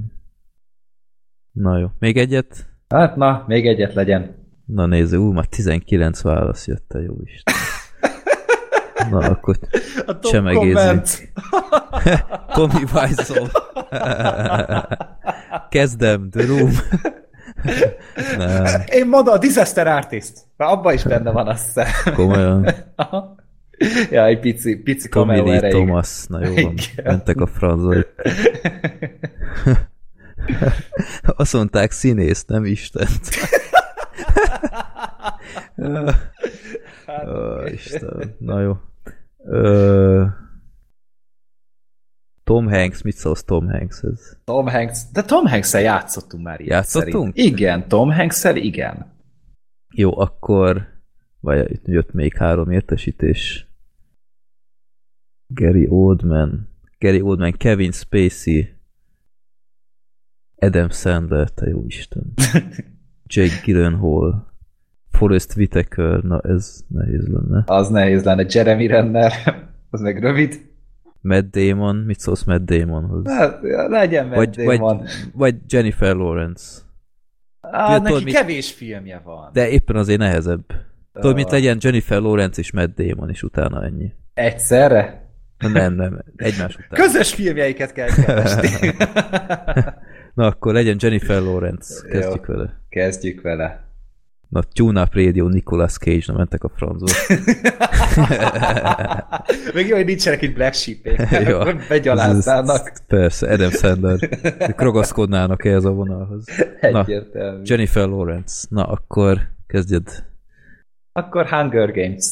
Na 1.51 1.77
jó. 1.77 1.87
Még 1.99 2.17
egyet? 2.17 2.65
Hát 2.87 3.15
na, 3.15 3.43
még 3.47 3.67
egyet 3.67 3.93
legyen. 3.93 4.35
Na 4.65 4.85
nézzük, 4.85 5.19
ú, 5.19 5.31
már 5.31 5.45
19 5.45 6.21
válasz 6.21 6.67
jött, 6.67 6.85
te 6.87 6.99
jó 6.99 7.13
Isten. 7.23 7.53
Na, 9.09 9.17
akkor 9.17 9.57
A 10.05 10.19
top 10.19 10.31
Csemegézzük. 10.31 11.31
Tommy 12.55 12.83
Wiseau. 12.93 13.45
Kezdem, 15.69 16.29
The 16.29 16.45
Room. 16.45 16.71
Én 18.85 19.07
mondom, 19.07 19.33
a 19.33 19.37
Disaster 19.37 19.87
Artist. 19.87 20.47
Már 20.57 20.69
abban 20.69 20.93
is 20.93 21.03
benne 21.03 21.31
van, 21.31 21.47
azt 21.47 21.65
hiszem. 21.65 22.13
komolyan. 22.13 22.67
Aha. 22.95 23.35
Ja, 24.11 24.25
egy 24.25 24.39
pici, 24.39 24.75
pici 24.75 25.09
Tommy 25.09 25.39
Lee 25.41 25.55
erejéig. 25.55 25.85
Thomas, 25.85 26.25
na 26.27 26.45
jó 26.45 26.53
van, 26.53 26.73
Igen. 26.73 27.05
mentek 27.05 27.37
a 27.41 27.45
francba. 27.47 27.95
Azt 31.37 31.53
mondták 31.53 31.91
színész, 31.91 32.45
nem 32.45 32.65
Istent. 32.65 33.19
Ó, 37.27 37.65
Isten, 37.65 38.35
na 38.39 38.59
jó. 38.61 38.77
Ö, 39.43 40.25
Tom 42.43 42.67
Hanks, 42.69 43.01
mit 43.01 43.15
szólsz 43.15 43.43
Tom 43.43 43.69
Hankshez? 43.69 44.37
Tom 44.43 44.67
Hanks, 44.67 44.99
de 45.11 45.21
Tom 45.23 45.45
Hanks-el 45.45 45.81
játszottunk 45.81 46.43
már 46.43 46.59
ilyet 46.59 46.71
Játszottunk? 46.73 47.35
szerint. 47.35 47.53
Igen, 47.53 47.87
Tom 47.87 48.11
Hanks-el 48.11 48.55
igen. 48.55 49.13
Jó, 49.93 50.19
akkor 50.19 50.87
vagy 51.45 51.71
itt 51.71 51.87
jött 51.87 52.13
még 52.13 52.33
három 52.37 52.71
értesítés. 52.71 53.67
Gary 55.47 55.87
Oldman, 55.89 56.69
Gary 56.99 57.21
Oldman, 57.21 57.51
Kevin 57.51 57.91
Spacey, 57.91 58.73
Adam 60.57 60.89
Sandler, 60.89 61.49
te 61.49 61.67
jó 61.69 61.83
Isten. 61.87 62.33
Jake 63.33 63.61
Gyllenhaal, 63.65 64.53
Forrest 65.09 65.55
Whitaker, 65.55 66.23
na 66.23 66.39
ez 66.39 66.83
nehéz 66.87 67.27
lenne. 67.27 67.63
Az 67.65 67.89
nehéz 67.89 68.23
lenne. 68.23 68.45
Jeremy 68.49 68.87
Renner, 68.87 69.31
az 69.89 70.01
meg 70.01 70.19
rövid. 70.19 70.73
Matt 71.21 71.51
Damon, 71.51 71.95
mit 71.95 72.19
szólsz 72.19 72.43
Matt 72.43 72.65
Damonhoz? 72.65 73.27
Hát, 73.27 73.59
legyen 73.89 74.25
Matt 74.27 74.35
Vagy, 74.35 74.63
vagy, 74.63 74.77
Damon. 74.77 75.05
vagy 75.33 75.55
Jennifer 75.67 76.15
Lawrence. 76.15 76.81
Á, 77.61 77.97
tudod, 77.97 78.11
neki 78.11 78.23
mit- 78.23 78.33
kevés 78.33 78.71
filmje 78.73 79.19
van. 79.19 79.49
De 79.53 79.69
éppen 79.69 79.95
azért 79.95 80.19
nehezebb. 80.19 80.65
Tudod, 81.21 81.35
mit 81.35 81.51
legyen 81.51 81.77
Jennifer 81.81 82.21
Lawrence 82.21 82.61
és 82.61 82.71
Matt 82.71 82.95
Damon, 83.01 83.29
és 83.29 83.43
utána 83.43 83.83
ennyi. 83.85 84.11
Egyszerre? 84.33 85.23
Nem, 85.57 85.95
nem, 85.95 86.23
egymás 86.35 86.75
után. 86.75 86.89
Közös 86.99 87.33
filmjeiket 87.33 87.91
kell 87.93 88.07
keresni. 88.25 88.69
Na 90.33 90.45
akkor 90.45 90.73
legyen 90.73 90.97
Jennifer 90.99 91.41
Lawrence, 91.41 92.07
kezdjük 92.09 92.45
Jó. 92.47 92.53
vele. 92.53 92.81
Kezdjük 92.89 93.41
vele. 93.41 93.83
Na, 94.49 94.61
Tune 94.73 95.01
Up 95.01 95.13
Radio, 95.13 95.47
Nicolas 95.47 95.97
Cage, 95.97 96.23
na 96.25 96.33
mentek 96.33 96.63
a 96.63 96.69
francba. 96.75 97.11
Még 99.73 99.87
jó, 99.87 99.95
hogy 99.95 100.05
nincsenek 100.05 100.41
itt 100.41 100.53
Black 100.53 100.73
sheep 100.73 100.97
Jó. 101.49 101.59
begyaláznának. 101.89 102.91
Persze, 103.07 103.51
Adam 103.51 103.69
Sandler. 103.69 104.29
Ők 104.67 104.81
ragaszkodnának 104.81 105.65
ehhez 105.65 105.85
a 105.85 105.91
vonalhoz. 105.91 106.45
Na, 106.81 106.99
Egyértelmű. 106.99 107.61
Jennifer 107.65 108.07
Lawrence. 108.07 108.65
Na, 108.69 108.83
akkor 108.83 109.41
kezdjed. 109.67 110.23
Akkor 111.17 111.49
Hunger 111.49 111.91
Games. 111.91 112.25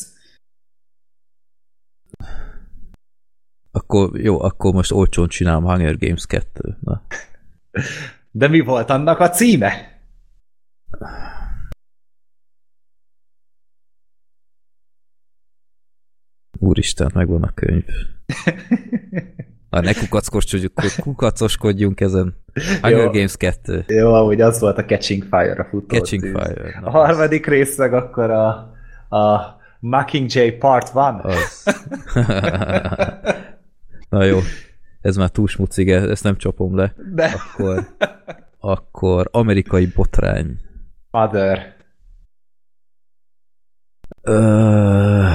Akkor 3.72 4.20
jó, 4.20 4.42
akkor 4.42 4.74
most 4.74 4.92
olcsón 4.92 5.28
csinálom 5.28 5.64
Hunger 5.64 5.98
Games 5.98 6.26
2. 6.26 6.78
Na. 6.80 7.02
De 8.32 8.48
mi 8.48 8.60
volt 8.60 8.90
annak 8.90 9.20
a 9.20 9.30
címe? 9.30 10.02
Úristen, 16.60 17.12
megvan 17.14 17.44
a 17.44 17.53
könyv. 17.53 17.86
Na, 19.70 19.82
ne 19.82 19.94
kukacoskodjunk, 19.94 20.74
kukacoskodjunk 21.00 22.00
ezen. 22.02 22.44
Hunger 22.82 23.03
Jó. 23.03 23.12
Games 23.12 23.38
2. 23.38 23.84
Jó, 23.88 24.14
amúgy 24.14 24.42
az 24.42 24.60
volt 24.60 24.78
a 24.78 24.86
Catching 24.86 25.24
Fire 25.24 25.53
a 25.62 25.66
futó 25.66 25.95
Catching 25.95 26.24
cím. 26.24 26.34
Fire. 26.34 26.80
Na, 26.80 26.88
A 26.88 26.90
harmadik 26.90 27.45
rész 27.45 27.78
meg 27.78 27.94
akkor 27.94 28.30
a, 28.32 28.73
a 29.17 29.58
Mockingjay 29.80 30.51
Part 30.58 30.88
1. 30.88 30.95
Az. 31.24 31.64
Na 34.09 34.24
jó, 34.24 34.40
ez 35.01 35.16
már 35.16 35.30
túl 35.30 35.48
smucig, 35.48 35.90
ezt 35.90 36.24
nem 36.24 36.38
csapom 36.38 36.75
le. 36.75 36.93
De 37.14 37.25
Akkor, 37.25 37.95
akkor 38.59 39.30
amerikai 39.32 39.85
botrány. 39.95 40.59
Mother. 41.11 41.75
Ö... 44.22 45.30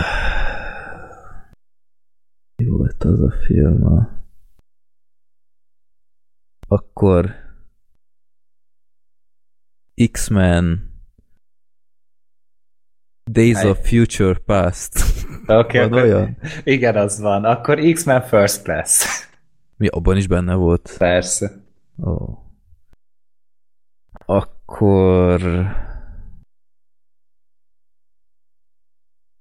Mi 2.56 2.64
volt 2.68 3.04
az 3.04 3.20
a 3.20 3.30
film? 3.46 3.86
a- 3.86 4.16
Akkor 6.68 7.34
X-Men 10.10 10.87
Days 13.30 13.64
of 13.64 13.88
Future 13.88 14.38
Past. 14.46 14.92
Oké, 15.46 15.84
olyan? 15.84 16.36
igen, 16.64 16.96
az 16.96 17.20
van. 17.20 17.44
Akkor 17.44 17.78
X-Men 17.92 18.22
First 18.22 18.62
Class. 18.62 19.04
Mi 19.76 19.86
abban 19.86 20.16
is 20.16 20.26
benne 20.26 20.54
volt? 20.54 20.94
Persze. 20.98 21.50
Ó. 22.06 22.38
Akkor... 24.26 25.40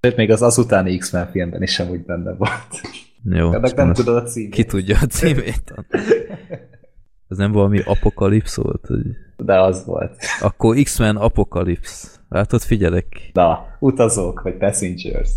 Sőt, 0.01 0.15
még 0.15 0.31
az 0.31 0.41
azutáni 0.41 0.97
X-Men 0.97 1.27
filmben 1.27 1.61
is 1.61 1.79
amúgy 1.79 2.05
benne 2.05 2.33
volt. 2.33 2.81
Jó. 3.23 3.53
Ennek 3.53 3.75
nem 3.75 3.93
tudod 3.93 4.15
a 4.15 4.23
címét. 4.23 4.53
Ki 4.53 4.65
tudja 4.65 4.97
a 5.01 5.05
címét? 5.05 5.73
Ez 7.29 7.37
nem 7.37 7.51
valami 7.51 7.79
apokalipsz 7.85 8.55
volt? 8.55 8.85
Hogy... 8.85 9.05
De 9.37 9.59
az 9.61 9.85
volt. 9.85 10.17
Akkor 10.41 10.81
X-Men 10.83 11.15
Apokalipsz. 11.17 12.19
Látod, 12.29 12.61
figyelek. 12.61 13.29
Na, 13.33 13.77
utazók, 13.79 14.41
vagy 14.41 14.57
passengers. 14.57 15.29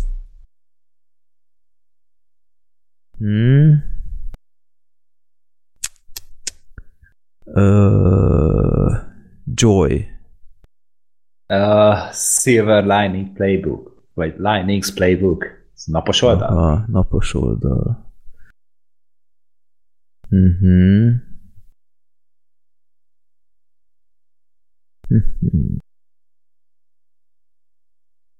Hmm. 3.17 3.83
Ö... 7.45 8.95
Joy. 9.53 10.07
Uh, 11.53 12.11
Silver 12.11 12.83
Lining 12.85 13.33
Playbook, 13.33 14.05
vagy 14.13 14.35
Linings 14.37 14.93
Playbook. 14.93 15.45
Ez 15.75 15.83
napos 15.85 16.21
oldal? 16.21 16.47
Aha, 16.57 16.85
napos 16.87 17.33
oldal. 17.33 18.13
Mhm. 20.29 20.65
Mhm. 20.65 21.30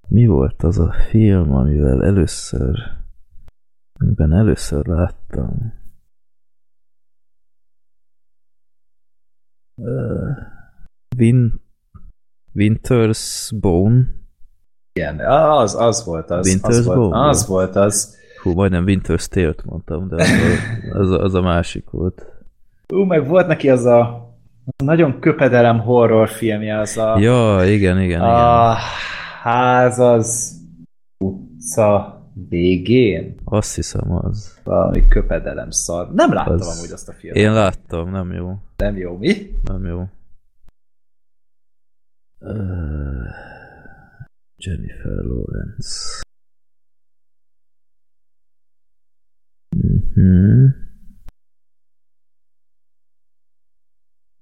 Mi 0.10 0.26
volt 0.26 0.64
az 0.64 0.80
a 0.80 0.92
film, 1.10 1.54
amivel 1.54 2.04
először 2.04 3.00
amiben 4.02 4.34
először 4.34 4.86
láttam? 4.86 5.74
Uh, 9.76 10.38
Win 11.18 11.62
Winter's 12.54 13.52
Bone? 13.60 14.06
Igen, 14.94 15.20
az, 15.20 15.76
az 15.76 16.06
volt 16.06 16.30
az. 16.30 16.48
Winter's 16.50 16.68
az 16.68 16.86
volt, 16.86 16.98
Bone? 16.98 17.28
az 17.28 17.48
volt 17.48 17.76
az. 17.76 18.18
Hú, 18.42 18.54
majdnem 18.54 18.84
Winter's 18.88 19.26
Tale-t 19.26 19.64
mondtam, 19.64 20.08
de 20.08 20.16
az 20.16 20.30
a, 20.30 21.00
az, 21.00 21.10
a, 21.10 21.24
az 21.24 21.34
a 21.34 21.42
másik 21.42 21.90
volt. 21.90 22.26
Ú, 22.94 23.04
meg 23.04 23.28
volt 23.28 23.48
neki 23.48 23.70
az 23.70 23.86
a 23.86 24.31
nagyon 24.78 25.20
köpedelem 25.20 25.80
horror 25.80 26.30
filmje, 26.30 26.80
az 26.80 26.98
a, 26.98 27.20
Ja, 27.20 27.60
igen, 27.66 27.74
igen, 27.74 28.02
igen. 28.02 28.22
a 28.22 28.74
ház 29.42 30.00
az 30.00 30.60
utca 31.18 32.16
végén. 32.50 33.36
Azt 33.44 33.76
hiszem 33.76 34.12
az. 34.12 34.60
Valami 34.64 35.08
köpedelem 35.08 35.70
szar. 35.70 36.14
Nem 36.14 36.34
láttam 36.34 36.54
Az- 36.54 36.78
amúgy 36.78 36.92
azt 36.92 37.10
a 37.10 37.14
filmet. 37.14 37.40
Én 37.40 37.54
láttam, 37.54 38.10
nem 38.10 38.32
jó. 38.34 38.58
Nem 38.78 38.98
jó, 38.98 39.18
mi? 39.18 39.52
Nem 39.64 39.86
jó. 39.86 40.04
Uh, 42.40 43.28
Jennifer 44.56 45.12
Lawrence. 45.24 46.22
Mhm. 49.76 50.66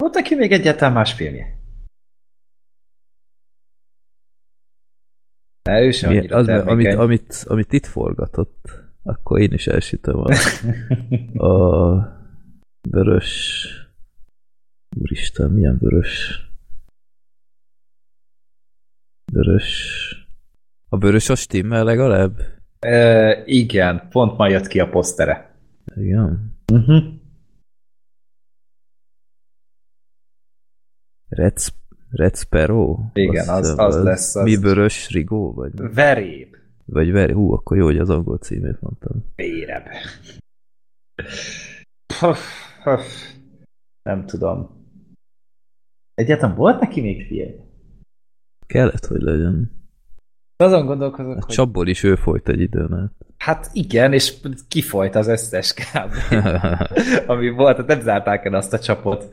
Volt 0.03 0.13
neki 0.13 0.35
még 0.35 0.51
egyáltalán 0.51 0.93
más 0.93 1.13
filmje? 1.13 1.57
Ne, 5.63 5.81
ő 5.81 5.91
sem 5.91 6.11
Mi, 6.11 6.27
az, 6.27 6.47
amit, 6.47 6.93
amit, 6.93 7.43
amit 7.47 7.73
itt 7.73 7.85
forgatott, 7.85 8.69
akkor 9.03 9.39
én 9.39 9.53
is 9.53 9.67
elsütöm 9.67 10.19
a, 10.19 10.33
a 11.47 12.17
vörös... 12.89 13.67
Úristen, 14.97 15.51
milyen 15.51 15.77
vörös? 15.77 16.47
Vörös... 19.31 19.69
A 20.89 20.97
vörös 20.97 21.29
a 21.29 21.35
stimmel 21.35 21.83
legalább? 21.83 22.39
Ö, 22.79 23.31
igen, 23.45 24.07
pont 24.09 24.37
ma 24.37 24.47
jött 24.47 24.67
ki 24.67 24.79
a 24.79 24.89
posztere. 24.89 25.55
Igen. 25.95 26.57
Uh-huh. 26.73 27.18
Red, 31.29 31.57
Red 32.09 32.35
Sparrow? 32.37 32.97
Igen, 33.13 33.47
Azt 33.47 33.49
az- 33.49 33.69
hiszem, 33.69 33.85
az 33.85 34.03
lesz 34.03 34.35
az. 34.35 34.43
Mi 34.43 34.57
bőrös 34.57 35.09
Rigó? 35.09 35.53
Vagy, 35.53 35.71
Veréb. 35.93 36.55
vagy 36.85 37.11
Veri? 37.11 37.33
Hú, 37.33 37.53
akkor 37.53 37.77
jó, 37.77 37.85
hogy 37.85 37.97
az 37.97 38.09
angol 38.09 38.37
címét 38.37 38.81
mondtam. 38.81 39.25
Puff. 42.19 42.39
Nem 44.01 44.25
tudom. 44.25 44.77
Egyáltalán 46.13 46.55
volt 46.55 46.79
neki 46.79 47.01
még 47.01 47.25
film? 47.27 47.51
Kellett, 48.65 49.05
hogy 49.05 49.21
legyen. 49.21 49.71
Azon 50.55 50.85
gondolkozok, 50.85 51.31
A 51.37 51.45
hogy 51.45 51.55
csapból 51.55 51.87
is 51.87 52.03
ő 52.03 52.15
folyt 52.15 52.49
egy 52.49 52.59
időn 52.61 52.93
át. 52.93 53.11
hát 53.37 53.69
igen, 53.73 54.13
és 54.13 54.33
kifolyt 54.67 55.15
az 55.15 55.27
összes 55.27 55.73
kb. 55.73 56.13
ami 57.31 57.49
volt, 57.49 57.77
hát 57.77 57.87
nem 57.87 58.01
zárták 58.01 58.45
el 58.45 58.53
azt 58.53 58.73
a 58.73 58.79
csapot. 58.79 59.31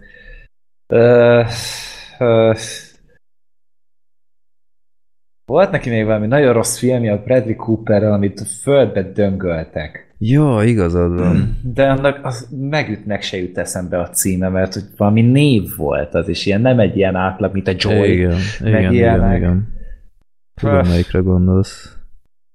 Volt 5.44 5.70
neki 5.70 5.90
még 5.90 6.05
valami 6.05 6.26
nagyon 6.26 6.52
rossz 6.52 6.78
filmje 6.78 7.12
a 7.12 7.23
Bradley 7.23 7.56
Cooperrel, 7.56 8.12
amit 8.12 8.40
a 8.40 8.44
földbe 8.44 9.02
döngöltek. 9.02 10.15
Jó, 10.18 10.60
igazad 10.60 11.18
van. 11.18 11.58
De 11.62 11.90
annak 11.90 12.24
az 12.24 12.48
megütnek 12.50 13.23
se 13.23 13.36
jut 13.36 13.58
eszembe 13.58 14.00
a 14.00 14.08
címe, 14.08 14.48
mert 14.48 14.74
hogy 14.74 14.82
valami 14.97 15.23
név 15.23 15.76
volt 15.76 16.15
az, 16.15 16.28
és 16.28 16.47
ilyen 16.47 16.60
nem 16.60 16.78
egy 16.78 16.97
ilyen 16.97 17.15
átlag, 17.15 17.52
mint 17.52 17.68
a 17.68 17.73
Joy. 17.76 18.12
Igen, 18.12 18.39
igen, 18.60 18.78
igen, 18.78 18.92
ilyenek. 18.92 19.36
igen. 19.36 19.74
Tudom, 20.55 20.74
Öff. 20.74 20.89
melyikre 20.89 21.18
gondolsz. 21.18 21.97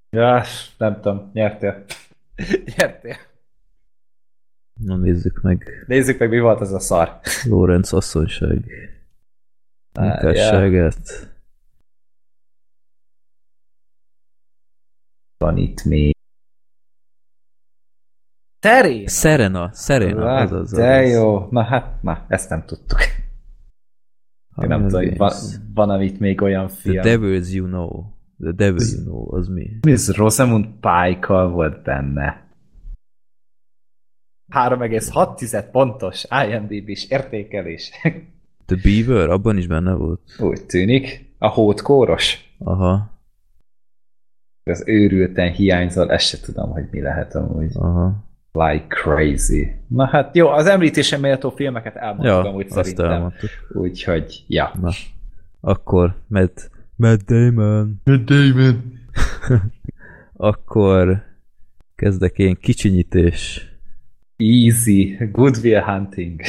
Ja, 0.09 0.43
nem 0.77 0.99
tudom, 1.01 1.29
nyertél. 1.33 1.83
nyertél. 2.77 3.15
Na 4.85 4.95
nézzük 4.95 5.41
meg. 5.41 5.83
Nézzük 5.87 6.19
meg, 6.19 6.29
mi 6.29 6.39
volt 6.39 6.61
az 6.61 6.73
a 6.73 6.79
szar. 6.79 7.19
Lorenz 7.45 7.93
asszonyság. 7.93 8.65
Munkásságát. 9.99 11.29
Van 15.37 15.57
itt 15.57 15.83
még. 15.83 16.15
Terén! 18.59 19.07
Serena, 19.07 19.71
Serena, 19.73 20.35
az 20.35 20.51
az. 20.51 20.71
De 20.71 21.05
jó. 21.05 21.47
Na 21.49 21.63
hát, 21.63 22.01
na, 22.01 22.25
ezt 22.27 22.49
nem 22.49 22.65
tudtuk. 22.65 22.99
Én 24.61 24.67
nem 24.67 24.87
tudom, 24.87 25.07
hogy 25.07 25.17
van, 25.17 25.33
van 25.73 25.89
amit 25.89 26.19
még 26.19 26.41
olyan 26.41 26.67
The 26.67 26.75
film. 26.75 27.01
Devils 27.01 27.53
You 27.53 27.67
Know. 27.67 28.03
The 28.39 28.51
Devil 28.51 28.87
You 28.93 29.03
Know, 29.03 29.35
az 29.35 29.47
mi? 29.47 29.77
Miss 29.81 30.07
Rosamund 30.07 30.65
pike 30.65 31.33
volt 31.33 31.83
benne. 31.83 32.40
3,6 34.51 35.65
pontos 35.71 36.25
IMDb-s 36.47 37.05
értékelés. 37.09 37.91
The 38.65 38.77
Beaver, 38.83 39.29
abban 39.29 39.57
is 39.57 39.67
benne 39.67 39.93
volt. 39.93 40.19
Úgy 40.39 40.65
tűnik. 40.65 41.29
A 41.37 41.47
hótkóros. 41.47 42.53
Aha, 42.57 43.19
Az 44.63 44.83
őrülten 44.85 45.51
hiányzol, 45.51 46.11
ezt 46.11 46.27
se 46.27 46.39
tudom, 46.39 46.69
hogy 46.69 46.87
mi 46.91 47.01
lehet 47.01 47.35
amúgy. 47.35 47.71
aha. 47.73 48.29
Like 48.53 48.85
crazy. 48.87 49.71
Na 49.87 50.05
hát 50.07 50.35
jó, 50.35 50.47
az 50.47 50.65
említésen 50.67 51.19
méltó 51.19 51.49
filmeket 51.49 51.95
elmondtuk 51.95 52.25
Ja, 52.27 52.39
amúgy 52.49 52.65
azt 52.65 52.73
szerintem. 52.75 53.11
elmondtuk. 53.11 53.49
Úgyhogy, 53.73 54.43
ja. 54.47 54.71
Na, 54.81 54.89
akkor 55.59 56.15
Matt, 56.27 56.69
Matt 56.95 57.21
Damon. 57.21 58.01
Matt 58.03 58.25
Damon. 58.25 58.99
Akkor 60.33 61.23
kezdek 61.95 62.37
én 62.37 62.55
kicsinyítés. 62.55 63.69
Easy. 64.41 65.17
Good 65.31 65.57
Will 65.63 65.83
Hunting. 65.83 66.41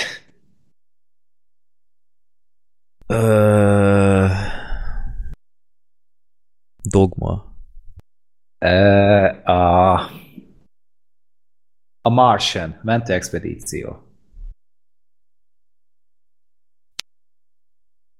Ö... 3.06 4.26
Dogma. 6.92 7.56
Uh, 8.64 9.48
a, 9.48 10.10
a 12.00 12.08
Martian. 12.08 12.80
Mentő 12.82 13.12
expedíció. 13.12 14.02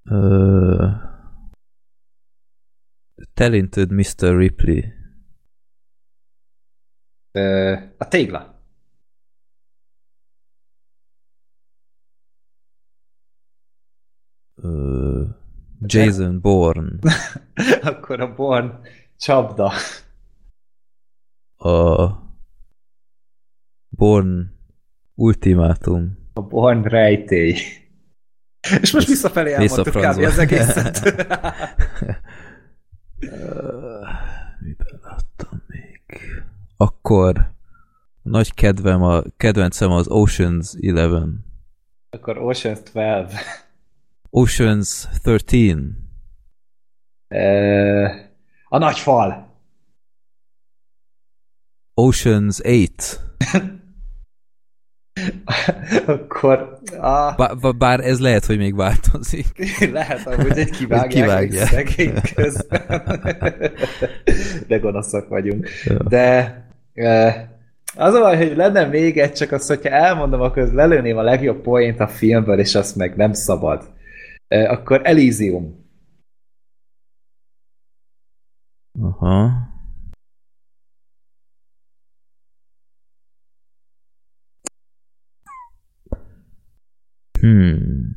Ö... 0.02 0.90
Talented 3.34 3.90
Mr. 3.90 4.36
Ripley. 4.36 4.92
Uh, 7.34 7.94
a 7.98 8.08
tégla. 8.08 8.61
Ö... 14.62 15.22
Jason 15.86 16.40
Bourne. 16.40 16.98
Akkor 17.82 18.20
a 18.20 18.34
Born 18.34 18.80
csapda. 19.16 19.72
A 21.56 22.08
Bourne 23.88 24.52
Ultimátum. 25.14 26.18
A 26.32 26.40
Born 26.42 26.82
rejtély. 26.82 27.56
És 28.80 28.92
most 28.92 29.06
visszafelé 29.06 29.52
elmondtuk 29.52 29.94
kb. 29.94 30.22
Az 30.22 30.38
egészet. 30.38 31.00
Ö, 33.18 34.00
Miben 34.60 35.00
láttam 35.02 35.62
még? 35.66 36.00
Akkor 36.76 37.50
nagy 38.22 38.54
kedvem, 38.54 39.02
a 39.02 39.22
kedvencem 39.36 39.90
az 39.90 40.06
Ocean's 40.10 40.88
Eleven. 40.88 41.44
Akkor 42.10 42.36
Ocean's 42.38 42.82
12. 42.82 43.26
Ocean's 44.36 45.06
13. 45.22 45.96
Uh, 47.28 48.10
a 48.68 48.78
nagy 48.78 48.98
fal. 48.98 49.50
Ocean's 51.94 52.60
8. 52.64 53.20
Akkor 56.06 56.78
ah, 56.98 57.36
Bár, 57.36 57.76
bár 57.78 58.00
ez 58.00 58.20
lehet, 58.20 58.44
hogy 58.44 58.58
még 58.58 58.76
változik. 58.76 59.46
lehet 59.92 60.26
amúgy, 60.26 60.52
hogy 60.52 60.70
kivágják, 60.70 61.08
Kivágják. 61.08 61.72
egy 61.72 61.86
szegény 61.86 62.20
közben. 62.34 63.20
De 64.68 64.78
gonoszak 64.78 65.28
vagyunk. 65.28 65.68
Ja. 65.84 66.02
De 66.02 66.64
uh, 66.94 67.32
az 67.94 68.14
a 68.14 68.36
hogy 68.36 68.56
lenne 68.56 68.84
még 68.84 69.18
egy, 69.18 69.32
csak 69.32 69.52
az, 69.52 69.66
hogyha 69.66 69.88
elmondom, 69.88 70.40
akkor 70.40 70.72
lelőném 70.72 71.16
a 71.16 71.22
legjobb 71.22 71.62
poént 71.62 72.00
a 72.00 72.08
filmből, 72.08 72.58
és 72.58 72.74
azt 72.74 72.96
meg 72.96 73.16
nem 73.16 73.32
szabad. 73.32 73.90
Akkor 74.52 75.00
Elysium. 75.04 75.80
Aha. 79.00 79.70
Hmm. 87.40 88.16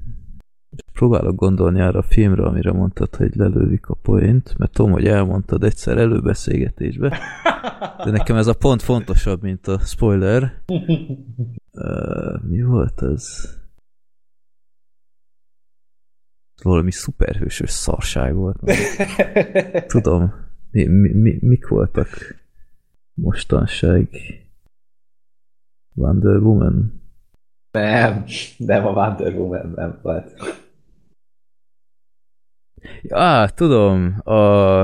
Próbálok 0.93 1.35
gondolni 1.35 1.81
arra 1.81 1.99
a 1.99 2.01
filmre, 2.01 2.43
amire 2.43 2.71
mondtad, 2.71 3.15
hogy 3.15 3.35
lelődik 3.35 3.87
a 3.87 3.93
poént, 3.93 4.57
mert 4.57 4.71
tudom, 4.71 4.91
hogy 4.91 5.07
elmondtad 5.07 5.63
egyszer 5.63 5.97
előbeszélgetésbe, 5.97 7.19
de 8.03 8.11
nekem 8.11 8.35
ez 8.35 8.47
a 8.47 8.53
pont 8.53 8.81
fontosabb, 8.81 9.41
mint 9.41 9.67
a 9.67 9.79
spoiler. 9.79 10.63
Uh, 11.71 12.43
mi 12.43 12.61
volt 12.61 13.01
az? 13.01 13.64
Valami 16.63 16.91
szuperhősös 16.91 17.69
szarság 17.69 18.35
volt. 18.35 18.59
Tudom. 19.87 20.33
Mi, 20.71 20.85
mi, 20.85 21.13
mi, 21.13 21.37
mik 21.41 21.67
voltak 21.67 22.07
mostanság? 23.13 24.09
Wonder 25.93 26.37
Woman? 26.37 27.01
Nem, 27.71 28.23
nem 28.57 28.85
a 28.85 28.91
Wonder 28.91 29.33
Woman 29.33 29.71
nem 29.75 29.99
volt. 30.01 30.33
Á, 33.09 33.47
tudom, 33.47 34.19
a, 34.23 34.81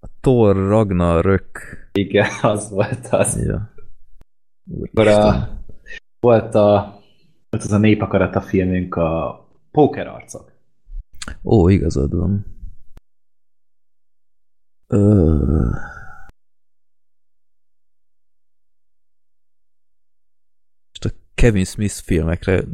a 0.00 0.08
Thor 0.20 0.56
Ragnarök. 0.56 1.48
Igen, 1.92 2.28
az 2.42 2.70
volt 2.70 3.06
az. 3.10 3.44
Ja. 3.46 3.74
Akkor 4.82 5.06
a, 5.08 5.48
volt, 6.20 6.54
a, 6.54 7.00
volt 7.48 7.64
az 7.64 7.72
a 7.72 7.78
népakarata 7.78 8.40
filmünk, 8.40 8.94
a 8.94 9.45
Pókerarcok. 9.76 10.52
Ó, 11.44 11.68
igazad 11.68 12.14
van. 12.14 12.46
Ö... 14.86 15.70
Most 20.88 21.04
a 21.04 21.10
Kevin 21.34 21.64
Smith 21.64 21.94
filmekre 21.94 22.64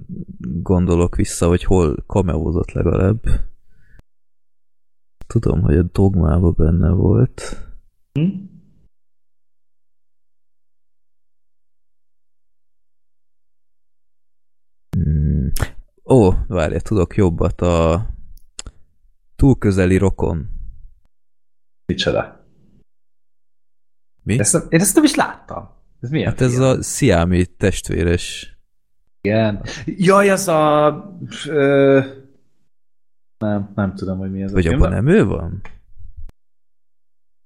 gondolok 0.63 1.17
vissza, 1.17 1.49
hogy 1.49 1.65
hol 1.65 2.05
kameózott 2.07 2.71
legalább. 2.71 3.23
Tudom, 5.27 5.61
hogy 5.61 5.77
a 5.77 5.83
dogmában 5.83 6.55
benne 6.57 6.91
volt. 6.91 7.41
Hm? 8.13 8.51
Hmm. 14.91 15.53
Ó, 16.13 16.31
várj, 16.49 16.77
tudok 16.77 17.17
jobbat. 17.17 17.61
A 17.61 18.07
túl 19.37 19.59
közeli 19.59 19.97
rokon. 19.97 20.49
Micsoda? 21.87 22.47
Mi? 24.23 24.39
Ezt, 24.39 24.53
nem- 24.53 24.67
én 24.69 24.81
ezt 24.81 24.95
nem 24.95 25.05
is 25.05 25.15
láttam. 25.15 25.71
Ez 26.01 26.11
milyen 26.11 26.29
Hát 26.29 26.41
ez 26.41 26.59
a 26.59 26.83
Siami 26.83 27.47
testvéres. 27.47 28.57
Igen. 29.21 29.63
Jaj, 29.85 30.31
az 30.31 30.49
a... 30.49 31.19
Ö, 31.47 32.01
nem, 33.39 33.73
nem 33.75 33.95
tudom, 33.95 34.19
hogy 34.19 34.31
mi 34.31 34.43
ez 34.43 34.53
Vagy 34.53 34.67
a 34.67 34.75
abban 34.75 34.91
nem 34.91 35.07
ő 35.07 35.25
van? 35.25 35.61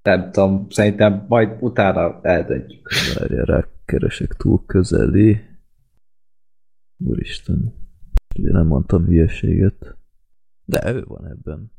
nem 0.03 0.31
tudom, 0.33 0.67
szerintem 0.70 1.25
majd 1.28 1.57
utána 1.62 2.20
eldöntjük. 2.23 2.89
Várja, 3.19 3.45
rákeresek 3.45 4.33
túl 4.33 4.65
közeli. 4.67 5.41
Úristen. 7.05 7.86
Ugye 8.39 8.53
nem 8.53 8.67
mondtam 8.67 9.05
hülyeséget. 9.05 9.97
De 10.65 10.93
ő 10.95 11.05
van 11.07 11.27
ebben. 11.27 11.75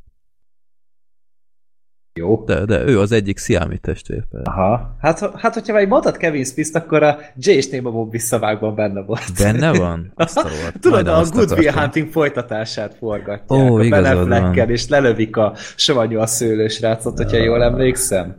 Jó. 2.17 2.43
De, 2.43 2.65
de 2.65 2.87
ő 2.87 2.99
az 2.99 3.11
egyik 3.11 3.37
Siami 3.37 3.77
testvér. 3.77 4.25
persze. 4.27 4.51
Aha. 4.51 4.95
Hát, 4.99 5.19
ha- 5.19 5.37
hát 5.37 5.53
hogyha 5.53 5.73
már 5.73 5.87
mondtad 5.87 6.17
Kevin 6.17 6.43
Smith-t, 6.43 6.75
akkor 6.75 7.03
a 7.03 7.17
Jay 7.35 7.55
és 7.55 7.69
Néma 7.69 7.91
Bob 7.91 8.11
visszavágban 8.11 8.75
benne 8.75 9.01
volt. 9.01 9.33
Benne 9.41 9.77
van? 9.77 10.11
Azt 10.15 10.37
a. 10.37 10.49
Tudod, 10.79 11.07
a 11.07 11.17
azt 11.17 11.33
Good 11.33 11.51
Will. 11.51 11.71
Hunting 11.71 12.11
folytatását 12.11 12.93
forgatják. 12.93 13.51
Ó, 13.51 13.75
a 13.75 13.77
Ben 13.77 13.85
igazad 13.85 14.27
van. 14.27 14.69
és 14.69 14.87
lelövik 14.87 15.37
a 15.37 15.53
savanyú 15.75 16.19
a 16.19 16.25
szőlős 16.25 16.81
rácot, 16.81 17.17
hogyha 17.17 17.37
jól 17.37 17.63
emlékszem. 17.63 18.35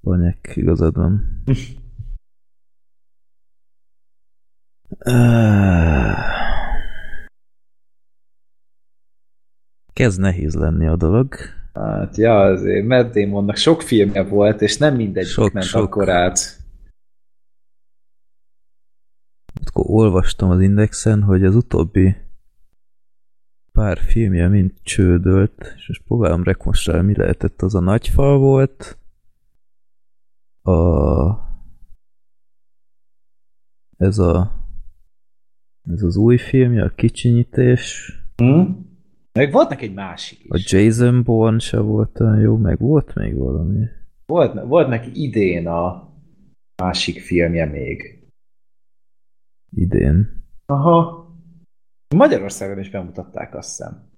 Banyek, 0.00 0.52
igazad 0.54 0.94
van. 0.94 1.42
Kezd 9.98 10.20
nehéz 10.20 10.54
lenni 10.54 10.86
a 10.86 10.96
dolog. 10.96 11.34
Hát, 11.72 12.16
ja, 12.16 12.40
azért 12.40 12.86
Matt 12.86 13.14
Damonnak 13.14 13.56
sok 13.56 13.82
filmje 13.82 14.22
volt, 14.22 14.60
és 14.60 14.76
nem 14.76 14.96
mindegyik 14.96 15.30
Sok, 15.30 15.52
ment 15.52 15.66
sok. 15.66 15.82
akkor 15.82 16.08
át. 16.08 16.38
Akkor 19.64 19.84
olvastam 19.88 20.50
az 20.50 20.60
Indexen, 20.60 21.22
hogy 21.22 21.44
az 21.44 21.54
utóbbi 21.54 22.16
pár 23.72 23.98
filmje 23.98 24.48
mind 24.48 24.72
csődölt, 24.82 25.72
és 25.76 25.88
most 25.88 26.02
próbálom 26.02 26.42
rekonstruálni, 26.42 27.06
mi 27.06 27.16
lehetett. 27.16 27.62
Az 27.62 27.74
a 27.74 27.80
nagyfal 27.80 28.38
volt, 28.38 28.98
a... 30.62 30.72
ez 33.96 34.18
a 34.18 34.52
ez 35.90 36.02
az 36.02 36.16
új 36.16 36.36
filmje, 36.36 36.84
a 36.84 36.94
kicsinyítés, 36.94 38.12
Hm? 38.36 38.86
Meg 39.38 39.52
volt 39.52 39.68
neki 39.68 39.84
egy 39.84 39.94
másik 39.94 40.44
a 40.48 40.56
is. 40.56 40.72
Jason 40.72 41.22
Bourne 41.22 41.58
se 41.58 41.80
volt 41.80 42.20
olyan 42.20 42.40
jó, 42.40 42.56
meg 42.56 42.78
volt 42.78 43.14
még 43.14 43.36
valami. 43.36 43.86
Volt, 44.26 44.66
volt 44.66 44.88
neki 44.88 45.10
idén 45.14 45.66
a 45.66 46.12
másik 46.82 47.20
filmje 47.20 47.64
még. 47.64 48.24
Idén. 49.70 50.44
Aha. 50.66 51.26
Magyarországon 52.16 52.78
is 52.78 52.90
bemutatták, 52.90 53.54
azt 53.54 53.68
hiszem. 53.68 54.10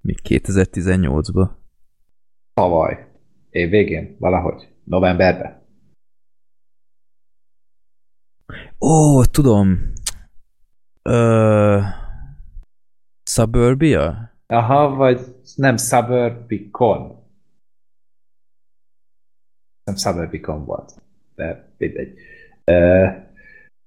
Még 0.00 0.18
2018-ban. 0.22 1.50
Tavaly. 2.54 3.06
Év 3.50 3.70
végén, 3.70 4.16
valahogy. 4.18 4.68
Novemberben. 4.84 5.62
Ó, 8.78 9.24
tudom. 9.24 9.92
Ö... 11.02 11.80
Suburbia? 13.38 14.32
Aha, 14.46 14.94
vagy 14.94 15.20
nem 15.54 15.76
Suburbicon. 15.76 17.16
Nem 19.84 19.96
Suburbicon 19.96 20.64
volt. 20.64 20.92
De 21.34 21.72
mindegy. 21.76 22.18
Uh, 22.64 23.08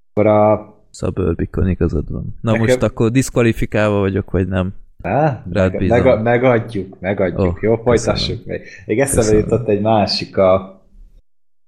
akkor 0.09 0.27
a... 0.27 0.75
Suburbicon 0.91 1.69
igazad 1.69 2.11
van. 2.11 2.37
Na 2.41 2.51
Nekem- 2.51 2.67
most 2.67 2.81
akkor 2.81 3.11
diszkvalifikálva 3.11 3.99
vagyok, 3.99 4.31
vagy 4.31 4.47
nem? 4.47 4.73
Rád 5.01 5.47
meg, 5.47 5.87
meg, 5.87 6.21
megadjuk, 6.21 6.99
megadjuk. 6.99 7.55
Oh, 7.55 7.61
Jó, 7.61 7.75
folytassuk 7.75 8.45
még. 8.45 8.61
Még 8.85 8.99
eszembe 8.99 9.37
jutott 9.37 9.67
egy 9.67 9.81
másik, 9.81 10.37
a 10.37 10.81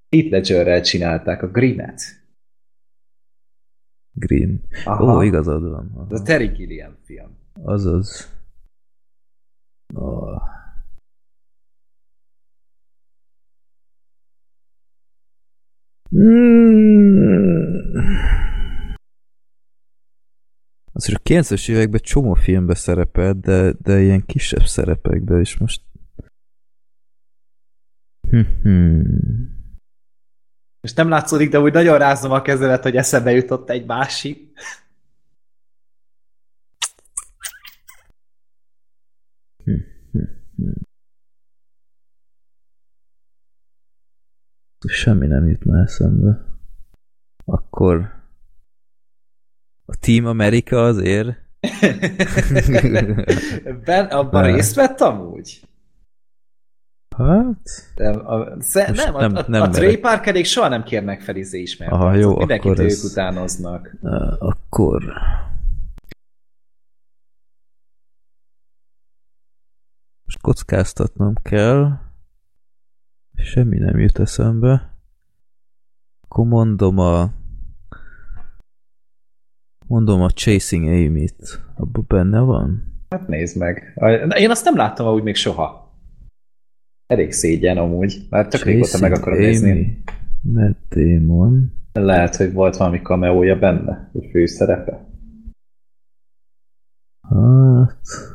Heath 0.09 0.31
Ledgerrel 0.31 0.81
csinálták 0.81 1.43
a 1.43 1.47
Greenet. 1.47 2.01
Green. 4.11 4.61
Aha. 4.85 5.15
Ó, 5.15 5.21
igazad 5.21 5.69
van. 5.69 6.07
Ez 6.11 6.19
a 6.19 6.23
Terry 6.23 6.47
Gilliam 6.47 6.95
film. 7.03 7.32
Azaz. 7.61 8.31
Oh. 9.93 10.41
Mm. 16.15 17.53
Azért 20.91 21.19
a 21.19 21.21
90-es 21.23 21.69
években 21.69 21.99
csomó 22.03 22.33
filmbe 22.33 22.75
szerepelt, 22.75 23.39
de, 23.39 23.73
de 23.81 24.01
ilyen 24.01 24.25
kisebb 24.25 24.65
szerepekben 24.65 25.39
is 25.39 25.57
most... 25.57 25.81
Hmm. 28.29 29.61
És 30.81 30.93
nem 30.93 31.09
látszódik, 31.09 31.49
de 31.49 31.59
úgy 31.59 31.73
nagyon 31.73 31.97
rázom 31.97 32.31
a 32.31 32.41
kezemet, 32.41 32.83
hogy 32.83 32.95
eszembe 32.95 33.31
jutott 33.31 33.69
egy 33.69 33.85
másik. 33.85 34.51
Semmi 44.87 45.27
nem 45.27 45.47
jut 45.47 45.65
már 45.65 45.81
eszembe. 45.83 46.45
Akkor... 47.45 48.21
A 49.85 49.95
Team 49.99 50.25
America 50.25 50.83
azért? 50.85 51.37
Ben 53.85 54.05
abban 54.05 54.41
Ne. 54.43 54.51
részt 54.53 54.75
vett 54.75 54.99
amúgy? 55.01 55.67
Hát... 57.17 57.69
Nem, 57.95 58.27
a, 58.27 58.61
sze, 58.61 58.91
nem, 58.91 59.15
a, 59.15 59.19
nem- 59.19 59.35
a, 59.35 59.43
nem 59.47 59.61
a 59.61 59.65
merek. 59.65 59.71
Trey 59.71 59.97
Parkerék 59.97 60.45
soha 60.45 60.67
nem 60.67 60.83
kérnek 60.83 61.21
fel 61.21 61.35
izé 61.35 61.59
ismert. 61.61 61.91
Aha, 61.91 62.13
jó, 62.13 62.37
Mindenkit 62.37 62.71
akkor 62.71 62.83
ők 62.83 62.89
ez- 62.91 63.03
utánoznak. 63.11 63.95
Uh, 64.01 64.35
akkor... 64.39 65.13
Most 70.33 70.45
kockáztatnom 70.45 71.33
kell. 71.41 71.99
Semmi 73.35 73.77
nem 73.77 73.99
jut 73.99 74.19
eszembe. 74.19 74.97
Akkor 76.21 76.45
mondom 76.45 76.97
a... 76.97 77.31
Mondom 79.87 80.21
a 80.21 80.29
Chasing 80.29 80.87
Amy-t. 80.87 81.61
Abban 81.75 82.05
benne 82.07 82.39
van? 82.39 82.93
Hát 83.09 83.27
nézd 83.27 83.57
meg. 83.57 83.99
Én 84.37 84.49
azt 84.49 84.65
nem 84.65 84.75
láttam 84.75 85.07
amúgy 85.07 85.23
még 85.23 85.35
soha. 85.35 85.97
Elég 87.07 87.31
szégyen 87.31 87.77
amúgy. 87.77 88.27
Már 88.29 88.47
tök 88.47 88.63
régóta 88.63 88.99
meg 88.99 89.11
akarom 89.11 89.39
nézni. 89.39 90.03
Matt 90.41 90.95
Damon. 90.95 91.73
Lehet, 91.91 92.35
hogy 92.35 92.53
volt 92.53 92.77
valami 92.77 93.01
kameója 93.01 93.59
benne, 93.59 94.09
hogy 94.11 94.27
főszerepe. 94.31 95.09
Hát... 97.21 98.32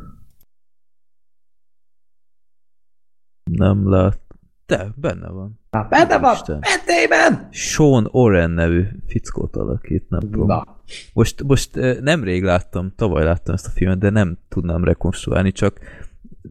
Nem 3.59 3.91
lát. 3.91 4.19
De, 4.67 4.89
benne 4.95 5.29
van. 5.29 5.61
Na, 5.71 5.87
benne 5.91 6.19
van! 6.19 6.37
Damon! 6.87 7.49
Sean 7.51 8.09
Oren 8.11 8.51
nevű 8.51 8.85
fickót 9.07 9.57
alakít, 9.57 10.09
nem 10.09 10.21
tudom. 10.21 10.47
Na, 10.47 10.65
Most, 11.13 11.43
most 11.43 11.71
nemrég 12.01 12.43
láttam, 12.43 12.93
tavaly 12.97 13.25
láttam 13.25 13.55
ezt 13.55 13.67
a 13.67 13.71
filmet, 13.71 13.99
de 13.99 14.11
nem 14.11 14.39
tudnám 14.49 14.85
rekonstruálni, 14.85 15.53
csak 15.53 15.79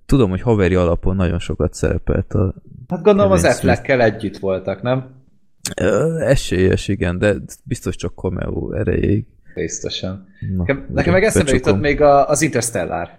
tudom, 0.05 0.29
hogy 0.29 0.41
haveri 0.41 0.75
alapon 0.75 1.15
nagyon 1.15 1.39
sokat 1.39 1.73
szerepelt 1.73 2.33
a 2.33 2.53
hát 2.87 3.01
gondolom 3.01 3.31
az. 3.31 3.43
Affleckkel 3.43 4.01
együtt 4.01 4.37
voltak, 4.37 4.81
nem? 4.81 5.15
Esélyes, 6.19 6.87
igen, 6.87 7.17
de 7.17 7.35
biztos 7.63 7.95
csak 7.95 8.13
cameo 8.15 8.71
erejéig. 8.71 9.25
Biztosan. 9.55 10.27
Na, 10.55 10.57
Nekem, 10.57 10.85
nekem 10.93 11.13
meg 11.13 11.23
eszembe 11.23 11.51
jutott 11.53 11.79
még 11.79 12.01
a, 12.01 12.29
az 12.29 12.41
Interstellar. 12.41 13.09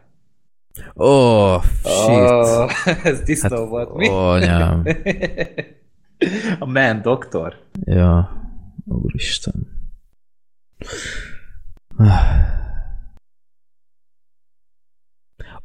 Ó, 0.97 1.07
oh, 1.07 1.63
shit. 1.83 2.09
Oh, 2.09 2.71
ez 3.07 3.21
tisztó 3.21 3.57
Hát, 3.57 3.69
volt. 3.69 3.95
Mi? 3.95 4.09
anyám. 4.09 4.85
a 6.59 6.65
Man 6.65 7.03
Doktor. 7.03 7.55
Ja, 7.85 8.31
úristen. 8.85 9.77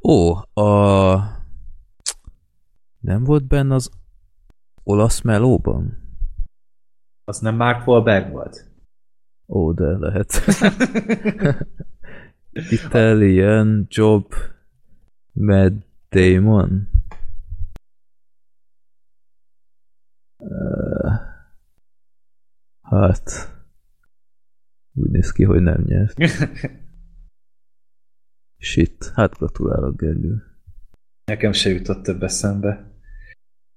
Ó, 0.03 0.35
a... 0.63 1.41
Nem 2.99 3.23
volt 3.23 3.47
benne 3.47 3.75
az 3.75 3.89
olasz 4.83 5.21
melóban? 5.21 5.97
Az 7.23 7.39
nem 7.39 7.55
Mark 7.55 7.87
Wahlberg 7.87 8.31
volt? 8.31 8.71
Ó, 9.47 9.71
de 9.73 9.97
lehet. 9.97 10.41
Italian 12.69 13.85
Job 13.89 14.33
Matt 15.33 15.85
Damon. 16.09 16.89
Uh, 20.37 21.11
hát 22.81 23.51
úgy 24.93 25.09
néz 25.09 25.31
ki, 25.31 25.43
hogy 25.43 25.61
nem 25.61 25.81
nyert. 25.81 26.17
Shit, 28.57 29.11
hát 29.15 29.37
gratulálok, 29.37 29.97
Gergő. 29.97 30.43
Nekem 31.25 31.51
se 31.51 31.69
jutott 31.69 32.03
több 32.03 32.23
eszembe. 32.23 32.91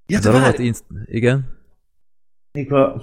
Ja, 0.07 0.19
Ez 0.19 0.27
a 0.27 0.31
rohadt 0.31 0.59
inst... 0.59 0.85
Igen? 1.05 1.61
Mikor... 2.53 3.03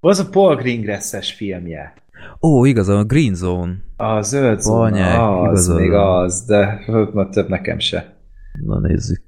Az 0.00 0.18
a 0.18 0.28
Paul 0.30 0.56
Greengrass-es 0.56 1.34
filmje. 1.34 2.03
Ó, 2.42 2.64
igazán, 2.64 2.96
a 2.96 3.04
Green 3.04 3.34
Zone. 3.34 3.74
A 3.96 4.22
zöld 4.22 4.62
Banyák, 4.64 5.14
zóna, 5.14 5.40
az, 5.40 5.64
igazad 5.64 5.80
még 5.80 5.92
az, 5.92 6.44
de 6.44 6.84
ma 7.12 7.28
több 7.28 7.48
nekem 7.48 7.78
se. 7.78 8.16
Na 8.64 8.80
nézzük. 8.80 9.22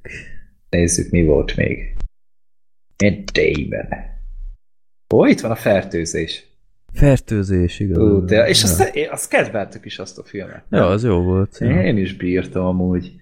Nézzük, 0.70 1.10
mi 1.10 1.24
volt 1.24 1.56
még. 1.56 1.96
Matt 3.04 3.30
Damon. 3.30 3.86
Ó, 5.14 5.26
itt 5.26 5.40
van 5.40 5.50
a 5.50 5.54
fertőzés. 5.54 6.44
Fertőzés, 6.92 7.80
igaz. 7.80 7.98
Ú, 7.98 8.24
de, 8.24 8.48
és 8.48 8.62
ja. 8.62 8.68
azt, 8.68 8.94
én- 8.94 9.08
azt 9.10 9.28
kedveltük 9.28 9.84
is 9.84 9.98
azt 9.98 10.18
a 10.18 10.22
filmet. 10.24 10.64
ja, 10.70 10.86
az 10.86 11.04
jó 11.04 11.22
volt. 11.22 11.58
Ja. 11.58 11.82
Én 11.82 11.96
is 11.96 12.16
bírtam 12.16 12.64
amúgy. 12.64 13.12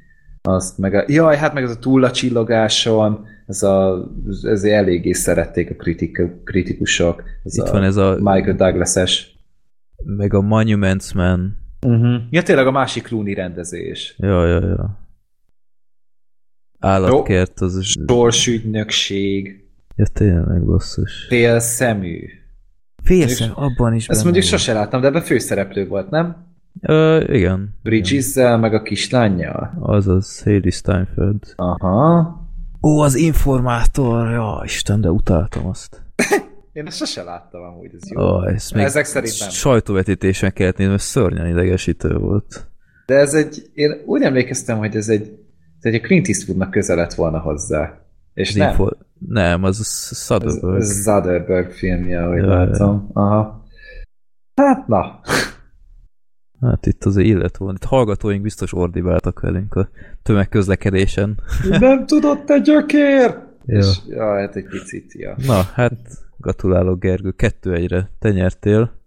Azt 0.42 0.78
meg 0.78 0.94
a, 0.94 1.04
jaj, 1.06 1.36
hát 1.36 1.54
meg 1.54 1.64
az 1.64 1.70
a 1.70 1.78
túl 1.78 2.04
a 2.04 2.10
csillogáson, 2.10 3.26
ez 3.46 3.62
a, 3.62 4.08
ez 4.42 4.64
eléggé 4.64 5.12
szerették 5.12 5.70
a 5.70 5.74
kritik, 5.74 6.22
kritikusok. 6.44 7.22
Ez 7.44 7.56
Itt 7.56 7.64
a 7.64 7.72
van 7.72 7.82
ez 7.82 7.96
a, 7.96 8.14
Michael 8.20 8.56
Douglas-es. 8.56 9.33
Meg 10.05 10.34
a 10.34 10.40
Monuments 10.40 11.12
Man. 11.12 11.56
Uh-huh. 11.86 12.14
Ja, 12.31 12.42
tényleg 12.42 12.66
a 12.66 12.70
másik 12.70 13.02
Clooney 13.02 13.34
rendezés. 13.34 14.14
Ja, 14.18 14.47
ja, 14.47 14.60
ja. 14.66 14.98
Állatkert, 16.78 17.60
az... 17.60 17.84
Sorsügynökség, 18.06 19.64
Ja, 19.97 20.06
tényleg, 20.06 20.64
basszus. 20.64 21.24
fél 21.28 21.58
szemű. 21.58 22.28
Félszem, 23.02 23.50
abban 23.55 23.94
is 23.94 24.08
Ezt 24.08 24.24
mondjuk 24.24 24.44
volt. 24.44 24.56
sose 24.60 24.73
láttam, 24.73 25.00
de 25.00 25.06
ebben 25.06 25.23
főszereplő 25.23 25.86
volt, 25.86 26.10
nem? 26.10 26.52
Ö, 26.81 27.24
igen. 27.32 27.74
Bridges-zel, 27.82 28.58
meg 28.58 28.74
a 28.74 28.82
kislányjal. 28.82 29.74
Azaz, 29.81 30.42
Haley 30.42 30.70
Steinfeld. 30.70 31.52
Aha. 31.56 32.36
Ó, 32.82 33.00
az 33.00 33.14
informátor! 33.14 34.31
Ja, 34.31 34.60
Isten, 34.64 35.00
de 35.00 35.10
utáltam 35.10 35.66
azt. 35.66 36.02
Én 36.74 36.86
ezt 36.86 36.96
sose 36.98 37.22
láttam 37.22 37.62
amúgy, 37.62 37.90
ez 37.94 38.10
jó. 38.10 38.20
Ó, 38.22 38.46
ezt 38.46 38.74
még 38.74 38.84
Ezek 38.84 39.04
szerint 39.04 39.40
nem. 39.40 39.48
sajtóvetítésen 39.48 40.52
kellett 40.52 40.76
nézni, 40.76 40.92
mert 40.92 41.04
szörnyen 41.04 41.46
idegesítő 41.46 42.16
volt. 42.16 42.66
De 43.06 43.14
ez 43.14 43.34
egy, 43.34 43.70
én 43.74 44.02
úgy 44.06 44.22
emlékeztem, 44.22 44.78
hogy 44.78 44.96
ez 44.96 45.08
egy, 45.08 45.22
ez 45.80 45.92
egy 45.92 46.00
Clint 46.00 46.28
Eastwoodnak 46.28 46.70
közel 46.70 46.96
lett 46.96 47.14
volna 47.14 47.38
hozzá. 47.38 47.98
És 48.34 48.48
Az 48.48 48.54
nem, 48.54 48.68
info... 48.70 48.88
Nem, 49.28 49.64
az 49.64 49.78
a 49.78 49.80
ez, 49.80 50.18
Soderbergh. 50.24 50.76
ez 50.76 51.02
Soderbergh 51.02 51.70
filmje, 51.70 52.24
ahogy 52.24 52.38
Ja, 52.42 52.46
látom. 52.46 53.10
Aha. 53.12 53.64
Hát 54.54 54.86
na. 54.86 55.20
Hát 56.60 56.86
itt 56.86 57.04
azért 57.04 57.26
illet 57.26 57.56
volna. 57.56 57.74
Itt 57.76 57.84
hallgatóink 57.88 58.42
biztos 58.42 58.72
ordibáltak 58.72 59.40
velünk 59.40 59.74
a 59.74 59.88
tömegközlekedésen. 60.22 61.40
Nem 61.68 62.06
tudott 62.06 62.50
egy 62.50 62.62
gyökér! 62.62 63.38
Ja. 63.66 63.78
És, 63.78 63.98
ja, 64.08 64.34
hát 64.40 64.56
egy 64.56 64.66
picit, 64.66 65.12
ja. 65.12 65.36
Na, 65.46 65.62
hát 65.74 65.92
gratulálok 66.44 67.00
Gergő, 67.00 67.31
kettő 67.32 67.74
egyre. 67.74 68.10
Te 68.18 68.31
nyertél. 68.31 69.00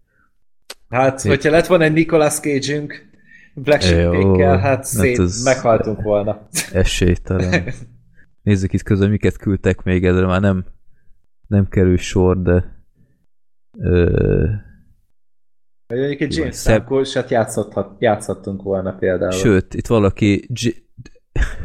Hát, 0.89 1.19
Szép. 1.19 1.31
hogyha 1.31 1.49
lett 1.49 1.65
volna 1.67 1.83
egy 1.83 1.93
Nicolas 1.93 2.39
Cage-ünk, 2.39 3.09
Black 3.53 3.81
Sheep-ékkel, 3.81 4.51
hát 4.57 4.61
hát 4.61 4.83
szét, 4.83 5.19
ez- 5.19 5.43
meghaltunk 5.43 6.01
volna. 6.01 6.47
Esélytelen. 6.73 7.63
Nézzük 8.43 8.73
itt 8.73 8.83
közben, 8.83 9.09
miket 9.09 9.37
küldtek 9.37 9.83
még, 9.83 10.05
ezre 10.05 10.25
már 10.25 10.41
nem, 10.41 10.65
nem 11.47 11.67
kerül 11.67 11.97
sor, 11.97 12.41
de 12.41 12.83
ö, 13.79 14.49
mondjuk 15.87 16.21
egy 16.21 16.35
James 16.35 16.55
Szebb- 16.55 16.85
Franco-sat 16.85 17.29
játszhattunk 17.99 18.61
volna 18.61 18.95
például. 18.95 19.31
sőt, 19.31 19.73
itt 19.73 19.87
valaki 19.87 20.47
G- 20.49 20.83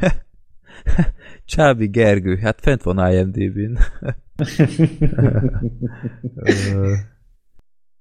Csábi 1.53 1.87
Gergő, 1.87 2.37
hát 2.37 2.59
fent 2.61 2.83
van 2.83 3.13
IMDb-n. 3.13 3.79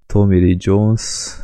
Tommy 0.08 0.40
Lee 0.40 0.56
Jones, 0.58 1.36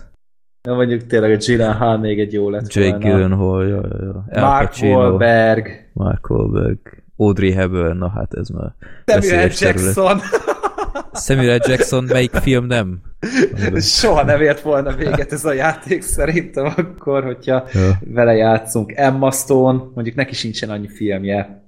Na 0.62 0.76
mondjuk 0.76 1.06
tényleg 1.06 1.32
a 1.32 1.36
Gyllenhaal 1.36 1.98
még 1.98 2.20
egy 2.20 2.34
jó 2.34 2.50
lett 2.50 2.74
Jake 2.74 2.90
volna. 2.90 3.08
Gyllenhaal, 3.08 3.68
ja, 3.68 3.82
ja, 3.90 4.26
ja. 4.32 4.42
Mark 4.42 4.74
Wahlberg, 4.82 5.90
Mark 5.94 6.30
Wahlberg, 6.30 6.80
Audrey 7.18 7.52
Hepburn, 7.52 7.98
na 7.98 8.10
hát 8.10 8.34
ez 8.34 8.50
már 8.50 8.74
Samuel. 9.06 9.50
Jackson. 9.60 10.20
Samuel. 11.26 11.60
Jackson, 11.68 12.04
melyik 12.04 12.32
film 12.32 12.66
nem? 12.66 13.02
Soha 13.80 14.24
nem 14.24 14.42
ért 14.42 14.62
volna 14.62 14.96
véget 14.96 15.32
ez 15.32 15.46
a 15.46 15.54
játék 15.54 16.02
szerintem 16.02 16.74
akkor, 16.78 17.24
hogyha 17.24 17.68
Ja. 17.74 18.00
vele 18.06 18.34
játszunk. 18.34 18.92
Emma 18.96 19.32
Stone, 19.32 19.84
mondjuk 19.94 20.16
neki 20.16 20.34
sincsen 20.34 20.70
annyi 20.70 20.88
filmje. 20.88 21.64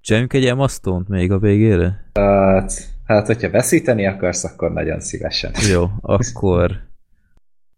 Csináljunk 0.00 0.32
egy 0.32 0.46
Emma 0.46 0.68
Stone-t 0.68 1.08
még 1.08 1.32
a 1.32 1.38
végére? 1.38 2.10
Hát, 2.14 2.72
hát, 3.04 3.26
hogyha 3.26 3.50
veszíteni 3.50 4.06
akarsz, 4.06 4.44
akkor 4.44 4.72
nagyon 4.72 5.00
szívesen. 5.00 5.52
Jó, 5.70 5.86
akkor 6.00 6.86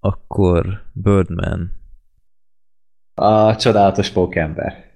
akkor 0.01 0.83
Birdman. 0.93 1.73
A 3.15 3.57
csodálatos 3.57 4.11
pókember. 4.11 4.89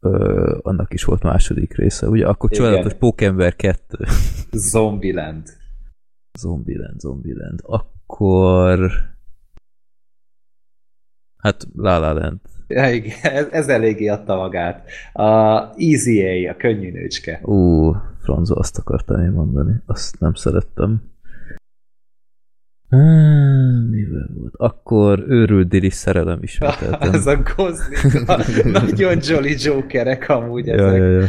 Ö, 0.00 0.58
annak 0.62 0.92
is 0.92 1.04
volt 1.04 1.22
második 1.22 1.76
része, 1.76 2.08
ugye? 2.08 2.26
Akkor 2.26 2.52
Igen. 2.52 2.64
csodálatos 2.64 2.94
Pókember 2.98 3.56
2. 3.56 3.98
Zombieland. 4.50 5.48
Zombieland, 6.38 7.00
Zombieland. 7.00 7.60
Akkor... 7.62 8.90
Hát 11.36 11.66
La 11.74 11.98
La 11.98 12.12
Land. 12.12 12.40
Ja, 12.66 12.90
igen, 12.90 13.12
ez, 13.22 13.46
ez 13.50 13.68
eléggé 13.68 14.06
adta 14.06 14.36
magát. 14.36 14.90
A 15.12 15.28
Easy 15.76 16.46
A, 16.46 16.50
a 16.50 16.56
könnyű 16.56 16.90
nőcske. 16.90 17.40
Ú, 17.42 17.92
Franzo, 18.18 18.58
azt 18.58 18.78
akartam 18.78 19.20
én 19.20 19.30
mondani. 19.30 19.72
Azt 19.86 20.20
nem 20.20 20.34
szerettem. 20.34 21.02
Ah, 22.88 23.88
mivel 23.90 24.28
volt? 24.34 24.54
Akkor 24.56 25.24
őrült 25.28 25.68
Dili 25.68 25.90
szerelem 25.90 26.42
ismételtem. 26.42 27.12
ez 27.14 27.26
a 27.26 27.42
Gosling, 27.56 28.26
nagyon 28.90 29.18
jolly 29.22 29.54
jokerek 29.58 30.28
amúgy 30.28 30.66
ja, 30.66 30.74
ezek. 30.74 30.98
ja, 30.98 31.10
ja. 31.10 31.26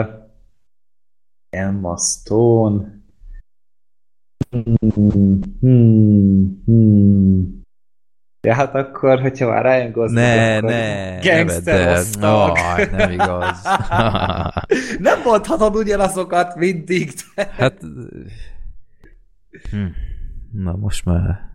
Uh, 0.00 0.06
Emma 1.50 1.96
Stone. 1.96 3.00
Hmm, 4.50 5.40
hmm, 5.60 6.62
hmm. 6.64 7.61
Ja, 8.46 8.54
hát 8.54 8.74
akkor, 8.74 9.20
hogyha 9.20 9.48
már 9.48 9.64
Ryan 9.64 9.92
Gosling, 9.92 10.18
Ne, 10.18 10.56
akkor 10.56 10.70
ne, 10.70 11.18
Gangster 11.20 12.04
ne. 12.18 12.28
Aj, 12.28 12.88
nem 12.90 13.10
igaz. 13.10 13.62
Nem 14.98 15.20
mondhatod 15.24 15.76
ugyanazokat 15.76 16.56
mindig. 16.56 17.12
De... 17.34 17.52
hát... 17.56 17.80
Hm. 19.70 19.86
Na, 20.52 20.76
most 20.76 21.04
már... 21.04 21.50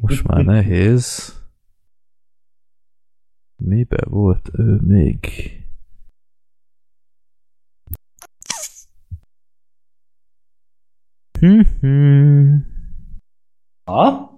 Most 0.00 0.26
már 0.26 0.44
nehéz. 0.44 1.34
Mibe 3.56 4.04
volt 4.04 4.50
ő 4.52 4.78
még? 4.80 5.26
Hm-hm. 11.40 12.56
Ha? 13.84 14.31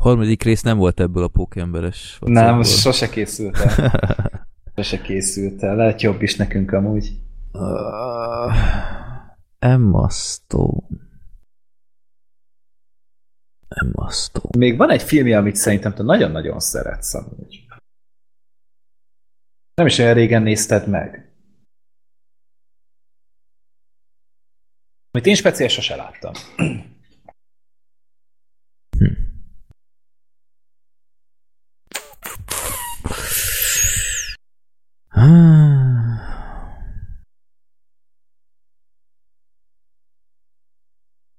Harmadik 0.00 0.42
rész 0.42 0.62
nem 0.62 0.78
volt 0.78 1.00
ebből 1.00 1.22
a 1.22 1.28
pókemberes. 1.28 2.18
Nem, 2.20 2.62
sose 2.62 3.08
készült 3.08 3.56
el. 3.56 4.08
Sose 4.76 5.00
készült 5.00 5.62
el. 5.62 5.76
Lehet 5.76 6.02
jobb 6.02 6.22
is 6.22 6.36
nekünk 6.36 6.72
amúgy. 6.72 7.20
Uh, 7.52 8.54
Emma 9.58 10.08
Stone. 10.08 10.86
Emma 13.68 14.10
Stone. 14.10 14.58
Még 14.58 14.76
van 14.76 14.90
egy 14.90 15.02
filmje, 15.02 15.38
amit 15.38 15.56
szerintem 15.56 15.94
te 15.94 16.02
nagyon-nagyon 16.02 16.60
szeretsz 16.60 17.14
amúgy. 17.14 17.66
Nem 19.74 19.86
is 19.86 19.98
olyan 19.98 20.14
régen 20.14 20.42
nézted 20.42 20.88
meg. 20.88 21.34
Amit 25.10 25.26
én 25.26 25.34
speciál 25.34 25.68
sose 25.68 25.96
láttam. 25.96 26.32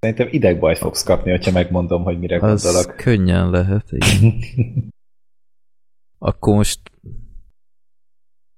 Szerintem 0.02 0.28
idegbajt 0.32 0.78
fogsz 0.78 1.04
kapni, 1.04 1.32
hogyha 1.32 1.52
megmondom, 1.52 2.04
hogy 2.04 2.20
mire 2.20 2.40
Az 2.40 2.64
gondolok. 2.64 2.96
könnyen 2.96 3.50
lehet, 3.50 3.86
igen. 3.92 4.34
Akkor 6.18 6.56
most 6.56 6.80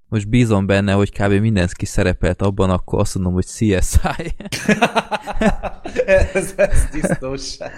most 0.07 0.29
bízom 0.29 0.65
benne, 0.65 0.93
hogy 0.93 1.11
kb. 1.11 1.31
mindenki 1.31 1.85
szerepelt 1.85 2.41
abban, 2.41 2.69
akkor 2.69 2.99
azt 2.99 3.15
mondom, 3.15 3.33
hogy 3.33 3.45
CSI. 3.45 4.35
ez, 6.05 6.53
ez 6.57 6.89
tisztóság. 6.91 7.71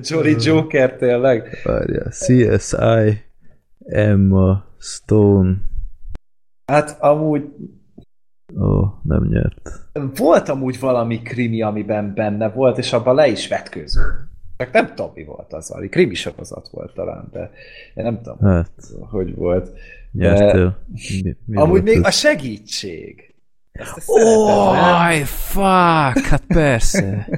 Jolly 0.00 0.36
Joker 0.38 0.96
tényleg. 0.96 1.60
Várja, 1.64 2.10
CSI, 2.10 3.22
Emma 3.84 4.64
Stone. 4.78 5.56
Hát 6.64 7.00
amúgy 7.00 7.44
Ó, 8.56 8.84
nem 9.02 9.24
nyert. 9.28 9.70
volt 10.16 10.48
amúgy 10.48 10.80
valami 10.80 11.22
krimi, 11.22 11.62
amiben 11.62 12.12
benne 12.14 12.48
volt, 12.48 12.78
és 12.78 12.92
abban 12.92 13.14
le 13.14 13.26
is 13.28 13.48
vetkőző. 13.48 14.00
Csak 14.56 14.72
nem 14.72 14.86
tudom, 14.94 15.10
mi 15.14 15.24
volt 15.24 15.52
az, 15.52 15.68
valami 15.68 15.88
krimi 15.88 16.14
sorozat 16.14 16.68
volt 16.70 16.94
talán, 16.94 17.28
de 17.32 17.50
én 17.94 18.04
nem 18.04 18.20
tudom, 18.22 18.38
Hát, 18.50 18.70
hogy 19.10 19.34
volt. 19.34 19.70
nyertél. 20.12 20.78
Mi, 21.22 21.36
mi 21.44 21.56
Amúgy 21.56 21.70
volt 21.70 21.82
még 21.84 21.96
ez? 21.96 22.04
a 22.06 22.10
segítség. 22.10 23.34
Nem? 23.72 23.86
Oj, 24.06 25.22
fuck, 25.24 26.26
hát 26.26 26.42
persze. 26.46 27.28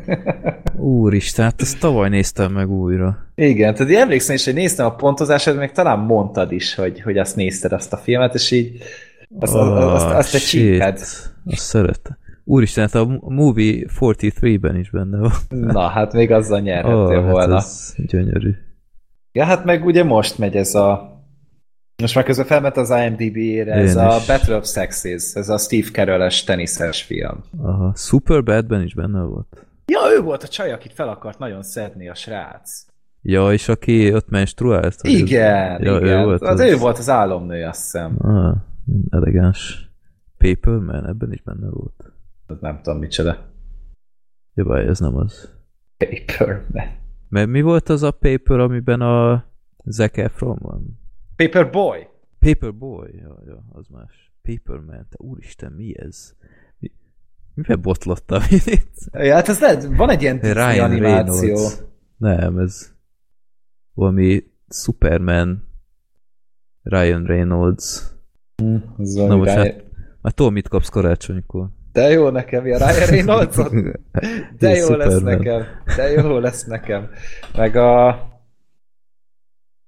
Úristen, 0.77 1.45
hát 1.45 1.61
ezt 1.61 1.81
tavaly 1.81 2.09
néztem 2.09 2.53
meg 2.53 2.71
újra. 2.71 3.27
Igen, 3.35 3.75
tehát 3.75 3.93
én 3.93 3.99
emlékszem 4.01 4.35
is, 4.35 4.45
hogy 4.45 4.55
néztem 4.55 4.87
a 4.87 4.95
pontozását, 4.95 5.57
még 5.57 5.71
talán 5.73 5.99
mondtad 5.99 6.53
is, 6.53 6.75
hogy, 6.75 7.01
hogy 7.01 7.19
azt 7.19 7.37
nézted 7.37 7.73
azt 7.73 7.93
a 7.93 7.97
filmet, 7.97 8.35
és 8.35 8.51
így 8.51 8.83
azt, 9.39 9.55
azt, 9.55 9.71
azt, 9.71 10.05
azt 10.05 10.33
te 10.33 10.39
Ah, 10.39 10.43
csíped. 10.43 10.99
Azt 10.99 11.37
szerettem. 11.45 12.19
Úristen, 12.45 12.85
hát 12.85 12.95
a 12.95 13.05
Movie 13.21 13.87
43-ben 14.01 14.77
is 14.77 14.91
benne 14.91 15.19
van. 15.19 15.33
Na, 15.49 15.89
hát 15.89 16.13
még 16.13 16.31
azzal 16.31 16.61
nyerhettél 16.61 17.23
hát 17.23 17.31
volna. 17.31 17.57
ez 17.57 17.95
gyönyörű. 17.97 18.55
Ja, 19.33 19.45
hát 19.45 19.65
meg 19.65 19.85
ugye 19.85 20.05
most 20.05 20.39
megy 20.39 20.57
ez 20.57 20.75
a... 20.75 21.19
Most 22.03 22.15
már 22.15 22.25
közben 22.25 22.47
felment 22.47 22.77
az 22.77 22.91
IMDb-re 22.91 23.73
ez 23.73 23.91
Én 23.91 23.99
a 23.99 24.17
is. 24.17 24.27
Battle 24.27 24.57
of 24.57 24.67
Sexes, 24.67 25.35
ez 25.35 25.49
a 25.49 25.59
Steve 25.59 25.89
Carell-es 25.93 26.45
teniszes 26.45 27.03
film. 27.03 27.45
Aha, 27.63 27.93
Superbadben 27.97 28.83
is 28.83 28.95
benne 28.95 29.23
volt. 29.23 29.67
Ja, 29.87 30.01
ő 30.17 30.21
volt 30.23 30.43
a 30.43 30.49
csaj, 30.49 30.73
akit 30.73 30.93
fel 30.93 31.09
akart 31.09 31.39
nagyon 31.39 31.63
szedni 31.63 32.09
a 32.09 32.15
srác. 32.15 32.85
Ja, 33.23 33.53
és 33.53 33.69
aki 33.69 34.15
ott 34.15 34.29
menstruált? 34.29 34.97
Igen, 35.03 35.83
ja, 35.83 35.97
igen. 35.97 36.19
Ő 36.21 36.25
volt 36.25 36.43
az, 36.43 36.61
ő 36.61 36.77
volt 36.77 36.99
az 36.99 37.09
álomnő, 37.09 37.65
azt 37.65 37.83
hiszem. 37.83 38.17
Ah, 38.19 38.55
elegáns. 39.11 39.91
Paperman, 40.37 41.07
ebben 41.07 41.33
is 41.33 41.43
benne 41.43 41.69
volt. 41.71 42.13
Nem 42.61 42.81
tudom, 42.83 42.99
micsoda. 42.99 43.53
Ja, 44.55 44.65
bár 44.65 44.87
ez 44.87 44.99
nem 44.99 45.17
az. 45.17 45.53
Paperman. 45.97 46.99
Mert 47.29 47.49
mi 47.49 47.61
volt 47.61 47.89
az 47.89 48.03
a 48.03 48.11
paper, 48.11 48.59
amiben 48.59 49.01
a 49.01 49.45
Zac 49.85 50.19
Efron 50.19 50.59
van? 50.61 51.01
Paperboy. 51.37 52.07
Paperboy, 52.39 53.17
ja, 53.17 53.43
ja, 53.47 53.65
az 53.73 53.87
más. 53.89 54.33
Paperman, 54.43 55.07
te 55.09 55.17
úristen, 55.19 55.73
mi 55.73 55.99
ez? 55.99 56.35
Mi, 56.79 56.93
mivel 57.55 57.77
botlottam 57.77 58.43
én 58.51 58.61
itt? 58.65 58.95
Ja, 59.13 59.35
hát 59.35 59.49
ez 59.49 59.61
lehet, 59.61 59.85
van 59.97 60.11
egy 60.11 60.23
ilyen 60.23 60.39
Ryan 60.39 60.91
animáció. 60.91 61.55
Reynolds. 61.55 61.83
Nem, 62.17 62.59
ez 62.59 62.95
valami 63.95 64.45
Superman 64.69 65.69
Ryan 66.83 67.25
Reynolds. 67.25 68.15
Na 68.97 69.37
most 69.37 69.55
Ryan- 69.55 69.67
hát, 69.67 69.85
már 70.21 70.33
tudom, 70.33 70.53
mit 70.53 70.69
kapsz 70.69 70.89
karácsonykor. 70.89 71.69
De 71.93 72.11
jó 72.11 72.29
nekem, 72.29 72.67
ja, 72.67 72.77
Ryan 72.77 73.09
reynolds 73.09 73.57
De 74.59 74.77
jó 74.77 74.89
lesz 74.89 75.13
Superman. 75.13 75.39
nekem. 75.39 75.65
De 75.97 76.11
jó 76.11 76.39
lesz 76.39 76.65
nekem. 76.65 77.11
Meg 77.57 77.77
a... 77.77 78.09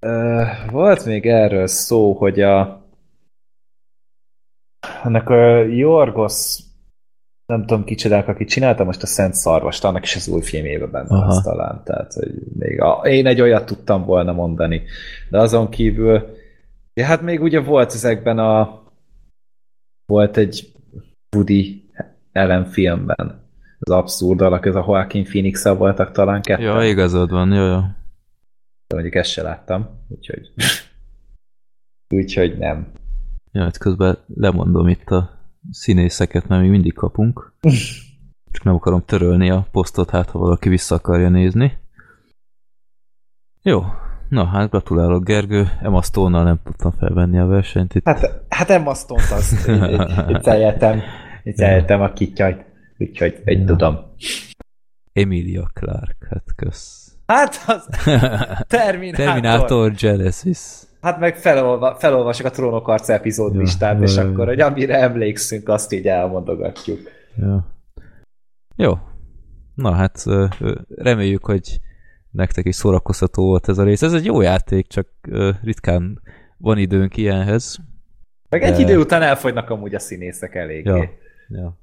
Uh, 0.07 0.71
volt 0.71 1.05
még 1.05 1.27
erről 1.27 1.67
szó, 1.67 2.13
hogy 2.13 2.41
a... 2.41 2.87
Ennek 5.05 5.29
a 5.29 5.63
Jorgos 5.63 6.59
nem 7.47 7.67
tudom 7.67 7.85
kicsodák, 7.85 8.29
aki 8.29 8.45
csinálta 8.45 8.85
most 8.85 9.03
a 9.03 9.07
Szent 9.07 9.35
Szarvast, 9.35 9.85
annak 9.85 10.03
is 10.03 10.17
az 10.17 10.29
új 10.29 10.43
filmjében 10.43 10.91
benne 10.91 11.07
Aha. 11.09 11.27
az 11.27 11.43
talán. 11.43 11.83
Tehát, 11.85 12.13
hogy 12.13 12.33
még 12.59 12.81
a, 12.81 13.01
én 13.05 13.27
egy 13.27 13.41
olyat 13.41 13.67
tudtam 13.67 14.05
volna 14.05 14.33
mondani. 14.33 14.83
De 15.31 15.39
azon 15.39 15.69
kívül, 15.69 16.37
ja, 16.95 17.05
hát 17.05 17.23
még 17.23 17.43
ugye 17.43 17.61
volt 17.61 17.93
ezekben 17.93 18.39
a 18.39 18.83
volt 20.07 20.37
egy 20.37 20.73
Woody 21.37 21.91
Allen 22.33 22.65
filmben. 22.65 23.41
Az 23.79 23.93
abszurd 23.93 24.41
alak, 24.41 24.67
ez 24.67 24.75
a 24.75 24.85
Joaquin 24.87 25.25
phoenix 25.25 25.65
voltak 25.65 26.13
talán 26.13 26.43
ketten. 26.43 26.65
Ja, 26.65 26.85
igazad 26.85 27.31
van, 27.31 27.53
jó, 27.53 27.65
jó. 27.65 27.81
De 28.87 28.95
mondjuk 28.95 29.15
ezt 29.15 29.31
se 29.31 29.43
láttam, 29.43 29.89
úgyhogy... 30.09 30.53
úgyhogy 32.15 32.59
nem. 32.59 32.93
Ja, 33.53 33.63
hát 33.63 33.79
közben 33.79 34.19
lemondom 34.35 34.89
itt 34.89 35.09
a 35.09 35.31
színészeket, 35.71 36.49
mert 36.49 36.63
mi 36.63 36.69
mindig 36.69 36.95
kapunk. 36.95 37.53
Csak 38.53 38.65
nem 38.65 38.75
akarom 38.75 39.05
törölni 39.05 39.51
a 39.51 39.67
posztot, 39.71 40.11
hát 40.11 40.31
ha 40.31 40.39
valaki 40.39 40.69
vissza 40.69 40.95
akarja 40.95 41.29
nézni. 41.29 41.79
Jó, 43.63 43.83
na 44.33 44.45
hát 44.45 44.71
gratulálok 44.71 45.25
Gergő, 45.25 45.69
Emma 45.83 46.03
stone 46.03 46.43
nem 46.43 46.61
tudtam 46.65 46.91
felvenni 46.91 47.39
a 47.39 47.47
versenyt 47.47 47.95
itt. 47.95 48.05
Hát, 48.07 48.45
hát 48.49 48.71
Emma 48.71 48.95
Stone-t 48.95 49.31
azt 49.31 49.67
vicceljetem, 50.27 51.01
vicceljetem 51.43 52.01
a 52.01 52.13
kityajt, 52.13 52.65
úgyhogy 52.99 53.41
egy 53.45 53.59
Ja. 53.59 53.67
tudom. 53.67 53.99
Emilia 55.13 55.71
Clark, 55.73 56.27
hát 56.31 56.45
kösz. 56.57 57.15
Hát 57.27 57.65
az 57.67 57.89
Terminátor. 58.67 59.25
Terminator 59.25 59.93
Genesis. 59.93 60.59
Hát 61.01 61.19
meg 61.19 61.37
felolva, 61.37 61.97
felolvasok 61.99 62.47
a 62.47 62.51
Trónok 62.51 62.89
arca 62.89 63.13
epizód 63.13 63.55
Ja, 63.55 63.61
listát, 63.61 63.97
ja, 63.97 64.03
és 64.03 64.17
ja. 64.17 64.23
akkor, 64.23 64.47
hogy 64.47 64.61
amire 64.61 64.97
emlékszünk, 64.99 65.69
azt 65.69 65.93
így 65.93 66.07
elmondogatjuk. 66.07 67.01
Ja. 67.37 67.67
Jó. 68.77 68.99
Na 69.75 69.93
hát 69.93 70.25
reméljük, 70.89 71.45
hogy 71.45 71.81
nektek 72.33 72.67
is 72.67 72.75
szórakoztató 72.75 73.45
volt 73.45 73.69
ez 73.69 73.79
a 73.79 73.85
rész. 73.85 74.03
Ez 74.03 74.13
egy 74.13 74.25
jó 74.25 74.41
játék, 74.41 74.87
csak 74.87 75.09
ritkán 75.63 76.21
van 76.57 76.79
időnk 76.79 77.17
ilyenhez. 77.17 77.79
Meg 78.49 78.63
egy 78.63 78.73
De- 78.73 78.81
idő 78.81 78.99
után 78.99 79.23
elfogynak 79.23 79.71
amúgy 79.71 79.95
a 79.95 79.99
színészek 79.99 80.55
eléggé. 80.55 80.91
Ja. 80.91 81.11
Ja. 81.49 81.79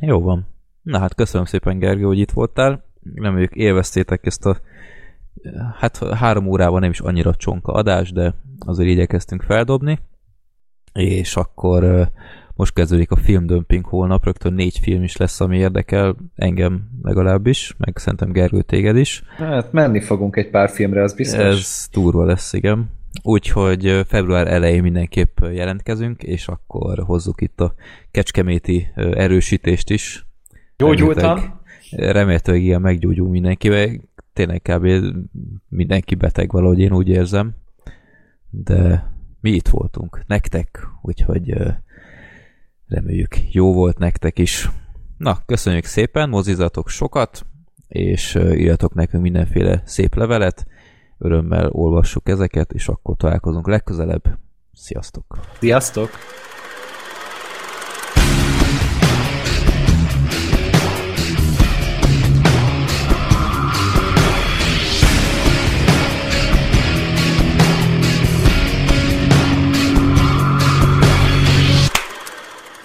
Jó 0.00 0.20
van. 0.20 0.46
Na 0.82 0.98
hát 0.98 1.14
köszönöm 1.14 1.46
szépen, 1.46 1.78
Gergő, 1.78 2.02
hogy 2.02 2.18
itt 2.18 2.30
voltál. 2.30 2.84
Reméljük 3.14 3.54
élveztétek 3.54 4.26
ezt 4.26 4.46
a 4.46 4.60
hát 5.78 5.98
három 5.98 6.46
órában 6.46 6.80
nem 6.80 6.90
is 6.90 7.00
annyira 7.00 7.34
csonka 7.34 7.72
adás, 7.72 8.12
de 8.12 8.34
azért 8.58 8.90
igyekeztünk 8.90 9.42
feldobni. 9.42 9.98
És 10.92 11.36
akkor 11.36 12.10
most 12.58 12.74
kezdődik 12.74 13.10
a 13.10 13.16
filmdömping 13.16 13.84
holnap, 13.84 14.24
rögtön 14.24 14.52
négy 14.52 14.78
film 14.78 15.02
is 15.02 15.16
lesz, 15.16 15.40
ami 15.40 15.56
érdekel 15.58 16.16
engem 16.34 16.88
legalábbis, 17.02 17.74
meg 17.76 17.96
szerintem 17.96 18.32
Gergő 18.32 18.62
téged 18.62 18.96
is. 18.96 19.22
Hát 19.36 19.72
menni 19.72 20.00
fogunk 20.00 20.36
egy 20.36 20.50
pár 20.50 20.70
filmre, 20.70 21.02
az 21.02 21.14
biztos. 21.14 21.38
Ez 21.40 21.88
durva 21.92 22.24
lesz, 22.24 22.52
igen. 22.52 22.90
Úgyhogy 23.22 24.00
február 24.06 24.46
elején 24.46 24.82
mindenképp 24.82 25.38
jelentkezünk, 25.40 26.22
és 26.22 26.48
akkor 26.48 26.98
hozzuk 26.98 27.40
itt 27.40 27.60
a 27.60 27.74
kecskeméti 28.10 28.88
erősítést 28.94 29.90
is. 29.90 30.26
Gyógyultam? 30.76 31.60
Remélhetőleg- 31.90 32.62
igen, 32.62 32.80
meggyógyul 32.80 33.28
mindenki, 33.28 33.68
mert 33.68 33.92
tényleg 34.32 34.62
kb. 34.62 34.88
mindenki 35.68 36.14
beteg 36.14 36.50
valahogy, 36.50 36.80
én 36.80 36.92
úgy 36.92 37.08
érzem. 37.08 37.54
De 38.50 39.12
mi 39.40 39.50
itt 39.50 39.68
voltunk, 39.68 40.22
nektek, 40.26 40.88
úgyhogy 41.02 41.54
reméljük 42.88 43.52
jó 43.54 43.72
volt 43.72 43.98
nektek 43.98 44.38
is. 44.38 44.70
Na, 45.16 45.38
köszönjük 45.46 45.84
szépen, 45.84 46.28
mozizatok 46.28 46.88
sokat, 46.88 47.46
és 47.88 48.34
írjatok 48.34 48.94
nekünk 48.94 49.22
mindenféle 49.22 49.82
szép 49.84 50.14
levelet, 50.14 50.66
örömmel 51.18 51.68
olvassuk 51.70 52.28
ezeket, 52.28 52.72
és 52.72 52.88
akkor 52.88 53.16
találkozunk 53.16 53.68
legközelebb. 53.68 54.38
Sziasztok! 54.72 55.38
Sziasztok! 55.58 56.10